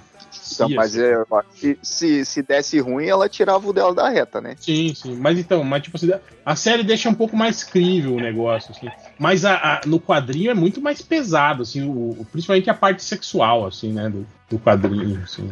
Então, 0.53 0.69
mas 0.71 0.97
assim. 0.97 1.03
é, 1.05 1.25
se, 1.55 1.79
se, 1.83 2.25
se 2.25 2.43
desse 2.43 2.79
ruim, 2.81 3.07
ela 3.07 3.29
tirava 3.29 3.66
o 3.69 3.73
dela 3.73 3.95
da 3.95 4.09
reta, 4.09 4.41
né? 4.41 4.55
Sim, 4.59 4.95
sim. 4.95 5.15
Mas 5.16 5.39
então, 5.39 5.62
mas 5.65 5.83
tipo 5.83 5.97
assim, 5.97 6.11
a 6.45 6.57
série 6.57 6.83
deixa 6.83 7.09
um 7.09 7.15
pouco 7.15 7.37
mais 7.37 7.65
crível 7.65 8.15
o 8.16 8.21
negócio, 8.21 8.73
assim. 8.73 8.91
Mas 9.19 9.45
a, 9.45 9.55
a- 9.55 9.81
no 9.87 10.01
quadrinho 10.01 10.51
é 10.51 10.55
muito 10.55 10.81
mais 10.81 11.01
pesado, 11.01 11.62
assim, 11.62 11.83
o, 11.83 11.93
o- 12.21 12.27
principalmente 12.31 12.69
a 12.71 12.75
parte 12.75 13.03
sexual, 13.03 13.66
assim, 13.66 13.93
né, 13.93 14.09
do, 14.09 14.27
do 14.51 14.59
quadrinho, 14.59 15.21
assim. 15.23 15.51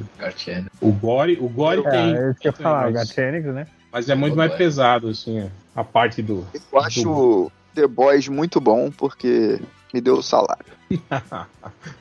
O 0.81 0.93
gore, 0.93 1.39
o 1.41 1.49
gore 1.49 1.83
É, 1.87 1.91
tem, 1.91 2.17
é 2.17 2.31
isso 2.31 2.41
que 2.41 2.49
eu 2.49 2.53
tem, 2.53 2.65
falar, 2.65 2.91
mas, 2.91 3.17
né? 3.17 3.67
mas 3.93 4.09
é 4.09 4.15
muito 4.15 4.37
mais 4.37 4.53
pesado, 4.55 5.09
assim, 5.09 5.49
a 5.75 5.85
parte 5.85 6.23
do. 6.23 6.47
Eu 6.73 6.81
acho 6.81 7.51
The 7.75 7.87
Boys 7.87 8.29
muito 8.29 8.61
bom 8.61 8.91
porque 8.91 9.59
me 9.93 10.01
deu 10.01 10.15
o 10.15 10.23
salário. 10.23 10.65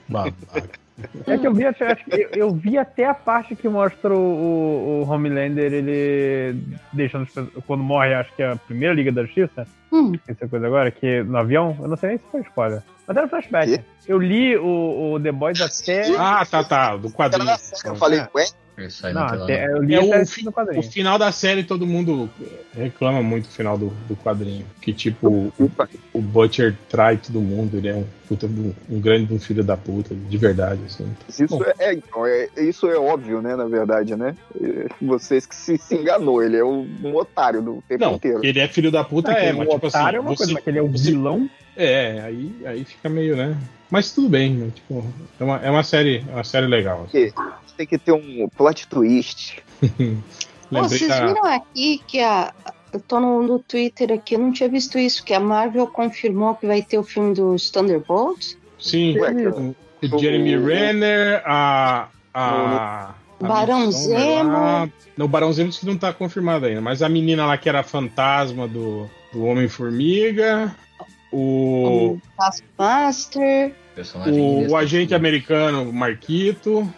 Babaca. 0.07 0.81
É 1.25 1.37
que 1.37 1.47
eu 1.47 1.53
vi, 1.53 1.65
acho, 1.65 1.83
acho 1.83 2.05
que 2.05 2.21
eu, 2.21 2.29
eu 2.33 2.53
vi 2.53 2.77
até 2.77 3.05
a 3.07 3.13
parte 3.13 3.55
que 3.55 3.67
mostra 3.67 4.13
o, 4.13 5.03
o, 5.03 5.09
Homelander, 5.09 5.73
ele 5.73 6.63
deixando 6.93 7.27
quando 7.65 7.83
morre, 7.83 8.13
acho 8.13 8.31
que 8.35 8.43
é 8.43 8.51
a 8.51 8.55
primeira 8.55 8.93
Liga 8.93 9.11
da 9.11 9.23
Justiça, 9.23 9.65
Hum, 9.91 10.13
essa 10.25 10.47
coisa 10.47 10.67
agora, 10.67 10.89
que 10.89 11.21
no 11.23 11.37
avião, 11.37 11.75
eu 11.81 11.87
não 11.89 11.97
sei 11.97 12.09
nem 12.09 12.17
se 12.17 12.23
foi 12.31 12.41
spoiler, 12.41 12.81
mas 13.05 13.17
era 13.17 13.27
flashback. 13.27 13.77
Quê? 13.77 13.83
Eu 14.07 14.17
li 14.17 14.55
o, 14.55 15.13
o 15.13 15.19
The 15.19 15.33
Boys 15.33 15.59
até. 15.59 16.15
Ah, 16.17 16.45
tá, 16.49 16.63
tá, 16.63 16.95
do 16.95 17.11
quadrinho. 17.11 17.51
Eu 17.83 17.95
falei, 17.97 18.21
ué, 18.33 18.45
Aí 19.03 19.13
Não, 19.13 19.25
não. 19.27 19.49
eu 19.49 19.81
li 19.83 19.93
É 19.95 19.97
até 19.99 20.21
o, 20.21 20.25
fi- 20.25 20.45
o 20.77 20.81
final 20.83 21.17
da 21.19 21.31
série 21.31 21.63
todo 21.63 21.85
mundo 21.85 22.29
reclama 22.75 23.21
muito 23.21 23.47
do 23.47 23.51
final 23.53 23.77
do, 23.77 23.87
do 24.07 24.15
quadrinho. 24.15 24.65
Que 24.81 24.93
tipo, 24.93 25.27
o, 25.59 25.71
o 26.13 26.21
Butcher 26.21 26.75
trai 26.89 27.17
todo 27.17 27.41
mundo, 27.41 27.77
ele 27.77 27.87
é 27.89 27.95
um 27.95 28.05
puta 28.27 28.47
do- 28.47 28.75
um 28.89 28.99
grande 28.99 29.33
um 29.33 29.39
filho 29.39 29.63
da 29.63 29.75
puta, 29.75 30.15
de 30.15 30.37
verdade, 30.37 30.81
assim. 30.85 31.05
isso 31.27 31.63
é, 31.63 31.73
é, 31.89 31.93
então, 31.93 32.25
é- 32.25 32.47
isso 32.57 32.87
é 32.87 32.97
óbvio, 32.97 33.41
né, 33.41 33.55
na 33.55 33.65
verdade, 33.65 34.15
né? 34.15 34.35
É, 34.61 34.87
Vocês 35.01 35.45
que 35.45 35.55
se, 35.55 35.77
se 35.77 35.95
enganou, 35.95 36.41
ele 36.41 36.57
é 36.57 36.63
um, 36.63 36.87
um 37.03 37.15
otário 37.15 37.61
do 37.61 37.83
tempo 37.87 38.03
Não, 38.03 38.13
inteiro. 38.15 38.39
ele 38.43 38.59
é 38.59 38.67
filho 38.67 38.91
da 38.91 39.03
puta, 39.03 39.31
é, 39.31 39.51
o 39.53 39.57
mas 39.57 39.69
tipo 39.69 39.87
assim, 39.87 39.97
otário 39.97 40.17
é 40.17 40.19
uma 40.21 40.29
você- 40.31 40.37
coisa, 40.37 40.53
mas 40.53 40.67
ele 40.67 40.79
é 40.79 40.81
o 40.81 40.87
você- 40.87 41.11
vilão. 41.11 41.49
É, 41.75 42.21
aí, 42.21 42.53
aí 42.65 42.83
fica 42.83 43.07
meio, 43.09 43.35
né? 43.35 43.55
Mas 43.91 44.11
tudo 44.13 44.29
bem, 44.29 44.53
né? 44.53 44.71
Tipo, 44.73 45.05
é 45.39 45.43
uma, 45.43 45.57
é 45.57 45.69
uma 45.69 45.83
série, 45.83 46.23
é 46.29 46.33
uma 46.33 46.43
série 46.43 46.65
legal. 46.67 47.05
assim. 47.07 47.31
Tem 47.77 47.85
que 47.85 47.97
ter 47.97 48.11
um 48.13 48.47
plot 48.55 48.87
twist. 48.87 49.59
Ô, 49.83 49.87
Lembrei 50.71 50.97
vocês 50.99 51.09
da. 51.09 51.25
viram 51.27 51.43
aqui 51.45 52.01
que 52.07 52.19
a. 52.21 52.53
Eu 52.93 52.99
tô 52.99 53.19
no, 53.19 53.43
no 53.47 53.59
Twitter 53.59 54.11
aqui, 54.11 54.35
eu 54.35 54.39
não 54.39 54.51
tinha 54.51 54.67
visto 54.67 54.97
isso, 54.99 55.23
que 55.23 55.33
a 55.33 55.39
Marvel 55.39 55.87
confirmou 55.87 56.55
que 56.55 56.67
vai 56.67 56.81
ter 56.81 56.97
o 56.97 57.03
filme 57.03 57.33
dos 57.33 57.69
Thunderbolts. 57.69 58.57
Sim, 58.79 59.17
Ué, 59.19 59.31
o, 59.47 59.75
o 60.13 60.19
Jeremy 60.19 60.57
o- 60.57 60.65
Renner, 60.65 61.41
a. 61.45 62.07
a 62.33 63.13
a 63.43 63.47
Barão 63.47 63.91
Zemo. 63.91 64.51
lá. 64.51 64.89
Não, 65.17 65.25
o 65.25 65.29
Barão 65.29 65.51
Zemo 65.51 65.69
diz 65.69 65.79
que 65.79 65.85
não 65.87 65.97
tá 65.97 66.13
confirmado 66.13 66.65
ainda, 66.67 66.79
mas 66.79 67.01
a 67.01 67.09
menina 67.09 67.43
lá 67.45 67.57
que 67.57 67.67
era 67.67 67.81
fantasma 67.81 68.67
do, 68.67 69.09
do 69.33 69.43
Homem-Formiga, 69.45 70.75
o, 71.31 72.19
Taskmaster. 72.37 73.73
O, 74.27 74.71
o 74.71 74.75
agente 74.77 75.13
americano 75.13 75.91
Marquito, 75.91 76.89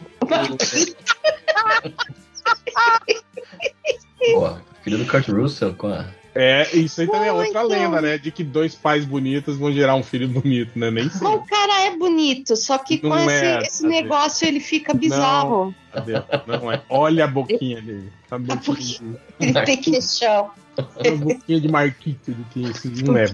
Pô, 4.33 4.57
filho 4.83 4.97
do 4.97 5.05
Kurt 5.05 5.27
Russell 5.29 5.73
com 5.73 5.87
a. 5.87 6.05
É, 6.35 6.67
isso 6.75 7.01
aí 7.01 7.07
também 7.07 7.27
é 7.27 7.31
outra 7.31 7.49
então. 7.49 7.67
lenda, 7.67 8.01
né? 8.01 8.17
De 8.17 8.31
que 8.31 8.43
dois 8.43 8.73
pais 8.73 9.05
bonitos 9.05 9.55
vão 9.55 9.71
gerar 9.71 9.95
um 9.95 10.01
filho 10.01 10.27
bonito, 10.27 10.77
né? 10.77 10.89
Nem 10.89 11.05
Mas 11.05 11.13
sei. 11.13 11.27
o 11.27 11.41
cara 11.41 11.81
é 11.85 11.95
bonito, 11.95 12.55
só 12.55 12.77
que 12.79 12.97
com 12.97 13.09
Não 13.09 13.29
esse, 13.29 13.45
é, 13.45 13.61
esse 13.61 13.83
cadê? 13.83 14.01
negócio 14.01 14.47
ele 14.47 14.59
fica 14.59 14.93
bizarro. 14.93 15.75
Cadê? 15.93 16.13
Não 16.47 16.71
é. 16.71 16.81
Olha 16.89 17.25
a 17.25 17.27
boquinha 17.27 17.81
dele. 17.81 18.11
A 18.31 18.37
boquinha, 18.39 19.17
Ele 19.39 19.53
tem 19.65 19.77
queixão. 19.77 20.51
a 20.77 21.11
boquinha 21.15 21.61
de 21.61 21.67
Marquito 21.69 22.31
ele 22.31 22.45
tem. 22.53 23.03
Não 23.05 23.17
é. 23.17 23.25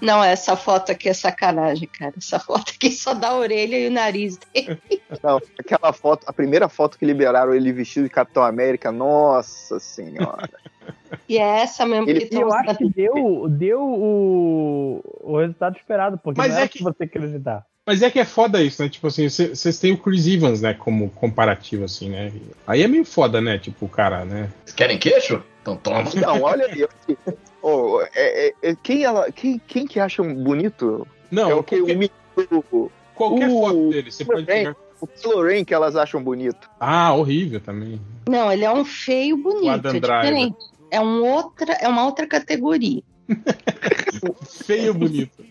Não, 0.00 0.22
essa 0.22 0.54
foto 0.56 0.92
aqui 0.92 1.08
é 1.08 1.14
sacanagem, 1.14 1.88
cara. 1.88 2.12
Essa 2.16 2.38
foto 2.38 2.72
aqui 2.74 2.90
só 2.90 3.14
dá 3.14 3.28
a 3.28 3.36
orelha 3.36 3.78
e 3.78 3.88
o 3.88 3.90
nariz 3.90 4.38
dele. 4.38 4.78
Não, 5.22 5.40
aquela 5.58 5.92
foto, 5.92 6.24
a 6.26 6.32
primeira 6.32 6.68
foto 6.68 6.98
que 6.98 7.04
liberaram 7.06 7.54
ele 7.54 7.72
vestido 7.72 8.04
de 8.04 8.10
Capitão 8.10 8.42
América, 8.42 8.90
nossa 8.92 9.78
senhora. 9.80 10.48
E 11.28 11.38
é 11.38 11.62
essa 11.62 11.84
mesmo 11.86 12.08
Ele- 12.08 12.26
que 12.26 12.36
eu 12.36 12.52
acho 12.52 12.76
que 12.78 12.88
deu, 12.90 13.46
deu 13.48 13.80
o, 13.82 15.02
o 15.22 15.38
resultado 15.38 15.76
esperado, 15.76 16.18
porque 16.18 16.38
Mas 16.40 16.52
não 16.52 16.58
é 16.58 16.62
é 16.64 16.68
que- 16.68 16.78
que 16.78 16.84
você 16.84 17.04
acreditar. 17.04 17.66
Mas 17.86 18.00
é 18.00 18.10
que 18.10 18.20
é 18.20 18.24
foda 18.24 18.62
isso, 18.62 18.80
né? 18.80 18.88
Tipo 18.88 19.08
assim, 19.08 19.28
vocês 19.28 19.78
têm 19.80 19.92
o 19.92 19.98
Chris 19.98 20.26
Evans, 20.26 20.60
né? 20.60 20.72
Como 20.72 21.10
comparativo, 21.10 21.84
assim, 21.84 22.10
né? 22.10 22.32
Aí 22.66 22.80
é 22.82 22.86
meio 22.86 23.04
foda, 23.04 23.40
né? 23.40 23.58
Tipo, 23.58 23.86
o 23.86 23.88
cara, 23.88 24.24
né? 24.24 24.50
Vocês 24.64 24.74
querem 24.76 24.98
queixo? 24.98 25.42
Então 25.60 25.76
toma. 25.76 26.04
Não, 26.14 26.42
olha 26.42 26.66
aí. 26.66 26.86
Oh, 27.60 28.00
é, 28.14 28.54
é- 28.62 28.76
quem, 28.82 29.02
ela, 29.04 29.30
quem, 29.32 29.58
quem 29.66 29.84
que 29.86 29.98
acha 29.98 30.22
bonito? 30.22 31.06
Não, 31.30 31.50
é 31.50 31.54
o 31.54 31.62
que 31.62 31.76
qualquer, 31.78 32.10
o, 32.72 32.90
qualquer 33.16 33.48
o- 33.48 33.60
foto 33.60 33.88
dele, 33.90 34.10
você 34.12 34.24
pode 34.24 34.44
pegar. 34.46 34.76
o 35.24 35.42
Ren 35.42 35.64
que 35.64 35.74
elas 35.74 35.96
acham 35.96 36.22
bonito. 36.22 36.70
Ah, 36.78 37.12
horrível 37.14 37.60
também. 37.60 38.00
Não, 38.28 38.52
ele 38.52 38.64
é 38.64 38.70
um 38.72 38.84
feio 38.84 39.34
O 39.36 39.42
bonito. 39.42 39.70
Adam 39.70 39.96
É 39.96 40.00
Driver. 40.00 40.20
diferente. 40.22 40.56
É, 40.88 41.00
um 41.00 41.24
outra, 41.24 41.72
é 41.74 41.88
uma 41.88 42.04
outra 42.04 42.26
categoria. 42.28 43.02
Feio 44.66 44.94
bonito. 44.94 45.44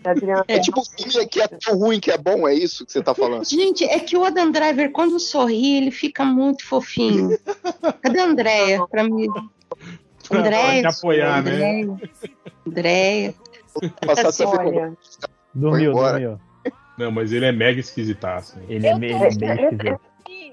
É, 0.48 0.58
tipo 0.58 0.80
o 0.80 0.84
filme 0.84 1.26
que 1.26 1.40
é 1.40 1.48
tão 1.48 1.78
ruim 1.78 2.00
que 2.00 2.10
é 2.10 2.18
bom, 2.18 2.46
é 2.48 2.54
isso 2.54 2.86
que 2.86 2.92
você 2.92 3.02
tá 3.02 3.14
falando? 3.14 3.44
Gente, 3.44 3.84
é 3.84 3.98
que 4.00 4.16
o 4.16 4.24
Adam 4.24 4.50
Driver, 4.50 4.90
quando 4.92 5.18
sorri, 5.18 5.76
ele 5.76 5.90
fica 5.90 6.24
muito 6.24 6.64
fofinho. 6.64 7.38
Cadê 8.02 8.20
a 8.20 8.24
Andréia? 8.24 8.86
Pra 8.86 9.04
mim. 9.04 9.28
Andréia. 10.30 10.88
apoiar, 10.88 11.42
né? 11.42 11.52
Andréia. 11.52 11.98
Andréia. 12.66 13.34
Passar 14.06 14.46
olha, 14.46 14.92
Dormiu, 15.54 15.92
dormiu. 15.92 16.40
Não, 16.98 17.10
mas 17.10 17.32
ele 17.32 17.46
é 17.46 17.52
mega 17.52 17.80
esquisitaço. 17.80 18.58
né? 18.58 18.64
Ele 18.68 18.86
é 18.86 18.92
Eu 18.92 18.98
meio, 18.98 19.16
é 19.16 19.28
esquisito. 19.28 20.00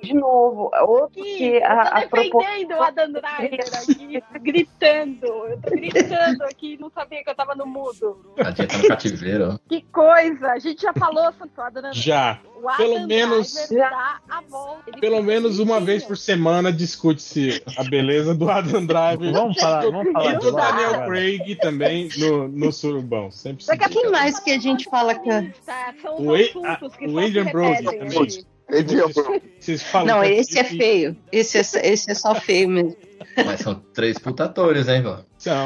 De 0.01 0.13
novo, 0.13 0.71
outro 0.87 1.21
Aqui, 1.21 1.37
que 1.37 1.55
eu 1.57 1.65
a, 1.65 1.81
a 1.81 2.07
tô 2.07 2.15
defendendo 2.17 2.71
o 2.71 2.81
Adam 2.83 3.11
Driver 3.11 3.65
aqui, 3.75 4.23
gritando. 4.41 5.25
Eu 5.25 5.59
tô 5.61 5.69
gritando 5.71 6.43
aqui, 6.43 6.77
não 6.79 6.89
sabia 6.89 7.23
que 7.23 7.29
eu 7.29 7.35
tava 7.35 7.55
no 7.55 7.65
mudo. 7.65 8.33
Tadinha 8.35 8.67
tá 8.67 8.77
no 8.77 8.87
cativeiro. 8.87 9.59
Que 9.67 9.81
coisa! 9.91 10.51
A 10.51 10.59
gente 10.59 10.81
já 10.81 10.93
falou, 10.93 11.31
Santo 11.33 11.61
Adam. 11.61 11.93
Já. 11.93 12.39
O 12.61 12.67
Adam 12.67 12.77
pelo 12.77 13.07
menos- 13.07 13.53
Driver 13.53 13.89
dá 13.89 14.19
a 14.29 14.41
volta. 14.41 14.83
Ele 14.87 14.99
Pelo 15.01 15.23
menos 15.23 15.59
uma 15.59 15.79
vez 15.79 16.03
por 16.03 16.17
semana 16.17 16.71
discute-se 16.71 17.63
a 17.77 17.83
beleza 17.83 18.35
do 18.35 18.49
Adam 18.49 18.85
Driver 18.85 19.31
Vamos 19.31 19.59
falar, 19.59 19.81
vamos 19.89 20.11
falar 20.11 20.33
e 20.33 20.37
do 20.37 20.51
Daniel. 20.51 21.05
Craig 21.05 21.55
também 21.55 22.09
no, 22.17 22.47
no 22.47 22.71
surubão. 22.71 23.31
Sempre 23.31 23.63
se 23.63 23.69
Daqui 23.69 23.85
a. 23.85 23.89
Quem 23.89 24.11
mais 24.11 24.39
que 24.39 24.51
a 24.51 24.59
gente 24.59 24.89
fala 24.89 25.15
que. 25.15 25.29
Tá, 25.65 25.93
São 26.01 26.15
os 26.15 26.21
O 26.21 26.33
A- 26.65 26.73
assuntos 26.73 26.95
que 26.95 27.05
o 27.05 27.09
se 27.09 27.43
Brody 27.51 27.83
também. 27.83 28.45
Não, 30.05 30.21
que 30.21 30.27
esse 30.27 30.59
é 30.59 30.63
feio. 30.63 31.17
Esse 31.31 31.57
é, 31.57 31.61
esse 31.91 32.11
é 32.11 32.13
só 32.13 32.35
feio 32.35 32.69
mesmo. 32.69 32.95
Mas 33.45 33.61
são 33.61 33.75
três 33.93 34.17
putatores, 34.17 34.87
hein, 34.87 35.01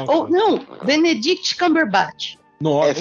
Ou, 0.08 0.28
não, 0.28 0.60
Benedict 0.84 1.56
Cumberbatch. 1.56 2.36
Nossa, 2.60 2.90
É 2.90 2.94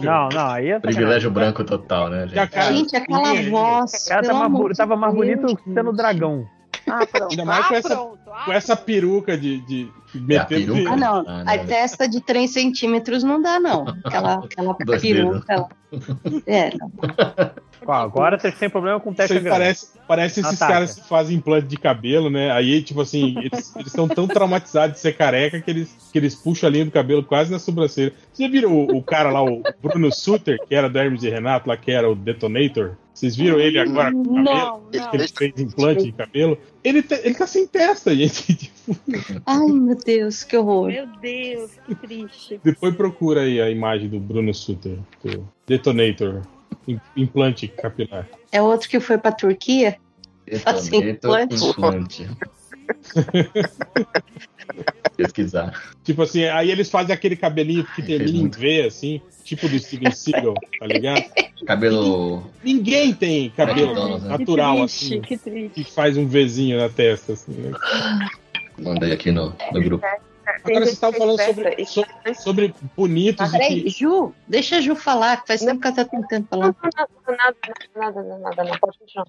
Não, 0.00 0.28
não, 0.28 0.50
aí 0.50 0.68
é 0.70 0.78
Privilégio 0.80 1.30
branco 1.30 1.64
total, 1.64 2.10
né, 2.10 2.26
gente? 2.26 2.34
cara- 2.48 2.72
Gente, 2.72 2.96
aquela 2.96 3.34
Sim, 3.36 3.50
voz. 3.50 3.92
O 4.04 4.08
cara 4.08 4.22
tá 4.22 4.28
pelo 4.28 4.38
mais, 4.40 4.52
tava 4.76 4.96
mais 4.96 5.14
Deus, 5.14 5.26
bonito 5.26 5.60
sendo 5.74 5.92
dragão. 5.92 6.46
Ah, 6.86 7.06
pronto. 7.06 7.30
Ainda 7.30 7.44
mais 7.44 7.64
ah, 7.64 7.68
com 7.68 7.74
essa- 7.74 7.88
pronto. 7.96 8.18
Ah, 8.30 8.44
Com 8.44 8.52
essa 8.52 8.76
peruca 8.76 9.38
de, 9.38 9.60
de 9.62 9.90
É 10.14 10.18
a 10.18 10.20
metendo 10.22 10.72
peruca? 10.74 10.90
Ah, 10.92 10.96
não. 10.96 11.24
Ah, 11.26 11.44
A 11.46 11.56
não. 11.56 11.66
testa 11.66 12.08
de 12.08 12.20
3 12.20 12.50
centímetros 12.50 13.22
não 13.22 13.40
dá, 13.42 13.58
não. 13.60 13.84
Aquela, 14.04 14.34
aquela 14.44 14.74
peruca. 14.74 15.68
É, 16.46 16.70
não. 16.76 16.90
Ó, 17.86 17.92
agora 17.92 18.38
vocês 18.38 18.54
têm 18.58 18.68
problema 18.68 19.00
com 19.00 19.14
testa 19.14 19.34
grande. 19.34 19.48
parece, 19.48 19.88
parece 20.06 20.40
esses 20.40 20.54
Ataca. 20.54 20.72
caras 20.72 20.94
que 20.96 21.08
fazem 21.08 21.36
implante 21.36 21.66
de 21.68 21.76
cabelo, 21.78 22.28
né? 22.28 22.50
Aí, 22.50 22.82
tipo 22.82 23.00
assim, 23.00 23.36
eles 23.38 23.72
estão 23.86 24.06
tão 24.08 24.26
traumatizados 24.28 24.96
de 24.96 25.00
ser 25.00 25.16
careca 25.16 25.60
que 25.60 25.70
eles, 25.70 25.96
que 26.12 26.18
eles 26.18 26.34
puxam 26.34 26.68
a 26.68 26.72
linha 26.72 26.84
do 26.84 26.90
cabelo 26.90 27.22
quase 27.24 27.50
na 27.50 27.58
sobrancelha. 27.58 28.12
Você 28.32 28.48
viram 28.48 28.72
o, 28.72 28.96
o 28.98 29.02
cara 29.02 29.30
lá, 29.30 29.42
o 29.42 29.62
Bruno 29.82 30.12
Suter, 30.12 30.58
que 30.66 30.74
era 30.74 30.88
do 30.90 30.98
Hermes 30.98 31.22
e 31.22 31.30
Renato, 31.30 31.68
lá 31.68 31.76
que 31.76 31.90
era 31.90 32.10
o 32.10 32.14
Detonator? 32.14 32.96
Vocês 33.14 33.34
viram 33.34 33.58
ele 33.58 33.78
agora 33.78 34.12
com 34.12 34.22
cabelo? 34.22 34.42
Não, 34.44 34.80
Que 34.90 34.98
não. 34.98 35.10
ele 35.14 35.28
fez 35.28 35.52
implante 35.58 36.02
de 36.04 36.12
cabelo? 36.12 36.58
Ele, 36.84 37.02
tá- 37.02 37.18
ele 37.22 37.34
tá 37.34 37.46
sem 37.46 37.66
testa, 37.66 38.14
gente. 38.14 38.70
Ai, 39.46 39.66
meu 39.66 39.96
Deus, 39.96 40.42
que 40.44 40.56
horror. 40.56 40.88
Meu 40.88 41.06
Deus, 41.20 41.70
que 41.86 41.94
triste. 41.94 42.60
Depois 42.62 42.94
procura 42.94 43.42
aí 43.42 43.60
a 43.60 43.70
imagem 43.70 44.08
do 44.08 44.18
Bruno 44.20 44.52
Suter, 44.54 44.98
do 45.24 45.46
Detonator. 45.66 46.42
im- 46.86 47.00
Implante 47.16 47.66
capilar. 47.68 48.28
É 48.52 48.60
outro 48.62 48.88
que 48.88 48.98
foi 49.00 49.18
pra 49.18 49.32
Turquia? 49.32 49.96
Assim, 50.64 51.00
Detonator 51.00 51.68
implante. 51.70 52.26
pesquisar. 55.16 55.72
Tipo 56.04 56.22
assim, 56.22 56.44
aí 56.44 56.70
eles 56.70 56.90
fazem 56.90 57.14
aquele 57.14 57.36
cabelinho 57.36 57.84
que 57.94 58.02
termina 58.02 58.38
em. 58.38 58.48
V, 58.48 58.82
assim, 58.86 59.20
tipo 59.44 59.68
do 59.68 59.78
Steven 59.78 60.10
Seagal, 60.12 60.54
tá 60.78 60.86
ligado? 60.86 61.24
Cabelo. 61.66 62.46
Ninguém 62.62 63.12
tem 63.14 63.50
cabelo 63.50 63.88
McDonald's, 63.90 64.22
né? 64.24 64.38
natural, 64.38 64.76
que 64.76 64.82
assim, 64.84 65.08
triste, 65.20 65.26
que 65.28 65.36
triste. 65.36 65.84
que 65.84 65.92
faz 65.92 66.16
um 66.16 66.26
Vzinho 66.26 66.78
na 66.78 66.88
testa, 66.88 67.32
assim, 67.32 67.52
né? 67.52 67.72
Mandei 68.78 69.12
aqui 69.12 69.30
no, 69.32 69.54
no 69.72 69.80
grupo. 69.82 70.04
Agora 70.06 70.80
vocês 70.80 70.92
estavam 70.94 71.18
falando 71.18 71.40
sobre, 71.42 71.84
so- 71.84 72.06
sobre 72.42 72.74
bonitos 72.96 73.50
Peraí, 73.50 73.82
que... 73.82 73.90
Ju, 73.90 74.32
deixa 74.46 74.76
a 74.76 74.80
Ju 74.80 74.94
falar, 74.96 75.42
que 75.42 75.46
faz 75.48 75.60
tempo 75.60 75.78
que 75.80 75.86
ela 75.86 75.96
tá 75.96 76.04
tentando 76.06 76.46
falar. 76.48 76.74
Nada, 76.82 77.08
nada, 77.28 77.54
nada, 77.94 78.22
nada, 78.22 78.38
nada, 78.38 78.64
não 78.64 78.78
pode 78.78 78.98
continuar. 78.98 79.26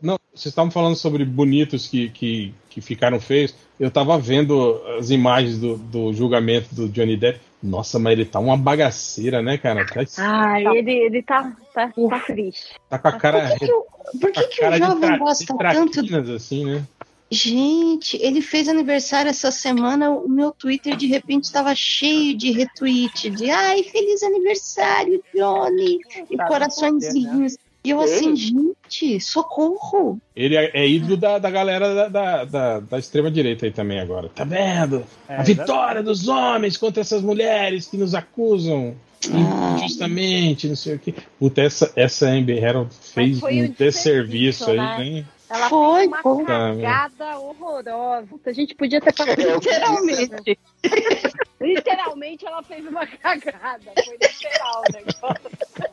Não, 0.00 0.18
vocês 0.32 0.46
estavam 0.46 0.70
falando 0.70 0.94
sobre 0.96 1.24
bonitos 1.24 1.88
que, 1.88 2.10
que, 2.10 2.54
que 2.70 2.80
ficaram 2.80 3.20
feios. 3.20 3.54
Eu 3.78 3.90
tava 3.90 4.16
vendo 4.18 4.80
as 4.98 5.10
imagens 5.10 5.58
do, 5.58 5.76
do 5.76 6.12
julgamento 6.12 6.74
do 6.74 6.88
Johnny 6.88 7.16
Depp. 7.16 7.40
Nossa, 7.60 7.98
mas 7.98 8.12
ele 8.12 8.24
tá 8.24 8.38
uma 8.38 8.56
bagaceira, 8.56 9.42
né, 9.42 9.58
cara? 9.58 9.84
Tá, 9.84 10.04
Ai, 10.18 10.64
ele, 10.78 10.92
ele 10.92 11.22
tá, 11.22 11.56
tá, 11.74 11.88
tá 11.88 12.20
triste. 12.20 12.76
tá 12.88 12.98
com 13.00 13.08
a 13.08 13.12
cara, 13.18 13.48
Por 13.48 13.58
que, 13.58 13.66
que 13.66 13.72
o- 13.72 13.84
por 14.20 14.32
que, 14.32 14.42
que 14.46 14.64
o 14.64 14.76
jovem 14.76 15.00
tra, 15.00 15.18
gosta 15.18 15.56
tanto 15.58 16.00
assim, 16.36 16.64
né? 16.64 16.84
Gente, 17.30 18.16
ele 18.22 18.40
fez 18.40 18.68
aniversário 18.68 19.28
essa 19.28 19.50
semana. 19.50 20.10
O 20.10 20.28
meu 20.28 20.50
Twitter 20.50 20.96
de 20.96 21.06
repente 21.06 21.44
estava 21.44 21.74
cheio 21.74 22.36
de 22.36 22.50
retweet 22.50 23.28
de 23.30 23.50
ai, 23.50 23.82
feliz 23.82 24.22
aniversário, 24.22 25.22
Johnny! 25.34 25.98
E 26.30 26.36
Tá, 26.36 26.46
coraçõezinhos. 26.46 27.56
E 27.84 27.90
eu 27.90 28.00
assim, 28.00 28.34
gente, 28.34 29.20
socorro! 29.20 30.18
Ele 30.34 30.56
é, 30.56 30.70
é 30.74 30.88
ídolo 30.88 31.16
da, 31.16 31.38
da 31.38 31.50
galera 31.50 31.94
da, 31.94 32.08
da, 32.08 32.44
da, 32.44 32.80
da 32.80 32.98
extrema-direita 32.98 33.66
aí 33.66 33.72
também 33.72 34.00
agora. 34.00 34.28
Tá 34.28 34.44
vendo? 34.44 35.04
É, 35.28 35.36
a 35.36 35.42
vitória 35.42 36.02
dos 36.02 36.28
homens 36.28 36.76
contra 36.76 37.00
essas 37.00 37.22
mulheres 37.22 37.86
que 37.86 37.96
nos 37.96 38.14
acusam 38.14 38.94
Ah. 39.32 39.76
injustamente, 39.76 40.68
não 40.68 40.76
sei 40.76 40.96
o 40.96 40.98
quê. 40.98 41.14
Puta, 41.38 41.60
essa, 41.60 41.92
essa 41.94 42.28
Amber 42.28 42.62
Heard 42.62 42.88
fez 43.00 43.42
um 43.42 43.46
desserviço 43.46 43.74
desserviço, 43.78 44.70
aí, 44.70 44.76
né? 44.76 45.24
Ela 45.50 45.68
Foi, 45.68 46.00
fez 46.00 46.08
uma 46.08 46.22
foi. 46.22 46.44
cagada 46.44 47.38
horrorosa. 47.38 48.28
A 48.44 48.52
gente 48.52 48.74
podia 48.74 49.00
ter 49.00 49.14
passado. 49.14 49.40
Literalmente. 49.40 50.58
Literalmente 51.60 52.46
ela 52.46 52.62
fez 52.62 52.86
uma 52.86 53.06
cagada. 53.06 53.92
Foi 54.04 54.16
literal 54.20 54.82
o 54.88 54.92
negócio. 54.92 55.88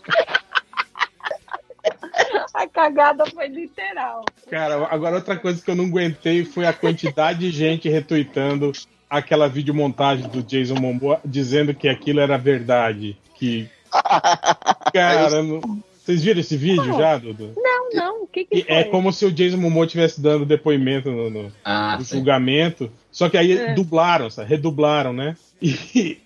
A 2.54 2.68
cagada 2.68 3.26
foi 3.28 3.48
literal. 3.48 4.26
Cara, 4.50 4.88
agora 4.90 5.16
outra 5.18 5.38
coisa 5.38 5.62
que 5.64 5.70
eu 5.70 5.76
não 5.76 5.86
aguentei 5.86 6.44
foi 6.44 6.66
a 6.66 6.74
quantidade 6.74 7.40
de 7.40 7.52
gente 7.52 7.90
retweetando 7.90 8.72
aquela 9.10 9.48
videomontagem 9.48 10.28
do 10.28 10.42
Jason 10.44 10.76
Momoa 10.76 11.20
dizendo 11.24 11.74
que 11.74 11.88
aquilo 11.88 12.20
era 12.20 12.38
verdade. 12.38 13.18
Que. 13.36 13.70
Cara, 14.94 15.42
não- 15.44 15.84
vocês 16.06 16.24
viram 16.24 16.40
esse 16.40 16.56
vídeo 16.56 16.86
já, 16.98 17.18
Dudu? 17.18 17.54
Não, 17.58 17.90
não. 17.94 18.24
O 18.24 18.28
que, 18.28 18.46
que 18.46 18.58
E 18.60 18.64
foi? 18.64 18.76
É 18.76 18.84
como 18.86 19.12
se 19.12 19.26
o 19.26 19.32
Jason 19.32 19.58
Momoa 19.58 19.86
estivesse 19.86 20.22
dando 20.22 20.46
depoimento 20.46 21.10
no, 21.12 21.30
no- 21.30 21.52
Ah, 21.64 21.98
no 21.98 22.04
julgamento. 22.06 22.92
Só 23.12 23.28
que 23.30 23.38
aí 23.38 23.54
É. 23.54 23.74
dublaram, 23.74 24.30
sabe? 24.30 24.50
redublaram, 24.50 25.14
né? 25.14 25.36
E, 25.62 26.18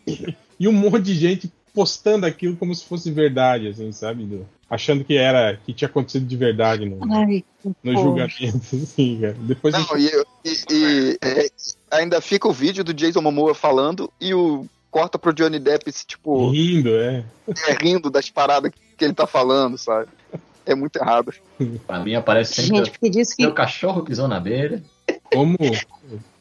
e 0.60 0.68
um 0.68 0.72
monte 0.74 1.02
de 1.02 1.14
gente 1.16 1.52
postando 1.74 2.26
aquilo 2.26 2.56
como 2.58 2.74
se 2.76 2.84
fosse 2.84 3.10
verdade, 3.12 3.68
assim, 3.68 3.92
sabe? 3.92 4.24
Do- 4.26 4.46
achando 4.70 5.04
que 5.04 5.16
era 5.16 5.58
que 5.66 5.72
tinha 5.74 5.88
acontecido 5.88 6.26
de 6.28 6.36
verdade 6.36 6.86
no, 6.86 7.00
Ai, 7.14 7.44
no 7.84 7.94
julgamento, 7.94 8.58
assim, 8.76 9.20
cara. 9.22 9.36
Depois 9.40 9.74
Não, 9.74 9.82
gente- 9.98 10.12
e, 10.44 10.50
e- 10.50 10.64
e, 10.74 11.18
é, 11.22 11.48
ainda 11.92 12.20
fica 12.22 12.48
o 12.48 12.52
vídeo 12.54 12.84
do 12.84 12.94
Jason 12.94 13.22
Momoa 13.22 13.54
falando 13.56 14.12
e 14.20 14.34
o 14.34 14.66
corta 14.92 15.18
pro 15.20 15.32
Johnny 15.34 15.60
Depp, 15.60 15.92
tipo, 16.06 16.50
rindo, 16.50 16.90
é. 16.96 17.24
é, 17.68 17.74
rindo 17.80 18.10
das 18.10 18.30
paradas 18.30 18.72
que 18.72 18.80
ele 19.06 19.14
tá 19.14 19.28
falando, 19.28 19.78
sabe? 19.78 20.08
É 20.66 20.76
muito 20.76 20.98
errado. 20.98 21.34
Pra 21.88 22.00
mim 22.00 22.16
aparece 22.16 22.54
sempre. 22.62 22.78
gente, 22.78 22.92
porque 22.92 23.10
disse 23.10 23.36
que 23.36 23.44
Meu 23.44 23.54
cachorro 23.54 24.04
pisou 24.04 24.28
na 24.28 24.38
abelha. 24.38 24.84
Como 25.34 25.58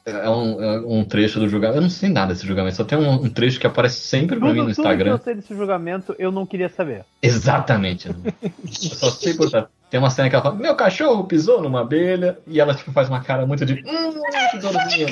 É 0.04 0.28
um, 0.28 0.62
é 0.62 0.80
um 0.80 1.04
trecho 1.04 1.38
do 1.38 1.48
julgamento. 1.48 1.78
Eu 1.78 1.82
não 1.82 1.90
sei 1.90 2.08
nada 2.08 2.32
desse 2.32 2.46
julgamento, 2.46 2.76
só 2.76 2.84
tem 2.84 2.98
um, 2.98 3.12
um 3.12 3.30
trecho 3.30 3.58
que 3.60 3.66
aparece 3.66 4.00
sempre 4.00 4.38
pra 4.38 4.48
mim 4.52 4.60
no 4.60 4.64
Tudo, 4.66 4.74
tudo 4.74 4.74
que 4.74 4.80
Instagram. 4.80 5.10
eu 5.12 5.18
sei 5.18 5.34
desse 5.34 5.54
julgamento, 5.54 6.14
eu 6.18 6.30
não 6.32 6.46
queria 6.46 6.68
saber. 6.68 7.04
Exatamente. 7.22 8.08
Eu 8.08 8.94
só 8.94 9.10
sei 9.10 9.34
por 9.34 9.50
Tem 9.90 9.98
uma 10.00 10.10
cena 10.10 10.28
que 10.28 10.34
ela 10.34 10.42
fala: 10.42 10.56
Meu 10.56 10.74
cachorro 10.74 11.24
pisou 11.24 11.62
numa 11.62 11.80
abelha. 11.80 12.38
E 12.46 12.60
ela 12.60 12.74
tipo, 12.74 12.92
faz 12.92 13.08
uma 13.08 13.20
cara 13.22 13.46
muito 13.46 13.64
de. 13.64 13.74
Hum, 13.74 14.12
que 14.50 14.58
dorzinha. 14.58 15.06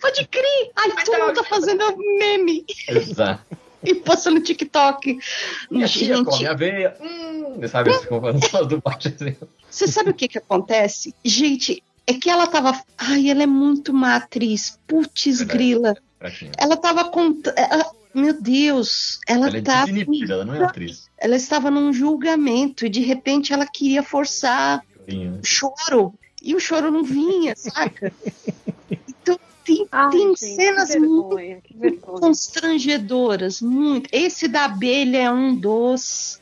pode 0.00 0.26
crer! 0.28 0.70
Ai, 0.76 1.04
todo 1.04 1.18
mundo 1.18 1.34
tá 1.34 1.44
fazendo 1.44 1.84
meme 2.18 2.64
Exato. 2.88 3.42
E 3.82 3.94
postando 3.94 4.38
no 4.38 4.42
TikTok. 4.44 5.18
Minha 5.70 5.86
tia 5.88 6.16
come 6.24 6.32
Gente, 6.32 6.46
aveia. 6.46 6.96
Hum, 7.00 7.66
sabe? 7.68 7.90
Eles 7.90 8.02
ficam 8.02 8.20
fazendo 8.20 8.46
umas 8.52 8.66
dublagens. 8.68 9.14
você 9.70 9.86
sabe 9.86 10.10
o 10.10 10.14
que 10.14 10.28
que 10.28 10.38
acontece? 10.38 11.14
Gente, 11.24 11.82
é 12.06 12.14
que 12.14 12.28
ela 12.30 12.46
tava. 12.46 12.78
Ai, 12.96 13.30
ela 13.30 13.42
é 13.42 13.46
muito 13.46 13.92
má 13.92 14.16
atriz. 14.16 14.78
Putz, 14.86 15.24
Verdade. 15.38 15.44
grila. 15.44 15.96
fraquinho. 16.18 16.52
Ela 16.58 16.76
tava 16.76 17.04
contando. 17.06 17.54
Meu 18.14 18.32
Deus, 18.40 19.20
ela, 19.28 19.48
Ela 19.48 19.58
é 19.58 19.60
tá. 19.60 19.84
desinibida, 19.84 20.32
ela 20.34 20.44
não 20.44 20.54
é 20.54 20.64
atriz. 20.64 21.08
Ela 21.18 21.36
estava 21.36 21.70
num 21.70 21.92
julgamento 21.92 22.86
e 22.86 22.88
de 22.88 23.00
repente 23.00 23.52
ela 23.52 23.66
queria 23.66 24.02
forçar 24.02 24.82
Chorinho. 25.06 25.38
o 25.42 25.46
choro. 25.46 26.14
E 26.42 26.54
o 26.54 26.60
choro 26.60 26.90
não 26.90 27.04
vinha, 27.04 27.54
saca? 27.54 28.12
Tem, 29.68 29.86
Ai, 29.92 30.10
tem 30.10 30.20
gente, 30.28 30.38
cenas 30.38 30.90
que 30.92 30.98
muito 31.00 31.28
vergonha, 31.36 31.60
que 31.62 31.76
vergonha. 31.76 32.20
constrangedoras, 32.20 33.60
muito. 33.60 34.08
Esse 34.12 34.48
da 34.48 34.64
abelha 34.64 35.18
é 35.18 35.30
um 35.30 35.54
dos. 35.54 36.40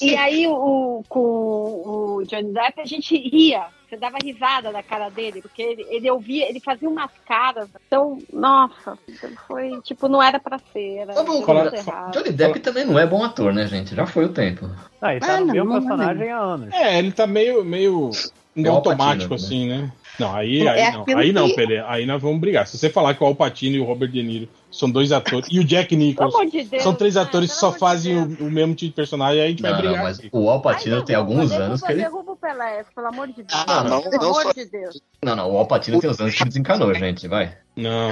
E 0.00 0.16
aí, 0.16 0.46
o, 0.48 1.04
com 1.08 1.20
o 1.20 2.22
Johnny 2.26 2.52
Depp, 2.52 2.80
a 2.80 2.84
gente 2.84 3.16
ria. 3.16 3.66
Você 3.88 3.96
dava 3.98 4.16
risada 4.24 4.72
da 4.72 4.82
cara 4.82 5.10
dele, 5.10 5.42
porque 5.42 5.60
ele, 5.60 5.86
ele 5.90 6.10
ouvia, 6.10 6.48
ele 6.48 6.60
fazia 6.60 6.88
umas 6.88 7.10
caras. 7.26 7.68
Então, 7.86 8.18
nossa, 8.32 8.98
foi 9.46 9.80
tipo, 9.82 10.08
não 10.08 10.22
era 10.22 10.40
pra 10.40 10.58
ser. 10.72 10.96
Era, 10.96 11.12
vamos 11.12 11.44
falar- 11.44 11.70
muito. 11.70 12.12
Johnny 12.12 12.30
Depp 12.32 12.60
também 12.60 12.86
não 12.86 12.98
é 12.98 13.06
bom 13.06 13.22
ator, 13.22 13.52
né, 13.52 13.66
gente? 13.66 13.94
Já 13.94 14.06
foi 14.06 14.24
o 14.24 14.32
tempo. 14.32 14.66
Ah, 15.00 15.12
ele 15.12 15.20
tá 15.20 15.34
Ah, 15.34 15.40
no 15.40 15.46
não, 15.46 15.54
meu 15.54 15.64
não 15.66 15.76
é 15.76 15.80
personagem 15.80 16.30
há 16.30 16.38
anos. 16.40 16.72
É, 16.74 16.98
ele 16.98 17.12
tá 17.12 17.26
meio, 17.26 17.62
meio 17.64 18.10
É 18.56 18.70
o 18.70 18.72
automático, 18.72 19.30
né? 19.30 19.36
assim, 19.36 19.68
né? 19.68 19.92
Não, 20.18 20.34
aí, 20.34 20.60
É 20.66 20.68
aí 20.68 20.92
não. 20.92 21.02
aquilo 21.02 21.20
Aí 21.20 21.32
não, 21.32 21.48
que- 21.48 21.54
Pelé. 21.56 21.84
Aí 21.88 22.04
nós 22.06 22.20
vamos 22.20 22.38
brigar. 22.40 22.66
Se 22.66 22.76
você 22.76 22.90
falar 22.90 23.14
que 23.14 23.22
o 23.24 23.26
Alpatino 23.26 23.76
e 23.76 23.80
o 23.80 23.84
Robert 23.84 24.10
De 24.10 24.22
Niro 24.22 24.48
são 24.70 24.90
dois 24.90 25.10
atores, 25.12 25.48
e 25.50 25.58
o 25.58 25.64
Jack 25.64 25.88
Pelo 25.90 26.00
Nicholson 26.02 26.38
amor 26.38 26.50
de 26.50 26.64
Deus. 26.64 26.82
são 26.82 26.94
três 26.94 27.14
né? 27.14 27.22
atores 27.22 27.50
que 27.52 27.58
só 27.58 27.70
de 27.72 27.78
fazem 27.78 28.16
o, 28.18 28.24
o 28.46 28.50
mesmo 28.50 28.74
tipo 28.74 28.90
de 28.90 28.96
personagem, 28.96 29.40
aí 29.40 29.46
a 29.46 29.50
gente 29.50 29.62
vai 29.62 29.70
Não, 29.72 29.78
não, 29.78 29.84
brigar. 29.86 30.04
mas 30.04 30.18
aqui. 30.18 30.28
o 30.32 30.48
Al 30.50 30.60
Pacino 30.62 30.96
Ai, 30.96 31.02
tem 31.04 31.16
alguns 31.16 31.48
derruba, 31.50 31.64
anos 31.66 31.82
que 31.82 31.92
ele. 31.92 32.02
Derruba 32.02 32.32
o 32.32 32.36
Pelé, 32.36 32.84
pelo 32.94 33.06
amor 33.06 33.26
de 33.28 33.34
Deus. 33.42 33.64
Ah, 33.66 33.84
não, 33.84 34.02
pelo 34.02 34.16
não 34.22 34.30
amor 34.30 34.42
só- 34.42 34.52
de 34.52 34.64
Deus. 34.66 35.00
Não, 35.24 35.36
não, 35.36 35.50
o 35.52 35.58
Al 35.58 35.66
Pacino 35.66 35.98
tem 36.00 36.10
uns 36.10 36.20
anos 36.20 36.34
que 36.34 36.42
ele 36.42 36.48
desencanou, 36.50 36.94
gente, 36.94 37.26
vai. 37.28 37.56
Não. 37.76 38.10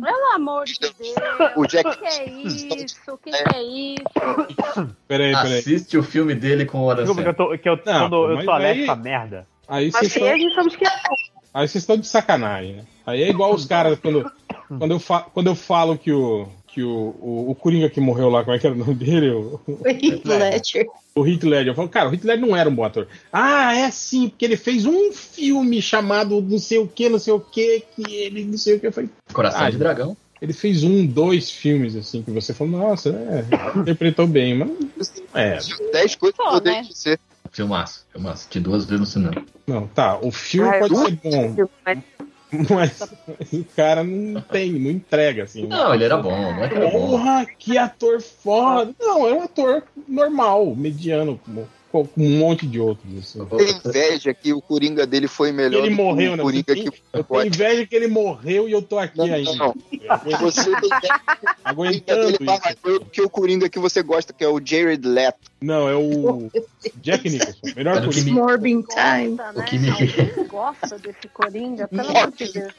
Pelo 0.00 0.32
amor 0.34 0.64
de 0.64 0.78
Deus. 0.80 1.14
O 1.56 1.66
Jack- 1.66 1.90
que, 1.90 1.96
que 1.98 2.06
é 2.06 2.30
isso? 2.30 2.66
O 3.12 3.18
que, 3.18 3.30
que 3.30 3.54
é 3.56 3.62
isso? 3.62 4.94
Peraí, 5.06 5.32
peraí. 5.32 5.58
Assiste 5.58 5.96
o 5.98 6.02
filme 6.02 6.34
dele 6.34 6.64
com 6.64 6.82
o 6.84 6.90
Adam 6.90 7.04
Desculpa 7.04 7.34
que 7.34 7.42
eu 7.42 7.58
que 7.58 7.68
eu, 7.68 7.92
Não, 7.92 8.08
quando 8.08 8.30
eu 8.30 8.36
mas 8.36 8.44
tô 8.44 8.50
alérgico 8.50 8.90
aí- 8.90 8.90
a 8.90 8.96
merda. 8.96 9.46
Aí 9.68 9.90
vocês 9.92 10.14
estão 10.16 10.28
a 10.28 10.36
gente 10.36 10.54
somos 10.54 10.76
que 10.76 10.84
aí 10.86 11.68
vocês 11.68 11.82
estão 11.82 11.96
de 11.96 12.06
sacanagem, 12.06 12.74
né? 12.74 12.84
Aí 13.06 13.22
é 13.22 13.28
igual 13.28 13.54
os 13.54 13.64
caras 13.66 13.98
quando, 14.00 14.30
quando, 14.68 14.90
eu, 14.92 14.98
fa, 14.98 15.20
quando 15.20 15.46
eu 15.48 15.54
falo 15.54 15.96
que 15.98 16.12
o. 16.12 16.48
Que 16.70 16.82
o, 16.82 17.16
o, 17.20 17.50
o 17.50 17.54
Coringa 17.54 17.88
que 17.88 17.98
morreu 18.00 18.28
lá, 18.28 18.44
como 18.44 18.54
é 18.54 18.58
que 18.58 18.66
era 18.66 18.76
o 18.76 18.78
nome 18.78 18.94
dele? 18.94 19.30
O, 19.30 19.58
O 19.66 19.88
Heath 19.88 20.24
Ledger. 20.26 20.86
o 21.14 21.26
Heath 21.26 21.42
Ledger. 21.42 21.68
Eu 21.68 21.74
falo, 21.74 21.88
cara, 21.88 22.08
o 22.08 22.12
Heath 22.12 22.24
Ledger 22.24 22.46
não 22.46 22.54
era 22.56 22.68
um 22.68 22.74
bom 22.74 22.84
ator. 22.84 23.08
Ah, 23.32 23.74
é 23.74 23.90
sim, 23.90 24.28
porque 24.28 24.44
ele 24.44 24.56
fez 24.56 24.84
um 24.84 25.10
filme 25.12 25.80
chamado 25.82 26.40
não 26.42 26.58
sei 26.58 26.78
o 26.78 26.86
que, 26.86 27.08
não 27.08 27.18
sei 27.18 27.32
o 27.32 27.40
que, 27.40 27.82
que 27.96 28.14
ele 28.14 28.44
não 28.44 28.58
sei 28.58 28.76
o 28.76 28.80
que. 28.80 28.86
Eu 28.86 28.92
falei, 28.92 29.08
Coração 29.32 29.62
Ah, 29.62 29.70
de 29.70 29.78
Dragão. 29.78 30.16
ele 30.42 30.52
fez 30.52 30.84
um, 30.84 31.04
dois 31.06 31.50
filmes, 31.50 31.96
assim, 31.96 32.22
que 32.22 32.30
você 32.30 32.52
falou, 32.52 32.78
nossa, 32.78 33.08
é, 33.10 33.78
interpretou 33.80 34.26
bem, 34.26 34.54
mas. 34.54 35.12
É, 35.34 35.58
10 35.92 36.14
coisas 36.16 36.38
que 36.38 36.46
eu 36.46 36.60
deixo 36.60 36.82
né? 36.82 36.82
de 36.82 36.98
ser. 36.98 37.20
Filmaço, 37.52 38.06
filmaço. 38.12 38.48
Que 38.48 38.60
duas 38.60 38.84
vezes 38.84 39.00
no 39.00 39.06
cinema. 39.06 39.44
não, 39.66 39.86
tá, 39.86 40.18
o 40.20 40.30
filme 40.30 40.68
Ah, 40.68 40.78
pode 40.80 40.96
ser 40.96 41.18
bom, 41.22 41.68
mas 42.74 43.00
o 43.52 43.64
cara 43.76 44.02
não 44.02 44.40
tem, 44.40 44.72
não 44.72 44.90
entrega, 44.90 45.42
assim. 45.44 45.66
né? 45.66 45.76
Não, 45.76 45.94
ele 45.94 46.04
era 46.04 46.16
bom, 46.16 46.30
não 46.54 46.64
é 46.64 46.68
que 46.68 46.74
era 46.76 46.88
bom. 46.90 47.10
Porra, 47.10 47.46
que 47.58 47.76
ator 47.76 48.20
foda! 48.22 48.94
Não, 48.98 49.26
é 49.26 49.32
um 49.34 49.42
ator 49.42 49.82
normal, 50.08 50.74
mediano, 50.74 51.38
como 51.44 51.68
com 51.90 52.06
um 52.16 52.38
monte 52.38 52.66
de 52.66 52.78
outros. 52.78 53.06
assim. 53.18 53.44
Tem 53.46 53.70
inveja 53.84 54.34
que 54.34 54.52
o 54.52 54.60
Coringa 54.60 55.06
dele 55.06 55.26
foi 55.26 55.52
melhor 55.52 55.78
Ele 55.80 55.90
do 55.90 55.96
que 55.96 56.02
morreu, 56.02 56.32
o 56.32 56.36
né? 56.36 56.42
Coringa 56.42 56.64
Você 56.68 56.74
que 56.74 56.90
tem- 56.90 57.00
Eu 57.12 57.24
tenho 57.24 57.46
inveja 57.46 57.86
que 57.86 57.96
ele 57.96 58.06
morreu 58.08 58.68
e 58.68 58.72
eu 58.72 58.82
tô 58.82 58.98
aqui 58.98 59.16
Não, 59.18 59.24
ainda. 59.24 59.54
não. 59.56 59.74
Você 60.40 60.64
tem 60.64 60.74
inveja 60.74 61.00
que 61.00 61.34
o 61.34 61.38
Coringa 61.38 61.58
Aguentando 61.64 62.38
dele 62.38 62.50
isso. 62.50 63.00
que 63.12 63.22
o 63.22 63.30
Coringa 63.30 63.68
que 63.68 63.78
você 63.78 64.02
gosta, 64.02 64.32
que 64.32 64.44
é 64.44 64.48
o 64.48 64.60
Jared 64.64 65.06
Leto. 65.06 65.50
Não, 65.60 65.88
é 65.88 65.94
o 65.96 66.50
Jack 67.02 67.28
Nicholson. 67.28 67.58
Melhor 67.74 68.00
que 68.00 68.06
Coringa. 68.06 68.24
me- 68.24 68.30
Morbin 68.32 68.82
Time. 68.82 69.36
Gosta, 69.36 69.50
O 69.52 69.58
né? 69.58 69.64
que 69.64 69.78
me- 69.78 69.90
Alguém 69.90 70.46
gosta 70.46 70.98
desse 70.98 71.28
Coringa, 71.32 71.88
pelo 71.88 72.08
amor 72.08 72.30
de 72.32 72.52
Deus. 72.52 72.72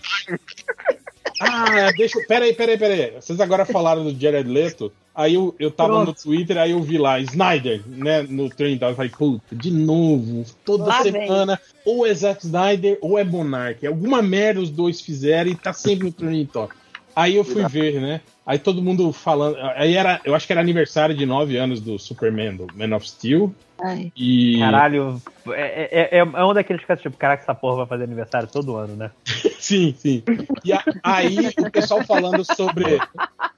Ah, 1.41 1.91
deixa. 1.95 2.19
Peraí, 2.27 2.53
peraí, 2.53 2.77
peraí. 2.77 3.11
Vocês 3.19 3.40
agora 3.40 3.65
falaram 3.65 4.03
do 4.03 4.19
Jared 4.19 4.49
Leto. 4.49 4.91
Aí 5.20 5.34
eu, 5.34 5.54
eu 5.60 5.70
tava 5.70 5.96
Pronto. 5.96 6.08
no 6.08 6.14
Twitter, 6.14 6.58
aí 6.58 6.72
eu 6.72 6.82
vi 6.82 6.98
lá, 6.98 7.20
Snyder, 7.20 7.82
né, 7.86 8.22
no 8.22 8.50
trending. 8.50 8.86
Eu 8.86 8.96
falei, 8.96 9.12
puta, 9.12 9.54
de 9.54 9.70
novo, 9.70 10.46
toda 10.64 10.86
Lá 10.86 11.04
vem. 11.04 11.12
semana, 11.12 11.60
ou 11.84 12.08
é 12.08 12.14
Zack 12.14 12.46
Snyder 12.46 12.98
ou 13.02 13.20
é 13.20 13.24
Monarch. 13.26 13.86
Alguma 13.86 14.22
merda 14.22 14.62
os 14.62 14.70
dois 14.70 15.02
fizeram 15.02 15.52
e 15.52 15.56
tá 15.56 15.74
sempre 15.74 16.06
no 16.06 16.14
trending 16.14 16.46
top. 16.46 16.74
Aí 17.14 17.36
eu 17.36 17.44
fui 17.44 17.68
ver, 17.68 18.00
né? 18.00 18.22
Aí 18.49 18.57
todo 18.57 18.81
mundo 18.81 19.13
falando. 19.13 19.57
Aí 19.76 19.95
era, 19.95 20.19
eu 20.26 20.34
acho 20.34 20.47
que 20.47 20.51
era 20.51 20.59
aniversário 20.59 21.15
de 21.15 21.23
9 21.23 21.55
anos 21.55 21.80
do 21.80 21.99
Superman, 21.99 22.55
do 22.55 22.65
Man 22.76 22.95
of 22.95 23.07
Steel. 23.07 23.53
Ai. 23.80 24.11
E. 24.17 24.57
Caralho, 24.57 25.21
é, 25.49 26.15
é, 26.15 26.17
é, 26.17 26.17
é 26.17 26.43
um 26.43 26.51
daqueles 26.51 26.84
casos 26.84 27.03
tipo, 27.03 27.15
caraca, 27.15 27.43
essa 27.43 27.53
porra 27.53 27.77
vai 27.77 27.85
fazer 27.85 28.05
aniversário 28.05 28.49
todo 28.51 28.76
ano, 28.76 28.95
né? 28.95 29.11
Sim, 29.59 29.93
sim. 29.95 30.23
E 30.65 30.73
a- 30.73 30.84
aí 31.03 31.38
o 31.59 31.69
pessoal 31.69 32.03
falando 32.03 32.43
sobre, 32.43 32.99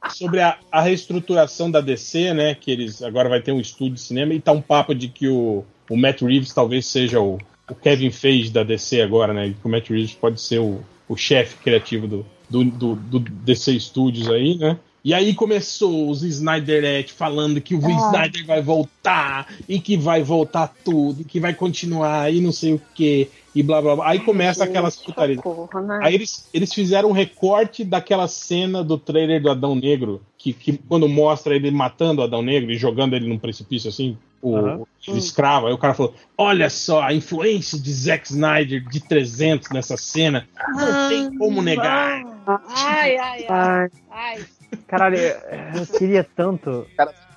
sobre 0.09 0.41
a, 0.41 0.57
a 0.69 0.81
reestruturação 0.81 1.71
da 1.71 1.79
DC, 1.79 2.33
né? 2.33 2.53
Que 2.53 2.69
eles 2.71 3.01
agora 3.01 3.29
vai 3.29 3.39
ter 3.39 3.53
um 3.53 3.61
estúdio 3.61 3.93
de 3.93 4.01
cinema 4.01 4.33
e 4.33 4.41
tá 4.41 4.51
um 4.51 4.61
papo 4.61 4.93
de 4.93 5.07
que 5.07 5.29
o, 5.29 5.63
o 5.89 5.95
Matt 5.95 6.21
Reeves 6.21 6.53
talvez 6.53 6.85
seja 6.85 7.21
o, 7.21 7.37
o 7.69 7.75
Kevin 7.75 8.11
Feige 8.11 8.49
da 8.49 8.63
DC 8.63 9.01
agora, 9.01 9.33
né? 9.33 9.47
E 9.47 9.53
que 9.53 9.65
o 9.65 9.69
Matt 9.69 9.89
Reeves 9.89 10.13
pode 10.15 10.41
ser 10.41 10.59
o, 10.59 10.81
o 11.07 11.15
chefe 11.15 11.55
criativo 11.63 12.07
do, 12.09 12.25
do, 12.51 12.65
do, 12.65 12.95
do 12.95 13.19
DC 13.19 13.79
Studios 13.79 14.29
aí, 14.29 14.57
né? 14.57 14.77
E 15.03 15.15
aí 15.15 15.33
começou 15.33 16.11
os 16.11 16.21
Snyderette 16.21 17.11
falando 17.11 17.59
que 17.59 17.73
o 17.73 17.79
Snyder 17.79 18.45
vai 18.45 18.61
voltar 18.61 19.47
e 19.67 19.79
que 19.79 19.97
vai 19.97 20.21
voltar 20.21 20.71
tudo, 20.85 21.21
e 21.21 21.23
que 21.23 21.39
vai 21.39 21.55
continuar 21.55 22.31
e 22.31 22.39
não 22.39 22.51
sei 22.51 22.73
o 22.73 22.81
que 22.93 23.27
e 23.53 23.63
blá 23.63 23.81
blá 23.81 23.95
blá. 23.95 24.09
Aí 24.09 24.19
começa 24.19 24.63
aquelas 24.63 24.95
putarias. 24.95 25.37
Socorro, 25.37 25.81
né? 25.81 25.99
Aí 26.03 26.13
eles, 26.13 26.47
eles 26.53 26.71
fizeram 26.71 27.09
um 27.09 27.13
recorte 27.13 27.83
daquela 27.83 28.27
cena 28.27 28.83
do 28.83 28.97
trailer 28.97 29.41
do 29.41 29.49
Adão 29.49 29.73
Negro, 29.73 30.21
que, 30.37 30.53
que 30.53 30.77
quando 30.87 31.09
mostra 31.09 31.55
ele 31.55 31.71
matando 31.71 32.21
o 32.21 32.23
Adão 32.23 32.43
Negro 32.43 32.71
e 32.71 32.77
jogando 32.77 33.15
ele 33.15 33.27
num 33.27 33.39
precipício 33.39 33.89
assim, 33.89 34.15
o, 34.41 34.87
o 35.07 35.17
escravo. 35.17 35.67
Aí 35.67 35.73
o 35.73 35.77
cara 35.77 35.93
falou: 35.93 36.15
Olha 36.37 36.69
só, 36.69 37.01
a 37.01 37.13
influência 37.13 37.79
de 37.79 37.91
Zack 37.91 38.27
Snyder 38.27 38.83
de 38.87 38.99
300 38.99 39.69
nessa 39.69 39.97
cena, 39.97 40.47
não 40.69 41.09
tem 41.09 41.37
como 41.37 41.61
negar. 41.61 42.23
Ai, 42.45 43.17
ai, 43.17 43.45
ai. 43.47 43.89
ai. 44.09 44.45
Caralho, 44.87 45.17
eu 45.17 45.85
queria 45.97 46.23
tanto. 46.23 46.85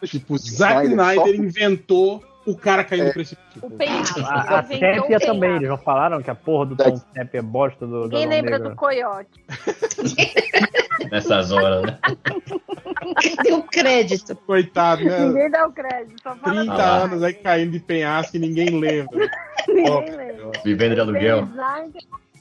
Tipo, 0.05 0.39
Zack 0.39 0.86
Snyder, 0.86 1.35
inventou 1.35 2.22
o 2.47 2.56
cara 2.56 2.85
cair 2.85 3.05
no 3.05 3.12
precipício. 3.12 3.60
O 3.62 3.70
Pente. 3.70 4.12
A, 4.20 4.60
a 4.60 4.62
Sépia 4.64 5.16
o 5.16 5.20
também, 5.20 5.56
eles 5.56 5.68
já 5.68 5.78
falaram 5.78 6.22
que 6.22 6.31
a 6.31 6.35
porra 6.35 6.66
do 6.66 6.76
Tom 6.76 6.97
Sépia 6.97 7.39
é 7.39 7.43
bosta 7.43 7.86
do. 7.86 8.02
do 8.02 8.09
Ninguém 8.09 8.26
lembra 8.26 8.59
Negro. 8.59 8.70
do 8.70 8.76
Coyote. 8.76 9.44
Nessas 11.10 11.51
horas, 11.51 11.82
né? 11.82 11.98
Cadê 13.14 13.52
o 13.52 13.62
crédito? 13.62 14.36
Coitado, 14.47 15.05
né? 15.05 15.26
Ninguém 15.26 15.51
dá 15.51 15.66
o 15.66 15.72
crédito, 15.72 16.22
só 16.22 16.35
fala 16.36 16.55
30 16.56 16.74
do 16.74 16.81
anos 16.81 17.22
aí 17.22 17.35
caindo 17.35 17.72
de 17.72 17.81
penhasco 17.81 18.36
e 18.36 18.40
ninguém 18.40 18.78
lembra. 18.78 19.31
Ninguém 19.68 20.16
lembra. 20.16 20.52
Vivendo 20.64 20.94
de 20.94 21.01
aluguel. 21.01 21.48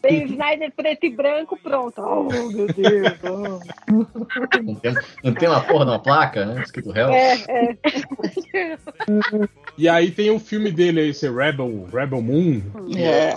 Tem 0.01 0.25
Snyder 0.25 0.69
preto 0.75 1.05
e 1.05 1.09
branco, 1.15 1.57
pronto. 1.63 2.01
Oh, 2.01 2.23
meu 2.23 2.67
Deus. 2.67 3.13
oh. 3.23 4.61
Não 4.61 4.75
tem, 4.75 4.93
não 5.23 5.33
tem 5.33 5.47
uma 5.47 5.61
porra 5.61 5.85
numa 5.85 5.99
placa, 5.99 6.45
né? 6.45 6.61
Escrito 6.61 6.95
Hell. 6.95 7.07
É, 7.09 7.35
é. 7.47 7.77
E 9.77 9.87
aí 9.87 10.11
tem 10.11 10.29
o 10.29 10.39
filme 10.39 10.71
dele, 10.71 11.07
esse 11.09 11.29
Rebel, 11.29 11.87
Rebel 11.91 12.21
Moon, 12.21 12.61
É. 12.97 13.33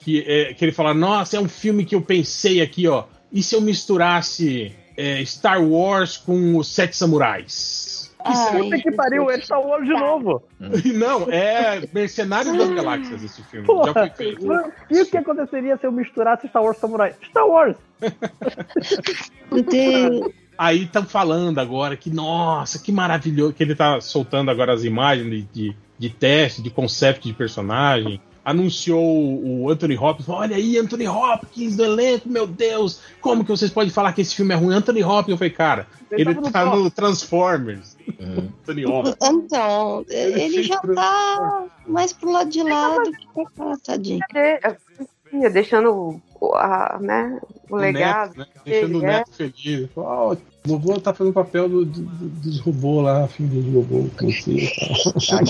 que, 0.00 0.24
é, 0.26 0.54
que 0.54 0.64
ele 0.64 0.72
fala, 0.72 0.94
nossa, 0.94 1.36
é 1.36 1.40
um 1.40 1.48
filme 1.48 1.84
que 1.84 1.94
eu 1.94 2.00
pensei 2.00 2.62
aqui, 2.62 2.88
ó. 2.88 3.04
E 3.30 3.42
se 3.42 3.54
eu 3.54 3.60
misturasse 3.60 4.74
é, 4.98 5.24
Star 5.24 5.62
Wars 5.62 6.16
com 6.16 6.56
os 6.56 6.74
Sete 6.74 6.96
Samurais? 6.96 8.12
Ai, 8.24 8.58
Puta 8.58 8.78
que 8.78 8.90
pariu, 8.90 9.30
ele 9.30 9.42
Star 9.42 9.64
Wars 9.64 9.86
de 9.86 9.92
novo. 9.92 10.42
E 10.84 10.88
não, 10.92 11.30
é 11.30 11.88
Mercenários 11.94 12.58
das 12.58 12.68
Galáxias 12.70 13.22
esse 13.22 13.40
filme. 13.44 13.64
Já 13.64 13.72
Porra. 13.72 13.92
foi 13.92 14.10
feito. 14.10 14.44
E 14.90 15.00
o 15.00 15.06
que 15.06 15.16
aconteceria 15.16 15.76
se 15.76 15.86
eu 15.86 15.92
misturasse 15.92 16.48
Star 16.48 16.64
Wars 16.64 16.78
Samurai? 16.78 17.14
Star 17.24 17.46
Wars! 17.46 17.76
Aí 20.58 20.82
estão 20.82 21.04
falando 21.04 21.60
agora 21.60 21.96
que, 21.96 22.10
nossa, 22.10 22.80
que 22.80 22.90
maravilhoso, 22.90 23.52
que 23.52 23.62
ele 23.62 23.76
tá 23.76 24.00
soltando 24.00 24.50
agora 24.50 24.72
as 24.72 24.82
imagens 24.82 25.30
de, 25.30 25.42
de, 25.42 25.76
de 25.96 26.10
teste, 26.10 26.60
de 26.60 26.70
concept 26.70 27.28
de 27.28 27.32
personagem. 27.32 28.20
Anunciou 28.48 29.44
o 29.44 29.68
Anthony 29.70 29.94
Hopkins, 29.98 30.26
olha 30.26 30.56
aí, 30.56 30.78
Anthony 30.78 31.06
Hopkins 31.06 31.76
do 31.76 31.84
elenco, 31.84 32.30
meu 32.30 32.46
Deus, 32.46 32.98
como 33.20 33.44
que 33.44 33.50
vocês 33.50 33.70
podem 33.70 33.90
falar 33.90 34.14
que 34.14 34.22
esse 34.22 34.34
filme 34.34 34.54
é 34.54 34.56
ruim? 34.56 34.74
Anthony 34.74 35.04
Hopkins, 35.04 35.32
eu 35.32 35.36
falei, 35.36 35.50
cara, 35.52 35.86
Ele 36.10 36.22
ele 36.30 36.34
no 36.34 36.50
tá 36.50 36.64
top. 36.64 36.76
no 36.78 36.90
Transformers. 36.90 37.94
Hum. 38.18 38.48
Anthony 38.64 38.86
Hopkins. 38.86 39.16
Então, 39.22 40.04
ele 40.08 40.62
já 40.62 40.78
tá 40.80 41.64
mais 41.86 42.14
pro 42.14 42.30
lado 42.30 42.48
de 42.48 42.62
lá 42.62 42.96
do 42.96 43.12
que 43.12 43.26
pra 43.34 43.44
cá, 43.44 43.76
tadinho. 43.84 44.20
De- 44.32 45.50
deixando 45.50 46.22
o, 46.40 46.54
a, 46.54 46.98
né, 47.02 47.38
o 47.68 47.76
legado. 47.76 48.34
Neto, 48.34 48.38
né? 48.38 48.46
Deixando 48.64 48.98
o 48.98 49.02
neto 49.02 49.30
feliz. 49.32 49.90
Ó, 49.94 50.34
o 50.74 50.78
vovô 50.78 51.00
tá 51.00 51.14
fazendo 51.14 51.32
papel 51.32 51.68
do, 51.68 51.84
do- 51.84 52.00
do- 52.02 52.28
dos 52.28 52.60
robôs 52.60 53.04
lá, 53.04 53.26
filho 53.28 53.48
dos 53.48 53.74
robôs, 53.74 54.10
você. 54.20 54.70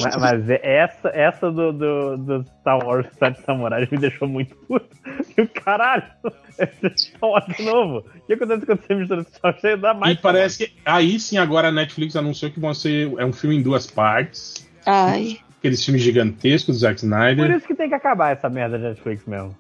mas, 0.02 0.16
mas 0.16 0.50
essa, 0.62 1.08
essa 1.08 1.50
do, 1.50 1.72
do, 1.72 2.16
do 2.18 2.44
Star 2.60 2.84
Wars 2.86 3.06
Sete 3.18 3.40
Samurais 3.44 3.88
me 3.90 3.98
deixou 3.98 4.28
muito 4.28 4.54
puto. 4.66 4.86
E 5.36 5.42
o 5.42 5.48
caralho, 5.48 6.02
Star 6.96 7.30
Wars 7.30 7.44
de 7.56 7.62
novo. 7.64 7.98
O 8.16 8.26
que 8.26 8.32
acontece 8.34 8.66
quando 8.66 8.80
você 8.86 8.94
mistura 8.94 9.22
Star 9.24 9.40
Wars? 9.52 9.60
Você 9.60 9.76
dá 9.76 9.94
mais. 9.94 10.16
E 10.18 10.20
parece 10.20 10.66
que 10.66 10.72
aí 10.84 11.18
sim 11.18 11.38
agora 11.38 11.68
a 11.68 11.72
Netflix 11.72 12.14
anunciou 12.16 12.50
que 12.50 12.60
vão 12.60 12.74
ser 12.74 13.12
é 13.18 13.24
um 13.24 13.32
filme 13.32 13.56
em 13.56 13.62
duas 13.62 13.86
partes, 13.86 14.68
Ai, 14.86 15.38
aqueles 15.58 15.84
filmes 15.84 16.02
gigantescos 16.02 16.76
do 16.76 16.80
Zack 16.80 17.00
Por 17.00 17.04
Snyder. 17.06 17.50
isso 17.56 17.66
que 17.66 17.74
tem 17.74 17.88
que 17.88 17.94
acabar 17.94 18.30
essa 18.32 18.48
merda 18.48 18.78
de 18.78 18.84
Netflix 18.84 19.24
mesmo. 19.26 19.56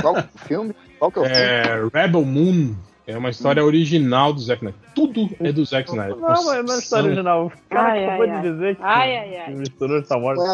Qual 0.00 0.16
é 0.16 0.20
o 0.20 0.38
filme? 0.46 0.74
Qual 0.98 1.10
que 1.12 1.18
é 1.18 1.22
o 1.22 1.24
filme? 1.24 1.40
É, 1.40 1.88
Rebel 1.92 2.24
Moon 2.24 2.74
é 3.08 3.16
uma 3.18 3.30
história 3.30 3.64
original 3.64 4.32
do 4.32 4.40
Zack 4.40 4.62
Snyder. 4.62 4.80
Tudo 4.94 5.28
é 5.40 5.50
do 5.50 5.64
Zack 5.64 5.88
Snyder. 5.88 6.16
Não, 6.16 6.28
mas 6.28 6.44
não 6.44 6.54
é 6.54 6.60
uma 6.60 6.78
história 6.78 7.06
original. 7.06 7.46
O 7.46 7.52
cara 7.70 7.92
Ai, 7.92 8.04
acabou 8.04 8.22
ai, 8.22 8.28
de 8.28 8.34
ai. 8.48 8.52
dizer 8.52 8.76
que 8.76 8.82
Ai, 8.82 9.16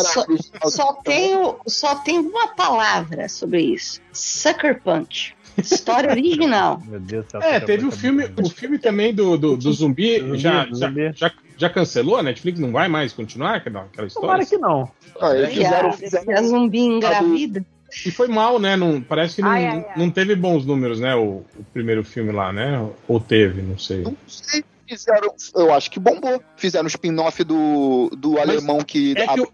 Só- 0.00 0.20
original 0.22 0.70
só 0.70 0.92
tenho, 1.04 1.56
só 1.66 1.94
tenho 1.96 2.22
uma 2.22 2.48
palavra 2.54 3.28
sobre 3.28 3.60
isso. 3.60 4.00
Sucker 4.12 4.80
Punch. 4.82 5.34
História 5.58 6.10
original. 6.10 6.80
Meu 6.86 6.98
Deus 7.00 7.26
do 7.26 7.30
céu. 7.32 7.42
É, 7.42 7.60
teve 7.60 7.86
o 7.86 7.90
filme, 7.92 8.24
o 8.42 8.48
filme 8.50 8.78
também 8.78 9.14
do, 9.14 9.36
do, 9.36 9.56
do 9.56 9.72
zumbi, 9.72 10.18
Zumbi, 10.20 10.38
já, 10.38 10.64
do 10.64 10.76
já, 10.78 10.86
zumbi. 10.88 11.12
já, 11.14 11.32
já 11.56 11.70
cancelou? 11.70 12.16
A 12.16 12.22
Netflix 12.22 12.58
não 12.58 12.72
vai 12.72 12.88
mais 12.88 13.12
continuar 13.12 13.56
aquela, 13.56 13.82
aquela 13.82 14.08
Tomara 14.08 14.42
história? 14.42 14.46
que 14.46 14.58
não. 14.58 14.90
Ah, 15.20 15.36
eles 15.36 15.54
fizeram, 15.54 15.92
fizeram 15.92 16.32
a 16.32 16.42
zumbi 16.42 16.80
engravida. 16.80 17.64
E 18.06 18.10
foi 18.10 18.28
mal, 18.28 18.58
né? 18.58 18.76
Não, 18.76 19.00
parece 19.00 19.36
que 19.36 19.42
não, 19.42 19.50
Ai, 19.50 19.66
ai, 19.66 19.84
ai. 19.88 19.94
não 19.96 20.10
teve 20.10 20.34
bons 20.34 20.64
números, 20.66 21.00
né? 21.00 21.14
O, 21.14 21.44
o 21.58 21.64
primeiro 21.72 22.02
filme 22.04 22.32
lá, 22.32 22.52
né? 22.52 22.86
Ou 23.08 23.20
teve, 23.20 23.62
não 23.62 23.78
sei. 23.78 24.02
Não 24.02 24.16
sei. 24.26 24.64
Fizeram, 24.86 25.34
eu 25.54 25.72
acho 25.72 25.90
que 25.90 25.98
bombou. 25.98 26.42
Fizeram 26.56 26.84
um 26.84 26.88
spin-off 26.88 27.42
do, 27.42 28.10
do 28.16 28.38
alemão 28.38 28.78
que. 28.80 29.14
É 29.16 29.26
que, 29.26 29.40
o, 29.40 29.48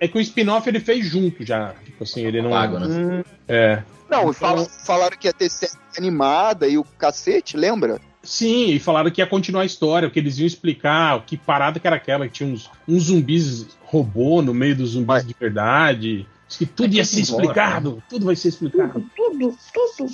é 0.00 0.08
que 0.08 0.16
o 0.16 0.20
spin-off 0.20 0.66
ele 0.68 0.80
fez 0.80 1.04
junto 1.06 1.44
já. 1.44 1.74
Tipo 1.84 2.04
assim, 2.04 2.22
ele 2.24 2.40
não. 2.40 2.50
Pago, 2.50 2.78
né? 2.78 2.86
Hum, 2.86 3.22
É. 3.48 3.82
Não, 4.10 4.20
Então- 4.22 4.32
fala- 4.34 4.64
falaram 4.64 5.16
que 5.16 5.26
ia 5.26 5.32
ter 5.32 5.50
série 5.50 5.72
animada 5.96 6.66
e 6.68 6.76
o 6.78 6.84
cacete, 6.84 7.56
lembra? 7.56 8.00
Sim, 8.22 8.66
e 8.70 8.78
falaram 8.78 9.10
que 9.10 9.20
ia 9.20 9.26
continuar 9.26 9.62
a 9.62 9.66
história, 9.66 10.08
que 10.08 10.18
eles 10.18 10.38
iam 10.38 10.46
explicar 10.46 11.16
o 11.16 11.22
que 11.22 11.36
parada 11.36 11.80
que 11.80 11.86
era 11.86 11.96
aquela, 11.96 12.26
que 12.26 12.34
tinha 12.34 12.48
uns, 12.48 12.70
uns 12.86 13.04
zumbis 13.04 13.66
robô 13.82 14.40
no 14.40 14.54
meio 14.54 14.76
dos 14.76 14.90
zumbis 14.90 15.06
Vai. 15.06 15.24
de 15.24 15.34
verdade. 15.38 16.26
Diz 16.52 16.58
que 16.58 16.66
tudo 16.66 16.94
ia 16.94 17.02
ser 17.04 17.20
explicado, 17.20 18.02
tudo 18.10 18.26
vai 18.26 18.36
ser 18.36 18.48
explicado. 18.48 19.02
Tudo, 19.16 19.56
tudo. 19.72 20.10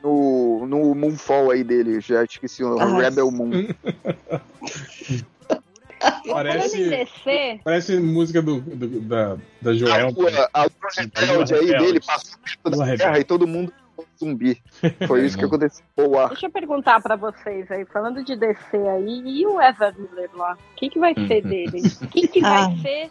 No, 0.00 0.64
no 0.66 0.94
Moonfall 0.94 1.50
aí 1.50 1.64
dele, 1.64 2.00
já 2.00 2.22
esqueci 2.22 2.62
o 2.62 2.78
Ah. 2.78 2.98
Rebel 3.00 3.28
Moon. 3.32 3.50
Parece, 6.30 7.08
parece 7.64 7.96
música 7.98 8.40
do, 8.40 8.60
do- 8.60 9.00
da, 9.00 9.36
da 9.60 9.70
A 9.72 9.74
Joel. 9.74 10.10
lua, 10.12 10.48
a 10.54 10.62
lua 10.62 10.70
rebelde 11.16 11.54
aí 11.54 11.66
dele 11.76 12.00
passou 12.00 12.38
perto 12.38 12.78
da 12.78 12.96
terra 12.96 13.18
e 13.18 13.24
todo 13.24 13.48
mundo 13.48 13.72
zumbi. 14.18 14.62
Foi 15.06 15.24
isso 15.26 15.38
que 15.38 15.44
aconteceu. 15.44 15.84
Boa. 15.96 16.28
Deixa 16.28 16.46
eu 16.46 16.50
perguntar 16.50 17.00
pra 17.00 17.16
vocês 17.16 17.70
aí, 17.70 17.84
falando 17.86 18.22
de 18.24 18.36
DC 18.36 18.76
aí, 18.76 19.22
e 19.24 19.46
o 19.46 19.60
Ezra 19.60 19.94
Miller 19.96 20.30
lá? 20.34 20.54
O 20.54 20.76
que, 20.76 20.90
que 20.90 20.98
vai 20.98 21.14
ser 21.14 21.42
Uhum. 21.44 21.50
dele? 21.50 21.82
O 22.02 22.06
que, 22.08 22.28
que 22.28 22.44
Ah. 22.44 22.66
vai 22.66 22.76
ser? 22.78 23.10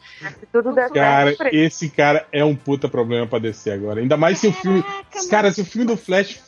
Tudo 0.52 0.74
Cara, 0.94 1.36
esse 1.52 1.90
cara 1.90 2.28
é 2.32 2.44
um 2.44 2.56
puta 2.56 2.88
problema 2.90 3.28
pra 3.28 3.40
descer 3.40 3.72
agora. 3.74 4.00
Ainda 4.00 4.18
mais 4.18 4.40
se 4.40 4.48
o 4.48 4.54
filme. 4.54 4.84
Cara, 5.30 5.52
se 5.52 5.62
o 5.62 5.66
filme 5.66 5.88
do 5.88 5.98
Flash 5.98 6.48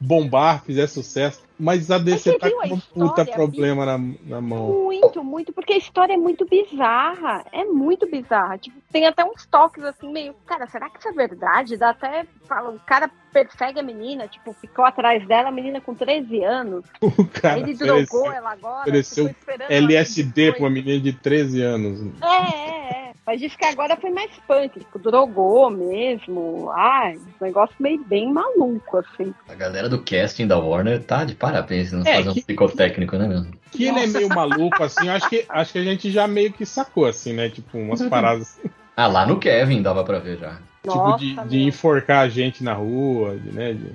bombar, 0.00 0.64
fizer 0.64 0.86
sucesso. 0.86 1.42
Mas 1.58 1.90
a 1.90 1.98
DC 1.98 2.38
tá 2.38 2.50
com 2.50 2.62
a 2.62 2.64
um 2.64 2.78
puta 2.78 3.20
história, 3.20 3.34
problema 3.34 3.84
na, 3.84 3.98
na 4.24 4.40
mão. 4.40 4.84
Muito, 4.84 5.22
muito, 5.22 5.52
porque 5.52 5.74
a 5.74 5.76
história 5.76 6.14
é 6.14 6.16
muito 6.16 6.46
bizarra. 6.46 7.44
É 7.52 7.64
muito 7.64 8.10
bizarra. 8.10 8.56
Tipo, 8.56 8.78
tem 8.90 9.06
até 9.06 9.22
uns 9.22 9.44
toques 9.44 9.84
assim, 9.84 10.10
meio. 10.10 10.34
Cara, 10.46 10.66
será 10.68 10.88
que 10.88 10.98
isso 10.98 11.08
é 11.08 11.12
verdade? 11.12 11.76
Dá 11.76 11.90
até. 11.90 12.24
Fala, 12.48 12.70
o 12.70 12.80
cara 12.80 13.10
persegue 13.30 13.78
a 13.78 13.82
menina, 13.82 13.99
tipo, 14.30 14.52
ficou 14.60 14.84
atrás 14.84 15.26
dela, 15.26 15.48
a 15.48 15.52
menina 15.52 15.80
com 15.80 15.94
13 15.94 16.42
anos. 16.44 16.84
O 17.02 17.24
cara 17.26 17.56
Aí 17.56 17.62
ele 17.62 17.74
drogou 17.74 18.30
ela 18.32 18.52
agora. 18.52 18.80
ofereceu 18.82 19.30
LSD 19.68 20.52
pra 20.52 20.60
uma 20.60 20.70
menina 20.70 21.00
de 21.00 21.12
13 21.12 21.62
anos. 21.62 22.00
É, 22.22 22.26
é, 22.26 23.08
é. 23.08 23.12
Mas 23.26 23.40
diz 23.40 23.54
que 23.54 23.64
agora 23.64 23.96
foi 23.96 24.10
mais 24.10 24.30
punk, 24.46 24.78
tipo, 24.80 24.98
drogou 24.98 25.70
mesmo. 25.70 26.70
Ai, 26.74 27.16
um 27.16 27.44
negócio 27.44 27.74
meio 27.78 28.02
bem 28.04 28.32
maluco, 28.32 28.96
assim. 28.98 29.32
A 29.48 29.54
galera 29.54 29.88
do 29.88 30.02
casting 30.02 30.46
da 30.46 30.58
Warner 30.58 31.02
tá 31.02 31.24
de 31.24 31.34
parabéns, 31.34 31.92
não 31.92 32.02
É, 32.02 32.16
fazer 32.16 32.30
um 32.30 32.34
que- 32.34 32.42
psicotécnico, 32.42 33.16
né, 33.16 33.28
mesmo? 33.28 33.52
Que 33.70 33.84
ele 33.84 34.00
é 34.00 34.06
meio 34.06 34.28
maluco, 34.28 34.82
assim, 34.82 35.08
acho 35.08 35.28
que, 35.28 35.44
acho 35.48 35.72
que 35.72 35.78
a 35.78 35.84
gente 35.84 36.10
já 36.10 36.26
meio 36.26 36.52
que 36.52 36.66
sacou, 36.66 37.06
assim, 37.06 37.32
né? 37.32 37.48
Tipo, 37.48 37.78
umas 37.78 38.02
paradas 38.02 38.58
Ah, 38.96 39.06
lá 39.06 39.24
no 39.26 39.38
Kevin 39.38 39.80
dava 39.82 40.02
pra 40.04 40.18
ver 40.18 40.38
já. 40.38 40.58
Tipo 40.82 40.96
Nossa, 40.96 41.18
de, 41.18 41.34
meu. 41.34 41.46
de 41.46 41.62
enforcar 41.62 42.24
a 42.24 42.28
gente 42.28 42.62
na 42.64 42.74
rua, 42.74 43.36
de, 43.36 43.52
né? 43.52 43.74
De 43.74 43.92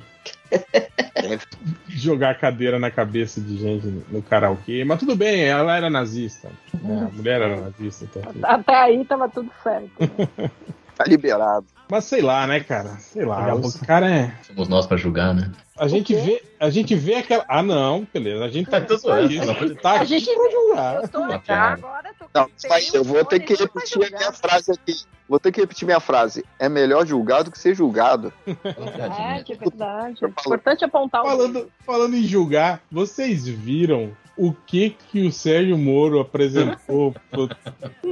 jogar 1.89 2.37
cadeira 2.39 2.77
na 2.79 2.91
cabeça 2.91 3.41
de 3.41 3.57
gente 3.57 3.87
no, 3.87 4.03
no 4.09 4.21
karaokê. 4.21 4.83
Mas 4.85 4.99
tudo 4.99 5.15
bem, 5.15 5.43
ela 5.43 5.75
era 5.75 5.89
nazista. 5.89 6.49
né? 6.81 7.09
A 7.11 7.15
mulher 7.15 7.41
era 7.41 7.61
nazista. 7.61 8.05
Tá 8.07 8.31
tudo. 8.31 8.45
Até 8.45 8.75
aí 8.75 9.05
tava 9.05 9.27
tudo 9.29 9.51
certo. 9.63 9.91
Tá 10.97 11.03
liberado. 11.05 11.65
Mas 11.91 12.05
sei 12.05 12.21
lá, 12.21 12.47
né, 12.47 12.59
cara? 12.61 12.97
Sei 12.99 13.23
lá, 13.25 13.53
os 13.53 13.73
pouco- 13.73 13.85
cara 13.85 14.09
é. 14.09 14.33
Somos 14.43 14.67
nós 14.67 14.87
pra 14.87 14.97
julgar, 14.97 15.33
né? 15.35 15.51
A 15.77 15.87
gente 15.87 16.15
vê, 16.15 16.41
a 16.59 16.69
gente 16.69 16.95
vê 16.95 17.15
aquela. 17.15 17.45
Ah, 17.49 17.61
não, 17.61 18.07
beleza. 18.13 18.45
A 18.45 18.47
gente 18.49 18.67
Tá 18.71 18.81
tá 18.81 18.97
certo, 18.97 19.33
não. 19.45 19.75
tá 19.75 19.91
A 19.91 19.95
aqui 19.97 20.05
gente- 20.19 20.33
pra 20.33 20.49
julgar. 20.51 20.95
Eu 21.03 21.07
tô 21.09 21.27
piada. 21.39 21.73
agora, 21.73 22.11
tô 22.17 22.25
Não, 22.33 22.49
mas 22.69 22.93
eu 22.93 23.03
vou 23.03 23.23
ter 23.25 23.39
que 23.39 23.55
pra 23.55 23.65
repetir 23.65 23.97
a 24.01 24.05
julgar. 24.05 24.17
minha 24.19 24.31
frase 24.31 24.71
aqui. 24.71 24.93
Vou 25.27 25.39
ter 25.39 25.51
que 25.51 25.59
repetir 25.59 25.85
minha 25.85 25.99
frase. 25.99 26.45
É 26.59 26.69
melhor 26.69 27.05
julgar 27.05 27.43
do 27.43 27.51
que 27.51 27.59
ser 27.59 27.75
julgado. 27.75 28.31
É, 29.19 29.43
de 29.43 29.53
verdade. 29.59 30.17
Eu 30.21 30.29
O 30.29 30.31
falo- 30.31 30.55
importante 30.55 30.83
é 30.83 30.87
apontar 30.87 31.21
o 31.23 31.25
Falando, 31.25 31.71
falando 31.85 32.15
em 32.15 32.23
julgar, 32.23 32.81
vocês 32.91 33.47
viram 33.47 34.11
o 34.37 34.53
que 34.53 34.95
que 35.11 35.25
o 35.27 35.31
Sérgio 35.31 35.77
Moro 35.77 36.19
apresentou 36.19 37.13
pro 37.31 37.47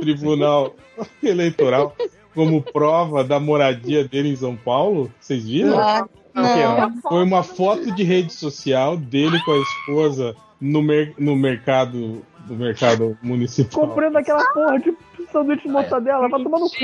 Tribunal 0.01 0.75
Eleitoral 1.21 1.95
como 2.33 2.61
prova 2.61 3.23
da 3.23 3.39
moradia 3.39 4.07
dele 4.07 4.29
em 4.29 4.35
São 4.35 4.55
Paulo? 4.55 5.11
Vocês 5.19 5.43
viram? 5.43 5.79
Ah, 5.79 6.05
não. 6.33 7.01
Foi 7.01 7.23
uma 7.23 7.43
foto 7.43 7.91
de 7.91 8.03
rede 8.03 8.33
social 8.33 8.97
dele 8.97 9.39
com 9.43 9.51
a 9.51 9.57
esposa 9.57 10.35
no, 10.59 10.81
mer 10.81 11.13
no 11.17 11.35
mercado 11.35 12.23
no 12.47 12.55
mercado 12.55 13.17
municipal. 13.21 13.87
Comprando 13.87 14.17
aquela 14.17 14.43
porra 14.53 14.77
de 14.79 14.93
sanduíche 15.31 15.63
de 15.63 15.69
mortadela, 15.69 16.27
vai 16.27 16.43
tomar 16.43 16.59
no 16.59 16.69
cu. 16.69 16.75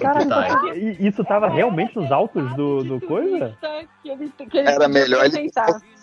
Caralho, 0.00 0.28
Tá. 0.28 0.74
e 0.74 1.06
isso 1.06 1.22
tava 1.24 1.48
realmente 1.48 1.94
nos 1.96 2.10
altos 2.10 2.52
do, 2.56 2.82
do 2.82 3.00
coisa? 3.00 3.56
Que 4.02 4.08
ele, 4.10 4.32
que 4.50 4.58
ele 4.58 4.68
Era 4.68 4.88
melhor 4.88 5.24
ele-. 5.26 5.50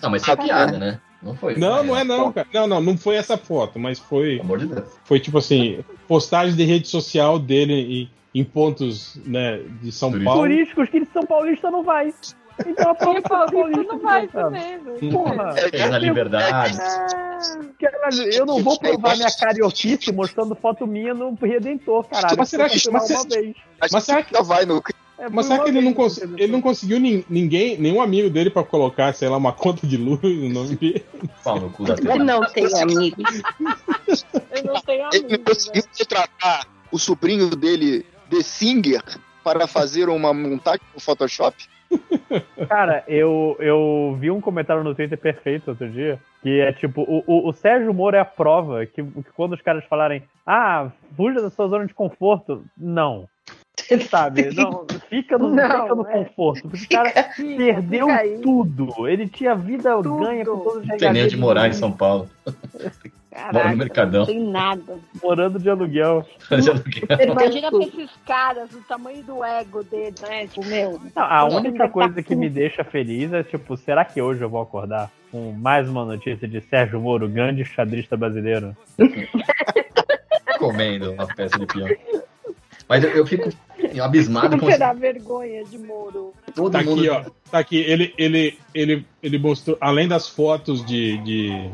Não, 0.01 0.09
mas 0.11 0.21
isso 0.21 0.31
é 0.31 0.35
piada, 0.35 0.77
né? 0.77 1.01
Não 1.21 1.35
foi. 1.35 1.57
Não, 1.57 1.83
não 1.83 1.97
é 1.97 2.03
não, 2.03 2.31
cara. 2.31 2.47
Não, 2.53 2.67
não, 2.67 2.81
não 2.81 2.97
foi 2.97 3.15
essa 3.15 3.37
foto, 3.37 3.77
mas 3.77 3.99
foi 3.99 4.37
Pelo 4.37 4.41
amor 4.43 4.59
de 4.59 4.67
Deus. 4.67 4.87
foi 5.03 5.19
tipo 5.19 5.37
assim, 5.37 5.83
postagem 6.07 6.55
de 6.55 6.63
rede 6.63 6.87
social 6.87 7.37
dele 7.37 7.73
em, 7.73 8.09
em 8.33 8.43
pontos, 8.43 9.19
né, 9.25 9.59
de 9.81 9.91
São 9.91 10.09
Turístico. 10.11 10.33
Paulo. 10.33 10.47
Turísticos 10.49 10.89
que 10.89 11.05
São 11.13 11.23
Paulista 11.23 11.71
não 11.71 11.83
vai. 11.83 12.13
Então 12.67 12.91
a 12.91 12.95
Tipo, 12.95 13.13
isso 13.13 13.21
Paulista 13.29 13.83
não 13.83 13.99
vai 13.99 14.29
mesmo. 14.51 15.11
Porra, 15.11 15.53
Tem 15.71 15.89
na 15.89 15.97
liberdade. 15.97 16.77
caralho, 17.79 18.23
eu 18.33 18.45
não 18.45 18.61
vou 18.61 18.77
provar 18.77 19.15
minha 19.15 19.29
carioquice 19.31 20.11
mostrando 20.11 20.55
foto 20.55 20.85
minha 20.85 21.13
no 21.13 21.35
Redentor, 21.41 22.05
caralho. 22.07 22.35
Mas 22.37 22.49
será 22.49 22.65
Eu 22.65 22.69
que- 22.69 22.91
mas 22.91 23.09
uma 23.09 23.23
vez. 23.23 23.55
Mas 23.91 24.03
será 24.03 24.21
que, 24.23 24.43
vai 24.43 24.65
no. 24.65 24.83
É, 25.17 25.27
mas 25.29 25.45
será 25.47 25.63
que 25.63 25.69
ele 25.69 25.81
não, 25.81 25.93
cons 25.93 26.17
ele 26.17 26.47
não 26.47 26.61
conseguiu 26.61 26.97
nin- 26.99 27.25
ninguém, 27.29 27.77
nenhum 27.77 28.01
amigo 28.01 28.29
dele 28.29 28.49
pra 28.49 28.63
colocar, 28.63 29.13
sei 29.13 29.27
lá, 29.27 29.35
uma 29.37 29.51
conta 29.51 29.85
de 29.87 29.97
luz 29.97 30.21
no 30.21 30.49
nome 30.49 30.75
dele? 30.77 31.03
No 31.45 31.69
cu 31.71 31.83
da 31.85 31.93
Ele 31.93 32.01
TV. 32.03 32.17
não 32.23 32.41
tem 32.45 32.65
amigo. 32.81 33.21
Eu 34.55 34.63
não 34.73 34.81
tenho 34.81 35.09
Ele 35.13 35.21
não 35.21 35.35
amigos. 35.35 35.43
conseguiu 35.45 35.83
contratar 35.97 36.67
o 36.91 36.97
sobrinho 36.99 37.49
dele, 37.55 38.05
The 38.29 38.41
Singer, 38.41 39.03
para 39.43 39.67
fazer 39.67 40.09
uma 40.09 40.33
montagem 40.33 40.81
no 40.93 40.99
Photoshop? 40.99 41.55
Cara, 42.67 43.03
eu, 43.07 43.55
eu 43.59 44.15
vi 44.19 44.29
um 44.29 44.39
comentário 44.39 44.83
no 44.83 44.93
Twitter 44.93 45.17
perfeito 45.17 45.69
outro 45.69 45.89
dia, 45.89 46.19
que 46.41 46.59
é 46.59 46.71
tipo, 46.71 47.01
o, 47.01 47.23
o, 47.25 47.49
o 47.49 47.53
Sérgio 47.53 47.93
Moro 47.93 48.15
é 48.15 48.19
a 48.19 48.25
prova 48.25 48.85
que, 48.85 49.01
que 49.03 49.31
quando 49.35 49.53
os 49.53 49.61
caras 49.61 49.83
falarem, 49.85 50.23
ah, 50.45 50.91
fuja 51.15 51.41
da 51.41 51.49
sua 51.49 51.67
zona 51.67 51.87
de 51.87 51.93
conforto, 51.93 52.63
não. 52.77 53.27
Sabe? 54.09 54.53
Não, 54.53 54.85
fica 55.09 55.37
no, 55.37 55.49
Não, 55.49 55.81
fica 55.81 55.95
no 55.95 56.07
é. 56.07 56.11
conforto. 56.11 56.69
Porque 56.69 56.85
o 56.85 56.89
cara 56.89 57.11
perdeu 57.35 58.07
fica 58.07 58.41
tudo. 58.41 59.07
Ele 59.07 59.27
tinha 59.27 59.55
vida 59.55 59.95
Tudo. 59.95 60.17
ganha 60.17 60.45
com 60.45 60.59
todos 60.59 60.81
os 60.81 60.87
tem 60.87 60.91
regalias 60.91 61.33
morar 61.33 61.67
em 61.67 61.73
São 61.73 61.91
Paulo. 61.91 62.29
Caraca, 63.31 63.53
Mora 63.53 63.69
no 63.71 63.77
Mercadão. 63.77 64.19
Não 64.21 64.25
tem 64.25 64.39
nada. 64.43 64.97
morando 65.21 65.59
de 65.59 65.69
aluguel. 65.69 66.25
Imagina 66.51 67.69
pra 67.69 67.79
esses 67.83 68.09
caras, 68.25 68.71
o 68.73 68.81
tamanho 68.81 69.23
do 69.23 69.43
ego 69.43 69.83
dele, 69.83 70.15
né? 70.27 70.47
Tipo, 70.47 70.65
meu. 70.65 70.99
Não, 71.15 71.23
a 71.23 71.45
única 71.45 71.77
tá 71.85 71.89
coisa 71.89 72.15
que 72.15 72.29
tudo. 72.29 72.39
me 72.39 72.49
deixa 72.49 72.83
feliz 72.83 73.31
é, 73.31 73.43
tipo, 73.43 73.77
será 73.77 74.03
que 74.03 74.19
hoje 74.21 74.41
eu 74.41 74.49
vou 74.49 74.61
acordar 74.61 75.11
com 75.31 75.51
mais 75.51 75.87
uma 75.87 76.03
notícia 76.05 76.47
de 76.47 76.59
Sérgio 76.61 76.99
Moro, 76.99 77.29
grande 77.29 77.63
xadrista 77.63 78.17
brasileiro? 78.17 78.75
Comendo 80.57 81.11
uma 81.13 81.27
peça 81.27 81.57
de 81.57 81.65
peão. 81.65 81.87
Mas 82.87 83.03
eu, 83.03 83.11
eu 83.11 83.27
fico 83.27 83.49
abismado 84.01 84.57
com 84.57 84.65
Você 84.65 84.77
dá 84.77 84.91
vergonha 84.93 85.63
de 85.63 85.77
Moro. 85.77 86.33
todo 86.55 86.71
Tá 86.71 86.81
mundo. 86.83 86.99
aqui, 86.99 87.09
ó. 87.09 87.23
Tá 87.51 87.59
aqui. 87.59 87.77
Ele, 87.77 88.13
ele, 88.17 88.57
ele, 88.73 89.05
ele 89.21 89.37
mostrou, 89.37 89.77
além 89.79 90.07
das 90.07 90.27
fotos 90.27 90.83
de, 90.83 91.17
de, 91.19 91.69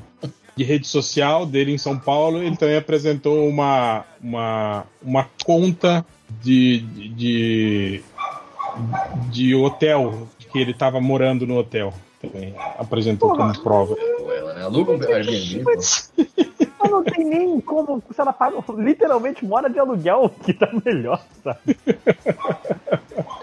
de 0.55 0.63
rede 0.63 0.87
social 0.87 1.45
dele 1.45 1.73
em 1.73 1.77
São 1.77 1.97
Paulo, 1.97 2.41
ele 2.41 2.55
também 2.55 2.77
apresentou 2.77 3.47
uma, 3.47 4.05
uma, 4.21 4.85
uma 5.01 5.29
conta 5.43 6.05
de, 6.41 6.79
de, 6.79 8.03
de, 9.29 9.55
hotel, 9.55 10.27
que 10.51 10.59
ele 10.59 10.73
tava 10.73 11.01
morando 11.01 11.45
no 11.45 11.57
hotel. 11.57 11.93
Também 12.21 12.55
apresentou 12.77 13.35
como 13.35 13.61
prova. 13.61 13.95
Ela, 13.99 14.53
né? 14.53 14.63
Aluga 14.63 14.93
um 14.93 15.13
Airbnb. 15.13 15.63
Mas 15.63 16.11
não 16.91 17.03
tem 17.03 17.25
nem 17.25 17.59
como, 17.61 18.01
se 18.11 18.21
ela 18.21 18.33
paga, 18.33 18.57
literalmente 18.77 19.45
mora 19.45 19.69
de 19.69 19.79
aluguel, 19.79 20.29
que 20.43 20.53
tá 20.53 20.69
melhor, 20.85 21.21
sabe? 21.43 21.77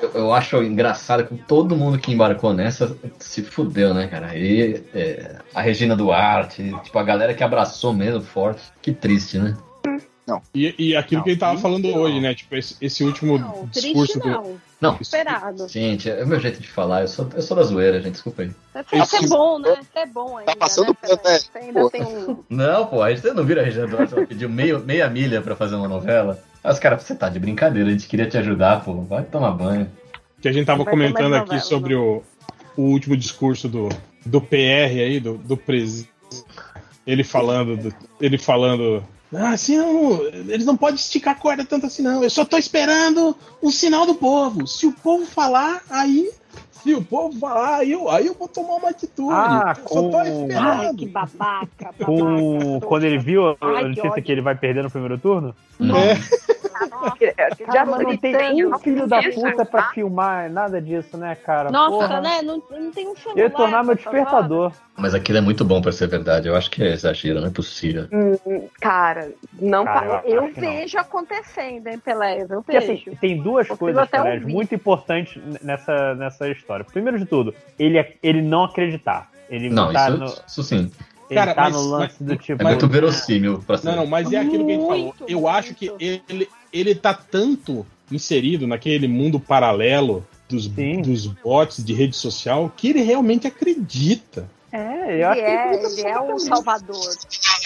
Eu, 0.00 0.10
eu 0.14 0.34
acho 0.34 0.62
engraçado 0.62 1.26
que 1.26 1.36
todo 1.36 1.76
mundo 1.76 1.98
que 1.98 2.12
embarcou 2.12 2.52
nessa 2.52 2.96
se 3.18 3.42
fudeu, 3.42 3.94
né, 3.94 4.06
cara? 4.06 4.36
E 4.36 4.84
é, 4.94 5.36
a 5.54 5.60
Regina 5.60 5.96
Duarte, 5.96 6.74
tipo, 6.82 6.98
a 6.98 7.02
galera 7.02 7.34
que 7.34 7.42
abraçou 7.42 7.92
mesmo 7.92 8.20
forte. 8.20 8.62
Que 8.80 8.92
triste, 8.92 9.38
né? 9.38 9.56
E, 10.54 10.74
e 10.78 10.96
aquilo 10.96 11.18
Não, 11.18 11.24
que 11.24 11.30
ele 11.30 11.38
tava 11.38 11.58
falando 11.58 11.88
não. 11.88 11.94
hoje, 11.98 12.20
né? 12.20 12.34
Tipo, 12.34 12.54
esse, 12.56 12.76
esse 12.80 13.02
último 13.04 13.38
Não, 13.38 13.66
discurso 13.66 14.12
triste 14.12 14.18
do. 14.20 14.28
não. 14.28 14.60
Não, 14.80 14.98
Esperado. 15.00 15.68
gente, 15.68 16.10
é 16.10 16.24
o 16.24 16.26
meu 16.26 16.40
jeito 16.40 16.60
de 16.60 16.68
falar. 16.68 17.02
Eu 17.02 17.08
sou, 17.08 17.28
eu 17.34 17.42
sou 17.42 17.56
da 17.56 17.62
zoeira, 17.62 18.00
gente, 18.00 18.12
desculpa 18.14 18.42
aí. 18.42 18.48
Isso 19.00 19.14
é 19.16 19.18
Esse- 19.20 19.28
bom, 19.28 19.58
né? 19.58 19.76
Isso 19.80 19.90
é 19.98 20.06
bom 20.06 20.36
ainda. 20.38 20.52
Tá 20.52 20.56
passando 20.58 20.88
né, 20.88 20.94
pano, 21.00 21.20
né? 21.24 21.38
Você 21.38 21.58
ainda 21.58 21.80
Pô. 21.80 21.90
tem 21.90 22.02
um. 22.02 22.38
Não, 22.50 22.86
pô, 22.86 23.02
a 23.02 23.14
gente 23.14 23.26
não 23.32 23.44
vira 23.44 23.60
a 23.60 23.64
Regina 23.64 23.86
Duarte, 23.86 24.14
ela 24.14 24.26
pediu 24.26 24.48
meio, 24.48 24.80
meia 24.80 25.08
milha 25.08 25.40
pra 25.40 25.54
fazer 25.54 25.76
uma 25.76 25.86
novela. 25.88 26.42
Aí 26.64 26.72
os 26.72 26.78
caras, 26.80 27.02
você 27.02 27.14
tá 27.14 27.28
de 27.28 27.38
brincadeira, 27.38 27.88
a 27.88 27.92
gente 27.92 28.08
queria 28.08 28.26
te 28.28 28.36
ajudar, 28.38 28.84
pô, 28.84 29.02
vai 29.02 29.22
tomar 29.24 29.52
banho. 29.52 29.88
que 30.40 30.48
a 30.48 30.52
gente 30.52 30.66
tava 30.66 30.82
Vai 30.84 30.92
comentando 30.92 31.34
aqui 31.34 31.44
novela, 31.54 31.60
sobre 31.60 31.94
o, 31.94 32.22
o 32.76 32.82
último 32.82 33.16
discurso 33.16 33.68
do, 33.68 33.88
do 34.26 34.40
PR 34.40 34.56
aí, 34.98 35.20
do, 35.20 35.36
do 35.38 35.56
presidente. 35.56 36.10
Ele 37.06 37.22
falando, 37.24 37.76
do- 37.76 37.94
ele 38.20 38.38
falando. 38.38 39.02
Assim, 39.32 39.78
não, 39.78 40.22
eles 40.26 40.66
não 40.66 40.76
podem 40.76 40.96
esticar 40.96 41.34
a 41.34 41.38
corda 41.38 41.64
tanto 41.64 41.86
assim, 41.86 42.02
não. 42.02 42.22
Eu 42.22 42.28
só 42.28 42.44
tô 42.44 42.58
esperando 42.58 43.36
o 43.62 43.70
sinal 43.70 44.04
do 44.04 44.14
povo. 44.14 44.66
Se 44.66 44.86
o 44.86 44.92
povo 44.92 45.24
falar, 45.24 45.82
aí. 45.88 46.30
Se 46.82 46.94
o 46.94 47.02
povo 47.02 47.38
falar, 47.38 47.76
aí 47.78 47.92
eu, 47.92 48.10
aí 48.10 48.26
eu 48.26 48.34
vou 48.34 48.48
tomar 48.48 48.74
uma 48.74 48.88
atitude. 48.90 49.32
Ah, 49.32 49.74
eu 49.78 49.88
só 49.88 50.02
tô 50.02 50.10
com- 50.10 50.18
Ai, 50.18 50.28
esperando. 50.28 50.96
que 50.96 51.06
babaca. 51.06 51.94
Com, 52.04 52.58
babaca, 52.58 52.86
quando 52.86 53.04
ele 53.04 53.18
viu 53.18 53.56
a 53.60 53.82
notícia 53.82 54.20
que 54.22 54.32
ele 54.32 54.40
vai 54.40 54.54
perder 54.56 54.82
no 54.82 54.90
primeiro 54.90 55.18
turno? 55.18 55.54
Não. 55.78 55.96
É. 55.98 56.16
Cara, 57.66 57.86
mas 57.86 58.02
não 58.02 58.16
tem 58.16 58.64
um 58.66 58.78
filho 58.78 59.06
da 59.06 59.22
puta 59.22 59.64
pra 59.64 59.90
filmar 59.90 60.50
nada 60.50 60.80
disso, 60.80 61.16
né, 61.16 61.34
cara? 61.36 61.70
Nossa, 61.70 61.90
Porra. 62.08 62.20
né? 62.20 62.42
Não, 62.42 62.62
não 62.70 62.90
tem 62.90 63.08
um 63.08 63.14
celular. 63.16 63.38
Eu 63.38 63.44
ia 63.44 63.50
tornar 63.50 63.84
meu 63.84 63.94
despertador. 63.94 64.72
Mas 64.96 65.14
aquilo 65.14 65.38
é 65.38 65.40
muito 65.40 65.64
bom 65.64 65.80
pra 65.80 65.90
ser 65.92 66.06
verdade. 66.08 66.48
Eu 66.48 66.56
acho 66.56 66.70
que 66.70 66.82
é 66.82 66.92
exagero, 66.92 67.40
não 67.40 67.48
é 67.48 67.50
possível. 67.50 68.06
Hum, 68.12 68.68
Cara, 68.80 69.30
não 69.60 69.84
Cara, 69.84 70.00
pa- 70.18 70.22
Eu 70.26 70.44
Acho 70.44 70.54
que 70.54 70.60
não. 70.60 70.70
vejo 70.72 70.98
acontecendo, 70.98 71.86
hein, 71.86 71.98
Pelé? 71.98 72.42
Eu 72.42 72.62
Porque 72.62 72.78
vejo. 72.78 72.92
assim, 73.10 73.16
tem 73.20 73.40
duas 73.40 73.66
Consigo 73.68 73.78
coisas, 73.78 74.08
Pelé, 74.10 74.40
muito 74.40 74.74
importantes 74.74 75.40
nessa, 75.62 76.14
nessa 76.14 76.48
história. 76.50 76.71
Primeiro 76.84 77.18
de 77.18 77.24
tudo, 77.26 77.54
ele, 77.78 77.98
é- 77.98 78.14
ele 78.22 78.40
não 78.42 78.64
acreditar. 78.64 79.30
Ele 79.50 79.68
Não, 79.68 79.92
tá 79.92 80.08
isso, 80.08 80.18
no, 80.18 80.24
isso 80.48 80.62
sim. 80.62 80.90
ele 81.28 81.38
Cara, 81.38 81.54
tá 81.54 81.62
mas- 81.64 81.74
no 81.74 81.82
lance 81.90 82.14
mas- 82.20 82.28
do 82.28 82.36
tipo. 82.36 82.62
É 82.62 82.64
muito 82.64 82.88
verossímil 82.88 83.62
pra 83.66 83.76
ser. 83.78 83.86
Não, 83.88 83.96
não, 83.96 84.06
mas 84.06 84.32
é 84.32 84.38
aquilo 84.38 84.64
que 84.66 84.72
a 84.72 84.74
gente 84.74 84.86
falou. 84.86 85.04
Muito, 85.04 85.24
Eu 85.28 85.46
acho 85.48 85.74
que 85.74 85.90
ele, 86.00 86.48
ele 86.72 86.94
tá 86.94 87.12
tanto 87.12 87.84
inserido 88.10 88.66
naquele 88.66 89.06
mundo 89.08 89.38
paralelo 89.38 90.26
dos, 90.48 90.64
Sim. 90.66 91.02
dos 91.02 91.26
bots 91.26 91.84
de 91.84 91.92
rede 91.94 92.16
social 92.16 92.72
que 92.76 92.88
ele 92.88 93.02
realmente 93.02 93.46
acredita. 93.46 94.48
É, 94.72 95.22
eu 95.22 95.28
acho 95.28 95.40
Ele 95.40 95.46
que 95.46 95.50
é, 95.52 96.00
ele 96.00 96.08
é 96.08 96.20
o 96.20 96.38
salvador. 96.38 97.14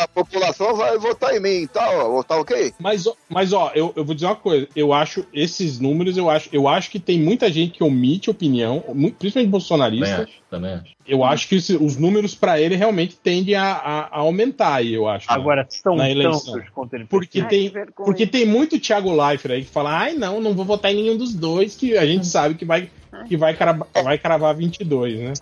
A 0.01 0.09
população 0.09 0.75
vai 0.75 0.99
votar 0.99 1.35
em 1.37 1.41
mim, 1.41 1.67
tá? 1.67 1.89
Ó, 2.05 2.21
tá 2.25 2.37
ok? 2.37 2.73
Mas, 2.81 3.07
ó- 3.07 3.15
mas 3.29 3.53
ó, 3.53 3.71
eu, 3.77 3.93
eu 3.95 4.05
vou 4.05 4.13
dizer 4.15 4.27
uma 4.27 4.35
coisa. 4.35 4.67
Eu 4.75 4.93
acho 4.93 5.25
esses 5.33 5.79
números, 5.79 6.17
eu 6.17 6.29
acho, 6.29 6.49
eu 6.53 6.67
acho 6.67 6.91
que 6.91 6.99
tem 6.99 7.19
muita 7.21 7.51
gente 7.51 7.75
que 7.79 7.85
omite 7.85 8.29
opinião, 8.29 8.81
principalmente 8.81 9.33
Também 9.35 9.47
bolsonarista. 9.47 10.23
acho, 10.23 10.33
também 10.51 10.73
acho. 10.75 10.97
Eu 11.07 11.23
acho 11.23 11.49
que 11.49 11.55
esse- 11.55 11.77
os 11.77 11.97
números 11.97 12.35
pra 12.35 12.61
ele 12.61 12.75
realmente 12.75 13.15
tendem 13.17 13.55
a, 13.55 13.73
a- 13.73 14.09
a 14.11 14.19
aumentar 14.19 14.75
aí, 14.75 14.93
eu 14.93 15.07
acho. 15.09 15.29
né? 15.29 15.35
Agora, 15.37 15.65
são 15.71 15.95
Na 15.95 16.11
eleição. 16.11 16.55
tantos 16.55 16.69
quanto 16.71 16.95
ele 16.95 17.05
Porque 17.07 17.41
Ai, 17.41 17.47
tem. 17.49 17.73
Porque 17.95 18.27
tem 18.27 18.45
muito 18.45 18.81
Thiago 18.81 19.13
Leifert 19.15 19.53
aí 19.55 19.65
que 19.65 19.71
fala, 19.71 19.97
ai 19.97 20.15
não, 20.15 20.41
não 20.41 20.53
vou 20.55 20.65
votar 20.65 20.91
em 20.93 20.97
nenhum 21.03 21.17
dos 21.17 21.33
dois, 21.33 21.77
que 21.77 21.97
a 21.97 22.05
gente 22.05 22.27
sabe 22.27 22.57
que 22.57 22.65
vai, 22.65 22.91
que 23.29 23.37
vai, 23.37 23.55
cravar, 23.57 23.87
vai 24.03 24.19
cravar 24.19 24.55
22, 24.57 25.21
né? 25.21 25.33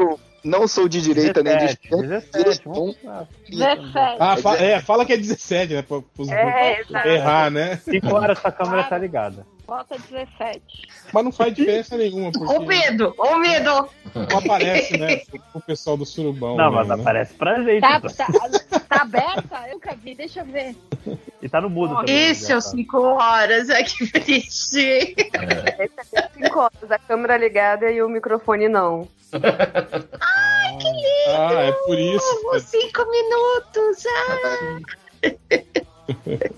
Não 0.45 0.69
sou 0.69 0.89
de 0.89 1.01
direita 1.01 1.43
nem 1.43 1.55
de 1.57 1.61
17, 1.61 1.81
esquerda. 1.85 2.21
17, 2.33 2.63
vamos 2.67 2.97
lá. 3.03 3.27
17. 3.49 4.17
Ah, 4.21 4.37
fa- 4.37 4.57
é, 4.59 4.81
fala 4.81 5.07
que 5.07 5.13
é 5.15 5.17
17, 5.17 5.73
né? 5.75 5.83
Pra, 5.83 6.01
pros 6.15 6.29
É, 6.29 6.81
exato. 6.81 7.09
errar, 7.09 7.51
né? 7.51 7.77
5 7.79 8.15
horas 8.15 8.39
sua 8.39 8.53
câmera 8.53 8.85
tá 8.85 8.99
ligada. 8.99 9.47
Bota 9.67 9.97
17. 10.11 10.61
Mas 11.11 11.25
não 11.25 11.33
faz 11.33 11.55
diferença 11.55 11.97
nenhuma, 11.97 12.31
porque 12.31 12.53
Ô 12.55 12.61
medo, 12.61 13.15
ô 13.17 13.37
medo. 13.39 13.89
não 14.15 14.39
aparece, 14.39 14.99
né? 14.99 15.23
O 15.55 15.61
pessoal 15.63 15.97
do 15.97 16.05
surubão. 16.05 16.55
Não, 16.57 16.71
né, 16.71 16.77
mas 16.77 16.89
né? 16.89 16.95
aparece 16.97 17.33
pra 17.33 17.63
gente. 17.63 17.81
Tá, 17.81 17.99
tá, 18.01 18.81
tá 18.81 19.03
aberta? 19.03 19.65
Eu 19.71 19.81
vi, 20.03 20.15
deixa 20.15 20.41
eu 20.41 20.45
ver. 20.45 20.77
E 21.41 21.49
tá 21.49 21.63
no 21.63 21.71
mudo 21.71 21.97
também. 21.97 22.29
Esse 22.31 22.53
é 22.53 22.57
o 22.57 22.61
5 22.61 22.99
horas. 23.01 23.71
Ai, 23.71 23.85
que 23.85 24.07
triste. 24.13 25.15
É. 25.33 25.85
Esse 25.85 26.17
é 26.19 26.29
5 26.45 26.59
horas, 26.61 26.91
a 26.91 26.99
câmera 26.99 27.39
ligada 27.39 27.91
e 27.91 28.03
o 28.03 28.09
microfone 28.11 28.69
não. 28.69 29.09
Ah, 31.29 31.63
é 31.63 31.73
por 31.73 31.99
isso. 31.99 32.25
Os 32.55 32.63
5 32.63 33.05
minutos. 33.11 34.05
Ah. 34.07 34.79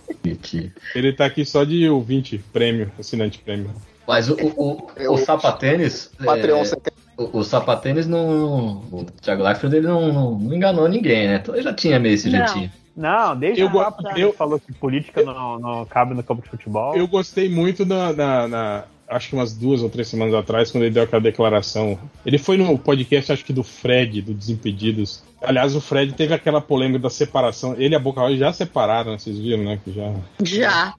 Ele 0.95 1.13
tá 1.13 1.27
aqui 1.27 1.45
só 1.45 1.63
de 1.65 1.89
ouvinte 1.89 2.39
prêmio, 2.53 2.91
assinante 2.99 3.39
prêmio. 3.39 3.71
Mas 4.07 4.29
o, 4.29 4.35
o, 4.35 4.91
o, 5.07 5.13
o 5.15 5.19
sapatênis. 5.19 6.11
Patreon 6.25 6.63
é, 6.63 6.73
o, 7.17 7.39
o 7.39 7.45
sapatênis 7.45 8.07
não. 8.07 8.83
O 8.93 9.07
Thiago 9.21 9.43
Leifert 9.43 9.73
ele 9.73 9.87
não, 9.87 10.13
não, 10.13 10.39
não 10.39 10.55
enganou 10.55 10.89
ninguém, 10.89 11.29
né? 11.29 11.37
Então 11.37 11.55
ele 11.55 11.63
já 11.63 11.73
tinha 11.73 11.99
meio 11.99 12.15
esse 12.15 12.31
jeitinho. 12.31 12.71
Não, 12.97 13.37
desde 13.37 13.61
Eu 13.61 13.71
que 13.71 13.77
eu- 13.77 14.11
ele 14.17 14.33
falou 14.33 14.59
que 14.59 14.73
política 14.73 15.23
não, 15.23 15.59
não 15.59 15.85
cabe 15.85 16.15
no 16.15 16.23
campo 16.23 16.43
de 16.43 16.49
futebol. 16.49 16.97
Eu 16.97 17.07
gostei 17.07 17.49
muito 17.49 17.85
na, 17.85 18.13
na- 18.13 18.49
na- 18.49 18.85
Acho 19.09 19.29
que 19.29 19.35
umas 19.35 19.55
duas 19.55 19.83
ou 19.83 19.89
três 19.89 20.09
semanas 20.09 20.35
atrás, 20.35 20.71
quando 20.71 20.85
ele 20.85 20.95
deu 20.95 21.05
aquela 21.05 21.23
declaração. 21.23 21.99
Ele 22.25 22.39
foi 22.39 22.57
no 22.57 22.77
podcast, 22.77 23.33
acho 23.33 23.45
que 23.45 23.53
do 23.53 23.63
Fred, 23.63 24.21
do 24.21 24.35
Desimpedidos. 24.35 25.23
Aliás, 25.41 25.77
o 25.77 25.81
Fred 25.81 26.13
teve 26.15 26.35
aquela 26.35 26.61
polêmica 26.61 26.99
da 26.99 27.11
separação. 27.11 27.75
Ele 27.79 27.95
e 27.95 27.97
a 27.97 28.01
Boca 28.01 28.21
Rosa 28.21 28.37
já 28.37 28.53
separaram, 28.53 29.13
né? 29.13 29.19
Vocês 29.19 29.39
viram, 29.39 29.63
né? 29.63 29.79
Que 29.85 29.93
já. 29.93 30.15
Já. 30.43 30.95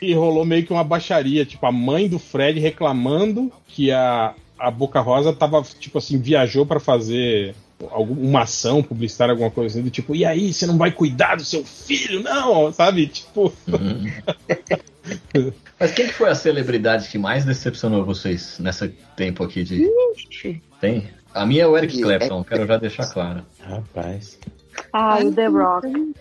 E 0.00 0.14
rolou 0.14 0.44
meio 0.44 0.64
que 0.64 0.72
uma 0.72 0.84
baixaria, 0.84 1.44
tipo, 1.44 1.66
a 1.66 1.72
mãe 1.72 2.08
do 2.08 2.18
Fred 2.18 2.60
reclamando 2.60 3.50
que 3.66 3.90
a, 3.90 4.34
a 4.56 4.70
Boca 4.70 5.00
Rosa 5.00 5.32
tava, 5.32 5.60
tipo 5.80 5.98
assim, 5.98 6.18
viajou 6.18 6.64
pra 6.64 6.78
fazer 6.78 7.56
alguma 7.90 8.42
ação 8.42 8.82
publicitária, 8.82 9.32
alguma 9.32 9.50
coisa 9.50 9.74
assim, 9.74 9.84
do 9.84 9.90
tipo, 9.90 10.14
e 10.14 10.24
aí, 10.24 10.52
você 10.52 10.66
não 10.66 10.76
vai 10.76 10.90
cuidar 10.90 11.36
do 11.36 11.44
seu 11.44 11.64
filho, 11.64 12.22
não? 12.22 12.72
Sabe? 12.72 13.06
Tipo. 13.06 13.52
Uhum. 13.66 15.52
Mas 15.80 15.92
quem 15.92 16.06
que 16.06 16.12
foi 16.14 16.28
a 16.28 16.34
celebridade 16.34 17.08
que 17.08 17.18
mais 17.18 17.44
decepcionou 17.44 18.04
vocês 18.04 18.58
nesse 18.58 18.88
tempo 19.16 19.44
aqui 19.44 19.62
de. 19.64 19.88
Tem? 20.80 21.08
A 21.34 21.46
minha 21.46 21.64
é 21.64 21.66
o 21.66 21.76
Eric 21.76 22.00
Clapton, 22.00 22.42
quero 22.42 22.66
já 22.66 22.76
deixar 22.78 23.06
claro. 23.12 23.44
Rapaz. 23.60 24.38
Ah, 24.92 25.18
o 25.22 25.32
The 25.32 25.46
Rock. 25.46 26.14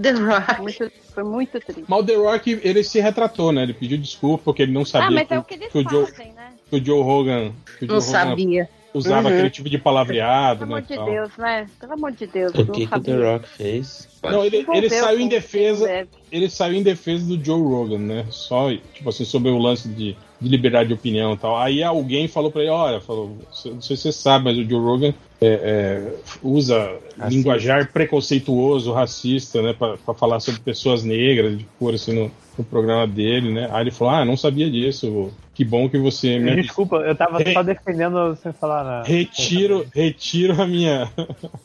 The 0.00 0.10
Rock. 0.12 0.62
Muito, 0.62 0.92
foi 1.14 1.22
muito 1.24 1.60
triste. 1.60 1.84
Mas 1.86 2.00
o 2.00 2.04
The 2.04 2.14
Rock, 2.16 2.60
ele 2.62 2.82
se 2.84 3.00
retratou, 3.00 3.52
né? 3.52 3.62
Ele 3.62 3.74
pediu 3.74 3.98
desculpa 3.98 4.44
porque 4.44 4.62
ele 4.62 4.72
não 4.72 4.82
Ah, 4.82 4.86
sabia 4.86 5.10
mas 5.10 5.28
que, 5.28 5.34
é 5.34 5.38
o 5.38 5.44
que 5.44 5.54
eles 5.54 5.68
que 5.72 5.78
o 5.78 5.88
Joe, 5.88 6.06
fazem, 6.06 6.32
né? 6.32 6.52
que 6.70 6.76
o 6.76 6.84
Joe 6.84 7.02
Rogan, 7.02 7.52
que 7.78 7.84
o 7.84 7.88
Não 7.88 8.00
Joe 8.00 8.06
Rogan 8.14 8.28
sabia. 8.28 8.68
usava 8.94 9.28
Uhum. 9.28 9.34
aquele 9.34 9.50
tipo 9.50 9.68
de 9.68 9.78
palavreado, 9.78 10.60
Pelo 10.60 10.70
né? 10.70 10.76
amor 10.78 10.88
de 10.88 10.94
tal. 10.96 11.04
Deus, 11.06 11.30
né? 11.36 11.66
Pelo 11.80 11.92
amor 11.92 12.12
de 12.12 12.26
Deus. 12.26 12.54
O 12.54 12.58
não 12.64 12.66
que, 12.66 12.86
que 12.86 12.96
o. 12.98 13.00
The 13.02 13.16
Rock 13.32 13.48
fez? 13.48 14.08
Não, 14.30 14.44
ele, 14.44 14.64
ele 14.72 14.90
saiu 14.90 15.20
em 15.20 15.28
defesa, 15.28 15.90
É, 15.90 16.06
ele 16.30 16.48
saiu 16.48 16.74
em 16.74 16.82
defesa 16.82 17.24
do 17.24 17.42
Joe 17.44 17.60
Rogan, 17.60 17.98
né? 17.98 18.26
Só, 18.30 18.70
tipo 18.92 19.08
assim, 19.08 19.24
sobre 19.24 19.50
o 19.50 19.58
lance 19.58 19.88
de, 19.88 20.16
de 20.40 20.48
liberdade 20.48 20.88
de 20.88 20.94
opinião 20.94 21.34
e 21.34 21.36
tal. 21.36 21.56
Aí 21.56 21.82
alguém 21.82 22.28
falou 22.28 22.50
pra 22.50 22.62
ele, 22.62 22.70
olha, 22.70 23.00
falou, 23.00 23.36
não 23.66 23.80
sei 23.80 23.96
se 23.96 24.02
você 24.02 24.12
sabe, 24.12 24.44
mas 24.46 24.58
o 24.58 24.64
Joe 24.68 24.80
Rogan 24.80 25.14
é, 25.40 25.46
é, 25.46 26.12
usa 26.42 26.78
Racista. 27.16 27.28
linguajar 27.28 27.92
preconceituoso, 27.92 28.92
racista, 28.92 29.62
né? 29.62 29.72
Pra, 29.72 29.96
pra 29.96 30.14
falar 30.14 30.40
sobre 30.40 30.60
pessoas 30.60 31.02
negras, 31.04 31.56
de 31.58 31.64
cor, 31.78 31.94
assim, 31.94 32.12
no, 32.14 32.30
no 32.58 32.64
programa 32.64 33.06
dele, 33.06 33.52
né? 33.52 33.68
Aí 33.72 33.84
ele 33.84 33.90
falou, 33.90 34.12
ah, 34.14 34.24
não 34.24 34.36
sabia 34.36 34.70
disso, 34.70 35.32
que 35.54 35.64
bom 35.64 35.88
que 35.88 35.98
você 35.98 36.38
me. 36.38 36.60
Desculpa, 36.62 36.96
eu 36.96 37.14
tava 37.14 37.38
Re- 37.38 37.52
só 37.52 37.62
defendendo 37.62 38.36
sem 38.36 38.52
falar 38.52 38.84
nada. 38.84 39.06
Retiro, 39.08 39.86
retiro 39.94 40.60
a 40.60 40.66
minha, 40.66 41.08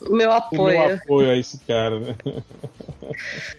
O 0.08 0.14
meu 0.14 0.30
o 0.30 0.32
apoio. 0.32 0.78
meu 0.78 0.94
apoio 0.94 1.30
a 1.30 1.36
esse 1.36 1.58
cara, 1.66 1.98
né? 1.98 2.14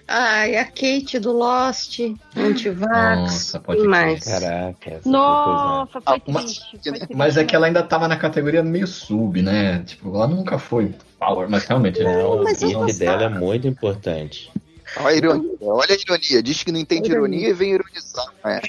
Ai, 0.08 0.56
a 0.58 0.66
Kate 0.66 1.20
do 1.20 1.32
Lost, 1.32 2.00
Antivax. 2.36 2.92
Nossa, 3.20 3.60
pode 3.60 3.84
mais? 3.84 4.24
Caraca. 4.24 4.90
essa 4.92 5.10
Nossa, 5.10 6.02
foi 6.02 6.02
Ah, 6.06 6.22
mas- 6.28 6.44
triste. 6.44 6.70
Foi 6.72 6.80
triste. 6.94 7.16
Mas 7.16 7.38
é 7.38 7.44
que 7.44 7.56
ela 7.56 7.68
ainda 7.68 7.84
tava 7.84 8.08
na 8.08 8.18
categoria 8.18 8.64
meio 8.64 8.88
sub, 8.88 9.42
né? 9.42 9.84
Tipo, 9.86 10.16
ela 10.16 10.28
nunca 10.28 10.58
foi 10.60 10.94
power, 11.20 11.50
mas 11.50 11.66
realmente. 11.66 12.02
coisa. 12.04 12.12
Não, 12.24 12.44
mas 12.44 12.62
o 12.62 12.66
eu 12.66 12.70
gif 12.70 12.78
gostava. 12.80 13.18
dela 13.18 13.24
é 13.36 13.40
muito 13.40 13.68
importante. 13.68 14.52
Olha 14.98 15.08
a 15.08 15.14
ironia. 15.16 15.52
Olha 15.62 15.96
a 15.96 15.98
ironia. 15.98 16.44
Diz 16.44 16.64
que 16.64 16.72
não 16.72 16.80
entende 16.80 17.10
ironia 17.12 17.50
e 17.50 17.54
vem 17.54 17.72
ironizar. 17.72 18.26
É. 18.44 18.62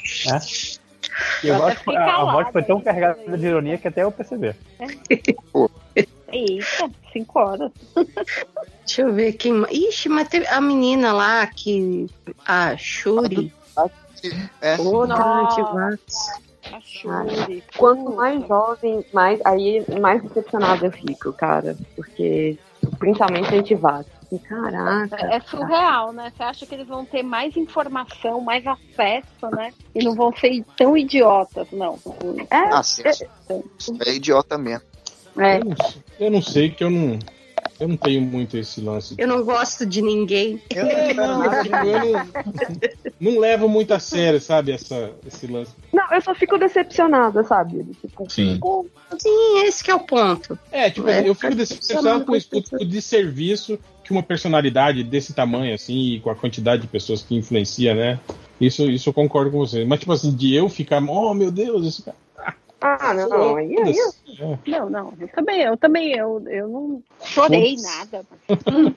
E 1.42 1.48
eu 1.48 1.54
Eu 1.54 1.60
gosto 1.60 1.72
até 1.72 1.80
fiquei 1.80 1.96
a, 1.96 2.14
a 2.16 2.32
voz 2.32 2.48
foi 2.52 2.62
tão 2.62 2.80
carregada 2.80 3.36
de 3.36 3.46
ironia 3.46 3.76
que 3.76 3.88
até 3.88 4.02
eu 4.04 4.12
percebi. 4.12 4.54
Eita, 6.32 6.90
cinco 7.12 7.38
horas. 7.38 7.70
Deixa 8.84 9.02
eu 9.02 9.12
ver 9.12 9.34
quem. 9.34 9.64
Ixi, 9.70 10.08
mas 10.08 10.28
teve 10.28 10.46
a 10.48 10.60
menina 10.60 11.12
lá 11.12 11.46
que. 11.46 12.06
A 12.46 12.76
Shuri. 12.76 13.52
É. 14.60 14.78
Outra 14.80 15.16
Nossa. 15.16 15.60
antivax. 15.60 16.42
A 16.72 16.80
Shuri. 16.80 17.62
Quanto 17.76 18.14
mais 18.14 18.46
jovem, 18.46 19.04
mais 19.12 19.40
aí 19.44 19.84
mais 20.00 20.22
decepcionada 20.22 20.86
eu 20.86 20.92
fico, 20.92 21.32
cara. 21.32 21.76
Porque 21.94 22.58
principalmente 22.98 23.48
a 23.48 23.56
gente 23.56 23.74
vai. 23.74 24.04
Caraca. 24.48 25.16
É 25.26 25.40
surreal, 25.40 26.12
né? 26.12 26.32
Você 26.34 26.42
acha 26.42 26.66
que 26.66 26.74
eles 26.74 26.88
vão 26.88 27.04
ter 27.04 27.22
mais 27.22 27.54
informação, 27.56 28.40
mais 28.40 28.66
acesso, 28.66 29.50
né? 29.54 29.72
E 29.94 30.02
não 30.02 30.14
vão 30.14 30.34
ser 30.34 30.64
tão 30.76 30.96
idiotas, 30.96 31.68
não. 31.70 31.98
É, 32.50 32.56
Ah, 32.56 32.82
sim. 32.82 33.02
É 34.06 34.14
idiota 34.14 34.56
mesmo. 34.56 34.86
É. 35.38 35.58
Eu 35.58 35.64
não, 35.64 35.76
eu 36.20 36.30
não 36.30 36.42
sei 36.42 36.70
que 36.70 36.84
eu 36.84 36.90
não. 36.90 37.18
Eu 37.80 37.88
não 37.88 37.96
tenho 37.96 38.20
muito 38.20 38.56
esse 38.56 38.80
lance. 38.80 39.14
Eu 39.18 39.26
não 39.26 39.44
gosto 39.44 39.84
de 39.84 40.02
ninguém. 40.02 40.62
É, 40.70 41.12
não, 41.14 41.44
eu 41.44 41.64
não, 41.64 42.26
não 43.32 43.40
levo 43.40 43.68
muito 43.68 43.92
a 43.92 43.98
sério, 43.98 44.40
sabe, 44.40 44.70
essa, 44.70 45.10
esse 45.26 45.48
lance. 45.48 45.72
Não, 45.92 46.04
eu 46.12 46.20
só 46.20 46.32
fico 46.32 46.56
decepcionada, 46.58 47.42
sabe? 47.42 47.84
Tipo, 48.00 48.30
Sim. 48.30 48.60
Sim, 49.18 49.64
esse 49.64 49.82
que 49.82 49.90
é 49.90 49.94
o 49.96 50.00
ponto. 50.00 50.56
É, 50.70 50.90
tipo, 50.90 51.08
É, 51.08 51.28
eu 51.28 51.34
fico 51.34 51.56
decepcionado 51.56 52.24
com 52.24 52.36
esse 52.36 52.48
tipo 52.48 52.84
de 52.84 53.02
serviço 53.02 53.76
que 54.04 54.12
uma 54.12 54.22
personalidade 54.22 55.02
desse 55.02 55.32
tamanho, 55.32 55.74
assim, 55.74 56.14
e 56.14 56.20
com 56.20 56.30
a 56.30 56.36
quantidade 56.36 56.82
de 56.82 56.88
pessoas 56.88 57.22
que 57.22 57.34
influencia, 57.34 57.94
né? 57.94 58.20
Isso, 58.60 58.88
isso 58.88 59.08
eu 59.08 59.12
concordo 59.12 59.50
com 59.50 59.58
você. 59.58 59.84
Mas, 59.84 60.00
tipo 60.00 60.12
assim, 60.12 60.34
de 60.34 60.54
eu 60.54 60.68
ficar, 60.68 61.02
oh 61.02 61.34
meu 61.34 61.50
Deus, 61.50 61.84
esse 61.86 62.02
cara. 62.02 62.16
Ah, 62.82 63.14
não, 63.14 63.28
não. 63.28 63.56
Aí, 63.56 63.76
aí 63.78 63.96
eu, 63.96 64.12
É. 64.40 64.58
não, 64.70 64.90
não. 64.90 65.12
Eu 65.20 65.28
também, 65.28 65.60
eu 65.62 65.76
também, 65.76 66.12
eu, 66.16 66.42
eu 66.48 66.68
não 66.68 67.02
chorei 67.24 67.76
nada. 67.76 68.24
Hum, 68.72 68.92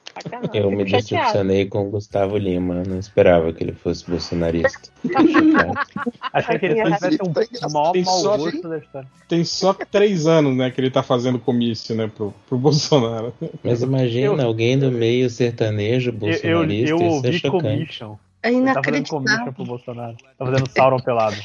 Eu 0.53 0.72
me 0.72 0.84
decepcionei 0.86 1.66
com 1.66 1.88
o 1.88 1.91
Gustavo 1.91 2.38
Lima. 2.38 2.84
Não 2.88 2.98
esperava 2.98 3.52
que 3.53 3.64
ele 3.64 3.74
fosse 3.74 4.10
bolsonarista. 4.10 4.90
Achei 6.34 6.60
que 6.60 6.66
ele 6.66 6.76
tivesse 6.84 7.18
um, 7.24 7.34
Tá 7.34 7.70
maior 7.70 7.91
Tem 7.91 8.03
mau 8.03 8.20
só- 8.20 8.38
gosto 8.38 8.68
da 8.70 8.78
história. 8.78 9.07
Tem 9.28 9.44
só 9.44 9.74
três 9.74 10.26
anos, 10.28 10.56
né, 10.56 10.72
que 10.72 10.80
ele 10.82 10.90
tá 10.91 11.03
fazendo 11.03 11.40
comício, 11.40 11.95
né, 11.95 12.10
pro, 12.14 12.34
pro 12.48 12.57
Bolsonaro. 12.57 13.34
Mas 13.64 13.82
imagina 13.82 14.44
alguém 14.44 14.78
do 14.78 14.91
meio 14.91 15.30
sertanejo 15.30 16.10
Eu, 16.10 16.14
eu, 16.14 16.20
bolsonarista. 16.20 16.90
eu 16.90 16.98
isso 16.98 17.06
é 17.06 17.10
ouvi 17.10 17.41
commission. 17.41 18.16
É 18.45 18.53
Ele 18.53 18.73
tá 18.73 18.84
fazendo 18.84 19.07
commission 19.07 19.22
inacreditável. 19.22 19.53
pro 19.53 19.65
Bolsonaro. 19.65 20.15
Tá 20.38 20.45
fazendo 20.45 20.69
Sauron 20.69 20.99
pelado. 20.99 21.35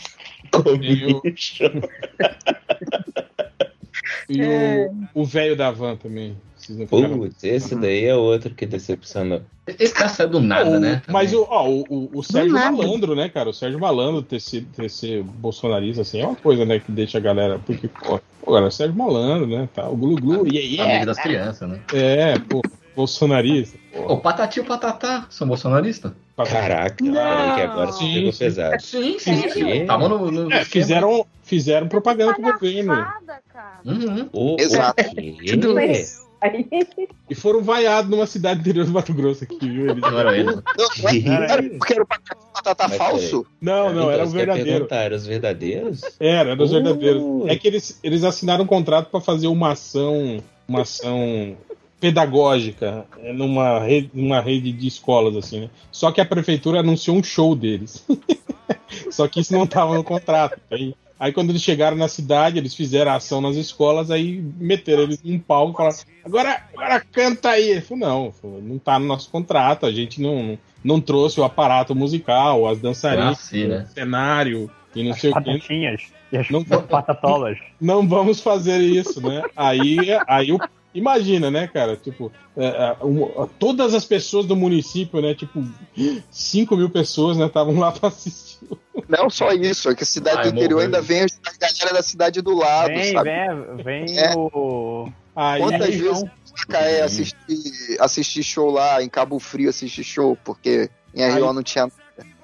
E 4.28 4.40
É. 4.42 4.90
o- 5.14 5.22
o 5.22 5.24
velho 5.24 5.56
da 5.56 5.70
van 5.70 5.96
também. 5.96 6.36
Putz, 6.88 7.42
esse 7.42 7.74
daí 7.74 8.04
é 8.04 8.14
outro 8.14 8.54
que 8.54 8.66
decepcionou. 8.66 9.42
Esse 9.78 9.94
cara 9.94 10.08
saiu 10.08 10.28
do 10.28 10.40
nada, 10.40 10.76
O- 10.76 10.80
né? 10.80 11.02
Mas 11.08 11.32
o, 11.32 11.46
ó, 11.48 11.68
o, 11.68 11.84
o, 11.88 12.10
o 12.18 12.22
Sérgio. 12.22 12.52
Malandro, 12.52 13.14
né, 13.16 13.28
cara? 13.28 13.50
O 13.50 13.52
Sérgio 13.52 13.80
Malandro 13.80 14.22
ter 14.22 14.40
sido 14.40 14.68
ter 14.74 14.88
ser 14.88 15.22
bolsonarista, 15.22 16.02
assim, 16.02 16.20
é 16.20 16.26
uma 16.26 16.36
coisa, 16.36 16.64
né, 16.64 16.78
que 16.78 16.92
deixa 16.92 17.18
a 17.18 17.20
galera. 17.20 17.58
Porque, 17.58 17.88
pô, 17.88 18.20
agora 18.46 18.66
o 18.66 18.70
Sérgio 18.70 18.96
Malandro, 18.96 19.46
né? 19.46 19.68
Tá, 19.74 19.88
o 19.88 19.96
Glu 19.96 20.16
Glu, 20.16 20.46
e 20.46 20.58
aí 20.58 20.80
Amigo 20.80 21.06
das 21.06 21.18
crianças, 21.18 21.68
né? 21.68 21.80
é, 21.92 22.38
pô, 22.38 22.62
bolsonarista. 22.94 23.78
Pô, 23.92 24.14
O 24.14 24.20
Patati 24.20 24.58
e 24.58 24.62
o 24.62 24.66
Patatá 24.66 25.26
são 25.30 25.48
bolsonaristas? 25.48 26.12
Caraca, 26.46 26.96
peraí 27.04 27.54
que 27.54 27.60
agora 27.62 27.92
Sim, 27.92 28.14
ficou 28.14 28.32
sim. 28.32 28.38
pesado. 28.38 28.82
Sim, 28.82 29.18
sim, 29.18 29.48
sim. 29.50 29.86
Tava 29.86 30.08
no. 30.08 30.30
no 30.30 30.52
é, 30.52 30.64
fizeram, 30.64 31.26
fizeram 31.42 31.88
propaganda 31.88 32.34
pro 32.34 32.52
governo. 32.52 32.94
Cara. 33.52 33.80
Uhum. 33.84 34.28
O, 34.32 34.56
Exato. 34.58 35.02
o. 35.02 36.30
Aí, 36.42 36.66
E 37.28 37.34
foram 37.34 37.62
vaiados 37.62 38.10
numa 38.10 38.26
cidade 38.26 38.60
interior 38.60 38.86
do 38.86 38.92
Mato 38.92 39.12
Grosso 39.12 39.44
aqui, 39.44 39.58
viu? 39.60 39.90
Eles- 39.90 40.00
Não 40.00 40.18
era 40.18 40.34
ele. 40.34 40.44
Não, 40.44 40.54
não 40.56 41.42
é- 41.42 41.52
era 41.52 41.62
porque 41.62 41.92
era 41.92 42.02
o 42.02 42.06
batata 42.06 42.88
Mas 42.88 42.96
falso? 42.96 43.46
Não, 43.60 43.92
não, 43.92 44.10
era 44.10 44.24
o 44.24 44.26
Então, 44.26 44.26
você 44.30 44.36
quer 44.38 44.46
verdadeiro. 44.46 44.86
Eram 44.90 45.16
os 45.16 45.26
verdadeiros? 45.26 46.00
Era, 46.18 46.50
era 46.52 46.62
os 46.62 46.70
Uh. 46.70 46.74
verdadeiros. 46.74 47.22
É 47.46 47.56
que 47.56 47.68
eles, 47.68 48.00
eles 48.02 48.24
assinaram 48.24 48.64
um 48.64 48.66
contrato 48.66 49.10
para 49.10 49.20
fazer 49.20 49.48
uma 49.48 49.72
ação, 49.72 50.42
uma 50.66 50.80
ação 50.80 51.56
pedagógica 52.00 53.04
é, 53.18 53.32
numa 53.32 53.78
rede, 53.80 54.10
numa 54.14 54.40
rede 54.40 54.72
de 54.72 54.88
escolas, 54.88 55.36
assim, 55.36 55.60
né? 55.60 55.70
Só 55.92 56.10
que 56.10 56.20
a 56.20 56.24
prefeitura 56.24 56.80
anunciou 56.80 57.16
um 57.16 57.22
show 57.22 57.54
deles. 57.54 58.04
Só 59.10 59.28
que 59.28 59.40
isso 59.40 59.52
não 59.52 59.64
estava 59.64 59.94
no 59.94 60.02
contrato. 60.02 60.58
Aí, 60.70 60.94
aí 61.18 61.32
quando 61.32 61.50
eles 61.50 61.62
chegaram 61.62 61.96
na 61.96 62.08
cidade, 62.08 62.58
eles 62.58 62.74
fizeram 62.74 63.12
a 63.12 63.16
ação 63.16 63.40
nas 63.40 63.56
escolas, 63.56 64.10
aí 64.10 64.42
meteram 64.58 65.02
eles 65.04 65.22
num 65.22 65.38
palco 65.38 65.72
e 65.72 65.76
falaram, 65.76 65.96
agora, 66.24 66.62
agora 66.74 67.00
canta 67.12 67.50
aí. 67.50 67.70
Ele 67.70 67.80
falou, 67.80 68.08
não, 68.08 68.32
falou, 68.32 68.62
não 68.62 68.78
tá 68.78 68.98
no 68.98 69.06
nosso 69.06 69.30
contrato, 69.30 69.86
a 69.86 69.92
gente 69.92 70.20
não, 70.20 70.42
não, 70.42 70.58
não 70.82 71.00
trouxe 71.00 71.38
o 71.40 71.44
aparato 71.44 71.94
musical, 71.94 72.66
as 72.66 72.80
dançarinas, 72.80 73.38
Ah, 73.38 73.42
sim, 73.42 73.66
né? 73.66 73.86
o 73.88 73.92
cenário 73.94 74.70
e 74.94 75.04
não 75.04 75.14
sei 75.14 75.30
o 75.30 75.34
que. 75.34 75.40
Patatinhas 75.44 76.02
e 76.32 76.36
as 76.36 76.48
Não- 76.50 76.64
patatolas. 76.64 77.58
não 77.80 78.06
vamos 78.08 78.40
fazer 78.40 78.78
isso, 78.80 79.20
né? 79.20 79.42
Aí, 79.54 79.98
aí 80.26 80.52
o- 80.52 80.58
imagina, 80.94 81.50
né, 81.50 81.66
cara? 81.66 81.96
Tipo, 81.96 82.32
é, 82.56 82.66
é, 82.66 82.96
um- 83.04 83.46
todas 83.58 83.94
as 83.94 84.04
pessoas 84.04 84.46
do 84.46 84.56
município, 84.56 85.20
né? 85.20 85.34
Tipo, 85.34 85.64
5 86.30 86.76
mil 86.76 86.90
pessoas, 86.90 87.36
né? 87.36 87.46
Estavam 87.46 87.78
lá 87.78 87.92
pra 87.92 88.08
assistir. 88.08 88.58
Não 89.08 89.28
só 89.30 89.52
isso, 89.52 89.88
é 89.90 89.94
que 89.94 90.02
a 90.02 90.06
cidade 90.06 90.38
Ai, 90.38 90.50
do 90.52 90.56
interior 90.58 90.80
ainda 90.82 91.00
vem 91.00 91.22
a 91.22 91.26
galera 91.58 91.96
da 91.96 92.02
cidade 92.02 92.40
do 92.42 92.54
lado, 92.56 92.88
Vem, 92.88 93.12
sabe? 93.12 93.30
vem, 93.82 94.04
vem 94.06 94.18
É. 94.18 94.34
o. 94.36 95.08
Aí, 95.34 95.60
Quantas 95.62 95.82
aí, 95.88 95.96
vezes 95.96 96.24
Macaé 96.58 97.02
assistir, 97.02 97.96
assistir 98.00 98.42
show 98.42 98.70
lá, 98.70 99.02
em 99.02 99.08
Cabo 99.08 99.38
Frio 99.38 99.70
assistir 99.70 100.04
show, 100.04 100.36
porque 100.44 100.90
em 101.14 101.22
RO 101.30 101.48
Aí- 101.48 101.54
não 101.54 101.62
tinha. 101.62 101.88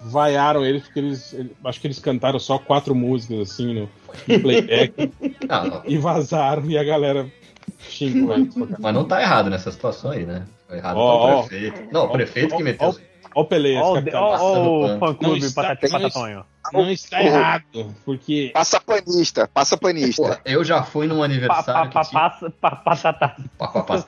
vaiaram 0.00 0.64
eles 0.64 0.84
porque 0.84 1.00
eles, 1.00 1.32
eles- 1.32 1.52
Acho 1.64 1.80
que 1.80 1.86
eles 1.88 1.98
cantaram 1.98 2.38
só 2.38 2.58
quatro 2.58 2.94
músicas, 2.94 3.50
assim, 3.50 3.74
no, 3.74 3.90
no 4.28 4.40
playback 4.40 5.12
Ah, 5.48 5.82
e 5.84 5.98
vazaram 5.98 6.64
e 6.70 6.78
a 6.78 6.84
galera 6.84 7.30
caralho. 7.76 8.48
Mas 8.78 8.94
não 8.94 9.04
tá 9.04 9.20
errado 9.20 9.50
nessa 9.50 9.70
situação 9.72 10.10
aí, 10.10 10.24
né? 10.26 10.44
Foi 10.68 10.78
errado 10.78 10.94
tá 10.96 11.00
ó. 11.00 11.40
o 11.40 11.46
prefeito. 11.48 11.82
Não, 11.92 12.04
o 12.04 12.08
prefeito 12.08 12.56
que 12.56 12.62
meteu. 12.62 12.88
Ó 12.88 13.16
o 13.42 13.44
Pelé, 13.44 13.76
Ó, 13.78 13.90
o- 13.92 13.94
capitão. 13.96 14.22
ó, 14.22 14.26
ó 14.28 14.30
passando 14.32 14.70
o 14.70 14.80
pano. 14.80 14.98
fã 14.98 15.14
clube 15.14 15.40
Não 15.40 15.46
está- 15.46 15.62
Patati 15.62 15.82
não 15.92 16.00
Patatonho. 16.00 16.44
Não 16.72 16.90
está 16.90 17.22
errado, 17.22 17.94
porque. 18.04 18.50
Passa 18.54 18.80
panista, 18.80 19.46
passa 19.52 19.76
Pô, 19.76 19.82
panista. 19.88 20.40
eu 20.44 20.64
já 20.64 20.82
fui 20.82 21.06
num 21.06 21.18
Pa- 21.18 21.24
aniversário 21.26 21.90
pa- 21.92 22.02
que 22.02 22.08
tinha... 22.08 22.20
Passa, 22.22 22.50
pa- 22.50 22.76
patata. 22.76 23.36
Pá, 23.58 23.68
pá, 23.68 23.82
pá. 23.82 24.04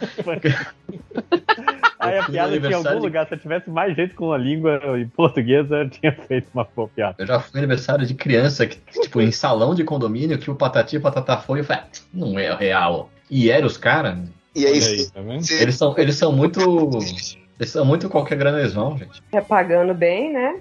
Aí 2.00 2.18
a 2.18 2.24
piada 2.24 2.58
tinha 2.60 2.76
algum 2.76 2.88
de- 2.90 2.96
lugar. 3.06 3.26
Se 3.28 3.34
eu 3.34 3.38
tivesse 3.38 3.68
mais 3.68 3.94
jeito 3.94 4.14
com 4.14 4.32
a 4.32 4.38
língua 4.38 4.80
em 4.98 5.08
portuguesa, 5.08 5.76
eu 5.76 5.90
tinha 5.90 6.12
feito 6.12 6.48
uma 6.54 6.66
boa 6.74 6.88
piada. 6.88 7.16
Eu 7.18 7.26
já 7.26 7.38
fui 7.40 7.58
aniversário 7.60 8.06
de 8.06 8.14
criança, 8.14 8.66
que, 8.66 8.76
tipo, 9.02 9.20
em 9.20 9.30
salão 9.30 9.74
de 9.74 9.84
condomínio, 9.84 10.38
que 10.38 10.50
o 10.50 10.54
Patati 10.54 10.94
e 10.96 10.98
o 10.98 11.02
Patatá 11.02 11.36
foi, 11.36 11.60
eu 11.60 11.64
falei, 11.64 11.82
ah, 11.82 11.88
não 12.14 12.38
é 12.38 12.54
real. 12.54 13.10
E 13.30 13.50
era 13.50 13.66
os 13.66 13.76
caras, 13.76 14.18
E 14.54 14.64
Olha 14.64 14.74
aí, 14.74 15.06
tá 15.10 15.20
eles 15.60 15.76
são, 15.76 15.94
eles 15.98 16.16
são 16.16 16.32
muito... 16.32 16.60
Eles 17.58 17.72
são 17.72 17.84
muito 17.84 18.08
qualquer 18.08 18.38
grana 18.38 18.60
eles 18.60 18.72
vão, 18.72 18.96
gente. 18.96 19.20
é 19.32 19.40
pagando 19.40 19.92
bem, 19.92 20.32
né? 20.32 20.60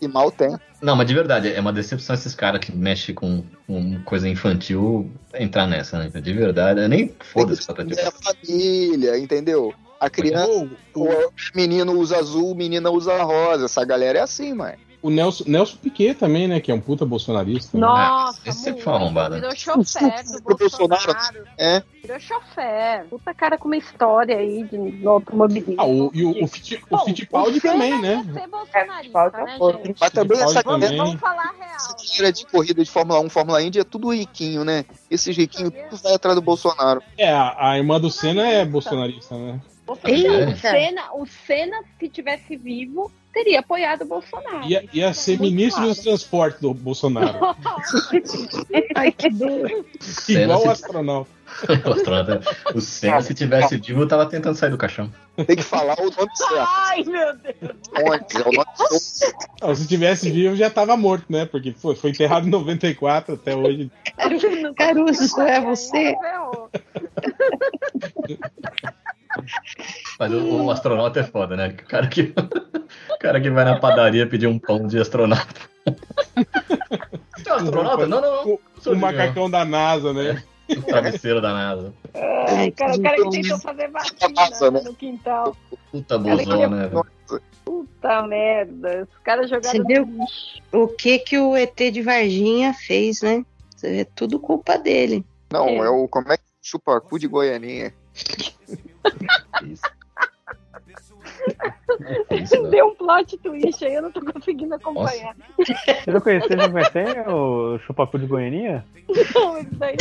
e 0.00 0.08
mal 0.08 0.30
tem. 0.30 0.56
Não, 0.80 0.94
mas 0.94 1.06
de 1.06 1.14
verdade, 1.14 1.52
é 1.52 1.60
uma 1.60 1.72
decepção 1.72 2.14
esses 2.14 2.34
caras 2.34 2.60
que 2.60 2.74
mexem 2.74 3.14
com, 3.14 3.42
com 3.66 4.00
coisa 4.04 4.28
infantil 4.28 5.10
entrar 5.34 5.66
nessa, 5.66 5.98
né? 5.98 6.08
De 6.08 6.32
verdade, 6.32 6.80
eu 6.80 6.88
nem 6.88 7.14
foda-se 7.20 7.66
Patati. 7.66 7.98
É 7.98 8.06
a 8.06 8.12
família, 8.12 9.18
entendeu? 9.18 9.74
A 9.98 10.08
criança, 10.08 10.48
O, 10.94 11.02
o 11.02 11.32
menino 11.54 11.92
usa 11.92 12.18
azul, 12.18 12.54
menina 12.54 12.90
usa 12.90 13.20
rosa. 13.22 13.64
Essa 13.64 13.84
galera 13.84 14.18
é 14.18 14.22
assim, 14.22 14.54
mano. 14.54 14.78
O 15.00 15.10
Nelson, 15.10 15.44
Nelson 15.46 15.76
Piquet 15.76 16.14
também, 16.14 16.48
né? 16.48 16.60
Que 16.60 16.70
é 16.72 16.74
um 16.74 16.80
puta 16.80 17.04
bolsonarista. 17.06 17.76
né? 17.78 17.86
Nossa, 17.86 18.40
esse 18.44 18.58
sempre 18.58 18.72
muito. 18.72 18.84
foi 18.84 18.92
arrombada. 18.94 19.34
Virou 19.36 19.54
chofer 19.56 20.24
do 20.24 20.40
Bolsonaro, 20.56 20.88
Bolsonaro. 20.88 21.44
é. 21.56 21.82
Virou 22.02 22.20
chofer. 22.20 23.04
Puta 23.08 23.34
cara 23.34 23.56
com 23.56 23.68
uma 23.68 23.76
história 23.76 24.36
aí 24.36 24.64
de 24.64 24.76
no 24.76 25.10
automobilismo. 25.10 25.74
Ah, 25.78 25.86
o, 25.86 26.10
e 26.12 26.24
o, 26.24 26.30
o, 26.30 26.44
o 26.44 26.48
Bom, 26.90 27.04
Fittipaldi 27.04 27.58
o 27.58 27.60
também, 27.62 28.00
né? 28.00 28.16
bolsonarista, 28.16 28.96
Fittipaldi 29.02 29.36
é 29.36 29.44
né, 29.44 29.58
gente? 29.84 30.00
Mas 30.00 30.10
também 30.10 30.40
essa 30.40 30.62
galera, 30.62 30.96
Vamos 30.96 31.20
falar 31.20 31.42
a 31.42 31.64
real. 31.64 31.76
essa 31.76 31.96
galera 31.96 32.32
de 32.32 32.46
corrida 32.46 32.84
de 32.84 32.90
Fórmula 32.90 33.20
1, 33.20 33.30
Fórmula 33.30 33.62
Indy 33.62 33.78
é 33.80 33.84
tudo 33.84 34.12
riquinho, 34.12 34.64
né? 34.64 34.84
Esses 35.10 35.36
riquinhos 35.36 35.72
tudo 35.90 36.02
vai 36.02 36.14
atrás 36.14 36.34
do 36.34 36.42
Bolsonaro. 36.42 37.02
É, 37.16 37.30
a, 37.32 37.70
a 37.70 37.76
irmã 37.78 38.00
do 38.00 38.10
Senna 38.10 38.46
é 38.48 38.64
bolsonarista, 38.64 39.36
né? 39.36 39.60
O 39.88 40.56
Senna, 40.56 41.14
o 41.14 41.26
Senna, 41.26 41.80
se 41.98 42.08
tivesse 42.08 42.56
vivo, 42.56 43.10
teria 43.32 43.60
apoiado 43.60 44.02
o 44.02 44.06
Bolsonaro. 44.06 44.64
Ia, 44.68 44.84
ia 44.92 45.14
ser 45.14 45.38
Muito 45.38 45.54
ministro 45.54 45.80
claro. 45.82 45.94
dos 45.94 46.02
transportes 46.04 46.60
do 46.60 46.74
Bolsonaro. 46.74 47.38
Ai, 48.94 49.10
que. 49.12 49.28
Senna, 50.00 50.42
Igual 50.42 50.58
o 50.58 50.62
se- 50.62 50.68
astronauta. 50.68 51.30
o 51.88 51.92
astronauta- 51.92 52.56
o 52.74 52.80
Senna, 52.80 53.22
se 53.22 53.32
tivesse 53.34 53.76
vivo, 53.78 54.06
tava 54.06 54.26
tentando 54.26 54.54
sair 54.56 54.70
do 54.70 54.76
caixão. 54.78 55.10
Tem 55.46 55.56
que 55.56 55.62
falar 55.62 55.98
o 55.98 56.10
nome 56.10 56.36
certo. 56.36 56.68
Ai, 56.68 57.04
meu 57.04 57.36
Deus. 57.36 57.56
Pontes, 57.94 58.36
é 58.36 58.40
o 58.40 58.52
nome. 58.52 58.66
Não, 59.62 59.74
se 59.74 59.86
tivesse 59.88 60.30
vivo, 60.30 60.54
já 60.56 60.68
tava 60.68 60.96
morto, 60.96 61.24
né? 61.30 61.46
Porque 61.46 61.72
foi, 61.72 61.94
foi 61.96 62.10
enterrado 62.10 62.46
em 62.46 62.50
94 62.50 63.34
até 63.34 63.54
hoje. 63.56 63.90
Caruso, 64.76 65.40
é 65.40 65.60
você? 65.60 66.14
Mas 70.18 70.32
o, 70.32 70.64
o 70.64 70.70
astronauta 70.70 71.20
é 71.20 71.24
foda, 71.24 71.56
né? 71.56 71.68
O 71.68 71.86
cara 71.86 72.06
que, 72.06 72.32
o 73.10 73.18
cara 73.18 73.40
que 73.40 73.50
vai 73.50 73.64
na 73.64 73.78
padaria 73.78 74.26
pedir 74.26 74.46
um 74.46 74.58
pão 74.58 74.86
de 74.86 74.98
astronauta. 74.98 75.68
Você 77.36 77.48
é 77.48 77.52
um 77.52 77.56
astronauta? 77.56 78.06
Não, 78.06 78.20
não, 78.20 78.44
não. 78.44 78.52
O, 78.52 78.60
o 78.90 78.96
macacão 78.96 79.50
da 79.50 79.64
NASA, 79.64 80.12
né? 80.12 80.42
O 80.70 80.82
travesseiro 80.82 81.40
da 81.40 81.52
NASA. 81.52 81.94
Ai, 82.48 82.70
cara, 82.72 82.94
o 82.94 83.02
cara 83.02 83.16
que 83.16 83.30
tentou 83.30 83.58
fazer 83.58 83.88
Massa, 83.88 84.14
vacina 84.34 84.70
né? 84.70 84.80
no 84.84 84.94
quintal. 84.94 85.56
Puta 85.90 86.18
bozão, 86.18 86.68
né? 86.68 86.88
velho? 86.88 87.06
Puta 87.64 88.22
merda. 88.22 89.08
Os 89.10 89.18
caras 89.22 89.48
jogaram 89.48 89.70
Você 89.78 89.82
viu? 89.84 90.08
O 90.72 90.88
que 90.88 91.18
que 91.18 91.38
o 91.38 91.56
ET 91.56 91.76
de 91.76 92.02
Varginha 92.02 92.74
fez, 92.74 93.22
né? 93.22 93.44
É 93.82 94.04
tudo 94.04 94.38
culpa 94.40 94.76
dele. 94.76 95.24
Não, 95.50 95.68
É. 95.68 95.76
é 95.86 95.88
o. 95.88 96.06
Como 96.08 96.30
é 96.32 96.36
que 96.36 96.42
chupa 96.62 97.00
cu 97.00 97.18
de 97.18 97.26
Goianinha? 97.26 97.94
Isso. 99.64 99.82
Isso, 102.30 102.62
né? 102.62 102.70
Deu 102.70 102.86
um 102.88 102.94
plot 102.94 103.36
twist 103.38 103.84
aí, 103.84 103.94
eu 103.94 104.02
não 104.02 104.10
tô 104.12 104.20
conseguindo 104.20 104.74
acompanhar. 104.74 105.34
Vocês 105.56 106.06
não 106.06 106.20
conhecem, 106.20 106.48
vocês 106.48 106.60
não 106.60 106.70
conhecem 106.72 107.20
o 107.28 107.78
Chupacu 107.80 108.18
de 108.18 108.26
Goianinha? 108.26 108.84
Não, 109.34 109.58
isso 109.58 109.74
daí 109.74 109.96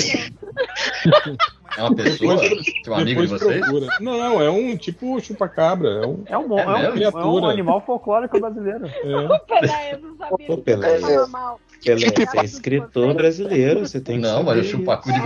não. 1.26 1.38
É 1.78 1.82
uma 1.82 1.96
pessoa? 1.96 2.36
Depois- 2.38 2.64
Tipo, 2.66 2.92
um 2.92 2.96
amigo 2.96 3.22
de 3.22 3.28
vocês? 3.28 3.62
procura. 3.62 3.88
Não, 4.00 4.42
é 4.42 4.50
um 4.50 4.76
tipo 4.78 5.20
chupacabra. 5.22 5.90
É 5.90 6.08
um, 6.08 6.24
É 6.26 6.38
um, 6.38 6.58
É 6.60 6.64
é 6.64 7.10
um, 7.10 7.20
é 7.20 7.26
um 7.26 7.46
animal 7.50 7.82
folclórico 7.82 8.40
brasileiro. 8.40 8.86
é, 8.88 9.40
Peraí, 9.48 9.92
eu 9.92 10.00
não 10.00 10.18
sabia. 10.18 10.58
Pelé. 10.58 11.00
Pelé, 11.00 12.10
você 12.10 12.38
é 12.40 12.44
escritor 12.44 13.14
brasileiro, 13.14 13.82
você 13.82 14.02
tem 14.02 14.16
que 14.18 14.22
Não, 14.24 14.38
saber 14.44 14.44
mas 14.46 14.66
o 14.66 14.70
chupacu 14.70 15.12
de. 15.12 15.20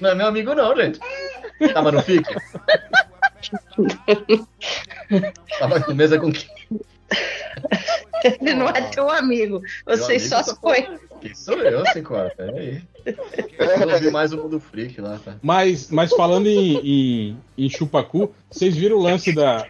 Não 0.00 0.10
é 0.10 0.14
meu 0.14 0.26
amigo, 0.26 0.54
não, 0.54 0.76
gente. 0.76 1.00
Tava 1.72 1.92
no 1.92 2.02
FIC? 2.02 2.24
Tava 5.58 5.80
com 5.80 5.94
mesa 5.94 6.18
com 6.18 6.32
quem? 6.32 6.48
Ele 8.24 8.54
não 8.54 8.68
é 8.68 8.82
teu 8.82 9.10
amigo. 9.10 9.62
Vocês 9.84 10.28
só 10.28 10.36
amigo 10.36 10.50
se 10.50 10.60
foi. 10.60 10.86
Quem 11.20 11.34
sou 11.34 11.54
eu, 11.54 11.84
Cinco 11.92 12.14
Peraí. 12.36 12.82
Eu 13.04 13.86
não 13.86 13.98
vi 13.98 14.10
mais 14.10 14.32
o 14.32 14.36
Mundo 14.36 14.60
Freak 14.60 15.00
lá, 15.00 15.18
tá? 15.18 15.36
Mas, 15.42 15.90
mas 15.90 16.12
falando 16.12 16.46
em, 16.46 16.76
em, 16.76 17.38
em 17.56 17.68
chupacu, 17.68 18.32
vocês 18.50 18.76
viram 18.76 18.96
o 18.96 19.02
lance 19.02 19.32
da. 19.32 19.66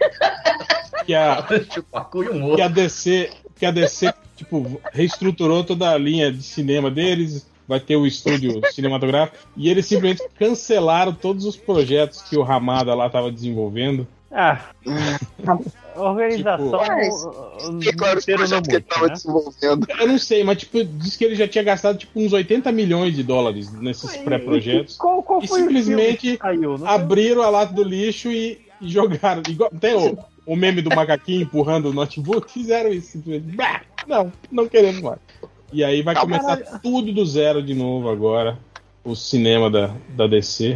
Que 1.06 1.14
a, 1.14 1.44
Chupacu 1.72 2.24
e 2.24 2.28
um 2.28 2.54
que 2.54 2.62
a 2.62 2.68
DC, 2.68 3.30
que 3.56 3.64
a 3.64 3.70
DC 3.70 4.12
tipo, 4.36 4.80
reestruturou 4.92 5.64
toda 5.64 5.90
a 5.90 5.98
linha 5.98 6.32
de 6.32 6.42
cinema 6.42 6.90
deles, 6.90 7.46
vai 7.70 7.78
ter 7.78 7.94
o 7.94 8.04
estúdio 8.04 8.60
cinematográfico, 8.74 9.38
e 9.56 9.70
eles 9.70 9.86
simplesmente 9.86 10.28
cancelaram 10.36 11.14
todos 11.14 11.44
os 11.44 11.56
projetos 11.56 12.20
que 12.22 12.36
o 12.36 12.42
Ramada 12.42 12.92
lá 12.94 13.06
estava 13.06 13.30
desenvolvendo. 13.30 14.06
Ah, 14.32 14.60
organização. 15.96 16.80
Tipo, 17.80 17.96
claro, 17.96 18.18
os 18.18 18.24
projetos 18.24 18.68
que 18.68 18.74
ele 18.76 18.82
tava 18.82 19.06
né? 19.06 19.12
desenvolvendo. 19.12 19.86
Eu 19.98 20.06
não 20.08 20.18
sei, 20.18 20.44
mas 20.44 20.58
tipo, 20.58 20.84
diz 20.84 21.16
que 21.16 21.24
ele 21.24 21.36
já 21.36 21.46
tinha 21.46 21.64
gastado 21.64 21.98
tipo, 21.98 22.20
uns 22.20 22.32
80 22.32 22.70
milhões 22.72 23.14
de 23.14 23.22
dólares 23.22 23.72
nesses 23.72 24.16
pré-projetos. 24.18 24.96
Qual, 24.96 25.22
qual 25.22 25.42
E 25.42 25.48
foi 25.48 25.62
o 25.62 25.64
filme 25.66 25.82
simplesmente 25.82 26.38
Abriram 26.84 27.42
a 27.42 27.50
lata 27.50 27.72
do 27.72 27.82
lixo 27.82 28.30
e, 28.30 28.60
e 28.80 28.88
jogaram. 28.88 29.42
Igual, 29.48 29.70
tem 29.80 29.94
o, 29.94 30.18
o 30.46 30.56
meme 30.56 30.82
do 30.82 30.94
macaquinho 30.94 31.42
empurrando 31.42 31.86
o 31.86 31.92
notebook, 31.92 32.50
fizeram 32.50 32.90
isso. 32.90 33.12
simplesmente. 33.12 33.56
Não, 34.06 34.32
não 34.50 34.68
queremos 34.68 35.00
mais. 35.00 35.18
E 35.72 35.84
aí 35.84 36.02
vai 36.02 36.14
começar 36.14 36.56
tudo 36.80 37.12
do 37.12 37.24
zero 37.24 37.62
de 37.62 37.74
novo 37.74 38.08
agora. 38.10 38.58
O 39.04 39.14
cinema 39.16 39.70
da, 39.70 39.94
da 40.10 40.26
DC. 40.26 40.74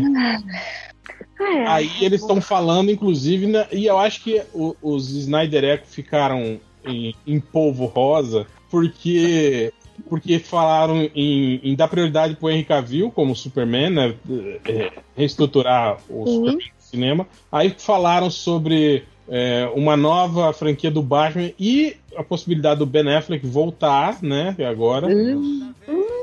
É. 1.41 1.67
Aí 1.67 1.91
eles 2.01 2.21
estão 2.23 2.41
falando, 2.41 2.91
inclusive, 2.91 3.47
na- 3.47 3.67
e 3.73 3.85
eu 3.87 3.99
acho 3.99 4.23
que 4.23 4.41
o- 4.55 4.75
os 4.81 5.11
Snyder 5.11 5.65
Echo 5.65 5.85
ficaram 5.87 6.59
em, 6.85 7.15
em 7.27 7.41
polvo 7.41 7.87
rosa, 7.87 8.47
porque 8.71 9.73
porque 10.09 10.39
falaram 10.41 11.09
em, 11.15 11.61
em 11.63 11.75
dar 11.77 11.87
prioridade 11.87 12.35
pro 12.35 12.51
Henry 12.51 12.65
Cavill 12.65 13.11
como 13.13 13.35
Superman, 13.37 13.91
né? 13.91 14.15
é, 14.67 14.91
reestruturar 15.17 15.99
o 16.09 16.27
Superman 16.27 16.67
no 16.77 16.83
cinema. 16.83 17.29
Aí 17.51 17.75
falaram 17.79 18.29
sobre 18.31 19.05
é, 19.29 19.71
uma 19.75 19.97
nova 19.97 20.53
franquia 20.53 20.91
do 20.91 21.03
Batman 21.03 21.51
e 21.59 21.97
a 22.17 22.23
possibilidade 22.23 22.79
do 22.79 22.87
Ben 22.87 23.09
Affleck 23.15 23.47
voltar, 23.47 24.23
né? 24.23 24.55
Agora. 24.69 25.09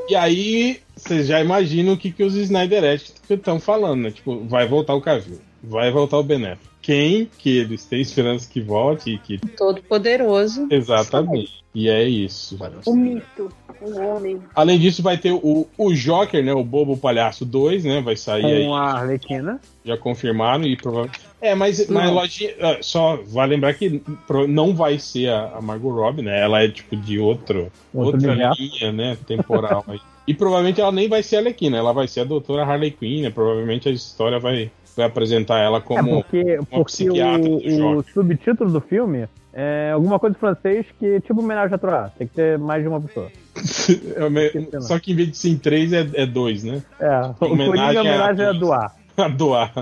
E 0.10 0.15
aí, 0.15 0.80
vocês 0.95 1.28
já 1.28 1.40
imaginam 1.41 1.94
o 1.94 1.98
que, 1.98 2.11
que 2.11 2.23
os 2.23 2.36
Snyder 2.36 2.84
estão 3.30 3.60
falando, 3.60 4.02
né? 4.02 4.11
Tipo, 4.11 4.45
vai 4.45 4.68
voltar 4.68 4.94
o 4.94 5.02
Cavill, 5.02 5.40
vai 5.64 5.91
voltar 5.91 6.18
o 6.18 6.23
Ben 6.23 6.45
Affleck. 6.45 6.70
Quem 6.82 7.30
que 7.38 7.58
eles 7.60 7.86
têm 7.86 8.02
esperança 8.02 8.49
que 8.49 8.60
volte 8.62 9.12
e 9.12 9.18
que. 9.18 9.38
Todo 9.58 9.82
poderoso. 9.84 10.68
Exatamente. 10.70 11.62
E 11.74 11.88
é 11.90 12.03
isso. 12.03 12.58
O 12.86 12.94
mito, 12.95 13.49
o 13.80 13.98
homem. 13.99 14.41
Além 14.53 14.78
disso, 14.78 15.02
vai 15.02 15.18
ter 15.18 15.32
o, 15.32 15.68
o 15.78 15.94
Joker, 15.94 16.44
né? 16.44 16.53
O 16.53 16.64
Bobo 16.66 16.98
Palhaço 16.98 17.45
2, 17.45 17.86
né? 17.86 18.02
Vai 18.02 18.18
sair 18.18 18.45
aí. 18.45 18.66
Com 18.66 18.76
a 18.76 18.91
Arlequina. 18.99 19.62
Já 19.86 19.95
confirmaram 19.98 20.66
e 20.66 20.76
provavelmente. 20.76 21.22
É, 21.40 21.56
mas, 21.56 21.88
mas 21.90 22.06
Não. 22.08 22.14
lojinha. 22.16 22.52
ah, 22.62 22.78
Só 22.82 23.18
vale 23.26 23.53
lembrar 23.53 23.74
que 23.74 24.02
não 24.49 24.76
vai 24.76 24.99
ser 24.99 25.30
a, 25.30 25.53
a 25.58 25.62
Margot 25.62 25.91
Robbie, 25.91 26.24
né? 26.24 26.41
Ela 26.41 26.64
é 26.64 26.68
tipo 26.68 26.95
de 26.98 27.18
outro, 27.18 27.72
Outro 27.94 28.16
outra 28.16 28.32
universo. 28.32 28.62
linha, 28.62 28.91
né? 28.91 29.18
Temporal 29.26 29.86
aí. 29.88 29.99
E 30.28 30.34
provavelmente 30.36 30.80
ela 30.80 30.91
nem 30.91 31.08
vai 31.10 31.24
ser 31.24 31.38
a 31.38 31.40
Arlequina, 31.40 31.78
ela 31.78 31.94
vai 31.94 32.08
ser 32.08 32.20
a 32.20 32.24
doutora 32.26 32.64
Harley 32.64 32.91
Quinn, 32.91 33.24
né? 33.24 33.30
Provavelmente 33.32 33.90
a 33.90 33.91
história 33.91 34.40
vai, 34.40 34.70
vai 35.02 35.07
apresentar 35.10 35.60
ela 35.60 35.78
É 35.78 35.82
como. 35.82 36.23
porque, 36.23 36.60
porque 36.69 37.06
do 37.06 37.15
o, 37.15 37.98
o 37.98 38.03
subtítulo 38.03 38.72
do 38.72 38.82
filme 38.82 39.28
é 39.53 39.91
alguma 39.94 40.18
coisa 40.19 40.36
em 40.36 40.40
francês 40.40 40.86
que 40.99 41.19
tipo 41.22 41.41
homenagem 41.41 41.76
a 41.76 41.78
Troá. 41.78 42.10
Tem 42.18 42.28
que 42.28 42.34
ter 42.34 42.57
mais 42.57 42.82
de 42.82 42.88
uma 42.88 43.02
pessoa. 43.02 43.30
É 44.15 44.30
me- 44.30 44.82
Só 44.82 44.98
que 44.98 45.11
em 45.11 45.15
vez 45.15 45.32
de 45.41 45.49
em 45.49 45.57
três, 45.57 45.91
é, 45.91 46.07
é 46.14 46.26
dois, 46.26 46.64
né? 46.64 46.82
É, 46.99 47.07
o 47.40 47.45
Homenagem 47.52 47.65
Coringa 47.68 47.94
é 47.94 47.98
a- 47.98 48.02
homenagem 48.02 48.45
a 48.45 48.52
doar. 48.53 48.95
a 49.18 49.28
doar. 49.28 49.73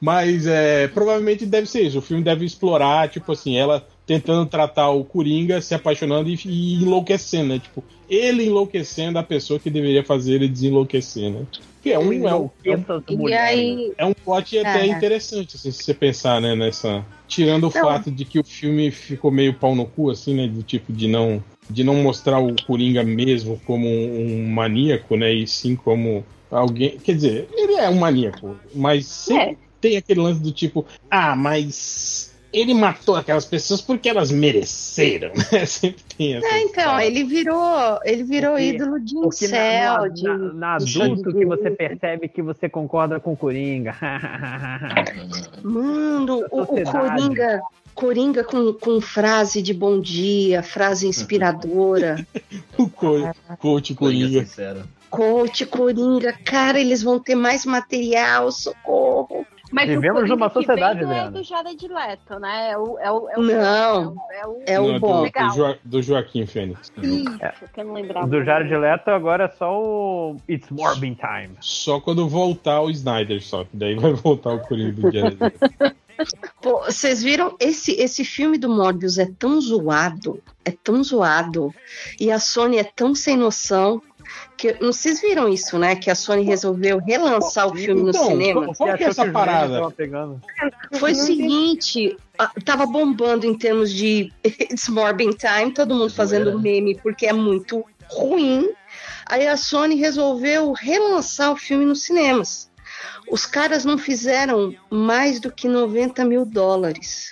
Mas 0.00 0.46
é, 0.46 0.88
provavelmente 0.88 1.46
deve 1.46 1.66
ser 1.66 1.82
isso. 1.82 1.98
O 1.98 2.02
filme 2.02 2.22
deve 2.24 2.44
explorar, 2.44 3.08
tipo 3.08 3.30
assim, 3.32 3.56
ela 3.56 3.86
tentando 4.06 4.46
tratar 4.46 4.90
o 4.90 5.04
Coringa, 5.04 5.60
se 5.60 5.74
apaixonando 5.74 6.28
e, 6.28 6.38
e 6.44 6.82
enlouquecendo, 6.82 7.54
né? 7.54 7.58
Tipo, 7.60 7.84
ele 8.10 8.46
enlouquecendo 8.46 9.18
a 9.18 9.22
pessoa 9.22 9.60
que 9.60 9.70
deveria 9.70 10.02
fazer 10.02 10.34
ele 10.34 10.48
desenlouquecer, 10.48 11.30
né? 11.30 11.42
Que 11.82 11.90
é 11.92 11.98
um, 11.98 12.12
é 12.12 12.34
um, 12.34 12.50
é 12.64 12.76
um, 12.76 13.28
E 13.28 13.34
aí, 13.34 13.92
é 13.98 14.04
um 14.06 14.14
plot 14.14 14.58
até 14.58 14.82
É. 14.82 14.86
interessante, 14.86 15.56
assim, 15.56 15.72
se 15.72 15.82
você 15.82 15.92
pensar, 15.92 16.40
né, 16.40 16.54
nessa... 16.54 17.04
Tirando 17.26 17.66
o 17.66 17.70
fato 17.70 18.10
de 18.10 18.24
que 18.24 18.38
o 18.38 18.44
filme 18.44 18.90
ficou 18.90 19.30
meio 19.30 19.54
pau 19.54 19.74
no 19.74 19.86
cu, 19.86 20.10
assim, 20.10 20.34
né, 20.34 20.46
do 20.46 20.62
tipo 20.62 20.92
de 20.92 21.08
não... 21.08 21.42
De 21.68 21.82
não 21.82 21.94
mostrar 21.96 22.38
o 22.38 22.54
Coringa 22.66 23.02
mesmo 23.02 23.60
como 23.64 23.88
um, 23.88 24.44
um 24.44 24.48
maníaco, 24.48 25.16
né? 25.16 25.32
E 25.32 25.46
sim 25.46 25.74
como 25.74 26.24
alguém. 26.50 26.98
Quer 26.98 27.14
dizer, 27.14 27.48
ele 27.52 27.74
é 27.74 27.88
um 27.88 27.98
maníaco, 27.98 28.56
mas 28.74 29.06
sempre 29.06 29.58
tem 29.80 29.96
aquele 29.96 30.20
lance 30.20 30.40
do 30.40 30.52
tipo, 30.52 30.84
ah, 31.10 31.34
mas 31.34 32.31
ele 32.52 32.74
matou 32.74 33.16
aquelas 33.16 33.44
pessoas 33.44 33.80
porque 33.80 34.08
elas 34.08 34.30
mereceram, 34.30 35.30
né? 35.52 35.64
Sempre 35.66 36.02
tem 36.16 36.34
essa. 36.36 36.46
é, 36.46 36.62
então, 36.62 37.00
ele 37.00 37.24
virou, 37.24 37.98
ele 38.04 38.22
virou 38.22 38.52
Porque- 38.52 38.64
ídolo 38.68 39.00
de 39.00 39.16
incel, 39.16 40.02
na, 40.02 40.08
de, 40.08 40.22
na, 40.24 40.36
na 40.36 40.78
de- 40.78 41.02
adulto 41.02 41.32
que 41.32 41.44
você 41.46 41.70
percebe 41.70 42.28
que 42.28 42.42
você 42.42 42.68
concorda 42.68 43.18
com 43.18 43.32
o 43.32 43.36
Coringa. 43.36 43.94
Mano, 45.62 46.44
o, 46.50 46.62
o. 46.62 46.66
Coringa, 46.84 47.62
Coringa 47.94 48.44
com, 48.44 48.72
com 48.72 49.00
frase 49.00 49.60
de 49.62 49.72
bom 49.74 50.00
dia, 50.00 50.62
frase 50.62 51.06
inspiradora. 51.06 52.26
O 52.78 52.88
co 52.88 53.30
coach 53.58 53.94
Coringa 53.94 54.24
Coringa. 54.26 54.46
sincero. 54.46 54.82
Coach 55.10 55.66
Coringa, 55.66 56.32
cara, 56.32 56.80
eles 56.80 57.02
vão 57.02 57.18
ter 57.20 57.34
mais 57.34 57.66
material, 57.66 58.50
socorro. 58.50 59.46
Mas 59.72 59.88
Vivemos 59.88 60.28
numa 60.28 60.48
que 60.48 60.54
sociedade, 60.54 60.98
vem 61.00 61.08
não 61.08 61.14
é 61.14 61.30
do 61.30 61.42
Jared 61.42 61.88
Leto, 61.88 62.38
né? 62.38 62.70
É 62.72 62.76
o, 62.78 62.98
é 62.98 63.10
o, 63.10 63.30
é 63.30 63.38
o 63.38 63.42
Não. 63.42 64.16
É 64.30 64.46
o, 64.46 64.62
É 64.66 64.80
o 64.80 64.92
do, 64.92 65.00
bom. 65.00 65.22
do. 65.24 65.54
Jo- 65.54 65.78
do 65.82 66.02
Joaquim 66.02 66.46
Fênix. 66.46 66.92
Isso, 67.02 67.72
que 67.72 67.80
eu 67.80 67.84
não 67.86 67.94
lembrava. 67.94 68.26
do 68.26 68.44
Jared 68.44 68.74
Leto 68.76 69.08
agora 69.08 69.44
é 69.44 69.48
só 69.48 69.72
o 69.80 70.36
It's 70.48 70.68
Morbin 70.70 71.14
Time. 71.14 71.56
Só 71.60 72.00
quando 72.00 72.28
voltar 72.28 72.80
o 72.82 72.90
Snyder, 72.90 73.42
só. 73.42 73.64
que 73.64 73.76
Daí 73.76 73.94
vai 73.94 74.12
voltar 74.12 74.50
o 74.54 74.60
Coringa 74.60 74.92
do 74.92 75.10
Jared 75.10 75.36
Leto. 75.40 75.58
Pô, 76.60 76.80
vocês 76.84 77.22
viram? 77.22 77.56
Esse, 77.58 77.92
esse 77.92 78.24
filme 78.24 78.58
do 78.58 78.68
Morbius 78.68 79.18
é 79.18 79.26
tão 79.38 79.60
zoado, 79.60 80.40
é 80.64 80.70
tão 80.70 81.02
zoado, 81.02 81.74
e 82.20 82.30
a 82.30 82.38
Sony 82.38 82.76
é 82.78 82.84
tão 82.84 83.14
sem 83.14 83.36
noção. 83.36 84.00
Que, 84.56 84.76
não 84.80 84.92
vocês 84.92 85.20
viram 85.20 85.48
isso, 85.48 85.78
né? 85.78 85.96
Que 85.96 86.10
a 86.10 86.14
Sony 86.14 86.42
resolveu 86.44 86.98
relançar 86.98 87.66
o 87.66 87.74
filme 87.74 88.02
no 88.02 88.10
Então, 88.10 88.26
cinema. 88.26 88.64
qual- 88.64 88.74
qual 88.76 88.96
que 88.96 89.04
é 89.04 89.06
essa 89.08 89.22
parada? 89.32 89.80
Foi 90.98 91.12
o 91.12 91.14
seguinte, 91.16 92.16
ah, 92.38 92.50
tava 92.64 92.86
bombando 92.86 93.46
em 93.46 93.56
termos 93.56 93.92
de 93.92 94.32
It's 94.44 94.88
Morbin 94.88 95.30
Time, 95.32 95.72
todo 95.72 95.94
mundo 95.94 96.12
fazendo 96.12 96.58
meme 96.60 96.94
porque 97.02 97.26
é 97.26 97.32
muito 97.32 97.84
ruim. 98.08 98.68
Aí 99.26 99.46
a 99.48 99.56
Sony 99.56 99.94
resolveu 99.96 100.72
relançar 100.72 101.50
o 101.52 101.56
filme 101.56 101.84
nos 101.84 102.02
cinemas. 102.04 102.70
Os 103.30 103.46
caras 103.46 103.84
não 103.84 103.96
fizeram 103.96 104.74
mais 104.90 105.40
do 105.40 105.50
que 105.50 105.66
90 105.66 106.24
mil 106.24 106.44
dólares. 106.44 107.31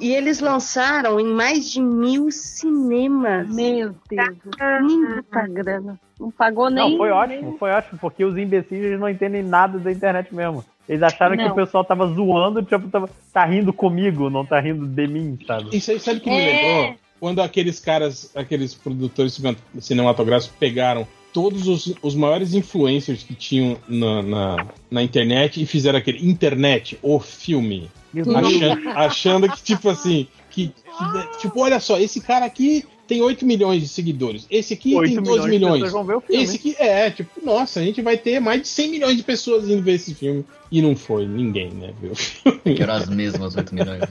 E 0.00 0.12
eles 0.14 0.40
lançaram 0.40 1.20
em 1.20 1.26
mais 1.26 1.70
de 1.70 1.80
mil 1.80 2.30
cinemas. 2.30 3.48
Meu 3.54 3.94
Deus, 4.08 4.36
muita 4.82 5.46
grana. 5.46 6.00
Não 6.18 6.30
pagou 6.30 6.70
nem. 6.70 6.90
Não, 6.90 6.96
foi 6.98 7.10
ótimo, 7.10 7.56
foi 7.58 7.70
ótimo, 7.70 7.98
porque 8.00 8.24
os 8.24 8.36
imbecis 8.36 8.72
eles 8.72 9.00
não 9.00 9.08
entendem 9.08 9.42
nada 9.42 9.78
da 9.78 9.90
internet 9.92 10.34
mesmo. 10.34 10.64
Eles 10.88 11.02
acharam 11.02 11.36
que 11.36 11.44
Não. 11.44 11.52
o 11.52 11.54
pessoal 11.54 11.84
tava 11.84 12.06
zoando, 12.08 12.62
tipo, 12.62 12.88
tava, 12.88 13.08
tá 13.32 13.44
rindo 13.44 13.72
comigo, 13.72 14.28
não 14.28 14.44
tá 14.44 14.58
rindo 14.60 14.86
de 14.86 15.06
mim, 15.06 15.38
sabe? 15.46 15.68
Isso 15.76 15.90
aí, 15.90 16.00
sabe 16.00 16.18
o 16.18 16.22
que 16.22 16.30
me 16.30 16.36
É. 16.40 16.52
lembrou? 16.80 16.94
Quando 17.20 17.40
aqueles 17.42 17.78
caras, 17.78 18.34
aqueles 18.34 18.74
produtores 18.74 19.34
cine- 19.34 19.56
cinematográficos 19.78 20.54
pegaram 20.58 21.06
todos 21.32 21.68
os, 21.68 21.94
os 22.02 22.14
maiores 22.14 22.54
influencers 22.54 23.22
que 23.22 23.34
tinham 23.34 23.76
na, 23.88 24.22
na, 24.22 24.66
na 24.90 25.02
internet 25.02 25.62
e 25.62 25.66
fizeram 25.66 25.98
aquele 25.98 26.26
internet, 26.28 26.98
o 27.02 27.18
filme. 27.20 27.90
Meu 28.12 28.24
Achando, 28.36 28.88
achando 28.88 29.48
que, 29.52 29.62
tipo 29.62 29.88
assim, 29.88 30.26
que, 30.50 30.68
que- 30.68 31.38
tipo, 31.38 31.60
olha 31.60 31.78
só, 31.78 31.98
esse 31.98 32.20
cara 32.20 32.44
aqui 32.44 32.84
tem 33.06 33.22
8 33.22 33.44
milhões 33.44 33.82
de 33.82 33.88
seguidores, 33.88 34.46
esse 34.50 34.74
aqui 34.74 34.90
tem 34.90 34.98
8 34.98 35.14
12 35.22 35.24
milhões 35.30 35.50
milhões. 35.50 35.72
pessoas 35.82 35.92
vão 35.92 36.04
ver 36.04 36.14
o 36.16 36.20
filme. 36.20 36.42
Esse 36.42 36.56
aqui 36.56 36.76
é, 36.78 37.10
tipo, 37.10 37.30
nossa, 37.44 37.80
a 37.80 37.82
gente 37.84 38.00
vai 38.02 38.16
ter 38.16 38.40
mais 38.40 38.62
de 38.62 38.68
100 38.68 38.88
milhões 38.90 39.16
de 39.16 39.22
pessoas 39.22 39.68
indo 39.68 39.82
ver 39.82 39.94
esse 39.94 40.14
filme. 40.14 40.44
E 40.72 40.80
não 40.80 40.94
foi 40.94 41.26
ninguém, 41.26 41.70
né? 41.70 41.92
Viu? 42.00 42.12
Que 42.76 42.82
eram 42.82 42.94
as 42.94 43.08
mesmas 43.08 43.56
8 43.56 43.74
milhões. 43.74 44.02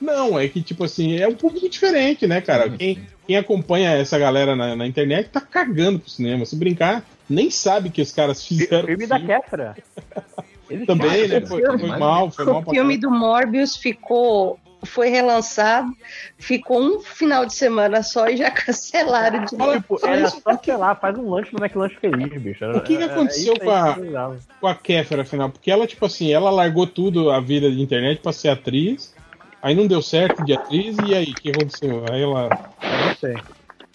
Não, 0.00 0.38
é 0.38 0.48
que, 0.48 0.60
tipo 0.62 0.84
assim, 0.84 1.16
é 1.16 1.26
um 1.28 1.34
público 1.34 1.68
diferente, 1.68 2.26
né, 2.26 2.40
cara? 2.40 2.68
Quem, 2.70 2.98
quem 3.26 3.36
acompanha 3.36 3.90
essa 3.90 4.18
galera 4.18 4.54
na, 4.54 4.76
na 4.76 4.86
internet 4.86 5.28
tá 5.30 5.40
cagando 5.40 5.98
pro 5.98 6.10
cinema. 6.10 6.44
Se 6.46 6.56
brincar, 6.56 7.04
nem 7.28 7.50
sabe 7.50 7.90
que 7.90 8.00
os 8.02 8.12
caras 8.12 8.44
fizeram. 8.44 8.86
Filme 8.86 9.06
da 9.06 9.18
Kéfera. 9.20 9.76
Eles 10.68 10.86
Também, 10.86 11.28
né? 11.28 11.40
Foi, 11.42 11.62
foi 11.62 11.88
mal, 11.98 12.30
foi 12.30 12.44
mal 12.44 12.58
O 12.58 12.62
pra 12.64 12.72
filme 12.72 12.96
do 12.98 13.10
Morbius 13.10 13.76
ficou. 13.76 14.58
Foi 14.84 15.08
relançado, 15.08 15.90
ficou 16.38 16.80
um 16.80 17.00
final 17.00 17.46
de 17.46 17.54
semana 17.54 18.02
só 18.02 18.28
e 18.28 18.36
já 18.36 18.50
cancelaram 18.52 19.44
de 19.44 19.56
novo. 19.56 19.72
Tipo, 19.80 20.06
era 20.06 20.28
só, 20.28 20.38
sei 20.62 20.76
lá, 20.76 20.94
faz 20.94 21.16
um 21.18 21.30
lanche 21.30 21.50
no 21.52 21.58
McLanche 21.64 21.96
feliz, 21.96 22.40
bicho. 22.40 22.64
O 22.66 22.80
que 22.82 22.96
que 22.96 23.02
aconteceu 23.02 23.54
é 23.54 23.58
com 23.58 23.70
a- 23.70 24.36
com 24.60 24.66
a 24.66 24.74
Kéfera, 24.74 25.22
afinal. 25.22 25.48
Porque 25.50 25.70
ela, 25.70 25.86
tipo 25.86 26.04
assim, 26.04 26.30
ela 26.32 26.50
largou 26.50 26.86
tudo 26.86 27.30
a 27.30 27.40
vida 27.40 27.70
de 27.70 27.80
internet 27.80 28.20
pra 28.20 28.32
ser 28.32 28.50
atriz. 28.50 29.14
Aí 29.62 29.74
não 29.74 29.86
deu 29.86 30.00
certo 30.02 30.44
de 30.44 30.52
atriz, 30.54 30.96
e 30.98 31.14
aí, 31.14 31.30
o 31.32 31.34
que 31.34 31.50
aconteceu? 31.50 32.04
Aí 32.10 32.22
ela, 32.22 32.48
não 32.48 33.14
sei. 33.18 33.34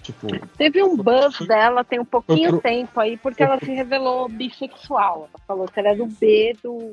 tipo, 0.03 0.27
Teve 0.57 0.83
um 0.83 0.97
buzz 0.97 1.37
dela 1.47 1.83
tem 1.83 1.99
um 1.99 2.05
pouquinho 2.05 2.49
Foi 2.49 2.59
pro- 2.59 2.61
tempo 2.61 2.99
aí, 2.99 3.17
porque 3.17 3.43
ela 3.43 3.57
se 3.59 3.71
revelou 3.71 4.27
bissexual. 4.27 5.29
Ela 5.33 5.43
falou 5.47 5.65
que 5.67 5.79
ela 5.79 5.89
é 5.89 5.95
do 5.95 6.07
B 6.07 6.55
do, 6.63 6.91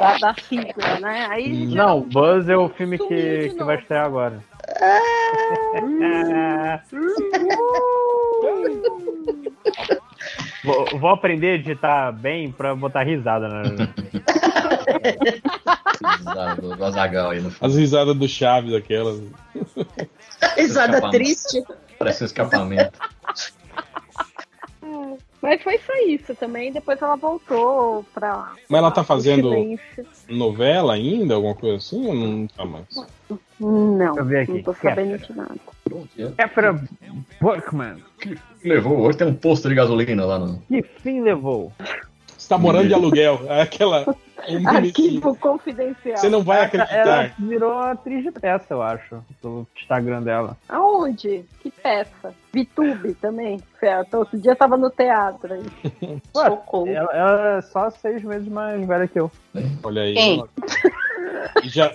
da, 0.00 0.16
da 0.18 0.34
sigla, 0.34 0.98
né? 1.00 1.26
Aí 1.30 1.70
já- 1.70 1.86
Não, 1.86 2.00
Buzz 2.00 2.48
é 2.48 2.56
o 2.56 2.68
filme 2.70 2.98
que, 2.98 3.54
que 3.56 3.62
vai 3.64 3.78
estrear 3.78 4.06
agora. 4.06 4.38
vou, 10.64 10.86
vou 10.98 11.10
aprender 11.10 11.50
a 11.50 11.54
editar 11.54 12.12
bem 12.12 12.50
pra 12.50 12.74
botar 12.74 13.02
risada, 13.02 13.48
né? 13.48 13.62
Risada 16.18 16.60
do, 16.60 16.76
do 16.76 16.84
Azagal 16.84 17.30
aí 17.30 17.40
no 17.40 17.50
fundo. 17.50 17.66
as 17.68 17.76
risadas 17.76 18.16
do 18.16 18.28
Chaves, 18.28 18.74
aquelas. 18.74 19.20
Risada 20.56 21.10
triste. 21.10 21.62
Parece 21.98 22.22
um 22.24 22.26
escapamento. 22.26 22.98
Mas 25.40 25.60
foi 25.62 25.78
só 25.78 25.92
isso 26.06 26.34
também. 26.36 26.72
Depois 26.72 27.00
ela 27.02 27.16
voltou 27.16 28.04
pra. 28.14 28.52
Mas 28.68 28.78
ela 28.78 28.90
tá 28.90 29.02
fazendo 29.02 29.50
silêncio. 29.50 30.06
novela 30.28 30.94
ainda, 30.94 31.34
alguma 31.34 31.54
coisa 31.54 31.76
assim, 31.76 32.06
ou 32.06 32.14
não 32.14 32.46
tá 32.46 32.64
mais? 32.64 32.86
Não, 33.58 33.98
Deixa 33.98 34.20
eu 34.20 34.24
ver 34.24 34.40
aqui. 34.40 34.52
não 34.52 34.62
tô 34.62 34.74
sabendo 34.74 35.18
de 35.18 35.32
nada. 35.36 35.54
Kéfera 36.36 36.80
Buckman. 37.40 37.96
Levou, 38.64 39.00
hoje 39.00 39.18
tem 39.18 39.26
um 39.26 39.34
posto 39.34 39.68
de 39.68 39.74
gasolina 39.74 40.24
lá 40.24 40.38
no. 40.38 40.60
Que 40.62 40.82
fim 40.82 41.20
levou? 41.22 41.72
Você 42.42 42.48
tá 42.48 42.58
morando 42.58 42.88
de 42.88 42.94
aluguel. 42.94 43.40
É 43.48 43.62
aquela. 43.62 44.04
mini- 44.48 44.66
Arquivo 44.66 45.36
confidencial. 45.36 46.16
Você 46.16 46.28
não 46.28 46.42
vai 46.42 46.56
Ela 46.58 46.66
acreditar. 46.66 47.34
virou 47.38 47.78
atriz 47.78 48.24
de 48.24 48.32
peça, 48.32 48.66
eu 48.74 48.82
acho, 48.82 49.22
pelo 49.40 49.64
Instagram 49.80 50.20
dela. 50.22 50.56
Aonde? 50.68 51.44
Que 51.60 51.70
peça? 51.70 52.34
VTube 52.52 53.14
também. 53.14 53.60
Certo. 53.78 54.14
Outro 54.18 54.36
dia 54.40 54.56
tava 54.56 54.76
no 54.76 54.90
teatro 54.90 55.54
aí. 55.54 56.20
Socorro. 56.34 56.88
Ela, 56.88 57.12
ela 57.12 57.58
é 57.58 57.62
só 57.62 57.88
seis 57.90 58.20
meses 58.24 58.48
mais 58.48 58.84
velha 58.84 59.06
que 59.06 59.20
eu, 59.20 59.30
Olha 59.84 60.02
aí. 60.02 60.14
Quem? 60.14 60.44
E 61.62 61.68
já, 61.68 61.92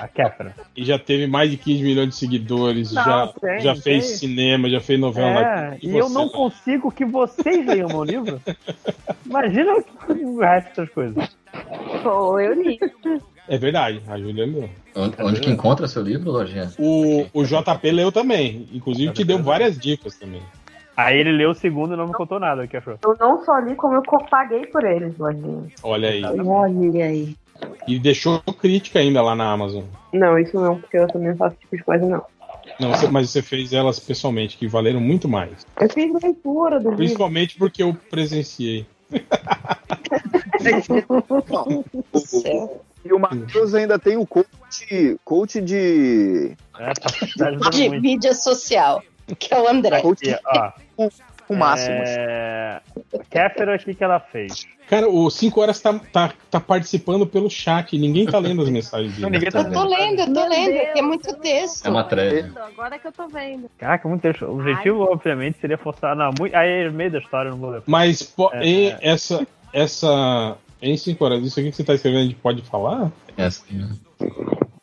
a 0.00 0.08
Kéfera. 0.08 0.54
e 0.76 0.84
já 0.84 0.98
teve 0.98 1.26
mais 1.26 1.50
de 1.50 1.56
15 1.56 1.82
milhões 1.82 2.08
de 2.08 2.14
seguidores. 2.16 2.92
Não, 2.92 3.04
já 3.04 3.32
tem, 3.40 3.60
já 3.60 3.74
fez 3.76 4.06
tem. 4.06 4.16
cinema, 4.16 4.68
já 4.70 4.80
fez 4.80 4.98
novela. 4.98 5.40
É, 5.40 5.78
E 5.82 5.88
e 5.90 5.96
eu 5.96 6.08
você? 6.08 6.14
não 6.14 6.28
consigo 6.28 6.90
que 6.90 7.04
vocês 7.04 7.66
leiam 7.66 7.88
meu 7.88 8.04
livro. 8.04 8.40
Imagina 9.26 9.72
o 10.08 10.38
resto 10.40 10.68
dessas 10.68 10.90
coisas. 10.90 11.36
Pô, 12.02 12.38
eu 12.38 12.54
li. 12.54 12.78
É 13.48 13.58
verdade, 13.58 14.00
a 14.06 14.16
Júlia 14.16 14.46
leu. 14.46 14.70
Onde, 14.94 15.16
onde 15.22 15.40
que 15.40 15.50
encontra 15.50 15.88
seu 15.88 16.02
livro, 16.02 16.30
Lojinha? 16.30 16.70
O, 16.78 17.26
o 17.32 17.44
JP 17.44 17.90
leu 17.90 18.12
também. 18.12 18.68
Inclusive 18.72 19.12
te 19.12 19.24
deu 19.24 19.42
várias 19.42 19.78
dicas 19.78 20.16
também. 20.16 20.40
Aí 20.96 21.18
ele 21.18 21.32
leu 21.32 21.50
o 21.50 21.54
segundo 21.54 21.94
e 21.94 21.96
não 21.96 22.06
me 22.06 22.12
contou 22.12 22.38
nada, 22.38 22.62
o 22.62 22.68
que 22.68 22.76
achou? 22.76 22.98
Eu 23.02 23.16
não 23.18 23.42
só 23.44 23.58
li, 23.58 23.74
como 23.74 23.94
eu 23.94 24.02
paguei 24.28 24.66
por 24.66 24.84
eles, 24.84 25.16
Lojinha. 25.16 25.62
Olha 25.82 26.10
aí. 26.10 26.22
Olha 26.24 27.04
aí. 27.06 27.34
E 27.86 27.98
deixou 27.98 28.40
crítica 28.40 28.98
ainda 28.98 29.20
lá 29.22 29.34
na 29.34 29.50
Amazon. 29.52 29.84
Não, 30.12 30.38
isso 30.38 30.58
não, 30.60 30.80
porque 30.80 30.96
eu 30.98 31.08
também 31.08 31.28
não 31.30 31.36
faço 31.36 31.54
esse 31.54 31.60
tipo 31.62 31.76
de 31.76 31.82
coisa, 31.84 32.06
não. 32.06 32.22
Não, 32.78 32.90
você- 32.94 33.08
mas 33.08 33.30
você 33.30 33.42
fez 33.42 33.72
elas 33.72 33.98
pessoalmente, 33.98 34.56
que 34.56 34.66
valeram 34.68 35.00
muito 35.00 35.28
mais. 35.28 35.66
Eu 35.80 35.88
fiz 35.88 36.12
leitura 36.22 36.78
do 36.78 36.84
livro. 36.90 36.96
Principalmente 36.96 37.56
porque 37.58 37.82
eu 37.82 37.96
presenciei. 38.10 38.86
E 43.04 43.12
o 43.12 43.18
Matheus 43.18 43.74
ainda 43.74 43.98
tem 43.98 44.16
o 44.16 44.26
coach, 44.26 45.18
coach 45.24 45.60
de. 45.60 46.52
É, 46.78 46.92
tá, 47.38 47.70
De 47.70 47.88
muito. 47.88 48.02
mídia 48.02 48.34
social, 48.34 49.02
que 49.38 49.54
é 49.54 49.60
o 49.60 49.66
André. 49.68 50.02
E, 50.22 50.36
ó, 50.44 50.72
com 51.50 51.56
máximos. 51.56 52.08
é... 52.08 52.80
Kéfera, 53.28 53.74
o 53.74 53.78
que, 53.78 53.94
que 53.94 54.04
ela 54.04 54.20
fez? 54.20 54.66
Cara, 54.88 55.08
o 55.08 55.28
5 55.30 55.60
horas 55.60 55.80
tá, 55.80 55.98
tá, 56.12 56.32
tá 56.50 56.60
participando 56.60 57.26
pelo 57.26 57.50
chat. 57.50 57.96
Ninguém 57.98 58.26
tá 58.26 58.38
lendo 58.38 58.62
as 58.62 58.68
mensagens 58.68 59.18
Não, 59.18 59.28
dele. 59.30 59.44
ninguém 59.46 59.50
tá 59.62 59.68
Eu 59.68 59.72
tô 59.72 59.84
lendo, 59.88 60.20
eu 60.20 60.26
tô 60.26 60.32
Meu 60.32 60.48
lendo, 60.48 60.72
Deus. 60.72 60.88
é 60.96 61.02
muito 61.02 61.32
texto. 61.38 61.86
É 61.86 61.90
uma 61.90 62.04
thread. 62.04 62.52
Agora 62.56 62.98
que 62.98 63.06
eu 63.06 63.12
tô 63.12 63.26
vendo. 63.28 63.68
Caraca, 63.78 64.08
muito 64.08 64.22
texto. 64.22 64.44
O 64.46 64.58
objetivo, 64.58 65.02
obviamente, 65.02 65.58
seria 65.60 65.76
forçar. 65.78 66.14
Não, 66.16 66.30
muito... 66.38 66.54
aí 66.56 66.84
no 66.86 66.92
meio 66.92 67.10
da 67.10 67.18
história 67.18 67.50
não 67.50 67.58
vou 67.58 67.70
ler. 67.70 67.82
Mas 67.86 68.22
po- 68.22 68.50
É, 68.52 68.64
e 68.64 68.86
é. 68.90 68.98
essa. 69.02 69.46
Essa. 69.72 70.56
Em 70.82 70.96
5 70.96 71.24
horas, 71.24 71.42
isso 71.44 71.58
aqui 71.60 71.70
que 71.70 71.76
você 71.76 71.84
tá 71.84 71.94
escrevendo, 71.94 72.20
a 72.20 72.24
gente 72.24 72.36
pode 72.36 72.62
falar? 72.62 73.12
É 73.36 73.44
assim, 73.44 73.74
né? 73.76 73.88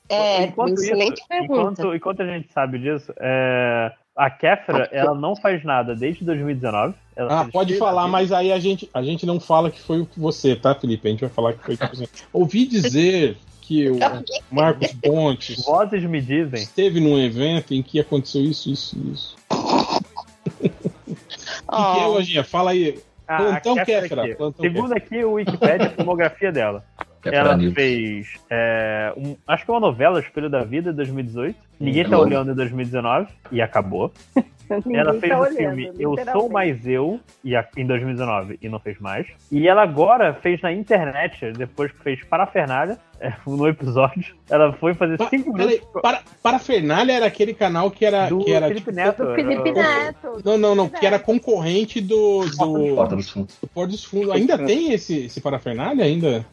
É, 0.10 0.44
Enquanto 0.44 0.74
excelente 0.74 1.20
isso, 1.20 1.28
pergunta. 1.28 1.82
Enquanto, 1.82 1.96
enquanto 1.96 2.22
a 2.22 2.26
gente 2.26 2.52
sabe 2.54 2.80
disso, 2.80 3.12
é, 3.20 3.92
a 4.18 4.30
Kéfera, 4.32 4.90
ela 4.92 5.14
não 5.14 5.36
faz 5.36 5.64
nada 5.64 5.96
desde 5.96 6.26
2019. 6.26 6.96
Ela 7.16 7.42
Ah, 7.42 7.46
pode 7.52 7.78
falar, 7.78 8.08
mas 8.08 8.32
aí 8.32 8.52
a 8.52 8.60
gente, 8.60 8.90
a 8.94 9.02
gente 9.04 9.26
não 9.26 9.40
fala 9.40 9.70
que 9.72 9.80
foi 9.80 10.08
você, 10.18 10.56
tá, 10.56 10.74
Felipe? 10.76 11.08
A 11.08 11.12
gente 11.12 11.22
vai 11.22 11.30
falar 11.30 11.54
que 11.54 11.64
foi 11.64 11.76
você. 11.76 12.10
Ouvi 12.34 12.66
dizer 12.66 13.38
que 13.62 13.90
o 13.90 13.98
Marcos 14.52 14.92
Pontes 14.94 15.64
Vozes 15.66 16.04
me 16.04 16.20
dizem. 16.22 16.62
esteve 16.64 17.00
num 17.00 17.18
evento 17.20 17.74
em 17.74 17.82
que 17.84 18.00
aconteceu 18.00 18.42
isso, 18.42 18.70
isso, 18.72 18.98
isso. 19.14 19.36
O 19.50 20.66
que, 20.68 21.94
que 21.94 22.00
é, 22.00 22.06
Lojinha? 22.08 22.44
Fala 22.44 22.72
aí. 22.72 23.00
a- 23.28 23.36
a 23.36 23.38
Plantão 23.38 23.76
Kéfera 23.76 24.02
Kéfera, 24.02 24.24
aqui. 24.24 24.36
plantão 24.36 24.62
Segundo 24.66 24.94
aqui 24.94 25.24
o 25.24 25.34
Wikipedia, 25.34 25.88
a 25.88 25.90
filmografia 25.90 26.52
dela. 26.52 26.84
É 27.26 27.36
Ela 27.36 27.58
fez, 27.74 28.28
é, 28.50 29.14
um- 29.18 29.36
acho 29.48 29.66
que 29.66 29.72
uma 29.72 29.80
novela, 29.80 30.20
Espelho 30.20 30.50
da 30.50 30.64
Vida, 30.64 30.94
2018. 30.94 31.56
Ninguém 31.80 32.06
Hum, 32.06 32.10
tá 32.10 32.18
bom. 32.18 32.24
olhando 32.24 32.52
em 32.52 32.56
2019 32.56 33.28
e 33.52 33.62
acabou. 33.62 34.12
Ninguém 34.70 34.98
ela 35.00 35.14
fez 35.14 35.32
tá 35.32 35.40
o 35.40 35.42
olhando, 35.44 35.56
filme 35.56 35.92
Eu 35.98 36.16
Sou. 36.34 36.50
Mais 36.50 36.86
Eu 36.86 37.22
e 37.44 37.56
a- 37.56 37.66
em 37.78 37.86
2019 37.86 38.58
e 38.62 38.68
não 38.68 38.80
fez 38.80 39.00
mais. 39.00 39.26
E 39.52 39.66
ela 39.68 39.82
agora 39.82 40.34
fez 40.34 40.62
na 40.62 40.74
internet, 40.74 41.54
depois 41.54 41.90
que 41.92 42.00
fez 42.04 42.22
Parafernália, 42.26 42.98
é, 43.22 43.32
no 43.48 43.66
episódio. 43.68 44.36
Ela 44.50 44.74
foi 44.74 44.94
fazer 44.94 45.18
Pa- 45.18 45.30
5 45.30 45.54
peraí, 45.54 45.68
minutos 45.80 46.02
para, 46.02 46.20
Parafernália 46.44 47.14
era 47.14 47.26
aquele 47.28 47.54
canal 47.54 47.90
que 47.92 48.04
era. 48.06 48.28
do 48.28 48.44
que 48.44 48.52
era 48.52 48.68
Felipe 48.68 48.86
tipo, 48.88 48.96
Neto. 48.96 49.26
Do 49.26 49.36
Felipe 49.36 49.70
era- 49.70 50.04
Neto. 50.06 50.42
Não, 50.44 50.58
não, 50.58 50.76
não, 50.76 50.90
que 50.90 51.06
era 51.06 51.18
concorrente 51.20 52.02
do, 52.02 52.42
do, 52.58 52.96
Porta 52.96 53.16
dos 53.16 53.30
Fundos. 53.30 53.58
do 53.62 53.68
Porto 53.68 53.92
dos 53.92 54.04
Fundos. 54.04 54.32
Ainda 54.32 54.58
tem 54.58 54.92
esse, 54.92 55.26
esse 55.28 55.40
Parafernália? 55.40 56.04
Ainda? 56.04 56.46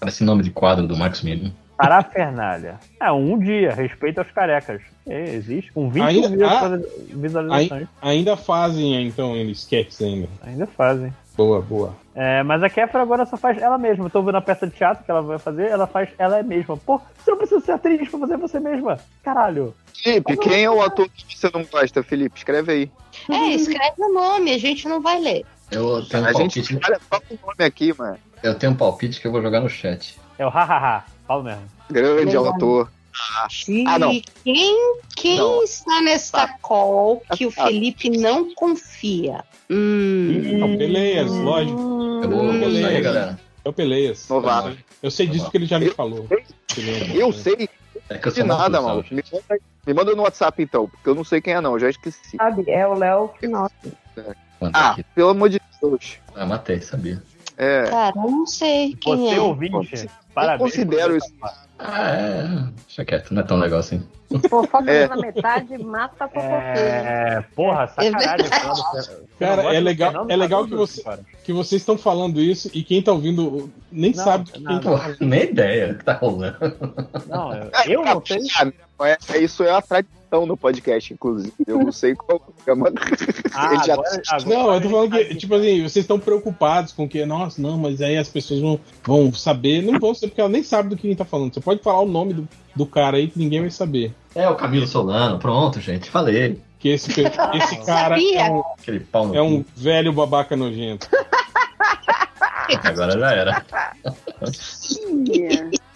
Parece 0.00 0.24
nome 0.24 0.42
de 0.42 0.50
quadro 0.50 0.86
do 0.86 0.96
Marcos 0.96 1.22
Miron. 1.22 1.50
Parafernália. 1.76 2.76
É, 3.00 3.12
um 3.12 3.38
dia, 3.38 3.72
respeito 3.74 4.18
aos 4.18 4.30
carecas. 4.30 4.80
É, 5.06 5.34
existe, 5.34 5.70
com 5.72 5.88
20 5.90 6.02
Ainda- 6.02 6.28
mil 6.30 6.46
ah, 6.48 6.78
visualizações. 7.10 7.88
Ainda 8.02 8.36
fazem, 8.36 9.06
então, 9.06 9.36
eles 9.36 9.58
sketches 9.58 10.00
ainda. 10.02 10.28
Ainda 10.42 10.66
fazem. 10.66 11.12
Boa, 11.36 11.60
boa. 11.60 11.94
É, 12.14 12.42
mas 12.42 12.62
a 12.62 12.70
Kéfera 12.70 13.02
agora 13.02 13.26
só 13.26 13.36
faz 13.36 13.60
ela 13.60 13.76
mesma. 13.76 14.06
Eu 14.06 14.10
tô 14.10 14.22
vendo 14.22 14.36
a 14.36 14.40
peça 14.40 14.66
de 14.66 14.72
teatro 14.74 15.04
que 15.04 15.10
ela 15.10 15.20
vai 15.20 15.38
fazer, 15.38 15.66
ela 15.68 15.86
faz 15.86 16.08
ela 16.18 16.42
mesma. 16.42 16.76
Pô, 16.78 16.98
você 17.18 17.30
não 17.30 17.38
precisa 17.38 17.60
ser 17.60 17.72
atriz 17.72 18.08
pra 18.08 18.20
fazer 18.20 18.36
você 18.38 18.58
mesma. 18.58 18.98
Caralho. 19.22 19.74
Felipe, 20.02 20.36
quem 20.38 20.64
é 20.64 20.70
o 20.70 20.80
ator 20.80 21.08
que 21.10 21.36
você 21.38 21.50
não 21.52 21.62
gosta, 21.64 22.02
Felipe? 22.02 22.38
Escreve 22.38 22.72
aí. 22.72 22.90
é, 23.30 23.48
escreve 23.54 23.94
o 23.98 24.12
nome, 24.14 24.52
a 24.54 24.58
gente 24.58 24.88
não 24.88 25.00
vai 25.02 25.20
ler. 25.20 25.44
Eu 25.70 26.02
tenho 26.06 26.22
um 26.22 26.26
A 26.26 26.32
gente 26.32 26.62
palpite. 26.62 26.80
olha 26.86 27.00
só 27.12 27.18
o 27.18 27.46
nome 27.48 27.64
aqui, 27.64 27.92
mano. 27.98 28.16
Eu 28.42 28.54
tenho 28.54 28.72
um 28.72 28.76
palpite 28.76 29.20
que 29.20 29.26
eu 29.26 29.32
vou 29.32 29.42
jogar 29.42 29.60
no 29.60 29.68
chat. 29.68 30.18
É 30.38 30.46
o 30.46 30.48
hahaha. 30.50 31.04
Fala 31.26 31.42
mesmo. 31.42 31.62
Grande 31.90 32.24
Legal. 32.26 32.46
autor. 32.46 32.90
Ah, 33.88 33.98
não. 33.98 34.12
E 34.12 34.22
quem, 34.44 34.98
quem 35.16 35.38
Não. 35.38 35.62
está 35.62 36.02
nesta 36.02 36.46
call 36.60 37.22
que 37.34 37.46
o 37.46 37.52
Ah. 37.56 37.64
Felipe 37.66 38.10
não 38.10 38.54
confia? 38.54 39.42
Hum. 39.70 40.58
Não, 40.58 40.76
Peleias, 40.76 41.30
lógico. 41.32 41.80
Eu 42.22 42.28
vou 42.30 42.42
Hum, 42.42 42.56
isso 42.56 42.64
aí, 42.66 42.72
beleza. 42.82 43.00
galera. 43.00 43.40
É 43.64 43.68
o 43.68 43.72
Peleias. 43.72 44.28
Novato. 44.28 44.76
Eu 45.02 45.10
sei 45.10 45.26
disso 45.26 45.44
porque 45.44 45.56
ele 45.56 45.66
já 45.66 45.78
me 45.78 45.90
falou. 45.90 46.28
Eu 47.14 47.32
sei 47.32 47.68
É 48.10 48.18
que 48.18 48.28
eu 48.28 48.32
de 48.32 48.42
nada, 48.44 48.80
maluco? 48.82 49.12
Me 49.14 49.22
manda, 49.32 49.62
me 49.86 49.94
manda 49.94 50.14
no 50.14 50.22
WhatsApp 50.22 50.62
então, 50.62 50.86
porque 50.88 51.08
eu 51.08 51.14
não 51.14 51.24
sei 51.24 51.40
quem 51.40 51.54
é 51.54 51.60
não, 51.60 51.72
eu 51.72 51.80
já 51.80 51.88
esqueci. 51.90 52.36
Sabe? 52.36 52.70
É 52.70 52.86
o 52.86 52.94
Léo 52.94 53.30
Finocchi. 53.40 53.72
Manda 54.60 54.78
Ah, 54.78 54.90
aqui. 54.90 55.02
pelo 55.14 55.30
amor 55.30 55.48
de 55.48 55.60
Deus. 55.80 56.18
Ah, 56.34 56.44
matei, 56.46 56.80
sabia. 56.82 57.22
É, 57.56 57.84
Cara, 57.84 58.14
eu 58.16 58.30
não 58.30 58.46
sei 58.46 58.94
quem 59.00 59.16
Você 59.16 59.34
é. 59.34 59.40
ouvinte, 59.40 60.04
eu 60.04 60.10
parabéns. 60.34 60.60
considero 60.74 61.08
por 61.12 61.16
isso. 61.18 61.34
Ah, 61.78 62.10
é. 62.10 62.48
Deixa 62.86 63.04
quieto, 63.04 63.32
não 63.32 63.42
é 63.42 63.44
tão 63.44 63.58
legal 63.58 63.78
assim. 63.80 64.02
Fofoca 64.50 64.90
É. 64.90 65.06
na 65.06 65.16
metade 65.16 65.78
mata 65.78 66.24
a 66.24 66.28
fofoqueira. 66.28 66.78
É, 66.78 67.44
porra, 67.54 67.86
sacanagem. 67.88 68.46
Cara, 69.38 69.62
Eu 69.64 69.70
é 69.70 69.80
legal- 69.80 70.26
é 70.28 70.36
legal 70.36 70.64
que 70.66 70.74
você-. 70.74 71.02
Que 71.44 71.52
vocês 71.52 71.82
estão 71.82 71.96
falando 71.96 72.40
isso 72.40 72.68
e 72.74 72.82
quem 72.82 73.00
tá 73.02 73.12
ouvindo 73.12 73.70
nem 73.92 74.12
Não, 74.12 74.24
sabe 74.24 74.50
quem 74.50 74.62
não, 74.62 74.80
tá 74.80 74.90
Pô, 74.90 75.24
nem 75.24 75.44
ideia 75.44 75.88
do 75.92 75.98
que 75.98 76.04
tá 76.04 76.12
rolando. 76.14 76.56
Não, 77.28 77.54
eu- 77.54 77.70
eu 77.86 78.04
não 78.04 78.22
sei. 78.26 78.38
É, 79.02 79.18
é- 79.34 79.38
isso 79.38 79.62
é 79.62 79.70
a 79.70 79.80
tradição 79.82 80.14
no 80.32 80.56
podcast, 80.56 81.12
inclusive. 81.12 81.52
Eu 81.66 81.78
não 81.78 81.92
sei 81.92 82.14
qual 82.14 82.40
programa. 82.40 82.92
Ah, 83.54 83.72
Ele 83.74 83.84
já- 83.84 83.94
agora, 83.94 84.22
agora 84.30 84.54
Não, 84.56 84.74
eu 84.74 84.80
tô 84.80 84.90
falando 84.90 85.10
que, 85.12 85.34
tipo 85.36 85.54
assim, 85.54 85.82
vocês 85.82 85.96
estão 86.04 86.18
preocupados 86.18 86.92
com 86.92 87.08
que, 87.08 87.24
nossa, 87.24 87.60
não, 87.62 87.78
mas 87.78 88.00
aí 88.02 88.16
as 88.16 88.28
pessoas 88.28 88.60
vão, 88.60 88.80
vão 89.04 89.32
saber. 89.32 89.82
Não 89.82 89.98
vão 89.98 90.14
saber, 90.14 90.28
porque 90.28 90.40
ela 90.40 90.50
nem 90.50 90.62
sabe 90.62 90.88
do 90.88 90.96
que 90.96 91.06
a 91.06 91.10
gente 91.10 91.18
tá 91.18 91.24
falando. 91.24 91.54
Você 91.54 91.60
pode 91.60 91.82
falar 91.82 92.00
o 92.00 92.08
nome 92.08 92.34
do, 92.34 92.48
do 92.74 92.86
cara 92.86 93.16
aí 93.16 93.28
que 93.28 93.38
ninguém 93.38 93.60
vai 93.60 93.70
saber. 93.70 94.12
É 94.34 94.48
o 94.48 94.54
Camilo 94.56 94.86
Solano, 94.86 95.38
pronto, 95.38 95.80
gente, 95.80 96.10
falei. 96.10 96.60
Que 96.78 96.90
esse, 96.90 97.10
esse 97.54 97.76
cara 97.86 98.18
é 98.20 98.50
um, 98.50 98.60
Aquele 98.78 99.00
pau 99.00 99.28
no 99.28 99.34
é 99.34 99.40
um 99.42 99.64
velho 99.74 100.12
babaca 100.12 100.54
nojento. 100.56 101.08
Agora 102.84 103.18
já 103.18 103.32
era. 103.32 103.64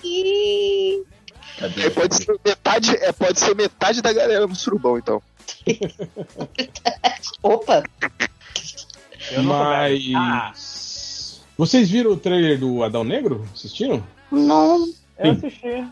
Cadê? 1.60 1.82
É, 1.82 1.90
pode, 1.90 2.16
ser 2.16 2.40
metade, 2.42 2.96
é, 2.96 3.12
pode 3.12 3.38
ser 3.38 3.54
metade 3.54 4.00
da 4.00 4.12
galera 4.14 4.46
do 4.46 4.54
surubão, 4.54 4.96
então. 4.96 5.22
Opa! 7.42 7.82
Mas. 9.44 10.02
Ah. 10.16 10.52
Vocês 11.58 11.90
viram 11.90 12.12
o 12.12 12.16
trailer 12.16 12.58
do 12.58 12.82
Adão 12.82 13.04
Negro? 13.04 13.46
Assistiram? 13.54 14.02
Não. 14.32 14.90
Eu 15.22 15.32
assisti. 15.32 15.66
é. 15.68 15.84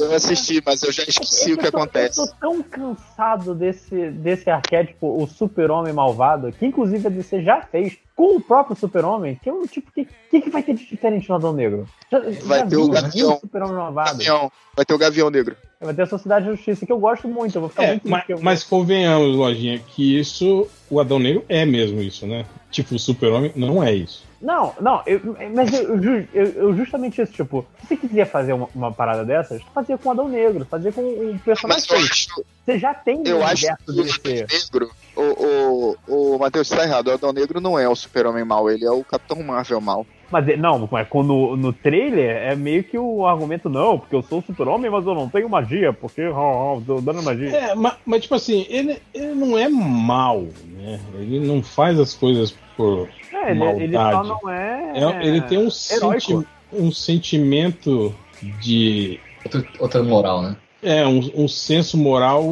Eu 0.00 0.12
assisti, 0.14 0.62
mas 0.64 0.82
eu 0.82 0.92
já 0.92 1.02
esqueci 1.02 1.52
o 1.52 1.58
que 1.58 1.66
Eu 1.66 1.72
tô- 1.72 1.78
acontece. 1.78 2.20
Eu 2.20 2.26
tô 2.28 2.32
tão 2.40 2.62
cansado 2.62 3.54
desse, 3.54 4.10
desse 4.10 4.48
arquétipo, 4.48 5.22
o 5.22 5.26
super-homem 5.26 5.92
malvado, 5.92 6.52
que 6.52 6.64
inclusive 6.66 7.06
a 7.06 7.10
DC 7.10 7.42
já 7.42 7.60
fez 7.62 7.96
com 8.14 8.36
o 8.36 8.40
próprio 8.40 8.76
super-homem, 8.76 9.38
que 9.42 9.48
é 9.48 9.52
um 9.52 9.66
tipo, 9.66 9.90
que, 9.92 10.06
que, 10.30 10.40
que 10.40 10.50
vai 10.50 10.62
ter 10.62 10.74
de 10.74 10.86
diferente 10.86 11.28
no 11.28 11.34
Adão 11.34 11.52
Negro? 11.52 11.86
Já, 12.10 12.20
Vai 12.20 12.60
já 12.60 12.66
ter 12.66 12.76
o 12.76 12.84
viu 12.84 12.88
Gavião. 12.90 13.34
o 13.36 13.40
super-homem 13.40 13.76
malvado? 13.76 14.10
Gavião. 14.12 14.50
Vai 14.74 14.84
ter 14.84 14.94
o 14.94 14.98
Gavião 14.98 15.30
Negro. 15.30 15.56
Vai 15.80 15.92
ter 15.94 16.02
a 16.02 16.06
Sociedade 16.06 16.46
da 16.46 16.52
Justiça, 16.52 16.86
que 16.86 16.92
eu 16.92 16.98
gosto 16.98 17.28
muito, 17.28 17.54
eu 17.56 17.60
vou 17.60 17.68
ficar 17.70 17.82
É, 17.84 17.88
muito 17.88 18.08
mas, 18.08 18.24
eu- 18.28 18.38
mas 18.40 18.62
convenhamos, 18.64 19.36
Lojinha, 19.36 19.78
que 19.78 20.18
isso, 20.18 20.66
o 20.88 21.00
Adão 21.00 21.18
Negro 21.18 21.44
é 21.48 21.66
mesmo 21.66 22.00
isso, 22.00 22.26
né? 22.26 22.46
Tipo, 22.70 22.94
o 22.94 22.98
super-homem 22.98 23.52
não 23.54 23.82
é 23.82 23.92
isso. 23.92 24.24
Não, 24.46 24.72
não, 24.80 25.02
eu- 25.06 25.20
mas 25.52 25.72
eu, 25.74 25.98
eu- 26.32 26.52
eu 26.52 26.76
justamente 26.76 27.20
isso, 27.20 27.32
tipo, 27.32 27.66
se 27.80 27.88
você 27.88 27.96
quiser 27.96 28.26
fazer 28.26 28.52
uma, 28.52 28.68
uma 28.72 28.92
parada 28.92 29.24
dessas, 29.24 29.60
fazia 29.74 29.98
com 29.98 30.08
o 30.08 30.12
Adão 30.12 30.28
Negro, 30.28 30.64
fazia 30.70 30.92
com 30.92 31.00
um 31.02 31.36
personagem 31.38 31.84
acho, 31.96 32.28
Você 32.64 32.78
já 32.78 32.94
tem 32.94 33.22
eu 33.26 33.44
acho 33.44 33.66
que 33.66 33.90
o 33.90 34.02
DC. 34.04 34.46
Negro. 34.48 34.88
O, 35.16 35.96
o, 36.06 36.34
o 36.34 36.38
Matheus 36.38 36.68
tá 36.68 36.84
errado. 36.84 37.08
O 37.08 37.12
Adão 37.12 37.32
Negro 37.32 37.60
não 37.60 37.76
é 37.76 37.88
o 37.88 37.96
super-homem 37.96 38.44
mal, 38.44 38.70
ele 38.70 38.84
é 38.84 38.90
o 38.90 39.02
Capitão 39.02 39.42
Marvel 39.42 39.80
mal. 39.80 40.06
Mas 40.30 40.48
é- 40.48 40.56
não, 40.56 40.88
mas 40.90 41.06
quando 41.08 41.28
no, 41.28 41.56
no 41.56 41.72
trailer 41.72 42.36
é 42.36 42.56
meio 42.56 42.82
que 42.82 42.98
o 42.98 43.26
argumento, 43.26 43.68
não, 43.68 43.98
porque 43.98 44.14
eu 44.16 44.22
sou 44.22 44.42
super-homem, 44.42 44.90
mas 44.90 45.06
eu 45.06 45.14
não 45.14 45.28
tenho 45.28 45.48
magia, 45.48 45.92
porque 45.92 46.26
ó, 46.26 46.80
tô 46.84 47.00
dando 47.00 47.22
magia. 47.22 47.48
É, 47.56 47.74
mas, 47.74 47.94
mas, 48.04 48.22
tipo 48.22 48.34
assim, 48.34 48.66
ele, 48.68 48.98
ele 49.14 49.34
não 49.34 49.56
é 49.58 49.68
mal, 49.68 50.42
né? 50.76 50.98
Ele 51.14 51.40
não 51.40 51.62
faz 51.62 51.98
as 52.00 52.12
coisas 52.14 52.56
por. 52.76 53.08
É, 53.32 53.50
ele, 53.52 53.64
ele 53.84 53.92
só 53.96 54.02
maldade. 54.02 54.28
não 54.28 54.50
é. 54.50 54.92
É, 54.94 55.26
ele 55.26 55.40
tem 55.42 55.58
um, 55.58 55.70
senti 55.70 56.36
um 56.72 56.90
sentimento 56.90 58.14
de. 58.60 59.20
Outro- 59.44 59.66
Outra 59.78 60.02
moral, 60.02 60.42
né? 60.42 60.56
É, 60.82 61.06
um, 61.06 61.30
um 61.34 61.48
senso 61.48 61.96
moral 61.96 62.44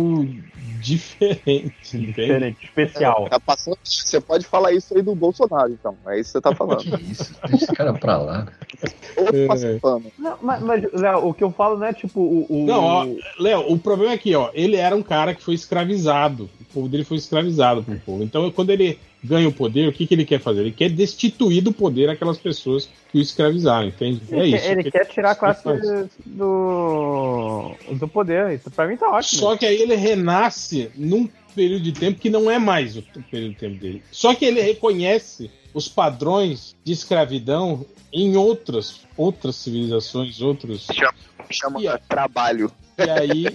diferente? 0.84 1.74
Diferente, 1.98 2.64
especial. 2.64 3.26
Tá 3.28 3.40
passando, 3.40 3.78
você 3.82 4.20
pode 4.20 4.44
falar 4.46 4.72
isso 4.72 4.94
aí 4.96 5.02
do 5.02 5.14
Bolsonaro, 5.14 5.72
então. 5.72 5.96
É 6.06 6.20
isso 6.20 6.28
que 6.32 6.32
você 6.32 6.40
tá 6.40 6.54
falando. 6.54 6.78
Que 6.82 7.02
isso? 7.10 7.34
Deixa 7.48 7.64
esse 7.64 7.72
cara 7.74 7.92
pra 7.94 8.18
lá. 8.18 8.46
Outro 9.16 9.36
É. 9.36 9.46
passa 9.46 9.78
pano. 9.80 10.04
Não, 10.18 10.36
mas, 10.42 10.60
mas, 10.62 10.92
Léo, 10.92 11.28
o 11.28 11.34
que 11.34 11.42
eu 11.44 11.50
falo 11.50 11.78
não 11.78 11.86
é 11.86 11.92
tipo 11.92 12.20
o. 12.20 12.46
o- 12.48 12.66
Não, 12.66 12.82
ó, 12.84 13.06
Léo, 13.38 13.72
o 13.72 13.78
problema 13.78 14.12
é 14.12 14.18
que, 14.18 14.34
ó, 14.34 14.50
ele 14.52 14.76
era 14.76 14.94
um 14.94 15.02
cara 15.02 15.34
que 15.34 15.42
foi 15.42 15.54
escravizado. 15.54 16.48
O 16.60 16.74
povo 16.74 16.88
dele 16.88 17.04
foi 17.04 17.16
escravizado 17.16 17.82
pelo 17.82 18.00
povo. 18.00 18.22
Então, 18.22 18.50
quando 18.50 18.70
ele 18.70 18.98
ganha 19.24 19.48
o 19.48 19.52
poder, 19.52 19.88
o 19.88 19.92
que, 19.92 20.06
que 20.06 20.14
ele 20.14 20.24
quer 20.24 20.38
fazer? 20.40 20.60
Ele 20.60 20.70
quer 20.72 20.90
destituir 20.90 21.62
do 21.62 21.72
poder 21.72 22.10
aquelas 22.10 22.36
pessoas 22.38 22.88
que 23.10 23.18
o 23.18 23.20
escravizaram, 23.22 23.88
entende? 23.88 24.20
ele, 24.30 24.36
É 24.36 24.50
quer- 24.50 24.56
isso. 24.58 24.68
ele 24.72 24.82
que 24.84 24.90
quer 24.90 25.06
tirar 25.06 25.30
a 25.30 25.34
classe 25.34 25.62
do. 26.26 27.74
do 27.98 28.08
poder. 28.08 28.52
Isso 28.54 28.70
pra 28.70 28.86
mim 28.86 28.96
tá 28.96 29.10
ótimo. 29.10 29.40
Só 29.40 29.56
que 29.56 29.66
aí 29.66 29.76
ele 29.80 29.94
renasce 29.94 30.90
num 30.94 31.28
período 31.54 31.82
de 31.84 31.92
tempo 31.92 32.20
que 32.20 32.28
não 32.30 32.50
é 32.50 32.58
mais 32.58 32.96
o 32.96 33.02
período 33.30 33.52
de 33.52 33.58
tempo 33.58 33.80
dele. 33.80 34.02
Só 34.10 34.34
que 34.34 34.44
ele 34.44 34.60
reconhece 34.60 35.50
os 35.72 35.88
padrões 35.88 36.74
de 36.84 36.92
escravidão 36.92 37.84
em 38.12 38.36
outras, 38.36 39.00
outras 39.16 39.56
civilizações, 39.56 40.40
outros. 40.40 40.86
Chama 41.50 41.80
E 41.80 41.88
a- 41.88 41.98
trabalho. 41.98 42.70
E 42.98 43.10
aí 43.10 43.46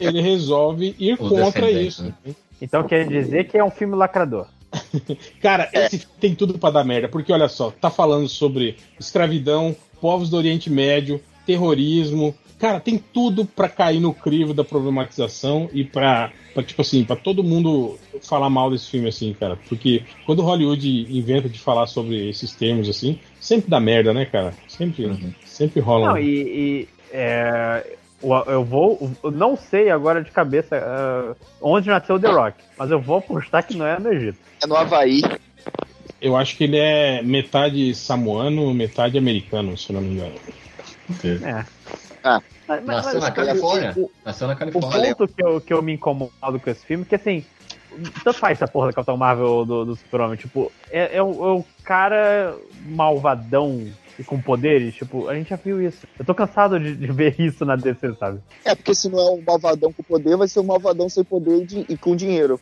ele 0.00 0.20
resolve 0.20 0.94
ir 0.98 1.14
Os 1.20 1.28
contra 1.28 1.70
isso. 1.70 2.02
né? 2.24 2.34
Então 2.60 2.82
quer 2.82 3.06
dizer 3.06 3.44
que 3.48 3.56
é 3.56 3.62
um 3.64 3.70
filme 3.70 3.94
lacrador. 3.94 4.46
Cara, 5.40 5.68
esse 5.72 6.06
tem 6.20 6.34
tudo 6.34 6.58
pra 6.58 6.70
dar 6.70 6.84
merda, 6.84 7.08
porque 7.08 7.32
olha 7.32 7.48
só, 7.48 7.70
tá 7.70 7.90
falando 7.90 8.28
sobre 8.28 8.76
escravidão, 8.98 9.74
povos 10.00 10.28
do 10.30 10.36
Oriente 10.36 10.70
Médio, 10.70 11.20
terrorismo. 11.46 12.34
Cara, 12.58 12.80
tem 12.80 12.98
tudo 12.98 13.44
pra 13.44 13.68
cair 13.68 14.00
no 14.00 14.12
crivo 14.12 14.52
da 14.52 14.64
problematização 14.64 15.70
e 15.72 15.84
pra, 15.84 16.32
pra, 16.52 16.62
tipo 16.62 16.82
assim, 16.82 17.04
pra 17.04 17.14
todo 17.14 17.44
mundo 17.44 17.96
falar 18.20 18.50
mal 18.50 18.68
desse 18.70 18.90
filme 18.90 19.08
assim, 19.08 19.32
cara. 19.32 19.56
Porque 19.68 20.02
quando 20.26 20.42
Hollywood 20.42 21.06
inventa 21.08 21.48
de 21.48 21.58
falar 21.58 21.86
sobre 21.86 22.28
esses 22.28 22.52
termos 22.52 22.88
assim, 22.88 23.18
sempre 23.40 23.70
dá 23.70 23.78
merda, 23.78 24.12
né, 24.12 24.24
cara? 24.24 24.52
Sempre, 24.66 25.06
Uhum. 25.06 25.32
sempre 25.46 25.80
rola. 25.80 26.08
Não, 26.08 26.18
e. 26.18 26.24
e, 26.26 26.88
é, 27.12 27.96
eu 28.46 28.64
vou. 28.64 29.10
Eu 29.22 29.30
não 29.30 29.56
sei 29.56 29.90
agora 29.90 30.22
de 30.22 30.30
cabeça 30.30 30.76
é, 30.76 31.34
onde 31.60 31.88
nasceu 31.88 32.16
o 32.16 32.20
The 32.20 32.28
Rock, 32.28 32.56
mas 32.76 32.90
eu 32.90 33.00
vou 33.00 33.18
apostar 33.18 33.66
que 33.66 33.76
não 33.76 33.86
é 33.86 33.98
no 33.98 34.12
Egito. 34.12 34.38
É 34.62 34.66
no 34.66 34.76
Havaí. 34.76 35.22
Eu 36.20 36.36
acho 36.36 36.56
que 36.56 36.64
ele 36.64 36.78
é 36.78 37.22
metade 37.22 37.94
samoano, 37.94 38.74
metade 38.74 39.16
americano, 39.16 39.76
se 39.78 39.90
eu 39.90 39.94
não 39.94 40.02
me 40.02 40.14
engano. 40.14 40.34
É. 41.24 41.64
Ah. 42.24 42.42
Mas- 42.66 42.84
mas- 42.84 42.96
Nasceu 42.96 43.14
na 43.14 43.20
mas- 43.26 43.34
Califórnia? 43.34 43.94
o- 43.96 44.10
Nasceu 44.24 44.46
na 44.48 44.52
O 44.54 44.56
Califórnia. 44.56 45.14
ponto 45.16 45.32
que 45.32 45.42
eu, 45.44 45.60
que 45.60 45.72
eu 45.72 45.80
me 45.82 45.92
incomodo 45.94 46.32
com 46.60 46.68
esse 46.70 46.84
filme, 46.84 47.04
que 47.04 47.14
assim, 47.14 47.44
tanto 48.24 48.38
faz 48.38 48.58
essa 48.60 48.70
porra 48.70 48.88
da 48.88 48.92
Capitão 48.92 49.16
Marvel 49.16 49.64
do, 49.64 49.84
do 49.86 49.96
Super-Homem, 49.96 50.36
tipo, 50.36 50.70
é, 50.90 51.16
é, 51.16 51.22
o, 51.22 51.30
é 51.30 51.52
o 51.60 51.64
cara 51.84 52.54
malvadão 52.84 53.86
e 54.18 54.24
com 54.24 54.40
poderes, 54.40 54.94
tipo, 54.94 55.28
a 55.28 55.34
gente 55.34 55.50
já 55.50 55.56
viu 55.56 55.80
isso. 55.80 56.06
Eu 56.18 56.24
tô 56.24 56.34
cansado 56.34 56.78
de, 56.80 56.94
de 56.96 57.06
ver 57.12 57.34
isso 57.38 57.64
na 57.64 57.76
DC, 57.76 58.14
sabe? 58.18 58.40
É, 58.64 58.74
porque 58.74 58.94
se 58.94 59.08
não 59.08 59.18
é 59.18 59.30
um 59.30 59.42
malvadão 59.46 59.92
com 59.92 60.02
poder, 60.02 60.36
vai 60.36 60.48
ser 60.48 60.60
um 60.60 60.64
malvadão 60.64 61.08
sem 61.08 61.22
poder 61.24 61.62
e, 61.62 61.64
de- 61.64 61.86
e 61.88 61.96
com 61.96 62.16
dinheiro. 62.16 62.60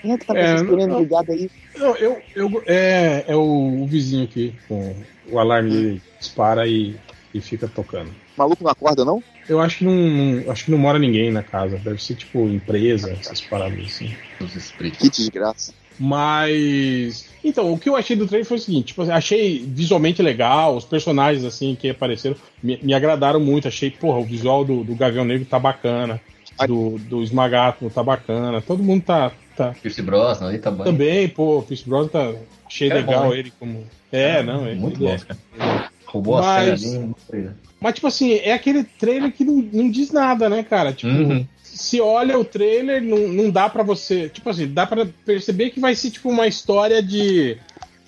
Quem 0.00 0.12
é 0.12 0.18
que 0.18 0.26
tá 0.26 0.34
É, 0.36 0.62
piranhas 0.62 0.98
ligadas 0.98 1.30
aí? 1.36 1.50
Não, 1.76 1.96
eu, 1.96 2.20
eu, 2.34 2.62
é, 2.66 3.24
é 3.28 3.36
o, 3.36 3.82
o 3.82 3.86
vizinho 3.86 4.24
aqui, 4.24 4.54
com 4.68 4.94
o 5.30 5.38
alarme 5.38 5.70
dele 5.70 6.02
dispara 6.18 6.66
e, 6.66 6.96
e 7.32 7.40
fica 7.40 7.66
tocando. 7.68 8.10
Maluco 8.36 8.64
não 8.64 8.70
acorda, 8.70 9.04
não? 9.04 9.22
Eu 9.48 9.60
acho 9.60 9.78
que 9.78 9.84
não, 9.84 9.92
não- 9.94 10.50
acho 10.50 10.64
que 10.64 10.70
não 10.70 10.78
mora 10.78 10.98
ninguém 10.98 11.30
na 11.30 11.42
casa, 11.42 11.76
deve 11.78 12.02
ser 12.02 12.14
tipo 12.16 12.48
empresa, 12.48 13.12
essas 13.12 13.40
paradas 13.42 13.78
assim. 13.84 14.14
Os 14.40 14.54
espíritos. 14.56 15.00
Que 15.00 15.10
desgraça. 15.10 15.72
Mas. 15.98 17.32
Então, 17.44 17.72
o 17.72 17.78
que 17.78 17.88
eu 17.88 17.94
achei 17.96 18.16
do 18.16 18.26
trailer 18.26 18.46
foi 18.46 18.56
o 18.56 18.60
seguinte: 18.60 18.86
tipo, 18.88 19.02
achei 19.02 19.62
visualmente 19.68 20.22
legal, 20.22 20.76
os 20.76 20.84
personagens 20.84 21.44
assim 21.44 21.76
que 21.78 21.90
apareceram 21.90 22.36
me, 22.62 22.78
me 22.82 22.94
agradaram 22.94 23.38
muito. 23.38 23.68
Achei, 23.68 23.90
porra, 23.90 24.18
o 24.18 24.24
visual 24.24 24.64
do, 24.64 24.82
do 24.82 24.94
Gavião 24.94 25.24
Negro 25.24 25.44
tá 25.46 25.58
bacana, 25.58 26.20
do, 26.66 26.98
do 26.98 27.22
Esmagátomo 27.22 27.90
tá 27.90 28.02
bacana, 28.02 28.62
todo 28.62 28.82
mundo 28.82 29.02
tá. 29.04 29.30
tá 29.56 29.74
Pierce 29.82 30.00
Brosnan 30.00 30.48
aí 30.50 30.58
tá 30.58 30.70
bom. 30.70 30.84
também, 30.84 31.28
pô, 31.28 31.62
Pierce 31.62 31.86
Brosnan 31.88 32.08
tá. 32.08 32.32
Achei 32.66 32.90
É 32.90 32.94
legal 32.94 33.24
bom, 33.24 33.34
ele 33.34 33.52
como. 33.60 33.84
É, 34.10 34.42
não, 34.42 34.66
ele, 34.66 34.80
Muito 34.80 35.04
ele 35.04 35.06
bom, 35.06 35.14
é. 35.60 35.88
Roubou 36.06 36.40
Mas- 36.40 36.72
a 36.72 36.76
cena 36.76 37.14
ali. 37.32 37.50
Mas, 37.80 37.94
tipo 37.96 38.06
assim, 38.06 38.32
é 38.34 38.52
aquele 38.54 38.82
trailer 38.84 39.30
que 39.30 39.44
não, 39.44 39.56
não 39.56 39.90
diz 39.90 40.10
nada, 40.10 40.48
né, 40.48 40.62
cara? 40.62 40.90
Tipo, 40.92 41.12
Uhum. 41.12 41.46
Se 41.74 42.00
olha 42.00 42.38
o 42.38 42.44
trailer, 42.44 43.02
não, 43.02 43.28
não 43.28 43.50
dá 43.50 43.68
pra 43.68 43.82
você. 43.82 44.28
Tipo 44.28 44.50
assim, 44.50 44.66
dá 44.66 44.86
pra 44.86 45.06
perceber 45.24 45.70
que 45.70 45.80
vai 45.80 45.94
ser 45.94 46.10
tipo 46.10 46.28
uma 46.28 46.46
história 46.46 47.02
de. 47.02 47.56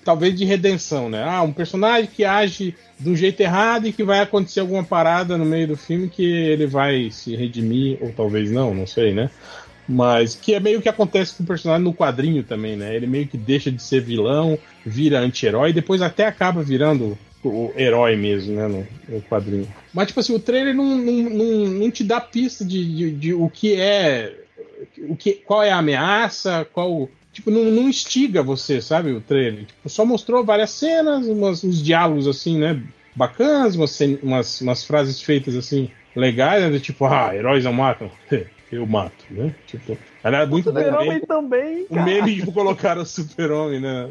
Talvez 0.03 0.33
de 0.33 0.45
redenção, 0.45 1.09
né? 1.09 1.21
Ah, 1.21 1.41
um 1.41 1.51
personagem 1.51 2.09
que 2.09 2.23
age 2.23 2.73
um 3.05 3.13
jeito 3.13 3.41
errado 3.41 3.87
e 3.87 3.91
que 3.91 4.05
vai 4.05 4.21
acontecer 4.21 4.61
alguma 4.61 4.83
parada 4.83 5.37
no 5.37 5.43
meio 5.43 5.67
do 5.67 5.75
filme 5.75 6.07
que 6.07 6.23
ele 6.23 6.65
vai 6.65 7.11
se 7.11 7.35
redimir, 7.35 7.97
ou 8.01 8.13
talvez 8.13 8.49
não, 8.49 8.73
não 8.73 8.87
sei, 8.87 9.13
né? 9.13 9.29
Mas 9.87 10.33
que 10.33 10.53
é 10.53 10.61
meio 10.61 10.81
que 10.81 10.87
acontece 10.87 11.35
com 11.35 11.43
o 11.43 11.45
personagem 11.47 11.83
no 11.83 11.93
quadrinho 11.93 12.41
também, 12.41 12.77
né? 12.77 12.95
Ele 12.95 13.05
meio 13.05 13.27
que 13.27 13.37
deixa 13.37 13.69
de 13.69 13.83
ser 13.83 14.01
vilão, 14.01 14.57
vira 14.85 15.19
anti-herói, 15.19 15.73
depois 15.73 16.01
até 16.01 16.25
acaba 16.25 16.63
virando 16.63 17.17
o 17.43 17.71
herói 17.75 18.15
mesmo, 18.15 18.55
né? 18.55 18.67
No, 18.67 18.87
no 19.07 19.21
quadrinho. 19.21 19.67
Mas, 19.93 20.07
tipo 20.07 20.19
assim, 20.19 20.33
o 20.33 20.39
trailer 20.39 20.75
não, 20.75 20.85
não, 20.85 21.13
não, 21.13 21.67
não 21.67 21.91
te 21.91 22.03
dá 22.03 22.19
pista 22.19 22.65
de, 22.65 22.85
de, 22.95 23.11
de 23.11 23.33
o 23.33 23.49
que 23.49 23.79
é. 23.79 24.33
O 25.09 25.15
que, 25.15 25.33
qual 25.33 25.63
é 25.63 25.71
a 25.71 25.77
ameaça, 25.77 26.67
qual. 26.71 27.09
Tipo, 27.31 27.51
não, 27.51 27.65
não 27.65 27.87
instiga 27.87 28.41
você, 28.41 28.81
sabe, 28.81 29.11
o 29.11 29.21
trailer. 29.21 29.65
Tipo, 29.65 29.89
só 29.89 30.05
mostrou 30.05 30.43
várias 30.43 30.71
cenas, 30.71 31.27
umas, 31.27 31.63
uns 31.63 31.81
diálogos 31.83 32.27
assim, 32.27 32.57
né? 32.57 32.81
Bacanas, 33.15 33.75
umas, 33.75 33.99
umas, 34.21 34.61
umas 34.61 34.83
frases 34.83 35.21
feitas 35.21 35.55
assim, 35.55 35.89
legais, 36.15 36.71
né? 36.71 36.79
Tipo, 36.79 37.05
ah, 37.05 37.35
heróis 37.35 37.63
não 37.63 37.73
matam. 37.73 38.11
Eu 38.71 38.85
mato, 38.85 39.25
né? 39.29 39.55
Tipo, 39.65 39.97
era 40.27 40.45
muito 40.45 40.69
Super-Homem 40.69 41.19
também, 41.21 41.83
o 41.83 41.93
cara. 41.95 42.03
meme 42.05 42.41
que 42.41 42.51
colocaram 42.51 43.01
o 43.01 43.05
super-homem 43.05 43.79
né, 43.79 44.09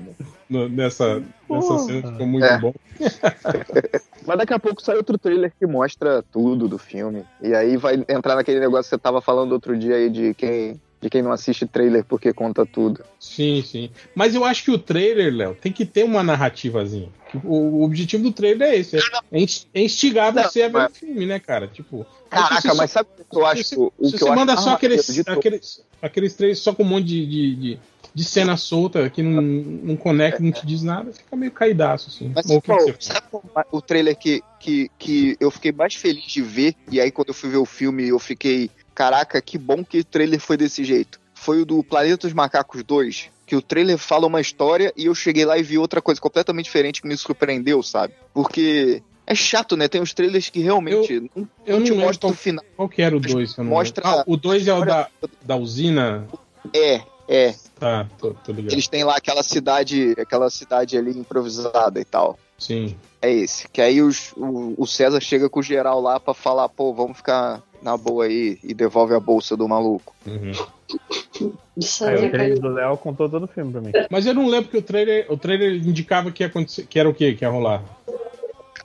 nessa, 0.48 1.22
nessa 1.48 1.78
cena 1.78 2.12
ficou 2.12 2.26
muito 2.26 2.44
É. 2.44 2.58
bom. 2.58 2.72
Mas 4.26 4.38
daqui 4.38 4.54
a 4.54 4.58
pouco 4.58 4.82
sai 4.82 4.96
outro 4.96 5.16
trailer 5.18 5.52
que 5.58 5.66
mostra 5.66 6.22
tudo 6.32 6.66
do 6.68 6.78
filme. 6.78 7.24
E 7.40 7.54
aí 7.54 7.76
vai 7.76 7.94
entrar 8.08 8.34
naquele 8.34 8.60
negócio 8.60 8.84
que 8.84 8.88
você 8.90 8.98
tava 8.98 9.20
falando 9.20 9.52
outro 9.52 9.76
dia 9.78 9.94
aí 9.96 10.10
de 10.10 10.34
quem, 10.34 10.80
de 11.00 11.10
quem 11.10 11.22
não 11.22 11.32
assiste 11.32 11.66
trailer 11.66 12.04
porque 12.04 12.32
conta 12.32 12.64
tudo. 12.64 13.04
Sim, 13.20 13.62
sim. 13.62 13.90
Mas 14.14 14.34
eu 14.34 14.44
acho 14.44 14.64
que 14.64 14.70
o 14.70 14.78
trailer, 14.78 15.32
Léo, 15.34 15.54
tem 15.54 15.72
que 15.72 15.84
ter 15.84 16.04
uma 16.04 16.22
narrativazinha. 16.22 17.08
O, 17.44 17.80
o 17.80 17.82
objetivo 17.82 18.22
do 18.22 18.32
trailer 18.32 18.68
é 18.70 18.76
esse: 18.76 18.96
é 18.96 19.40
ins- 19.40 19.66
é 19.74 19.82
instigar 19.82 20.32
Não, 20.34 20.42
você 20.42 20.62
a 20.62 20.68
ver 20.68 20.72
mas- 20.72 20.92
o 20.92 20.94
filme, 20.94 21.26
né, 21.26 21.38
cara? 21.38 21.66
Tipo. 21.68 22.06
Caraca, 22.30 22.74
mas 22.74 22.90
sabe 22.90 23.08
o 23.18 23.24
que 23.24 23.36
eu 23.36 23.46
acho? 23.46 23.64
se, 23.64 23.76
o 23.76 23.92
se 24.04 24.12
que 24.12 24.18
você 24.18 24.24
eu 24.24 24.28
acho 24.28 24.36
manda 24.36 24.54
mais 24.54 24.64
só 24.64 24.72
aqueles, 24.72 25.28
aqueles, 25.28 25.84
aqueles 26.00 26.34
trailers 26.34 26.58
só 26.60 26.74
com 26.74 26.82
um 26.82 26.86
monte 26.86 27.04
de, 27.06 27.26
de, 27.26 27.54
de, 27.56 27.78
de 28.14 28.24
cena 28.24 28.56
solta 28.56 29.08
que 29.10 29.22
não, 29.22 29.40
não 29.42 29.96
conecta, 29.96 30.42
não 30.42 30.50
te 30.50 30.66
diz 30.66 30.82
nada, 30.82 31.12
fica 31.12 31.36
meio 31.36 31.52
caidaço, 31.52 32.08
assim. 32.08 32.32
Mas, 32.34 32.48
Ou 32.50 32.60
pô, 32.60 32.76
que 32.78 32.92
você 32.92 32.96
sabe 33.00 33.26
qual 33.30 33.44
o 33.70 33.80
trailer 33.80 34.16
que, 34.16 34.42
que, 34.58 34.90
que 34.98 35.36
eu 35.38 35.50
fiquei 35.50 35.72
mais 35.72 35.94
feliz 35.94 36.24
de 36.24 36.42
ver? 36.42 36.74
E 36.90 37.00
aí, 37.00 37.10
quando 37.10 37.28
eu 37.28 37.34
fui 37.34 37.50
ver 37.50 37.58
o 37.58 37.66
filme, 37.66 38.08
eu 38.08 38.18
fiquei. 38.18 38.70
Caraca, 38.96 39.42
que 39.42 39.58
bom 39.58 39.84
que 39.84 39.98
o 40.00 40.04
trailer 40.04 40.40
foi 40.40 40.56
desse 40.56 40.82
jeito. 40.82 41.20
Foi 41.34 41.60
o 41.60 41.66
do 41.66 41.84
Planeta 41.84 42.26
dos 42.26 42.32
Macacos 42.32 42.82
2. 42.82 43.28
Que 43.46 43.54
o 43.54 43.60
trailer 43.60 43.98
fala 43.98 44.26
uma 44.26 44.40
história 44.40 44.90
e 44.96 45.04
eu 45.04 45.14
cheguei 45.14 45.44
lá 45.44 45.58
e 45.58 45.62
vi 45.62 45.76
outra 45.76 46.00
coisa 46.00 46.18
completamente 46.18 46.64
diferente 46.64 47.02
que 47.02 47.06
me 47.06 47.14
surpreendeu, 47.16 47.82
sabe? 47.82 48.14
Porque 48.32 49.02
é 49.26 49.34
chato, 49.34 49.76
né? 49.76 49.86
Tem 49.86 50.00
uns 50.00 50.14
trailers 50.14 50.48
que 50.48 50.60
realmente 50.60 51.20
não, 51.36 51.46
Eu 51.66 51.76
não 51.78 51.84
te 51.84 51.90
não 51.92 51.98
mostram 51.98 52.30
qual, 52.30 52.32
o 52.32 52.36
final. 52.36 52.64
qual 52.74 52.88
que 52.88 53.02
era 53.02 53.14
o 53.14 53.20
2. 53.20 53.58
Mostra- 53.58 54.02
Ah, 54.04 54.24
o 54.26 54.34
2 54.36 54.66
é 54.66 54.72
o 54.74 54.82
da, 54.84 55.08
da 55.42 55.56
usina. 55.56 56.26
É, 56.72 57.02
é. 57.28 57.54
Tá, 57.78 58.08
tô, 58.18 58.32
tô 58.32 58.50
ligado. 58.50 58.72
Eles 58.72 58.88
têm 58.88 59.04
lá 59.04 59.16
aquela 59.16 59.42
cidade, 59.42 60.14
aquela 60.18 60.48
cidade 60.48 60.96
ali 60.96 61.10
improvisada 61.16 62.00
e 62.00 62.04
tal. 62.04 62.38
Sim. 62.58 62.96
É 63.26 63.32
esse. 63.32 63.68
Que 63.68 63.82
aí 63.82 64.00
os, 64.00 64.32
o, 64.36 64.74
o 64.78 64.86
César 64.86 65.20
chega 65.20 65.48
com 65.50 65.58
o 65.58 65.62
geral 65.62 66.00
lá 66.00 66.20
pra 66.20 66.32
falar, 66.32 66.68
pô, 66.68 66.94
vamos 66.94 67.16
ficar 67.16 67.60
na 67.82 67.96
boa 67.96 68.24
aí 68.24 68.56
e 68.62 68.72
devolve 68.72 69.14
a 69.14 69.20
bolsa 69.20 69.56
do 69.56 69.68
maluco. 69.68 70.14
Uhum. 70.24 70.52
Aí 72.02 72.26
o 72.26 72.30
trailer 72.30 72.60
do 72.60 72.68
Léo 72.68 72.96
contou 72.96 73.28
todo 73.28 73.44
o 73.44 73.48
filme 73.48 73.72
pra 73.72 73.80
mim. 73.80 73.92
Mas 74.08 74.26
eu 74.26 74.34
não 74.34 74.46
lembro 74.46 74.70
que 74.70 74.76
o 74.78 74.82
trailer, 74.82 75.26
o 75.28 75.36
trailer 75.36 75.74
indicava 75.74 76.30
que 76.30 76.44
ia 76.44 76.46
acontecer, 76.46 76.86
que 76.86 77.00
era 77.00 77.08
o 77.08 77.14
quê 77.14 77.34
que 77.34 77.44
ia 77.44 77.50
rolar. 77.50 77.82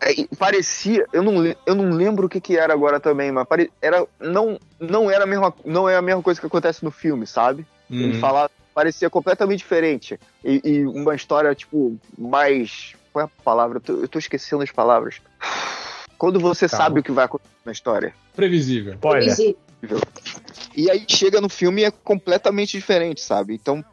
É, 0.01 0.11
e 0.19 0.27
parecia, 0.35 1.05
eu 1.13 1.21
não, 1.21 1.45
eu 1.45 1.75
não 1.75 1.91
lembro 1.91 2.25
o 2.25 2.29
que, 2.29 2.41
que 2.41 2.57
era 2.57 2.73
agora 2.73 2.99
também, 2.99 3.31
mas 3.31 3.47
pare, 3.47 3.71
era, 3.79 4.03
não, 4.19 4.59
não 4.79 5.11
era 5.11 5.25
a 5.25 5.27
mesma, 5.27 5.53
não 5.63 5.87
é 5.87 5.95
a 5.95 6.01
mesma 6.01 6.23
coisa 6.23 6.39
que 6.39 6.47
acontece 6.47 6.83
no 6.83 6.89
filme, 6.89 7.27
sabe? 7.27 7.63
Ele 7.91 8.13
Uhum. 8.15 8.19
falava, 8.19 8.49
parecia 8.73 9.09
completamente 9.09 9.59
diferente. 9.59 10.19
E, 10.43 10.61
e 10.63 10.85
uma 10.87 11.13
história, 11.13 11.53
tipo, 11.53 11.95
mais. 12.17 12.95
Qual 13.11 13.21
é 13.23 13.25
a 13.25 13.43
palavra? 13.43 13.77
Eu 13.77 13.81
tô, 13.81 13.93
eu 13.93 14.07
tô 14.07 14.19
esquecendo 14.19 14.63
as 14.63 14.71
palavras. 14.71 15.21
Quando 16.17 16.39
você 16.39 16.67
Calma. 16.69 16.83
sabe 16.85 16.99
o 16.99 17.03
que 17.03 17.11
vai 17.11 17.25
acontecer 17.25 17.49
na 17.65 17.71
história. 17.71 18.13
Previsível. 18.35 18.97
Olha, 19.01 19.35
E 20.75 20.89
aí 20.89 21.03
chega 21.07 21.41
no 21.41 21.49
filme 21.49 21.81
e 21.81 21.85
é 21.85 21.91
completamente 21.91 22.71
diferente, 22.77 23.21
sabe? 23.21 23.53
Então 23.55 23.83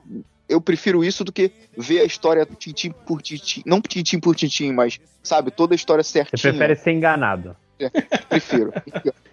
eu 0.49 0.61
prefiro 0.61 1.05
isso 1.05 1.25
do 1.25 1.33
que 1.33 1.51
ver 1.77 2.01
a 2.01 2.05
história 2.05 2.47
tintim 2.59 2.91
por 2.91 3.21
tintim. 3.23 3.63
Não 3.67 3.81
tintim 3.81 4.21
por 4.21 4.35
tintim, 4.37 4.73
mas, 4.73 4.99
sabe, 5.23 5.51
toda 5.51 5.75
a 5.75 5.77
história 5.77 6.03
você 6.05 6.13
certinha. 6.25 6.41
prefere 6.53 6.77
ser 6.77 6.93
enganado. 6.93 7.57
Prefiro. 8.29 8.73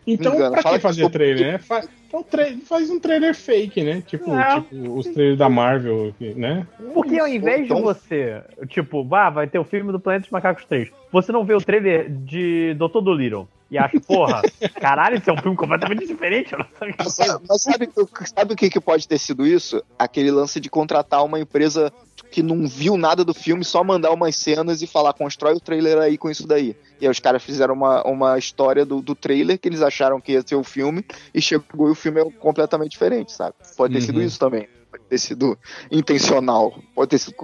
Então, 0.07 0.35
engana, 0.35 0.51
pra 0.51 0.61
fala 0.61 0.75
que 0.75 0.81
que 0.81 0.87
fazer 0.87 1.03
eu- 1.03 1.09
trailer, 1.09 1.53
né? 1.53 1.57
Fa- 1.57 1.83
então, 2.07 2.21
tra- 2.23 2.45
faz 2.65 2.89
um 2.91 2.99
trailer 2.99 3.33
fake, 3.33 3.83
né? 3.83 4.03
Tipo, 4.05 4.33
É. 4.35 4.61
tipo 4.61 4.93
os 4.99 5.07
trailers 5.07 5.37
da 5.39 5.49
Marvel, 5.49 6.13
né? 6.35 6.65
Porque 6.93 7.17
ao 7.19 7.27
invés 7.27 7.59
de 7.59 7.65
Então- 7.65 7.81
você, 7.81 8.41
tipo, 8.67 9.03
vá, 9.03 9.29
vai 9.31 9.47
ter 9.47 9.57
o 9.57 9.63
filme 9.63 9.91
do 9.91 9.99
Planeta 9.99 10.23
dos 10.23 10.31
Macacos 10.31 10.63
3, 10.65 10.91
você 11.11 11.31
não 11.31 11.43
vê 11.43 11.55
o 11.55 11.61
trailer 11.61 12.07
de 12.09 12.75
Doutor 12.75 13.01
Dolittle 13.01 13.47
e 13.75 13.77
acha, 13.77 13.99
porra, 13.99 14.41
caralho, 14.79 15.17
isso 15.17 15.29
é 15.29 15.33
um 15.33 15.37
filme 15.37 15.55
completamente 15.57 16.07
diferente, 16.07 16.53
eu 16.53 16.59
não 16.59 16.65
sabia 16.79 16.95
Mas 16.97 17.17
mas 17.49 17.61
sabe 17.61 17.89
o- 17.95 18.09
sabe 18.35 18.53
o 18.53 18.55
que, 18.55 18.69
que 18.69 18.79
pode 18.79 19.07
ter 19.07 19.17
sido 19.17 19.45
isso? 19.45 19.81
Aquele 19.99 20.31
lance 20.31 20.59
de 20.59 20.69
contratar 20.69 21.23
uma 21.23 21.39
empresa 21.39 21.91
que 22.31 22.41
não 22.41 22.67
viu 22.67 22.97
nada 22.97 23.23
do 23.23 23.33
filme, 23.33 23.63
só 23.63 23.83
mandar 23.83 24.11
umas 24.11 24.35
cenas 24.35 24.81
e 24.81 24.87
falar, 24.87 25.13
constrói 25.13 25.53
o 25.53 25.59
trailer 25.59 25.97
aí 25.99 26.17
com 26.17 26.29
isso 26.29 26.47
daí. 26.47 26.75
E 26.99 27.05
aí 27.05 27.11
os 27.11 27.19
caras 27.19 27.43
fizeram 27.43 27.73
uma, 27.73 28.01
uma 28.07 28.37
história 28.37 28.85
do, 28.85 29.01
do 29.01 29.13
trailer 29.15 29.59
que 29.59 29.67
eles 29.67 29.81
acharam 29.81 30.19
que 30.21 30.31
ia 30.33 30.41
ser 30.45 30.55
o 30.55 30.63
filme, 30.63 31.05
e 31.33 31.41
chegou 31.41 31.87
e 31.87 31.91
o 31.91 31.95
filme 31.95 32.21
é 32.21 32.31
completamente 32.39 32.91
diferente, 32.91 33.31
sabe? 33.33 33.53
Pode 33.77 33.93
ter 33.93 34.01
sido 34.01 34.19
Uhum. 34.19 34.25
isso 34.25 34.39
também. 34.39 34.67
Pode 34.89 35.03
ter 35.09 35.17
sido 35.17 35.57
intencional. 35.91 36.73
Pode 36.95 37.09
ter 37.09 37.17
sido. 37.17 37.35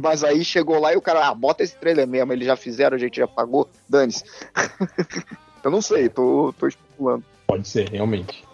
Mas 0.00 0.22
aí 0.22 0.44
chegou 0.44 0.78
lá 0.80 0.92
e 0.92 0.96
o 0.96 1.02
cara, 1.02 1.26
ah, 1.28 1.34
bota 1.34 1.64
esse 1.64 1.76
trailer 1.76 2.06
mesmo, 2.06 2.32
eles 2.32 2.46
já 2.46 2.54
fizeram, 2.56 2.96
a 2.96 3.00
gente 3.00 3.16
já 3.16 3.26
pagou, 3.26 3.68
dane-se. 3.88 4.22
Eu 5.62 5.70
não 5.70 5.82
sei, 5.82 6.08
tô, 6.08 6.54
tô 6.58 6.66
especulando. 6.68 7.24
Pode 7.46 7.68
ser, 7.68 7.88
realmente. 7.90 8.44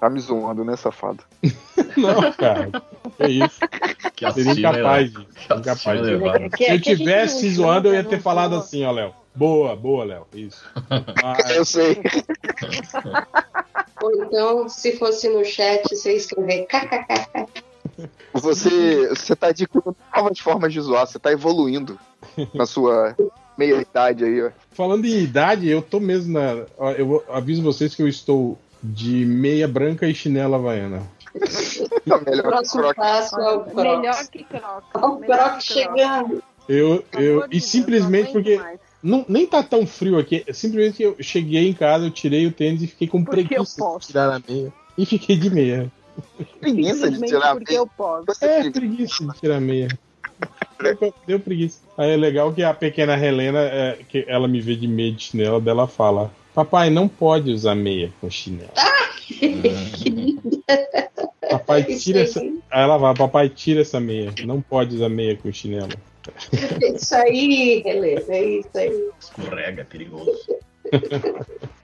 Tá 0.00 0.08
me 0.08 0.20
zoando, 0.20 0.64
né, 0.64 0.76
safado? 0.76 1.24
Não, 1.96 2.32
cara. 2.32 2.70
É 3.18 3.28
isso. 3.28 3.58
Que 4.14 4.30
Seria 4.30 4.52
incapaz 4.52 5.12
né? 5.12 5.20
de. 5.20 5.54
Incapaz 5.54 6.00
de. 6.02 6.50
que- 6.56 6.64
Se 6.64 6.70
eu 6.70 6.80
tivesse 6.96 7.46
não- 7.46 7.54
zoando, 7.54 7.88
eu 7.88 7.94
ia 7.94 8.04
ter 8.04 8.20
falado 8.20 8.54
assim, 8.54 8.84
ó, 8.84 8.92
Léo. 8.92 9.12
Boa, 9.34 9.74
boa, 9.74 10.04
Léo. 10.04 10.26
Isso. 10.32 10.64
Mas- 11.22 11.50
Eu 11.50 11.64
sei. 11.64 12.00
Ou 14.02 14.24
então, 14.24 14.68
se 14.68 14.96
fosse 14.96 15.28
no 15.28 15.44
chat, 15.44 15.82
você 15.90 16.14
escrever 16.14 16.66
kkkk. 16.66 17.46
Você, 18.32 19.08
você 19.08 19.34
tá 19.34 19.48
adquirindo 19.48 19.96
novas 20.14 20.38
formas 20.38 20.72
de 20.72 20.80
zoar, 20.80 21.04
você 21.04 21.18
tá 21.18 21.32
evoluindo 21.32 21.98
na 22.54 22.64
sua 22.64 23.16
meia-idade 23.56 24.24
aí, 24.24 24.40
ó. 24.42 24.50
Falando 24.78 25.06
em 25.06 25.18
idade, 25.24 25.68
eu 25.68 25.82
tô 25.82 25.98
mesmo 25.98 26.34
na. 26.34 26.64
Eu 26.96 27.24
aviso 27.30 27.60
vocês 27.62 27.96
que 27.96 28.00
eu 28.02 28.06
estou 28.06 28.56
de 28.80 29.24
meia 29.26 29.66
branca 29.66 30.06
e 30.06 30.14
chinela 30.14 30.56
havaiana. 30.56 31.02
O 31.34 31.38
melhor 32.24 32.36
que 32.36 32.42
próximo 32.42 32.82
Croc. 32.82 32.94
passo 32.96 33.40
é 33.40 33.52
o 33.56 33.74
Melhor 33.74 34.02
Crocs. 34.14 34.28
que 34.28 34.44
Croc. 34.44 34.84
O 34.94 35.18
Melhor 35.18 35.36
que 35.36 35.48
Croc. 35.48 35.60
chegando. 35.62 36.42
Eu, 36.68 37.04
eu, 37.14 37.44
e 37.50 37.60
simplesmente 37.60 38.30
porque. 38.30 38.60
Não, 39.02 39.24
nem 39.28 39.48
tá 39.48 39.64
tão 39.64 39.84
frio 39.84 40.16
aqui. 40.16 40.44
Simplesmente 40.52 40.96
que 40.98 41.02
eu 41.02 41.16
cheguei 41.20 41.68
em 41.68 41.72
casa, 41.72 42.04
eu 42.06 42.10
tirei 42.12 42.46
o 42.46 42.52
tênis 42.52 42.80
e 42.80 42.86
fiquei 42.86 43.08
com 43.08 43.24
Porque 43.24 43.40
eu 43.40 43.46
preguiça 43.48 43.72
de 43.74 43.78
posso. 43.78 44.06
tirar 44.06 44.32
a 44.32 44.40
meia. 44.48 44.72
E 44.96 45.04
fiquei 45.04 45.36
de 45.36 45.50
meia. 45.50 45.90
Preguiça 46.60 47.10
de 47.10 47.16
Simplesmente 47.16 47.28
tirar 47.30 47.54
porque 47.56 47.72
meia. 47.72 47.80
eu 47.80 47.86
posso. 47.88 48.26
Você 48.26 48.44
É, 48.44 48.70
preguiça 48.70 49.24
de 49.26 49.40
tirar 49.40 49.56
a 49.56 49.60
meia. 49.60 49.88
Deu, 50.82 51.14
deu 51.26 51.40
preguiça. 51.40 51.80
Aí 51.96 52.10
é 52.12 52.16
legal 52.16 52.52
que 52.52 52.62
a 52.62 52.72
pequena 52.72 53.18
Helena, 53.18 53.60
é, 53.60 53.98
que 54.08 54.24
ela 54.28 54.48
me 54.48 54.60
vê 54.60 54.76
de 54.76 54.86
meia 54.86 55.12
de 55.12 55.22
chinelo, 55.24 55.60
dela 55.60 55.86
fala: 55.86 56.30
Papai, 56.54 56.90
não 56.90 57.08
pode 57.08 57.50
usar 57.50 57.74
meia 57.74 58.12
com 58.20 58.30
chinelo. 58.30 58.70
Que 59.28 60.08
lindo. 60.08 60.62
Papai, 61.50 61.82
tira 61.84 62.20
essa. 62.20 62.40
Aí 62.40 62.82
ela 62.82 62.98
fala: 62.98 63.14
Papai, 63.14 63.50
tira 63.50 63.82
essa 63.82 64.00
meia. 64.00 64.32
Não 64.44 64.62
pode 64.62 64.96
usar 64.96 65.10
meia 65.10 65.36
com 65.36 65.52
chinelo. 65.52 65.92
Isso 66.94 67.14
aí, 67.14 67.82
Helena, 67.84 68.22
é 68.28 68.44
isso 68.44 68.70
aí. 68.74 69.10
Escorrega, 69.20 69.82
é 69.82 69.84
perigoso. 69.84 70.38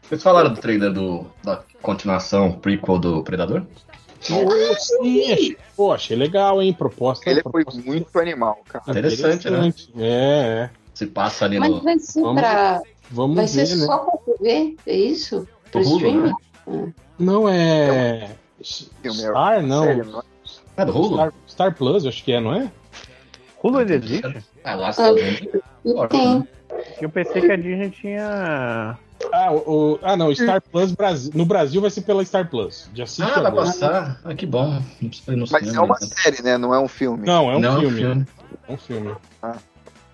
Vocês 0.03 0.23
falaram 0.23 0.53
do 0.53 0.61
trailer 0.61 0.93
do, 0.93 1.27
da 1.43 1.63
continuação, 1.81 2.53
prequel 2.53 2.99
do 2.99 3.23
Predador? 3.23 3.63
Pô, 4.27 4.75
sim, 4.79 5.33
achei, 5.33 5.57
pô, 5.77 5.93
achei 5.93 6.17
legal, 6.17 6.63
hein? 6.63 6.73
Proposta. 6.73 7.29
Ele 7.29 7.43
foi 7.43 7.65
proposta 7.65 7.83
muito 7.91 8.19
animal, 8.19 8.59
cara. 8.69 8.85
Interessante, 8.89 9.51
né? 9.51 9.59
interessante. 9.67 9.93
É, 9.99 10.05
é. 10.05 10.71
Se 10.95 11.07
passa 11.07 11.45
ali 11.45 11.59
Mas 11.59 11.71
no. 11.71 11.83
vai 11.83 11.99
ser 11.99 12.23
Vamos- 12.23 12.41
pra. 12.43 12.83
Vamos 13.11 13.37
Vai 13.37 13.47
ver, 13.47 13.67
ser 13.67 13.77
né? 13.77 13.85
só 13.87 13.99
pra 13.99 14.19
TV? 14.35 14.77
É 14.87 14.97
isso? 14.97 15.47
Pro 15.71 15.81
streaming? 15.83 16.33
né? 16.67 16.93
Não 17.19 17.49
é. 17.49 18.31
Filme 19.03 19.23
é 19.23 19.29
Star, 19.29 19.63
não. 19.63 19.85
é? 19.85 20.01
É 20.77 20.85
do 20.85 20.93
Hulu? 20.97 21.15
Star, 21.15 21.33
Star 21.49 21.75
Plus, 21.77 22.07
acho 22.07 22.25
que 22.25 22.33
é, 22.33 22.41
não 22.41 22.55
é? 22.55 22.71
Hulu 23.63 23.79
ainda 23.79 23.95
existe? 23.95 24.37
Ah, 24.65 24.75
lá 24.75 24.91
está. 24.91 25.11
Não 25.85 26.09
tem. 26.09 26.49
Eu 27.01 27.11
pensei 27.11 27.43
que 27.43 27.53
a 27.53 27.57
Disney 27.57 27.91
tinha. 27.91 28.99
Ah, 29.33 29.51
o, 29.53 29.93
o- 29.95 29.99
ah, 30.03 30.17
não, 30.17 30.35
Star 30.35 30.61
Plus 30.63 30.93
Brasil. 30.93 31.33
No 31.35 31.45
Brasil 31.47 31.81
vai 31.81 31.91
ser 31.91 32.03
pela 32.03 32.25
Star 32.25 32.49
Plus. 32.49 32.89
Dia 32.93 33.07
5 33.07 33.29
Ah, 33.29 33.35
vai 33.41 33.47
agosto. 33.47 33.81
passar. 33.81 34.21
Ah, 34.25 34.35
que 34.35 34.47
bom. 34.47 34.81
Mas 35.51 35.75
é 35.75 35.81
uma 35.81 35.97
então. 35.97 36.09
série, 36.17 36.43
né? 36.43 36.59
Não 36.59 36.75
é 36.75 36.79
um 36.81 36.89
filme. 36.89 37.27
Não, 37.27 37.51
é 37.51 37.57
um 37.57 37.61
Não, 37.61 37.81
filme. 37.81 37.97
filme. 37.97 38.27
É 38.69 38.73
um 38.73 38.77
filme. 38.77 39.15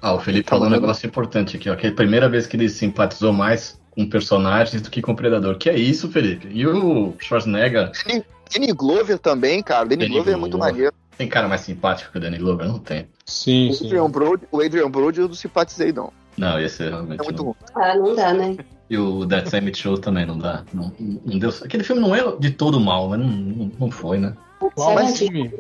Ah, 0.03 0.15
o 0.15 0.19
Felipe 0.21 0.49
falou 0.49 0.67
um 0.67 0.71
negócio 0.71 1.07
importante 1.07 1.57
aqui, 1.57 1.69
ó. 1.69 1.77
Que 1.77 1.87
é 1.87 1.91
a 1.91 1.95
primeira 1.95 2.29
vez 2.29 2.47
que 2.47 2.57
ele 2.57 2.69
simpatizou 2.69 3.33
mais 3.33 3.79
com 3.91 4.09
personagens 4.09 4.81
do 4.81 4.91
que 4.91 5.03
com 5.03 5.15
Predador. 5.15 5.57
Que 5.59 5.69
é 5.69 5.77
isso, 5.77 6.11
Felipe? 6.11 6.49
E 6.51 6.67
o 6.67 7.13
Schwarzenegger 7.19 7.91
Danny, 8.07 8.25
Danny 8.53 8.73
Glover 8.73 9.19
também, 9.19 9.63
cara. 9.63 9.85
Danny, 9.85 10.03
Danny 10.03 10.13
Glover 10.15 10.35
é 10.35 10.37
muito 10.37 10.57
Glover. 10.57 10.73
maneiro. 10.73 10.95
tem 11.19 11.29
cara 11.29 11.49
mais 11.49 11.61
simpático 11.63 12.13
que 12.13 12.17
o 12.19 12.21
Danny 12.21 12.39
Glover? 12.39 12.67
Não 12.67 12.79
tem. 12.79 13.07
Sim, 13.27 13.69
O 13.71 13.75
sim. 13.75 13.87
Adrian, 13.87 14.09
Brody, 14.11 14.45
o 14.51 14.61
Adrian 14.63 14.91
Brody 14.91 15.21
eu 15.21 15.29
não 15.29 15.35
simpatizei, 15.35 15.93
não. 15.93 16.11
Não, 16.39 16.59
esse 16.59 16.83
realmente 16.89 17.21
É 17.21 17.25
muito 17.25 17.37
não. 17.37 17.45
ruim. 17.45 17.57
Ah, 17.75 17.95
não 17.97 18.15
dá, 18.17 18.33
né? 18.33 18.57
E 18.91 18.99
o 18.99 19.25
Death 19.25 19.49
Summit 19.51 19.79
Show 19.79 19.97
também 19.99 20.27
não 20.27 20.37
dá. 20.37 20.65
Não, 20.75 20.93
não 21.25 21.39
deu. 21.39 21.51
Aquele 21.65 21.85
filme 21.85 22.03
não 22.03 22.13
é 22.15 22.37
de 22.39 22.51
todo 22.51 22.81
mal, 22.81 23.09
mas 23.09 23.21
não, 23.21 23.29
não, 23.29 23.73
não 23.79 23.91
foi, 23.91 24.19
né? 24.19 24.35
Qual 24.75 24.99
é 24.99 25.05
o 25.05 25.07
filme? 25.17 25.51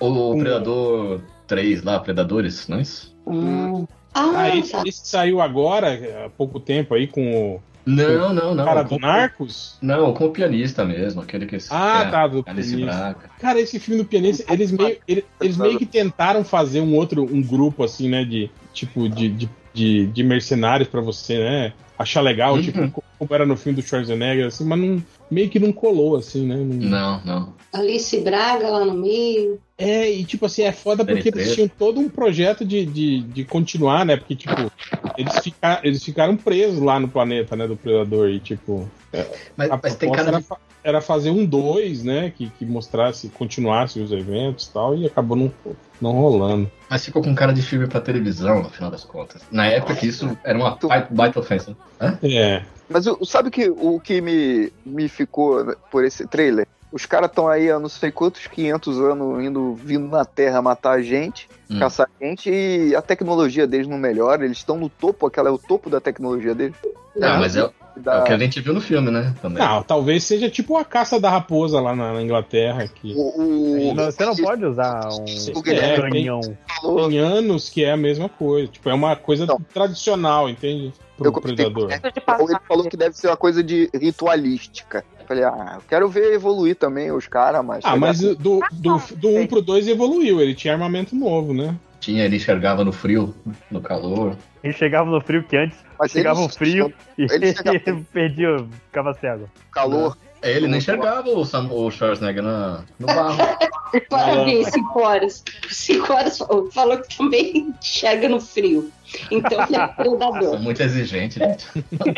O 0.00 0.32
Hum. 0.32 0.38
Predador 0.38 1.20
3 1.46 1.82
lá, 1.82 1.98
Predadores, 2.00 2.66
não 2.68 2.78
é 2.78 2.82
isso? 2.82 3.14
Hum. 3.26 3.86
Ah, 4.14 4.32
Ah, 4.34 4.56
esse, 4.56 4.74
esse 4.88 5.00
saiu 5.06 5.40
agora, 5.40 6.24
há 6.26 6.30
pouco 6.30 6.58
tempo 6.58 6.94
aí, 6.94 7.06
com 7.06 7.54
o 7.56 7.60
Não, 7.86 8.32
não, 8.34 8.54
não. 8.54 8.64
cara 8.64 8.84
com, 8.84 8.96
do 8.96 9.00
Narcos. 9.02 9.76
Não, 9.80 10.12
com 10.14 10.26
o 10.26 10.30
pianista 10.30 10.84
mesmo, 10.84 11.20
aquele 11.20 11.46
que. 11.46 11.56
Ah, 11.70 12.04
é, 12.06 12.10
tá, 12.10 12.26
do 12.26 12.42
Alice 12.46 12.74
pianista. 12.74 12.98
Braga. 13.00 13.30
Cara, 13.38 13.60
esse 13.60 13.78
filme 13.78 14.02
do 14.02 14.08
pianista, 14.08 14.50
eles 14.52 14.72
meio, 14.72 14.96
ele- 15.06 15.24
eles 15.40 15.56
meio 15.56 15.78
que 15.78 15.86
tentaram 15.86 16.42
fazer 16.42 16.80
um 16.80 16.94
outro, 16.96 17.22
um 17.22 17.42
grupo 17.42 17.84
assim, 17.84 18.08
né, 18.08 18.24
de 18.24 18.50
tipo 18.72 19.08
de, 19.08 19.28
de, 19.28 19.50
de, 19.78 20.06
de 20.06 20.22
mercenários 20.24 20.88
pra 20.88 21.00
você, 21.00 21.38
né, 21.38 21.72
achar 21.98 22.20
legal, 22.20 22.54
Uhum. 22.54 22.62
tipo 22.62 22.90
co- 22.90 23.04
como 23.18 23.34
era 23.34 23.46
no 23.46 23.56
filme 23.56 23.80
do 23.80 23.86
Schwarzenegger, 23.86 24.46
assim, 24.46 24.64
mas 24.64 24.78
não, 24.78 25.02
meio 25.30 25.48
que 25.48 25.58
não 25.58 25.72
colou, 25.72 26.16
assim, 26.16 26.46
né. 26.46 26.56
não- 26.56 26.90
Não, 26.90 27.24
não. 27.24 27.54
Alice 27.72 28.18
Braga 28.20 28.68
lá 28.68 28.84
no 28.84 28.94
meio. 28.94 29.60
É, 29.76 30.10
e 30.10 30.24
tipo 30.24 30.46
assim, 30.46 30.62
é 30.62 30.72
foda 30.72 31.04
porque 31.04 31.28
eles 31.28 31.54
tinham 31.54 31.68
todo 31.68 32.00
um 32.00 32.08
projeto 32.08 32.64
de, 32.64 32.84
de, 32.84 33.20
de 33.20 33.44
continuar, 33.44 34.04
né, 34.04 34.16
porque 34.16 34.34
tipo, 34.34 34.54
eles, 35.16 35.38
fica, 35.40 35.80
eles 35.84 36.02
ficaram 36.02 36.36
presos 36.36 36.80
lá 36.80 36.98
no 36.98 37.08
planeta, 37.08 37.54
né, 37.54 37.66
do 37.68 37.76
Predador, 37.76 38.30
e 38.30 38.40
tipo, 38.40 38.88
Mas, 39.56 39.70
a 39.70 39.78
mas 39.82 39.94
tem 39.96 40.10
cara 40.10 40.28
era, 40.28 40.42
era 40.82 41.00
fazer 41.00 41.30
um 41.30 41.44
2, 41.44 42.02
né? 42.02 42.30
Que, 42.36 42.48
que 42.50 42.64
mostrasse, 42.64 43.28
continuasse 43.30 44.00
os 44.00 44.12
eventos 44.12 44.66
e 44.66 44.72
tal, 44.72 44.96
e 44.96 45.06
acabou 45.06 45.36
não, 45.36 45.52
não 46.00 46.12
rolando. 46.12 46.70
Mas 46.88 47.04
ficou 47.04 47.22
com 47.22 47.34
cara 47.34 47.52
de 47.52 47.62
filme 47.62 47.86
pra 47.86 48.00
televisão, 48.00 48.62
no 48.62 48.70
final 48.70 48.90
das 48.90 49.04
contas. 49.04 49.42
Na 49.50 49.66
época 49.66 49.94
que 49.94 50.06
isso 50.06 50.36
era 50.44 50.58
uma 50.58 50.76
bai- 50.82 51.06
baita 51.10 51.40
ofensa. 51.40 51.76
Hã? 52.00 52.18
É. 52.22 52.62
Mas 52.88 53.06
o- 53.06 53.24
sabe 53.24 53.50
que, 53.50 53.68
o 53.68 54.00
que 54.00 54.20
me, 54.20 54.72
me 54.86 55.08
ficou 55.08 55.74
por 55.90 56.04
esse 56.04 56.26
trailer? 56.26 56.66
Os 56.90 57.04
caras 57.04 57.28
estão 57.28 57.46
aí 57.46 57.70
há 57.70 57.78
não 57.78 57.88
sei 57.90 58.10
quantos 58.10 58.46
500 58.46 58.98
anos 58.98 59.44
indo, 59.44 59.74
vindo 59.74 60.08
na 60.08 60.24
Terra 60.24 60.62
matar 60.62 60.92
a 60.92 61.02
gente, 61.02 61.46
Hum. 61.70 61.78
caçar 61.78 62.08
a 62.18 62.24
gente, 62.24 62.48
e 62.50 62.96
a 62.96 63.02
tecnologia 63.02 63.66
deles 63.66 63.86
não 63.86 63.98
melhora, 63.98 64.42
eles 64.46 64.56
estão 64.56 64.78
no 64.78 64.88
topo, 64.88 65.26
aquela 65.26 65.50
é 65.50 65.52
o 65.52 65.58
topo 65.58 65.90
da 65.90 66.00
tecnologia 66.00 66.54
deles. 66.54 66.74
Não, 67.14 67.38
mas 67.40 67.56
é, 67.56 67.68
é 67.98 68.02
Da- 68.02 68.20
o 68.20 68.24
que 68.24 68.32
a 68.32 68.38
gente 68.38 68.60
viu 68.60 68.72
no 68.72 68.80
filme, 68.80 69.10
né? 69.10 69.34
Também. 69.42 69.62
Não, 69.62 69.82
talvez 69.82 70.24
seja 70.24 70.48
tipo 70.48 70.76
a 70.76 70.84
caça 70.84 71.18
da 71.20 71.28
raposa 71.30 71.80
lá 71.80 71.94
na, 71.94 72.12
na 72.14 72.22
Inglaterra. 72.22 72.86
Que 72.88 73.12
o, 73.14 73.90
o- 73.90 73.94
Não, 73.94 74.04
você 74.06 74.24
não 74.24 74.36
pode 74.36 74.64
usar 74.64 75.08
um 75.08 75.24
É, 75.70 76.00
canhão. 76.10 76.40
falou, 76.80 77.08
tem 77.08 77.18
anos 77.18 77.68
que 77.68 77.84
é 77.84 77.92
a 77.92 77.96
mesma 77.96 78.28
coisa. 78.28 78.68
Tipo, 78.70 78.88
é 78.90 78.94
uma 78.94 79.16
coisa 79.16 79.46
Não. 79.46 79.58
tradicional, 79.72 80.48
entende? 80.48 80.92
Pro 81.16 81.26
Eu 81.26 81.32
predador. 81.32 81.90
Ele 81.90 82.56
falou 82.68 82.84
que 82.88 82.96
deve 82.96 83.16
ser 83.16 83.26
uma 83.26 83.36
coisa 83.36 83.62
de 83.62 83.90
ritualística. 83.92 85.04
Eu 85.20 85.26
Falei, 85.26 85.44
ah, 85.44 85.72
eu 85.76 85.82
quero 85.88 86.08
ver 86.08 86.32
evoluir 86.32 86.76
também 86.76 87.10
os 87.12 87.26
caras, 87.26 87.64
mas. 87.64 87.84
Ah, 87.84 87.96
mas 87.96 88.18
do, 88.20 88.34
do, 88.36 88.60
do 88.72 88.98
sei. 89.00 89.42
1 89.42 89.46
pro 89.46 89.60
2 89.60 89.88
evoluiu, 89.88 90.40
ele 90.40 90.54
tinha 90.54 90.72
armamento 90.72 91.14
novo, 91.14 91.52
né? 91.52 91.74
Tinha, 92.00 92.24
ele 92.24 92.36
enxergava 92.36 92.84
no 92.84 92.92
frio, 92.92 93.34
no 93.70 93.80
calor. 93.80 94.36
Ele 94.62 94.72
chegava 94.72 95.10
no 95.10 95.20
frio 95.20 95.42
que 95.42 95.56
antes 95.56 95.78
mas 95.98 96.10
chegava 96.12 96.40
eles- 96.40 96.54
o 96.54 96.58
frio 96.58 96.92
e 97.18 97.22
Ele 97.30 97.54
chegava- 97.54 97.76
ele 97.76 98.04
perdia, 98.12 98.56
ficava 98.86 99.14
cego. 99.14 99.48
calor. 99.72 100.16
É, 100.42 100.52
Ele 100.52 100.66
não 100.68 100.78
enxergava 100.78 101.28
o, 101.30 101.44
Sam, 101.44 101.68
o 101.72 101.90
Schwarzenegger 101.90 102.42
na, 102.42 102.84
no 102.98 103.06
barro. 103.06 103.38
Parabéns, 104.08 104.68
5 104.68 105.00
horas. 105.00 105.42
5 105.68 106.12
horas 106.12 106.38
falou- 106.72 106.98
que 107.02 107.16
também 107.16 107.74
enxerga 107.82 108.28
no 108.28 108.40
frio. 108.40 108.90
Então 109.30 109.64
ele 109.64 109.76
é 109.76 109.86
Sou 110.04 110.16
predador. 110.18 110.60
muito 110.60 110.82
exigente, 110.82 111.38
gente. 111.38 111.66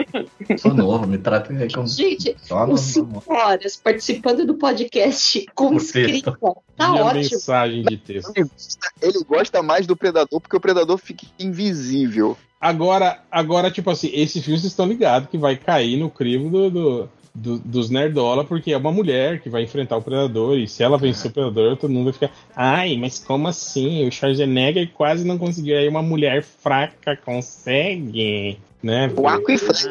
Sou 0.60 0.74
novo, 0.74 1.06
me 1.06 1.16
trata 1.18 1.52
aí 1.52 1.72
como. 1.72 1.86
Gente, 1.86 2.36
no, 2.51 2.72
os 2.74 2.80
5 2.80 3.22
horas 3.32 3.76
participando 3.76 4.44
do 4.44 4.55
podcast 4.55 5.47
com 5.55 5.74
escrita. 5.76 6.36
Tá 6.76 6.90
Minha 6.90 7.05
ótimo. 7.05 7.20
mensagem 7.30 7.82
de 7.84 7.97
texto. 7.97 8.32
Ele 8.36 8.44
gosta- 8.48 8.92
Ele 9.01 9.24
gosta 9.24 9.62
mais 9.62 9.86
do 9.86 9.97
Predador 9.97 10.40
porque 10.40 10.56
o 10.56 10.60
Predador 10.60 10.98
fica 10.98 11.24
invisível. 11.38 12.36
Agora, 12.60 13.20
agora, 13.30 13.70
tipo 13.70 13.88
assim, 13.90 14.10
esse 14.12 14.42
filme 14.42 14.59
vocês 14.59 14.70
estão 14.72 14.86
ligados 14.86 15.30
que 15.30 15.38
vai 15.38 15.56
cair 15.56 15.97
no 15.97 16.10
crivo 16.10 16.51
do, 16.51 16.70
do- 16.70 17.09
do- 17.35 17.59
dos 17.59 17.90
nerdola, 17.90 18.44
porque 18.44 18.73
é 18.73 18.77
uma 18.77 18.90
mulher 18.93 19.40
que 19.40 19.48
vai 19.48 19.62
enfrentar 19.62 19.97
o 19.97 20.02
Predador, 20.02 20.59
e 20.59 20.66
se 20.66 20.82
ela 20.82 20.98
vencer 20.98 21.31
o 21.31 21.35
Predador, 21.35 21.77
todo 21.77 21.90
mundo 21.90 22.05
vai 22.05 22.12
ficar. 22.12 22.31
Ai, 22.55 22.97
mas 22.97 23.19
como 23.19 23.47
assim? 23.48 24.07
O 24.07 24.12
Schwarzenegger 24.12 24.90
quase 24.93 25.24
não 25.27 25.39
conseguiu. 25.39 25.77
Aí 25.78 25.89
uma 25.89 26.02
mulher 26.02 26.43
fraca 26.43 27.16
consegue, 27.16 28.59
né? 28.82 29.12
O 29.16 29.28
arco 29.28 29.51
e 29.52 29.59
flecha. 29.59 29.89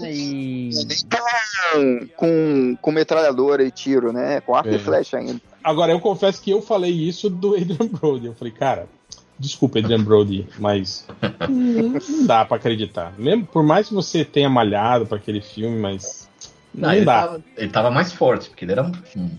Nem, 0.00 0.70
nem 0.70 0.70
com, 1.72 2.06
com, 2.16 2.76
com 2.80 2.92
metralhadora 2.92 3.62
e 3.64 3.70
tiro, 3.70 4.12
né? 4.12 4.40
Com 4.40 4.54
arco 4.54 4.70
É. 4.70 4.76
e 4.76 4.78
flecha 4.78 5.18
ainda. 5.18 5.40
Agora, 5.62 5.92
eu 5.92 6.00
confesso 6.00 6.42
que 6.42 6.50
eu 6.50 6.60
falei 6.62 6.90
isso 6.90 7.28
do 7.30 7.54
Adrian 7.54 7.86
Brody. 7.88 8.26
Eu 8.26 8.34
falei, 8.34 8.52
cara, 8.52 8.86
desculpa, 9.38 9.78
Adrian 9.78 10.02
Brody, 10.02 10.46
mas 10.58 11.06
não 11.48 12.26
dá 12.26 12.44
pra 12.44 12.56
acreditar. 12.56 13.12
Mesmo, 13.18 13.46
por 13.46 13.62
mais 13.62 13.88
que 13.88 13.94
você 13.94 14.24
tenha 14.24 14.48
malhado 14.50 15.06
pra 15.06 15.18
aquele 15.18 15.40
filme, 15.40 15.78
mas 15.78 16.21
não, 16.74 16.88
Não, 16.88 16.94
ele, 16.96 17.04
dá. 17.04 17.20
tava, 17.22 17.42
ele 17.56 17.68
tava 17.70 17.90
mais 17.90 18.12
forte, 18.12 18.48
porque 18.48 18.64
ele 18.64 18.72
era 18.72 18.82
um, 18.82 18.92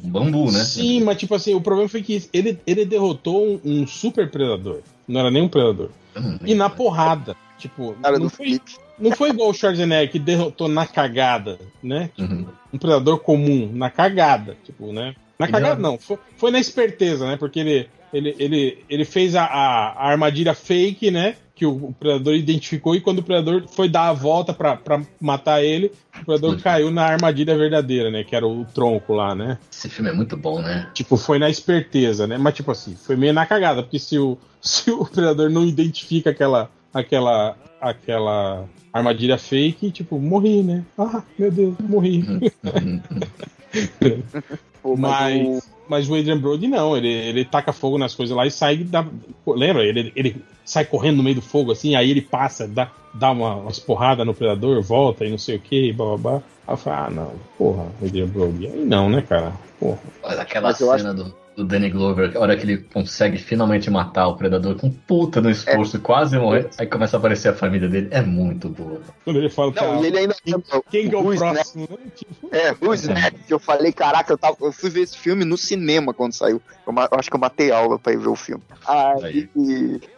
um 0.04 0.10
bambu, 0.10 0.52
né? 0.52 0.64
Sim, 0.64 1.04
mas 1.04 1.18
tipo 1.18 1.34
assim, 1.36 1.54
o 1.56 1.62
problema 1.62 1.90
foi 1.90 2.02
que 2.04 2.28
ele, 2.32 2.60
ele 2.66 2.86
derrotou 2.86 3.46
um, 3.46 3.60
um 3.64 3.88
super 3.88 4.30
predador. 4.30 4.82
Não 5.08 5.20
era 5.20 5.32
nem 5.32 5.42
um 5.42 5.50
predador. 5.50 5.90
Hum, 6.16 6.38
E 6.46 6.54
na 6.54 6.70
porrada. 6.70 7.36
Tipo, 7.58 7.94
Cara 8.02 8.18
não 8.20 8.26
do 8.26 8.30
foi, 8.30 8.46
Felipe. 8.48 8.74
não 9.00 9.12
foi 9.12 9.30
igual 9.30 9.50
o 9.50 9.54
Schwarzenegger 9.54 10.12
que 10.12 10.20
derrotou 10.20 10.68
na 10.68 10.86
cagada, 10.86 11.58
né? 11.82 12.10
Uhum. 12.20 12.46
um 12.74 12.78
predador 12.78 13.20
comum 13.20 13.70
na 13.74 13.90
cagada, 13.90 14.58
tipo, 14.64 14.92
né? 14.92 15.16
Na 15.40 15.48
cagada 15.48 15.80
não, 15.82 15.98
foi, 15.98 16.18
foi 16.38 16.52
na 16.52 16.60
esperteza, 16.60 17.26
né? 17.26 17.38
Porque 17.38 17.60
ele, 17.60 17.90
ele, 18.14 18.36
ele, 18.38 18.84
ele 18.90 19.06
fez 19.06 19.34
a, 19.36 19.44
a, 19.46 19.88
a 19.94 20.08
armadilha 20.10 20.54
fake, 20.54 21.10
né? 21.10 21.36
Que 21.56 21.66
o, 21.68 21.94
predador 22.00 22.34
identificou 22.34 22.96
e 22.96 23.02
quando 23.02 23.20
o 23.20 23.24
predador 23.24 23.66
foi 23.68 23.88
dar 23.88 24.10
a 24.10 24.14
volta 24.14 24.54
pra, 24.54 24.76
pra 24.76 25.02
matar 25.22 25.64
ele, 25.64 25.88
o 26.22 26.26
predador 26.26 26.56
Explodiu. 26.56 26.64
caiu 26.64 26.92
na 26.92 27.06
armadilha 27.06 27.56
verdadeira, 27.56 28.10
né? 28.10 28.24
Que 28.24 28.36
era 28.36 28.48
o 28.48 28.66
tronco 28.66 29.14
lá, 29.14 29.36
né? 29.36 29.60
Esse 29.72 29.88
filme 29.88 30.10
é 30.10 30.14
muito 30.14 30.36
bom, 30.36 30.62
né? 30.62 30.90
Tipo, 30.94 31.16
foi 31.16 31.38
na 31.38 31.50
esperteza, 31.52 32.26
né? 32.26 32.38
Mas 32.40 32.56
tipo 32.56 32.72
assim, 32.72 32.96
foi 32.96 33.16
meio 33.16 33.34
na 33.34 33.46
cagada, 33.46 33.84
porque 33.84 34.00
se 34.00 34.18
o, 34.18 34.36
se 34.62 34.90
o 34.90 35.06
predador 35.06 35.50
não 35.52 35.64
identifica 35.64 36.32
aquela 36.32 36.72
aquela 36.92 37.56
aquela 37.80 38.66
armadilha 38.92 39.38
fake, 39.38 39.92
tipo, 39.92 40.20
morri, 40.20 40.64
né? 40.64 40.84
Ah, 40.98 41.22
meu 41.38 41.52
Deus, 41.52 41.76
morri. 41.80 42.24
Pô, 44.82 44.96
mas 44.98 45.48
o- 45.48 45.73
Mas, 45.88 46.10
o 46.10 46.16
Adrian 46.16 46.38
Brody 46.38 46.68
não, 46.68 46.96
ele, 46.96 47.10
ele 47.10 47.46
taca 47.46 47.74
fogo 47.74 47.98
nas 47.98 48.16
coisas 48.16 48.36
lá 48.36 48.46
e 48.46 48.52
sai 48.52 48.78
da. 48.78 49.06
Lembra? 49.46 49.86
Ele, 49.86 50.12
ele 50.16 50.44
sai 50.64 50.86
correndo 50.86 51.18
no 51.18 51.24
meio 51.24 51.36
do 51.36 51.42
fogo 51.42 51.72
assim, 51.72 51.96
aí 51.96 52.10
ele 52.10 52.22
passa, 52.22 52.68
dá, 52.68 52.90
dá 53.14 53.32
uma, 53.32 53.56
umas 53.56 53.80
porradas 53.80 54.26
no 54.26 54.34
predador, 54.34 54.82
volta 54.82 55.26
e 55.26 55.30
não 55.30 55.38
sei 55.38 55.58
o 55.58 55.60
que, 55.60 55.92
blá 55.92 56.06
blá 56.06 56.18
blá. 56.18 56.44
Aí 56.68 56.74
eu 56.74 56.78
falo, 56.78 56.96
ah, 57.06 57.10
não, 57.10 57.34
porra, 57.58 57.86
Adrian 58.04 58.28
Brody. 58.28 58.68
Aí 58.68 58.86
não, 58.86 59.10
né, 59.10 59.22
cara? 59.22 59.52
Porra. 59.80 60.00
Olha 60.24 60.42
aquela 60.42 60.70
Mas 60.70 60.78
cena 60.78 61.14
do, 61.14 61.36
do 61.58 61.66
Danny 61.66 61.90
Glover, 61.90 62.32
a 62.36 62.40
hora 62.40 62.56
que 62.56 62.64
ele 62.64 62.78
consegue 62.78 63.38
finalmente 63.38 63.90
matar 63.92 64.28
o 64.28 64.38
predador 64.38 64.76
com 64.76 64.90
puta 64.90 65.42
no 65.42 65.50
esforço, 65.50 66.00
quase 66.00 66.38
morrer. 66.38 66.70
Aí 66.78 66.88
começa 66.88 67.18
a 67.18 67.20
aparecer 67.20 67.50
a 67.50 67.54
família 67.54 67.90
dele. 67.90 68.08
É 68.12 68.22
muito 68.22 68.70
boa. 68.70 69.02
Quando 69.26 69.40
ele 69.40 69.50
fala 69.50 69.68
Não, 69.68 69.74
pra- 69.74 70.02
e 70.02 70.06
ele 70.08 70.18
ainda. 70.20 70.36
quem 70.90 71.10
que 71.10 71.16
é 71.16 71.18
o 71.18 71.22
Who's 71.26 71.38
próximo, 71.40 71.88
né? 71.90 71.98
Tipo, 72.16 72.48
É, 72.56 72.72
Who's 72.82 73.08
Next? 73.08 73.52
Eu 73.52 73.60
falei, 73.60 73.92
caraca, 73.92 74.32
eu, 74.32 74.38
tava, 74.38 74.56
eu 74.62 74.72
fui 74.72 74.90
ver 74.90 75.02
esse 75.02 75.18
filme 75.18 75.44
no 75.44 75.58
cinema 75.58 76.14
quando 76.14 76.32
saiu. 76.34 76.62
Eu, 76.88 76.94
eu 76.94 77.20
acho 77.20 77.30
que 77.30 77.36
eu 77.36 77.40
matei 77.42 77.72
aula 77.72 78.00
pra 78.00 78.14
ir 78.14 78.18
ver 78.20 78.30
o 78.30 78.36
filme. 78.38 78.64
Aí, 78.88 79.50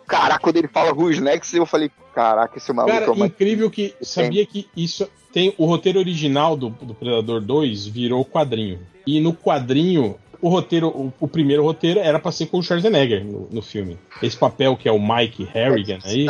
caraca, 0.08 0.40
quando 0.40 0.58
ele 0.58 0.68
fala 0.68 0.94
Who's 0.94 1.20
Next, 1.20 1.56
eu 1.56 1.66
falei, 1.66 1.92
caraca, 2.14 2.58
esse 2.58 2.72
maluco 2.72 2.94
Cara, 2.94 3.06
é 3.06 3.12
uma... 3.12 3.26
incrível 3.28 3.70
que 3.70 3.94
sabia 4.02 4.46
que 4.46 4.68
isso 4.76 5.08
tem 5.32 5.54
o 5.58 5.66
roteiro 5.66 6.00
original 6.00 6.56
do, 6.56 6.70
do 6.70 6.94
Predador 6.94 7.42
2 7.42 7.88
virou 7.88 8.24
quadrinho. 8.24 8.80
E 9.06 9.20
no 9.20 9.34
quadrinho, 9.34 10.16
o 10.42 10.50
roteiro, 10.50 10.88
o, 10.88 11.14
o 11.20 11.28
primeiro 11.28 11.64
roteiro 11.64 12.00
era 12.00 12.20
pra 12.20 12.32
ser 12.32 12.46
com 12.46 12.60
o 12.60 12.64
Schwarzenegger 12.64 13.26
no, 13.26 13.48
no 13.52 13.62
filme. 13.62 13.98
Esse 14.22 14.38
papel 14.38 14.78
que 14.78 14.88
é 14.88 14.92
o 14.92 15.00
Mike 15.00 15.44
Harrigan 15.44 16.00
aí, 16.06 16.26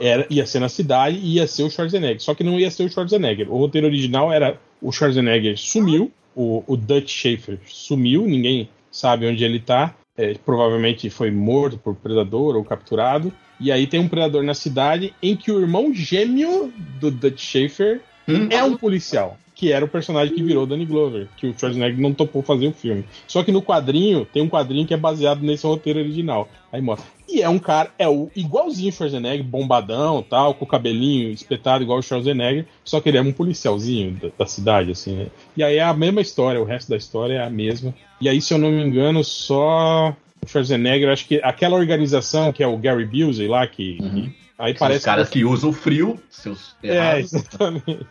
era, 0.00 0.26
ia 0.30 0.46
ser 0.46 0.60
na 0.60 0.68
cidade 0.68 1.18
e 1.18 1.34
ia 1.34 1.46
ser 1.46 1.64
o 1.64 1.70
Schwarzenegger. 1.70 2.20
Só 2.22 2.34
que 2.34 2.44
não 2.44 2.58
ia 2.58 2.70
ser 2.70 2.84
o 2.84 2.88
Schwarzenegger. 2.88 3.52
O 3.52 3.58
roteiro 3.58 3.86
original 3.86 4.32
era 4.32 4.58
o 4.80 4.92
Schwarzenegger 4.92 5.58
sumiu, 5.58 6.10
o, 6.34 6.62
o 6.66 6.76
Dutch 6.76 7.10
Schaefer 7.10 7.58
sumiu, 7.66 8.26
ninguém 8.26 8.68
sabe 8.90 9.26
onde 9.26 9.44
ele 9.44 9.60
tá. 9.60 9.94
É, 10.16 10.34
provavelmente 10.34 11.10
foi 11.10 11.30
morto 11.30 11.78
por 11.78 11.94
predador 11.94 12.56
ou 12.56 12.64
capturado. 12.64 13.32
E 13.58 13.72
aí 13.72 13.86
tem 13.86 14.00
um 14.00 14.08
predador 14.08 14.42
na 14.42 14.54
cidade 14.54 15.14
em 15.22 15.36
que 15.36 15.50
o 15.50 15.60
irmão 15.60 15.92
gêmeo 15.94 16.72
do 17.00 17.10
Dutch 17.10 17.40
Schaefer 17.40 18.00
Hum? 18.28 18.48
é 18.50 18.62
um 18.62 18.76
policial. 18.76 19.38
Que 19.56 19.72
era 19.72 19.84
o 19.84 19.88
personagem 19.88 20.34
que 20.34 20.42
virou 20.42 20.66
Danny 20.66 20.84
Glover, 20.84 21.28
que 21.36 21.46
o 21.46 21.58
Schwarzenegger 21.58 21.98
não 21.98 22.12
topou 22.12 22.42
fazer 22.42 22.68
o 22.68 22.72
filme. 22.72 23.04
Só 23.26 23.42
que 23.42 23.50
no 23.50 23.62
quadrinho, 23.62 24.24
tem 24.24 24.42
um 24.42 24.48
quadrinho 24.48 24.86
que 24.86 24.94
é 24.94 24.98
baseado 24.98 25.40
nesse 25.40 25.66
roteiro 25.66 25.98
original. 25.98 26.48
Aí 26.70 26.80
mostra. 26.80 27.10
E 27.28 27.42
é 27.42 27.48
um 27.48 27.58
cara, 27.58 27.90
é 27.98 28.06
o 28.06 28.30
igualzinho 28.36 28.90
o 28.90 28.92
Schwarzenegger, 28.92 29.44
bombadão 29.44 30.22
tal, 30.22 30.54
com 30.54 30.64
o 30.64 30.68
cabelinho 30.68 31.30
espetado 31.30 31.82
igual 31.82 31.98
o 31.98 32.02
Schwarzenegger, 32.02 32.66
só 32.84 33.00
que 33.00 33.08
ele 33.08 33.18
é 33.18 33.22
um 33.22 33.32
policialzinho 33.32 34.12
da, 34.12 34.28
da 34.38 34.46
cidade, 34.46 34.92
assim, 34.92 35.16
né? 35.16 35.26
E 35.56 35.64
aí 35.64 35.76
é 35.76 35.82
a 35.82 35.94
mesma 35.94 36.20
história, 36.20 36.60
o 36.60 36.64
resto 36.64 36.90
da 36.90 36.96
história 36.96 37.34
é 37.34 37.42
a 37.42 37.50
mesma. 37.50 37.94
E 38.20 38.28
aí, 38.28 38.40
se 38.40 38.54
eu 38.54 38.58
não 38.58 38.70
me 38.70 38.82
engano, 38.82 39.24
só 39.24 40.14
o 40.44 40.48
Schwarzenegger, 40.48 41.08
acho 41.08 41.26
que 41.26 41.40
aquela 41.42 41.76
organização 41.76 42.52
que 42.52 42.62
é 42.62 42.66
o 42.66 42.76
Gary 42.76 43.04
Busey 43.04 43.48
lá, 43.48 43.66
que. 43.66 43.98
Uhum. 44.00 44.32
Aí 44.58 44.72
parece 44.74 45.00
os 45.00 45.04
caras 45.04 45.28
que 45.28 45.44
usam 45.44 45.70
frio, 45.72 46.18
seus 46.30 46.74
é, 46.82 46.94
errados. 46.94 47.32
exatamente. 47.34 48.06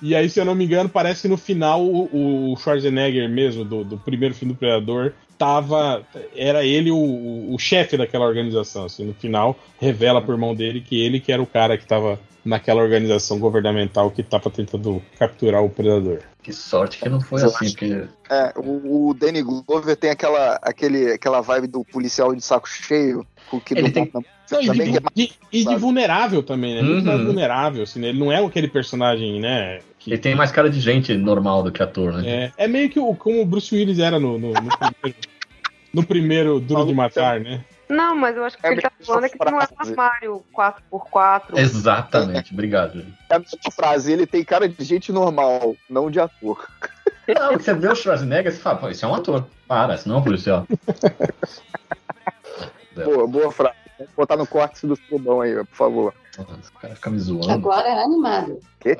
E 0.00 0.14
aí, 0.14 0.28
se 0.30 0.40
eu 0.40 0.44
não 0.44 0.54
me 0.54 0.64
engano, 0.64 0.88
parece 0.88 1.22
que 1.22 1.28
no 1.28 1.36
final 1.36 1.84
o, 1.84 2.52
o 2.52 2.56
Schwarzenegger 2.56 3.28
mesmo, 3.28 3.62
do, 3.64 3.84
do 3.84 3.98
primeiro 3.98 4.34
filme 4.34 4.54
do 4.54 4.58
Predador, 4.58 5.12
tava. 5.36 6.02
Era 6.34 6.64
ele 6.64 6.90
o, 6.90 6.96
o- 6.96 7.54
o 7.54 7.58
chefe 7.58 7.96
daquela 7.96 8.24
organização. 8.24 8.86
Assim, 8.86 9.04
no 9.04 9.12
final, 9.12 9.58
revela 9.78 10.22
pro 10.22 10.32
irmão 10.34 10.54
dele 10.54 10.80
que 10.80 10.98
ele 10.98 11.20
que 11.20 11.30
era 11.30 11.42
o 11.42 11.46
cara 11.46 11.76
que 11.76 11.86
tava 11.86 12.18
naquela 12.46 12.82
organização 12.82 13.38
governamental 13.38 14.10
que 14.10 14.22
tava 14.22 14.50
tentando 14.50 15.02
capturar 15.18 15.62
o 15.62 15.68
Predador. 15.68 16.20
Que 16.42 16.52
sorte 16.52 16.98
que 16.98 17.08
não 17.08 17.20
foi 17.20 17.42
Eu 17.42 17.46
assim, 17.46 17.70
porque 17.70 18.04
É, 18.30 18.52
o, 18.56 19.08
o 19.08 19.14
Danny 19.14 19.42
Glover 19.42 19.96
tem 19.96 20.10
aquela, 20.10 20.54
aquele, 20.62 21.12
aquela 21.12 21.40
vibe 21.40 21.66
do 21.66 21.84
policial 21.84 22.34
de 22.34 22.40
saco 22.42 22.68
cheio. 22.68 23.26
Com 23.50 23.60
que 23.60 23.74
Ele 23.74 23.90
tem- 23.90 24.10
Não, 24.50 24.60
e, 24.60 24.70
de, 24.70 24.82
é 24.82 24.84
mais- 25.00 25.02
de- 25.14 25.32
e 25.52 25.64
de 25.64 25.76
vulnerável 25.76 26.42
também, 26.42 26.74
né? 26.74 26.82
Muito 26.82 26.98
Uhum. 27.00 27.04
mais 27.04 27.24
vulnerável, 27.24 27.82
assim, 27.82 28.00
né? 28.00 28.08
Ele 28.08 28.18
não 28.18 28.30
é 28.30 28.44
aquele 28.44 28.68
personagem, 28.68 29.40
né? 29.40 29.80
que- 29.98 30.10
ele 30.12 30.18
tem 30.18 30.34
mais 30.36 30.52
cara 30.52 30.70
de 30.70 30.78
gente 30.80 31.12
normal 31.14 31.64
do 31.64 31.72
que 31.72 31.82
ator, 31.82 32.12
né? 32.14 32.52
É, 32.56 32.64
é 32.64 32.68
meio 32.68 32.88
que 32.88 32.98
o, 33.00 33.12
como 33.16 33.42
o 33.42 33.46
Bruce 33.46 33.74
Willis 33.74 33.98
era 33.98 34.20
no, 34.20 34.38
no, 34.38 34.52
no 34.52 34.68
primeiro, 34.78 35.16
no 35.92 36.04
primeiro 36.06 36.60
Duro 36.60 36.86
de 36.86 36.94
Matar, 36.94 37.40
né? 37.40 37.64
Não, 37.88 38.16
mas 38.16 38.36
eu 38.36 38.44
acho 38.44 38.58
que 38.58 38.64
o 38.64 38.66
É 38.66 38.70
que 38.70 38.74
ele 38.74 38.82
tá 38.82 38.90
mesmo 38.98 39.06
falando 39.06 39.24
é 39.24 39.28
que 39.28 39.38
não 39.38 39.60
é 39.60 39.64
um 39.64 39.90
armário 39.90 40.44
4x4. 40.54 41.58
Exatamente, 41.58 42.52
obrigado. 42.52 43.04
É 43.30 43.36
a 43.36 43.38
mesma 43.38 43.70
frase, 43.72 44.12
ele 44.12 44.26
tem 44.26 44.44
cara 44.44 44.68
de 44.68 44.84
gente 44.84 45.12
normal, 45.12 45.76
não 45.88 46.10
de 46.10 46.18
ator. 46.18 46.68
Não, 47.28 47.52
você 47.52 47.74
vê 47.74 47.88
o 47.88 47.94
Schwarzenegger 47.94 48.52
e 48.52 48.56
fala, 48.56 48.78
pô, 48.78 48.88
esse 48.88 49.04
é 49.04 49.08
um 49.08 49.14
ator. 49.14 49.46
Para, 49.66 49.94
esse 49.94 50.08
não 50.08 50.16
é 50.16 50.18
um 50.18 50.22
policial. 50.22 50.66
Boa, 53.04 53.26
boa 53.26 53.52
frase. 53.52 53.76
Vou 53.98 54.08
botar 54.16 54.36
no 54.38 54.46
corte 54.46 54.86
do 54.86 54.96
Fubão 54.96 55.42
aí, 55.42 55.54
por 55.54 55.76
favor. 55.76 56.14
Nossa, 56.38 56.70
o 56.74 56.80
cara 56.80 56.94
fica 56.94 57.10
me 57.10 57.18
zoando. 57.18 57.50
Agora 57.50 57.88
é 57.88 58.02
animado. 58.02 58.58
Quê? 58.80 58.98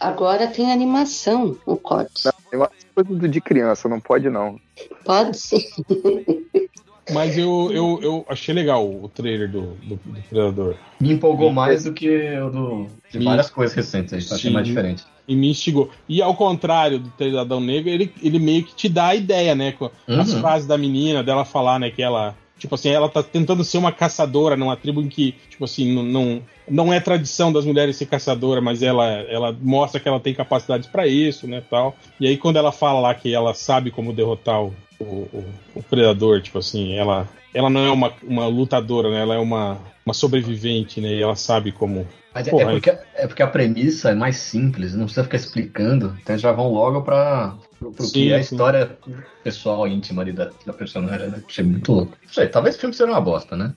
Agora 0.00 0.48
tem 0.48 0.72
animação 0.72 1.56
no 1.66 1.76
corte. 1.76 2.24
Não, 2.24 2.32
tem 2.50 2.58
uma 2.58 2.70
coisa 2.94 3.28
de 3.28 3.40
criança, 3.40 3.88
não 3.88 4.00
pode 4.00 4.28
não. 4.30 4.58
Pode 5.04 5.36
ser. 5.36 5.64
Mas 7.12 7.36
eu, 7.36 7.70
eu, 7.72 7.98
eu 8.02 8.26
achei 8.28 8.54
legal 8.54 8.86
o 8.88 9.08
trailer 9.08 9.50
do, 9.50 9.74
do, 9.82 9.96
do 9.96 10.22
Predador. 10.28 10.76
Me 11.00 11.12
empolgou 11.12 11.50
mais 11.52 11.84
do 11.84 11.92
que 11.92 12.08
o 12.38 12.50
do, 12.50 12.86
de 13.10 13.18
Me- 13.18 13.24
várias 13.24 13.50
coisas 13.50 13.74
recentes. 13.74 14.12
A 14.12 14.18
gente 14.20 14.32
achei 14.32 14.50
Sim. 14.50 14.54
mais 14.54 14.66
diferente. 14.66 15.04
E 15.26 15.34
me 15.34 15.48
instigou. 15.48 15.90
E 16.08 16.20
ao 16.20 16.34
contrário 16.34 16.98
do 16.98 17.08
trailer 17.10 17.36
do 17.36 17.40
Adão 17.40 17.60
Negro, 17.60 17.88
ele, 17.90 18.12
ele 18.22 18.38
meio 18.38 18.64
que 18.64 18.74
te 18.74 18.88
dá 18.88 19.06
a 19.08 19.14
ideia, 19.14 19.54
né? 19.54 19.72
Com 19.72 19.90
as 20.08 20.32
Uhum. 20.32 20.40
frases 20.40 20.66
da 20.68 20.76
menina, 20.76 21.22
dela 21.22 21.44
falar, 21.44 21.78
né? 21.80 21.90
Que 21.90 22.02
ela. 22.02 22.36
Tipo 22.58 22.74
assim, 22.74 22.90
ela 22.90 23.08
tá 23.08 23.22
tentando 23.22 23.64
ser 23.64 23.78
uma 23.78 23.90
caçadora 23.90 24.54
numa 24.54 24.76
tribo 24.76 25.00
em 25.00 25.08
que, 25.08 25.32
tipo 25.48 25.64
assim, 25.64 25.94
não, 25.94 26.02
não, 26.02 26.42
não 26.68 26.92
é 26.92 27.00
tradição 27.00 27.50
das 27.50 27.64
mulheres 27.64 27.96
ser 27.96 28.04
caçadora, 28.04 28.60
mas 28.60 28.82
ela, 28.82 29.06
ela 29.06 29.56
mostra 29.62 29.98
que 29.98 30.06
ela 30.06 30.20
tem 30.20 30.34
capacidades 30.34 30.86
pra 30.86 31.06
isso, 31.06 31.46
né, 31.46 31.62
tal. 31.70 31.96
E 32.20 32.26
aí 32.26 32.36
quando 32.36 32.56
ela 32.58 32.70
fala 32.70 33.00
lá 33.00 33.14
que 33.14 33.32
ela 33.32 33.54
sabe 33.54 33.90
como 33.90 34.12
derrotar 34.12 34.62
o, 34.62 34.74
o, 35.00 35.04
o- 35.04 35.54
o 35.76 35.82
predador, 35.82 36.40
tipo 36.42 36.58
assim, 36.58 36.94
ela, 36.94 37.28
ela 37.54 37.70
não 37.70 37.80
é 37.86 37.90
uma, 37.90 38.12
uma 38.22 38.46
lutadora, 38.46 39.10
né, 39.10 39.20
ela 39.22 39.34
é 39.34 39.38
uma, 39.38 39.78
uma 40.04 40.14
sobrevivente, 40.14 41.00
né, 41.00 41.08
e 41.14 41.22
ela 41.22 41.34
sabe 41.36 41.72
como... 41.72 42.06
Mas 42.32 42.46
é, 42.46 42.50
Porra, 42.52 42.70
é 42.70 42.72
porque, 42.74 42.90
é 43.16 43.26
porque 43.26 43.42
a 43.42 43.46
premissa 43.48 44.10
é 44.10 44.14
mais 44.14 44.36
simples, 44.36 44.94
não 44.94 45.06
precisa 45.06 45.24
ficar 45.24 45.36
explicando. 45.36 46.16
Então 46.22 46.38
já 46.38 46.52
vão 46.52 46.72
logo 46.72 47.02
pra, 47.02 47.56
pro, 47.76 47.90
pro 47.90 48.04
Sim, 48.06 48.12
que 48.12 48.32
é 48.32 48.36
a 48.36 48.42
sim. 48.42 48.54
história 48.54 48.96
pessoal, 49.42 49.88
íntima 49.88 50.22
ali 50.22 50.32
da, 50.32 50.48
da 50.64 50.72
personagem. 50.72 51.26
Né? 51.28 51.42
Achei 51.44 51.64
muito 51.64 51.90
louco. 51.92 52.16
Não 52.24 52.32
sei, 52.32 52.46
talvez 52.46 52.76
o 52.76 52.78
filme 52.78 52.94
seja 52.94 53.10
uma 53.10 53.20
bosta, 53.20 53.56
né? 53.56 53.74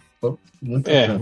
Muito 0.61 0.87
É. 0.87 1.07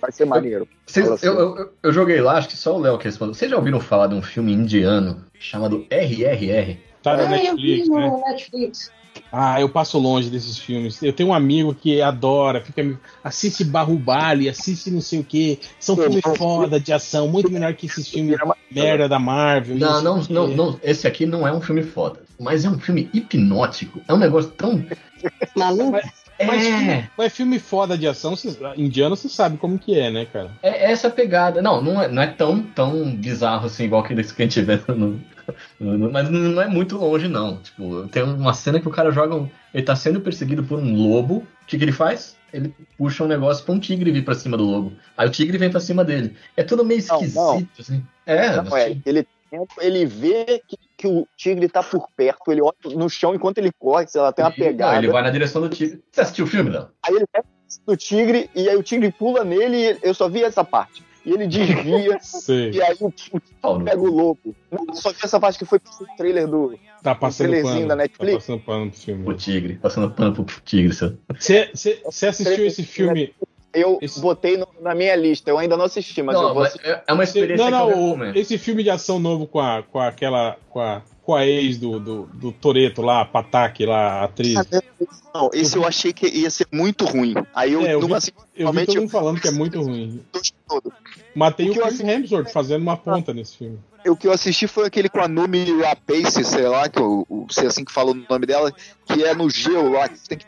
Vai 0.00 0.12
ser 0.12 0.26
maneiro. 0.26 0.68
Vocês- 0.86 1.06
Fala 1.06 1.16
assim. 1.16 1.26
eu, 1.26 1.34
eu- 1.56 1.72
eu 1.82 1.92
joguei 1.94 2.20
lá, 2.20 2.36
acho 2.36 2.48
que 2.48 2.56
só 2.58 2.76
o 2.76 2.78
Léo 2.80 2.98
que 2.98 3.04
respondeu. 3.06 3.32
Vocês 3.34 3.50
já 3.50 3.56
ouviram 3.56 3.80
falar 3.80 4.08
de 4.08 4.14
um 4.14 4.22
filme 4.22 4.52
indiano 4.52 5.24
chamado 5.38 5.86
RRR? 5.90 6.76
Tá 7.06 7.16
no 7.16 7.22
Ah, 7.22 7.36
eu 7.44 7.54
vi 7.56 7.70
Netflix, 7.76 7.88
né? 7.88 8.08
no 8.10 8.20
Netflix. 8.20 8.90
Ah, 9.32 9.60
eu 9.60 9.68
passo 9.68 9.96
longe 9.98 10.28
desses 10.28 10.58
filmes. 10.58 11.00
Eu 11.02 11.12
tenho 11.12 11.28
um 11.28 11.34
amigo 11.34 11.72
que 11.74 12.02
adora, 12.02 12.60
fica 12.60 12.82
me- 12.82 12.98
assiste 13.22 13.64
Barrubali, 13.64 14.48
assiste 14.48 14.90
não 14.90 15.00
sei 15.00 15.20
o 15.20 15.24
que. 15.24 15.60
São 15.78 15.96
filmes 15.96 16.20
foda 16.36 16.80
de 16.80 16.92
ação, 16.92 17.28
muito 17.28 17.50
melhor 17.50 17.72
que 17.74 17.86
esses 17.86 18.08
filmes 18.08 18.36
merda 18.70 19.08
da 19.08 19.18
Marvel. 19.20 19.76
Não, 19.76 20.02
não, 20.02 20.22
não, 20.28 20.48
não, 20.48 20.80
esse 20.82 21.06
aqui 21.06 21.26
não 21.26 21.46
é 21.46 21.52
um 21.52 21.60
filme 21.60 21.82
foda. 21.82 22.22
Mas 22.40 22.64
é 22.64 22.68
um 22.68 22.78
filme 22.78 23.08
hipnótico. 23.14 24.00
É 24.08 24.12
um 24.12 24.18
negócio 24.18 24.50
tão. 24.50 24.84
Maluco? 25.56 25.98
Mas, 26.38 26.64
É, 26.64 26.70
filme, 26.78 27.10
mas 27.16 27.32
filme 27.32 27.58
foda 27.58 27.96
de 27.96 28.06
ação, 28.06 28.36
cê- 28.36 28.56
indiano, 28.76 29.16
você 29.16 29.28
sabe 29.28 29.56
como 29.56 29.78
que 29.78 29.98
é, 29.98 30.10
né, 30.10 30.26
cara? 30.26 30.50
é 30.62 30.90
essa 30.90 31.08
pegada. 31.08 31.62
Não, 31.62 31.80
não 31.82 32.02
é, 32.02 32.08
não 32.08 32.22
é 32.22 32.26
tão, 32.26 32.62
tão 32.62 33.14
bizarro 33.16 33.66
assim, 33.66 33.84
igual 33.84 34.02
aquele 34.02 34.22
que 34.22 34.42
a 34.42 34.44
gente 34.44 34.60
vê 34.62 34.78
no, 34.88 35.20
no- 35.80 35.98
no- 35.98 36.12
Mas 36.12 36.28
não 36.30 36.60
é 36.60 36.68
muito 36.68 36.96
longe, 36.98 37.28
não. 37.28 37.56
Tipo, 37.58 38.06
tem 38.08 38.22
uma 38.22 38.52
cena 38.52 38.80
que 38.80 38.88
o 38.88 38.92
cara 38.92 39.10
joga. 39.10 39.34
um- 39.34 39.48
ele 39.72 39.82
tá 39.84 39.96
sendo 39.96 40.20
perseguido 40.20 40.62
por 40.64 40.78
um 40.78 40.94
lobo. 40.94 41.36
O 41.62 41.66
que, 41.66 41.78
que 41.78 41.84
ele 41.84 41.92
faz? 41.92 42.36
Ele 42.52 42.72
puxa 42.96 43.24
um 43.24 43.28
negócio 43.28 43.64
pra 43.64 43.74
um 43.74 43.78
tigre 43.80 44.10
vir 44.10 44.24
pra 44.24 44.34
cima 44.34 44.56
do 44.56 44.64
lobo. 44.64 44.92
Aí 45.16 45.26
o 45.26 45.30
tigre 45.30 45.58
vem 45.58 45.70
pra 45.70 45.80
cima 45.80 46.04
dele. 46.04 46.34
É 46.56 46.62
tudo 46.62 46.84
meio 46.84 47.02
Não, 47.08 47.16
esquisito, 47.16 47.36
não. 47.36 47.66
assim. 47.78 48.02
É, 48.24 48.56
Não 48.62 48.76
é, 48.76 48.96
ele, 49.04 49.26
ele 49.80 50.06
vê 50.06 50.62
que, 50.66 50.76
que 50.96 51.06
o 51.06 51.26
tigre 51.36 51.68
tá 51.68 51.82
por 51.82 52.08
perto, 52.16 52.50
ele 52.50 52.62
olha 52.62 52.74
no 52.96 53.08
chão 53.10 53.34
enquanto 53.34 53.58
ele 53.58 53.70
corre, 53.78 54.06
sei 54.08 54.20
lá, 54.20 54.32
tem 54.32 54.44
uma 54.44 54.50
Não, 54.50 54.56
pegada. 54.56 54.96
ele 54.98 55.08
vai 55.08 55.22
na 55.22 55.30
direção 55.30 55.60
do 55.62 55.68
tigre. 55.68 56.02
Você 56.10 56.20
assistiu 56.22 56.44
o 56.44 56.48
filme, 56.48 56.70
não? 56.70 56.88
Aí 57.02 57.14
ele 57.14 57.26
pega 57.30 57.44
do 57.86 57.96
tigre 57.96 58.48
e 58.54 58.68
aí 58.68 58.76
o 58.76 58.82
tigre 58.82 59.12
pula 59.12 59.44
nele 59.44 59.76
e 59.76 59.98
eu 60.02 60.14
só 60.14 60.28
vi 60.28 60.42
essa 60.42 60.64
parte. 60.64 61.04
E 61.24 61.32
ele 61.32 61.48
desvia 61.48 62.16
e 62.72 62.80
aí 62.80 62.96
o, 63.00 63.06
o 63.62 63.78
no 63.78 63.84
pega 63.84 64.00
o 64.00 64.06
lobo. 64.10 64.54
Não, 64.70 64.94
só 64.94 65.10
vi 65.10 65.18
essa 65.24 65.40
parte 65.40 65.58
que 65.58 65.64
foi 65.64 65.80
pro 65.80 65.90
trailer 66.16 66.46
do. 66.46 66.78
Tá 67.02 67.14
passando 67.16 67.48
trailerzinho 67.48 67.78
pano. 67.78 67.88
da 67.88 67.96
Netflix. 67.96 68.32
Tá 68.32 68.38
passando 68.38 68.60
pano 68.64 68.90
pro 68.90 68.98
O 68.98 69.02
filme. 69.02 69.34
tigre, 69.34 69.74
passando 69.74 70.10
pano 70.12 70.32
pro 70.32 70.60
tigre. 70.64 70.94
Seu. 70.94 71.18
Você 71.38 71.70
você 72.04 72.26
assistiu 72.28 72.64
esse 72.64 72.84
filme? 72.84 73.34
Eu 73.78 73.98
Esse- 74.00 74.20
botei 74.20 74.56
no- 74.56 74.66
na 74.80 74.94
minha 74.94 75.14
lista, 75.16 75.50
eu 75.50 75.58
ainda 75.58 75.76
não 75.76 75.84
assisti, 75.84 76.22
mas 76.22 76.34
eu 76.36 76.42
Não, 76.42 76.48
vou 76.54 76.62
mas 76.62 76.68
assistir. 76.72 76.88
é 76.88 77.02
é 77.06 77.12
uma 77.12 77.24
experiência 77.24 77.70
Não, 77.70 77.70
que 77.70 77.92
eu 77.92 77.96
não, 77.96 78.02
o- 78.04 78.06
recomendo. 78.12 78.36
esse 78.36 78.58
filme 78.58 78.82
de 78.82 78.90
ação 78.90 79.18
novo 79.18 79.46
com 79.46 79.60
a, 79.60 79.82
com 79.82 80.00
aquela. 80.00 80.56
Com 80.70 80.80
a, 80.80 81.02
com 81.22 81.34
a 81.34 81.44
ex 81.44 81.76
do, 81.76 81.98
do, 81.98 82.22
do 82.34 82.52
Toreto 82.52 83.02
lá, 83.02 83.20
a 83.22 83.24
Patak 83.24 83.84
lá, 83.84 84.20
a 84.20 84.24
atriz. 84.24 84.54
Não, 85.34 85.50
esse 85.52 85.76
eu 85.76 85.84
achei 85.84 86.12
que 86.12 86.28
ia 86.28 86.48
ser 86.50 86.68
muito 86.72 87.04
ruim. 87.04 87.34
Aí 87.52 87.72
eu, 87.72 87.80
É, 87.84 87.94
eu 87.94 88.00
não 88.00 88.06
vi- 88.08 88.14
assisti 88.14 88.36
Eu 88.56 88.70
vi 88.72 88.86
todo 88.86 89.00
mundo 89.00 89.10
falando 89.10 89.40
que 89.40 89.48
é 89.48 89.50
muito 89.50 89.82
ruim. 89.82 90.20
todo. 90.68 90.92
Matei 91.34 91.66
O 91.66 91.70
o 91.70 91.72
eu 91.72 91.82
Chris 91.82 91.94
assisti- 92.00 92.10
Hemsworth 92.12 92.50
fazendo 92.52 92.82
uma 92.82 92.96
ponta 92.96 93.34
nesse 93.34 93.56
filme. 93.58 93.78
O 94.06 94.14
que 94.16 94.28
eu 94.28 94.32
assisti 94.32 94.68
foi 94.68 94.86
aquele 94.86 95.08
com 95.08 95.18
a 95.20 95.26
Numi 95.26 95.64
Rapace, 95.82 96.44
sei 96.44 96.68
lá, 96.68 96.88
que 96.88 97.00
eu, 97.00 97.26
eu 97.28 97.46
sei 97.50 97.66
assim 97.66 97.84
que 97.84 97.90
falou 97.92 98.14
o 98.14 98.24
nome 98.30 98.46
dela, 98.46 98.72
que 99.04 99.24
é 99.24 99.34
no 99.34 99.50
gelo 99.50 99.90
lá, 99.92 100.08
que 100.08 100.16
você 100.18 100.28
tem 100.28 100.38
que 100.38 100.46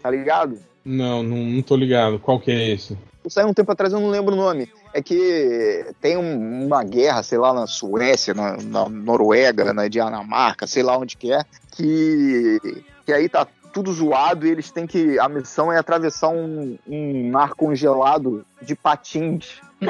tá 0.00 0.10
ligado? 0.10 0.58
Não, 0.84 1.22
não, 1.22 1.36
não 1.38 1.62
tô 1.62 1.76
ligado. 1.76 2.18
Qual 2.18 2.38
que 2.38 2.50
é 2.50 2.70
esse? 2.70 2.96
Saiu 3.28 3.48
um 3.48 3.54
tempo 3.54 3.72
atrás, 3.72 3.92
eu 3.92 4.00
não 4.00 4.10
lembro 4.10 4.34
o 4.34 4.36
nome. 4.36 4.68
É 4.92 5.02
que 5.02 5.86
tem 6.00 6.16
um- 6.16 6.66
uma 6.66 6.84
guerra, 6.84 7.22
sei 7.22 7.38
lá, 7.38 7.54
na 7.54 7.66
Suécia, 7.66 8.34
na, 8.34 8.56
na 8.58 8.88
Noruega, 8.88 9.72
na 9.72 9.88
Dinamarca, 9.88 10.66
sei 10.66 10.82
lá 10.82 10.96
onde 10.98 11.16
que 11.16 11.32
é, 11.32 11.40
que, 11.72 12.58
que 13.06 13.12
aí 13.12 13.28
tá 13.28 13.46
tudo 13.72 13.92
zoado 13.92 14.46
e 14.46 14.50
eles 14.50 14.70
têm 14.70 14.86
que. 14.86 15.18
A 15.18 15.28
missão 15.28 15.72
é 15.72 15.78
atravessar 15.78 16.28
um, 16.28 16.78
um 16.86 17.30
mar 17.30 17.54
congelado 17.54 18.44
de 18.62 18.76
patins. 18.76 19.54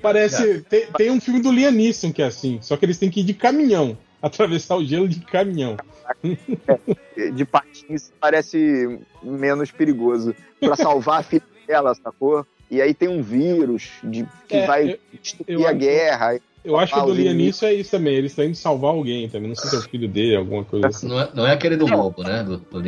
Parece. 0.00 0.60
Tem, 0.68 0.86
tem 0.96 1.10
um 1.10 1.20
filme 1.20 1.40
do 1.40 1.52
Liam 1.52 1.70
Neeson 1.72 2.12
que 2.12 2.22
é 2.22 2.26
assim, 2.26 2.58
só 2.62 2.76
que 2.76 2.84
eles 2.84 2.98
têm 2.98 3.10
que 3.10 3.20
ir 3.20 3.24
de 3.24 3.34
caminhão. 3.34 3.96
Atravessar 4.26 4.76
o 4.76 4.84
gelo 4.84 5.08
de 5.08 5.20
caminhão. 5.20 5.76
de 7.34 7.44
patins 7.44 8.12
parece 8.20 9.00
menos 9.22 9.70
perigoso. 9.70 10.34
Pra 10.60 10.76
salvar 10.76 11.20
a 11.20 11.22
filha 11.22 11.42
dela, 11.66 11.94
sacou? 11.94 12.46
E 12.70 12.80
aí 12.80 12.94
tem 12.94 13.08
um 13.08 13.22
vírus 13.22 13.90
de, 14.02 14.26
que 14.48 14.56
É, 14.56 14.66
vai 14.66 14.98
destruir 15.20 15.66
a 15.66 15.72
guerra. 15.72 16.38
Eu 16.64 16.78
acho 16.78 16.94
que 16.94 17.00
o 17.00 17.06
do. 17.06 17.14
Neeson 17.14 17.66
é 17.66 17.74
isso 17.74 17.90
também. 17.90 18.14
Eles 18.14 18.30
estão 18.32 18.44
indo 18.44 18.54
salvar 18.54 18.92
alguém 18.92 19.28
também. 19.28 19.48
Não 19.48 19.56
sei 19.56 19.68
se 19.68 19.76
é 19.76 19.78
o 19.80 19.82
filho 19.82 20.08
dele, 20.08 20.36
alguma 20.36 20.64
coisa 20.64 20.86
assim. 20.86 21.08
Não 21.08 21.20
é, 21.20 21.28
não 21.34 21.46
é 21.46 21.52
aquele 21.52 21.76
do 21.76 21.86
lobo, 21.86 22.22
né? 22.22 22.44
Do, 22.44 22.58
do, 22.58 22.82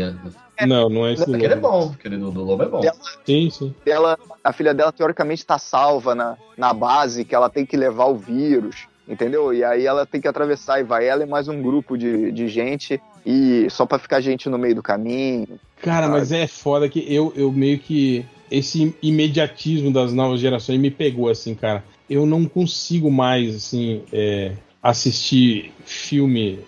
Não, 0.67 0.89
não 0.89 1.07
é 1.07 1.15
esse 1.15 1.27
do 1.27 1.35
Aquele 1.35 1.55
é 1.55 1.57
bom, 1.57 1.93
aquele 1.93 2.17
do, 2.17 2.31
do 2.31 2.45
Lobo 2.45 2.63
é 2.63 2.69
bom. 2.69 2.81
Sim, 3.27 3.51
sim. 3.51 3.75
Dela, 3.85 4.17
a 4.43 4.53
filha 4.53 4.73
dela, 4.73 4.93
teoricamente, 4.93 5.45
tá 5.45 5.59
salva 5.59 6.15
na, 6.15 6.37
na 6.57 6.73
base, 6.73 7.25
que 7.25 7.35
ela 7.35 7.51
tem 7.51 7.67
que 7.67 7.77
levar 7.77 8.07
o 8.07 8.17
vírus, 8.17 8.87
entendeu? 9.09 9.53
E 9.53 9.63
aí 9.63 9.87
ela 9.87 10.07
tem 10.07 10.21
que 10.21 10.29
atravessar, 10.29 10.81
e 10.81 10.85
vai 10.85 11.07
ela 11.07 11.23
e 11.23 11.27
mais 11.27 11.49
um 11.49 11.63
grupo 11.63 11.97
de, 11.97 12.33
de 12.33 12.49
gente, 12.49 13.01
e 13.25 13.67
só 13.71 13.87
pra 13.87 13.99
ficar 13.99 14.21
gente 14.21 14.49
no 14.49 14.59
meio 14.59 14.75
do 14.75 14.83
caminho. 14.83 15.59
Cara, 15.81 16.09
mas 16.09 16.33
é 16.33 16.47
foda 16.47 16.89
que 16.89 17.05
eu, 17.13 17.33
eu 17.37 17.53
meio 17.53 17.79
que. 17.79 18.25
Esse 18.51 18.95
imediatismo 19.03 19.93
das 19.93 20.13
novas 20.13 20.39
gerações 20.39 20.79
me 20.79 20.91
pegou, 20.91 21.29
assim, 21.29 21.55
cara. 21.55 21.83
Eu 22.09 22.27
não 22.27 22.45
consigo 22.45 23.11
mais, 23.11 23.57
assim, 23.57 24.03
é, 24.13 24.53
assistir 24.83 25.73
filme 25.85 26.61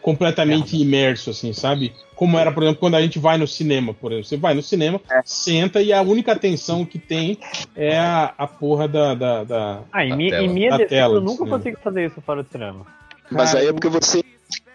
completamente 0.00 0.76
imerso, 0.76 1.30
assim, 1.30 1.52
sabe? 1.52 1.92
Como 2.14 2.38
era, 2.38 2.52
por 2.52 2.62
exemplo, 2.62 2.80
quando 2.80 2.94
a 2.94 3.02
gente 3.02 3.18
vai 3.18 3.36
no 3.38 3.46
cinema, 3.46 3.92
por 3.94 4.12
exemplo. 4.12 4.28
Você 4.28 4.36
vai 4.36 4.54
no 4.54 4.62
cinema, 4.62 5.00
senta 5.24 5.82
e 5.82 5.92
a 5.92 6.02
única 6.02 6.32
atenção 6.32 6.84
que 6.84 6.98
tem 6.98 7.38
é 7.74 7.98
a, 7.98 8.32
a 8.38 8.46
porra 8.46 8.86
da. 8.88 9.14
da, 9.14 9.44
da- 9.44 9.80
Ah, 9.92 10.04
em, 10.04 10.16
mi- 10.16 10.30
tela. 10.30 10.44
em 10.44 10.48
minha 10.48 10.70
Da 10.70 10.76
defesa, 10.78 10.94
tela 11.02 11.14
eu 11.16 11.20
nunca 11.20 11.44
consigo 11.46 11.78
fazer 11.82 12.06
isso 12.06 12.20
fora 12.20 12.42
do 12.42 12.48
cinema. 12.50 12.86
Mas 13.30 13.50
Cara, 13.50 13.62
aí 13.62 13.68
é 13.68 13.72
porque 13.72 13.88
você, 13.88 14.22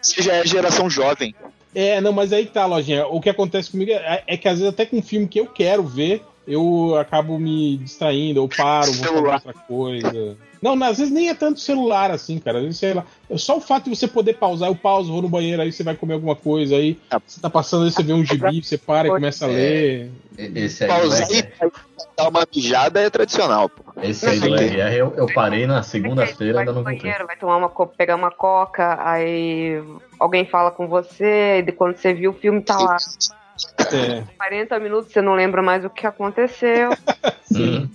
você 0.02 0.22
já 0.22 0.34
é 0.34 0.46
geração 0.46 0.90
jovem. 0.90 1.34
É, 1.74 2.02
não, 2.02 2.12
mas 2.12 2.34
aí 2.34 2.46
que 2.46 2.52
tá, 2.52 2.66
lojinha. 2.66 3.06
O 3.08 3.22
que 3.22 3.30
acontece 3.30 3.72
comigo 3.72 3.92
é, 3.92 4.24
é 4.26 4.36
que 4.38 4.48
às 4.48 4.58
vezes 4.60 4.74
até 4.74 4.86
com 4.86 4.98
um 4.98 5.02
filme 5.04 5.28
que 5.28 5.40
eu 5.40 5.46
quero 5.46 5.84
ver, 5.84 6.24
eu 6.48 6.98
acabo 7.00 7.38
me 7.38 7.78
distraindo, 7.78 8.40
eu 8.40 8.48
paro, 8.50 8.88
vou 8.92 8.96
fazer 8.96 9.08
Celular. 9.14 9.34
outra 9.36 9.54
coisa. 9.54 10.38
Não, 10.62 10.74
às 10.84 10.98
vezes 10.98 11.12
nem 11.14 11.30
é 11.30 11.34
tanto 11.34 11.60
celular 11.60 12.12
assim, 12.12 12.38
cara. 12.40 12.58
Às 12.58 12.64
vezes, 12.66 12.80
sei 12.80 12.94
lá. 12.94 13.06
Só 13.38 13.58
o 13.58 13.62
fato 13.62 13.86
de 13.90 13.96
você 13.96 14.08
poder 14.08 14.34
pausar, 14.34 14.68
eu 14.70 14.76
pauso, 14.76 15.12
vou 15.12 15.22
no 15.22 15.30
banheiro, 15.30 15.62
aí 15.62 15.72
você 15.72 15.84
vai 15.84 15.96
comer 15.96 16.16
alguma 16.16 16.36
coisa, 16.36 16.76
aí 16.76 17.00
Ah. 17.10 17.20
você 17.26 17.40
tá 17.40 17.50
passando, 17.50 17.86
aí 17.86 17.92
você 17.92 18.04
vê 18.04 18.12
um 18.14 18.26
gibi, 18.26 18.62
você 18.64 18.78
para 18.78 19.08
e 19.08 19.12
começa 19.12 19.46
a 19.46 19.50
É. 19.50 19.52
ler. 19.54 20.12
E- 20.38 20.60
Esse 20.66 20.84
aí, 20.84 20.90
Pausar 20.90 21.32
e 21.32 21.42
dar 22.18 22.30
uma 22.30 22.46
mijada 22.54 23.02
é 23.02 23.10
tradicional, 23.10 23.70
pô. 23.70 23.84
esse 24.02 24.26
aí 24.26 24.40
do 24.40 24.56
RR 24.56 24.96
eu, 24.98 25.14
eu 25.16 25.34
parei 25.34 25.68
na 25.68 25.84
segunda-feira 25.84 26.60
ainda 26.60 26.72
no 26.72 26.78
não 26.78 26.84
voltei. 26.84 27.02
banheiro, 27.02 27.28
vai 27.28 27.36
tomar 27.38 27.58
uma 27.58 27.70
co- 27.70 27.88
pegar 27.88 28.16
uma 28.16 28.32
coca, 28.32 28.98
aí 29.04 29.82
alguém 30.20 30.46
fala 30.46 30.72
com 30.72 30.88
você, 30.88 31.64
e 31.66 31.72
quando 31.74 31.96
você 31.98 32.14
viu 32.14 32.32
o 32.32 32.34
filme 32.34 32.62
tá 32.62 32.78
lá 32.78 32.98
É, 33.92 34.24
40 34.38 34.80
minutos, 34.80 35.12
você 35.12 35.22
não 35.22 35.36
lembra 35.36 35.62
mais 35.62 35.84
o 35.86 35.90
que 35.90 36.06
aconteceu. 36.06 36.90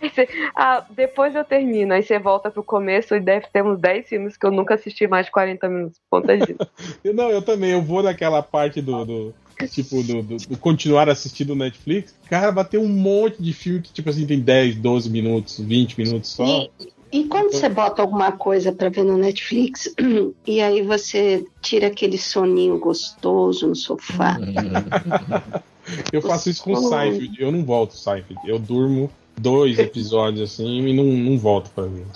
Você, 0.00 0.28
ah, 0.56 0.84
depois 0.90 1.34
eu 1.34 1.44
termino, 1.44 1.92
aí 1.92 2.02
você 2.02 2.18
volta 2.18 2.50
pro 2.50 2.62
começo 2.62 3.14
e 3.14 3.20
deve 3.20 3.46
ter 3.52 3.62
uns 3.62 3.78
10 3.78 4.08
filmes 4.08 4.36
que 4.36 4.44
eu 4.44 4.50
nunca 4.50 4.74
assisti 4.74 5.06
mais 5.06 5.26
de 5.26 5.32
40 5.32 5.68
minutos. 5.68 6.00
Ponta 6.10 6.36
disso. 6.36 6.58
eu- 7.04 7.14
não, 7.14 7.30
eu 7.30 7.40
também, 7.42 7.70
eu 7.70 7.82
vou 7.82 8.02
naquela 8.02 8.42
parte 8.42 8.80
do. 8.80 9.04
do- 9.04 9.34
tipo, 9.70 10.02
do, 10.02 10.22
do- 10.22 10.36
do 10.38 10.58
continuar 10.58 11.08
assistindo 11.08 11.54
Netflix. 11.54 12.14
Cara, 12.28 12.50
bateu 12.50 12.80
um 12.82 12.88
monte 12.88 13.40
de 13.40 13.52
filme 13.52 13.80
que, 13.80 13.92
tipo 13.92 14.10
assim, 14.10 14.26
tem 14.26 14.40
10, 14.40 14.74
12 14.76 15.08
minutos, 15.08 15.60
20 15.60 15.96
minutos 15.98 16.30
só. 16.30 16.62
E, 16.80 16.92
e 17.12 17.24
quando 17.24 17.52
você 17.52 17.68
bota 17.68 18.00
alguma 18.00 18.32
coisa 18.32 18.72
pra 18.72 18.88
ver 18.88 19.04
no 19.04 19.18
Netflix, 19.18 19.94
e 20.46 20.60
aí 20.62 20.80
você 20.82 21.44
tira 21.60 21.88
aquele 21.88 22.16
soninho 22.16 22.78
gostoso 22.78 23.68
no 23.68 23.76
sofá. 23.76 24.38
Eu 26.12 26.22
faço 26.22 26.48
isso 26.48 26.64
com 26.64 26.72
Oh. 26.72 26.88
Seinfeld, 26.88 27.36
eu 27.40 27.52
não 27.52 27.64
volto 27.64 27.94
Seinfeld. 27.94 28.40
Eu 28.46 28.58
durmo 28.58 29.10
dois 29.38 29.76
episódios 29.80 30.52
assim 30.52 30.86
e 30.86 30.94
não, 30.94 31.04
não 31.04 31.38
volto 31.38 31.70
pra 31.70 31.84
ver. 31.84 32.06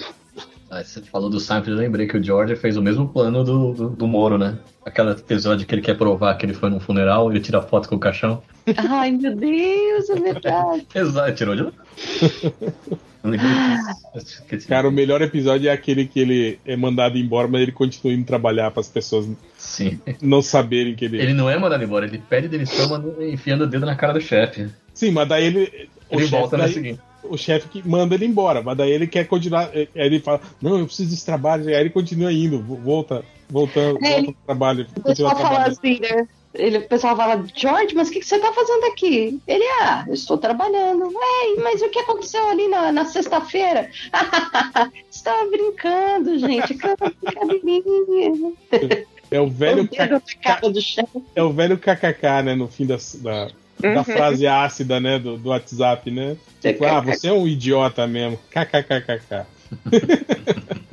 Aí 0.71 0.85
você 0.85 1.01
falou 1.03 1.29
do 1.29 1.39
Seinfeld, 1.39 1.73
eu 1.73 1.85
lembrei 1.87 2.07
que 2.07 2.17
o 2.17 2.23
George 2.23 2.57
fez 2.57 2.77
o 2.77 2.83
mesmo 2.83 3.09
plano 3.09 3.45
do, 3.45 3.73
do, 3.73 3.89
do 3.91 4.07
Moro, 4.07 4.39
né? 4.39 4.59
Aquele 4.85 5.11
episódio 5.11 5.67
que 5.67 5.75
ele 5.75 5.83
quer 5.83 5.97
provar 5.97 6.35
que 6.37 6.47
ele 6.47 6.55
foi 6.55 6.71
num 6.71 6.81
funeral 6.81 7.33
e 7.35 7.41
tira 7.41 7.61
foto 7.61 7.89
com 7.89 7.97
o 7.97 8.01
caixão. 8.01 8.43
Ai, 8.77 9.11
meu 9.11 9.35
Deus, 9.37 10.09
é 10.11 10.15
verdade. 10.15 10.87
Exato, 10.95 11.35
tirou 11.35 11.55
de 11.55 11.63
lá. 11.63 11.73
Cara, 14.69 14.89
o 14.89 14.93
melhor 14.93 15.21
episódio 15.23 15.69
é 15.69 15.73
aquele 15.73 16.07
que 16.07 16.21
ele 16.21 16.59
é 16.65 16.77
mandado 16.77 17.19
embora, 17.19 17.49
mas 17.49 17.61
ele 17.63 17.73
continua 17.73 18.13
indo 18.15 18.25
trabalhar 18.25 18.71
para 18.71 18.81
as 18.81 18.89
pessoas 18.89 19.29
Sim. 19.57 19.99
não 20.23 20.41
saberem 20.43 20.95
que 20.95 21.05
ele. 21.05 21.21
Ele 21.21 21.35
não 21.35 21.49
é 21.51 21.59
mandado 21.59 21.83
embora, 21.85 22.07
ele 22.07 22.19
pede 22.19 22.49
demissão 22.49 23.05
enfiando 23.21 23.65
o 23.65 23.67
dedo 23.67 23.85
na 23.87 23.95
cara 23.97 24.13
do 24.15 24.21
chefe. 24.21 24.69
Sim, 24.95 25.11
mas 25.11 25.29
daí 25.29 25.45
ele. 25.45 25.89
O 26.09 26.15
Ele 26.17 26.23
chefe 26.23 26.31
volta 26.41 26.57
na 26.57 26.65
daí- 26.65 26.75
seguinte. 26.75 27.01
O 27.29 27.37
chefe 27.37 27.67
que 27.69 27.89
manda 27.89 28.15
ele 28.15 28.25
embora, 28.25 28.63
mas 28.63 28.77
daí 28.77 28.91
ele 28.93 29.07
quer 29.09 29.27
continuar. 29.27 29.69
Aí 29.75 29.89
ele 29.95 30.21
fala: 30.21 30.41
Não, 30.63 30.79
eu 30.79 30.87
preciso 30.87 31.11
desse 31.11 31.27
trabalho. 31.27 31.67
Aí 31.67 31.75
ele 31.75 31.91
continua 31.91 32.33
indo, 32.33 32.61
vo- 32.63 32.77
volta, 32.77 33.25
voltando, 33.51 33.99
É, 34.05 34.11
volta 34.11 34.33
pro 34.33 34.37
trabalho. 34.47 34.87
Continua 34.87 35.05
pessoal 35.05 35.37
fala 35.37 35.49
trabalhando. 35.49 35.73
assim, 35.73 35.99
né? 36.01 36.29
Ele, 36.59 36.79
o 36.79 36.89
pessoal 36.89 37.17
fala, 37.17 37.45
George, 37.55 37.95
mas 37.95 38.09
o 38.09 38.13
que, 38.13 38.21
que 38.21 38.27
você 38.27 38.39
tá 38.39 38.53
fazendo 38.53 38.85
aqui? 38.85 39.41
Ele, 39.47 39.65
ah, 39.81 40.05
eu 40.07 40.15
estou 40.15 40.39
trabalhando. 40.39 41.07
Ué, 41.07 41.63
mas 41.63 41.83
o 41.83 41.89
que 41.89 41.99
aconteceu 41.99 42.49
ali 42.49 42.69
na, 42.69 42.91
na 42.93 43.05
sexta-feira? 43.05 43.91
Estava 45.11 45.51
brincando, 45.51 46.39
gente. 46.39 46.73
Aquela 46.73 46.97
brincadeirinha. 46.97 48.53
É 49.31 49.41
o 49.41 49.49
velho, 49.49 49.89
chefe. 50.81 51.23
é 51.35 51.43
o 51.43 51.53
velho 51.53 51.77
kkk, 51.79 52.43
né? 52.45 52.55
No 52.55 52.69
fim 52.69 52.87
da, 52.87 52.97
da, 53.21 53.49
da 53.81 54.05
frase 54.05 54.47
ácida, 54.47 55.01
né? 55.01 55.19
Do, 55.19 55.37
do 55.37 55.49
WhatsApp, 55.51 56.11
né? 56.11 56.37
Tipo, 56.61 56.85
ah, 56.85 57.01
você 57.01 57.29
é 57.29 57.33
um 57.33 57.47
idiota 57.47 58.07
mesmo. 58.07 58.39
KKKKK. 58.51 59.47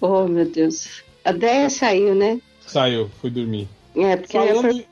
Oh, 0.00 0.26
meu 0.26 0.44
Deus. 0.44 1.02
A 1.24 1.32
Déia 1.32 1.68
saiu, 1.68 2.14
né? 2.14 2.40
Saiu, 2.66 3.10
fui 3.20 3.30
dormir. 3.30 3.68
É, 3.96 4.16
porque 4.16 4.36
eu 4.36 4.44
ia 4.44 4.54
Falando. 4.54 4.84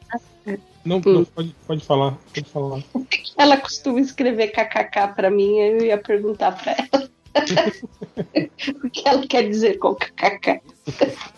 per- 0.44 0.60
Não, 0.85 1.01
não, 1.01 1.24
pode, 1.24 1.55
pode 1.66 1.85
falar, 1.85 2.18
pode 2.35 2.48
falar. 2.48 2.82
ela 3.36 3.56
costuma 3.56 4.01
escrever 4.01 4.48
kkk 4.52 5.14
pra 5.14 5.31
mim, 5.31 5.56
eu 5.59 5.85
ia 5.85 5.98
perguntar 5.98 6.52
pra 6.52 6.73
ela. 6.73 7.09
o 8.85 8.90
que 8.90 9.09
ela 9.09 9.27
quer 9.27 9.48
dizer 9.48 9.78
com 9.78 9.94
kkk? 9.94 10.60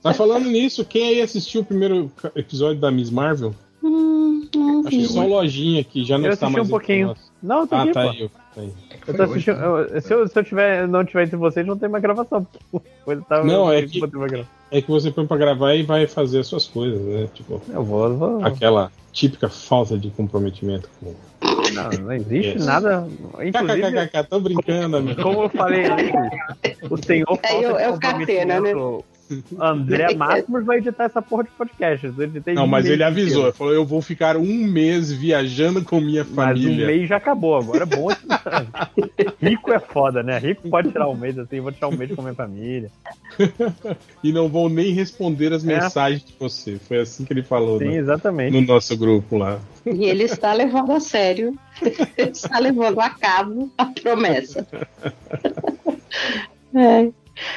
Tá 0.00 0.14
falando 0.14 0.48
nisso, 0.48 0.84
quem 0.84 1.08
aí 1.08 1.20
assistiu 1.20 1.62
o 1.62 1.64
primeiro 1.64 2.10
episódio 2.36 2.80
da 2.80 2.88
Miss 2.88 3.10
Marvel? 3.10 3.52
Hum, 3.82 4.48
não 4.54 4.80
Acho 4.86 4.90
que 4.90 5.08
só 5.08 5.26
lojinha 5.26 5.82
que 5.82 6.04
já 6.04 6.16
não 6.16 6.26
Eu 6.26 6.34
está 6.34 6.46
assisti 6.46 6.56
mais 6.60 6.68
um 6.68 6.70
pouquinho. 6.70 7.16
Não, 7.42 7.60
eu 7.62 7.66
tô 7.66 7.74
Ah, 7.74 7.82
aqui, 7.82 7.92
tá 7.92 8.02
pô. 8.04 8.08
aí, 8.10 8.30
tá 8.58 8.62
aí. 8.62 8.72
Eu 9.06 9.14
tô 9.16 9.22
assistindo. 9.22 9.56
eu- 9.58 10.00
se 10.00 10.12
eu, 10.12 10.28
se 10.28 10.38
eu 10.38 10.44
tiver, 10.44 10.86
não 10.88 11.04
tiver 11.04 11.24
entre 11.24 11.36
vocês, 11.36 11.66
não 11.66 11.78
tem 11.78 11.88
mais 11.88 12.02
gravação. 12.02 12.46
Tava, 13.28 13.44
Não, 13.44 13.72
é 13.72 13.82
que- 13.82 14.00
botei 14.00 14.18
uma 14.18 14.26
gravação. 14.28 14.52
É 14.70 14.82
que 14.82 14.88
você 14.90 15.10
põe 15.10 15.26
pra 15.26 15.36
gravar 15.38 15.74
e 15.74 15.82
vai 15.82 16.06
fazer 16.06 16.40
as 16.40 16.46
suas 16.46 16.66
coisas, 16.66 17.00
né? 17.00 17.26
Tipo, 17.32 17.62
Eu 17.72 17.82
vou, 17.82 18.04
eu 18.06 18.16
vou. 18.16 18.44
aquela 18.44 18.92
típica 19.12 19.48
falta 19.48 19.96
de 19.96 20.10
comprometimento 20.10 20.90
com. 21.00 21.14
Não, 21.72 21.90
não 22.04 22.12
existe 22.12 22.52
Yes. 22.58 22.66
nada. 22.66 23.06
Inclusive, 23.42 23.80
KKKK, 23.82 24.24
tô 24.24 24.40
brincando, 24.40 24.96
amigo. 24.98 25.22
como 25.22 25.42
eu 25.44 25.48
falei 25.48 25.86
antes, 25.86 26.10
o 26.90 26.96
senhor 26.98 27.38
É, 27.42 27.64
eu- 27.64 27.78
é 27.78 27.88
o 27.90 27.98
Catena, 27.98 28.60
né? 28.60 28.72
André 29.60 30.14
Máximos 30.16 30.64
vai 30.64 30.78
editar 30.78 31.04
essa 31.04 31.20
porra 31.22 31.44
de 31.44 31.50
podcast. 31.50 32.06
Eu 32.06 32.24
editei 32.24 32.54
Não, 32.54 32.64
um 32.64 32.66
mas 32.66 32.86
ele 32.86 33.02
avisou, 33.02 33.44
ele 33.44 33.52
falou: 33.52 33.72
eu 33.74 33.84
vou 33.84 34.00
ficar 34.00 34.36
um 34.36 34.64
mês 34.66 35.12
viajando 35.12 35.84
com 35.84 36.00
minha 36.00 36.24
Mas 36.24 36.58
um 36.58 36.62
família. 36.62 36.86
mês 36.86 37.08
já 37.08 37.16
acabou, 37.16 37.56
agora 37.56 37.82
é 37.82 37.86
bom. 37.86 38.08
Rico 39.40 39.72
é 39.72 39.78
foda, 39.78 40.22
né? 40.22 40.38
Rico 40.38 40.68
pode 40.68 40.90
tirar 40.90 41.08
um 41.08 41.16
mês 41.16 41.38
assim, 41.38 41.60
vou 41.60 41.72
tirar 41.72 41.88
um 41.88 41.96
mês 41.96 42.10
com 42.14 42.20
a 42.20 42.24
minha 42.24 42.34
família. 42.34 42.90
E 44.24 44.32
não 44.32 44.48
vão 44.48 44.68
nem 44.68 44.92
responder 44.92 45.52
as 45.52 45.62
É. 45.64 45.66
mensagens 45.66 46.24
de 46.24 46.34
você. 46.38 46.76
Foi 46.76 46.98
assim 46.98 47.24
que 47.24 47.32
ele 47.32 47.42
falou 47.42 47.78
Sim, 47.78 47.84
né? 47.88 47.96
exatamente. 47.96 48.52
no 48.52 48.60
nosso 48.62 48.96
grupo 48.96 49.36
lá. 49.38 49.60
E 49.86 50.04
ele 50.06 50.24
está 50.24 50.52
levando 50.52 50.92
a 50.92 51.00
sério, 51.00 51.56
está 52.16 52.58
levando 52.58 53.00
a 53.00 53.10
cabo 53.10 53.70
a 53.78 53.86
promessa. 53.86 54.66
É. 56.74 57.08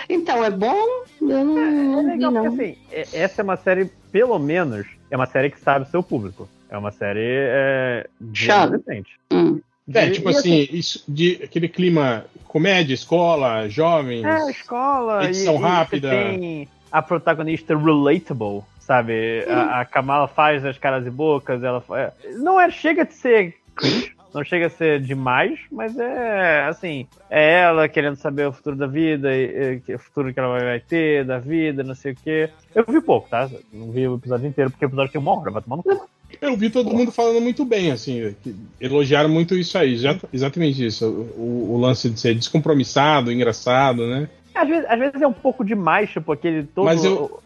Então, 0.09 0.43
é 0.43 0.49
bom? 0.49 0.85
Eu 1.21 1.43
não, 1.45 1.99
É 1.99 2.03
vi, 2.03 2.07
legal 2.09 2.31
não. 2.31 2.43
porque 2.43 2.63
assim, 2.63 2.77
é- 2.91 3.07
essa 3.23 3.41
é 3.41 3.43
uma 3.43 3.57
série, 3.57 3.85
pelo 4.11 4.37
menos, 4.39 4.87
é 5.09 5.15
uma 5.15 5.25
série 5.25 5.49
que 5.49 5.59
sabe 5.59 5.85
o 5.85 5.89
seu 5.89 6.01
público. 6.03 6.47
É 6.69 6.77
uma 6.77 6.91
série 6.91 7.19
é, 7.23 8.07
adolescente. 8.49 9.19
Hum. 9.31 9.59
É, 9.93 10.09
tipo 10.09 10.29
e 10.29 10.35
assim, 10.35 10.67
isso, 10.71 11.03
de 11.07 11.41
aquele 11.43 11.67
clima 11.67 12.25
comédia, 12.47 12.93
escola, 12.93 13.67
jovens. 13.67 14.23
É, 14.23 14.51
escola. 14.51 15.25
Edição 15.25 15.55
e, 15.55 15.57
e 15.57 15.61
rápida. 15.61 16.09
Você 16.09 16.15
tem 16.15 16.69
a 16.91 17.01
protagonista 17.01 17.75
relatable, 17.77 18.61
sabe? 18.79 19.43
A, 19.49 19.81
a 19.81 19.85
Kamala 19.85 20.27
faz 20.27 20.63
as 20.65 20.77
caras 20.77 21.05
e 21.05 21.09
bocas, 21.09 21.63
ela 21.63 21.83
é, 21.91 22.11
Não 22.37 22.59
é, 22.59 22.69
chega 22.69 23.05
de 23.05 23.13
ser 23.13 23.55
cringe, 23.75 24.15
não 24.33 24.43
chega 24.43 24.67
a 24.67 24.69
ser 24.69 25.01
demais, 25.01 25.59
mas 25.71 25.97
é 25.97 26.63
assim, 26.67 27.05
é 27.29 27.61
ela 27.61 27.87
querendo 27.89 28.15
saber 28.15 28.47
o 28.47 28.53
futuro 28.53 28.75
da 28.75 28.87
vida, 28.87 29.35
e, 29.35 29.81
e, 29.87 29.95
o 29.95 29.99
futuro 29.99 30.33
que 30.33 30.39
ela 30.39 30.57
vai 30.59 30.79
ter, 30.79 31.25
da 31.25 31.37
vida, 31.39 31.83
não 31.83 31.95
sei 31.95 32.13
o 32.13 32.15
quê. 32.15 32.49
Eu 32.73 32.85
vi 32.87 33.01
pouco, 33.01 33.29
tá? 33.29 33.49
Não 33.73 33.91
vi 33.91 34.07
o 34.07 34.15
episódio 34.15 34.47
inteiro, 34.47 34.69
porque 34.71 34.85
o 34.85 34.87
episódio 34.87 35.11
tem 35.11 35.21
uma 35.21 35.37
hora, 35.39 35.51
vai 35.51 35.61
tomar 35.61 35.77
no 35.77 35.83
cu. 35.83 36.09
Eu 36.41 36.55
vi 36.55 36.69
todo 36.69 36.89
mundo 36.93 37.11
falando 37.11 37.41
muito 37.41 37.65
bem, 37.65 37.91
assim, 37.91 38.33
elogiaram 38.79 39.27
muito 39.29 39.53
isso 39.55 39.77
aí, 39.77 39.97
já- 39.97 40.17
exatamente 40.31 40.85
isso. 40.85 41.05
O, 41.37 41.73
o 41.73 41.77
lance 41.81 42.09
de 42.09 42.19
ser 42.19 42.33
descompromissado, 42.33 43.31
engraçado, 43.31 44.07
né? 44.07 44.29
Às 44.55 44.67
vezes, 44.67 44.85
às 44.89 44.99
vezes 44.99 45.21
é 45.21 45.27
um 45.27 45.33
pouco 45.33 45.63
demais, 45.63 46.09
tipo, 46.09 46.31
aquele 46.31 46.63
todo. 46.63 46.85
Mas 46.85 47.03
eu- 47.03 47.41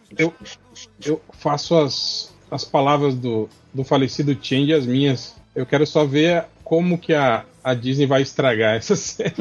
Eu 1.05 1.21
faço 1.33 1.75
as, 1.77 2.33
as 2.49 2.63
palavras 2.63 3.15
do, 3.15 3.49
do 3.73 3.83
falecido 3.83 4.37
Change 4.39 4.73
as 4.73 4.85
minhas. 4.85 5.35
Eu 5.55 5.65
quero 5.65 5.85
só 5.85 6.05
ver 6.05 6.45
como 6.65 6.97
que 6.97 7.13
a, 7.13 7.45
a 7.63 7.73
Disney 7.73 8.05
vai 8.07 8.21
estragar 8.23 8.75
essa 8.75 8.95
série. 8.97 9.33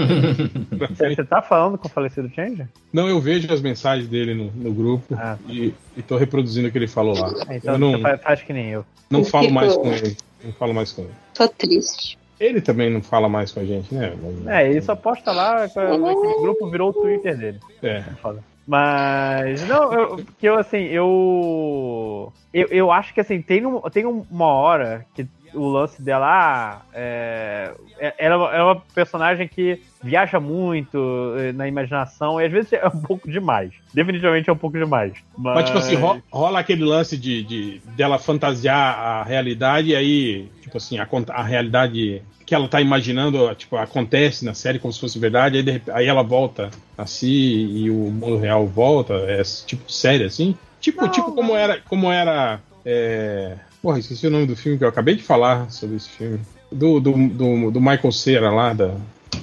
Você 1.17 1.25
tá 1.25 1.43
falando 1.43 1.77
com 1.79 1.89
o 1.89 1.91
falecido 1.91 2.31
Change? 2.33 2.67
Não, 2.93 3.09
eu 3.09 3.19
vejo 3.21 3.53
as 3.53 3.61
mensagens 3.61 4.07
dele 4.09 4.35
no, 4.35 4.53
no 4.53 4.73
grupo 4.73 5.15
Ah. 5.19 5.37
e, 5.49 5.75
e 5.97 6.03
tô 6.03 6.17
reproduzindo 6.17 6.69
o 6.69 6.71
que 6.71 6.79
ele 6.79 6.87
falou 6.87 7.19
lá. 7.19 7.33
Então 7.51 7.73
eu 7.75 7.79
não, 7.79 7.93
você 8.01 8.19
faz, 8.19 8.43
que 8.43 8.53
nem 8.53 8.69
eu. 8.71 8.85
não 9.11 9.21
Eu 9.21 9.25
falo 9.25 9.45
fico- 9.45 9.55
mais 9.55 9.75
com 9.77 9.93
ele. 9.93 10.17
Não 10.45 10.53
falo 10.53 10.75
mais 10.75 10.93
com 10.93 11.03
ele. 11.03 11.13
Tô 11.35 11.49
triste. 11.49 12.19
Ele 12.39 12.61
também 12.61 12.91
não 12.91 13.01
fala 13.01 13.29
mais 13.29 13.51
com 13.53 13.61
a 13.61 13.65
gente, 13.65 13.95
né? 13.95 14.13
É, 14.49 14.69
ele 14.69 14.83
só 14.83 14.95
posta 14.95 15.33
lá, 15.33 15.65
aquele 15.65 16.41
grupo 16.43 16.69
virou 16.69 16.91
o 16.91 16.93
Twitter 16.93 17.37
dele. 17.39 17.59
É. 17.83 18.03
Foda. 18.21 18.43
Mas, 18.67 19.67
não, 19.69 19.93
eu, 19.93 20.17
porque 20.17 20.49
eu, 20.49 20.59
assim, 20.59 20.79
eu, 20.85 22.33
eu. 22.53 22.67
Eu 22.71 22.91
acho 22.91 23.13
que, 23.15 23.21
assim, 23.21 23.41
tem, 23.43 23.65
um, 23.65 23.81
tem 23.83 24.05
uma 24.07 24.47
hora 24.47 25.05
que 25.15 25.27
o 25.55 25.69
lance 25.69 26.01
dela, 26.03 26.27
ah, 26.27 26.83
é, 26.93 27.73
é- 27.99 28.15
ela 28.19 28.55
é 28.55 28.63
uma 28.63 28.81
personagem 28.95 29.49
que 29.49 29.81
viaja 30.03 30.39
muito 30.39 30.99
eh, 31.39 31.53
na 31.53 31.67
imaginação 31.67 32.41
e 32.41 32.45
às 32.45 32.53
vezes 32.53 32.73
é 32.73 32.87
um 32.87 33.01
pouco 33.01 33.31
demais. 33.31 33.73
Definitivamente 33.93 34.51
é 34.51 34.53
um 34.53 34.57
pouco 34.57 34.77
demais. 34.79 35.13
Mas, 35.37 35.55
Mas, 35.55 35.65
tipo 35.67 35.79
assim, 35.79 35.95
ro- 35.95 36.23
rola 36.31 36.61
aquele 36.61 36.85
lance 36.85 37.17
de, 37.17 37.43
de 37.43 37.81
dela 37.97 38.19
fantasiar 38.19 38.99
a 38.99 39.23
realidade 39.23 39.89
e 39.91 39.97
aí, 39.97 40.49
tipo 40.61 40.77
assim, 40.77 40.99
a, 40.99 41.09
a 41.31 41.43
realidade 41.43 42.23
que 42.45 42.55
ela 42.55 42.69
tá 42.69 42.81
imaginando, 42.81 43.55
tipo, 43.55 43.77
acontece 43.77 44.45
na 44.45 44.53
série 44.53 44.79
como 44.79 44.93
se 44.93 45.01
fosse 45.01 45.19
verdade, 45.19 45.57
aí, 45.57 45.63
de 45.63 45.83
aí 45.91 46.07
ela 46.07 46.23
volta 46.23 46.71
assim 46.99 47.29
e 47.29 47.91
o 47.91 47.95
mundo 48.11 48.37
real 48.37 48.67
volta, 48.67 49.15
é 49.15 49.43
tipo 49.67 49.91
série 49.91 50.25
assim. 50.25 50.55
Tipo, 50.81 51.09
tipo 51.09 51.33
como 51.33 51.57
era, 51.57 51.81
como 51.89 52.13
era. 52.13 52.61
É... 52.85 53.57
Porra, 53.85 53.99
esqueci 53.99 54.27
o 54.27 54.31
nome 54.31 54.47
do 54.47 54.57
filme 54.57 54.79
que 54.79 54.85
eu 54.85 54.89
acabei 54.89 55.15
de 55.15 55.23
falar 55.23 55.71
sobre 55.71 55.97
esse 55.97 56.09
filme. 56.09 56.41
Do, 56.73 56.99
do, 56.99 57.13
do, 57.29 57.71
do 57.71 57.81
Michael 57.83 58.13
Cera 58.13 58.51
lá, 58.51 58.73
da. 58.73 58.95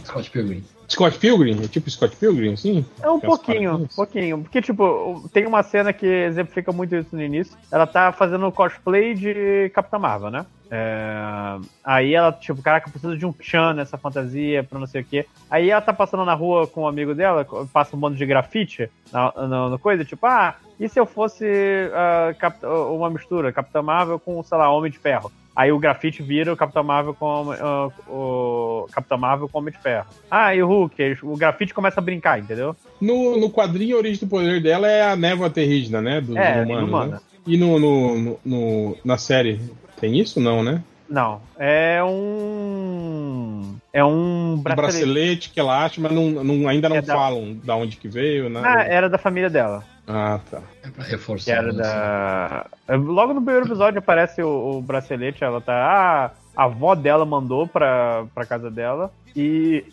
Scott 0.03 0.32
Pilgrim. 0.32 0.64
Scott 0.90 1.20
Pilgrim? 1.20 1.64
É 1.64 1.68
tipo 1.68 1.88
Scott 1.92 2.16
Pilgrim, 2.16 2.53
assim? 2.53 2.84
É 3.03 3.08
um 3.08 3.20
pouquinho, 3.20 3.76
um 3.76 3.86
pouquinho. 3.86 4.42
Porque, 4.42 4.60
tipo, 4.60 5.30
tem 5.32 5.45
uma 5.45 5.61
cena 5.61 5.94
que 5.94 6.08
exemplifica 6.08 6.72
muito 6.72 6.95
isso 6.95 7.16
no 7.16 7.22
início. 7.22 7.56
Ela 7.72 7.86
tá 7.86 8.11
fazendo 8.11 8.52
cosplay 8.52 9.14
de 9.14 9.70
Capitã 9.76 10.00
Marvel, 10.00 10.32
né? 10.32 10.44
É, 10.72 11.60
Aí 11.84 12.16
ela, 12.16 12.32
tipo, 12.32 12.64
caraca, 12.64 12.88
eu 12.88 12.92
preciso 12.92 13.16
de 13.16 13.26
um 13.28 13.36
Chan 13.40 13.74
nessa 13.74 13.95
fantasia 13.95 14.64
pra 14.64 14.80
não 14.80 14.88
sei 14.88 15.02
o 15.02 15.06
quê. 15.06 15.28
Aí 15.52 15.70
ela 15.70 15.82
tá 15.82 15.94
passando 15.94 16.26
na 16.26 16.34
rua 16.34 16.66
com 16.66 16.82
um 16.82 16.88
amigo 16.88 17.14
dela, 17.14 17.45
passa 17.72 17.95
um 17.95 18.00
bando 18.00 18.18
de 18.18 18.26
grafite 18.26 18.90
na, 19.14 19.32
na, 19.48 19.70
na 19.70 19.78
coisa, 19.78 20.03
tipo, 20.03 20.26
ah, 20.26 20.56
e 20.84 20.90
se 20.90 21.00
eu 21.00 21.06
fosse 21.06 21.45
ah, 21.93 22.34
Cap- 22.40 22.66
uma 22.66 23.10
mistura, 23.10 23.51
Capitã 23.53 23.82
Marvel 23.82 24.19
com, 24.19 24.42
sei 24.43 24.58
lá, 24.58 24.69
Homem 24.72 24.92
de 24.92 24.98
Ferro? 24.98 25.32
Aí 25.53 25.69
o 25.72 25.77
grafite 25.80 26.24
vira 26.24 26.51
o 26.53 26.56
Capitão 26.58 26.82
Marvel 26.84 27.14
com 27.14 27.51
ah, 27.51 27.90
o 28.10 28.88
Capitão 28.92 29.18
Marvel 29.18 29.48
com 29.50 29.58
o 29.58 29.61
Homem 29.61 29.74
de 29.74 29.80
Ferro. 29.80 30.08
Ah, 30.30 30.56
e 30.56 30.64
o 30.64 30.68
Hulk, 30.68 31.18
o 31.24 31.35
grafite 31.38 31.74
começa 31.74 32.00
a 32.00 32.03
brincar, 32.03 32.40
entendeu? 32.40 32.76
No, 33.01 33.38
no 33.38 33.50
quadrinho, 33.51 33.95
a 33.95 34.00
origem 34.00 34.19
do 34.26 34.30
poder 34.30 34.61
dela 34.61 34.88
é 34.88 35.03
a 35.03 35.16
névoa 35.16 35.50
terrígena, 35.50 36.01
né? 36.01 36.22
Do, 36.22 36.38
É, 36.38 36.64
do 36.66 36.72
humano, 36.72 37.11
né? 37.11 37.19
E 37.45 37.58
no, 37.58 37.80
no, 37.80 38.40
no- 38.45 38.98
na 39.03 39.18
série, 39.18 39.60
tem 40.00 40.18
isso? 40.19 40.40
Não, 40.40 40.64
né? 40.64 40.82
Não, 41.10 41.42
é 41.60 42.01
um. 42.01 43.76
É 43.92 44.03
um 44.03 44.53
Um 44.53 44.58
bracelete. 44.58 44.98
bracelete 45.06 45.50
que 45.50 45.60
ela 45.60 45.84
acha, 45.84 46.00
mas 46.00 46.11
não, 46.14 46.30
não- 46.43 46.68
ainda 46.69 46.88
não 46.88 46.95
É 46.98 47.01
falam 47.01 47.58
da 47.64 47.76
onde 47.76 47.98
que 47.98 48.08
veio, 48.08 48.50
nada. 48.50 48.68
Ah, 48.69 48.84
era 48.84 49.10
da 49.10 49.18
família 49.18 49.50
dela. 49.50 49.84
Ah, 50.08 50.40
tá. 50.50 50.62
É 50.84 50.90
pra 50.90 51.06
Que 51.06 51.12
reforçar. 51.12 51.52
era 51.52 51.74
né? 51.74 51.84
da. 51.84 52.66
Logo 52.90 53.34
no 53.34 53.42
primeiro 53.42 53.68
episódio 53.68 54.00
aparece 54.00 54.42
o, 54.42 54.78
o 54.78 54.82
bracelete, 54.82 55.44
ela 55.44 55.62
tá. 55.62 55.74
Ah, 55.74 56.32
a 56.56 56.66
avó 56.66 56.96
dela 56.96 57.26
mandou 57.26 57.68
pra, 57.68 58.26
pra 58.34 58.46
casa 58.46 58.70
dela 58.70 59.12
e. 59.36 59.86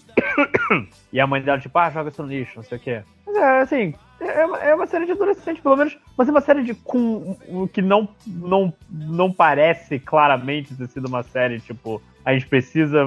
e 1.13 1.21
a 1.21 1.27
mãe 1.27 1.43
dela, 1.43 1.59
tipo, 1.59 1.79
ah, 1.79 1.91
joga 1.91 2.11
isso 2.11 2.23
no 2.23 2.29
lixo, 2.29 2.53
não 2.57 2.63
sei 2.65 2.79
o 2.79 2.81
quê. 2.81 3.03
Mas 3.27 3.37
é 3.37 3.61
assim. 3.61 3.95
É 4.21 4.45
uma, 4.45 4.59
é 4.59 4.75
uma 4.75 4.87
série 4.87 5.07
de 5.07 5.13
adolescente, 5.13 5.63
pelo 5.63 5.77
menos, 5.77 5.97
mas 6.17 6.27
é 6.27 6.33
uma 6.33 6.41
série 6.41 6.65
de 6.65 6.75
com 6.75 7.37
o 7.47 7.69
que 7.69 7.81
não, 7.81 8.09
não, 8.27 8.75
não 8.91 9.33
parece 9.33 10.01
claramente 10.01 10.75
ter 10.75 10.89
sido 10.89 11.07
uma 11.07 11.23
série, 11.23 11.61
tipo, 11.61 12.03
a 12.29 12.35
gente 12.35 12.47
precisa 12.47 13.07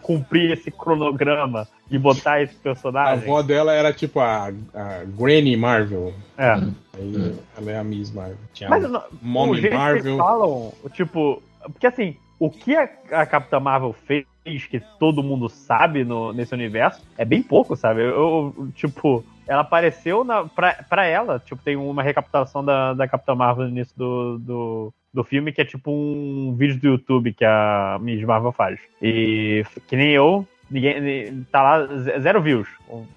cumprir 0.00 0.52
esse 0.52 0.70
cronograma 0.70 1.68
e 1.90 1.98
botar 1.98 2.40
esse 2.40 2.56
A 2.56 2.62
personagem. 2.62 3.24
avó 3.24 3.42
dela 3.42 3.74
era 3.74 3.92
tipo 3.92 4.20
a, 4.20 4.46
a 4.72 5.04
Granny 5.04 5.54
Marvel. 5.54 6.14
É. 6.38 6.52
Aí 6.94 7.38
ela 7.58 7.70
é 7.70 7.78
a 7.78 7.84
Miss 7.84 8.10
Marvel. 8.10 8.38
Tinha 8.54 8.70
Mas 8.70 8.86
a 8.86 9.04
Mommy 9.20 9.68
Marvel. 9.68 10.14
eles 10.14 10.16
falam, 10.16 10.72
tipo, 10.94 11.42
porque 11.64 11.86
assim, 11.86 12.16
o 12.38 12.48
que 12.48 12.74
a, 12.74 12.88
a 13.10 13.26
Capitã 13.26 13.60
Marvel 13.60 13.92
fez 13.92 14.24
que 14.70 14.80
todo 14.98 15.22
mundo 15.22 15.50
sabe 15.50 16.02
no, 16.02 16.32
nesse 16.32 16.54
universo 16.54 17.02
é 17.18 17.26
bem 17.26 17.42
pouco, 17.42 17.76
sabe? 17.76 18.00
Eu, 18.00 18.54
eu, 18.56 18.68
tipo, 18.74 19.22
ela 19.46 19.60
apareceu 19.60 20.24
na, 20.24 20.46
pra, 20.46 20.72
pra 20.88 21.04
ela, 21.04 21.38
tipo, 21.38 21.62
tem 21.62 21.76
uma 21.76 22.02
recapitulação 22.02 22.64
da, 22.64 22.94
da 22.94 23.06
Capitã 23.06 23.34
Marvel 23.34 23.66
no 23.66 23.70
início 23.72 23.94
do, 23.94 24.38
do, 24.38 24.94
do 25.12 25.22
filme, 25.24 25.52
que 25.52 25.60
é 25.60 25.64
tipo 25.64 25.90
um 25.90 26.54
vídeo 26.56 26.78
do 26.80 26.86
YouTube 26.88 27.32
que 27.32 27.44
a 27.44 27.98
Miss 28.00 28.22
Marvel 28.24 28.52
faz. 28.52 28.80
E 29.00 29.64
que 29.86 29.96
nem 29.96 30.10
eu, 30.10 30.46
ninguém 30.70 31.44
tá 31.50 31.62
lá, 31.62 31.86
ze- 31.86 32.20
zero 32.20 32.40
views. 32.40 32.68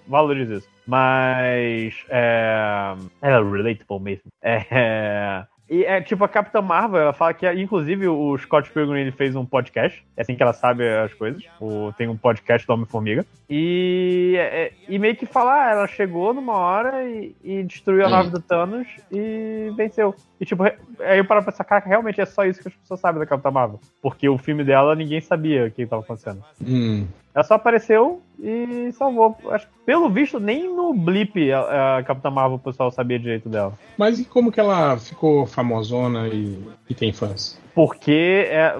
Valorizo 0.07 0.55
isso. 0.55 0.69
Mas 0.87 1.95
é, 2.09 2.95
é 3.21 3.29
relatable 3.39 3.99
mesmo. 3.99 4.25
É, 4.41 5.45
e 5.69 5.83
é 5.83 5.99
tipo 5.99 6.23
a 6.23 6.29
Capitã 6.29 6.61
Marvel, 6.61 7.01
ela 7.01 7.13
fala 7.13 7.33
que 7.33 7.51
inclusive 7.53 8.07
o 8.07 8.37
Scott 8.37 8.69
Pilgrim 8.71 8.99
ele 8.99 9.11
fez 9.11 9.35
um 9.35 9.45
podcast, 9.45 10.05
é 10.15 10.21
assim 10.21 10.35
que 10.35 10.43
ela 10.43 10.53
sabe 10.53 10.87
as 10.87 11.13
coisas. 11.13 11.43
O, 11.59 11.91
tem 11.97 12.07
um 12.07 12.15
podcast 12.15 12.67
do 12.67 12.73
Homem-Formiga. 12.73 13.25
E, 13.49 14.35
é, 14.37 14.71
e 14.87 14.99
meio 14.99 15.15
que 15.15 15.25
fala, 15.25 15.53
ah, 15.53 15.71
ela 15.71 15.87
chegou 15.87 16.33
numa 16.33 16.53
hora 16.53 17.03
e, 17.03 17.35
e 17.43 17.63
destruiu 17.63 18.05
a 18.05 18.09
nave 18.09 18.29
do 18.29 18.39
Thanos 18.39 18.87
e 19.11 19.71
venceu. 19.75 20.13
E 20.39 20.45
tipo, 20.45 20.63
aí 20.63 21.17
eu 21.17 21.25
paro 21.25 21.41
pra 21.41 21.51
pensar, 21.51 21.63
cara, 21.63 21.83
realmente 21.85 22.21
é 22.21 22.25
só 22.25 22.45
isso 22.45 22.61
que 22.61 22.67
as 22.67 22.73
pessoas 22.75 22.99
sabem 22.99 23.19
da 23.19 23.25
Capitã 23.25 23.49
Marvel. 23.49 23.79
Porque 24.01 24.29
o 24.29 24.37
filme 24.37 24.63
dela 24.63 24.95
ninguém 24.95 25.19
sabia 25.19 25.65
o 25.65 25.71
que 25.71 25.81
estava 25.81 26.03
acontecendo. 26.03 26.43
Hum. 26.63 27.07
Ela 27.35 27.43
só 27.43 27.55
apareceu 27.55 28.21
e 28.39 28.89
salvou. 28.93 29.35
Acho 29.49 29.67
que, 29.67 29.73
pelo 29.85 30.09
visto, 30.09 30.39
nem 30.39 30.73
no 30.73 30.93
blip 30.93 31.51
a, 31.51 31.97
a 31.97 32.03
Capitã 32.03 32.31
Marvel 32.31 32.55
o 32.55 32.59
pessoal 32.59 32.89
sabia 32.89 33.19
direito 33.19 33.49
dela. 33.49 33.73
Mas 33.97 34.19
e 34.19 34.23
como 34.25 34.51
que 34.53 34.59
ela 34.59 34.97
ficou 34.97 35.45
famosona 35.45 36.29
e, 36.29 36.57
e 36.89 36.93
tem 36.95 37.11
fãs? 37.11 37.59
Porque, 37.75 38.47
é, 38.49 38.77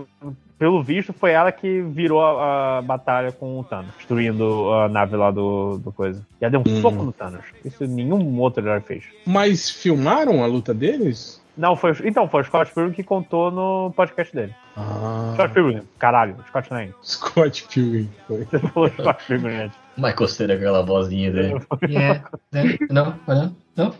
pelo 0.58 0.82
visto, 0.82 1.12
foi 1.12 1.32
ela 1.32 1.52
que 1.52 1.82
virou 1.82 2.22
a, 2.24 2.78
a 2.78 2.82
batalha 2.82 3.34
com 3.34 3.60
o 3.60 3.64
Thanos, 3.66 3.94
destruindo 3.98 4.72
a 4.72 4.88
nave 4.88 5.18
lá 5.18 5.32
do, 5.32 5.78
do 5.78 5.92
coisa. 5.92 6.26
E 6.40 6.46
ela 6.46 6.52
deu 6.52 6.62
um 6.62 6.64
Hum. 6.78 6.82
soco 6.82 7.04
no 7.04 7.12
Thanos. 7.12 7.44
Isso 7.66 7.86
nenhum 7.86 8.40
outro 8.40 8.64
herói 8.66 8.80
fez. 8.80 9.04
Mas 9.28 9.70
filmaram 9.70 10.42
a 10.42 10.48
luta 10.48 10.74
deles? 10.74 11.44
Não, 11.58 11.76
foi. 11.76 11.92
Então, 12.06 12.28
foi 12.30 12.42
o 12.42 12.46
Scott 12.46 12.74
Pilgrim 12.74 12.94
que 12.94 13.04
contou 13.04 13.52
no 13.52 13.92
podcast 13.96 14.34
dele. 14.34 14.54
Ah, 14.78 15.32
Scott 15.36 15.54
Pilgrim, 15.54 15.82
caralho, 15.98 16.36
Scott 16.48 16.74
nem. 16.74 16.94
Scott 17.02 17.68
Pilgrim. 17.74 18.10
Foi. 18.28 18.46
Você 18.46 18.60
falou 18.60 18.90
Scott 18.90 19.26
Pilgrim 19.26 19.56
antes. 19.56 19.78
Michael 19.98 20.28
Cera 20.28 20.56
com 20.56 20.62
aquela 20.62 20.84
vozinha 20.84 21.32
dele. 21.32 21.56
Yeah. 21.88 22.30
né? 22.52 22.78
Não, 22.90 23.18
não, 23.26 23.56
não. 23.78 23.96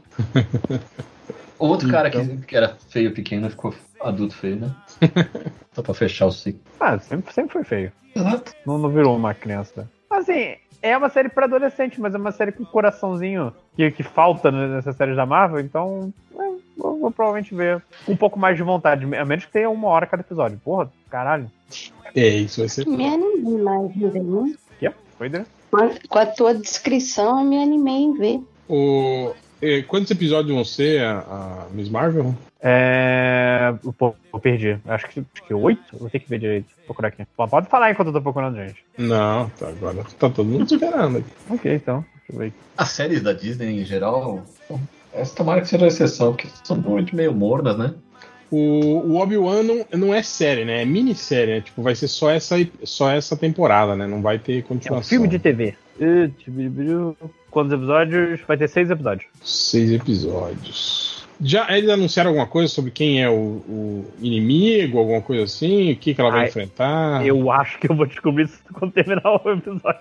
O 1.58 1.68
outro 1.68 1.90
cara 1.90 2.10
que, 2.10 2.38
que 2.38 2.56
era 2.56 2.76
feio 2.90 3.14
pequeno 3.14 3.50
ficou 3.50 3.74
adulto 4.02 4.36
feio, 4.36 4.58
né? 4.58 4.76
Só 5.72 5.82
pra 5.82 5.94
fechar 5.94 6.26
o 6.26 6.32
ciclo. 6.32 6.62
Ah, 6.80 7.00
sempre, 7.00 7.34
sempre 7.34 7.54
foi 7.54 7.64
feio. 7.64 7.92
Exato. 8.14 8.54
Não, 8.66 8.78
não 8.78 8.90
virou 8.90 9.16
uma 9.16 9.34
criança. 9.34 9.90
Assim, 10.10 10.56
é 10.82 10.96
uma 10.98 11.10
série 11.10 11.30
pra 11.30 11.46
adolescente, 11.46 12.00
mas 12.00 12.14
é 12.14 12.18
uma 12.18 12.32
série 12.32 12.52
com 12.52 12.66
coraçãozinho 12.66 13.54
que, 13.76 13.90
que 13.92 14.04
falta 14.04 14.52
nessas 14.52 14.96
séries 14.96 15.16
da 15.16 15.26
Marvel, 15.26 15.60
então 15.60 16.14
vou, 16.78 17.00
vou 17.00 17.12
provavelmente 17.12 17.54
ver 17.54 17.82
com 18.06 18.12
um 18.14 18.18
pouco 18.18 18.38
mais 18.40 18.56
de 18.58 18.64
vontade, 18.64 19.04
a 19.16 19.26
menos 19.26 19.46
que 19.46 19.52
tenha 19.52 19.70
uma 19.70 19.88
hora 19.88 20.06
cada 20.08 20.22
episódio. 20.22 20.60
Porra, 20.64 20.92
caralho. 21.10 21.50
É, 22.16 22.28
isso 22.28 22.62
vai 22.62 22.70
ser. 22.70 22.88
Me 22.88 23.08
animei 23.08 23.58
mais 23.58 23.94
ver. 23.96 24.22
né? 24.22 24.54
Que? 24.80 24.92
Foi, 25.18 25.30
né? 25.30 25.46
Com 26.10 26.20
a 26.20 26.26
tua 26.26 26.54
descrição, 26.54 27.40
eu 27.40 27.46
me 27.46 27.62
animei 27.62 28.04
em 28.04 28.14
ver. 28.18 28.40
O, 28.70 29.34
quantos 29.88 30.10
episódios 30.12 30.54
vão 30.54 30.64
ser 30.64 31.04
a, 31.04 31.20
a 31.20 31.68
Miss 31.72 31.90
Marvel? 31.90 32.34
É. 32.62 33.74
Pô, 33.98 34.16
eu 34.34 34.40
perdi. 34.40 34.80
Acho 34.88 35.08
que, 35.08 35.20
acho 35.20 35.44
que 35.46 35.54
oito? 35.54 35.98
Vou 35.98 36.10
ter 36.10 36.20
que 36.20 36.30
ver 36.30 36.40
direito. 36.40 36.68
Vou 36.78 36.86
procurar 36.88 37.10
aqui. 37.10 37.24
Pô, 37.36 37.48
Pode 37.48 37.68
falar 37.68 37.92
enquanto 37.92 38.08
eu 38.08 38.14
tô 38.14 38.22
procurando, 38.22 38.56
gente. 38.56 38.84
Não, 38.98 39.50
tá, 39.50 39.68
agora 39.68 39.98
tá 40.18 40.30
todo 40.30 40.46
mundo 40.46 40.64
esperando. 40.66 41.18
aqui. 41.20 41.28
Ok, 41.50 41.76
então. 41.76 42.04
Deixa 42.16 42.32
eu 42.34 42.38
ver 42.40 42.46
aqui. 42.48 42.56
As 42.78 42.90
séries 42.90 43.22
da 43.22 43.34
Disney 43.34 43.82
em 43.82 43.86
geral, 43.86 44.44
essa 45.16 45.36
tomara 45.36 45.62
que 45.62 45.68
seja 45.68 45.88
exceção, 45.88 46.34
porque 46.34 46.48
são 46.64 46.78
muito 46.78 47.16
meio 47.16 47.34
mornas, 47.34 47.78
né? 47.78 47.94
O, 48.52 48.58
o 48.58 49.16
Obi-Wan 49.18 49.64
não, 49.64 49.86
não 49.92 50.14
é 50.14 50.22
série, 50.22 50.64
né? 50.66 50.84
É 50.84 50.86
minissérie, 50.86 51.56
né? 51.56 51.62
Tipo, 51.62 51.82
vai 51.82 51.96
ser 51.96 52.08
só 52.08 52.30
essa, 52.30 52.56
só 52.84 53.10
essa 53.12 53.36
temporada, 53.36 53.96
né? 53.96 54.06
Não 54.06 54.22
vai 54.22 54.38
ter 54.38 54.58
É 54.58 54.60
um 54.60 54.62
continuação. 54.62 55.10
filme 55.10 55.28
de 55.28 55.40
TV. 55.40 55.76
Tibiribiru. 56.38 57.18
Quantos 57.50 57.74
episódios? 57.74 58.42
Vai 58.48 58.58
ter 58.58 58.68
seis 58.70 58.90
episódios. 58.90 59.28
Seis 59.44 59.92
episódios. 59.92 61.26
Já 61.42 61.76
eles 61.76 61.90
anunciaram 61.90 62.30
alguma 62.30 62.48
coisa 62.48 62.72
sobre 62.72 62.92
quem 62.92 63.22
é 63.22 63.30
o, 63.30 63.34
o 63.68 64.06
inimigo, 64.22 65.00
alguma 65.00 65.22
coisa 65.22 65.44
assim? 65.44 65.92
O 65.92 65.96
que, 65.98 66.14
que 66.14 66.22
ela 66.22 66.32
vai 66.32 66.42
Ai, 66.42 66.48
enfrentar? 66.48 67.26
Eu 67.26 67.52
acho 67.52 67.78
que 67.80 67.90
eu 67.92 67.96
vou 67.96 68.06
descobrir 68.06 68.46
isso 68.46 68.60
quando 68.74 68.92
terminar 68.94 69.24
o 69.26 69.50
episódio. 69.52 70.00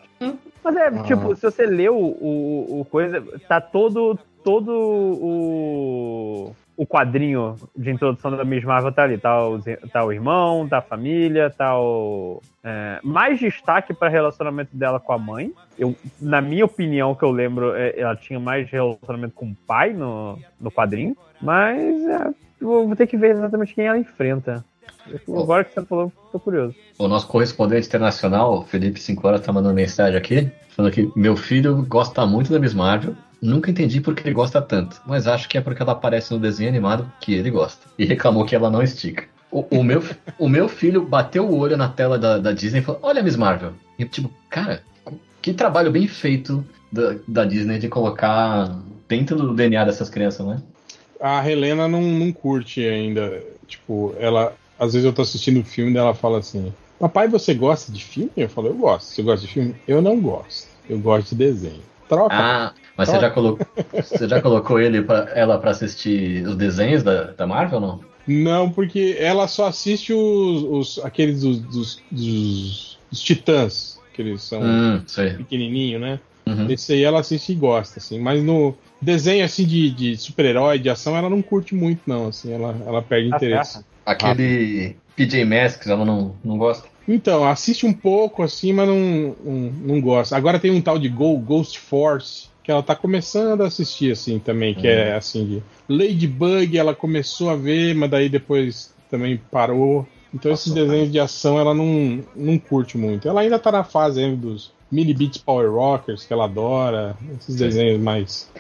Mas 0.63 0.77
é, 0.77 0.87
Ah. 0.87 1.03
tipo, 1.03 1.35
se 1.35 1.43
você 1.43 1.67
lê 1.67 1.89
o, 1.89 1.95
o, 1.97 2.81
o 2.81 2.85
coisa, 2.85 3.21
tá 3.49 3.61
todo, 3.61 4.17
todo 4.45 4.71
o, 4.71 6.55
o 6.77 6.87
quadrinho 6.87 7.57
de 7.75 7.91
introdução 7.91 8.31
da 8.31 8.45
Miss 8.45 8.63
Marvel 8.63 8.93
tá 8.93 9.03
ali. 9.03 9.19
Tá 9.19 9.49
o, 9.49 9.59
tá 9.91 10.05
o 10.05 10.13
irmão, 10.13 10.69
tá 10.69 10.79
a 10.79 10.83
família, 10.83 11.51
tá 11.51 11.81
o... 11.81 12.41
é, 12.63 13.01
mais 13.03 13.41
destaque 13.41 13.95
para 13.95 14.09
relacionamento 14.09 14.77
dela 14.77 15.01
com 15.01 15.13
a 15.13 15.19
mãe. 15.19 15.53
Eu, 15.79 15.97
na 16.21 16.41
minha 16.41 16.65
opinião, 16.65 17.15
que 17.15 17.25
eu 17.25 17.31
lembro, 17.31 17.75
é, 17.75 17.99
ela 17.99 18.15
tinha 18.15 18.39
mais 18.39 18.71
relacionamento 18.71 19.35
com 19.35 19.47
o 19.47 19.57
pai 19.67 19.93
no, 19.93 20.39
no 20.61 20.71
quadrinho. 20.71 21.17
Mas 21.41 22.07
é, 22.07 22.29
eu 22.61 22.87
vou 22.87 22.95
ter 22.95 23.07
que 23.07 23.17
ver 23.17 23.31
exatamente 23.31 23.75
quem 23.75 23.87
ela 23.87 23.99
enfrenta. 23.99 24.65
Agora 25.29 25.65
que 25.65 25.75
você 25.75 25.85
falou, 25.85 26.13
tô 26.33 26.41
curioso. 26.41 26.75
O 26.99 27.09
nosso 27.09 27.27
correspondente 27.29 27.87
internacional, 27.87 28.65
Felipe 28.65 28.99
Sincora, 29.01 29.39
tá 29.39 29.53
mandando 29.53 29.75
mensagem 29.75 30.17
aqui, 30.17 30.51
falando 30.71 30.93
que 30.93 31.11
meu 31.15 31.37
filho 31.37 31.85
gosta 31.87 32.25
muito 32.27 32.51
da 32.53 32.59
Miss 32.59 32.73
Marvel. 32.73 33.15
Nunca 33.45 33.71
entendi 33.71 34.01
por 34.01 34.15
que 34.15 34.23
ele 34.23 34.33
gosta 34.33 34.63
tanto, 34.63 35.03
mas 35.05 35.27
acho 35.27 35.51
que 35.51 35.59
é 35.59 35.61
porque 35.61 35.83
ela 35.83 35.93
aparece 35.93 36.33
no 36.33 36.41
desenho 36.41 36.71
animado 36.71 37.13
que 37.21 37.35
ele 37.35 37.51
gosta. 37.51 37.87
E 37.99 38.07
reclamou 38.07 38.47
que 38.47 38.57
ela 38.57 38.71
não 38.71 38.83
estica. 38.83 39.25
O, 39.53 39.67
o 39.71 39.85
meu, 39.85 40.03
o 40.41 40.49
meu 40.49 40.67
filho 40.67 41.05
bateu 41.05 41.47
o 41.47 41.59
olho 41.59 41.77
na 41.77 41.91
tela 41.91 42.19
da, 42.19 42.39
da 42.39 42.53
Disney 42.53 42.79
e 42.81 42.83
falou: 42.83 43.01
Olha, 43.03 43.23
Miss 43.23 43.37
Marvel. 43.37 43.75
E 43.99 44.03
eu, 44.03 44.09
tipo, 44.09 44.33
cara, 44.49 44.83
que 45.43 45.53
trabalho 45.53 45.91
bem 45.91 46.09
feito 46.09 46.65
da, 46.91 47.17
da 47.29 47.45
Disney 47.45 47.79
de 47.79 47.87
colocar 47.87 48.79
dentro 49.07 49.37
do 49.37 49.53
DNA 49.53 49.85
dessas 49.85 50.09
crianças, 50.09 50.47
né? 50.47 50.63
A 51.21 51.47
Helena 51.47 51.87
não, 51.87 52.01
não 52.01 52.33
curte 52.33 52.81
ainda. 52.81 53.43
Tipo, 53.67 54.15
ela. 54.19 54.55
Às 54.79 54.95
vezes 54.95 55.05
eu 55.05 55.13
tô 55.13 55.21
assistindo 55.21 55.61
o 55.61 55.65
filme 55.65 55.93
e 55.93 55.99
ela 55.99 56.15
fala 56.15 56.39
assim: 56.39 56.73
Papai, 56.99 57.29
você 57.29 57.53
gosta 57.53 57.93
de 57.93 58.03
filme? 58.03 58.31
Eu 58.35 58.49
falo: 58.49 58.69
Eu 58.69 58.75
gosto. 58.75 59.09
Você 59.09 59.23
gosta 59.23 59.47
de 59.47 59.53
filme? 59.53 59.75
Eu 59.87 60.01
não 60.01 60.19
gosto. 60.19 60.67
Eu 60.89 60.99
gosto 60.99 61.29
de 61.29 61.35
desenho. 61.35 61.83
Troca. 62.09 62.35
Ah, 62.35 62.73
mas 62.97 63.09
você 63.09 63.19
já, 63.19 63.31
colocou, 63.31 63.67
você 64.01 64.29
já 64.29 64.41
colocou 64.41 64.79
ele 64.81 65.03
pra, 65.03 65.31
ela 65.35 65.59
pra 65.59 65.71
assistir 65.71 66.47
os 66.47 66.57
desenhos 66.57 67.03
da, 67.03 67.33
da 67.33 67.47
Marvel 67.47 67.81
ou 67.81 67.87
não? 67.87 68.05
Não, 68.27 68.71
porque 68.73 69.17
ela 69.19 69.47
só 69.47 69.67
assiste 69.67 70.13
os, 70.13 70.97
os 70.99 71.05
aqueles 71.05 71.43
dos, 71.43 71.61
dos, 71.61 71.97
dos- 72.11 72.99
dos 73.11 73.21
titãs, 73.21 74.01
que 74.13 74.23
eles 74.23 74.43
são 74.43 74.63
Hum, 74.63 75.05
pequenininho, 75.37 75.99
né? 75.99 76.21
Uhum. 76.47 76.71
Esse 76.71 76.93
aí 76.95 77.03
ela 77.03 77.21
assiste 77.21 77.53
e 77.53 77.55
gosta, 77.55 77.99
assim. 77.99 78.19
Mas 78.19 78.43
no 78.43 78.79
desenho 79.01 79.45
assim 79.45 79.67
de, 79.67 79.91
de 79.91 80.17
super-herói, 80.17 80.79
de 80.79 80.89
ação, 80.89 81.17
ela 81.17 81.29
não 81.29 81.43
curte 81.43 81.75
muito, 81.75 82.03
não. 82.07 82.29
Assim, 82.29 82.53
ela, 82.53 82.71
ela 82.87 83.03
perde 83.03 83.31
Tá 83.31 83.37
interesse. 83.37 83.85
Aquele 84.07 84.97
PJ 85.17 85.45
Masks, 85.45 85.87
ela 85.89 86.05
não, 86.05 86.37
não 86.45 86.57
gosta? 86.59 86.89
Então, 87.07 87.45
assiste 87.47 87.85
um 87.85 87.93
pouco 87.93 88.43
assim, 88.43 88.73
mas 88.73 88.89
não, 88.89 88.97
não, 89.45 89.73
não 89.73 90.01
gosta. 90.01 90.37
Agora 90.37 90.59
tem 90.59 90.71
um 90.71 90.81
tal 90.81 90.99
de 90.99 91.09
Go, 91.09 91.39
Ghost 91.39 91.79
Force, 91.79 92.49
que 92.65 92.71
ela 92.73 92.83
tá 92.83 92.97
começando 92.97 93.61
a 93.63 93.67
assistir, 93.67 94.11
assim, 94.11 94.39
também, 94.41 94.75
que 94.75 94.89
é 94.89 95.15
assim 95.15 95.45
de. 95.47 95.63
Ladybug, 95.89 96.77
ela 96.79 96.95
começou 96.95 97.51
a 97.51 97.57
ver, 97.57 97.95
mas 97.95 98.11
daí 98.11 98.29
depois 98.29 98.93
também 99.11 99.41
parou. 99.51 100.07
Então 100.33 100.51
esses 100.51 100.73
desenhos 100.73 101.13
de 101.13 101.21
ação 101.21 101.59
ela 101.61 101.73
não, 101.75 102.21
não 102.35 102.59
curte 102.59 102.99
muito. 102.99 103.29
Ela 103.29 103.43
ainda 103.43 103.59
tá 103.59 103.71
na 103.71 103.85
fase 103.85 104.21
ainda 104.21 104.37
dos 104.49 104.73
Mini 104.91 105.15
Beats 105.15 105.39
Power 105.39 105.71
Rockers, 105.71 106.25
que 106.27 106.33
ela 106.33 106.47
adora. 106.47 107.17
Esses 107.39 107.55
desenhos 107.55 108.01
mais, 108.01 108.51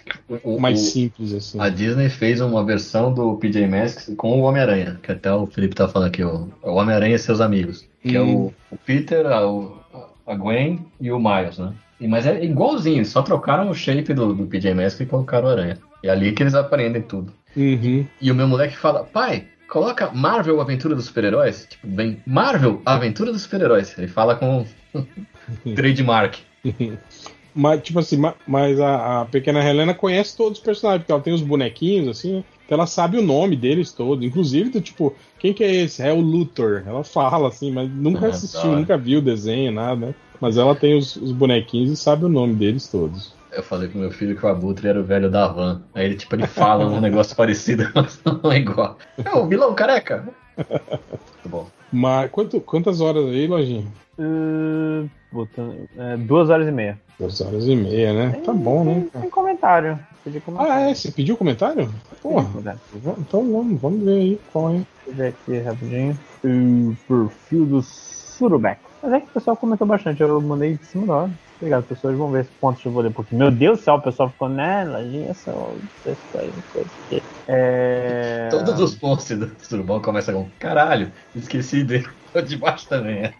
O- 0.44 0.60
mais 0.60 0.81
o- 0.81 0.84
simples, 0.84 1.33
assim. 1.33 1.58
A 1.60 1.68
Disney 1.68 2.08
fez 2.10 2.41
uma 2.41 2.65
versão 2.65 3.12
do 3.12 3.34
PJ 3.36 3.66
Masks 3.66 4.15
com 4.16 4.41
o 4.41 4.42
Homem-Aranha, 4.44 5.00
que 5.02 5.10
até 5.10 5.33
o 5.33 5.47
Felipe 5.47 5.74
tá 5.74 5.89
falando 5.89 6.08
aqui, 6.08 6.23
o, 6.23 6.49
o 6.62 6.74
Homem-Aranha 6.74 7.16
e 7.16 7.18
seus 7.18 7.41
amigos. 7.41 7.84
Que 8.02 8.16
é 8.16 8.20
Hum. 8.20 8.52
o, 8.70 8.74
o 8.74 8.76
Peter, 8.76 9.26
a, 9.26 9.41
a 10.26 10.34
Gwen 10.36 10.78
e 11.00 11.10
o 11.10 11.18
Miles, 11.18 11.58
né? 11.58 11.73
Mas 12.00 12.26
é 12.26 12.44
igualzinho, 12.44 12.98
eles 12.98 13.08
só 13.08 13.23
trocaram 13.23 13.70
o 13.70 13.74
shape 13.74 14.12
do, 14.12 14.34
do 14.34 14.47
PJ 14.47 14.74
Masks 14.74 15.00
e 15.00 15.06
colocaram 15.06 15.48
o 15.48 15.50
Aranha. 15.50 15.78
É 16.02 16.10
ali 16.10 16.32
que 16.32 16.42
eles 16.42 16.55
aprendem 16.55 17.00
tudo. 17.02 17.32
Uhum. 17.56 18.06
E 18.20 18.31
o 18.31 18.34
meu 18.34 18.48
moleque 18.48 18.76
fala, 18.76 19.05
pai, 19.05 19.47
coloca 19.68 20.10
Marvel 20.12 20.60
Aventura 20.60 20.94
dos 20.94 21.06
Super-Heróis. 21.06 21.66
Tipo, 21.70 21.86
bem, 21.86 22.20
Marvel 22.26 22.82
Aventura 22.84 23.32
dos 23.32 23.42
Super-Heróis. 23.42 23.97
Ele 23.97 24.08
fala 24.08 24.34
com 24.34 24.66
trademark. 25.74 26.39
Mas, 27.55 27.82
tipo 27.82 28.00
assim, 28.00 28.16
ma- 28.16 28.34
mas 28.47 28.81
a, 28.81 29.23
a 29.23 29.24
pequena 29.26 29.64
Helena 29.64 29.94
conhece 29.94 30.36
todos 30.36 30.58
os 30.58 30.64
personagens, 30.64 31.02
porque 31.02 31.12
ela 31.12 31.20
tem 31.23 31.32
os 31.32 31.42
bonequinhos, 31.42 32.08
assim, 32.08 32.39
né? 32.39 32.44
Então 32.64 32.76
ela 32.78 32.86
sabe 32.86 33.18
o 33.18 33.22
nome 33.22 33.56
deles 33.56 33.92
todos. 33.92 34.24
Inclusive, 34.24 34.70
do 34.70 34.80
tipo, 34.80 35.14
quem 35.38 35.52
que 35.52 35.62
é 35.64 35.74
esse? 35.82 36.02
É 36.02 36.12
o 36.12 36.20
Luthor. 36.20 36.82
Ela 36.86 37.02
fala, 37.04 37.48
assim, 37.48 37.70
mas 37.72 37.90
nunca 37.90 38.26
Ah, 38.26 38.30
assistiu, 38.30 38.70
hora. 38.70 38.80
nunca 38.80 38.96
viu 38.98 39.18
o 39.18 39.22
desenho, 39.22 39.70
nada, 39.72 40.06
né? 40.06 40.14
Mas 40.40 40.56
ela 40.56 40.74
tem 40.74 40.96
os, 40.98 41.16
os 41.16 41.32
bonequinhos 41.32 41.90
e 41.90 41.96
sabe 41.96 42.24
o 42.24 42.28
nome 42.28 42.54
deles 42.54 42.88
todos. 42.88 43.32
Eu 43.52 43.62
falei 43.62 43.88
pro 43.88 44.00
meu 44.00 44.10
filho 44.10 44.36
que 44.36 44.44
o 44.44 44.48
Abutre 44.48 44.88
era 44.88 45.00
o 45.00 45.04
velho 45.04 45.30
da 45.30 45.46
van. 45.46 45.82
Aí 45.94 46.06
ele, 46.06 46.16
tipo, 46.16 46.34
ele 46.34 46.46
fala 46.46 46.84
um 46.86 46.98
negócio 47.00 47.36
parecido, 47.36 47.88
mas 47.94 48.20
não 48.24 48.50
é 48.50 48.58
igual. 48.58 48.98
É 49.24 49.30
o 49.32 49.46
vilão 49.46 49.72
careca. 49.74 50.24
Muito 50.56 51.48
bom. 51.48 51.66
Mas 51.92 52.30
quanto, 52.32 52.60
quantas 52.60 53.00
horas 53.00 53.26
aí, 53.26 53.46
Lojinha? 53.46 53.84
Uh, 54.18 55.08
botando- 55.32 55.88
é, 55.96 56.16
duas 56.16 56.50
horas 56.50 56.66
e 56.66 56.72
meia. 56.72 57.00
Duas 57.18 57.40
horas 57.40 57.66
e 57.68 57.76
meia, 57.76 58.12
né? 58.12 58.40
Tá 58.44 58.52
bom, 58.52 58.84
né? 58.84 59.06
Tem 59.20 59.30
comentário. 59.30 59.98
Pedi 60.24 60.40
comentário. 60.40 60.72
Ah, 60.72 60.80
é? 60.80 60.94
Você 60.94 61.12
pediu 61.12 61.36
comentário? 61.36 61.92
Porra, 62.22 62.46
então 63.18 63.52
vamos, 63.52 63.80
vamos 63.80 64.02
ver 64.02 64.14
aí 64.16 64.40
qual 64.52 64.70
é. 64.70 64.72
Deixa 64.72 64.88
eu 65.06 65.14
ver 65.14 65.28
aqui 65.28 65.58
rapidinho. 65.58 66.18
O 66.42 66.96
perfil 67.06 67.66
do 67.66 67.82
Surubek. 67.82 68.80
Mas 69.02 69.12
é 69.12 69.20
que 69.20 69.26
o 69.26 69.34
pessoal 69.34 69.56
comentou 69.56 69.86
bastante, 69.86 70.22
eu 70.22 70.40
mandei 70.40 70.78
de 70.78 70.84
cima 70.86 71.06
da 71.06 71.14
hora. 71.14 71.30
Obrigado, 71.56 71.84
pessoas. 71.84 72.16
Vamos 72.16 72.32
ver 72.32 72.44
se 72.46 72.50
pontos 72.52 72.84
eu 72.84 72.90
vou 72.90 73.02
ler 73.02 73.12
porque 73.12 73.34
Meu 73.36 73.50
Deus 73.50 73.78
do 73.78 73.84
céu, 73.84 73.94
o 73.94 74.02
pessoal 74.02 74.30
ficou, 74.30 74.48
né? 74.48 74.84
Lajinha, 74.84 75.34
só. 75.34 75.74
É. 77.46 78.48
Todos 78.50 78.80
os 78.80 78.94
posts 78.94 79.38
do 79.38 79.50
Surubão 79.62 80.00
começam 80.00 80.34
com 80.34 80.50
caralho, 80.58 81.12
esqueci 81.36 81.84
dele. 81.84 82.06
Tô 82.32 82.40
de 82.40 82.56
baixo 82.56 82.88
também, 82.88 83.24
é. 83.24 83.34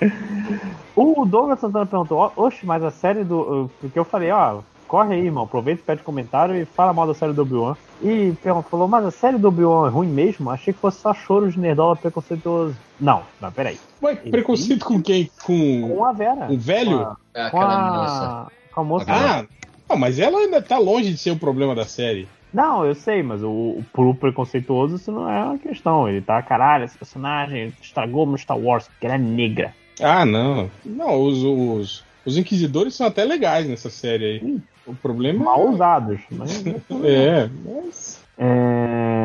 O 0.94 1.24
Douglas 1.24 1.58
Santana 1.58 1.86
perguntou: 1.86 2.18
"Ó, 2.18 2.32
Oxe, 2.36 2.66
mas 2.66 2.84
a 2.84 2.90
série 2.90 3.24
do. 3.24 3.70
Porque 3.80 3.98
eu 3.98 4.04
falei, 4.04 4.30
ó, 4.30 4.62
corre 4.92 5.14
aí, 5.14 5.24
irmão. 5.24 5.44
Aproveita, 5.44 5.82
pede 5.86 6.02
comentário 6.02 6.54
e 6.54 6.66
fala 6.66 6.92
mal 6.92 7.06
da 7.06 7.14
série 7.14 7.32
do 7.32 7.40
Obi-Wan. 7.40 7.74
E 8.02 8.34
falou: 8.68 8.86
Mas 8.86 9.06
a 9.06 9.10
série 9.10 9.38
do 9.38 9.48
Obi-Wan 9.48 9.86
é 9.86 9.90
ruim 9.90 10.08
mesmo? 10.08 10.50
Achei 10.50 10.74
que 10.74 10.78
fosse 10.80 11.00
só 11.00 11.14
choro 11.14 11.50
de 11.50 11.58
nerdola 11.58 11.96
preconceituoso. 11.96 12.76
Não, 13.00 13.22
não, 13.40 13.50
peraí. 13.50 13.78
Ué, 14.02 14.16
preconceito 14.16 14.84
com 14.84 15.00
quem? 15.00 15.30
Com 15.42 15.88
Com 15.96 16.04
a 16.04 16.12
Vera. 16.12 16.46
o 16.52 16.58
velho? 16.58 16.98
Com 16.98 17.06
a, 17.06 17.16
É 17.34 17.50
com 17.50 17.56
aquela 17.58 17.74
a, 17.74 17.90
moça. 18.02 18.52
com 18.74 18.80
a 18.80 18.84
moça. 18.84 19.06
Ah, 19.08 19.44
não, 19.88 19.96
mas 19.96 20.18
ela 20.18 20.38
ainda 20.40 20.60
tá 20.60 20.76
longe 20.76 21.10
de 21.10 21.16
ser 21.16 21.30
o 21.30 21.38
problema 21.38 21.74
da 21.74 21.86
série. 21.86 22.28
Não, 22.52 22.84
eu 22.84 22.94
sei, 22.94 23.22
mas 23.22 23.42
o, 23.42 23.48
o 23.48 23.84
pro 23.94 24.14
preconceituoso 24.14 24.96
isso 24.96 25.10
não 25.10 25.26
é 25.26 25.42
uma 25.42 25.58
questão. 25.58 26.06
Ele 26.06 26.20
tá, 26.20 26.42
caralho, 26.42 26.84
esse 26.84 26.98
personagem 26.98 27.72
estragou 27.80 28.26
meu 28.26 28.36
Star 28.36 28.58
Wars 28.58 28.88
porque 28.88 29.06
ela 29.06 29.14
é 29.14 29.18
negra. 29.18 29.72
Ah, 29.98 30.26
não. 30.26 30.70
Não, 30.84 31.18
os, 31.22 31.42
os, 31.42 32.04
os 32.26 32.36
inquisidores 32.36 32.94
são 32.94 33.06
até 33.06 33.24
legais 33.24 33.66
nessa 33.66 33.88
série 33.88 34.24
aí. 34.26 34.60
O 34.86 34.94
problema 34.94 35.44
Mal 35.44 35.68
usados. 35.70 36.20
Mas... 36.30 36.64
é. 37.04 37.50
Mas... 37.64 38.22
É, 38.38 39.22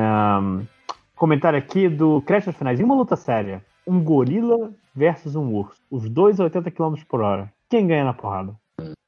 Comentário 1.15 1.57
aqui 1.57 1.89
do 1.89 2.21
Créditos 2.21 2.55
Finais. 2.55 2.79
Em 2.79 2.83
uma 2.83 2.95
luta 2.95 3.15
séria, 3.15 3.63
um 3.87 3.99
gorila 4.03 4.71
versus 4.93 5.35
um 5.35 5.51
urso. 5.53 5.81
Os 5.89 6.07
dois 6.09 6.39
a 6.39 6.43
80 6.43 6.69
km 6.71 6.95
por 7.07 7.21
hora. 7.21 7.51
Quem 7.69 7.87
ganha 7.87 8.03
na 8.03 8.13
porrada? 8.13 8.53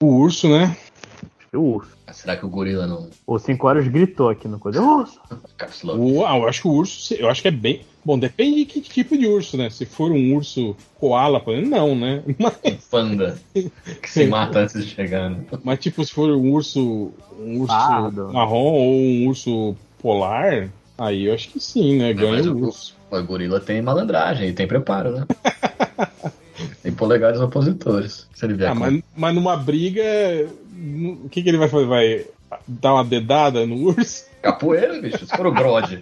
O 0.02 0.08
urso, 0.08 0.50
né? 0.50 0.76
O 1.54 1.76
urso. 1.76 1.96
Será 2.12 2.36
que 2.36 2.46
o 2.46 2.50
gorila 2.50 2.88
não. 2.88 3.10
O 3.28 3.38
5 3.38 3.68
horas 3.68 3.88
gritou 3.88 4.30
aqui 4.30 4.48
no 4.48 4.60
coisa. 4.60 4.82
Urso! 4.82 5.20
O, 5.98 6.26
ah, 6.26 6.38
eu 6.38 6.48
acho 6.48 6.62
que 6.62 6.68
o 6.68 6.72
urso, 6.72 7.14
eu 7.14 7.30
acho 7.30 7.42
que 7.42 7.50
é 7.50 7.52
bem. 7.52 7.86
Bom, 8.04 8.18
depende 8.18 8.58
de 8.60 8.66
que 8.66 8.82
tipo 8.82 9.18
de 9.18 9.28
urso, 9.28 9.58
né? 9.58 9.70
Se 9.70 9.86
for 9.86 10.12
um 10.12 10.34
urso 10.36 10.76
koala, 11.00 11.40
por 11.40 11.54
exemplo, 11.54 11.70
não, 11.72 11.96
né? 11.96 12.24
Mas, 12.40 12.86
Panda. 12.90 13.38
Que 13.54 14.10
se 14.10 14.26
mata 14.26 14.60
antes 14.60 14.82
de 14.84 14.90
chegar, 14.90 15.30
né? 15.30 15.44
mas 15.64 15.80
tipo, 15.80 16.04
se 16.04 16.12
for 16.14 16.30
um 16.32 16.52
urso. 16.52 17.12
Um 17.40 17.60
urso 17.60 17.68
Pardo. 17.76 18.34
marrom 18.34 18.74
ou 18.74 18.92
um 18.96 19.28
urso 19.28 19.76
polar, 20.02 20.70
aí 20.98 21.26
eu 21.26 21.34
acho 21.34 21.50
que 21.50 21.60
sim, 21.60 21.98
né? 21.98 22.14
Ganha 22.14 22.32
mas 22.38 22.48
o 22.48 22.54
o- 22.56 22.66
urso. 22.68 22.96
O 23.12 23.24
gorila 23.24 23.60
tem 23.60 23.82
malandragem 23.82 24.50
e 24.50 24.54
tem 24.54 24.68
preparo, 24.68 25.12
né? 25.12 25.26
tem 26.84 26.92
polegares 26.92 27.40
opositores. 27.40 28.28
Se 28.34 28.46
ele 28.46 28.54
vier 28.54 28.70
Ah, 28.70 28.74
com- 28.74 28.80
mas, 28.80 29.02
mas 29.16 29.36
numa 29.36 29.58
briga, 29.58 30.04
o 31.24 31.28
que, 31.30 31.42
que 31.44 31.50
ele 31.50 31.58
vai 31.58 31.68
fazer? 31.68 31.86
Vai 31.86 32.26
dar 32.68 32.94
uma 32.94 33.04
dedada 33.04 33.66
no 33.66 33.76
urso? 33.88 34.26
Capoeira, 34.42 35.02
bicho, 35.02 35.26
se 35.26 35.36
for 35.36 35.48
o 35.48 35.52
Grod. 35.52 36.02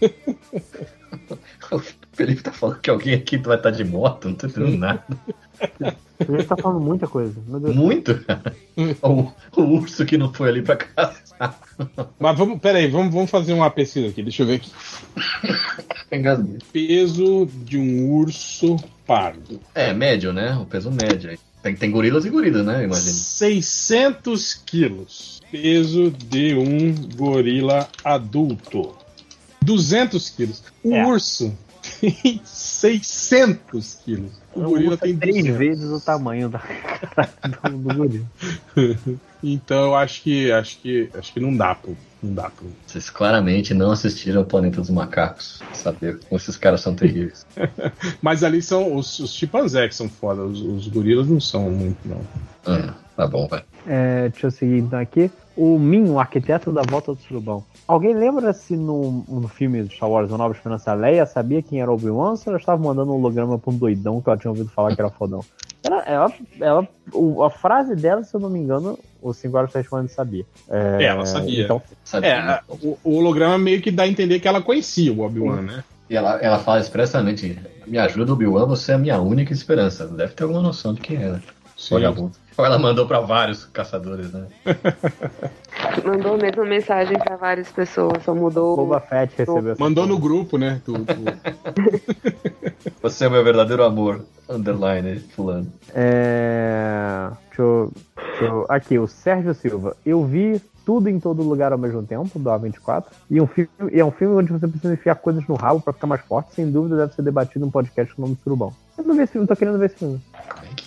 o 1.70 1.80
Felipe 2.12 2.42
tá 2.42 2.52
falando 2.52 2.80
que 2.80 2.90
alguém 2.90 3.14
aqui 3.14 3.36
vai 3.38 3.56
estar 3.56 3.70
de 3.70 3.84
moto, 3.84 4.28
não 4.28 4.34
tô 4.34 4.46
entendendo 4.46 4.78
nada. 4.78 5.04
A 5.80 6.24
gente 6.24 6.46
tá 6.46 6.56
falando 6.56 6.80
muita 6.80 7.06
coisa. 7.06 7.34
Meu 7.46 7.60
Deus. 7.60 7.76
Muito? 7.76 8.24
o, 9.02 9.32
o 9.56 9.62
urso 9.62 10.04
que 10.04 10.16
não 10.18 10.32
foi 10.32 10.48
ali 10.48 10.62
pra 10.62 10.76
caçar. 10.76 11.58
Mas 12.18 12.38
vamos, 12.38 12.60
peraí, 12.60 12.88
vamos, 12.88 13.12
vamos 13.12 13.30
fazer 13.30 13.52
uma 13.52 13.70
pesquisa 13.70 14.08
aqui. 14.08 14.22
Deixa 14.22 14.42
eu 14.42 14.46
ver 14.46 14.56
aqui. 14.56 14.70
Engasguei. 16.12 16.58
Peso 16.72 17.46
de 17.64 17.78
um 17.78 18.10
urso 18.10 18.76
pardo. 19.06 19.60
É, 19.74 19.92
médio, 19.92 20.32
né? 20.32 20.56
O 20.56 20.66
peso 20.66 20.90
médio. 20.90 21.30
aí. 21.30 21.38
Tem, 21.62 21.76
tem 21.76 21.90
gorilas 21.90 22.24
e 22.24 22.30
gorilas, 22.30 22.64
né? 22.64 22.84
Imagina. 22.84 23.12
600 23.12 24.54
quilos. 24.54 25.40
Peso 25.50 26.10
de 26.10 26.54
um 26.54 26.94
gorila 27.16 27.88
adulto. 28.02 28.94
200 29.62 30.30
quilos. 30.30 30.62
O 30.82 30.94
É. 30.94 31.06
urso 31.06 31.56
tem 32.00 32.40
600 32.44 33.94
quilos. 34.04 34.32
O 34.54 34.62
gorila 34.62 34.96
tem 34.96 35.16
três 35.16 35.36
200. 35.44 35.58
vezes 35.58 35.90
o 35.90 36.00
tamanho 36.00 36.48
da, 36.48 36.62
do, 37.70 37.78
do 37.78 37.94
gorila. 37.94 38.26
Então 39.42 39.84
eu 39.86 39.94
acho 39.94 40.20
que 40.22 40.52
acho 40.52 40.76
que 40.80 41.08
acho 41.14 41.32
que 41.32 41.40
não 41.40 41.56
dá 41.56 41.74
pro, 41.74 41.96
não 42.22 42.34
dá 42.34 42.50
pro. 42.50 42.66
Vocês 42.86 43.08
claramente 43.08 43.72
não 43.72 43.90
assistiram 43.90 44.42
o 44.42 44.44
Planeta 44.44 44.82
dos 44.82 44.90
Macacos. 44.90 45.62
Saber 45.72 46.18
como 46.18 46.36
esses 46.38 46.58
caras 46.58 46.82
são 46.82 46.94
terríveis. 46.94 47.46
Mas 48.20 48.44
ali 48.44 48.60
são 48.60 48.94
os, 48.94 49.18
os 49.18 49.32
chimpanzés 49.32 49.88
que 49.88 49.94
são 49.94 50.10
foda, 50.10 50.42
os, 50.42 50.60
os 50.60 50.88
gorilas 50.88 51.26
não 51.26 51.40
são 51.40 51.70
muito 51.70 51.96
não. 52.06 52.20
Ah, 52.66 52.92
tá 53.16 53.26
bom, 53.26 53.48
vai. 53.48 53.64
É, 53.86 54.28
deixa 54.28 54.46
eu 54.46 54.50
seguir 54.50 54.78
então 54.78 54.98
aqui. 54.98 55.30
O 55.56 55.78
Min, 55.78 56.08
o 56.10 56.18
arquiteto 56.20 56.72
da 56.72 56.82
volta 56.88 57.12
do 57.14 57.20
surubão. 57.20 57.64
Alguém 57.86 58.14
lembra 58.14 58.52
se 58.52 58.76
no, 58.76 59.24
no 59.28 59.48
filme 59.48 59.84
Star 59.90 60.08
Wars, 60.08 60.32
A 60.32 60.38
Nova 60.38 60.54
Esperança, 60.54 60.90
a 60.92 60.94
Leia 60.94 61.26
sabia 61.26 61.60
quem 61.62 61.80
era 61.80 61.90
Obi-Wan 61.92 62.30
ou 62.30 62.36
se 62.36 62.48
ela 62.48 62.58
estava 62.58 62.80
mandando 62.82 63.12
um 63.12 63.16
holograma 63.16 63.58
pra 63.58 63.72
um 63.72 63.76
doidão 63.76 64.20
que 64.20 64.28
ela 64.30 64.38
tinha 64.38 64.50
ouvido 64.50 64.70
falar 64.70 64.94
que 64.94 65.00
era 65.00 65.10
fodão? 65.10 65.40
Ela, 65.82 66.02
ela, 66.02 66.32
ela- 66.60 66.88
o- 67.12 67.42
a 67.42 67.50
frase 67.50 67.96
dela, 67.96 68.22
se 68.22 68.34
eu 68.34 68.40
não 68.40 68.50
me 68.50 68.58
engano, 68.58 68.98
o 69.20 69.32
5 69.32 69.56
horas 69.56 69.72
Festival 69.72 70.06
sabia. 70.08 70.44
É, 70.68 70.98
É, 71.02 71.06
ela 71.06 71.24
sabia. 71.26 71.64
Então, 71.64 71.82
Sabia, 72.04 72.30
É, 72.30 72.42
né? 72.42 72.60
o, 72.68 72.98
o 73.02 73.16
holograma 73.16 73.58
meio 73.58 73.80
que 73.80 73.90
dá 73.90 74.04
a 74.04 74.08
entender 74.08 74.40
que 74.40 74.46
ela 74.48 74.60
conhecia 74.62 75.12
o 75.12 75.20
Obi-Wan, 75.20 75.62
né? 75.62 75.84
E 76.08 76.16
ela, 76.16 76.36
ela 76.40 76.58
fala 76.58 76.80
expressamente: 76.80 77.58
Me 77.86 77.98
ajuda, 77.98 78.32
Obi-Wan, 78.32 78.66
você 78.66 78.92
é 78.92 78.94
a 78.94 78.98
minha 78.98 79.20
única 79.20 79.52
esperança. 79.52 80.06
Deve 80.06 80.34
ter 80.34 80.42
alguma 80.44 80.60
noção 80.62 80.92
de 80.94 81.00
quem 81.00 81.16
é, 81.16 81.28
né? 81.30 81.40
Vagabundo. 81.90 82.32
Ou 82.56 82.64
ela 82.66 82.78
mandou 82.78 83.06
pra 83.06 83.20
vários 83.20 83.64
caçadores, 83.66 84.32
né? 84.32 84.46
Mandou 86.04 86.34
a 86.34 86.36
mesma 86.38 86.64
mensagem 86.64 87.18
pra 87.18 87.36
várias 87.36 87.68
pessoas, 87.72 88.22
só 88.22 88.34
mudou. 88.34 88.76
Boba 88.76 89.00
Fett 89.00 89.34
recebeu 89.36 89.72
essa 89.72 89.82
Mandou 89.82 90.06
no 90.06 90.18
grupo, 90.18 90.58
né? 90.58 90.80
do- 90.84 90.92
do- 90.98 91.06
Você 93.02 93.24
é 93.24 93.28
o 93.28 93.30
meu 93.30 93.42
verdadeiro 93.42 93.82
amor. 93.82 94.22
Underline, 94.48 95.20
fulano. 95.34 95.66
É... 95.94 97.30
Deixa 97.48 97.62
eu... 97.62 97.92
deixa 98.16 98.44
eu- 98.44 98.66
Aqui, 98.68 98.98
o 98.98 99.06
Sérgio 99.06 99.54
Silva. 99.54 99.96
Eu 100.04 100.24
vi 100.24 100.60
tudo 100.84 101.08
em 101.08 101.18
todo 101.20 101.42
lugar 101.42 101.72
ao 101.72 101.78
mesmo 101.78 102.02
tempo, 102.02 102.38
do 102.38 102.50
A24. 102.50 103.04
E, 103.30 103.40
um 103.40 103.46
filme, 103.46 103.70
e 103.92 104.00
é 104.00 104.04
um 104.04 104.10
filme 104.10 104.34
onde 104.34 104.52
você 104.52 104.66
precisa 104.68 104.92
enfiar 104.94 105.14
coisas 105.16 105.46
no 105.46 105.54
rabo 105.54 105.80
pra 105.80 105.92
ficar 105.92 106.06
mais 106.06 106.20
forte. 106.22 106.54
Sem 106.54 106.70
dúvida, 106.70 106.96
deve 106.96 107.14
ser 107.14 107.22
debatido 107.22 107.64
num 107.64 107.70
podcast 107.70 108.14
com 108.14 108.22
o 108.22 108.24
nome 108.26 108.38
Surubão. 108.42 108.72
Eu 108.98 109.04
não 109.04 109.14
vi 109.14 109.22
esse 109.22 109.32
filme, 109.32 109.46
tô 109.46 109.56
querendo 109.56 109.78
ver 109.78 109.86
esse 109.86 109.96
filme. 109.96 110.20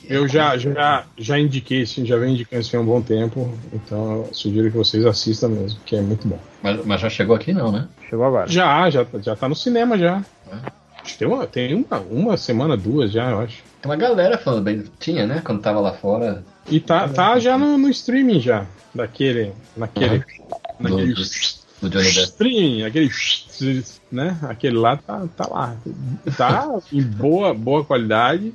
Eu 0.09 0.27
já, 0.27 0.57
já, 0.57 1.05
já 1.17 1.39
indiquei 1.39 1.81
esse 1.81 1.95
filme, 1.95 2.09
já 2.09 2.17
venho 2.17 2.33
indicando 2.33 2.59
esse 2.61 2.69
filme 2.69 2.85
há 2.85 2.89
um 2.89 2.93
bom 2.95 3.01
tempo, 3.01 3.57
então 3.71 4.25
eu 4.25 4.29
sugiro 4.33 4.69
que 4.69 4.77
vocês 4.77 5.05
assistam 5.05 5.49
mesmo, 5.49 5.79
que 5.85 5.95
é 5.95 6.01
muito 6.01 6.27
bom. 6.27 6.39
Mas, 6.61 6.85
mas 6.85 7.01
já 7.01 7.09
chegou 7.09 7.35
aqui, 7.35 7.53
não, 7.53 7.71
né? 7.71 7.87
Chegou 8.09 8.25
agora. 8.25 8.47
Já, 8.47 8.89
já, 8.89 9.05
já 9.21 9.35
tá 9.35 9.47
no 9.47 9.55
cinema 9.55 9.97
já. 9.97 10.23
Acho 11.03 11.13
que 11.13 11.19
tem 11.19 11.27
uma, 11.27 11.47
tem 11.47 11.75
uma, 11.75 11.99
uma 11.99 12.37
semana, 12.37 12.77
duas 12.77 13.11
já, 13.11 13.29
eu 13.29 13.39
acho. 13.41 13.63
Tem 13.81 13.91
uma 13.91 13.97
galera 13.97 14.37
falando 14.37 14.63
bem. 14.63 14.83
Tinha, 14.99 15.27
né? 15.27 15.41
Quando 15.43 15.61
tava 15.61 15.79
lá 15.79 15.91
fora. 15.91 16.43
E 16.69 16.79
tá, 16.79 17.07
tá 17.09 17.37
já 17.39 17.57
no, 17.57 17.77
no 17.77 17.89
streaming 17.89 18.39
já. 18.39 18.65
Daquele. 18.95 19.51
Naquele. 19.75 20.19
Do, 20.19 20.25
naquele 20.79 21.13
do, 21.13 21.21
do 21.81 21.89
Johnny 21.89 22.07
streaming, 22.07 22.83
aquele. 22.83 23.09
Né? 24.09 24.37
Aquele 24.43 24.77
lá 24.77 24.95
tá, 24.95 25.27
tá 25.35 25.47
lá. 25.47 25.75
Tá 26.37 26.79
em 26.93 27.01
boa, 27.01 27.53
boa 27.53 27.83
qualidade. 27.83 28.53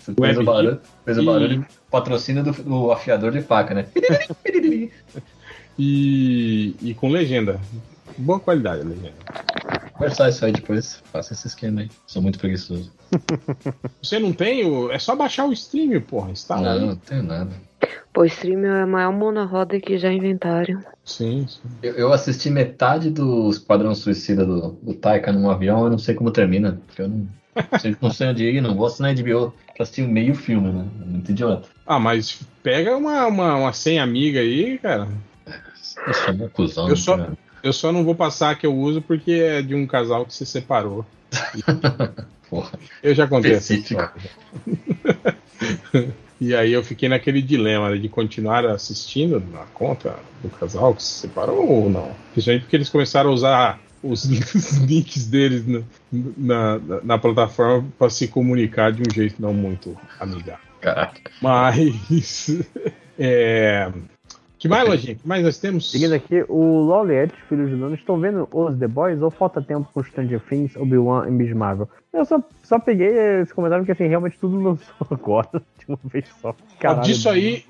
Fez 0.00 0.38
o 0.38 0.42
barulho, 0.44 0.80
fez 1.04 1.18
o 1.18 1.22
e- 1.22 1.26
barulho 1.26 1.66
patrocínio 1.90 2.42
do, 2.42 2.52
do 2.52 2.92
afiador 2.92 3.32
de 3.32 3.42
faca, 3.42 3.74
né? 3.74 3.86
E, 5.78 6.76
e 6.82 6.92
com 6.94 7.08
legenda. 7.08 7.58
Boa 8.18 8.38
qualidade 8.38 8.82
a 8.82 8.84
legenda. 8.84 9.14
Conversar 9.94 10.28
isso 10.28 10.44
aí 10.44 10.52
depois. 10.52 11.02
Faça 11.10 11.32
esse 11.32 11.46
esquema 11.46 11.80
aí. 11.80 11.88
Sou 12.06 12.20
muito 12.20 12.38
preguiçoso. 12.38 12.92
Você 14.02 14.18
não 14.18 14.32
tem 14.32 14.66
o. 14.66 14.90
É 14.90 14.98
só 14.98 15.16
baixar 15.16 15.46
o 15.46 15.52
stream, 15.52 15.98
porra. 16.02 16.32
Está 16.32 16.60
lá. 16.60 16.74
Não, 16.74 16.88
não 16.88 16.96
tenho 16.96 17.22
nada. 17.22 17.50
Pô, 18.12 18.24
stream 18.26 18.64
é 18.66 18.82
a 18.82 18.86
maior 18.86 19.12
mão 19.12 19.32
na 19.32 19.44
roda 19.44 19.80
que 19.80 19.96
já 19.96 20.12
inventaram. 20.12 20.82
Sim, 21.04 21.46
sim. 21.48 21.60
Eu, 21.82 21.94
eu 21.94 22.12
assisti 22.12 22.50
metade 22.50 23.08
do 23.10 23.48
Esquadrão 23.48 23.94
Suicida 23.94 24.44
do, 24.44 24.72
do 24.82 24.94
Taika 24.94 25.32
num 25.32 25.48
avião, 25.48 25.84
eu 25.84 25.90
não 25.90 25.98
sei 25.98 26.14
como 26.14 26.30
termina. 26.30 26.78
Porque 26.86 27.02
eu 27.02 27.08
não, 27.08 27.26
sei- 27.80 27.96
não 28.00 28.10
sei 28.10 28.28
onde 28.28 28.44
ir, 28.44 28.60
não 28.60 28.74
vou 28.74 28.86
assinar 28.86 29.14
HBO 29.14 29.52
pra 29.74 29.82
assistir 29.82 30.02
meio 30.02 30.34
filme, 30.34 30.70
né? 30.72 30.86
É 31.02 31.04
Muito 31.04 31.30
idiota. 31.32 31.68
Ah, 31.86 31.98
mas 31.98 32.40
pega 32.62 32.96
uma, 32.96 33.26
uma, 33.26 33.56
uma 33.56 33.72
senha 33.72 34.02
amiga 34.02 34.40
aí, 34.40 34.78
cara. 34.78 35.08
Eu 36.06 36.14
sou 36.14 36.34
um 36.34 36.48
cuzão. 36.48 36.88
Eu 36.88 36.96
só, 36.96 37.16
cara. 37.16 37.32
eu 37.62 37.72
só 37.72 37.92
não 37.92 38.04
vou 38.04 38.14
passar 38.14 38.50
a 38.50 38.54
que 38.54 38.66
eu 38.66 38.74
uso 38.74 39.02
porque 39.02 39.32
é 39.32 39.62
de 39.62 39.74
um 39.74 39.86
casal 39.86 40.24
que 40.24 40.34
se 40.34 40.46
separou. 40.46 41.04
Porra. 42.48 42.70
Eu 43.02 43.14
já 43.14 43.26
contei 43.26 43.52
essa 43.52 43.74
história. 43.74 44.10
E 46.40 46.54
aí 46.54 46.72
eu 46.72 46.82
fiquei 46.82 47.06
naquele 47.06 47.42
dilema 47.42 47.98
de 47.98 48.08
continuar 48.08 48.64
assistindo 48.64 49.42
na 49.52 49.64
conta 49.74 50.16
do 50.42 50.48
casal 50.48 50.94
que 50.94 51.02
se 51.02 51.20
separou 51.20 51.68
ou 51.68 51.90
não. 51.90 52.12
Principalmente 52.32 52.62
porque 52.62 52.76
eles 52.76 52.88
começaram 52.88 53.28
a 53.28 53.32
usar 53.34 53.80
os, 54.02 54.24
os 54.24 54.76
links 54.86 55.26
deles 55.26 55.66
na, 55.66 55.82
na, 56.36 56.78
na- 56.78 57.00
na 57.02 57.18
plataforma 57.18 57.86
para 57.98 58.10
se 58.10 58.28
comunicar 58.28 58.92
de 58.92 59.02
um 59.02 59.12
jeito 59.14 59.40
não 59.40 59.52
muito 59.54 59.96
amigável. 60.18 60.64
Caraca. 60.80 61.20
Mas. 61.42 62.50
É. 63.22 63.92
Que 64.58 64.66
mais, 64.66 64.88
Lojinha? 64.88 65.14
Que 65.14 65.28
mais 65.28 65.42
nós 65.44 65.58
temos? 65.58 65.90
Seguindo 65.90 66.14
aqui, 66.14 66.42
o 66.48 66.80
Loliet, 66.80 67.30
filho 67.50 67.68
de 67.68 67.76
Dono, 67.76 67.94
estão 67.94 68.18
vendo 68.18 68.48
os 68.50 68.78
The 68.78 68.88
Boys 68.88 69.20
ou 69.20 69.30
falta 69.30 69.60
tempo 69.60 69.86
com 69.92 70.02
Stranger 70.02 70.40
Things, 70.48 70.74
Obi-Wan 70.76 71.28
e 71.28 71.30
Miss 71.30 71.52
Marvel? 71.54 71.86
Eu 72.14 72.24
só, 72.24 72.42
só 72.62 72.78
peguei 72.78 73.08
esse 73.42 73.52
comentário 73.52 73.84
porque 73.84 73.92
assim, 73.92 74.08
realmente 74.08 74.38
tudo 74.38 74.58
lançou 74.58 74.94
agora, 75.10 75.50
de 75.78 75.84
uma 75.86 75.98
vez 76.04 76.24
só. 76.40 76.54
Caralho. 76.78 77.02
disso 77.02 77.28
aí, 77.28 77.64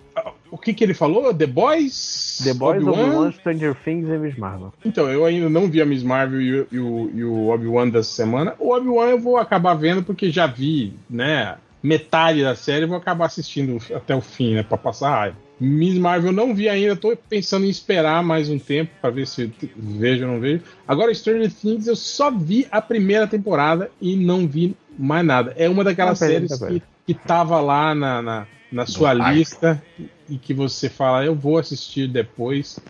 o 0.51 0.59
que 0.59 0.73
que 0.75 0.83
ele 0.85 0.95
falou? 0.95 1.33
The 1.35 1.47
Boys? 1.47 2.41
The 2.45 2.55
Boys, 2.55 2.83
Obi-Wan? 2.83 3.03
Obi-Wan, 3.07 3.33
Stranger 3.33 3.75
Things 3.85 4.09
e 4.09 4.19
Miss 4.19 4.37
Marvel. 4.37 4.73
Então, 4.85 5.09
eu 5.11 5.25
ainda 5.25 5.49
não 5.49 5.69
vi 5.69 5.81
a 5.81 5.87
Miss 5.87 6.03
Marvel 6.03 6.41
e, 6.41 6.61
o- 6.61 6.67
e 6.73 6.79
o, 6.79 7.11
e 7.15 7.25
o 7.25 7.49
Obi-Wan 7.49 7.89
dessa 7.89 8.11
semana. 8.11 8.55
O 8.59 8.75
Obi-Wan 8.75 9.09
eu 9.11 9.19
vou 9.20 9.37
acabar 9.37 9.75
vendo 9.75 10.03
porque 10.03 10.31
já 10.31 10.47
vi, 10.47 10.95
né? 11.09 11.57
Metade 11.83 12.43
da 12.43 12.55
série, 12.55 12.85
eu 12.85 12.89
vou 12.89 12.97
acabar 12.99 13.25
assistindo 13.27 13.79
até 13.95 14.15
o 14.15 14.20
fim, 14.20 14.55
né? 14.55 14.62
Pra 14.62 14.77
passar 14.77 15.11
raiva. 15.11 15.37
Miss 15.59 15.99
Marvel 15.99 16.31
eu 16.31 16.35
não 16.37 16.55
vi 16.55 16.69
ainda, 16.69 16.97
tô 16.97 17.15
pensando 17.29 17.67
em 17.67 17.69
esperar 17.70 18.23
mais 18.23 18.49
um 18.49 18.59
tempo 18.59 18.91
pra 19.01 19.11
ver 19.11 19.27
se 19.27 19.51
vejo 19.77 20.25
ou 20.27 20.33
não 20.33 20.41
vejo. 20.41 20.62
Agora, 20.89 21.15
Stranger 21.15 21.53
Things 21.53 21.87
eu 21.87 21.97
só 21.97 22.31
vi 22.31 22.67
a 22.70 22.81
primeira 22.81 23.27
temporada 23.27 23.91
e 24.01 24.17
não 24.17 24.47
vi 24.47 24.75
mais 24.99 25.25
nada. 25.25 25.55
É 25.59 25.69
uma 25.69 25.85
daquelas 25.85 26.19
Não, 26.20 26.29
séries 26.29 26.59
que, 26.59 26.83
que 27.07 27.15
tava 27.15 27.61
lá 27.61 27.95
na, 27.95 28.23
na, 28.23 28.47
na 28.73 28.87
sua 28.87 29.12
lista 29.12 29.83
e 30.31 30.39
que 30.39 30.55
você 30.55 30.89
fala, 30.89 31.25
eu 31.25 31.34
vou 31.34 31.59
assistir 31.59 32.09
depois 32.09 32.83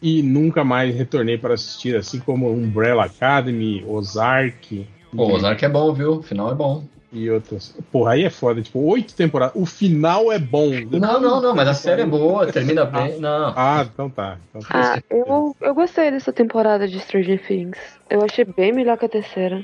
e 0.00 0.22
nunca 0.22 0.62
mais 0.62 0.94
retornei 0.94 1.38
para 1.38 1.54
assistir, 1.54 1.96
assim 1.96 2.20
como 2.20 2.52
Umbrella 2.52 3.04
Academy, 3.04 3.84
Ozark 3.86 4.86
Pô, 5.14 5.24
o 5.24 5.32
Ozark 5.32 5.62
é 5.62 5.68
bom, 5.68 5.92
viu? 5.92 6.12
O 6.14 6.22
final 6.22 6.50
é 6.50 6.54
bom. 6.54 6.84
e 7.12 7.30
outras. 7.30 7.74
Porra, 7.90 8.12
aí 8.12 8.24
é 8.24 8.30
foda, 8.30 8.62
tipo, 8.62 8.80
oito 8.80 9.14
temporadas. 9.14 9.54
O 9.54 9.66
final 9.66 10.32
é 10.32 10.38
bom. 10.38 10.70
Não, 10.90 11.20
não, 11.20 11.40
não, 11.42 11.54
mas 11.54 11.68
a 11.68 11.74
série 11.74 12.02
é 12.02 12.06
boa, 12.06 12.46
termina 12.50 12.86
bem. 12.86 13.18
Não. 13.18 13.52
Ah, 13.54 13.86
então 13.92 14.08
tá. 14.08 14.38
Então 14.48 14.62
tá. 14.62 14.94
Ah, 14.94 15.02
eu, 15.10 15.54
eu 15.60 15.74
gostei 15.74 16.10
dessa 16.10 16.32
temporada 16.32 16.88
de 16.88 16.98
Stranger 16.98 17.46
Things. 17.46 17.78
Eu 18.08 18.24
achei 18.24 18.46
bem 18.46 18.72
melhor 18.72 18.96
que 18.96 19.04
a 19.04 19.08
terceira. 19.08 19.62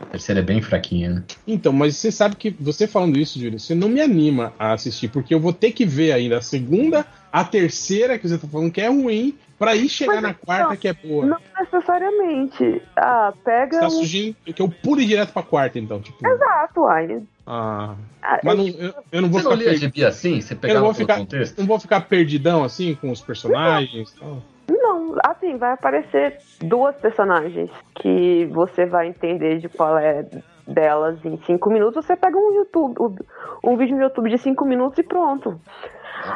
A 0.00 0.04
terceira 0.06 0.40
é 0.40 0.42
bem 0.44 0.60
fraquinha, 0.60 1.10
né? 1.10 1.24
Então, 1.46 1.72
mas 1.72 1.96
você 1.96 2.12
sabe 2.12 2.36
que 2.36 2.50
você 2.60 2.86
falando 2.86 3.18
isso, 3.18 3.38
Júlio, 3.40 3.58
você 3.58 3.74
não 3.74 3.88
me 3.88 4.00
anima 4.00 4.52
a 4.58 4.72
assistir, 4.72 5.08
porque 5.08 5.34
eu 5.34 5.40
vou 5.40 5.52
ter 5.52 5.72
que 5.72 5.86
ver 5.86 6.12
ainda 6.12 6.38
a 6.38 6.42
segunda, 6.42 7.06
a 7.32 7.42
terceira, 7.44 8.18
que 8.18 8.28
você 8.28 8.36
tá 8.36 8.46
falando 8.46 8.70
que 8.70 8.80
é 8.80 8.88
ruim, 8.88 9.34
pra 9.58 9.74
ir 9.74 9.88
chegar 9.88 10.14
Mas 10.14 10.22
na 10.22 10.30
então, 10.30 10.40
quarta, 10.44 10.76
que 10.76 10.86
é 10.88 10.92
boa. 10.92 11.24
Não 11.24 11.38
necessariamente. 11.58 12.82
Ah, 12.94 13.32
Você 13.34 13.40
pega 13.44 13.80
tá 13.80 13.86
um. 13.86 13.90
sugerindo 13.90 14.36
que 14.54 14.60
eu 14.60 14.68
pule 14.68 15.04
direto 15.06 15.32
pra 15.32 15.42
quarta, 15.42 15.78
então, 15.78 16.00
tipo. 16.00 16.26
Exato, 16.26 16.84
ai. 16.84 17.22
Ah, 17.46 17.94
Ah, 18.22 18.40
mas 18.42 18.58
não, 18.58 18.66
eu, 18.68 18.94
eu 19.12 19.22
não 19.22 19.30
vou 19.30 19.40
Você 19.40 19.44
não 19.48 19.56
ficar 19.56 19.70
lia 19.70 19.80
perdido. 19.80 20.06
assim? 20.06 20.40
Você 20.40 20.58
Eu 20.62 20.74
não 20.74 20.80
vou 20.82 20.94
ficar, 20.94 21.16
contexto? 21.18 21.58
não 21.58 21.66
vou 21.66 21.80
ficar 21.80 22.00
perdidão 22.02 22.64
assim 22.64 22.94
com 22.94 23.10
os 23.10 23.20
personagens. 23.22 24.14
Então. 25.06 25.20
Assim, 25.24 25.56
vai 25.56 25.72
aparecer 25.72 26.38
duas 26.60 26.94
personagens 26.96 27.70
que 27.94 28.46
você 28.46 28.86
vai 28.86 29.08
entender 29.08 29.58
de 29.58 29.68
qual 29.68 29.96
é 29.98 30.24
delas 30.66 31.18
em 31.24 31.38
5 31.46 31.70
minutos, 31.70 32.04
você 32.04 32.16
pega 32.16 32.36
um 32.36 32.52
YouTube, 32.56 33.20
um 33.62 33.76
vídeo 33.76 33.96
no 33.96 34.02
YouTube 34.02 34.30
de 34.30 34.38
5 34.38 34.64
minutos 34.64 34.98
e 34.98 35.02
pronto. 35.02 35.60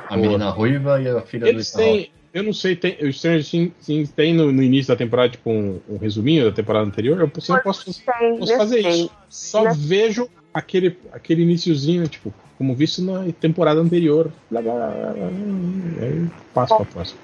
A 0.09 0.17
menina 0.17 0.51
ruiva 0.51 1.01
e 1.01 1.09
a 1.09 1.21
filha 1.23 1.49
Eles 1.49 1.73
do 1.73 1.79
têm. 1.79 2.13
Eu 2.33 2.45
não 2.45 2.53
sei, 2.53 2.77
tem, 2.77 2.97
o 3.03 3.13
Stranger 3.13 3.45
Things 3.85 4.13
tem 4.13 4.33
no, 4.33 4.53
no 4.53 4.63
início 4.63 4.95
da 4.95 4.97
temporada, 4.97 5.31
tipo, 5.31 5.51
um, 5.51 5.81
um 5.89 5.97
resuminho 5.97 6.45
da 6.49 6.53
temporada 6.55 6.87
anterior. 6.87 7.19
Eu 7.19 7.29
posso, 7.29 7.53
eu 7.53 7.61
posso, 7.61 8.05
Tem, 8.07 8.39
posso 8.39 8.57
fazer 8.57 8.83
tem. 8.83 8.91
isso. 9.07 9.13
Só 9.29 9.65
Nesse- 9.65 9.89
vejo 9.89 10.29
aquele, 10.53 10.99
aquele 11.13 11.43
iniciozinho, 11.43 12.07
tipo, 12.09 12.33
como 12.59 12.75
visto 12.75 13.03
na 13.03 13.33
temporada 13.33 13.81
anterior. 13.81 14.31
Blá, 14.51 14.61
blá, 14.61 14.75
blá, 14.75 14.89
blá, 14.89 15.13
blá. 15.13 15.27
Aí 16.03 16.29
passo 16.53 16.77
pra 16.77 16.87
próxima. 16.87 17.21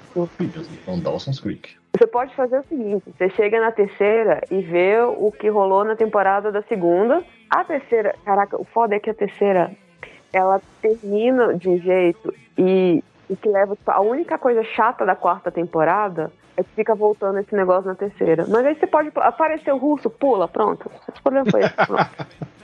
Então, 0.81 0.99
Dawson's 0.99 1.39
Creek. 1.39 1.75
Você 1.97 2.07
pode 2.07 2.33
fazer 2.35 2.59
o 2.59 2.63
seguinte: 2.63 3.03
você 3.17 3.29
chega 3.29 3.59
na 3.59 3.71
terceira 3.71 4.41
e 4.49 4.61
vê 4.61 4.99
o 5.01 5.31
que 5.31 5.49
rolou 5.49 5.83
na 5.83 5.95
temporada 5.95 6.51
da 6.51 6.61
segunda. 6.63 7.23
A 7.49 7.63
terceira, 7.63 8.15
caraca, 8.25 8.59
o 8.59 8.65
foda 8.65 8.95
é 8.95 8.99
que 8.99 9.09
a 9.09 9.13
terceira 9.13 9.71
ela 10.33 10.61
termina 10.81 11.53
de 11.55 11.69
um 11.69 11.79
jeito 11.79 12.33
e 12.57 13.03
o 13.29 13.35
que 13.35 13.49
leva 13.49 13.75
tipo, 13.75 13.91
a 13.91 14.01
única 14.01 14.37
coisa 14.37 14.63
chata 14.63 15.05
da 15.05 15.15
quarta 15.15 15.51
temporada 15.51 16.31
é 16.55 16.63
que 16.63 16.69
fica 16.71 16.95
voltando 16.95 17.39
esse 17.39 17.55
negócio 17.55 17.87
na 17.87 17.95
terceira. 17.95 18.45
Mas 18.47 18.65
aí 18.65 18.75
você 18.75 18.87
pode 18.87 19.11
aparecer 19.15 19.71
o 19.71 19.77
russo, 19.77 20.09
pula, 20.09 20.47
pronto. 20.47 20.91
O 21.07 21.21
problema 21.21 21.49
foi 21.49 21.61
esse. 21.61 21.75
Pronto. 21.75 22.09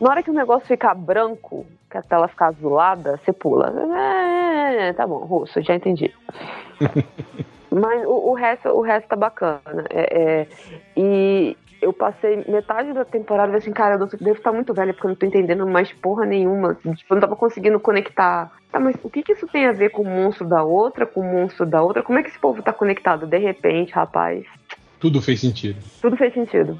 Na 0.00 0.10
hora 0.10 0.22
que 0.22 0.30
o 0.30 0.34
negócio 0.34 0.66
ficar 0.66 0.94
branco, 0.94 1.66
que 1.90 1.98
a 1.98 2.02
tela 2.02 2.28
ficar 2.28 2.48
azulada, 2.48 3.20
você 3.24 3.32
pula. 3.32 3.72
É, 3.96 4.92
tá 4.92 5.06
bom, 5.06 5.18
russo, 5.18 5.62
já 5.62 5.74
entendi. 5.74 6.12
Mas 7.70 8.04
o, 8.06 8.30
o 8.30 8.34
resto, 8.34 8.68
o 8.68 8.80
resto 8.80 9.08
tá 9.08 9.16
bacana. 9.16 9.84
É, 9.90 10.22
é, 10.22 10.46
e 10.96 11.56
eu 11.82 11.92
passei 11.92 12.44
metade 12.48 12.92
da 12.92 13.04
temporada 13.04 13.52
e 13.52 13.56
assim, 13.56 13.72
cara, 13.72 13.96
eu 13.96 14.06
devo 14.06 14.38
estar 14.38 14.52
muito 14.52 14.72
velha 14.72 14.94
porque 14.94 15.06
eu 15.06 15.10
não 15.10 15.16
tô 15.16 15.26
entendendo 15.26 15.66
mais 15.66 15.92
porra 15.92 16.24
nenhuma. 16.24 16.74
Tipo, 16.74 17.12
eu 17.12 17.16
não 17.16 17.20
tava 17.20 17.36
conseguindo 17.36 17.78
conectar. 17.80 18.52
Tá, 18.72 18.80
mas 18.80 18.96
o 19.02 19.10
que, 19.10 19.22
que 19.22 19.32
isso 19.32 19.46
tem 19.48 19.66
a 19.66 19.72
ver 19.72 19.90
com 19.90 20.02
o 20.02 20.06
monstro 20.06 20.48
da 20.48 20.62
outra, 20.62 21.04
com 21.04 21.20
o 21.20 21.24
monstro 21.24 21.66
da 21.66 21.82
outra? 21.82 22.02
Como 22.02 22.18
é 22.18 22.22
que 22.22 22.30
esse 22.30 22.38
povo 22.38 22.62
tá 22.62 22.72
conectado? 22.72 23.26
De 23.26 23.38
repente, 23.38 23.92
rapaz, 23.92 24.44
Tudo 24.98 25.20
fez 25.20 25.40
sentido. 25.40 25.78
tudo 26.00 26.16
fez 26.16 26.32
sentido. 26.32 26.78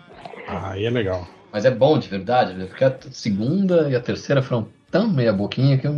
Ah, 0.48 0.70
aí 0.72 0.86
é 0.86 0.90
legal. 0.90 1.26
Mas 1.54 1.64
é 1.64 1.70
bom 1.70 1.96
de 1.96 2.08
verdade, 2.08 2.52
né? 2.54 2.66
porque 2.66 2.84
a 2.84 2.92
segunda 3.12 3.88
e 3.88 3.94
a 3.94 4.00
terceira 4.00 4.42
foram 4.42 4.66
tão 4.90 5.08
meia 5.08 5.32
boquinha 5.32 5.78
que 5.78 5.86
eu. 5.86 5.92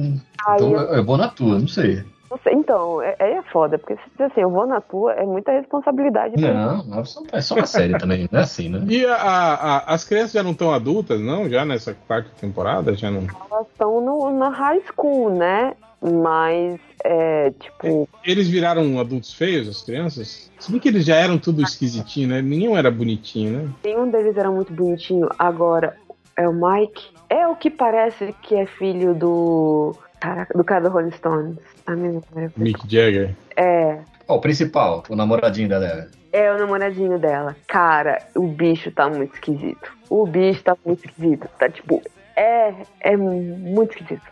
Ai, 0.47 0.57
então 0.57 0.73
eu- 0.73 0.95
eu, 0.97 1.03
vou 1.03 1.17
na 1.17 1.29
tua, 1.29 1.59
não 1.59 1.67
sei. 1.67 2.05
Não 2.31 2.39
sei, 2.43 2.53
Então, 2.53 3.01
é, 3.01 3.17
aí 3.19 3.33
é 3.33 3.43
foda, 3.45 3.79
porque 3.79 3.95
se 3.95 4.03
dizer 4.11 4.25
assim, 4.25 4.43
eu 4.43 4.51
vou 4.51 4.67
na 4.67 4.83
tua, 4.83 5.15
é 5.15 5.25
muita 5.25 5.53
responsabilidade. 5.53 6.35
pra 6.35 6.49
mim. 6.49 6.55
Não, 6.55 6.85
mas 6.87 7.17
é 7.33 7.41
só 7.41 7.55
uma 7.55 7.67
série 7.67 7.97
também, 7.97 8.29
não 8.31 8.39
é 8.39 8.43
assim, 8.43 8.69
né? 8.69 8.83
E 8.87 9.07
a- 9.07 9.15
a- 9.15 9.55
a- 9.55 9.95
as 9.95 10.05
crianças 10.05 10.33
já 10.33 10.43
não 10.43 10.51
estão 10.51 10.75
adultas, 10.75 11.19
não? 11.23 11.49
Já 11.49 11.65
nessa 11.65 11.95
quarta 12.07 12.29
temporada? 12.39 12.95
Já 12.95 13.11
não. 13.11 13.23
Elas 13.51 13.67
estão 13.69 14.01
no- 14.03 14.31
na 14.39 14.51
high 14.51 14.83
school, 14.93 15.31
né? 15.31 15.73
Mas, 16.01 16.79
é, 17.05 17.51
tipo, 17.59 18.09
Eles 18.25 18.49
viraram 18.49 19.01
adultos 19.01 19.33
feios, 19.33 19.69
as 19.69 19.83
crianças? 19.83 20.51
Se 20.59 20.71
bem 20.71 20.81
que 20.81 20.89
eles 20.89 21.05
já 21.05 21.17
eram 21.17 21.39
tudo 21.39 21.63
esquisitinho, 21.63 22.29
né? 22.29 22.43
Nenhum 22.43 22.77
era 22.77 22.91
bonitinho, 22.91 23.59
né? 23.59 23.71
nenhum 23.85 24.11
deles 24.11 24.37
era 24.37 24.51
muito 24.51 24.73
bonitinho. 24.73 25.29
Agora, 25.39 25.97
é 26.37 26.49
o 26.49 26.53
Mike. 26.53 27.11
É 27.29 27.47
o 27.49 27.57
que 27.57 27.71
parece 27.71 28.35
que 28.43 28.55
é 28.55 28.67
filho 28.67 29.15
do. 29.15 29.97
Caraca, 30.21 30.57
do 30.57 30.65
cara 30.65 30.85
do 30.85 30.91
Rolling 30.91 31.11
Stones. 31.13 31.59
A 31.87 31.97
minha. 31.97 32.21
Mick 32.57 32.81
Jagger. 32.89 33.35
É. 33.57 33.99
Ó, 34.29 34.37
o 34.37 34.41
principal, 34.41 35.03
o 35.09 35.17
namoradinho 35.17 35.69
da 35.69 35.79
Lera. 35.79 36.11
É 36.33 36.53
o 36.53 36.59
namoradinho 36.59 37.19
dela. 37.19 37.57
Cara, 37.67 38.19
o 38.35 38.47
bicho 38.47 38.91
tá 38.91 39.09
muito 39.09 39.35
esquisito. 39.35 39.93
O 40.11 40.27
bicho 40.27 40.63
tá 40.63 40.77
muito 40.85 41.07
esquisito. 41.07 41.49
Tá 41.59 41.69
tipo. 41.69 42.03
É. 42.37 42.75
É 43.01 43.17
muito 43.17 43.93
esquisito. 43.93 44.23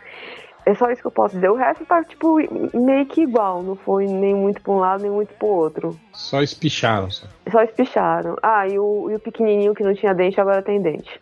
É 0.65 0.73
só 0.73 0.89
isso 0.89 1.01
que 1.01 1.07
eu 1.07 1.11
posso 1.11 1.35
dizer. 1.35 1.49
O 1.49 1.55
resto 1.55 1.85
tá, 1.85 2.03
tipo, 2.03 2.37
meio 2.73 3.05
que 3.05 3.21
igual. 3.21 3.61
Não 3.61 3.75
foi 3.75 4.07
nem 4.07 4.33
muito 4.33 4.61
pra 4.61 4.73
um 4.73 4.79
lado, 4.79 5.03
nem 5.03 5.11
muito 5.11 5.33
pro 5.35 5.47
outro. 5.47 5.99
Só 6.11 6.41
espicharam. 6.41 7.09
Só. 7.11 7.27
Só 7.51 7.61
espicharam. 7.61 8.35
Ah, 8.41 8.67
e 8.67 8.79
o, 8.79 9.11
e 9.11 9.15
o 9.15 9.19
pequenininho 9.19 9.75
que 9.75 9.83
não 9.83 9.93
tinha 9.93 10.13
dente 10.13 10.41
agora 10.41 10.63
tem 10.63 10.81
dente. 10.81 11.21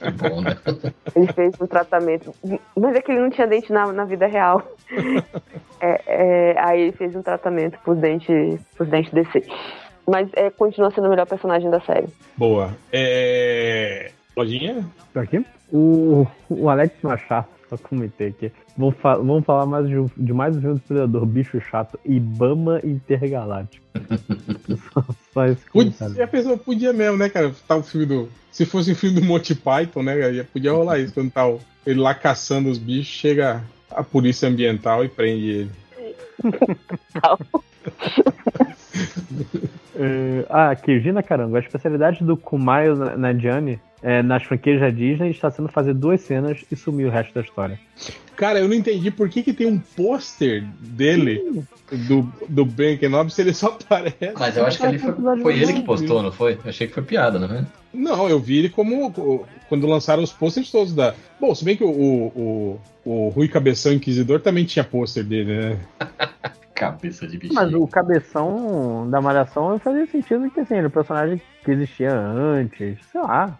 É 0.00 0.10
bom, 0.10 0.42
né? 0.42 0.56
Ele 1.16 1.32
fez 1.32 1.54
um 1.60 1.66
tratamento. 1.66 2.34
Mas 2.76 2.96
é 2.96 3.00
que 3.00 3.10
ele 3.10 3.22
não 3.22 3.30
tinha 3.30 3.46
dente 3.46 3.72
na, 3.72 3.90
na 3.92 4.04
vida 4.04 4.26
real. 4.26 4.62
É, 5.80 6.00
é, 6.06 6.54
aí 6.58 6.80
ele 6.80 6.92
fez 6.92 7.14
um 7.14 7.20
tratamento 7.20 7.78
pros 7.80 7.98
dentes, 7.98 8.58
pros 8.74 8.88
dentes 8.88 9.12
descer. 9.12 9.44
Mas 10.08 10.30
é, 10.32 10.48
continua 10.48 10.90
sendo 10.90 11.08
o 11.08 11.10
melhor 11.10 11.26
personagem 11.26 11.68
da 11.68 11.78
série. 11.80 12.06
Boa. 12.38 12.70
É. 12.90 14.10
Lojinha? 14.34 14.82
Tô 15.12 15.20
aqui. 15.20 15.44
O, 15.70 16.26
o 16.48 16.70
Alex 16.70 16.94
Machado, 17.02 17.48
só 17.76 17.88
comentei 17.88 18.28
aqui. 18.28 18.52
Vamos, 18.76 18.96
fa- 18.96 19.16
vamos 19.16 19.44
falar 19.44 19.66
mais 19.66 19.88
de, 19.88 19.98
um- 19.98 20.10
de 20.16 20.32
mais 20.32 20.56
um 20.56 20.60
filme 20.60 20.74
do 20.76 20.80
Predador, 20.80 21.26
bicho 21.26 21.60
chato, 21.60 21.98
Ibama 22.04 22.80
Intergaláctico. 22.84 23.84
só, 24.92 25.04
só 25.32 25.46
esse 25.46 25.64
Podia, 25.70 25.92
comentário. 25.92 26.22
a 26.24 26.26
pessoa 26.26 26.56
podia 26.58 26.92
mesmo, 26.92 27.16
né, 27.16 27.28
cara? 27.28 27.54
Tá 27.66 27.76
o 27.76 27.82
filme 27.82 28.06
do. 28.06 28.28
Se 28.50 28.64
fosse 28.64 28.92
um 28.92 28.94
filme 28.94 29.20
do 29.20 29.26
Monty 29.26 29.54
Python, 29.54 30.02
né, 30.02 30.18
cara? 30.18 30.44
Podia 30.52 30.72
rolar 30.72 30.98
isso. 30.98 31.14
Quando 31.14 31.30
tá 31.30 31.46
o- 31.48 31.60
ele 31.86 32.00
lá 32.00 32.14
caçando 32.14 32.68
os 32.70 32.78
bichos, 32.78 33.06
chega 33.14 33.62
a 33.90 34.02
polícia 34.02 34.48
ambiental 34.48 35.04
e 35.04 35.08
prende 35.08 35.48
ele. 35.50 35.70
É, 39.96 40.44
ah, 40.50 40.70
aqui, 40.70 40.98
Gina 40.98 41.22
Caramba. 41.22 41.58
A 41.58 41.60
especialidade 41.60 42.24
do 42.24 42.36
Kumail 42.36 42.96
Na- 42.96 43.16
Nanjiani 43.16 43.78
é, 44.02 44.22
nas 44.22 44.42
franquias 44.42 44.80
da 44.80 44.90
Disney 44.90 45.30
está 45.30 45.50
sendo 45.50 45.68
fazer 45.68 45.94
duas 45.94 46.20
cenas 46.20 46.64
e 46.70 46.74
sumir 46.74 47.06
o 47.06 47.10
resto 47.10 47.32
da 47.32 47.42
história. 47.42 47.78
Cara, 48.36 48.58
eu 48.58 48.66
não 48.66 48.74
entendi 48.74 49.12
por 49.12 49.28
que, 49.28 49.42
que 49.42 49.52
tem 49.52 49.68
um 49.68 49.78
pôster 49.78 50.64
dele, 50.80 51.62
do, 52.08 52.28
do 52.48 52.64
Ben 52.64 52.98
Kenobi, 52.98 53.32
se 53.32 53.40
ele 53.40 53.54
só 53.54 53.68
aparece. 53.68 54.32
Mas 54.36 54.56
eu 54.56 54.66
acho 54.66 54.78
que 54.78 54.86
ali 54.86 54.98
foi, 54.98 55.12
foi 55.40 55.58
ele 55.60 55.72
que 55.74 55.82
postou, 55.82 56.20
não 56.22 56.32
foi? 56.32 56.54
Eu 56.54 56.70
achei 56.70 56.88
que 56.88 56.94
foi 56.94 57.04
piada, 57.04 57.38
não 57.38 57.54
é? 57.54 57.64
Não, 57.92 58.28
eu 58.28 58.40
vi 58.40 58.58
ele 58.58 58.68
como 58.68 59.14
quando 59.68 59.86
lançaram 59.86 60.24
os 60.24 60.32
posters 60.32 60.72
todos 60.72 60.92
da. 60.92 61.14
Bom, 61.40 61.54
se 61.54 61.64
bem 61.64 61.76
que 61.76 61.84
o, 61.84 61.88
o, 61.88 62.80
o, 63.04 63.10
o 63.10 63.28
Rui 63.28 63.46
Cabeção 63.46 63.92
Inquisidor 63.92 64.40
também 64.40 64.64
tinha 64.64 64.84
pôster 64.84 65.22
dele, 65.22 65.54
né? 65.54 65.78
Cabeça 66.74 67.26
de 67.26 67.38
bichinho. 67.38 67.54
Mas 67.54 67.72
o 67.72 67.86
cabeção 67.86 69.08
da 69.08 69.20
Malhação 69.20 69.78
fazia 69.78 70.06
sentido 70.06 70.50
que 70.50 70.60
assim, 70.60 70.74
ele 70.74 70.84
é 70.84 70.88
um 70.88 70.90
personagem 70.90 71.40
que 71.64 71.70
existia 71.70 72.12
antes, 72.12 72.98
sei 73.10 73.20
lá. 73.20 73.58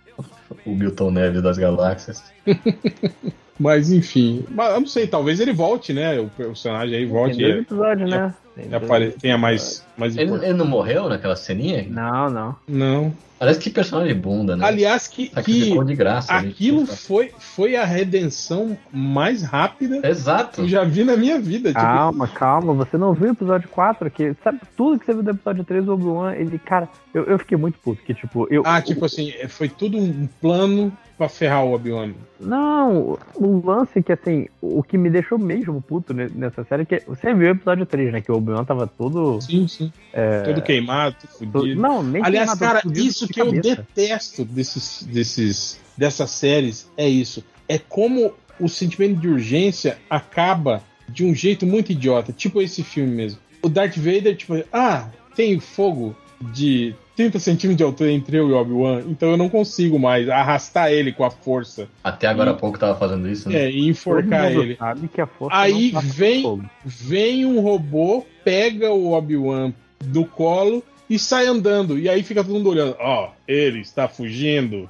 O 0.66 0.70
Milton 0.74 1.10
Neves 1.10 1.42
das 1.42 1.58
galáxias. 1.58 2.32
Mas 3.58 3.92
enfim. 3.92 4.44
Mas 4.50 4.74
eu 4.74 4.80
não 4.80 4.86
sei, 4.86 5.06
talvez 5.06 5.38
ele 5.38 5.52
volte, 5.52 5.92
né? 5.92 6.18
O 6.18 6.28
personagem 6.28 6.96
aí 6.98 7.06
volte. 7.06 7.36
Tem 7.36 7.44
dois 7.46 7.56
e- 7.56 7.60
episódios, 7.60 8.10
né? 8.10 8.34
Tem 8.54 8.68
dois 8.68 8.82
apare- 8.84 9.10
tenha 9.12 9.36
mais, 9.36 9.84
mais 9.96 10.16
Ele, 10.16 10.32
ele 10.32 10.52
não 10.54 10.66
morreu 10.66 11.08
naquela 11.08 11.36
ceninha? 11.36 11.86
Não, 11.88 12.30
não. 12.30 12.56
Não. 12.68 13.14
Parece 13.36 13.58
que 13.58 13.68
personagem 13.68 14.14
bunda, 14.14 14.56
né? 14.56 14.64
Aliás, 14.64 15.08
que, 15.08 15.28
que 15.28 15.84
de 15.84 15.94
graça. 15.96 16.32
gente. 16.40 16.50
aquilo 16.52 16.86
foi, 16.86 17.30
foi 17.38 17.76
a 17.76 17.84
redenção 17.84 18.78
mais 18.92 19.42
rápida 19.42 20.00
Exato. 20.08 20.52
que 20.54 20.60
eu 20.62 20.68
já 20.68 20.84
vi 20.84 21.04
na 21.04 21.16
minha 21.16 21.38
vida. 21.38 21.68
Tipo, 21.70 21.80
Calma, 21.80 22.28
calma, 22.28 22.72
você 22.72 22.96
não 22.96 23.12
viu 23.12 23.28
o 23.28 23.32
episódio 23.32 23.68
4, 23.68 24.10
que 24.10 24.34
sabe 24.42 24.60
tudo 24.76 24.98
que 25.00 25.04
você 25.04 25.12
viu 25.12 25.22
do 25.22 25.30
episódio 25.30 25.64
3 25.64 25.84
do 25.84 25.92
Obi-Wan, 25.94 26.32
ele, 26.34 26.58
cara, 26.58 26.88
eu, 27.12 27.24
eu 27.24 27.38
fiquei 27.38 27.58
muito 27.58 27.78
puto, 27.80 28.00
que 28.02 28.14
tipo, 28.14 28.46
eu... 28.50 28.62
ah, 28.64 28.80
tipo 28.80 29.04
assim, 29.04 29.32
foi 29.48 29.68
tudo 29.68 29.98
um 29.98 30.28
plano 30.40 30.92
pra 31.18 31.28
ferrar 31.28 31.64
o 31.64 31.74
Obi-Wan. 31.74 32.12
Não, 32.40 33.18
o 33.34 33.62
lance 33.64 34.02
que, 34.02 34.12
assim, 34.12 34.46
o 34.60 34.82
que 34.82 34.98
me 34.98 35.08
deixou 35.10 35.38
mesmo 35.38 35.80
puto 35.80 36.12
ne- 36.12 36.30
nessa 36.34 36.64
série 36.64 36.82
é 36.82 36.86
que 36.86 37.02
você 37.06 37.32
viu 37.34 37.48
o 37.48 37.50
episódio 37.52 37.86
3, 37.86 38.12
né, 38.12 38.20
que 38.20 38.32
o 38.32 38.36
Obi-Wan 38.44 38.64
tava 38.64 38.86
todo... 38.86 39.40
Sim, 39.40 39.66
sim. 39.66 39.92
é, 40.12 40.40
Todo 40.42 40.62
queimado, 40.62 41.16
todo- 41.38 41.52
fudido. 41.60 41.80
não, 41.80 42.02
nem 42.02 42.22
Aliás, 42.24 42.50
queimado, 42.54 42.82
cara, 42.82 42.98
isso 42.98 43.26
que 43.28 43.40
eu 43.40 43.46
cabeça. 43.46 43.76
detesto 43.76 44.44
desses, 44.44 45.02
desses, 45.02 45.80
dessas 45.96 46.30
séries 46.30 46.88
é 46.96 47.08
isso. 47.08 47.42
É 47.68 47.78
como 47.78 48.32
o 48.60 48.68
sentimento 48.68 49.18
de 49.20 49.28
urgência 49.28 49.98
acaba 50.08 50.82
de 51.08 51.24
um 51.24 51.34
jeito 51.34 51.66
muito 51.66 51.92
idiota. 51.92 52.32
Tipo 52.32 52.62
esse 52.62 52.82
filme 52.82 53.10
mesmo. 53.14 53.38
O 53.62 53.68
Darth 53.68 53.96
Vader, 53.96 54.36
tipo, 54.36 54.62
ah, 54.72 55.08
tem 55.34 55.58
fogo 55.58 56.14
de 56.52 56.94
30 57.16 57.38
centímetros 57.38 57.76
de 57.78 57.82
altura 57.84 58.10
entre 58.12 58.36
eu 58.36 58.48
e 58.48 58.52
o 58.52 58.56
Obi-Wan, 58.56 59.02
então 59.08 59.30
eu 59.30 59.36
não 59.36 59.48
consigo 59.48 59.98
mais 59.98 60.28
arrastar 60.28 60.90
ele 60.90 61.12
com 61.12 61.24
a 61.24 61.30
força 61.30 61.88
Até 62.02 62.26
agora 62.26 62.50
há 62.50 62.54
pouco 62.54 62.76
tava 62.78 62.98
fazendo 62.98 63.28
isso, 63.28 63.48
né? 63.48 63.56
é, 63.66 63.70
e 63.70 63.88
enforcar 63.88 64.50
ele. 64.52 64.74
sabe 64.76 65.08
que 65.08 65.20
a 65.20 65.26
força 65.26 65.56
Aí 65.56 65.92
vem- 66.02 66.42
fogo. 66.42 66.64
Vem 66.84 67.46
um 67.46 67.60
robô, 67.60 68.26
pega 68.44 68.92
o 68.92 69.12
Obi-Wan 69.12 69.72
do 70.04 70.24
colo 70.24 70.82
e 71.08 71.18
sai 71.18 71.46
andando. 71.46 71.98
E 71.98 72.08
aí 72.08 72.22
fica 72.22 72.42
todo 72.44 72.54
mundo 72.54 72.70
olhando. 72.70 72.96
Ó, 73.00 73.30
ele 73.48 73.80
está 73.80 74.06
fugindo. 74.08 74.88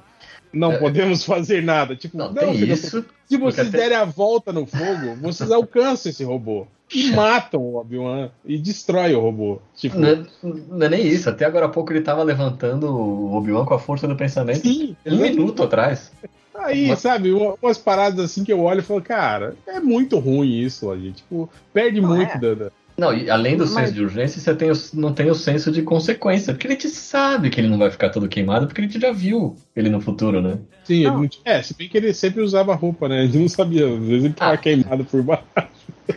Não 0.53 0.71
É. 0.73 0.77
podemos 0.77 1.23
fazer 1.25 1.61
nada. 1.63 1.95
Tipo, 1.95 2.17
Não, 2.17 2.31
não, 2.31 2.53
filho, 2.53 2.73
isso. 2.73 3.03
se 3.27 3.37
vocês 3.37 3.39
porque 3.39 3.61
até- 3.61 3.77
derem 3.89 3.97
a 3.97 4.05
volta 4.05 4.53
no 4.53 4.65
fogo, 4.65 5.15
vocês 5.21 5.51
alcançam 5.51 6.09
esse 6.09 6.23
robô. 6.23 6.65
e 6.93 7.09
matam 7.11 7.59
o 7.61 7.75
Obi-Wan 7.77 8.29
e 8.45 8.57
destrói 8.59 9.13
o 9.15 9.19
robô. 9.19 9.59
Tipo, 9.75 9.97
Não, 9.99 10.07
é- 10.07 10.23
não 10.69 10.85
é 10.85 10.89
nem 10.89 11.05
isso, 11.07 11.27
até 11.29 11.43
agora 11.43 11.65
há 11.65 11.69
pouco 11.69 11.91
ele 11.91 12.01
tava 12.01 12.21
levantando 12.23 12.85
o 12.87 13.33
Obi-Wan 13.35 13.65
com 13.65 13.73
a 13.73 13.79
força 13.79 14.07
do 14.07 14.15
pensamento. 14.15 14.61
sim, 14.61 14.95
um 15.05 15.15
minuto 15.17 15.63
atrás. 15.63 16.11
Aí, 16.53 16.87
Mas- 16.87 16.99
sabe, 16.99 17.31
uma- 17.33 17.55
umas 17.61 17.77
paradas 17.77 18.19
assim 18.23 18.43
que 18.43 18.53
eu 18.53 18.61
olho 18.61 18.79
e 18.79 18.83
falo, 18.83 19.01
cara, 19.01 19.55
é 19.67 19.79
muito 19.79 20.17
ruim 20.19 20.59
isso, 20.61 20.89
a 20.89 20.95
gente. 20.95 21.17
Tipo, 21.17 21.49
perde 21.73 21.99
Não 21.99 22.09
muito 22.09 22.31
é. 22.45 22.55
da. 22.55 22.71
Não, 22.97 23.13
e 23.13 23.29
além 23.29 23.57
do 23.57 23.65
Mas- 23.65 23.73
senso 23.73 23.93
de 23.93 24.01
urgência, 24.03 24.39
você 24.39 24.55
tem 24.55 24.71
o- 24.71 24.75
não 24.93 25.13
tem 25.13 25.29
o 25.29 25.35
senso 25.35 25.71
de 25.71 25.81
consequência. 25.81 26.53
Porque 26.53 26.65
ele 26.67 26.75
te 26.77 26.87
sabe 26.87 27.49
que 27.49 27.59
ele 27.59 27.67
não 27.67 27.77
vai 27.77 27.91
ficar 27.91 28.09
todo 28.09 28.27
queimado, 28.29 28.67
porque 28.67 28.79
ele 28.81 28.87
te 28.87 28.99
já 28.99 29.11
viu 29.11 29.55
ele 29.75 29.89
no 29.89 29.99
futuro, 29.99 30.41
né? 30.41 30.59
Sim, 30.85 30.95
ele 31.01 31.05
Não. 31.11 31.21
não- 31.23 31.29
é, 31.43 31.61
se 31.61 31.75
bem 31.75 31.89
que 31.89 31.97
ele 31.97 32.13
sempre 32.13 32.41
usava 32.41 32.73
roupa, 32.73 33.09
né? 33.09 33.19
A 33.21 33.25
gente 33.25 33.37
não 33.37 33.49
sabia, 33.49 33.85
às 33.85 33.99
vezes 33.99 34.23
ele 34.25 34.33
tava 34.33 34.53
Ah. 34.53 34.57
queimado 34.57 35.03
por 35.03 35.21
baixo. 35.21 35.43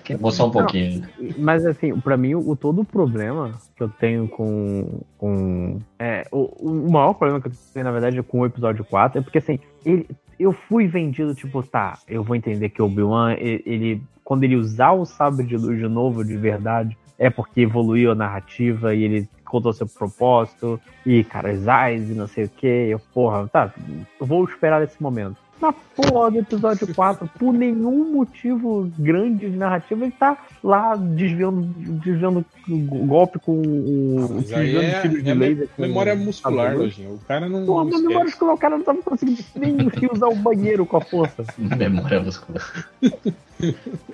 Queimou 0.04 0.30
só 0.30 0.46
um 0.46 0.50
pouquinho. 0.50 1.02
Mas 1.38 1.64
assim, 1.66 1.98
pra 1.98 2.16
mim, 2.16 2.34
o, 2.34 2.54
todo 2.54 2.82
o 2.82 2.84
problema 2.84 3.54
que 3.76 3.82
eu 3.82 3.88
tenho 3.88 4.28
com. 4.28 5.00
com 5.16 5.80
é, 5.98 6.26
o, 6.30 6.44
o 6.86 6.90
maior 6.92 7.14
problema 7.14 7.40
que 7.40 7.48
eu 7.48 7.52
tenho, 7.72 7.84
na 7.84 7.90
verdade, 7.92 8.22
com 8.22 8.40
o 8.40 8.46
episódio 8.46 8.84
4 8.84 9.18
é 9.18 9.22
porque 9.22 9.38
assim, 9.38 9.58
ele, 9.84 10.06
eu 10.38 10.52
fui 10.52 10.86
vendido, 10.86 11.34
tipo, 11.34 11.62
tá, 11.62 11.98
eu 12.08 12.22
vou 12.22 12.36
entender 12.36 12.68
que 12.68 12.80
o 12.80 12.86
Obi-Wan, 12.86 13.34
ele, 13.38 14.00
quando 14.22 14.44
ele 14.44 14.56
usar 14.56 14.92
o 14.92 15.04
sabre 15.04 15.44
de 15.44 15.56
luz 15.56 15.78
de 15.78 15.88
novo, 15.88 16.24
de 16.24 16.36
verdade, 16.36 16.96
é 17.18 17.28
porque 17.28 17.62
evoluiu 17.62 18.12
a 18.12 18.14
narrativa 18.14 18.94
e 18.94 19.02
ele 19.02 19.28
contou 19.44 19.72
seu 19.72 19.88
propósito, 19.88 20.78
e 21.04 21.24
cara, 21.24 21.50
eyes 21.50 22.10
e 22.10 22.14
não 22.14 22.26
sei 22.26 22.44
o 22.44 22.48
que, 22.48 22.66
eu, 22.66 23.00
porra, 23.12 23.48
tá, 23.48 23.72
vou 24.20 24.44
esperar 24.44 24.82
esse 24.82 25.02
momento. 25.02 25.47
Na 25.60 25.72
porra 25.72 26.30
do 26.30 26.38
episódio 26.38 26.86
4, 26.94 27.28
por 27.38 27.52
nenhum 27.52 28.12
motivo 28.12 28.90
grande 28.98 29.50
de 29.50 29.56
narrativa, 29.56 30.04
ele 30.04 30.12
tá 30.12 30.38
lá 30.62 30.94
desviando, 30.96 31.62
desviando 32.02 32.44
o 32.68 32.78
golpe 33.06 33.38
com 33.40 33.52
o. 33.60 34.28
Aí 34.54 34.72
desviando 34.72 34.84
é, 34.84 35.00
tiro 35.02 35.22
de 35.22 35.30
é 35.30 35.34
laser 35.34 35.68
memória 35.78 36.14
muscular, 36.14 36.66
sabre. 36.70 36.82
Lojinha. 36.84 37.10
O 37.10 37.18
cara 37.26 37.48
não. 37.48 37.66
Pô, 37.66 37.84
não 37.84 37.98
memória 37.98 38.24
muscular, 38.24 38.54
o 38.54 38.58
cara 38.58 38.76
não 38.76 38.84
tava 38.84 39.02
conseguindo 39.02 39.42
nem 39.56 39.76
usar 40.12 40.28
o 40.28 40.36
banheiro 40.36 40.86
com 40.86 40.96
a 40.96 41.00
força. 41.00 41.44
Memória 41.58 42.20
muscular. 42.22 42.62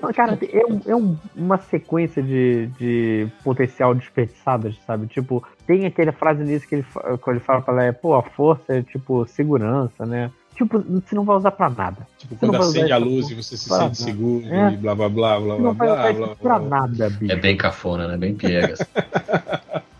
Não, 0.00 0.12
Cara, 0.12 0.38
é, 0.50 0.64
um- 0.66 0.80
é 0.86 0.96
um- 0.96 1.16
uma 1.36 1.58
sequência 1.58 2.22
de, 2.22 2.66
de 2.78 3.28
potencial 3.42 3.94
desperdiçadas, 3.94 4.74
sabe? 4.86 5.06
Tipo, 5.06 5.44
tem 5.66 5.84
aquela 5.84 6.12
frase 6.12 6.42
nisso 6.42 6.66
que 6.66 6.76
ele, 6.76 6.84
que 7.22 7.30
ele 7.30 7.40
fala 7.40 7.60
pra 7.60 7.74
ela, 7.74 7.84
é, 7.84 7.92
pô, 7.92 8.14
a 8.14 8.22
força 8.22 8.74
é 8.74 8.82
tipo 8.82 9.26
segurança, 9.26 10.06
né? 10.06 10.30
Tipo, 10.54 10.78
você 10.78 11.14
não 11.16 11.24
vai 11.24 11.36
usar 11.36 11.50
pra 11.50 11.68
nada. 11.68 12.06
Tipo, 12.16 12.36
Você 12.36 12.46
não 12.46 12.54
quando 12.54 12.62
acende 12.68 12.92
a 12.92 12.96
luz 12.96 13.28
e 13.30 13.34
você 13.34 13.56
se 13.56 13.64
sente 13.64 13.78
nada. 13.80 13.94
seguro 13.94 14.46
É. 14.46 14.72
e 14.72 14.76
blá 14.76 14.94
blá 14.94 15.08
blá 15.08 15.40
blá 15.40 15.54
Você 15.56 15.62
não 15.62 15.74
blá 15.74 15.94
vai 15.94 16.12
usar 16.12 16.12
blá 16.12 16.26
blá. 16.26 16.36
pra 16.36 16.58
blá. 16.58 16.80
nada, 16.80 17.10
bicho. 17.10 17.32
É 17.32 17.36
bem 17.36 17.56
cafona, 17.56 18.06
né? 18.08 18.16
Bem 18.16 18.34
piegas. 18.34 18.78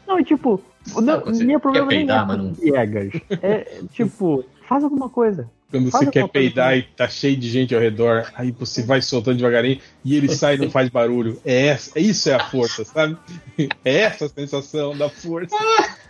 Não, 0.06 0.20
e 0.20 0.24
tipo, 0.24 0.62
não, 1.02 1.24
meu 1.44 1.58
problema 1.58 1.88
quer 1.88 1.96
nem 1.96 2.06
peidar, 2.06 2.22
é 2.22 2.26
mas 2.26 2.36
com 2.36 2.42
não- 2.44 2.54
piegas. 2.54 3.10
É, 3.42 3.80
tipo, 3.90 4.44
faz 4.68 4.84
alguma 4.84 5.08
coisa. 5.08 5.50
Quando 5.70 5.90
Faz 5.90 6.04
você 6.04 6.10
quer 6.12 6.20
alguma 6.20 6.32
coisa 6.32 6.48
peidar 6.54 6.66
pra 6.68 6.76
e 6.76 6.82
tá 6.82 7.08
cheio 7.08 7.36
de 7.36 7.48
gente 7.50 7.74
ao 7.74 7.80
redor, 7.80 8.30
aí 8.36 8.52
você 8.52 8.82
vai 8.84 9.02
soltando 9.02 9.38
devagarinho 9.38 9.80
e 10.04 10.14
ele 10.14 10.28
sai 10.28 10.54
e 10.54 10.58
não 10.58 10.70
faz 10.70 10.88
barulho. 10.88 11.40
É 11.44 11.66
essa, 11.68 11.98
isso 11.98 12.28
é 12.30 12.34
a 12.34 12.38
força, 12.48 12.84
sabe? 12.84 13.16
É 13.84 14.02
essa 14.02 14.26
a 14.26 14.28
sensação 14.28 14.96
da 14.96 15.08
força. 15.08 15.56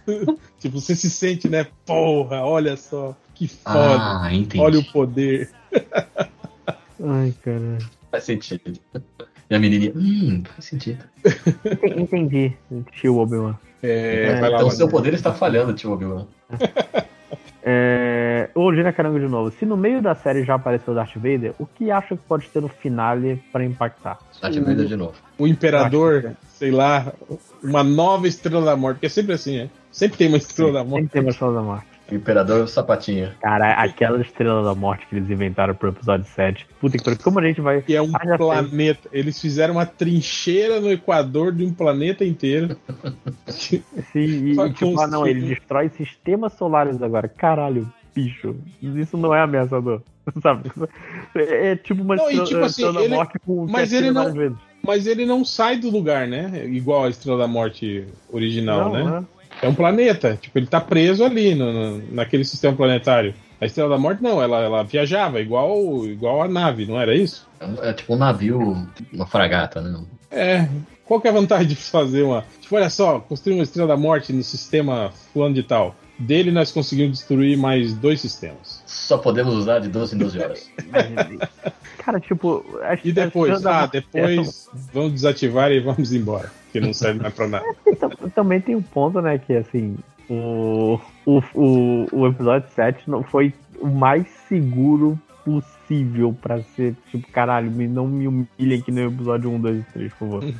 tipo, 0.61 0.79
você 0.81 0.95
se 0.95 1.09
sente, 1.09 1.49
né? 1.49 1.67
Porra, 1.87 2.43
olha 2.43 2.77
só, 2.77 3.17
que 3.35 3.49
foda. 3.49 4.21
Ah, 4.23 4.29
entendi. 4.33 4.63
olha 4.65 4.79
o 4.79 4.85
poder. 4.93 5.51
Ai, 7.03 7.35
caralho. 7.45 7.79
Faz 8.11 8.25
sentido. 8.25 8.79
E 9.51 9.55
a 9.55 9.59
menininha, 9.59 9.93
hum, 9.95 10.43
faz 10.55 10.65
sentido. 10.67 11.05
Enten- 11.65 12.01
Entendi, 12.03 12.53
tio 12.93 13.19
Obi-Wan. 13.19 13.57
É, 13.83 14.37
É, 14.39 14.41
lá, 14.41 14.49
então 14.49 14.61
o 14.61 14.69
vai 14.69 14.77
seu 14.77 14.87
lá. 14.87 14.93
poder 14.93 15.13
está 15.15 15.33
falhando, 15.35 15.75
tio 15.75 15.93
Obi-Wan. 15.93 16.27
É... 17.67 18.51
Ô, 18.55 18.75
Gina 18.75 18.93
Carango 18.93 19.19
de 19.19 19.27
novo. 19.27 19.51
Se 19.51 19.65
no 19.65 19.75
meio 19.75 20.03
da 20.03 20.15
série 20.15 20.45
já 20.45 20.55
apareceu 20.57 20.93
o 20.93 20.95
Darth 20.95 21.15
Vader, 21.17 21.55
o 21.59 21.65
que 21.65 21.91
acha 21.91 22.15
que 22.15 22.23
pode 22.29 22.47
ter 22.49 22.61
no 22.61 22.69
finale 22.69 23.43
pra 23.51 23.65
impactar? 23.65 24.19
Darth 24.43 24.55
Vader 24.57 24.85
de 24.87 24.97
novo. 24.97 25.15
O 25.39 25.47
imperador, 25.47 26.33
sei 26.47 26.71
lá, 26.71 27.11
uma 27.63 27.83
nova 27.83 28.29
estrela 28.29 28.63
da 28.67 28.77
morte, 28.77 28.97
porque 28.97 29.07
é 29.07 29.09
sempre 29.09 29.33
assim, 29.33 29.57
né? 29.57 29.71
Sempre 29.91 30.19
tem 30.19 30.29
uma 30.29 30.37
estrela 30.37 30.73
da 30.75 30.85
morte. 30.85 31.05
Sempre 31.05 31.13
tem 31.13 31.23
uma 31.23 31.31
Estrela 31.31 31.55
da 31.55 31.63
Morte. 31.63 31.87
Imperador 32.13 32.69
Sapatinho. 32.69 33.33
Cara, 33.41 33.73
aquela 33.75 34.21
Estrela 34.21 34.63
da 34.63 34.75
Morte 34.75 35.07
que 35.07 35.17
eles 35.17 35.31
inventaram 35.31 35.75
pro 35.75 35.89
episódio 35.89 36.27
7. 36.27 36.67
Puta 36.81 36.99
que 36.99 37.05
pariu. 37.05 37.19
Como 37.23 37.39
a 37.39 37.43
gente 37.43 37.61
vai... 37.61 37.81
Que 37.83 37.97
é 37.97 38.03
um 38.03 38.11
Ah, 38.15 38.37
planeta. 38.37 39.09
Eles 39.13 39.41
fizeram 39.41 39.75
uma 39.75 39.87
trincheira 39.87 40.81
no 40.81 40.91
Equador 40.91 41.53
de 41.53 41.65
um 41.65 41.73
planeta 41.73 42.25
inteiro. 42.25 42.77
Sim, 43.47 43.83
e, 44.15 44.53
e 44.53 44.73
tipo, 44.73 45.01
ah 45.01 45.07
não, 45.07 45.27
ele 45.27 45.43
destrói 45.43 45.89
sistemas 45.91 46.53
solares 46.55 47.01
agora. 47.03 47.29
Caralho, 47.29 47.91
bicho. 48.15 48.55
Isso 48.83 49.17
não 49.17 49.35
é 49.35 49.41
ameaçador. 49.41 50.03
Sabe? 50.43 50.71
É, 51.35 51.73
é 51.73 51.77
tipo 51.77 52.03
uma 52.03 52.17
Não, 52.17 52.31
e 52.31 52.35
estrela, 52.35 52.47
tipo 52.49 52.59
assim, 52.61 52.83
estrela 52.83 52.93
da 52.95 53.05
ele- 53.05 53.15
morte 53.15 53.39
com 53.45 53.67
mas 53.69 53.93
ele 53.93 54.11
não- 54.11 54.33
vezes. 54.33 54.59
Mas 54.87 55.07
ele 55.07 55.25
não 55.25 55.45
sai 55.47 55.79
do 55.79 55.89
lugar, 55.89 56.27
né? 56.29 56.67
Igual 56.67 57.05
a 57.05 57.09
Estrela 57.09 57.39
da 57.39 57.47
Morte 57.49 58.05
original, 58.31 58.93
Não, 58.93 59.11
né? 59.11 59.19
é. 59.31 59.34
É 59.63 59.69
um 59.69 59.75
planeta. 59.75 60.39
Tipo, 60.41 60.59
ele 60.59 60.67
tá 60.67 60.81
preso 60.81 61.25
ali 61.25 61.55
no, 61.55 61.73
no- 61.73 62.13
naquele 62.13 62.45
sistema 62.45 62.77
planetário. 62.77 63.35
A 63.61 63.67
Estrela 63.67 63.89
da 63.91 63.99
Morte 63.99 64.23
não, 64.23 64.43
ela, 64.43 64.61
ela 64.61 64.83
viajava 64.83 65.41
igual, 65.41 66.05
igual 66.07 66.43
a 66.43 66.49
nave, 66.49 66.85
não 66.87 67.01
era 67.01 67.15
isso? 67.15 67.47
É 67.83 67.93
tipo 67.93 68.15
um 68.15 68.19
navio, 68.19 68.87
uma 69.13 69.27
fragata, 69.27 69.81
né? 69.81 69.99
É. 70.31 70.69
Qual 71.05 71.21
que 71.21 71.29
é 71.29 71.31
a 71.31 71.35
vantagem 71.35 71.69
de 71.69 71.77
fazer 71.77 72.23
uma. 72.23 72.45
Tipo, 72.61 72.77
olha 72.77 72.91
só, 72.91 73.21
construir 73.21 73.55
uma 73.55 73.63
Estrela 73.63 73.89
da 73.89 73.97
Morte 73.97 74.33
no 74.33 74.43
sistema 74.43 75.11
fulano 75.33 75.55
de 75.55 75.63
tal. 75.63 75.95
Dele 76.19 76.51
nós 76.53 76.71
conseguimos 76.71 77.19
destruir 77.19 77.57
mais 77.59 77.93
dois 77.95 78.21
sistemas. 78.21 78.83
Só 78.87 79.19
podemos 79.19 79.53
usar 79.55 79.81
de 79.81 79.89
12 79.89 80.15
em 80.15 80.19
12 80.19 80.39
horas. 80.41 80.71
Cara, 81.99 82.21
tipo. 82.21 82.65
E 83.03 83.13
depois, 83.13 83.65
ah, 83.67 83.87
depois 83.87 84.69
vamos 84.93 85.13
desativar 85.13 85.71
e 85.73 85.81
vamos 85.81 86.13
embora. 86.13 86.53
Que 86.73 86.81
não 86.81 86.93
serve 86.93 87.21
mais 87.21 87.35
pra 87.35 87.47
nada. 87.49 87.65
é- 87.87 87.95
tam- 87.95 88.11
Também 88.35 88.61
tem 88.61 88.75
um 88.77 88.83
ponto, 88.83 89.21
né? 89.21 89.39
Que 89.39 89.55
assim. 89.55 89.97
O, 90.29 90.99
o, 91.27 91.43
o, 91.55 92.07
o 92.13 92.27
episódio 92.27 92.69
7 92.75 93.09
não 93.11 93.23
foi 93.23 93.53
o 93.79 93.87
mais 93.89 94.27
seguro 94.49 95.19
possível 95.45 96.35
pra 96.41 96.63
ser. 96.77 96.95
Tipo, 97.11 97.31
caralho, 97.31 97.71
me, 97.71 97.87
não 97.87 98.07
me 98.07 98.27
humilhem 98.27 98.81
que 98.81 98.91
nem 98.91 99.07
o 99.07 99.11
episódio 99.11 99.51
1, 99.51 99.61
2 99.61 99.79
e 99.81 99.83
3, 99.93 100.13
por 100.15 100.19
favor. 100.19 100.55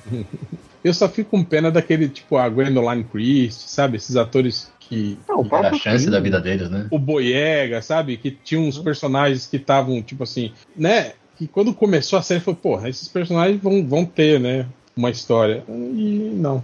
Eu 0.85 0.93
só 0.93 1.09
fico 1.09 1.31
com 1.31 1.43
pena 1.43 1.71
daquele, 1.71 2.09
tipo, 2.09 2.37
a 2.37 2.47
Gwendoline 2.49 3.05
Christie, 3.05 3.69
sabe? 3.69 3.97
Esses 3.97 4.17
atores 4.17 4.71
que. 4.95 5.19
Não, 5.29 5.41
o 5.41 5.49
que- 5.49 5.55
Era 5.55 5.69
a 5.71 5.75
chance 5.75 6.09
da 6.11 6.21
vida 6.21 6.41
deles, 6.41 6.71
né? 6.71 6.87
o 6.91 6.99
Boyega, 6.99 7.83
sabe? 7.83 8.17
Que 8.17 8.31
tinha 8.31 8.61
uns 8.61 8.79
Uhum. 8.79 8.85
personagens 8.85 9.47
que 9.47 9.57
estavam, 9.57 10.01
tipo 10.03 10.23
assim, 10.23 10.53
né? 10.77 11.13
Que 11.37 11.47
quando 11.49 11.75
começou 11.75 12.19
a 12.19 12.23
série, 12.23 12.41
foi, 12.41 12.55
porra, 12.55 12.89
esses 12.89 13.09
personagens 13.09 13.61
vão, 13.61 13.85
vão 13.87 14.05
ter, 14.05 14.39
né? 14.39 14.67
Uma 14.97 15.11
história. 15.11 15.65
E 15.69 16.31
não, 16.37 16.63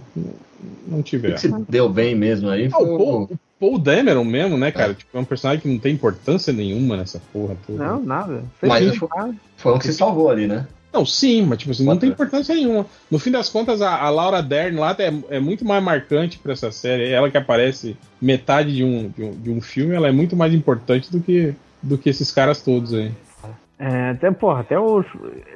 não 0.87 1.01
tiveram. 1.01 1.35
que 1.35 1.41
se 1.41 1.53
deu 1.67 1.89
bem 1.89 2.15
mesmo 2.15 2.49
aí 2.49 2.67
Ah, 2.67 2.71
foi 2.71 2.89
o. 2.89 2.97
Paul, 2.97 3.23
o 3.23 3.39
Paul 3.59 3.77
Dameron 3.77 4.23
mesmo, 4.23 4.57
né, 4.57 4.71
cara? 4.71 4.93
Tipo, 4.93 5.17
é 5.17 5.19
um 5.19 5.25
personagem 5.25 5.61
que 5.61 5.67
não 5.67 5.77
tem 5.77 5.93
importância 5.93 6.53
nenhuma 6.53 6.95
nessa 6.95 7.21
porra 7.33 7.57
toda. 7.67 7.83
Não, 7.83 8.01
nada. 8.01 8.43
Mas 8.61 8.85
Fez 8.85 8.97
foi- 8.97 9.09
foi 9.57 9.73
um 9.73 9.77
que 9.79 9.85
se 9.87 9.93
salvou 9.93 10.29
ali, 10.29 10.47
né? 10.47 10.65
Não, 10.93 11.05
sim, 11.05 11.45
mas 11.45 11.57
tipo 11.59 11.71
assim, 11.71 11.85
não 11.85 11.97
tem 11.97 12.09
importância 12.09 12.53
nenhuma. 12.53 12.85
No 13.09 13.17
fim 13.17 13.31
das 13.31 13.47
contas, 13.49 13.81
a, 13.81 13.95
a 14.01 14.09
Laura 14.09 14.41
Dern 14.43 14.75
lá 14.77 14.95
é, 14.99 15.35
é 15.37 15.39
muito 15.39 15.63
mais 15.63 15.81
marcante 15.81 16.37
pra 16.37 16.51
essa 16.53 16.69
série. 16.71 17.09
Ela 17.09 17.31
que 17.31 17.37
aparece 17.37 17.95
metade 18.21 18.75
de 18.75 18.83
um, 18.83 19.07
de 19.09 19.23
um, 19.23 19.31
de 19.31 19.49
um 19.51 19.61
filme, 19.61 19.95
ela 19.95 20.09
é 20.09 20.11
muito 20.11 20.35
mais 20.35 20.53
importante 20.53 21.09
do 21.11 21.21
que, 21.21 21.55
do 21.81 21.97
que 21.97 22.09
esses 22.09 22.31
caras 22.31 22.61
todos 22.61 22.93
aí. 22.93 23.11
É, 23.79 24.09
até, 24.11 24.29
porra, 24.29 24.59
até 24.59 24.79
os. 24.79 25.07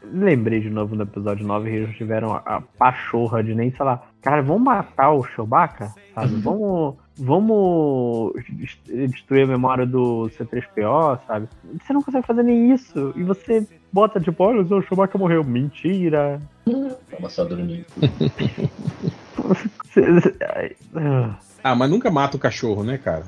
Lembrei 0.03 0.59
de 0.59 0.69
novo 0.69 0.95
no 0.95 1.03
episódio 1.03 1.45
9 1.45 1.69
que 1.69 1.75
eles 1.75 1.95
tiveram 1.95 2.33
a, 2.33 2.37
a 2.37 2.61
pachorra 2.61 3.43
de 3.43 3.53
nem, 3.53 3.69
sei 3.71 3.85
lá. 3.85 4.01
Cara, 4.21 4.41
vamos 4.41 4.63
matar 4.63 5.11
o 5.11 5.23
Chewbacca, 5.23 5.93
sabe? 6.15 6.33
Vamos. 6.41 6.95
Vamos 7.17 8.33
dest- 8.49 8.79
destruir 8.87 9.43
a 9.43 9.47
memória 9.47 9.85
do 9.85 10.29
C3PO, 10.37 11.19
sabe? 11.27 11.47
Você 11.81 11.93
não 11.93 12.01
consegue 12.01 12.25
fazer 12.25 12.43
nem 12.43 12.73
isso. 12.73 13.13
E 13.15 13.23
você 13.23 13.65
bota 13.95 14.19
tipo, 14.19 14.43
olha, 14.43 14.59
o 14.61 14.81
Chewbacca 14.81 15.17
morreu. 15.17 15.41
Mentira. 15.41 16.41
Tava 17.09 17.29
só 17.29 17.45
dormindo. 17.45 17.85
Ah. 21.63 21.73
Mas 21.75 21.89
nunca 21.89 22.11
mata 22.11 22.35
o 22.35 22.39
cachorro, 22.39 22.83
né, 22.83 22.97
cara? 22.97 23.23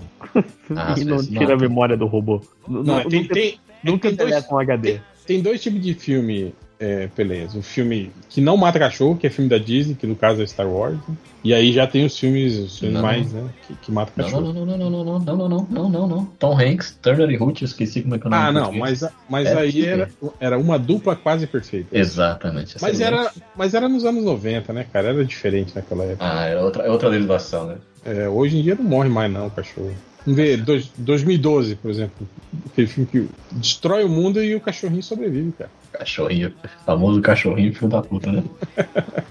Ah, 0.75 0.93
e 0.97 1.03
não 1.05 1.23
tira 1.23 1.45
a 1.45 1.49
mata. 1.55 1.57
memória 1.57 1.97
do 1.97 2.05
robô. 2.05 2.41
Não, 2.67 2.83
Não, 2.83 2.95
não, 3.03 3.09
tem, 3.09 3.21
não, 3.21 3.27
tem, 3.29 3.59
não 3.83 3.97
tem 3.97 4.15
dois- 4.15 4.51
um 4.51 4.59
HD. 4.59 4.99
tem 5.25 5.41
dois 5.41 5.61
tipos 5.63 5.81
de 5.81 5.93
filme 5.93 6.53
É, 6.79 7.07
beleza. 7.15 7.57
Um 7.57 7.63
filme 7.63 8.11
que 8.29 8.39
não 8.39 8.55
mata 8.55 8.77
cachorro, 8.77 9.17
que 9.17 9.25
é 9.25 9.29
filme 9.31 9.49
da 9.49 9.57
Disney, 9.57 9.95
que 9.95 10.05
no 10.05 10.15
caso 10.15 10.43
é 10.43 10.45
Star 10.47 10.67
Wars. 10.69 10.95
né? 11.07 11.15
E 11.43 11.53
aí 11.53 11.71
já 11.71 11.87
tem 11.87 12.05
os 12.05 12.17
filmes, 12.19 12.55
os 12.57 12.77
filmes 12.77 12.95
Não. 12.95 13.01
mais, 13.01 13.31
né? 13.33 13.49
Que, 13.65 13.73
que 13.77 13.91
matam 13.91 14.13
Não, 14.17 14.25
cachorro. 14.25 14.53
não, 14.53 14.65
não, 14.65 14.77
não, 14.77 14.89
não, 14.89 15.03
não, 15.03 15.19
não, 15.19 15.19
não, 15.19 15.49
não, 15.49 15.67
não, 15.69 15.89
não, 15.89 16.07
não. 16.07 16.25
Tom 16.37 16.55
Hanks, 16.59 16.97
Turner 17.01 17.29
e 17.31 17.37
Hooch, 17.37 17.63
eu 17.63 17.65
esqueci 17.65 18.01
como 18.03 18.13
é 18.15 18.19
que 18.19 18.25
é 18.25 18.27
o 18.27 18.31
nome 18.31 18.43
Ah, 18.43 18.51
não, 18.51 18.61
português. 18.71 19.01
mas, 19.01 19.13
mas 19.27 19.47
É 19.47 19.57
aí 19.57 19.85
era, 19.85 20.09
era 20.39 20.57
uma 20.59 20.77
dupla 20.77 21.15
quase 21.15 21.47
perfeita. 21.47 21.97
Exatamente. 21.97 22.75
Mas 22.79 22.99
era, 23.01 23.31
mas 23.55 23.73
era 23.73 23.89
nos 23.89 24.05
anos 24.05 24.23
90, 24.23 24.71
né, 24.73 24.85
cara? 24.93 25.07
Era 25.09 25.25
diferente 25.25 25.73
naquela 25.75 26.03
época. 26.03 26.25
Ah, 26.31 26.45
era 26.45 26.61
outra, 26.63 26.83
é 26.83 26.89
outra 26.91 27.09
legislação, 27.09 27.65
né? 27.67 27.75
É, 28.05 28.29
hoje 28.29 28.57
em 28.57 28.61
dia 28.61 28.75
não 28.75 28.83
morre 28.85 29.09
mais, 29.09 29.31
não, 29.31 29.47
o 29.47 29.51
cachorro. 29.51 29.93
Ver, 30.27 30.57
dois- 30.57 30.91
2012, 30.97 31.75
por 31.77 31.89
exemplo. 31.89 32.27
Aquele 32.71 32.87
filme 32.87 33.09
que 33.09 33.29
destrói 33.53 34.03
o 34.03 34.09
mundo 34.09 34.43
e 34.43 34.53
o 34.55 34.59
cachorrinho 34.59 35.01
sobrevive, 35.01 35.53
cara. 35.53 35.69
Cachorrinho, 35.93 36.53
famoso 36.85 37.21
cachorrinho 37.21 37.73
filho 37.73 37.89
da 37.89 38.01
puta, 38.01 38.31
né? 38.31 38.43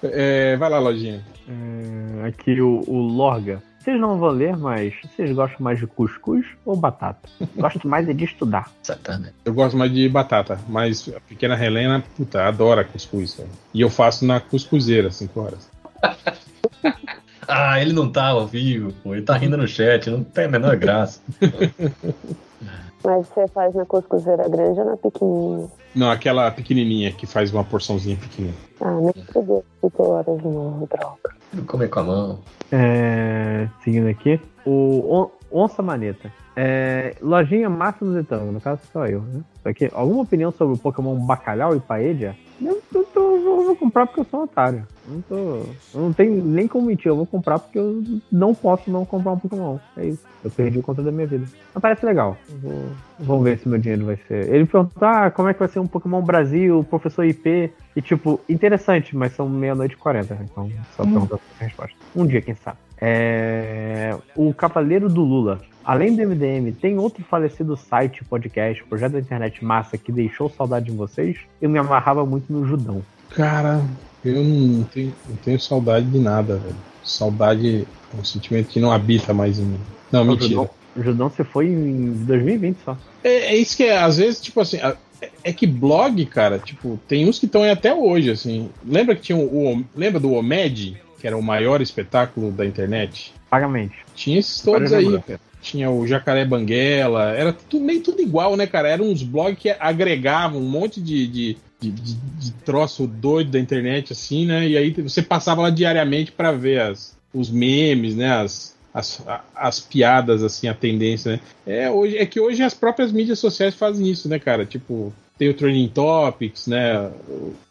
É, 0.00 0.56
vai 0.56 0.70
lá, 0.70 0.78
lojinha. 0.78 1.24
Hum, 1.48 2.24
aqui 2.24 2.60
o, 2.60 2.84
o 2.86 2.98
Lorga. 3.00 3.60
Vocês 3.80 4.00
não 4.00 4.16
vão 4.16 4.28
ler, 4.28 4.56
mas 4.56 4.94
vocês 5.02 5.34
gostam 5.34 5.58
mais 5.60 5.80
de 5.80 5.88
cuscuz 5.88 6.46
ou 6.64 6.76
batata? 6.76 7.28
Gosto 7.56 7.88
mais 7.88 8.08
é 8.08 8.12
de 8.12 8.24
estudar. 8.24 8.70
Exatamente. 8.84 9.34
Eu 9.44 9.52
gosto 9.52 9.76
mais 9.76 9.92
de 9.92 10.08
batata, 10.08 10.60
mas 10.68 11.08
a 11.16 11.18
pequena 11.20 11.60
Helena, 11.64 12.04
puta, 12.16 12.44
adora 12.46 12.84
cuscuz. 12.84 13.34
Cara. 13.34 13.48
E 13.74 13.80
eu 13.80 13.90
faço 13.90 14.24
na 14.24 14.38
cuscuzeira, 14.38 15.10
5 15.10 15.40
horas. 15.40 15.68
Ah, 17.48 17.80
ele 17.80 17.94
não 17.94 18.12
tá 18.12 18.28
ao 18.28 18.46
vivo, 18.46 18.92
pô. 19.02 19.14
Ele 19.14 19.24
tá 19.24 19.34
rindo 19.36 19.56
no 19.56 19.66
chat, 19.66 20.10
não 20.10 20.22
tem 20.22 20.44
a 20.44 20.48
menor 20.48 20.76
graça. 20.76 21.20
Mas 23.04 23.26
você 23.28 23.46
faz 23.48 23.74
na 23.74 23.86
cuscuzeira 23.86 24.48
grande 24.48 24.80
ou 24.80 24.84
na 24.86 24.96
pequenininha? 24.96 25.68
Não, 25.94 26.10
aquela 26.10 26.50
pequenininha 26.50 27.12
que 27.12 27.26
faz 27.26 27.52
uma 27.52 27.64
porçãozinha 27.64 28.16
pequenininha. 28.16 28.58
Ah, 28.80 28.90
nem 29.00 29.12
peguei 29.32 29.62
5 29.80 30.02
horas 30.02 30.36
de 30.38 30.44
novo, 30.48 30.86
droga. 30.90 31.64
Comer 31.66 31.88
com 31.88 32.00
a 32.00 32.02
mão. 32.02 32.38
É, 32.70 33.66
seguindo 33.82 34.08
aqui, 34.08 34.38
o 34.66 35.06
On- 35.10 35.30
Onça 35.64 35.82
Maneta. 35.82 36.30
É, 36.54 37.14
lojinha 37.22 37.70
Máximos 37.70 38.16
e 38.20 38.24
Tango, 38.24 38.52
no 38.52 38.60
caso 38.60 38.80
sou 38.92 39.06
eu, 39.06 39.20
né? 39.22 39.40
Aqui, 39.64 39.88
alguma 39.94 40.22
opinião 40.22 40.50
sobre 40.50 40.74
o 40.74 40.78
Pokémon 40.78 41.14
Bacalhau 41.24 41.74
e 41.76 41.80
Paedia? 41.80 42.36
Eu, 42.60 42.82
eu, 43.18 43.42
tô- 43.44 43.60
eu 43.60 43.64
vou 43.66 43.76
comprar 43.76 44.06
porque 44.06 44.20
eu 44.20 44.24
sou 44.30 44.40
um 44.40 44.42
otário. 44.44 44.86
Não, 45.06 45.22
tô, 45.22 45.62
não 45.94 46.12
tenho 46.12 46.44
nem 46.44 46.66
como 46.68 46.86
mentir, 46.86 47.08
eu 47.08 47.16
vou 47.16 47.26
comprar 47.26 47.58
porque 47.58 47.78
eu 47.78 48.02
não 48.30 48.54
posso 48.54 48.90
não 48.90 49.04
comprar 49.04 49.32
um 49.32 49.38
Pokémon. 49.38 49.78
É 49.96 50.06
isso. 50.06 50.22
Eu 50.44 50.50
perdi 50.50 50.78
o 50.78 50.82
controle 50.82 51.10
da 51.10 51.14
minha 51.16 51.26
vida. 51.26 51.44
Mas 51.74 51.82
parece 51.82 52.06
legal. 52.06 52.36
Vou, 52.62 52.90
vamos 53.18 53.44
ver 53.44 53.58
se 53.58 53.68
meu 53.68 53.78
dinheiro 53.78 54.06
vai 54.06 54.16
ser. 54.28 54.48
Ele 54.54 54.66
perguntou: 54.66 54.92
ah, 55.08 55.30
como 55.30 55.48
é 55.48 55.52
que 55.54 55.58
vai 55.58 55.68
ser 55.68 55.80
um 55.80 55.86
Pokémon 55.86 56.20
Brasil, 56.22 56.84
professor 56.88 57.24
IP? 57.24 57.72
E 57.96 58.02
tipo, 58.02 58.38
interessante, 58.48 59.16
mas 59.16 59.32
são 59.32 59.48
meia-noite 59.48 59.94
e 59.94 59.98
40, 59.98 60.38
então 60.42 60.70
só 60.96 61.02
pergunta 61.02 61.40
a 61.60 61.64
resposta. 61.64 61.96
Um 62.14 62.24
dia, 62.26 62.40
quem 62.40 62.54
sabe. 62.54 62.78
É, 63.00 64.16
O 64.36 64.54
Cavaleiro 64.54 65.08
do 65.08 65.22
Lula. 65.22 65.60
Além 65.88 66.14
do 66.14 66.20
MDM, 66.22 66.70
tem 66.72 66.98
outro 66.98 67.24
falecido 67.24 67.74
site, 67.74 68.22
podcast, 68.22 68.84
projeto 68.84 69.12
da 69.12 69.20
internet 69.20 69.64
massa 69.64 69.96
que 69.96 70.12
deixou 70.12 70.50
saudade 70.50 70.90
em 70.92 70.94
vocês? 70.94 71.38
Eu 71.62 71.70
me 71.70 71.78
amarrava 71.78 72.26
muito 72.26 72.52
no 72.52 72.66
Judão. 72.66 73.02
Cara, 73.30 73.82
eu 74.22 74.44
não 74.44 74.84
tenho, 74.84 75.14
não 75.26 75.36
tenho 75.36 75.58
saudade 75.58 76.04
de 76.04 76.18
nada, 76.18 76.56
velho. 76.58 76.76
Saudade 77.02 77.86
é 78.14 78.20
um 78.20 78.22
sentimento 78.22 78.68
que 78.68 78.78
não 78.78 78.92
habita 78.92 79.32
mais 79.32 79.58
em 79.58 79.62
mim. 79.64 79.80
Não, 80.12 80.24
O 80.24 80.26
mentira. 80.26 80.48
Judão, 80.50 80.70
o 80.94 81.02
Judão 81.02 81.30
você 81.30 81.42
foi 81.42 81.68
em 81.68 82.12
2020 82.26 82.76
só. 82.84 82.94
É, 83.24 83.30
é 83.30 83.56
isso 83.56 83.74
que 83.74 83.84
é, 83.84 83.96
às 83.96 84.18
vezes, 84.18 84.42
tipo 84.42 84.60
assim, 84.60 84.76
a- 84.82 84.94
é- 85.22 85.30
é 85.42 85.52
que 85.54 85.66
blog, 85.66 86.22
cara, 86.26 86.58
tipo, 86.58 87.00
tem 87.08 87.26
uns 87.26 87.38
que 87.38 87.46
estão 87.46 87.62
aí 87.62 87.70
até 87.70 87.94
hoje, 87.94 88.30
assim. 88.30 88.68
Lembra 88.86 89.14
que 89.16 89.22
tinha 89.22 89.38
o, 89.38 89.72
o- 89.78 89.84
lembra 89.96 90.20
do 90.20 90.34
Omed, 90.34 90.98
que 91.20 91.26
era 91.26 91.36
o 91.36 91.42
maior 91.42 91.80
espetáculo 91.80 92.50
da 92.52 92.64
internet? 92.64 93.32
Pagamente. 93.50 93.96
Tinha 94.14 94.38
esses 94.38 94.60
todos 94.62 94.92
aí, 94.92 95.04
cara. 95.22 95.40
Tinha 95.60 95.90
o 95.90 96.06
Jacaré 96.06 96.44
Banguela, 96.44 97.32
era 97.32 97.52
tudo, 97.52 97.84
meio 97.84 98.00
tudo 98.00 98.22
igual, 98.22 98.56
né, 98.56 98.66
cara? 98.66 98.88
Eram 98.88 99.06
uns 99.06 99.22
blogs 99.22 99.58
que 99.58 99.68
agregavam 99.70 100.60
um 100.60 100.68
monte 100.68 101.00
de, 101.00 101.26
de, 101.26 101.56
de, 101.80 101.90
de- 101.90 102.52
troço 102.64 103.06
doido 103.06 103.50
da 103.50 103.58
internet, 103.58 104.12
assim, 104.12 104.46
né? 104.46 104.68
E 104.68 104.76
aí 104.76 104.90
você 104.92 105.20
passava 105.20 105.62
lá 105.62 105.70
diariamente 105.70 106.30
pra 106.30 106.52
ver 106.52 106.80
as, 106.82 107.16
os 107.34 107.50
memes, 107.50 108.14
né? 108.14 108.30
As, 108.30 108.76
as, 108.94 109.22
as 109.54 109.80
piadas, 109.80 110.42
assim, 110.44 110.68
a 110.68 110.74
tendência, 110.74 111.32
né? 111.32 111.40
É, 111.66 111.90
hoje, 111.90 112.16
é 112.16 112.24
que 112.24 112.38
hoje 112.40 112.62
as 112.62 112.74
próprias 112.74 113.10
mídias 113.10 113.38
sociais 113.40 113.74
fazem 113.74 114.08
isso, 114.08 114.28
né, 114.28 114.38
cara? 114.38 114.64
Tipo, 114.64 115.12
tem 115.36 115.48
o 115.48 115.54
Trending 115.54 115.88
Topics, 115.88 116.68
né? 116.68 117.10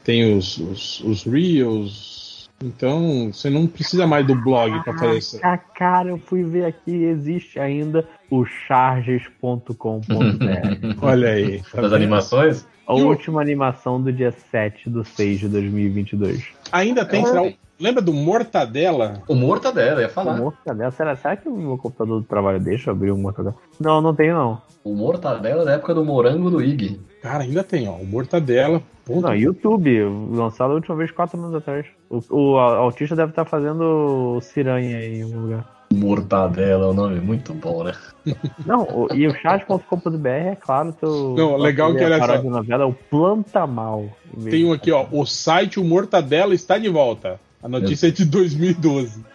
Tem 0.03 0.35
os, 0.38 0.58
os, 0.58 1.00
os 1.01 1.24
Reels. 1.24 2.16
Então, 2.63 3.31
você 3.31 3.49
não 3.51 3.67
precisa 3.67 4.07
mais 4.07 4.25
do 4.25 4.33
blog 4.35 4.81
pra 4.83 4.93
fazer 4.97 5.17
isso. 5.19 5.39
Ah, 5.43 5.57
cara, 5.57 6.09
eu 6.09 6.17
fui 6.17 6.43
ver 6.43 6.65
aqui, 6.65 6.91
existe 7.03 7.59
ainda 7.59 8.07
o 8.31 8.43
charges.com.br. 8.45 10.05
Olha 11.01 11.29
aí. 11.29 11.61
tá 11.71 11.81
Das 11.81 11.93
animações? 11.93 12.65
A 12.87 12.93
E 12.93 13.01
o- 13.03 13.07
última 13.07 13.41
animação 13.41 14.01
do 14.01 14.11
dia 14.11 14.31
7 14.31 14.89
de 14.89 15.05
6 15.07 15.39
de 15.41 15.49
2022. 15.49 16.45
Ainda 16.71 17.05
tem, 17.05 17.25
será 17.25 17.43
o- 17.43 17.53
lembra 17.80 18.01
do 18.01 18.14
Mortadela? 18.14 19.22
O 19.27 19.35
Mortadela, 19.35 20.01
ia 20.01 20.07
O 20.07 20.11
falar. 20.11 20.38
Mortadela, 20.38 20.91
será, 20.91 21.15
será 21.15 21.35
que 21.38 21.47
o 21.47 21.56
meu 21.56 21.77
computador 21.77 22.19
do 22.22 22.25
trabalho 22.27 22.59
deixa 22.59 22.89
eu 22.89 22.93
abrir 22.95 23.11
o 23.11 23.17
Mortadela? 23.17 23.56
Não, 23.80 24.01
não 24.01 24.14
tenho 24.15 24.33
não. 24.35 24.61
O 24.83 24.93
Mortadela 24.95 25.65
da 25.65 25.73
época 25.73 25.93
do 25.93 26.03
morango 26.06 26.49
do 26.49 26.61
Ig. 26.61 26.99
Cara, 27.22 27.43
ainda 27.43 27.64
tem, 27.64 27.88
ó. 27.89 27.93
O 27.93 28.06
Mortadela. 28.06 28.81
Ponto. 29.06 29.22
Não, 29.22 29.35
YouTube, 29.35 30.03
lançado 30.31 30.72
a 30.72 30.75
última 30.75 30.95
vez 30.95 31.11
4 31.11 31.39
anos 31.39 31.56
atrás. 31.56 31.85
O, 32.09 32.19
o 32.30 32.57
autista 32.57 33.15
deve 33.15 33.31
estar 33.31 33.45
fazendo 33.45 34.39
ciranha 34.41 34.97
aí 34.97 35.19
em 35.19 35.23
algum 35.23 35.39
lugar. 35.41 35.77
Mortadela 35.93 36.85
é 36.85 36.89
um 36.89 36.93
nome 36.93 37.19
muito 37.22 37.53
bom, 37.53 37.83
né? 37.83 37.93
Não, 38.65 38.83
o- 38.83 39.07
e 39.14 39.25
o 39.25 39.33
chat.com.br 39.33 40.27
é 40.27 40.56
claro, 40.56 40.91
teu. 40.93 41.33
Não, 41.38 41.56
legal 41.57 41.93
que 41.95 42.03
a 42.03 42.07
olha 42.07 42.19
paródia 42.19 42.41
só. 42.41 42.47
de 42.47 42.49
novela 42.53 42.83
é 42.83 42.85
o 42.88 42.93
Planta 42.93 43.65
Mal. 43.65 44.06
Tem 44.43 44.65
um 44.65 44.73
aqui, 44.73 44.91
ó. 44.91 45.06
O 45.11 45.25
site 45.25 45.80
O 45.80 45.83
Mortadela 45.85 46.53
está 46.53 46.77
de 46.77 46.89
volta. 46.89 47.39
A 47.67 47.69
notícia 47.69 48.07
é 48.07 48.11
de 48.11 48.23
2012. 48.23 49.25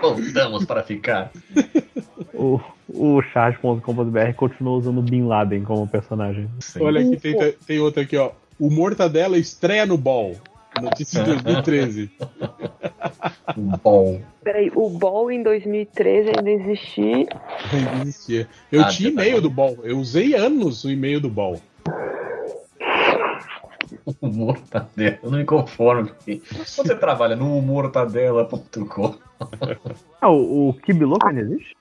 Voltamos 0.00 0.64
para 0.64 0.84
ficar. 0.84 1.32
O, 2.32 2.60
o 2.88 3.20
chat.com.br 3.32 4.32
continua 4.36 4.76
usando 4.78 5.02
Bin 5.02 5.24
Laden 5.26 5.64
como 5.64 5.88
personagem. 5.88 6.48
Sim. 6.60 6.80
Olha 6.80 7.00
aqui, 7.00 7.16
tem, 7.16 7.52
tem 7.66 7.78
outro 7.80 8.02
aqui, 8.02 8.16
ó. 8.16 8.30
O 8.56 8.70
Mortadela 8.70 9.36
estreia 9.36 9.84
no 9.84 9.98
Ball. 9.98 10.36
Notícia 10.80 11.24
de 11.24 11.32
2013. 11.34 12.10
Bom. 13.82 14.20
Peraí, 14.44 14.70
o 14.76 14.90
Ball 14.90 15.32
em 15.32 15.42
2013 15.42 16.30
ainda 16.36 16.50
existia. 16.50 17.26
Ainda 17.72 18.02
existia. 18.02 18.48
Eu 18.70 18.82
Ah, 18.82 18.88
tinha 18.90 19.12
tá 19.12 19.22
e-mail 19.22 19.36
bom. 19.38 19.42
do 19.42 19.50
Ball. 19.50 19.78
Eu 19.82 19.98
usei 19.98 20.34
anos 20.36 20.84
o 20.84 20.90
e-mail 20.90 21.20
do 21.20 21.28
Ball. 21.28 21.60
O 24.20 24.28
Mortadela. 24.28 25.18
Eu 25.22 25.30
não 25.30 25.38
me 25.38 25.44
conformo. 25.44 26.10
Você 26.64 26.94
trabalha 26.94 27.34
no 27.36 27.60
mortadela.com. 27.62 29.14
Ah, 30.20 30.30
o, 30.30 30.68
o 30.68 30.74
Kibiloco 30.74 31.26
ainda 31.26 31.40
existe? 31.40 31.76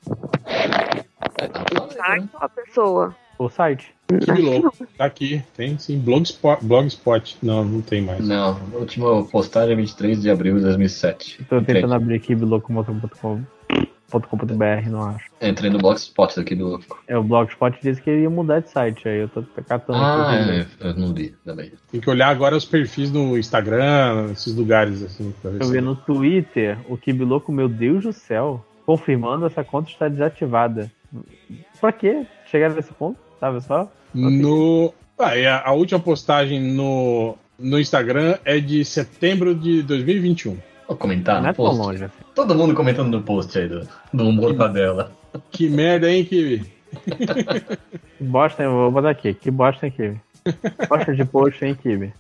Site 1.95 2.29
ou 2.33 2.39
a 2.39 2.49
pessoa? 2.49 3.15
O 3.37 3.49
site? 3.49 3.93
Louco. 4.39 4.87
Tá 4.97 5.05
aqui. 5.05 5.43
Tem 5.55 5.77
sim. 5.77 5.99
Blogspot. 5.99 6.63
Blogspot. 6.63 7.37
Não, 7.41 7.65
não 7.65 7.81
tem 7.81 8.01
mais. 8.01 8.25
Não, 8.25 8.57
a 8.73 8.77
última 8.77 9.23
postagem 9.25 9.73
é 9.73 9.75
23 9.75 10.21
de 10.21 10.29
abril 10.29 10.55
de 10.57 10.61
2007. 10.63 11.43
Tô 11.45 11.57
Entrei, 11.57 11.75
tentando 11.75 11.95
abrir 11.95 12.17
kibiloco.com.br, 14.19 14.89
não 14.89 15.03
acho. 15.09 15.25
entrei 15.41 15.69
no 15.69 15.77
Blogspot 15.79 16.35
daqui 16.35 16.55
do 16.55 16.67
louco. 16.67 16.99
É, 17.07 17.17
o 17.17 17.23
Blogspot 17.23 17.77
disse 17.81 18.01
que 18.01 18.09
ele 18.09 18.23
ia 18.23 18.29
mudar 18.29 18.59
de 18.59 18.69
site, 18.69 19.07
aí 19.07 19.19
eu 19.19 19.29
tô 19.29 19.43
catando 19.67 19.99
Ah, 19.99 20.31
aqui. 20.31 20.51
é, 20.51 20.87
eu 20.87 20.93
não 20.95 21.11
li 21.11 21.33
também. 21.45 21.71
Tem 21.91 21.99
que 22.01 22.09
olhar 22.09 22.29
agora 22.29 22.55
os 22.55 22.65
perfis 22.65 23.11
no 23.11 23.37
Instagram, 23.37 24.31
esses 24.31 24.55
lugares 24.55 25.01
assim. 25.03 25.33
Pra 25.41 25.51
ver 25.51 25.61
eu 25.63 25.67
ver 25.69 25.81
no 25.81 25.95
Twitter, 25.95 26.77
o 26.89 26.97
Kibiloco, 26.97 27.51
meu 27.51 27.67
Deus 27.67 28.03
do 28.03 28.13
céu, 28.13 28.63
confirmando 28.85 29.45
essa 29.45 29.63
conta 29.63 29.89
está 29.89 30.07
desativada. 30.07 30.91
Pra 31.79 31.91
quê? 31.91 32.25
Chegaram 32.47 32.75
nesse 32.75 32.91
ponto, 32.93 33.17
sabe 33.39 33.61
só? 33.61 33.91
No. 34.13 34.93
Ah, 35.17 35.37
e 35.37 35.45
a, 35.45 35.61
a 35.63 35.71
última 35.73 35.99
postagem 35.99 36.59
no, 36.73 37.35
no 37.59 37.79
Instagram 37.79 38.37
é 38.43 38.59
de 38.59 38.83
setembro 38.83 39.53
de 39.53 39.83
2021. 39.83 40.57
Vou 40.87 40.97
comentar 40.97 41.41
não 41.41 41.47
é 41.47 41.51
no 41.51 41.55
tão 41.55 41.65
post. 41.65 41.81
longe 41.81 42.03
assim. 42.03 42.23
Todo 42.35 42.55
mundo 42.55 42.73
comentando 42.73 43.09
no 43.09 43.21
post 43.21 43.57
aí 43.57 43.67
do, 43.67 43.87
do 44.13 44.31
Mortadela. 44.31 45.11
Que 45.51 45.69
merda, 45.69 46.11
hein, 46.11 46.25
Que 46.25 46.61
bosta, 48.19 48.69
vou 48.69 48.91
botar 48.91 49.09
aqui. 49.11 49.33
Que 49.33 49.49
bosta, 49.49 49.85
hein, 49.85 49.93
Kibi? 49.95 50.21
Bosta 50.87 51.15
de 51.15 51.25
post, 51.25 51.65
hein, 51.65 51.75
Kibi? 51.75 52.13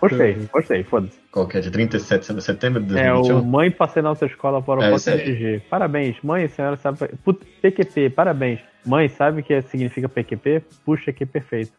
Gostei, 0.00 0.48
gostei, 0.52 0.82
foda-se. 0.82 1.18
Qual 1.30 1.46
que 1.46 1.58
é? 1.58 1.60
De 1.60 1.70
37 1.70 2.34
de 2.34 2.42
setembro 2.42 2.82
de 2.82 2.98
É 2.98 3.12
o 3.12 3.22
2021? 3.22 3.50
Mãe 3.50 3.70
Passei 3.70 4.02
na 4.02 4.08
Autoescola 4.08 4.62
para 4.62 4.80
o 4.80 4.82
É 4.82 5.56
é. 5.56 5.58
Parabéns, 5.70 6.16
mãe, 6.22 6.44
a 6.44 6.48
senhora 6.48 6.76
sabe. 6.76 6.98
PQP, 7.60 8.10
parabéns. 8.10 8.60
Mãe, 8.84 9.08
sabe 9.08 9.40
o 9.40 9.44
que 9.44 9.62
significa 9.62 10.08
PQP? 10.08 10.62
Puxa 10.84 11.12
que 11.12 11.24
perfeito. 11.24 11.72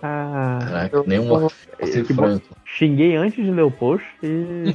Caraca, 0.00 1.02
nenhuma 1.06 1.48
Que 2.06 2.12
bom. 2.12 2.40
Xinguei 2.64 3.14
antes 3.16 3.44
de 3.44 3.50
ler 3.50 3.62
o 3.62 3.70
post 3.70 4.06
e, 4.22 4.74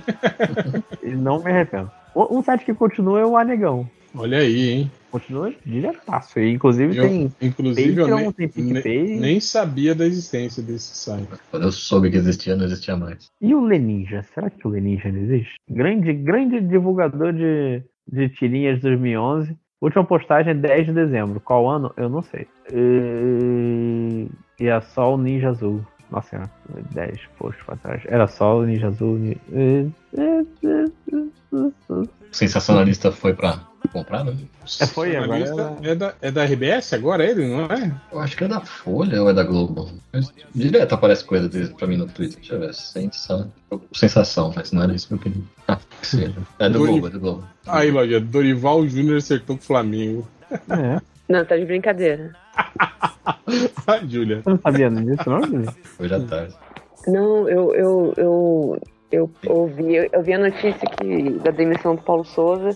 e 1.03 1.09
não 1.15 1.43
me 1.43 1.49
arrependo. 1.49 1.89
Um 2.15 2.43
site 2.43 2.63
que 2.63 2.73
continua 2.73 3.19
é 3.21 3.25
o 3.25 3.35
Anegão. 3.35 3.89
Olha 4.15 4.37
aí, 4.37 4.69
hein? 4.69 4.91
Continua 5.09 5.53
diretaço. 5.65 6.39
Inclusive 6.39 6.95
Eu, 6.95 7.07
tem 7.07 7.33
inclusive, 7.41 7.99
eu 7.99 8.07
Patreon, 8.07 8.17
nem, 8.17 8.31
tem 8.31 8.51
nem, 8.55 8.73
PicPay. 8.73 9.19
nem 9.19 9.39
sabia 9.39 9.95
da 9.95 10.05
existência 10.05 10.61
desse 10.61 10.95
site. 10.95 11.27
Quando 11.49 11.63
eu 11.63 11.71
soube 11.71 12.11
que 12.11 12.17
existia, 12.17 12.55
não 12.55 12.65
existia 12.65 12.95
mais. 12.95 13.31
E 13.41 13.55
o 13.55 13.61
Leninja? 13.63 14.23
Será 14.33 14.49
que 14.49 14.67
o 14.67 14.69
Leninja 14.69 15.07
ainda 15.07 15.19
existe? 15.19 15.55
Grande, 15.67 16.13
grande 16.13 16.61
divulgador 16.61 17.33
de, 17.33 17.83
de 18.07 18.29
tirinhas 18.29 18.77
de 18.77 18.81
2011. 18.83 19.57
Última 19.83 20.03
postagem 20.05 20.51
é 20.51 20.55
10 20.55 20.85
de 20.87 20.93
dezembro. 20.93 21.39
Qual 21.41 21.69
ano? 21.69 21.91
Eu 21.97 22.07
não 22.09 22.21
sei. 22.21 22.47
E, 22.71 24.27
e 24.59 24.67
é 24.67 24.79
só 24.79 25.13
o 25.13 25.17
Ninja 25.17 25.49
Azul. 25.49 25.85
Nossa 26.09 26.29
senhora, 26.29 26.49
10 26.93 27.19
posts 27.37 27.65
pra 27.65 27.75
trás. 27.75 28.01
Era 28.05 28.25
só 28.27 28.59
o 28.59 28.63
Ninja 28.65 28.87
Azul. 28.87 29.17
ni- 29.17 29.37
O 31.89 32.07
sensacionalista 32.31 33.11
foi 33.11 33.33
pra 33.33 33.59
comprar, 33.89 34.23
né? 34.23 34.35
É, 34.79 34.85
foi, 34.87 35.15
agora 35.15 35.45
Jornalista 35.45 35.77
é, 35.89 35.95
da, 35.95 36.13
é 36.21 36.31
da 36.31 36.43
RBS 36.45 36.93
agora 36.93 37.23
ele, 37.25 37.47
não 37.47 37.65
é? 37.65 37.91
Eu 38.11 38.19
acho 38.19 38.35
que 38.37 38.43
é 38.43 38.47
da 38.47 38.61
Folha 38.61 39.21
ou 39.21 39.29
é 39.29 39.33
da 39.33 39.43
Globo. 39.43 39.89
Mas 40.11 40.31
direto 40.53 40.93
aparece 40.93 41.23
coisa 41.23 41.47
deles 41.49 41.69
pra 41.69 41.87
mim 41.87 41.97
no 41.97 42.07
Twitter. 42.07 42.37
Deixa 42.39 42.55
eu 42.55 42.59
ver. 42.59 42.73
Sensação. 42.73 43.51
Sensação, 43.93 44.53
mas 44.55 44.71
não 44.71 44.83
era 44.83 44.93
isso 44.93 45.07
que 45.07 45.13
eu 45.15 45.19
queria. 45.19 45.41
Ah, 45.67 45.77
que 46.01 46.07
seja. 46.07 46.35
É 46.59 46.69
do 46.69 46.79
Dori- 46.79 46.91
Globo, 46.91 47.07
é 47.07 47.09
do 47.09 47.19
Globo. 47.19 47.43
Aí, 47.67 47.91
Lojinha, 47.91 48.19
Dorival 48.19 48.87
Júnior 48.87 49.17
acertou 49.17 49.57
com 49.57 49.63
o 49.63 49.65
Flamengo. 49.65 50.27
É. 50.51 51.01
Não, 51.29 51.43
tá 51.45 51.57
de 51.57 51.65
brincadeira. 51.65 52.35
Ah, 53.85 53.99
Júlia. 54.07 54.41
Você 54.41 54.49
não 54.49 54.59
sabia 54.59 54.89
disso, 54.89 55.29
não, 55.29 55.43
Júlio? 55.43 55.73
Hoje 55.99 56.13
à 56.13 56.19
tarde. 56.21 56.53
Não, 57.07 57.47
eu, 57.49 57.73
eu, 57.75 58.13
eu, 58.17 58.81
eu 59.11 59.31
ouvi, 59.47 59.95
eu 60.11 60.23
vi 60.23 60.33
a 60.33 60.39
notícia 60.39 60.87
que, 60.97 61.29
da 61.39 61.51
demissão 61.51 61.95
do 61.95 62.01
Paulo 62.01 62.23
Souza. 62.25 62.75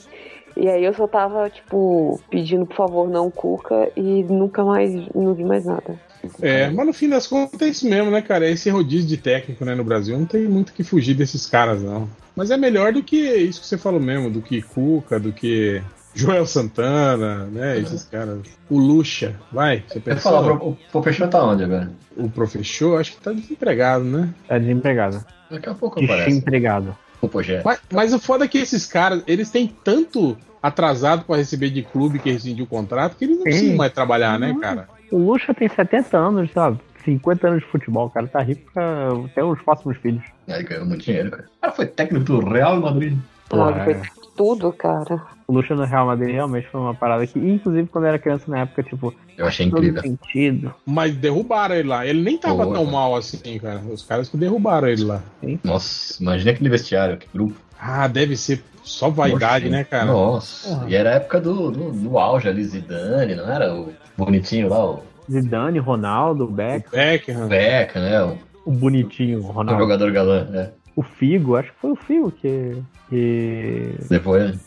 E 0.60 0.68
aí 0.68 0.84
eu 0.84 0.94
só 0.94 1.08
tava, 1.08 1.50
tipo, 1.50 2.19
pedindo, 2.30 2.66
por 2.66 2.76
favor, 2.76 3.10
não 3.10 3.30
Cuca 3.30 3.92
e 3.95 4.24
nunca 4.24 4.64
mais, 4.64 4.94
não 5.14 5.34
vi 5.34 5.44
mais 5.44 5.66
nada. 5.66 6.00
É, 6.42 6.69
mas 6.69 6.86
no 6.86 6.94
fim 6.94 7.08
das 7.08 7.27
contas 7.27 7.61
é 7.61 7.68
isso 7.68 7.88
mesmo, 7.88 8.11
né, 8.11 8.22
cara? 8.22 8.50
Esse 8.50 8.69
rodízio 8.69 9.08
de 9.08 9.18
técnico, 9.18 9.64
né, 9.64 9.76
no 9.76 9.84
Brasil. 9.84 10.18
Não 10.18 10.26
tem 10.26 10.44
muito 10.44 10.74
que 10.74 10.84
fugir 10.84 11.14
desses 11.14 11.45
caras, 11.45 11.82
não. 11.82 12.10
Mas 12.36 12.52
é 12.52 12.58
melhor 12.58 12.92
do 12.92 13.03
que 13.03 13.18
isso 13.18 13.61
que 13.61 13.68
você 13.68 13.77
falou 13.77 14.00
mesmo, 14.00 14.30
do 14.30 14.42
que 14.42 14.61
Cuca, 14.61 15.19
do 15.19 15.32
que 15.32 15.82
Joel 16.14 16.45
Santana, 16.48 17.45
né? 17.45 17.80
Esses 17.80 18.03
caras. 18.03 18.40
O 18.69 18.77
Lucha, 18.77 19.36
vai, 19.52 19.84
você 19.88 20.00
pensou? 20.00 20.32
falar, 20.32 20.53
o 20.53 20.69
o 20.72 20.77
professor 20.92 21.27
tá 21.27 21.44
onde 21.44 21.64
agora? 21.64 21.92
O 22.16 22.30
professor, 22.30 23.00
acho 23.00 23.14
que 23.14 23.22
tá 23.22 23.32
desempregado, 23.32 24.03
né? 24.03 24.34
É 24.50 24.60
desempregado. 24.60 25.24
Daqui 25.50 25.69
a 25.69 25.76
pouco 25.76 26.03
aparece. 26.03 26.30
Desempregado. 26.30 26.98
O 27.22 27.27
Pogé. 27.27 27.61
Mas, 27.64 27.80
mas 27.92 28.14
o 28.14 28.19
foda 28.19 28.45
é 28.45 28.48
que 28.48 28.58
esses 28.58 28.86
caras, 28.86 29.24
eles 29.26 29.50
têm 29.50 29.74
tanto 29.84 30.38
atrasado 30.61 31.24
pra 31.26 31.36
receber 31.38 31.69
de 31.69 31.82
clube 31.84 32.19
que 32.19 32.32
rescindiu 32.32 32.66
o 32.66 32.68
contrato 32.68 33.16
que 33.18 33.26
eles 33.26 33.38
não 33.38 33.44
Sim. 33.44 33.50
precisam 33.52 33.76
mais 33.77 33.92
trabalhar, 33.94 34.40
né, 34.40 34.56
cara? 34.60 34.88
O 35.11 35.18
Lucha 35.18 35.53
tem 35.53 35.69
70 35.69 36.18
anos, 36.18 36.50
lá, 36.56 36.76
50 37.06 37.48
anos 37.48 37.64
de 37.64 37.69
futebol. 37.69 38.10
Cara 38.10 38.27
tá 38.27 38.42
rico 38.42 38.69
pra 38.74 39.10
ter 39.34 39.44
os 39.44 39.61
próximos 39.61 39.98
filhos. 39.98 40.24
Aí 40.48 40.64
ganhou 40.64 40.86
muito 40.86 41.03
dinheiro, 41.06 41.32
cara. 41.32 41.44
O 41.58 41.61
cara 41.61 41.74
foi 41.74 41.86
técnico 41.86 42.26
do 42.26 42.40
Real 42.50 42.80
Madrid. 42.82 43.18
Porra, 43.48 43.72
Ah, 43.72 43.84
foi 43.86 43.94
é. 43.94 44.02
tudo, 44.36 44.74
cara. 44.74 45.22
O 45.48 45.53
Lucha 45.53 45.74
no 45.74 45.86
Real 45.86 46.06
Madrid 46.06 46.34
realmente 46.34 46.68
foi 46.68 46.82
uma 46.82 46.94
parada 46.94 47.26
que, 47.26 47.40
inclusive, 47.40 47.88
quando 47.88 48.03
eu 48.03 48.10
era 48.10 48.19
criança 48.19 48.44
na 48.52 48.60
época, 48.60 48.84
tipo, 48.84 49.14
Eu 49.38 49.45
achei 49.48 49.66
incrível. 49.66 50.02
sentido. 50.02 50.74
Mas 50.86 51.16
derrubaram 51.16 51.76
ele 51.76 51.88
lá. 51.88 52.06
Ele 52.06 52.22
nem 52.22 52.38
tava 52.38 52.66
Boa, 52.66 52.76
tão 52.76 52.84
cara. 52.84 52.98
mal 52.98 53.16
assim, 53.16 53.58
cara. 53.58 53.80
Os 53.90 54.03
caras 54.03 54.27
que 54.27 54.36
derrubaram 54.36 54.90
ele 54.90 55.06
lá. 55.06 55.24
Nossa, 55.64 56.22
imagina 56.22 56.52
aquele 56.52 56.69
vestiário, 56.69 57.16
que 57.16 57.27
grupo. 57.34 57.56
Ah, 57.80 58.07
deve 58.07 58.35
ser 58.35 58.64
só 58.83 59.09
vaidade, 59.09 59.65
Poxa, 59.65 59.77
né, 59.77 59.83
cara? 59.83 60.06
Nossa. 60.06 60.69
Porra. 60.69 60.89
E 60.89 60.95
era 60.95 61.09
a 61.11 61.14
época 61.14 61.39
do, 61.41 61.72
do, 61.72 61.91
do 61.91 62.17
auge 62.17 62.47
ali, 62.47 62.64
Zidane, 62.64 63.35
não 63.35 63.51
era 63.51 63.73
o 63.73 63.93
bonitinho 64.17 64.69
lá, 64.69 64.91
o 64.91 65.03
Zidane, 65.30 65.77
Ronaldo, 65.80 66.47
Beck, 66.47 66.89
Beckham. 66.89 67.47
Beca, 67.47 67.99
né? 67.99 68.23
O, 68.23 68.38
o 68.65 68.72
bonitinho, 68.72 69.39
o 69.39 69.51
Ronaldo. 69.51 69.81
jogador 69.81 70.11
galã, 70.11 70.45
né? 70.45 70.72
O 70.95 71.03
Figo, 71.03 71.56
acho 71.57 71.72
que 71.72 71.80
foi 71.80 71.91
o 71.91 71.95
Figo 71.95 72.31
que, 72.31 72.81
que 73.09 73.91
Levou 74.09 74.38
ele. 74.38 74.57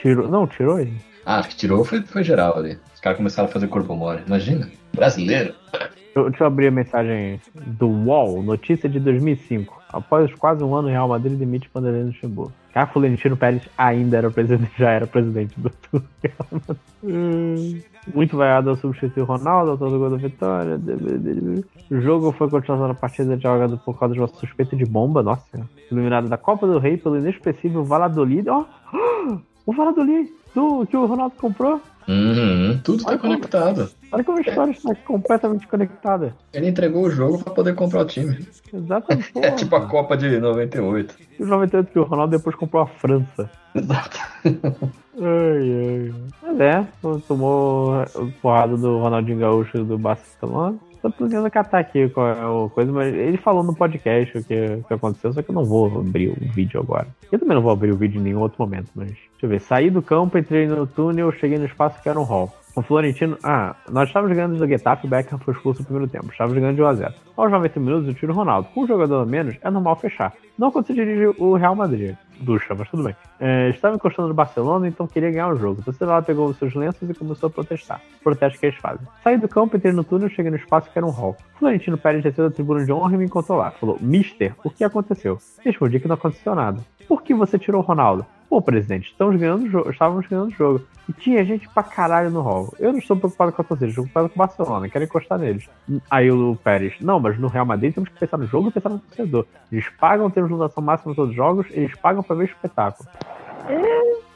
tirou. 0.00 0.28
Não, 0.28 0.46
tirou 0.46 0.78
ele. 0.80 0.94
Ah, 1.24 1.40
acho 1.40 1.48
que 1.50 1.56
tirou 1.56 1.84
foi, 1.84 2.00
foi 2.02 2.22
geral 2.24 2.56
ali. 2.56 2.78
Os 2.94 3.00
caras 3.00 3.16
começaram 3.18 3.48
a 3.48 3.52
fazer 3.52 3.66
corpo 3.66 3.94
mole. 3.94 4.22
Imagina. 4.26 4.70
Brasileiro. 4.94 5.52
Deixa 6.24 6.44
eu 6.44 6.46
abrir 6.46 6.68
a 6.68 6.70
mensagem 6.70 7.38
do 7.54 7.88
UOL, 7.88 8.42
notícia 8.42 8.88
de 8.88 8.98
2005. 8.98 9.82
Após 9.92 10.32
quase 10.34 10.64
um 10.64 10.74
ano, 10.74 10.88
Real 10.88 11.08
Madrid 11.08 11.38
demite 11.38 11.68
Vanderlei 11.72 12.04
Luxemburgo. 12.04 12.52
Cara, 12.72 12.86
Florentino 12.86 13.36
Pérez 13.36 13.68
ainda 13.76 14.16
era 14.16 14.30
presidente, 14.30 14.72
já 14.78 14.90
era 14.90 15.06
presidente 15.06 15.58
do 15.60 15.70
Real 16.22 16.48
Madrid. 16.50 17.82
Muito 18.14 18.36
vaiado 18.36 18.70
ao 18.70 18.76
substituir 18.76 19.24
Ronaldo, 19.24 19.72
autor 19.72 19.90
do 19.90 19.98
gol 19.98 20.10
da 20.10 20.16
vitória. 20.16 20.80
O 21.90 22.00
jogo 22.00 22.32
foi 22.32 22.48
continuado 22.48 22.88
na 22.88 22.94
partida 22.94 23.38
jogada 23.38 23.76
por 23.76 23.98
causa 23.98 24.14
de 24.14 24.20
uma 24.20 24.28
suspeita 24.28 24.74
de 24.74 24.84
bomba. 24.86 25.22
Nossa, 25.22 25.68
eliminado 25.90 26.28
da 26.28 26.38
Copa 26.38 26.66
do 26.66 26.78
Rei 26.78 26.96
pelo 26.96 27.18
inexpressivo 27.18 27.84
Valladolid. 27.84 28.48
Ó, 28.48 28.64
o 29.66 29.72
Valladolid 29.72 30.30
do, 30.54 30.86
que 30.86 30.96
o 30.96 31.04
Ronaldo 31.04 31.34
comprou. 31.36 31.80
Uhum, 32.08 32.78
tudo 32.84 33.02
tá 33.02 33.10
Olha 33.10 33.18
como- 33.18 33.34
conectado. 33.34 33.90
Olha 34.12 34.22
como 34.24 34.38
a 34.38 34.40
história 34.40 34.70
está 34.70 34.94
completamente 34.94 35.66
conectada. 35.66 36.34
Ele 36.52 36.68
entregou 36.68 37.04
o 37.04 37.10
jogo 37.10 37.42
pra 37.42 37.52
poder 37.52 37.74
comprar 37.74 38.02
o 38.02 38.04
time. 38.04 38.46
Exatamente. 38.72 39.32
É 39.36 39.50
tipo 39.50 39.74
a 39.74 39.86
Copa 39.86 40.16
de 40.16 40.38
98. 40.38 41.14
E 41.38 41.42
o 41.42 41.46
98 41.46 41.90
que 41.90 41.98
o 41.98 42.04
Ronaldo 42.04 42.36
depois 42.36 42.54
comprou 42.54 42.82
a 42.82 42.86
França. 42.86 43.50
Exato. 43.74 44.18
Ai, 44.44 44.52
ai. 45.20 46.14
Mas 46.42 46.60
é, 46.60 46.86
tomou 47.26 48.04
porrada 48.40 48.76
do 48.76 48.98
Ronaldinho 48.98 49.38
Gaúcho 49.40 49.82
do 49.84 49.98
Barcelona. 49.98 50.76
Tô 51.12 51.24
tentando 51.24 51.50
catar 51.50 51.78
aqui 51.78 52.08
qual 52.08 52.28
é 52.28 52.46
o 52.46 52.68
coisa, 52.70 52.90
mas 52.90 53.14
ele 53.14 53.36
falou 53.36 53.62
no 53.62 53.74
podcast 53.74 54.38
o 54.38 54.44
que, 54.44 54.64
o 54.64 54.82
que 54.82 54.94
aconteceu, 54.94 55.32
só 55.32 55.42
que 55.42 55.50
eu 55.50 55.54
não 55.54 55.64
vou 55.64 56.00
abrir 56.00 56.28
o 56.28 56.52
vídeo 56.52 56.80
agora. 56.80 57.06
Eu 57.30 57.38
também 57.38 57.54
não 57.54 57.62
vou 57.62 57.72
abrir 57.72 57.92
o 57.92 57.96
vídeo 57.96 58.20
em 58.20 58.24
nenhum 58.24 58.40
outro 58.40 58.56
momento, 58.58 58.90
mas. 58.94 59.08
Deixa 59.08 59.44
eu 59.44 59.48
ver. 59.48 59.60
Saí 59.60 59.90
do 59.90 60.02
campo, 60.02 60.38
entrei 60.38 60.66
no 60.66 60.86
túnel, 60.86 61.30
cheguei 61.32 61.58
no 61.58 61.66
espaço 61.66 62.02
que 62.02 62.08
era 62.08 62.18
um 62.18 62.24
hall. 62.24 62.52
O 62.74 62.82
Florentino. 62.82 63.38
Ah, 63.42 63.74
nós 63.90 64.08
estávamos 64.08 64.36
ganhando 64.36 64.56
do 64.56 64.66
Getafe, 64.66 65.06
o 65.06 65.10
Beckham 65.10 65.38
foi 65.38 65.54
expulso 65.54 65.80
no 65.80 65.86
primeiro 65.86 66.10
tempo. 66.10 66.30
Estávamos 66.30 66.58
ganhando 66.58 66.76
de 66.76 66.82
1x0. 66.82 67.14
Aos 67.36 67.50
90 67.50 67.80
minutos, 67.80 68.08
eu 68.08 68.14
tiro 68.14 68.32
o 68.32 68.36
Ronaldo. 68.36 68.68
Com 68.74 68.82
um 68.82 68.86
jogador 68.86 69.22
a 69.22 69.26
menos, 69.26 69.56
é 69.62 69.70
normal 69.70 69.96
fechar. 69.96 70.32
Não 70.58 70.70
quando 70.70 70.86
você 70.86 70.94
dirige 70.94 71.26
o 71.38 71.54
Real 71.54 71.74
Madrid. 71.74 72.16
Ducha, 72.40 72.74
mas 72.74 72.88
tudo 72.88 73.02
bem. 73.02 73.14
É, 73.38 73.70
estava 73.70 73.94
encostando 73.94 74.28
no 74.28 74.34
Barcelona, 74.34 74.88
então 74.88 75.06
queria 75.06 75.30
ganhar 75.30 75.48
o 75.48 75.56
jogo. 75.56 75.82
Você 75.82 76.04
lá 76.04 76.20
pegou 76.20 76.48
os 76.48 76.58
seus 76.58 76.74
lenços 76.74 77.08
e 77.08 77.14
começou 77.14 77.48
a 77.48 77.50
protestar. 77.50 78.00
Protesto 78.22 78.58
que 78.58 78.66
eles 78.66 78.78
fazem. 78.78 79.06
Saí 79.22 79.38
do 79.38 79.48
campo, 79.48 79.76
entrei 79.76 79.92
no 79.92 80.04
túnel, 80.04 80.28
cheguei 80.28 80.50
no 80.50 80.56
espaço 80.56 80.90
que 80.90 80.98
era 80.98 81.06
um 81.06 81.10
hall. 81.10 81.36
Florentino 81.58 81.98
Pérez 81.98 82.22
desceu 82.22 82.48
da 82.48 82.54
tribuna 82.54 82.84
de 82.84 82.92
honra 82.92 83.14
e 83.14 83.18
me 83.18 83.24
encontrou 83.24 83.58
lá. 83.58 83.70
Falou, 83.70 83.98
Mister, 84.00 84.54
o 84.64 84.70
que 84.70 84.84
aconteceu? 84.84 85.38
Respondi 85.64 86.00
que 86.00 86.08
não 86.08 86.14
aconteceu 86.14 86.54
nada. 86.54 86.80
Por 87.06 87.22
que 87.22 87.34
você 87.34 87.58
tirou 87.58 87.80
o 87.80 87.84
Ronaldo? 87.84 88.26
Pô, 88.48 88.62
presidente, 88.62 89.10
estamos 89.10 89.36
ganhando 89.40 89.64
o 89.64 89.70
jogo, 89.70 89.90
estávamos 89.90 90.26
ganhando 90.28 90.48
o 90.48 90.54
jogo. 90.54 90.86
E 91.08 91.12
tinha 91.12 91.44
gente 91.44 91.68
pra 91.68 91.82
caralho 91.82 92.30
no 92.30 92.40
hall. 92.42 92.72
Eu 92.78 92.92
não 92.92 92.98
estou 92.98 93.16
preocupado 93.16 93.52
com 93.52 93.62
a 93.62 93.64
torcida, 93.64 93.88
estou 93.90 94.04
preocupado 94.04 94.28
com 94.28 94.34
o 94.34 94.38
Barcelona, 94.38 94.88
quero 94.88 95.04
encostar 95.04 95.38
neles. 95.38 95.68
Aí 96.10 96.30
o 96.30 96.56
Pérez, 96.62 96.94
não, 97.00 97.18
mas 97.20 97.38
no 97.38 97.48
Real 97.48 97.66
Madrid 97.66 97.92
temos 97.94 98.08
que 98.08 98.18
pensar 98.18 98.36
no 98.38 98.46
jogo 98.46 98.68
e 98.68 98.72
pensar 98.72 98.88
no 98.88 98.98
torcedor. 99.00 99.46
Eles 99.70 99.88
pagam, 100.00 100.30
temos 100.30 100.50
lotação 100.50 100.82
máxima 100.82 101.12
em 101.12 101.16
todos 101.16 101.30
os 101.30 101.36
jogos, 101.36 101.66
eles 101.70 101.94
pagam 101.96 102.22
pra 102.22 102.36
ver 102.36 102.42
o 102.42 102.46
espetáculo. 102.46 103.08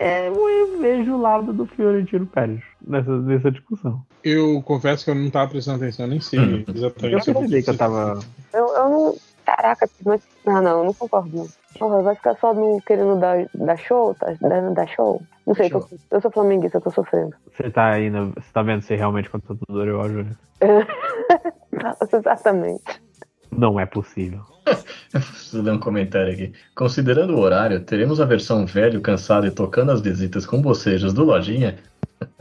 É, 0.00 0.28
eu 0.28 0.78
vejo 0.80 1.14
o 1.14 1.20
lado 1.20 1.52
do 1.52 1.66
Fiorentino 1.66 2.24
Pérez 2.24 2.60
nessa, 2.86 3.10
nessa 3.18 3.50
discussão. 3.50 4.00
Eu 4.22 4.62
confesso 4.62 5.04
que 5.04 5.10
eu 5.10 5.14
não 5.16 5.28
tava 5.28 5.50
prestando 5.50 5.78
atenção, 5.82 6.06
nem 6.06 6.20
sei 6.20 6.38
Uhum. 6.38 6.64
exatamente. 6.72 7.28
Eu 7.28 7.34
pensei 7.34 7.62
que 7.64 7.70
eu 7.70 7.76
tava. 7.76 8.20
Eu, 8.54 8.66
eu 8.76 8.88
não. 8.88 9.16
Caraca, 9.44 9.90
mas. 10.04 10.22
Não, 10.46 10.54
eu 10.78 10.84
não 10.84 10.94
concordo. 10.94 11.48
Porra, 11.78 12.02
vai 12.02 12.14
ficar 12.14 12.36
só 12.36 12.52
no 12.54 12.80
querendo 12.86 13.18
dar, 13.18 13.46
dar 13.54 13.76
show? 13.76 14.14
Tá 14.14 14.34
dando 14.40 14.74
dar 14.74 14.86
show? 14.88 15.22
Não 15.46 15.54
sei, 15.54 15.68
Show. 15.70 15.80
tô- 15.82 15.96
eu 16.10 16.20
sou 16.20 16.30
flamenguista, 16.30 16.78
eu 16.78 16.82
tô 16.82 16.90
sofrendo. 16.90 17.34
Você 17.56 17.70
tá 17.70 17.98
no- 17.98 18.32
você 18.32 18.52
tá 18.52 18.62
vendo 18.62 18.82
se 18.82 18.94
realmente 18.96 19.30
quanto 19.30 19.54
do 19.54 19.60
Dorival 19.68 20.08
Júnior? 20.08 20.36
Exatamente. 22.12 22.82
Não 23.50 23.78
é 23.80 23.86
possível. 23.86 24.40
Preciso 25.10 25.62
ler 25.62 25.72
um 25.72 25.78
comentário 25.78 26.32
aqui. 26.32 26.52
Considerando 26.74 27.34
o 27.34 27.40
horário, 27.40 27.80
teremos 27.80 28.20
a 28.20 28.24
versão 28.26 28.66
velho, 28.66 29.00
cansado 29.00 29.46
e 29.46 29.50
tocando 29.50 29.90
as 29.90 30.00
visitas 30.02 30.44
com 30.44 30.60
bocejos 30.60 31.14
do 31.14 31.24
Lojinha 31.24 31.76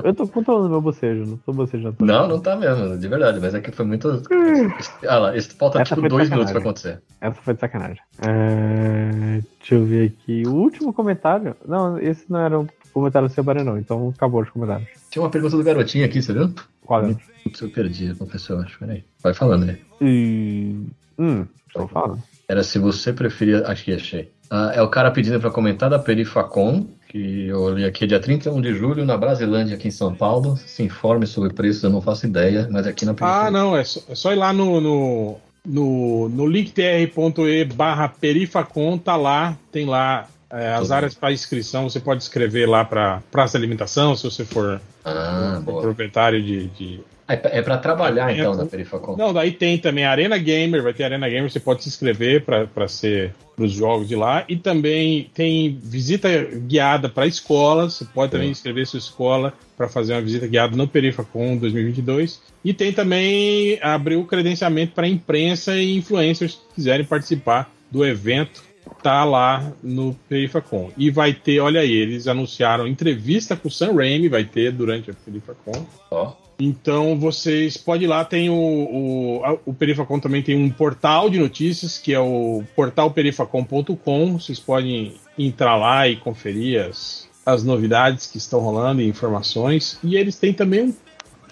Eu 0.03 0.13
tô 0.13 0.27
controlando 0.27 0.69
meu 0.69 0.81
bocejo, 0.81 1.25
não 1.25 1.37
tô 1.37 1.53
bocejando. 1.53 1.97
Não, 1.99 2.27
não 2.27 2.39
tá 2.39 2.55
mesmo, 2.55 2.97
de 2.97 3.07
verdade, 3.07 3.39
mas 3.39 3.53
é 3.53 3.61
que 3.61 3.71
foi 3.71 3.85
muito. 3.85 4.21
Ah 5.07 5.17
lá, 5.17 5.37
isso 5.37 5.55
falta 5.55 5.81
Essa 5.81 5.95
tipo 5.95 6.07
dois 6.09 6.29
minutos 6.29 6.51
pra 6.51 6.61
acontecer. 6.61 7.01
Essa 7.21 7.41
foi 7.41 7.53
de 7.53 7.59
sacanagem. 7.59 8.01
É, 8.25 9.41
Deixa 9.59 9.75
eu 9.75 9.85
ver 9.85 10.13
aqui. 10.13 10.43
O 10.47 10.53
último 10.53 10.93
comentário. 10.93 11.55
Não, 11.67 11.99
esse 11.99 12.23
não 12.31 12.39
era 12.39 12.59
um 12.59 12.67
comentário 12.93 13.27
do 13.27 13.33
Sebara, 13.33 13.63
não. 13.63 13.77
Então 13.77 14.13
acabou 14.15 14.41
os 14.41 14.49
comentários. 14.49 14.87
Tinha 15.09 15.21
uma 15.21 15.29
pergunta 15.29 15.57
do 15.57 15.63
garotinho 15.63 16.05
aqui, 16.05 16.21
você 16.21 16.33
viu? 16.33 16.53
Qual 16.85 17.05
é? 17.05 17.15
Putz, 17.43 17.61
eu 17.61 17.69
perdi, 17.69 18.15
confessou, 18.15 18.59
acho. 18.59 18.79
Peraí. 18.79 19.03
Vai 19.21 19.33
falando 19.33 19.69
aí. 19.69 19.81
E... 20.01 20.87
Hum, 21.19 21.45
estou 21.67 21.87
falando. 21.87 22.23
Era 22.47 22.63
se 22.63 22.79
você 22.79 23.11
preferia. 23.11 23.59
Aqui, 23.59 23.93
achei. 23.93 24.31
Ah, 24.49 24.71
é 24.73 24.81
o 24.81 24.89
cara 24.89 25.11
pedindo 25.11 25.39
pra 25.39 25.51
comentar 25.51 25.89
da 25.89 25.99
Perifacom, 25.99 26.87
que 27.07 27.47
eu 27.47 27.69
li 27.73 27.85
aqui 27.85 28.05
dia 28.05 28.19
31 28.19 28.59
de 28.61 28.73
julho, 28.73 29.05
na 29.05 29.17
Brasilândia, 29.17 29.75
aqui 29.75 29.87
em 29.87 29.91
São 29.91 30.13
Paulo. 30.13 30.57
Se 30.57 30.83
informe 30.83 31.25
sobre 31.25 31.53
preços, 31.53 31.83
eu 31.83 31.89
não 31.89 32.01
faço 32.01 32.25
ideia, 32.25 32.67
mas 32.71 32.85
aqui 32.85 33.05
na 33.05 33.15
Ah, 33.21 33.49
não, 33.49 33.75
é 33.75 33.83
só, 33.83 34.01
é 34.09 34.15
só 34.15 34.33
ir 34.33 34.35
lá 34.35 34.51
no, 34.51 34.81
no, 34.81 35.37
no, 35.65 36.29
no 36.29 36.45
linktr.e 36.47 37.65
barra 37.65 38.07
perifacon, 38.09 38.97
tá 38.97 39.15
lá, 39.15 39.57
tem 39.71 39.85
lá 39.85 40.27
é, 40.49 40.73
as 40.73 40.91
áreas 40.91 41.13
para 41.15 41.31
inscrição, 41.31 41.89
você 41.89 41.99
pode 41.99 42.23
escrever 42.23 42.67
lá 42.67 42.85
para 42.85 43.21
praça 43.31 43.57
de 43.57 43.63
alimentação, 43.63 44.15
se 44.15 44.23
você 44.23 44.45
for 44.45 44.81
Ah, 45.03 45.61
boa. 45.63 45.81
proprietário 45.81 46.41
de, 46.41 46.67
de- 46.67 46.99
É, 47.27 47.35
pra- 47.35 47.51
é 47.51 47.61
pra 47.61 47.77
trabalhar, 47.77 48.29
É, 48.31 48.37
então, 48.39 48.53
é, 48.53 48.57
na 48.57 48.65
Perifacom. 48.65 49.17
Não, 49.17 49.33
daí 49.33 49.51
tem 49.51 49.77
também 49.77 50.05
a 50.05 50.11
Arena 50.11 50.37
Gamer, 50.37 50.81
vai 50.81 50.93
ter 50.93 51.03
Arena 51.03 51.27
Gamer, 51.27 51.49
você 51.51 51.59
pode 51.59 51.83
se 51.83 51.89
inscrever 51.89 52.43
para 52.43 52.87
ser 52.87 53.33
para 53.55 53.65
os 53.65 53.71
jogos 53.73 54.07
de 54.07 54.15
lá. 54.15 54.45
E 54.47 54.55
também 54.55 55.29
tem 55.33 55.77
visita 55.83 56.29
guiada 56.67 57.09
para 57.09 57.25
escolas, 57.25 57.93
você 57.95 58.05
pode 58.05 58.31
também 58.31 58.49
inscrever 58.51 58.85
sua 58.85 58.99
escola 58.99 59.51
para 59.75 59.87
fazer 59.89 60.13
uma 60.13 60.21
visita 60.21 60.45
guiada 60.45 60.77
no 60.77 60.87
Perifacom 60.87 61.57
2022. 61.57 62.39
E 62.63 62.71
tem 62.71 62.93
também 62.93 63.79
abrir 63.81 64.15
o 64.15 64.25
credenciamento 64.25 64.93
para 64.93 65.07
imprensa 65.07 65.75
e 65.75 65.97
influencers 65.97 66.53
que 66.55 66.75
quiserem 66.75 67.05
participar 67.05 67.69
do 67.91 68.05
evento. 68.05 68.63
Tá 69.03 69.25
lá 69.25 69.73
no 69.83 70.13
Perifacom. 70.29 70.91
E 70.95 71.09
vai 71.09 71.33
ter, 71.33 71.59
olha 71.59 71.81
aí, 71.81 71.91
eles 71.91 72.27
anunciaram 72.27 72.87
entrevista 72.87 73.55
com 73.55 73.67
o 73.67 73.71
Sam 73.71 73.93
Raimi, 73.95 74.29
vai 74.29 74.45
ter 74.45 74.71
durante 74.71 75.09
a 75.11 75.13
Perifacom. 75.13 75.85
Ó. 76.11 76.33
Então 76.59 77.19
vocês 77.19 77.77
podem 77.77 78.05
ir 78.05 78.07
lá, 78.07 78.25
tem 78.25 78.49
o, 78.49 78.55
o, 78.55 79.59
o 79.65 79.73
Perifacom 79.73 80.19
também 80.19 80.41
tem 80.41 80.55
um 80.55 80.71
portal 80.71 81.29
de 81.29 81.37
notícias, 81.37 81.99
que 81.99 82.13
é 82.13 82.19
o 82.19 82.63
portalperifacom.com. 82.75 84.39
Vocês 84.39 84.59
podem 84.59 85.13
entrar 85.37 85.75
lá 85.75 86.07
e 86.07 86.15
conferir 86.15 86.83
as, 86.83 87.29
as 87.45 87.63
novidades 87.63 88.25
que 88.27 88.39
estão 88.39 88.59
rolando 88.59 89.01
e 89.01 89.07
informações. 89.07 89.99
E 90.03 90.15
eles 90.15 90.37
têm 90.37 90.51
também 90.51 90.85
um 90.85 90.93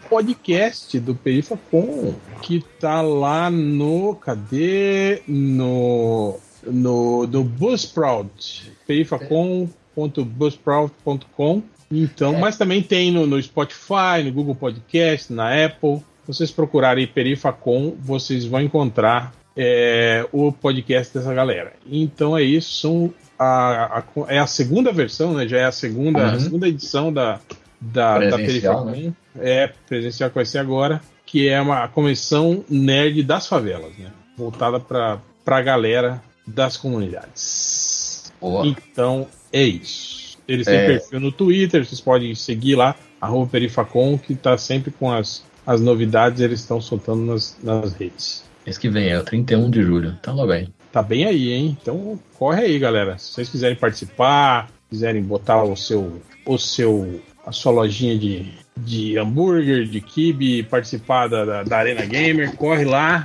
podcast 0.09 0.99
do 0.99 1.13
Perifacom, 1.13 2.15
que 2.41 2.65
tá 2.79 2.99
lá 3.01 3.51
no. 3.51 4.15
Cadê? 4.15 5.21
No. 5.27 6.39
No, 6.63 7.27
no 7.27 7.43
Buzzsprout. 7.43 8.71
perifacom.buzzsprout.com. 8.87 11.61
Então, 11.91 12.33
mas 12.39 12.57
também 12.57 12.81
tem 12.81 13.11
no, 13.11 13.25
no 13.27 13.41
Spotify, 13.41 14.23
no 14.23 14.31
Google 14.31 14.55
Podcast, 14.55 15.31
na 15.31 15.65
Apple. 15.65 16.01
Vocês 16.27 16.49
procurarem 16.51 17.05
Perifacom, 17.05 17.93
vocês 17.99 18.45
vão 18.45 18.59
encontrar 18.61 19.33
é, 19.55 20.25
o 20.31 20.51
podcast 20.51 21.13
dessa 21.13 21.33
galera. 21.33 21.73
Então 21.89 22.35
é 22.37 22.41
isso, 22.41 22.71
são 22.81 23.13
a, 23.37 23.99
a- 23.99 24.03
é 24.27 24.39
a 24.39 24.47
segunda 24.47 24.91
versão, 24.91 25.33
né? 25.33 25.47
Já 25.47 25.57
é 25.59 25.65
a 25.65 25.71
segunda, 25.71 26.19
Uhum. 26.19 26.33
a 26.35 26.39
segunda 26.39 26.67
edição 26.67 27.13
da, 27.13 27.39
da, 27.79 28.17
da 28.31 28.37
Perifacom. 28.47 29.13
É, 29.39 29.67
presencial 29.87 30.29
que 30.29 30.35
vai 30.35 30.45
ser 30.45 30.57
agora, 30.59 30.99
que 31.25 31.47
é 31.47 31.61
uma 31.61 31.87
convenção 31.87 32.63
nerd 32.69 33.21
das 33.23 33.45
favelas, 33.47 33.91
né? 33.97 34.09
Voltada 34.37 34.79
para 34.79 35.19
a 35.45 35.61
galera 35.61 36.21
das 36.47 36.75
comunidades. 36.77 38.31
Boa. 38.41 38.65
Então 38.65 39.27
é 39.53 39.63
isso. 39.63 40.14
Eles 40.47 40.65
têm 40.65 40.75
É. 40.75 40.87
perfil 40.87 41.19
no 41.19 41.31
Twitter, 41.31 41.85
vocês 41.85 42.01
podem 42.01 42.33
seguir 42.35 42.75
lá, 42.75 42.95
arroba 43.19 43.49
Perifacom, 43.51 44.17
que 44.17 44.35
tá 44.35 44.57
sempre 44.57 44.91
com 44.91 45.11
as, 45.11 45.43
as 45.65 45.81
novidades, 45.81 46.41
eles 46.41 46.59
estão 46.59 46.79
soltando 46.79 47.25
nas, 47.25 47.57
nas 47.63 47.93
redes. 47.93 48.43
Esse 48.65 48.79
que 48.79 48.89
vem 48.89 49.09
é 49.09 49.19
o 49.19 49.23
31 49.23 49.69
de 49.69 49.81
julho. 49.83 50.17
Tá 50.21 50.31
logo 50.31 50.51
aí. 50.51 50.67
Tá 50.91 51.01
bem 51.03 51.25
aí, 51.25 51.51
hein? 51.53 51.77
Então 51.79 52.19
corre 52.37 52.61
aí, 52.63 52.79
galera. 52.79 53.17
Se 53.17 53.33
vocês 53.33 53.49
quiserem 53.49 53.75
participar, 53.75 54.69
quiserem 54.89 55.21
botar 55.21 55.63
o 55.63 55.75
seu, 55.75 56.21
o 56.45 56.57
seu, 56.57 57.21
a 57.45 57.51
sua 57.51 57.71
lojinha 57.71 58.17
de, 58.17 58.51
de 58.77 59.17
hambúrguer, 59.17 59.85
de 59.85 60.01
kibe, 60.01 60.63
participar 60.63 61.27
da, 61.27 61.45
da, 61.45 61.63
da 61.63 61.77
Arena 61.77 62.05
Gamer, 62.05 62.55
corre 62.55 62.85
lá 62.85 63.23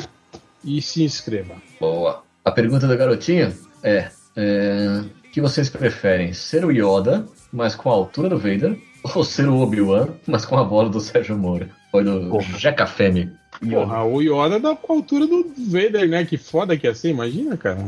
e 0.64 0.82
se 0.82 1.02
inscreva. 1.04 1.54
Boa. 1.78 2.22
A 2.44 2.50
pergunta 2.50 2.86
do 2.86 2.96
garotinho 2.96 3.54
é, 3.82 4.10
é: 4.36 5.04
que 5.32 5.40
vocês 5.40 5.68
preferem? 5.68 6.32
Ser 6.32 6.64
o 6.64 6.70
Yoda, 6.70 7.26
mas 7.52 7.74
com 7.74 7.88
a 7.90 7.92
altura 7.92 8.28
do 8.28 8.38
Vader? 8.38 8.76
Ou 9.14 9.24
ser 9.24 9.48
o 9.48 9.58
Obi-Wan, 9.60 10.08
mas 10.26 10.44
com 10.44 10.58
a 10.58 10.64
bola 10.64 10.90
do 10.90 11.00
Sérgio 11.00 11.36
Moro? 11.36 11.68
Foi 11.90 12.04
do 12.04 12.38
Jeca 12.58 12.86
Femi. 12.86 13.30
Porra, 13.68 14.04
o 14.04 14.20
Yoda 14.20 14.60
dá 14.60 14.74
com 14.76 14.92
a 14.92 14.96
altura 14.96 15.26
do 15.26 15.44
Vader, 15.68 16.08
né? 16.08 16.24
Que 16.24 16.36
foda 16.36 16.76
que 16.76 16.86
ia 16.86 16.94
ser, 16.94 17.10
imagina, 17.10 17.56
cara. 17.56 17.78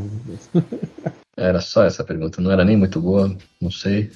Era 1.36 1.60
só 1.60 1.84
essa 1.84 2.04
pergunta, 2.04 2.42
não 2.42 2.50
era 2.50 2.62
nem 2.62 2.76
muito 2.76 3.00
boa, 3.00 3.34
não 3.58 3.70
sei. 3.70 4.10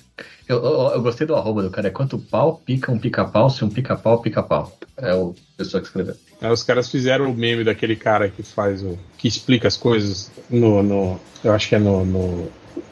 Eu, 0.46 0.62
eu, 0.62 0.72
eu 0.92 1.02
gostei 1.02 1.26
do 1.26 1.34
arroba 1.34 1.62
do 1.62 1.70
cara, 1.70 1.88
é 1.88 1.90
quanto 1.90 2.18
pau 2.18 2.58
pica 2.64 2.92
um 2.92 2.98
pica-pau 2.98 3.48
se 3.48 3.64
um 3.64 3.70
pica-pau 3.70 4.20
pica-pau. 4.20 4.70
É 4.98 5.14
o 5.14 5.34
pessoa 5.56 5.80
que 5.80 5.86
escreveu. 5.86 6.14
Aí 6.42 6.52
os 6.52 6.62
caras 6.62 6.90
fizeram 6.90 7.30
o 7.30 7.34
meme 7.34 7.64
daquele 7.64 7.96
cara 7.96 8.28
que 8.28 8.42
faz 8.42 8.82
o. 8.82 8.98
que 9.16 9.26
explica 9.26 9.66
as 9.66 9.78
coisas 9.78 10.30
no. 10.50 10.82
no 10.82 11.18
eu 11.42 11.52
acho 11.54 11.70
que 11.70 11.74
é 11.74 11.78
no, 11.78 12.04
no- 12.04 12.48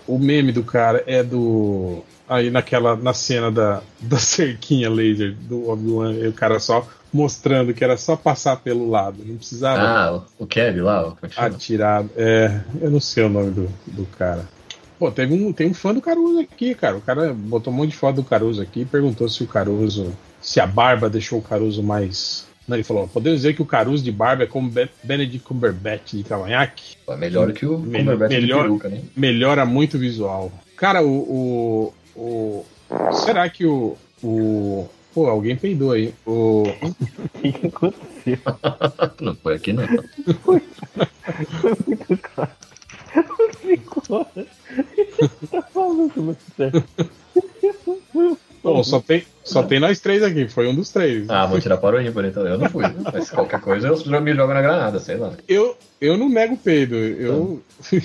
O 0.06 0.18
meme 0.18 0.52
do 0.52 0.62
cara 0.62 1.02
é 1.06 1.22
do. 1.22 2.02
Aí 2.28 2.50
naquela. 2.50 2.96
na 2.96 3.12
cena 3.14 3.50
da, 3.50 3.82
da 4.00 4.18
cerquinha 4.18 4.90
laser 4.90 5.34
do 5.34 5.68
Obi-Wan, 5.70 6.14
e 6.14 6.28
o 6.28 6.32
cara 6.32 6.58
só 6.58 6.86
mostrando 7.12 7.72
que 7.72 7.84
era 7.84 7.96
só 7.96 8.16
passar 8.16 8.56
pelo 8.56 8.90
lado. 8.90 9.22
Não 9.24 9.36
precisava 9.36 9.82
Ah, 9.82 10.22
o, 10.38 10.46
Kevin 10.46 10.80
lá, 10.80 11.14
é 11.22 11.28
atirar. 11.44 12.04
É. 12.16 12.60
Eu 12.80 12.90
não 12.90 13.00
sei 13.00 13.24
o 13.24 13.28
nome 13.28 13.52
do, 13.52 13.68
do 13.86 14.04
cara. 14.18 14.44
Pô, 14.98 15.10
teve 15.10 15.34
um, 15.34 15.52
tem 15.52 15.68
um 15.68 15.74
fã 15.74 15.92
do 15.92 16.00
Caruso 16.00 16.40
aqui, 16.40 16.74
cara. 16.74 16.96
O 16.96 17.00
cara 17.00 17.32
botou 17.32 17.72
um 17.72 17.76
monte 17.76 17.90
de 17.90 17.96
foto 17.96 18.16
do 18.16 18.24
Caruso 18.24 18.62
aqui 18.62 18.80
e 18.80 18.84
perguntou 18.84 19.28
se 19.28 19.42
o 19.42 19.46
Caruso. 19.46 20.12
se 20.40 20.60
a 20.60 20.66
barba 20.66 21.08
deixou 21.10 21.38
o 21.38 21.42
Caruso 21.42 21.82
mais. 21.82 22.46
Não, 22.66 22.76
ele 22.76 22.84
falou: 22.84 23.06
podemos 23.08 23.40
dizer 23.40 23.54
que 23.54 23.62
o 23.62 23.66
Caruso 23.66 24.02
de 24.02 24.10
barba 24.12 24.44
é 24.44 24.46
como 24.46 24.70
Be- 24.70 24.88
Benedict 25.02 25.46
Cumberbatch 25.46 26.12
de 26.14 26.24
cavanhaque? 26.24 26.96
É 27.08 27.16
melhor 27.16 27.52
que 27.52 27.66
o 27.66 27.78
Me- 27.78 27.98
Cumberbatch 27.98 28.30
de 28.32 28.40
melhor- 28.40 28.62
peruca, 28.62 28.88
né? 28.88 29.02
Melhora 29.16 29.66
muito 29.66 29.96
o 29.96 30.00
visual. 30.00 30.50
Cara, 30.76 31.02
o. 31.02 31.92
o, 32.16 32.20
o- 32.20 32.64
será 33.12 33.48
que 33.50 33.66
o. 33.66 33.96
o 34.22 34.88
pô, 35.14 35.26
alguém 35.28 35.56
peidou 35.56 35.92
aí. 35.92 36.14
O. 36.26 36.64
Que 37.42 37.48
aconteceu? 37.68 38.38
Não 39.20 39.34
foi 39.36 39.56
aqui, 39.56 39.72
não. 39.72 39.84
Foi 40.42 40.62
muito 41.86 42.18
claro. 42.22 42.50
Ficou. 43.60 44.26
Tá 45.50 45.62
falando 45.72 46.12
muito 46.16 46.42
Bom, 48.64 48.82
só 48.82 48.98
tem, 48.98 49.22
só 49.44 49.62
tem 49.62 49.78
nós 49.78 50.00
três 50.00 50.22
aqui, 50.22 50.48
foi 50.48 50.66
um 50.66 50.74
dos 50.74 50.90
três. 50.90 51.28
Ah, 51.28 51.44
vou 51.46 51.60
tirar 51.60 51.76
para 51.76 51.96
o 51.96 52.00
ímpar, 52.00 52.24
então. 52.24 52.46
Eu 52.46 52.56
não 52.58 52.68
fui. 52.70 52.82
né? 52.82 52.94
Mas 53.12 53.30
qualquer 53.30 53.60
coisa 53.60 53.88
eu 53.88 54.20
me 54.22 54.34
jogo 54.34 54.54
na 54.54 54.62
granada, 54.62 54.98
sei 54.98 55.16
lá. 55.16 55.32
Eu, 55.46 55.76
eu 56.00 56.16
não 56.16 56.28
nego 56.30 56.56
peido, 56.56 56.94
eu. 56.96 57.62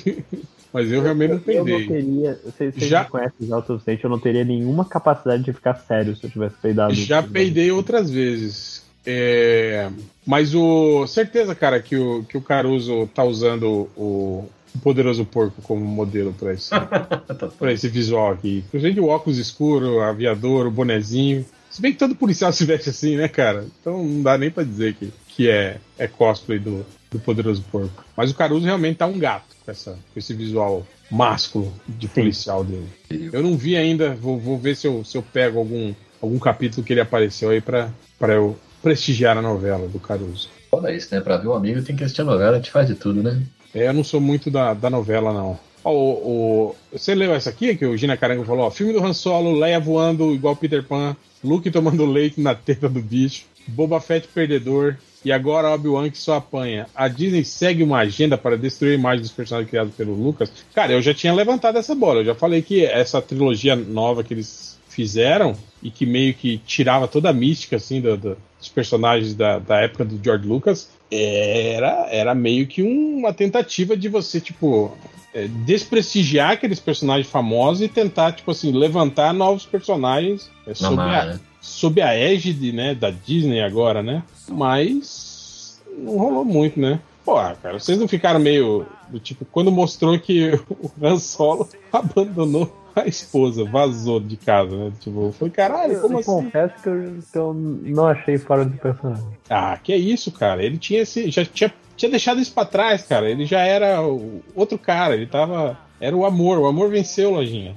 Mas 0.71 0.91
eu 0.91 1.01
realmente 1.01 1.31
não 1.31 1.41
Eu 1.47 1.59
não 1.59 1.65
peidei. 1.65 1.87
teria. 1.87 2.39
Vocês 2.45 2.75
vocês 2.75 2.89
Já- 2.89 3.03
me 3.03 3.09
conhecem 3.09 3.47
já 3.47 3.57
o 3.57 3.63
suficiente, 3.65 4.03
eu 4.03 4.09
não 4.09 4.19
teria 4.19 4.43
nenhuma 4.43 4.85
capacidade 4.85 5.41
de 5.43 5.51
ficar 5.53 5.73
sério 5.75 6.15
se 6.15 6.23
eu 6.25 6.29
tivesse 6.29 6.55
peidado. 6.61 6.93
Já 6.93 7.23
peidei 7.23 7.71
outras 7.71 8.11
vezes. 8.11 8.83
É, 9.05 9.89
mas 10.27 10.53
o. 10.53 11.07
Certeza, 11.07 11.55
cara, 11.55 11.79
que 11.81 11.95
o, 11.95 12.23
que 12.25 12.37
o 12.37 12.41
Caruso 12.41 13.09
tá 13.15 13.23
usando 13.23 13.89
o, 13.97 14.45
o 14.75 14.79
Poderoso 14.79 15.25
Porco 15.25 15.61
como 15.61 15.83
modelo 15.85 16.33
pra 16.33 16.53
esse, 16.53 16.69
pra 17.57 17.73
esse 17.73 17.87
visual 17.87 18.31
aqui. 18.31 18.63
Inclusive 18.67 18.99
o 18.99 19.07
óculos 19.07 19.37
escuro, 19.37 20.01
aviador, 20.01 20.67
o 20.67 20.71
bonezinho. 20.71 21.45
Se 21.69 21.81
bem 21.81 21.91
que 21.91 21.99
todo 21.99 22.15
policial 22.15 22.51
se 22.53 22.65
veste 22.65 22.89
assim, 22.89 23.15
né, 23.15 23.27
cara? 23.27 23.65
Então 23.79 24.03
não 24.03 24.23
dá 24.23 24.37
nem 24.37 24.49
pra 24.49 24.63
dizer 24.63 24.95
que, 24.95 25.11
que 25.27 25.49
é, 25.49 25.77
é 25.97 26.07
cosplay 26.07 26.59
do, 26.59 26.85
do 27.11 27.19
Poderoso 27.19 27.63
Porco. 27.71 28.03
Mas 28.15 28.31
o 28.31 28.35
Caruso 28.35 28.65
realmente 28.65 28.97
tá 28.97 29.05
um 29.05 29.17
gato 29.17 29.55
com, 29.65 29.71
essa, 29.71 29.91
com 29.91 30.19
esse 30.19 30.33
visual 30.33 30.85
másculo 31.09 31.73
de 31.87 32.07
policial 32.07 32.63
dele. 32.63 32.87
Eu 33.31 33.41
não 33.41 33.57
vi 33.57 33.75
ainda, 33.75 34.13
vou, 34.15 34.39
vou 34.39 34.57
ver 34.57 34.75
se 34.75 34.87
eu, 34.87 35.03
se 35.03 35.17
eu 35.17 35.23
pego 35.23 35.59
algum, 35.59 35.93
algum 36.21 36.39
capítulo 36.39 36.85
que 36.85 36.93
ele 36.93 37.01
apareceu 37.01 37.49
aí 37.49 37.61
pra, 37.61 37.91
pra 38.17 38.33
eu 38.33 38.57
prestigiar 38.81 39.37
a 39.37 39.41
novela 39.41 39.87
do 39.87 39.99
Caruso. 39.99 40.49
Foda 40.69 40.93
isso, 40.93 41.13
né? 41.13 41.19
Pra 41.19 41.37
ver 41.37 41.47
um 41.47 41.53
amigo 41.53 41.81
tem 41.81 41.95
que 41.95 42.03
assistir 42.03 42.21
a 42.21 42.25
novela, 42.25 42.51
a 42.51 42.55
gente 42.57 42.71
faz 42.71 42.87
de 42.87 42.95
tudo, 42.95 43.23
né? 43.23 43.41
É, 43.73 43.87
eu 43.87 43.93
não 43.93 44.03
sou 44.03 44.19
muito 44.19 44.49
da, 44.49 44.73
da 44.73 44.89
novela, 44.89 45.31
não. 45.33 45.59
Ó, 45.83 45.91
o, 45.93 46.69
o- 46.71 46.75
você 46.91 47.13
leu 47.15 47.33
essa 47.33 47.49
aqui 47.49 47.75
que 47.75 47.85
o 47.85 47.95
Gina 47.95 48.17
Caranga 48.17 48.43
falou? 48.43 48.65
Ó, 48.65 48.71
filme 48.71 48.93
do 48.93 49.03
Han 49.03 49.13
Solo, 49.13 49.53
Leia 49.57 49.79
voando 49.79 50.33
igual 50.33 50.55
Peter 50.55 50.83
Pan, 50.83 51.15
Luke 51.43 51.69
tomando 51.71 52.05
leite 52.05 52.41
na 52.41 52.53
teta 52.55 52.89
do 52.89 53.01
bicho, 53.01 53.45
Boba 53.67 53.99
Fett 54.01 54.27
perdedor 54.27 54.97
e 55.23 55.31
agora 55.31 55.69
Obi-Wan 55.73 56.09
que 56.09 56.17
só 56.17 56.35
apanha. 56.35 56.87
A 56.95 57.07
Disney 57.07 57.43
segue 57.45 57.83
uma 57.83 57.99
agenda 57.99 58.37
para 58.37 58.57
destruir 58.57 58.91
a 58.91 58.95
imagem 58.95 59.21
dos 59.21 59.31
personagens 59.31 59.69
criados 59.69 59.93
pelo 59.95 60.13
Lucas. 60.13 60.51
Cara, 60.73 60.93
eu 60.93 61.01
já 61.01 61.13
tinha 61.13 61.33
levantado 61.33 61.77
essa 61.77 61.93
bola. 61.93 62.21
Eu 62.21 62.25
já 62.25 62.35
falei 62.35 62.61
que 62.61 62.83
essa 62.83 63.21
trilogia 63.21 63.75
nova 63.75 64.23
que 64.23 64.33
eles 64.33 64.77
fizeram 64.89 65.55
e 65.83 65.91
que 65.91 66.05
meio 66.05 66.33
que 66.33 66.57
tirava 66.65 67.07
toda 67.07 67.29
a 67.29 67.33
mística 67.33 67.75
assim 67.77 68.01
do- 68.01 68.17
do- 68.17 68.37
dos 68.57 68.69
personagens 68.69 69.33
da, 69.35 69.59
da 69.59 69.79
época 69.81 70.03
do 70.03 70.19
George 70.21 70.45
Lucas 70.47 70.89
era, 71.11 72.07
era 72.09 72.35
meio 72.35 72.67
que 72.67 72.81
uma 72.81 73.33
tentativa 73.33 73.97
de 73.97 74.07
você, 74.07 74.39
tipo, 74.39 74.95
é, 75.33 75.47
desprestigiar 75.47 76.51
aqueles 76.51 76.79
personagens 76.79 77.27
famosos 77.27 77.81
e 77.81 77.87
tentar, 77.87 78.31
tipo 78.31 78.51
assim, 78.51 78.71
levantar 78.71 79.33
novos 79.33 79.65
personagens 79.65 80.49
é, 80.67 80.73
sob, 80.73 81.01
a, 81.01 81.39
sob 81.61 82.01
a 82.01 82.15
égide, 82.15 82.71
né, 82.71 82.95
da 82.95 83.11
Disney 83.11 83.61
agora, 83.61 84.03
né? 84.03 84.23
Mas 84.47 85.81
não 85.97 86.17
rolou 86.17 86.45
muito, 86.45 86.79
né? 86.79 86.99
Pô, 87.25 87.35
cara, 87.35 87.79
vocês 87.79 87.99
não 87.99 88.07
ficaram 88.07 88.39
meio 88.39 88.85
do 89.09 89.19
tipo, 89.19 89.45
quando 89.45 89.71
mostrou 89.71 90.17
que 90.19 90.51
o 90.69 90.91
Han 91.01 91.17
Solo 91.19 91.67
abandonou 91.91 92.75
a 93.05 93.07
esposa, 93.07 93.63
vazou 93.65 94.19
de 94.19 94.37
casa, 94.37 94.75
né? 94.75 94.91
Tipo, 94.99 95.33
foi 95.37 95.49
caralho, 95.49 95.99
como 96.01 96.15
eu 96.15 96.19
assim? 96.19 96.31
confesso 96.31 96.73
que 96.81 96.89
eu, 96.89 97.13
que 97.31 97.37
eu 97.37 97.53
não 97.53 98.07
achei 98.07 98.37
fora 98.37 98.65
do 98.65 98.77
personagem. 98.77 99.25
Ah, 99.49 99.77
que 99.81 99.91
é 99.93 99.97
isso, 99.97 100.31
cara. 100.31 100.63
Ele 100.63 100.77
tinha 100.77 101.01
esse. 101.01 101.29
Já 101.31 101.43
tinha, 101.45 101.73
tinha 101.95 102.09
deixado 102.09 102.39
isso 102.39 102.53
pra 102.53 102.65
trás, 102.65 103.03
cara. 103.03 103.29
Ele 103.29 103.45
já 103.45 103.61
era 103.61 104.01
o- 104.01 104.41
outro 104.55 104.77
cara. 104.77 105.13
Ele 105.15 105.25
tava. 105.25 105.77
Era 105.99 106.15
o 106.15 106.25
amor. 106.25 106.57
O 106.59 106.65
amor 106.67 106.89
venceu, 106.89 107.31
Lojinha. 107.31 107.75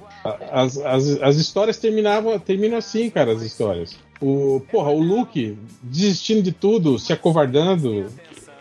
As, 0.52 0.78
as, 0.78 1.20
as 1.20 1.36
histórias 1.36 1.76
terminavam, 1.78 2.39
terminam 2.39 2.78
assim, 2.78 3.10
cara, 3.10 3.33
as 3.33 3.42
histórias. 3.42 3.97
O, 4.20 4.62
porra, 4.70 4.91
o 4.91 5.01
Luke 5.01 5.59
desistindo 5.83 6.41
de 6.42 6.52
tudo, 6.52 6.97
se 7.01 7.12
acovardando. 7.12 8.07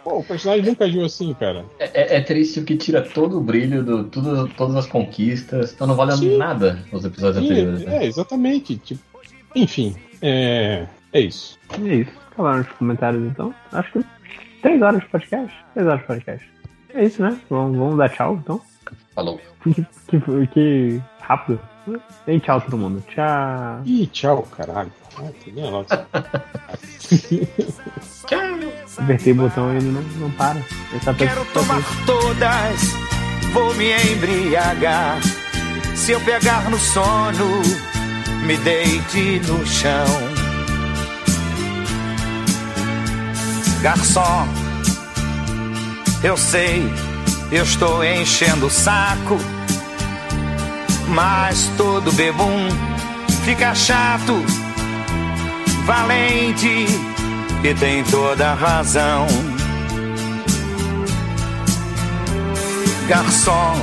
Pô, 0.03 0.19
o 0.19 0.23
personagem 0.23 0.65
nunca 0.65 0.85
agiu 0.85 1.05
assim, 1.05 1.33
cara. 1.33 1.65
É, 1.79 2.17
é 2.17 2.21
triste 2.21 2.59
o 2.59 2.65
que 2.65 2.75
tira 2.75 3.01
todo 3.01 3.37
o 3.37 3.41
brilho, 3.41 3.83
do, 3.83 4.03
tudo, 4.05 4.47
todas 4.49 4.75
as 4.75 4.87
conquistas. 4.87 5.73
Então 5.73 5.85
não 5.85 5.95
vale 5.95 6.13
Sim. 6.13 6.37
nada 6.37 6.83
os 6.91 7.05
episódios 7.05 7.43
anteriores. 7.43 7.81
Sim, 7.81 7.85
né? 7.85 8.03
é, 8.03 8.07
exatamente. 8.07 8.77
Tipo, 8.77 9.01
enfim, 9.55 9.95
é, 10.21 10.87
é 11.13 11.19
isso. 11.21 11.59
É 11.85 11.95
isso. 11.95 12.11
Lá 12.37 12.57
nos 12.57 12.67
comentários 12.69 13.23
então. 13.23 13.53
Acho 13.71 13.91
que 13.91 14.05
três 14.61 14.81
horas 14.81 15.01
de 15.01 15.07
podcast. 15.07 15.55
Três 15.73 15.87
horas 15.87 16.01
de 16.01 16.07
podcast. 16.07 16.51
É 16.93 17.05
isso, 17.05 17.21
né? 17.21 17.39
Vamos, 17.49 17.77
vamos 17.77 17.97
dar 17.97 18.09
tchau 18.09 18.39
então. 18.41 18.61
Falou. 19.13 19.39
Que, 19.63 19.73
que, 20.07 20.47
que 20.47 21.01
rápido. 21.19 21.59
E 22.27 22.39
tchau 22.39 22.61
todo 22.61 22.77
mundo. 22.77 23.03
Tchau. 23.07 23.81
Ih, 23.85 24.07
tchau, 24.07 24.47
caralho. 24.55 24.91
Ah. 25.17 25.31
Apertei 28.97 29.33
o 29.33 29.35
botão 29.35 29.73
e 29.73 29.77
ele 29.77 29.91
não, 29.91 30.01
não 30.01 30.31
para. 30.31 30.59
Ele 30.91 30.99
tá 31.03 31.13
Quero 31.13 31.45
tomar 31.45 31.81
todas, 32.05 32.81
vou 33.53 33.73
me 33.75 33.91
embriagar. 33.91 35.19
Se 35.95 36.13
eu 36.13 36.21
pegar 36.21 36.69
no 36.69 36.77
sono, 36.77 37.61
me 38.45 38.57
deite 38.57 39.41
no 39.47 39.65
chão. 39.65 40.05
Garçom, 43.81 44.47
eu 46.23 46.37
sei, 46.37 46.83
eu 47.51 47.63
estou 47.63 48.03
enchendo 48.03 48.67
o 48.67 48.69
saco. 48.69 49.37
Mas 51.11 51.69
todo 51.77 52.11
bebum 52.13 52.69
fica 53.43 53.75
chato, 53.75 54.33
valente 55.85 56.85
e 57.63 57.73
tem 57.73 58.03
toda 58.05 58.53
razão. 58.53 59.27
Garçom, 63.07 63.75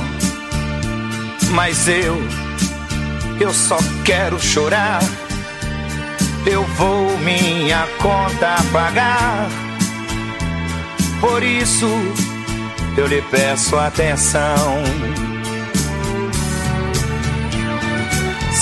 mas 1.51 1.87
eu, 1.87 2.17
eu 3.39 3.53
só 3.53 3.77
quero 4.03 4.39
chorar. 4.39 4.99
Eu 6.47 6.63
vou 6.63 7.15
minha 7.19 7.85
conta 7.99 8.55
pagar. 8.71 9.47
Por 11.21 11.43
isso 11.43 11.87
eu 12.97 13.05
lhe 13.05 13.21
peço 13.21 13.75
atenção. 13.77 15.28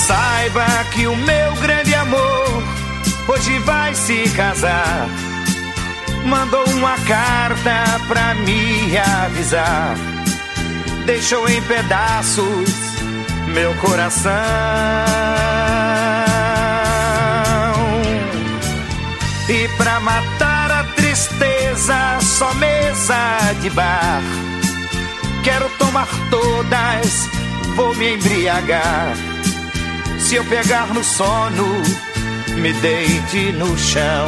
Saiba 0.08 0.64
que 0.90 1.06
o 1.06 1.14
meu 1.14 1.54
grande 1.56 1.94
amor 1.94 2.62
hoje 3.28 3.58
vai 3.58 3.94
se 3.94 4.26
casar. 4.30 5.06
Mandou 6.24 6.66
uma 6.70 6.96
carta 7.00 8.00
pra 8.08 8.34
me 8.36 8.96
avisar. 8.96 9.94
Deixou 11.04 11.46
em 11.46 11.60
pedaços 11.60 12.70
meu 13.52 13.74
coração. 13.74 14.32
E 19.46 19.68
pra 19.76 20.00
matar 20.00 20.70
a 20.70 20.84
tristeza, 20.84 22.18
só 22.22 22.54
mesa 22.54 23.52
de 23.60 23.68
bar. 23.68 24.22
Quero 25.44 25.68
tomar 25.78 26.08
todas, 26.30 27.28
vou 27.76 27.94
me 27.94 28.14
embriagar. 28.14 29.37
Se 30.18 30.34
eu 30.34 30.44
pegar 30.44 30.92
no 30.92 31.02
sono, 31.02 31.82
me 32.56 32.72
deite 32.72 33.52
no 33.52 33.76
chão. 33.78 34.26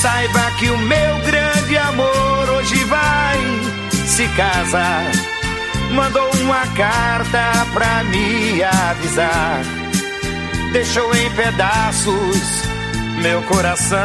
Saiba 0.00 0.50
que 0.58 0.68
o 0.68 0.78
meu 0.78 1.18
grande 1.24 1.76
amor 1.76 2.50
hoje 2.50 2.84
vai 2.84 3.38
se 4.06 4.26
casar. 4.28 5.04
Mandou 5.92 6.28
uma 6.42 6.66
carta 6.68 7.66
pra 7.72 8.02
me 8.04 8.62
avisar. 8.64 9.60
Deixou 10.72 11.14
em 11.14 11.30
pedaços 11.32 12.62
meu 13.22 13.42
coração. 13.42 13.98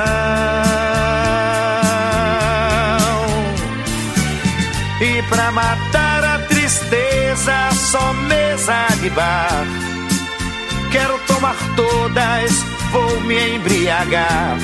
E 5.01 5.21
pra 5.23 5.51
matar 5.51 5.96
só 7.97 8.13
mesa 8.13 8.87
de 9.01 9.09
bar. 9.09 9.65
Quero 10.91 11.17
tomar 11.27 11.55
todas, 11.75 12.51
vou 12.91 13.21
me 13.21 13.55
embriagar. 13.55 14.57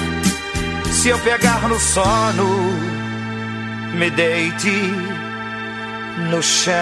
Se 0.92 1.10
eu 1.10 1.20
pegar 1.20 1.68
no 1.68 1.80
sono, 1.80 2.50
me 3.95 4.10
deite 4.12 4.78
no 6.30 6.42
chão. 6.42 6.74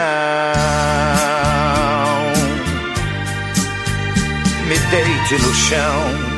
Me 4.67 4.77
deite 4.77 5.35
no 5.43 5.53
chão. 5.53 6.30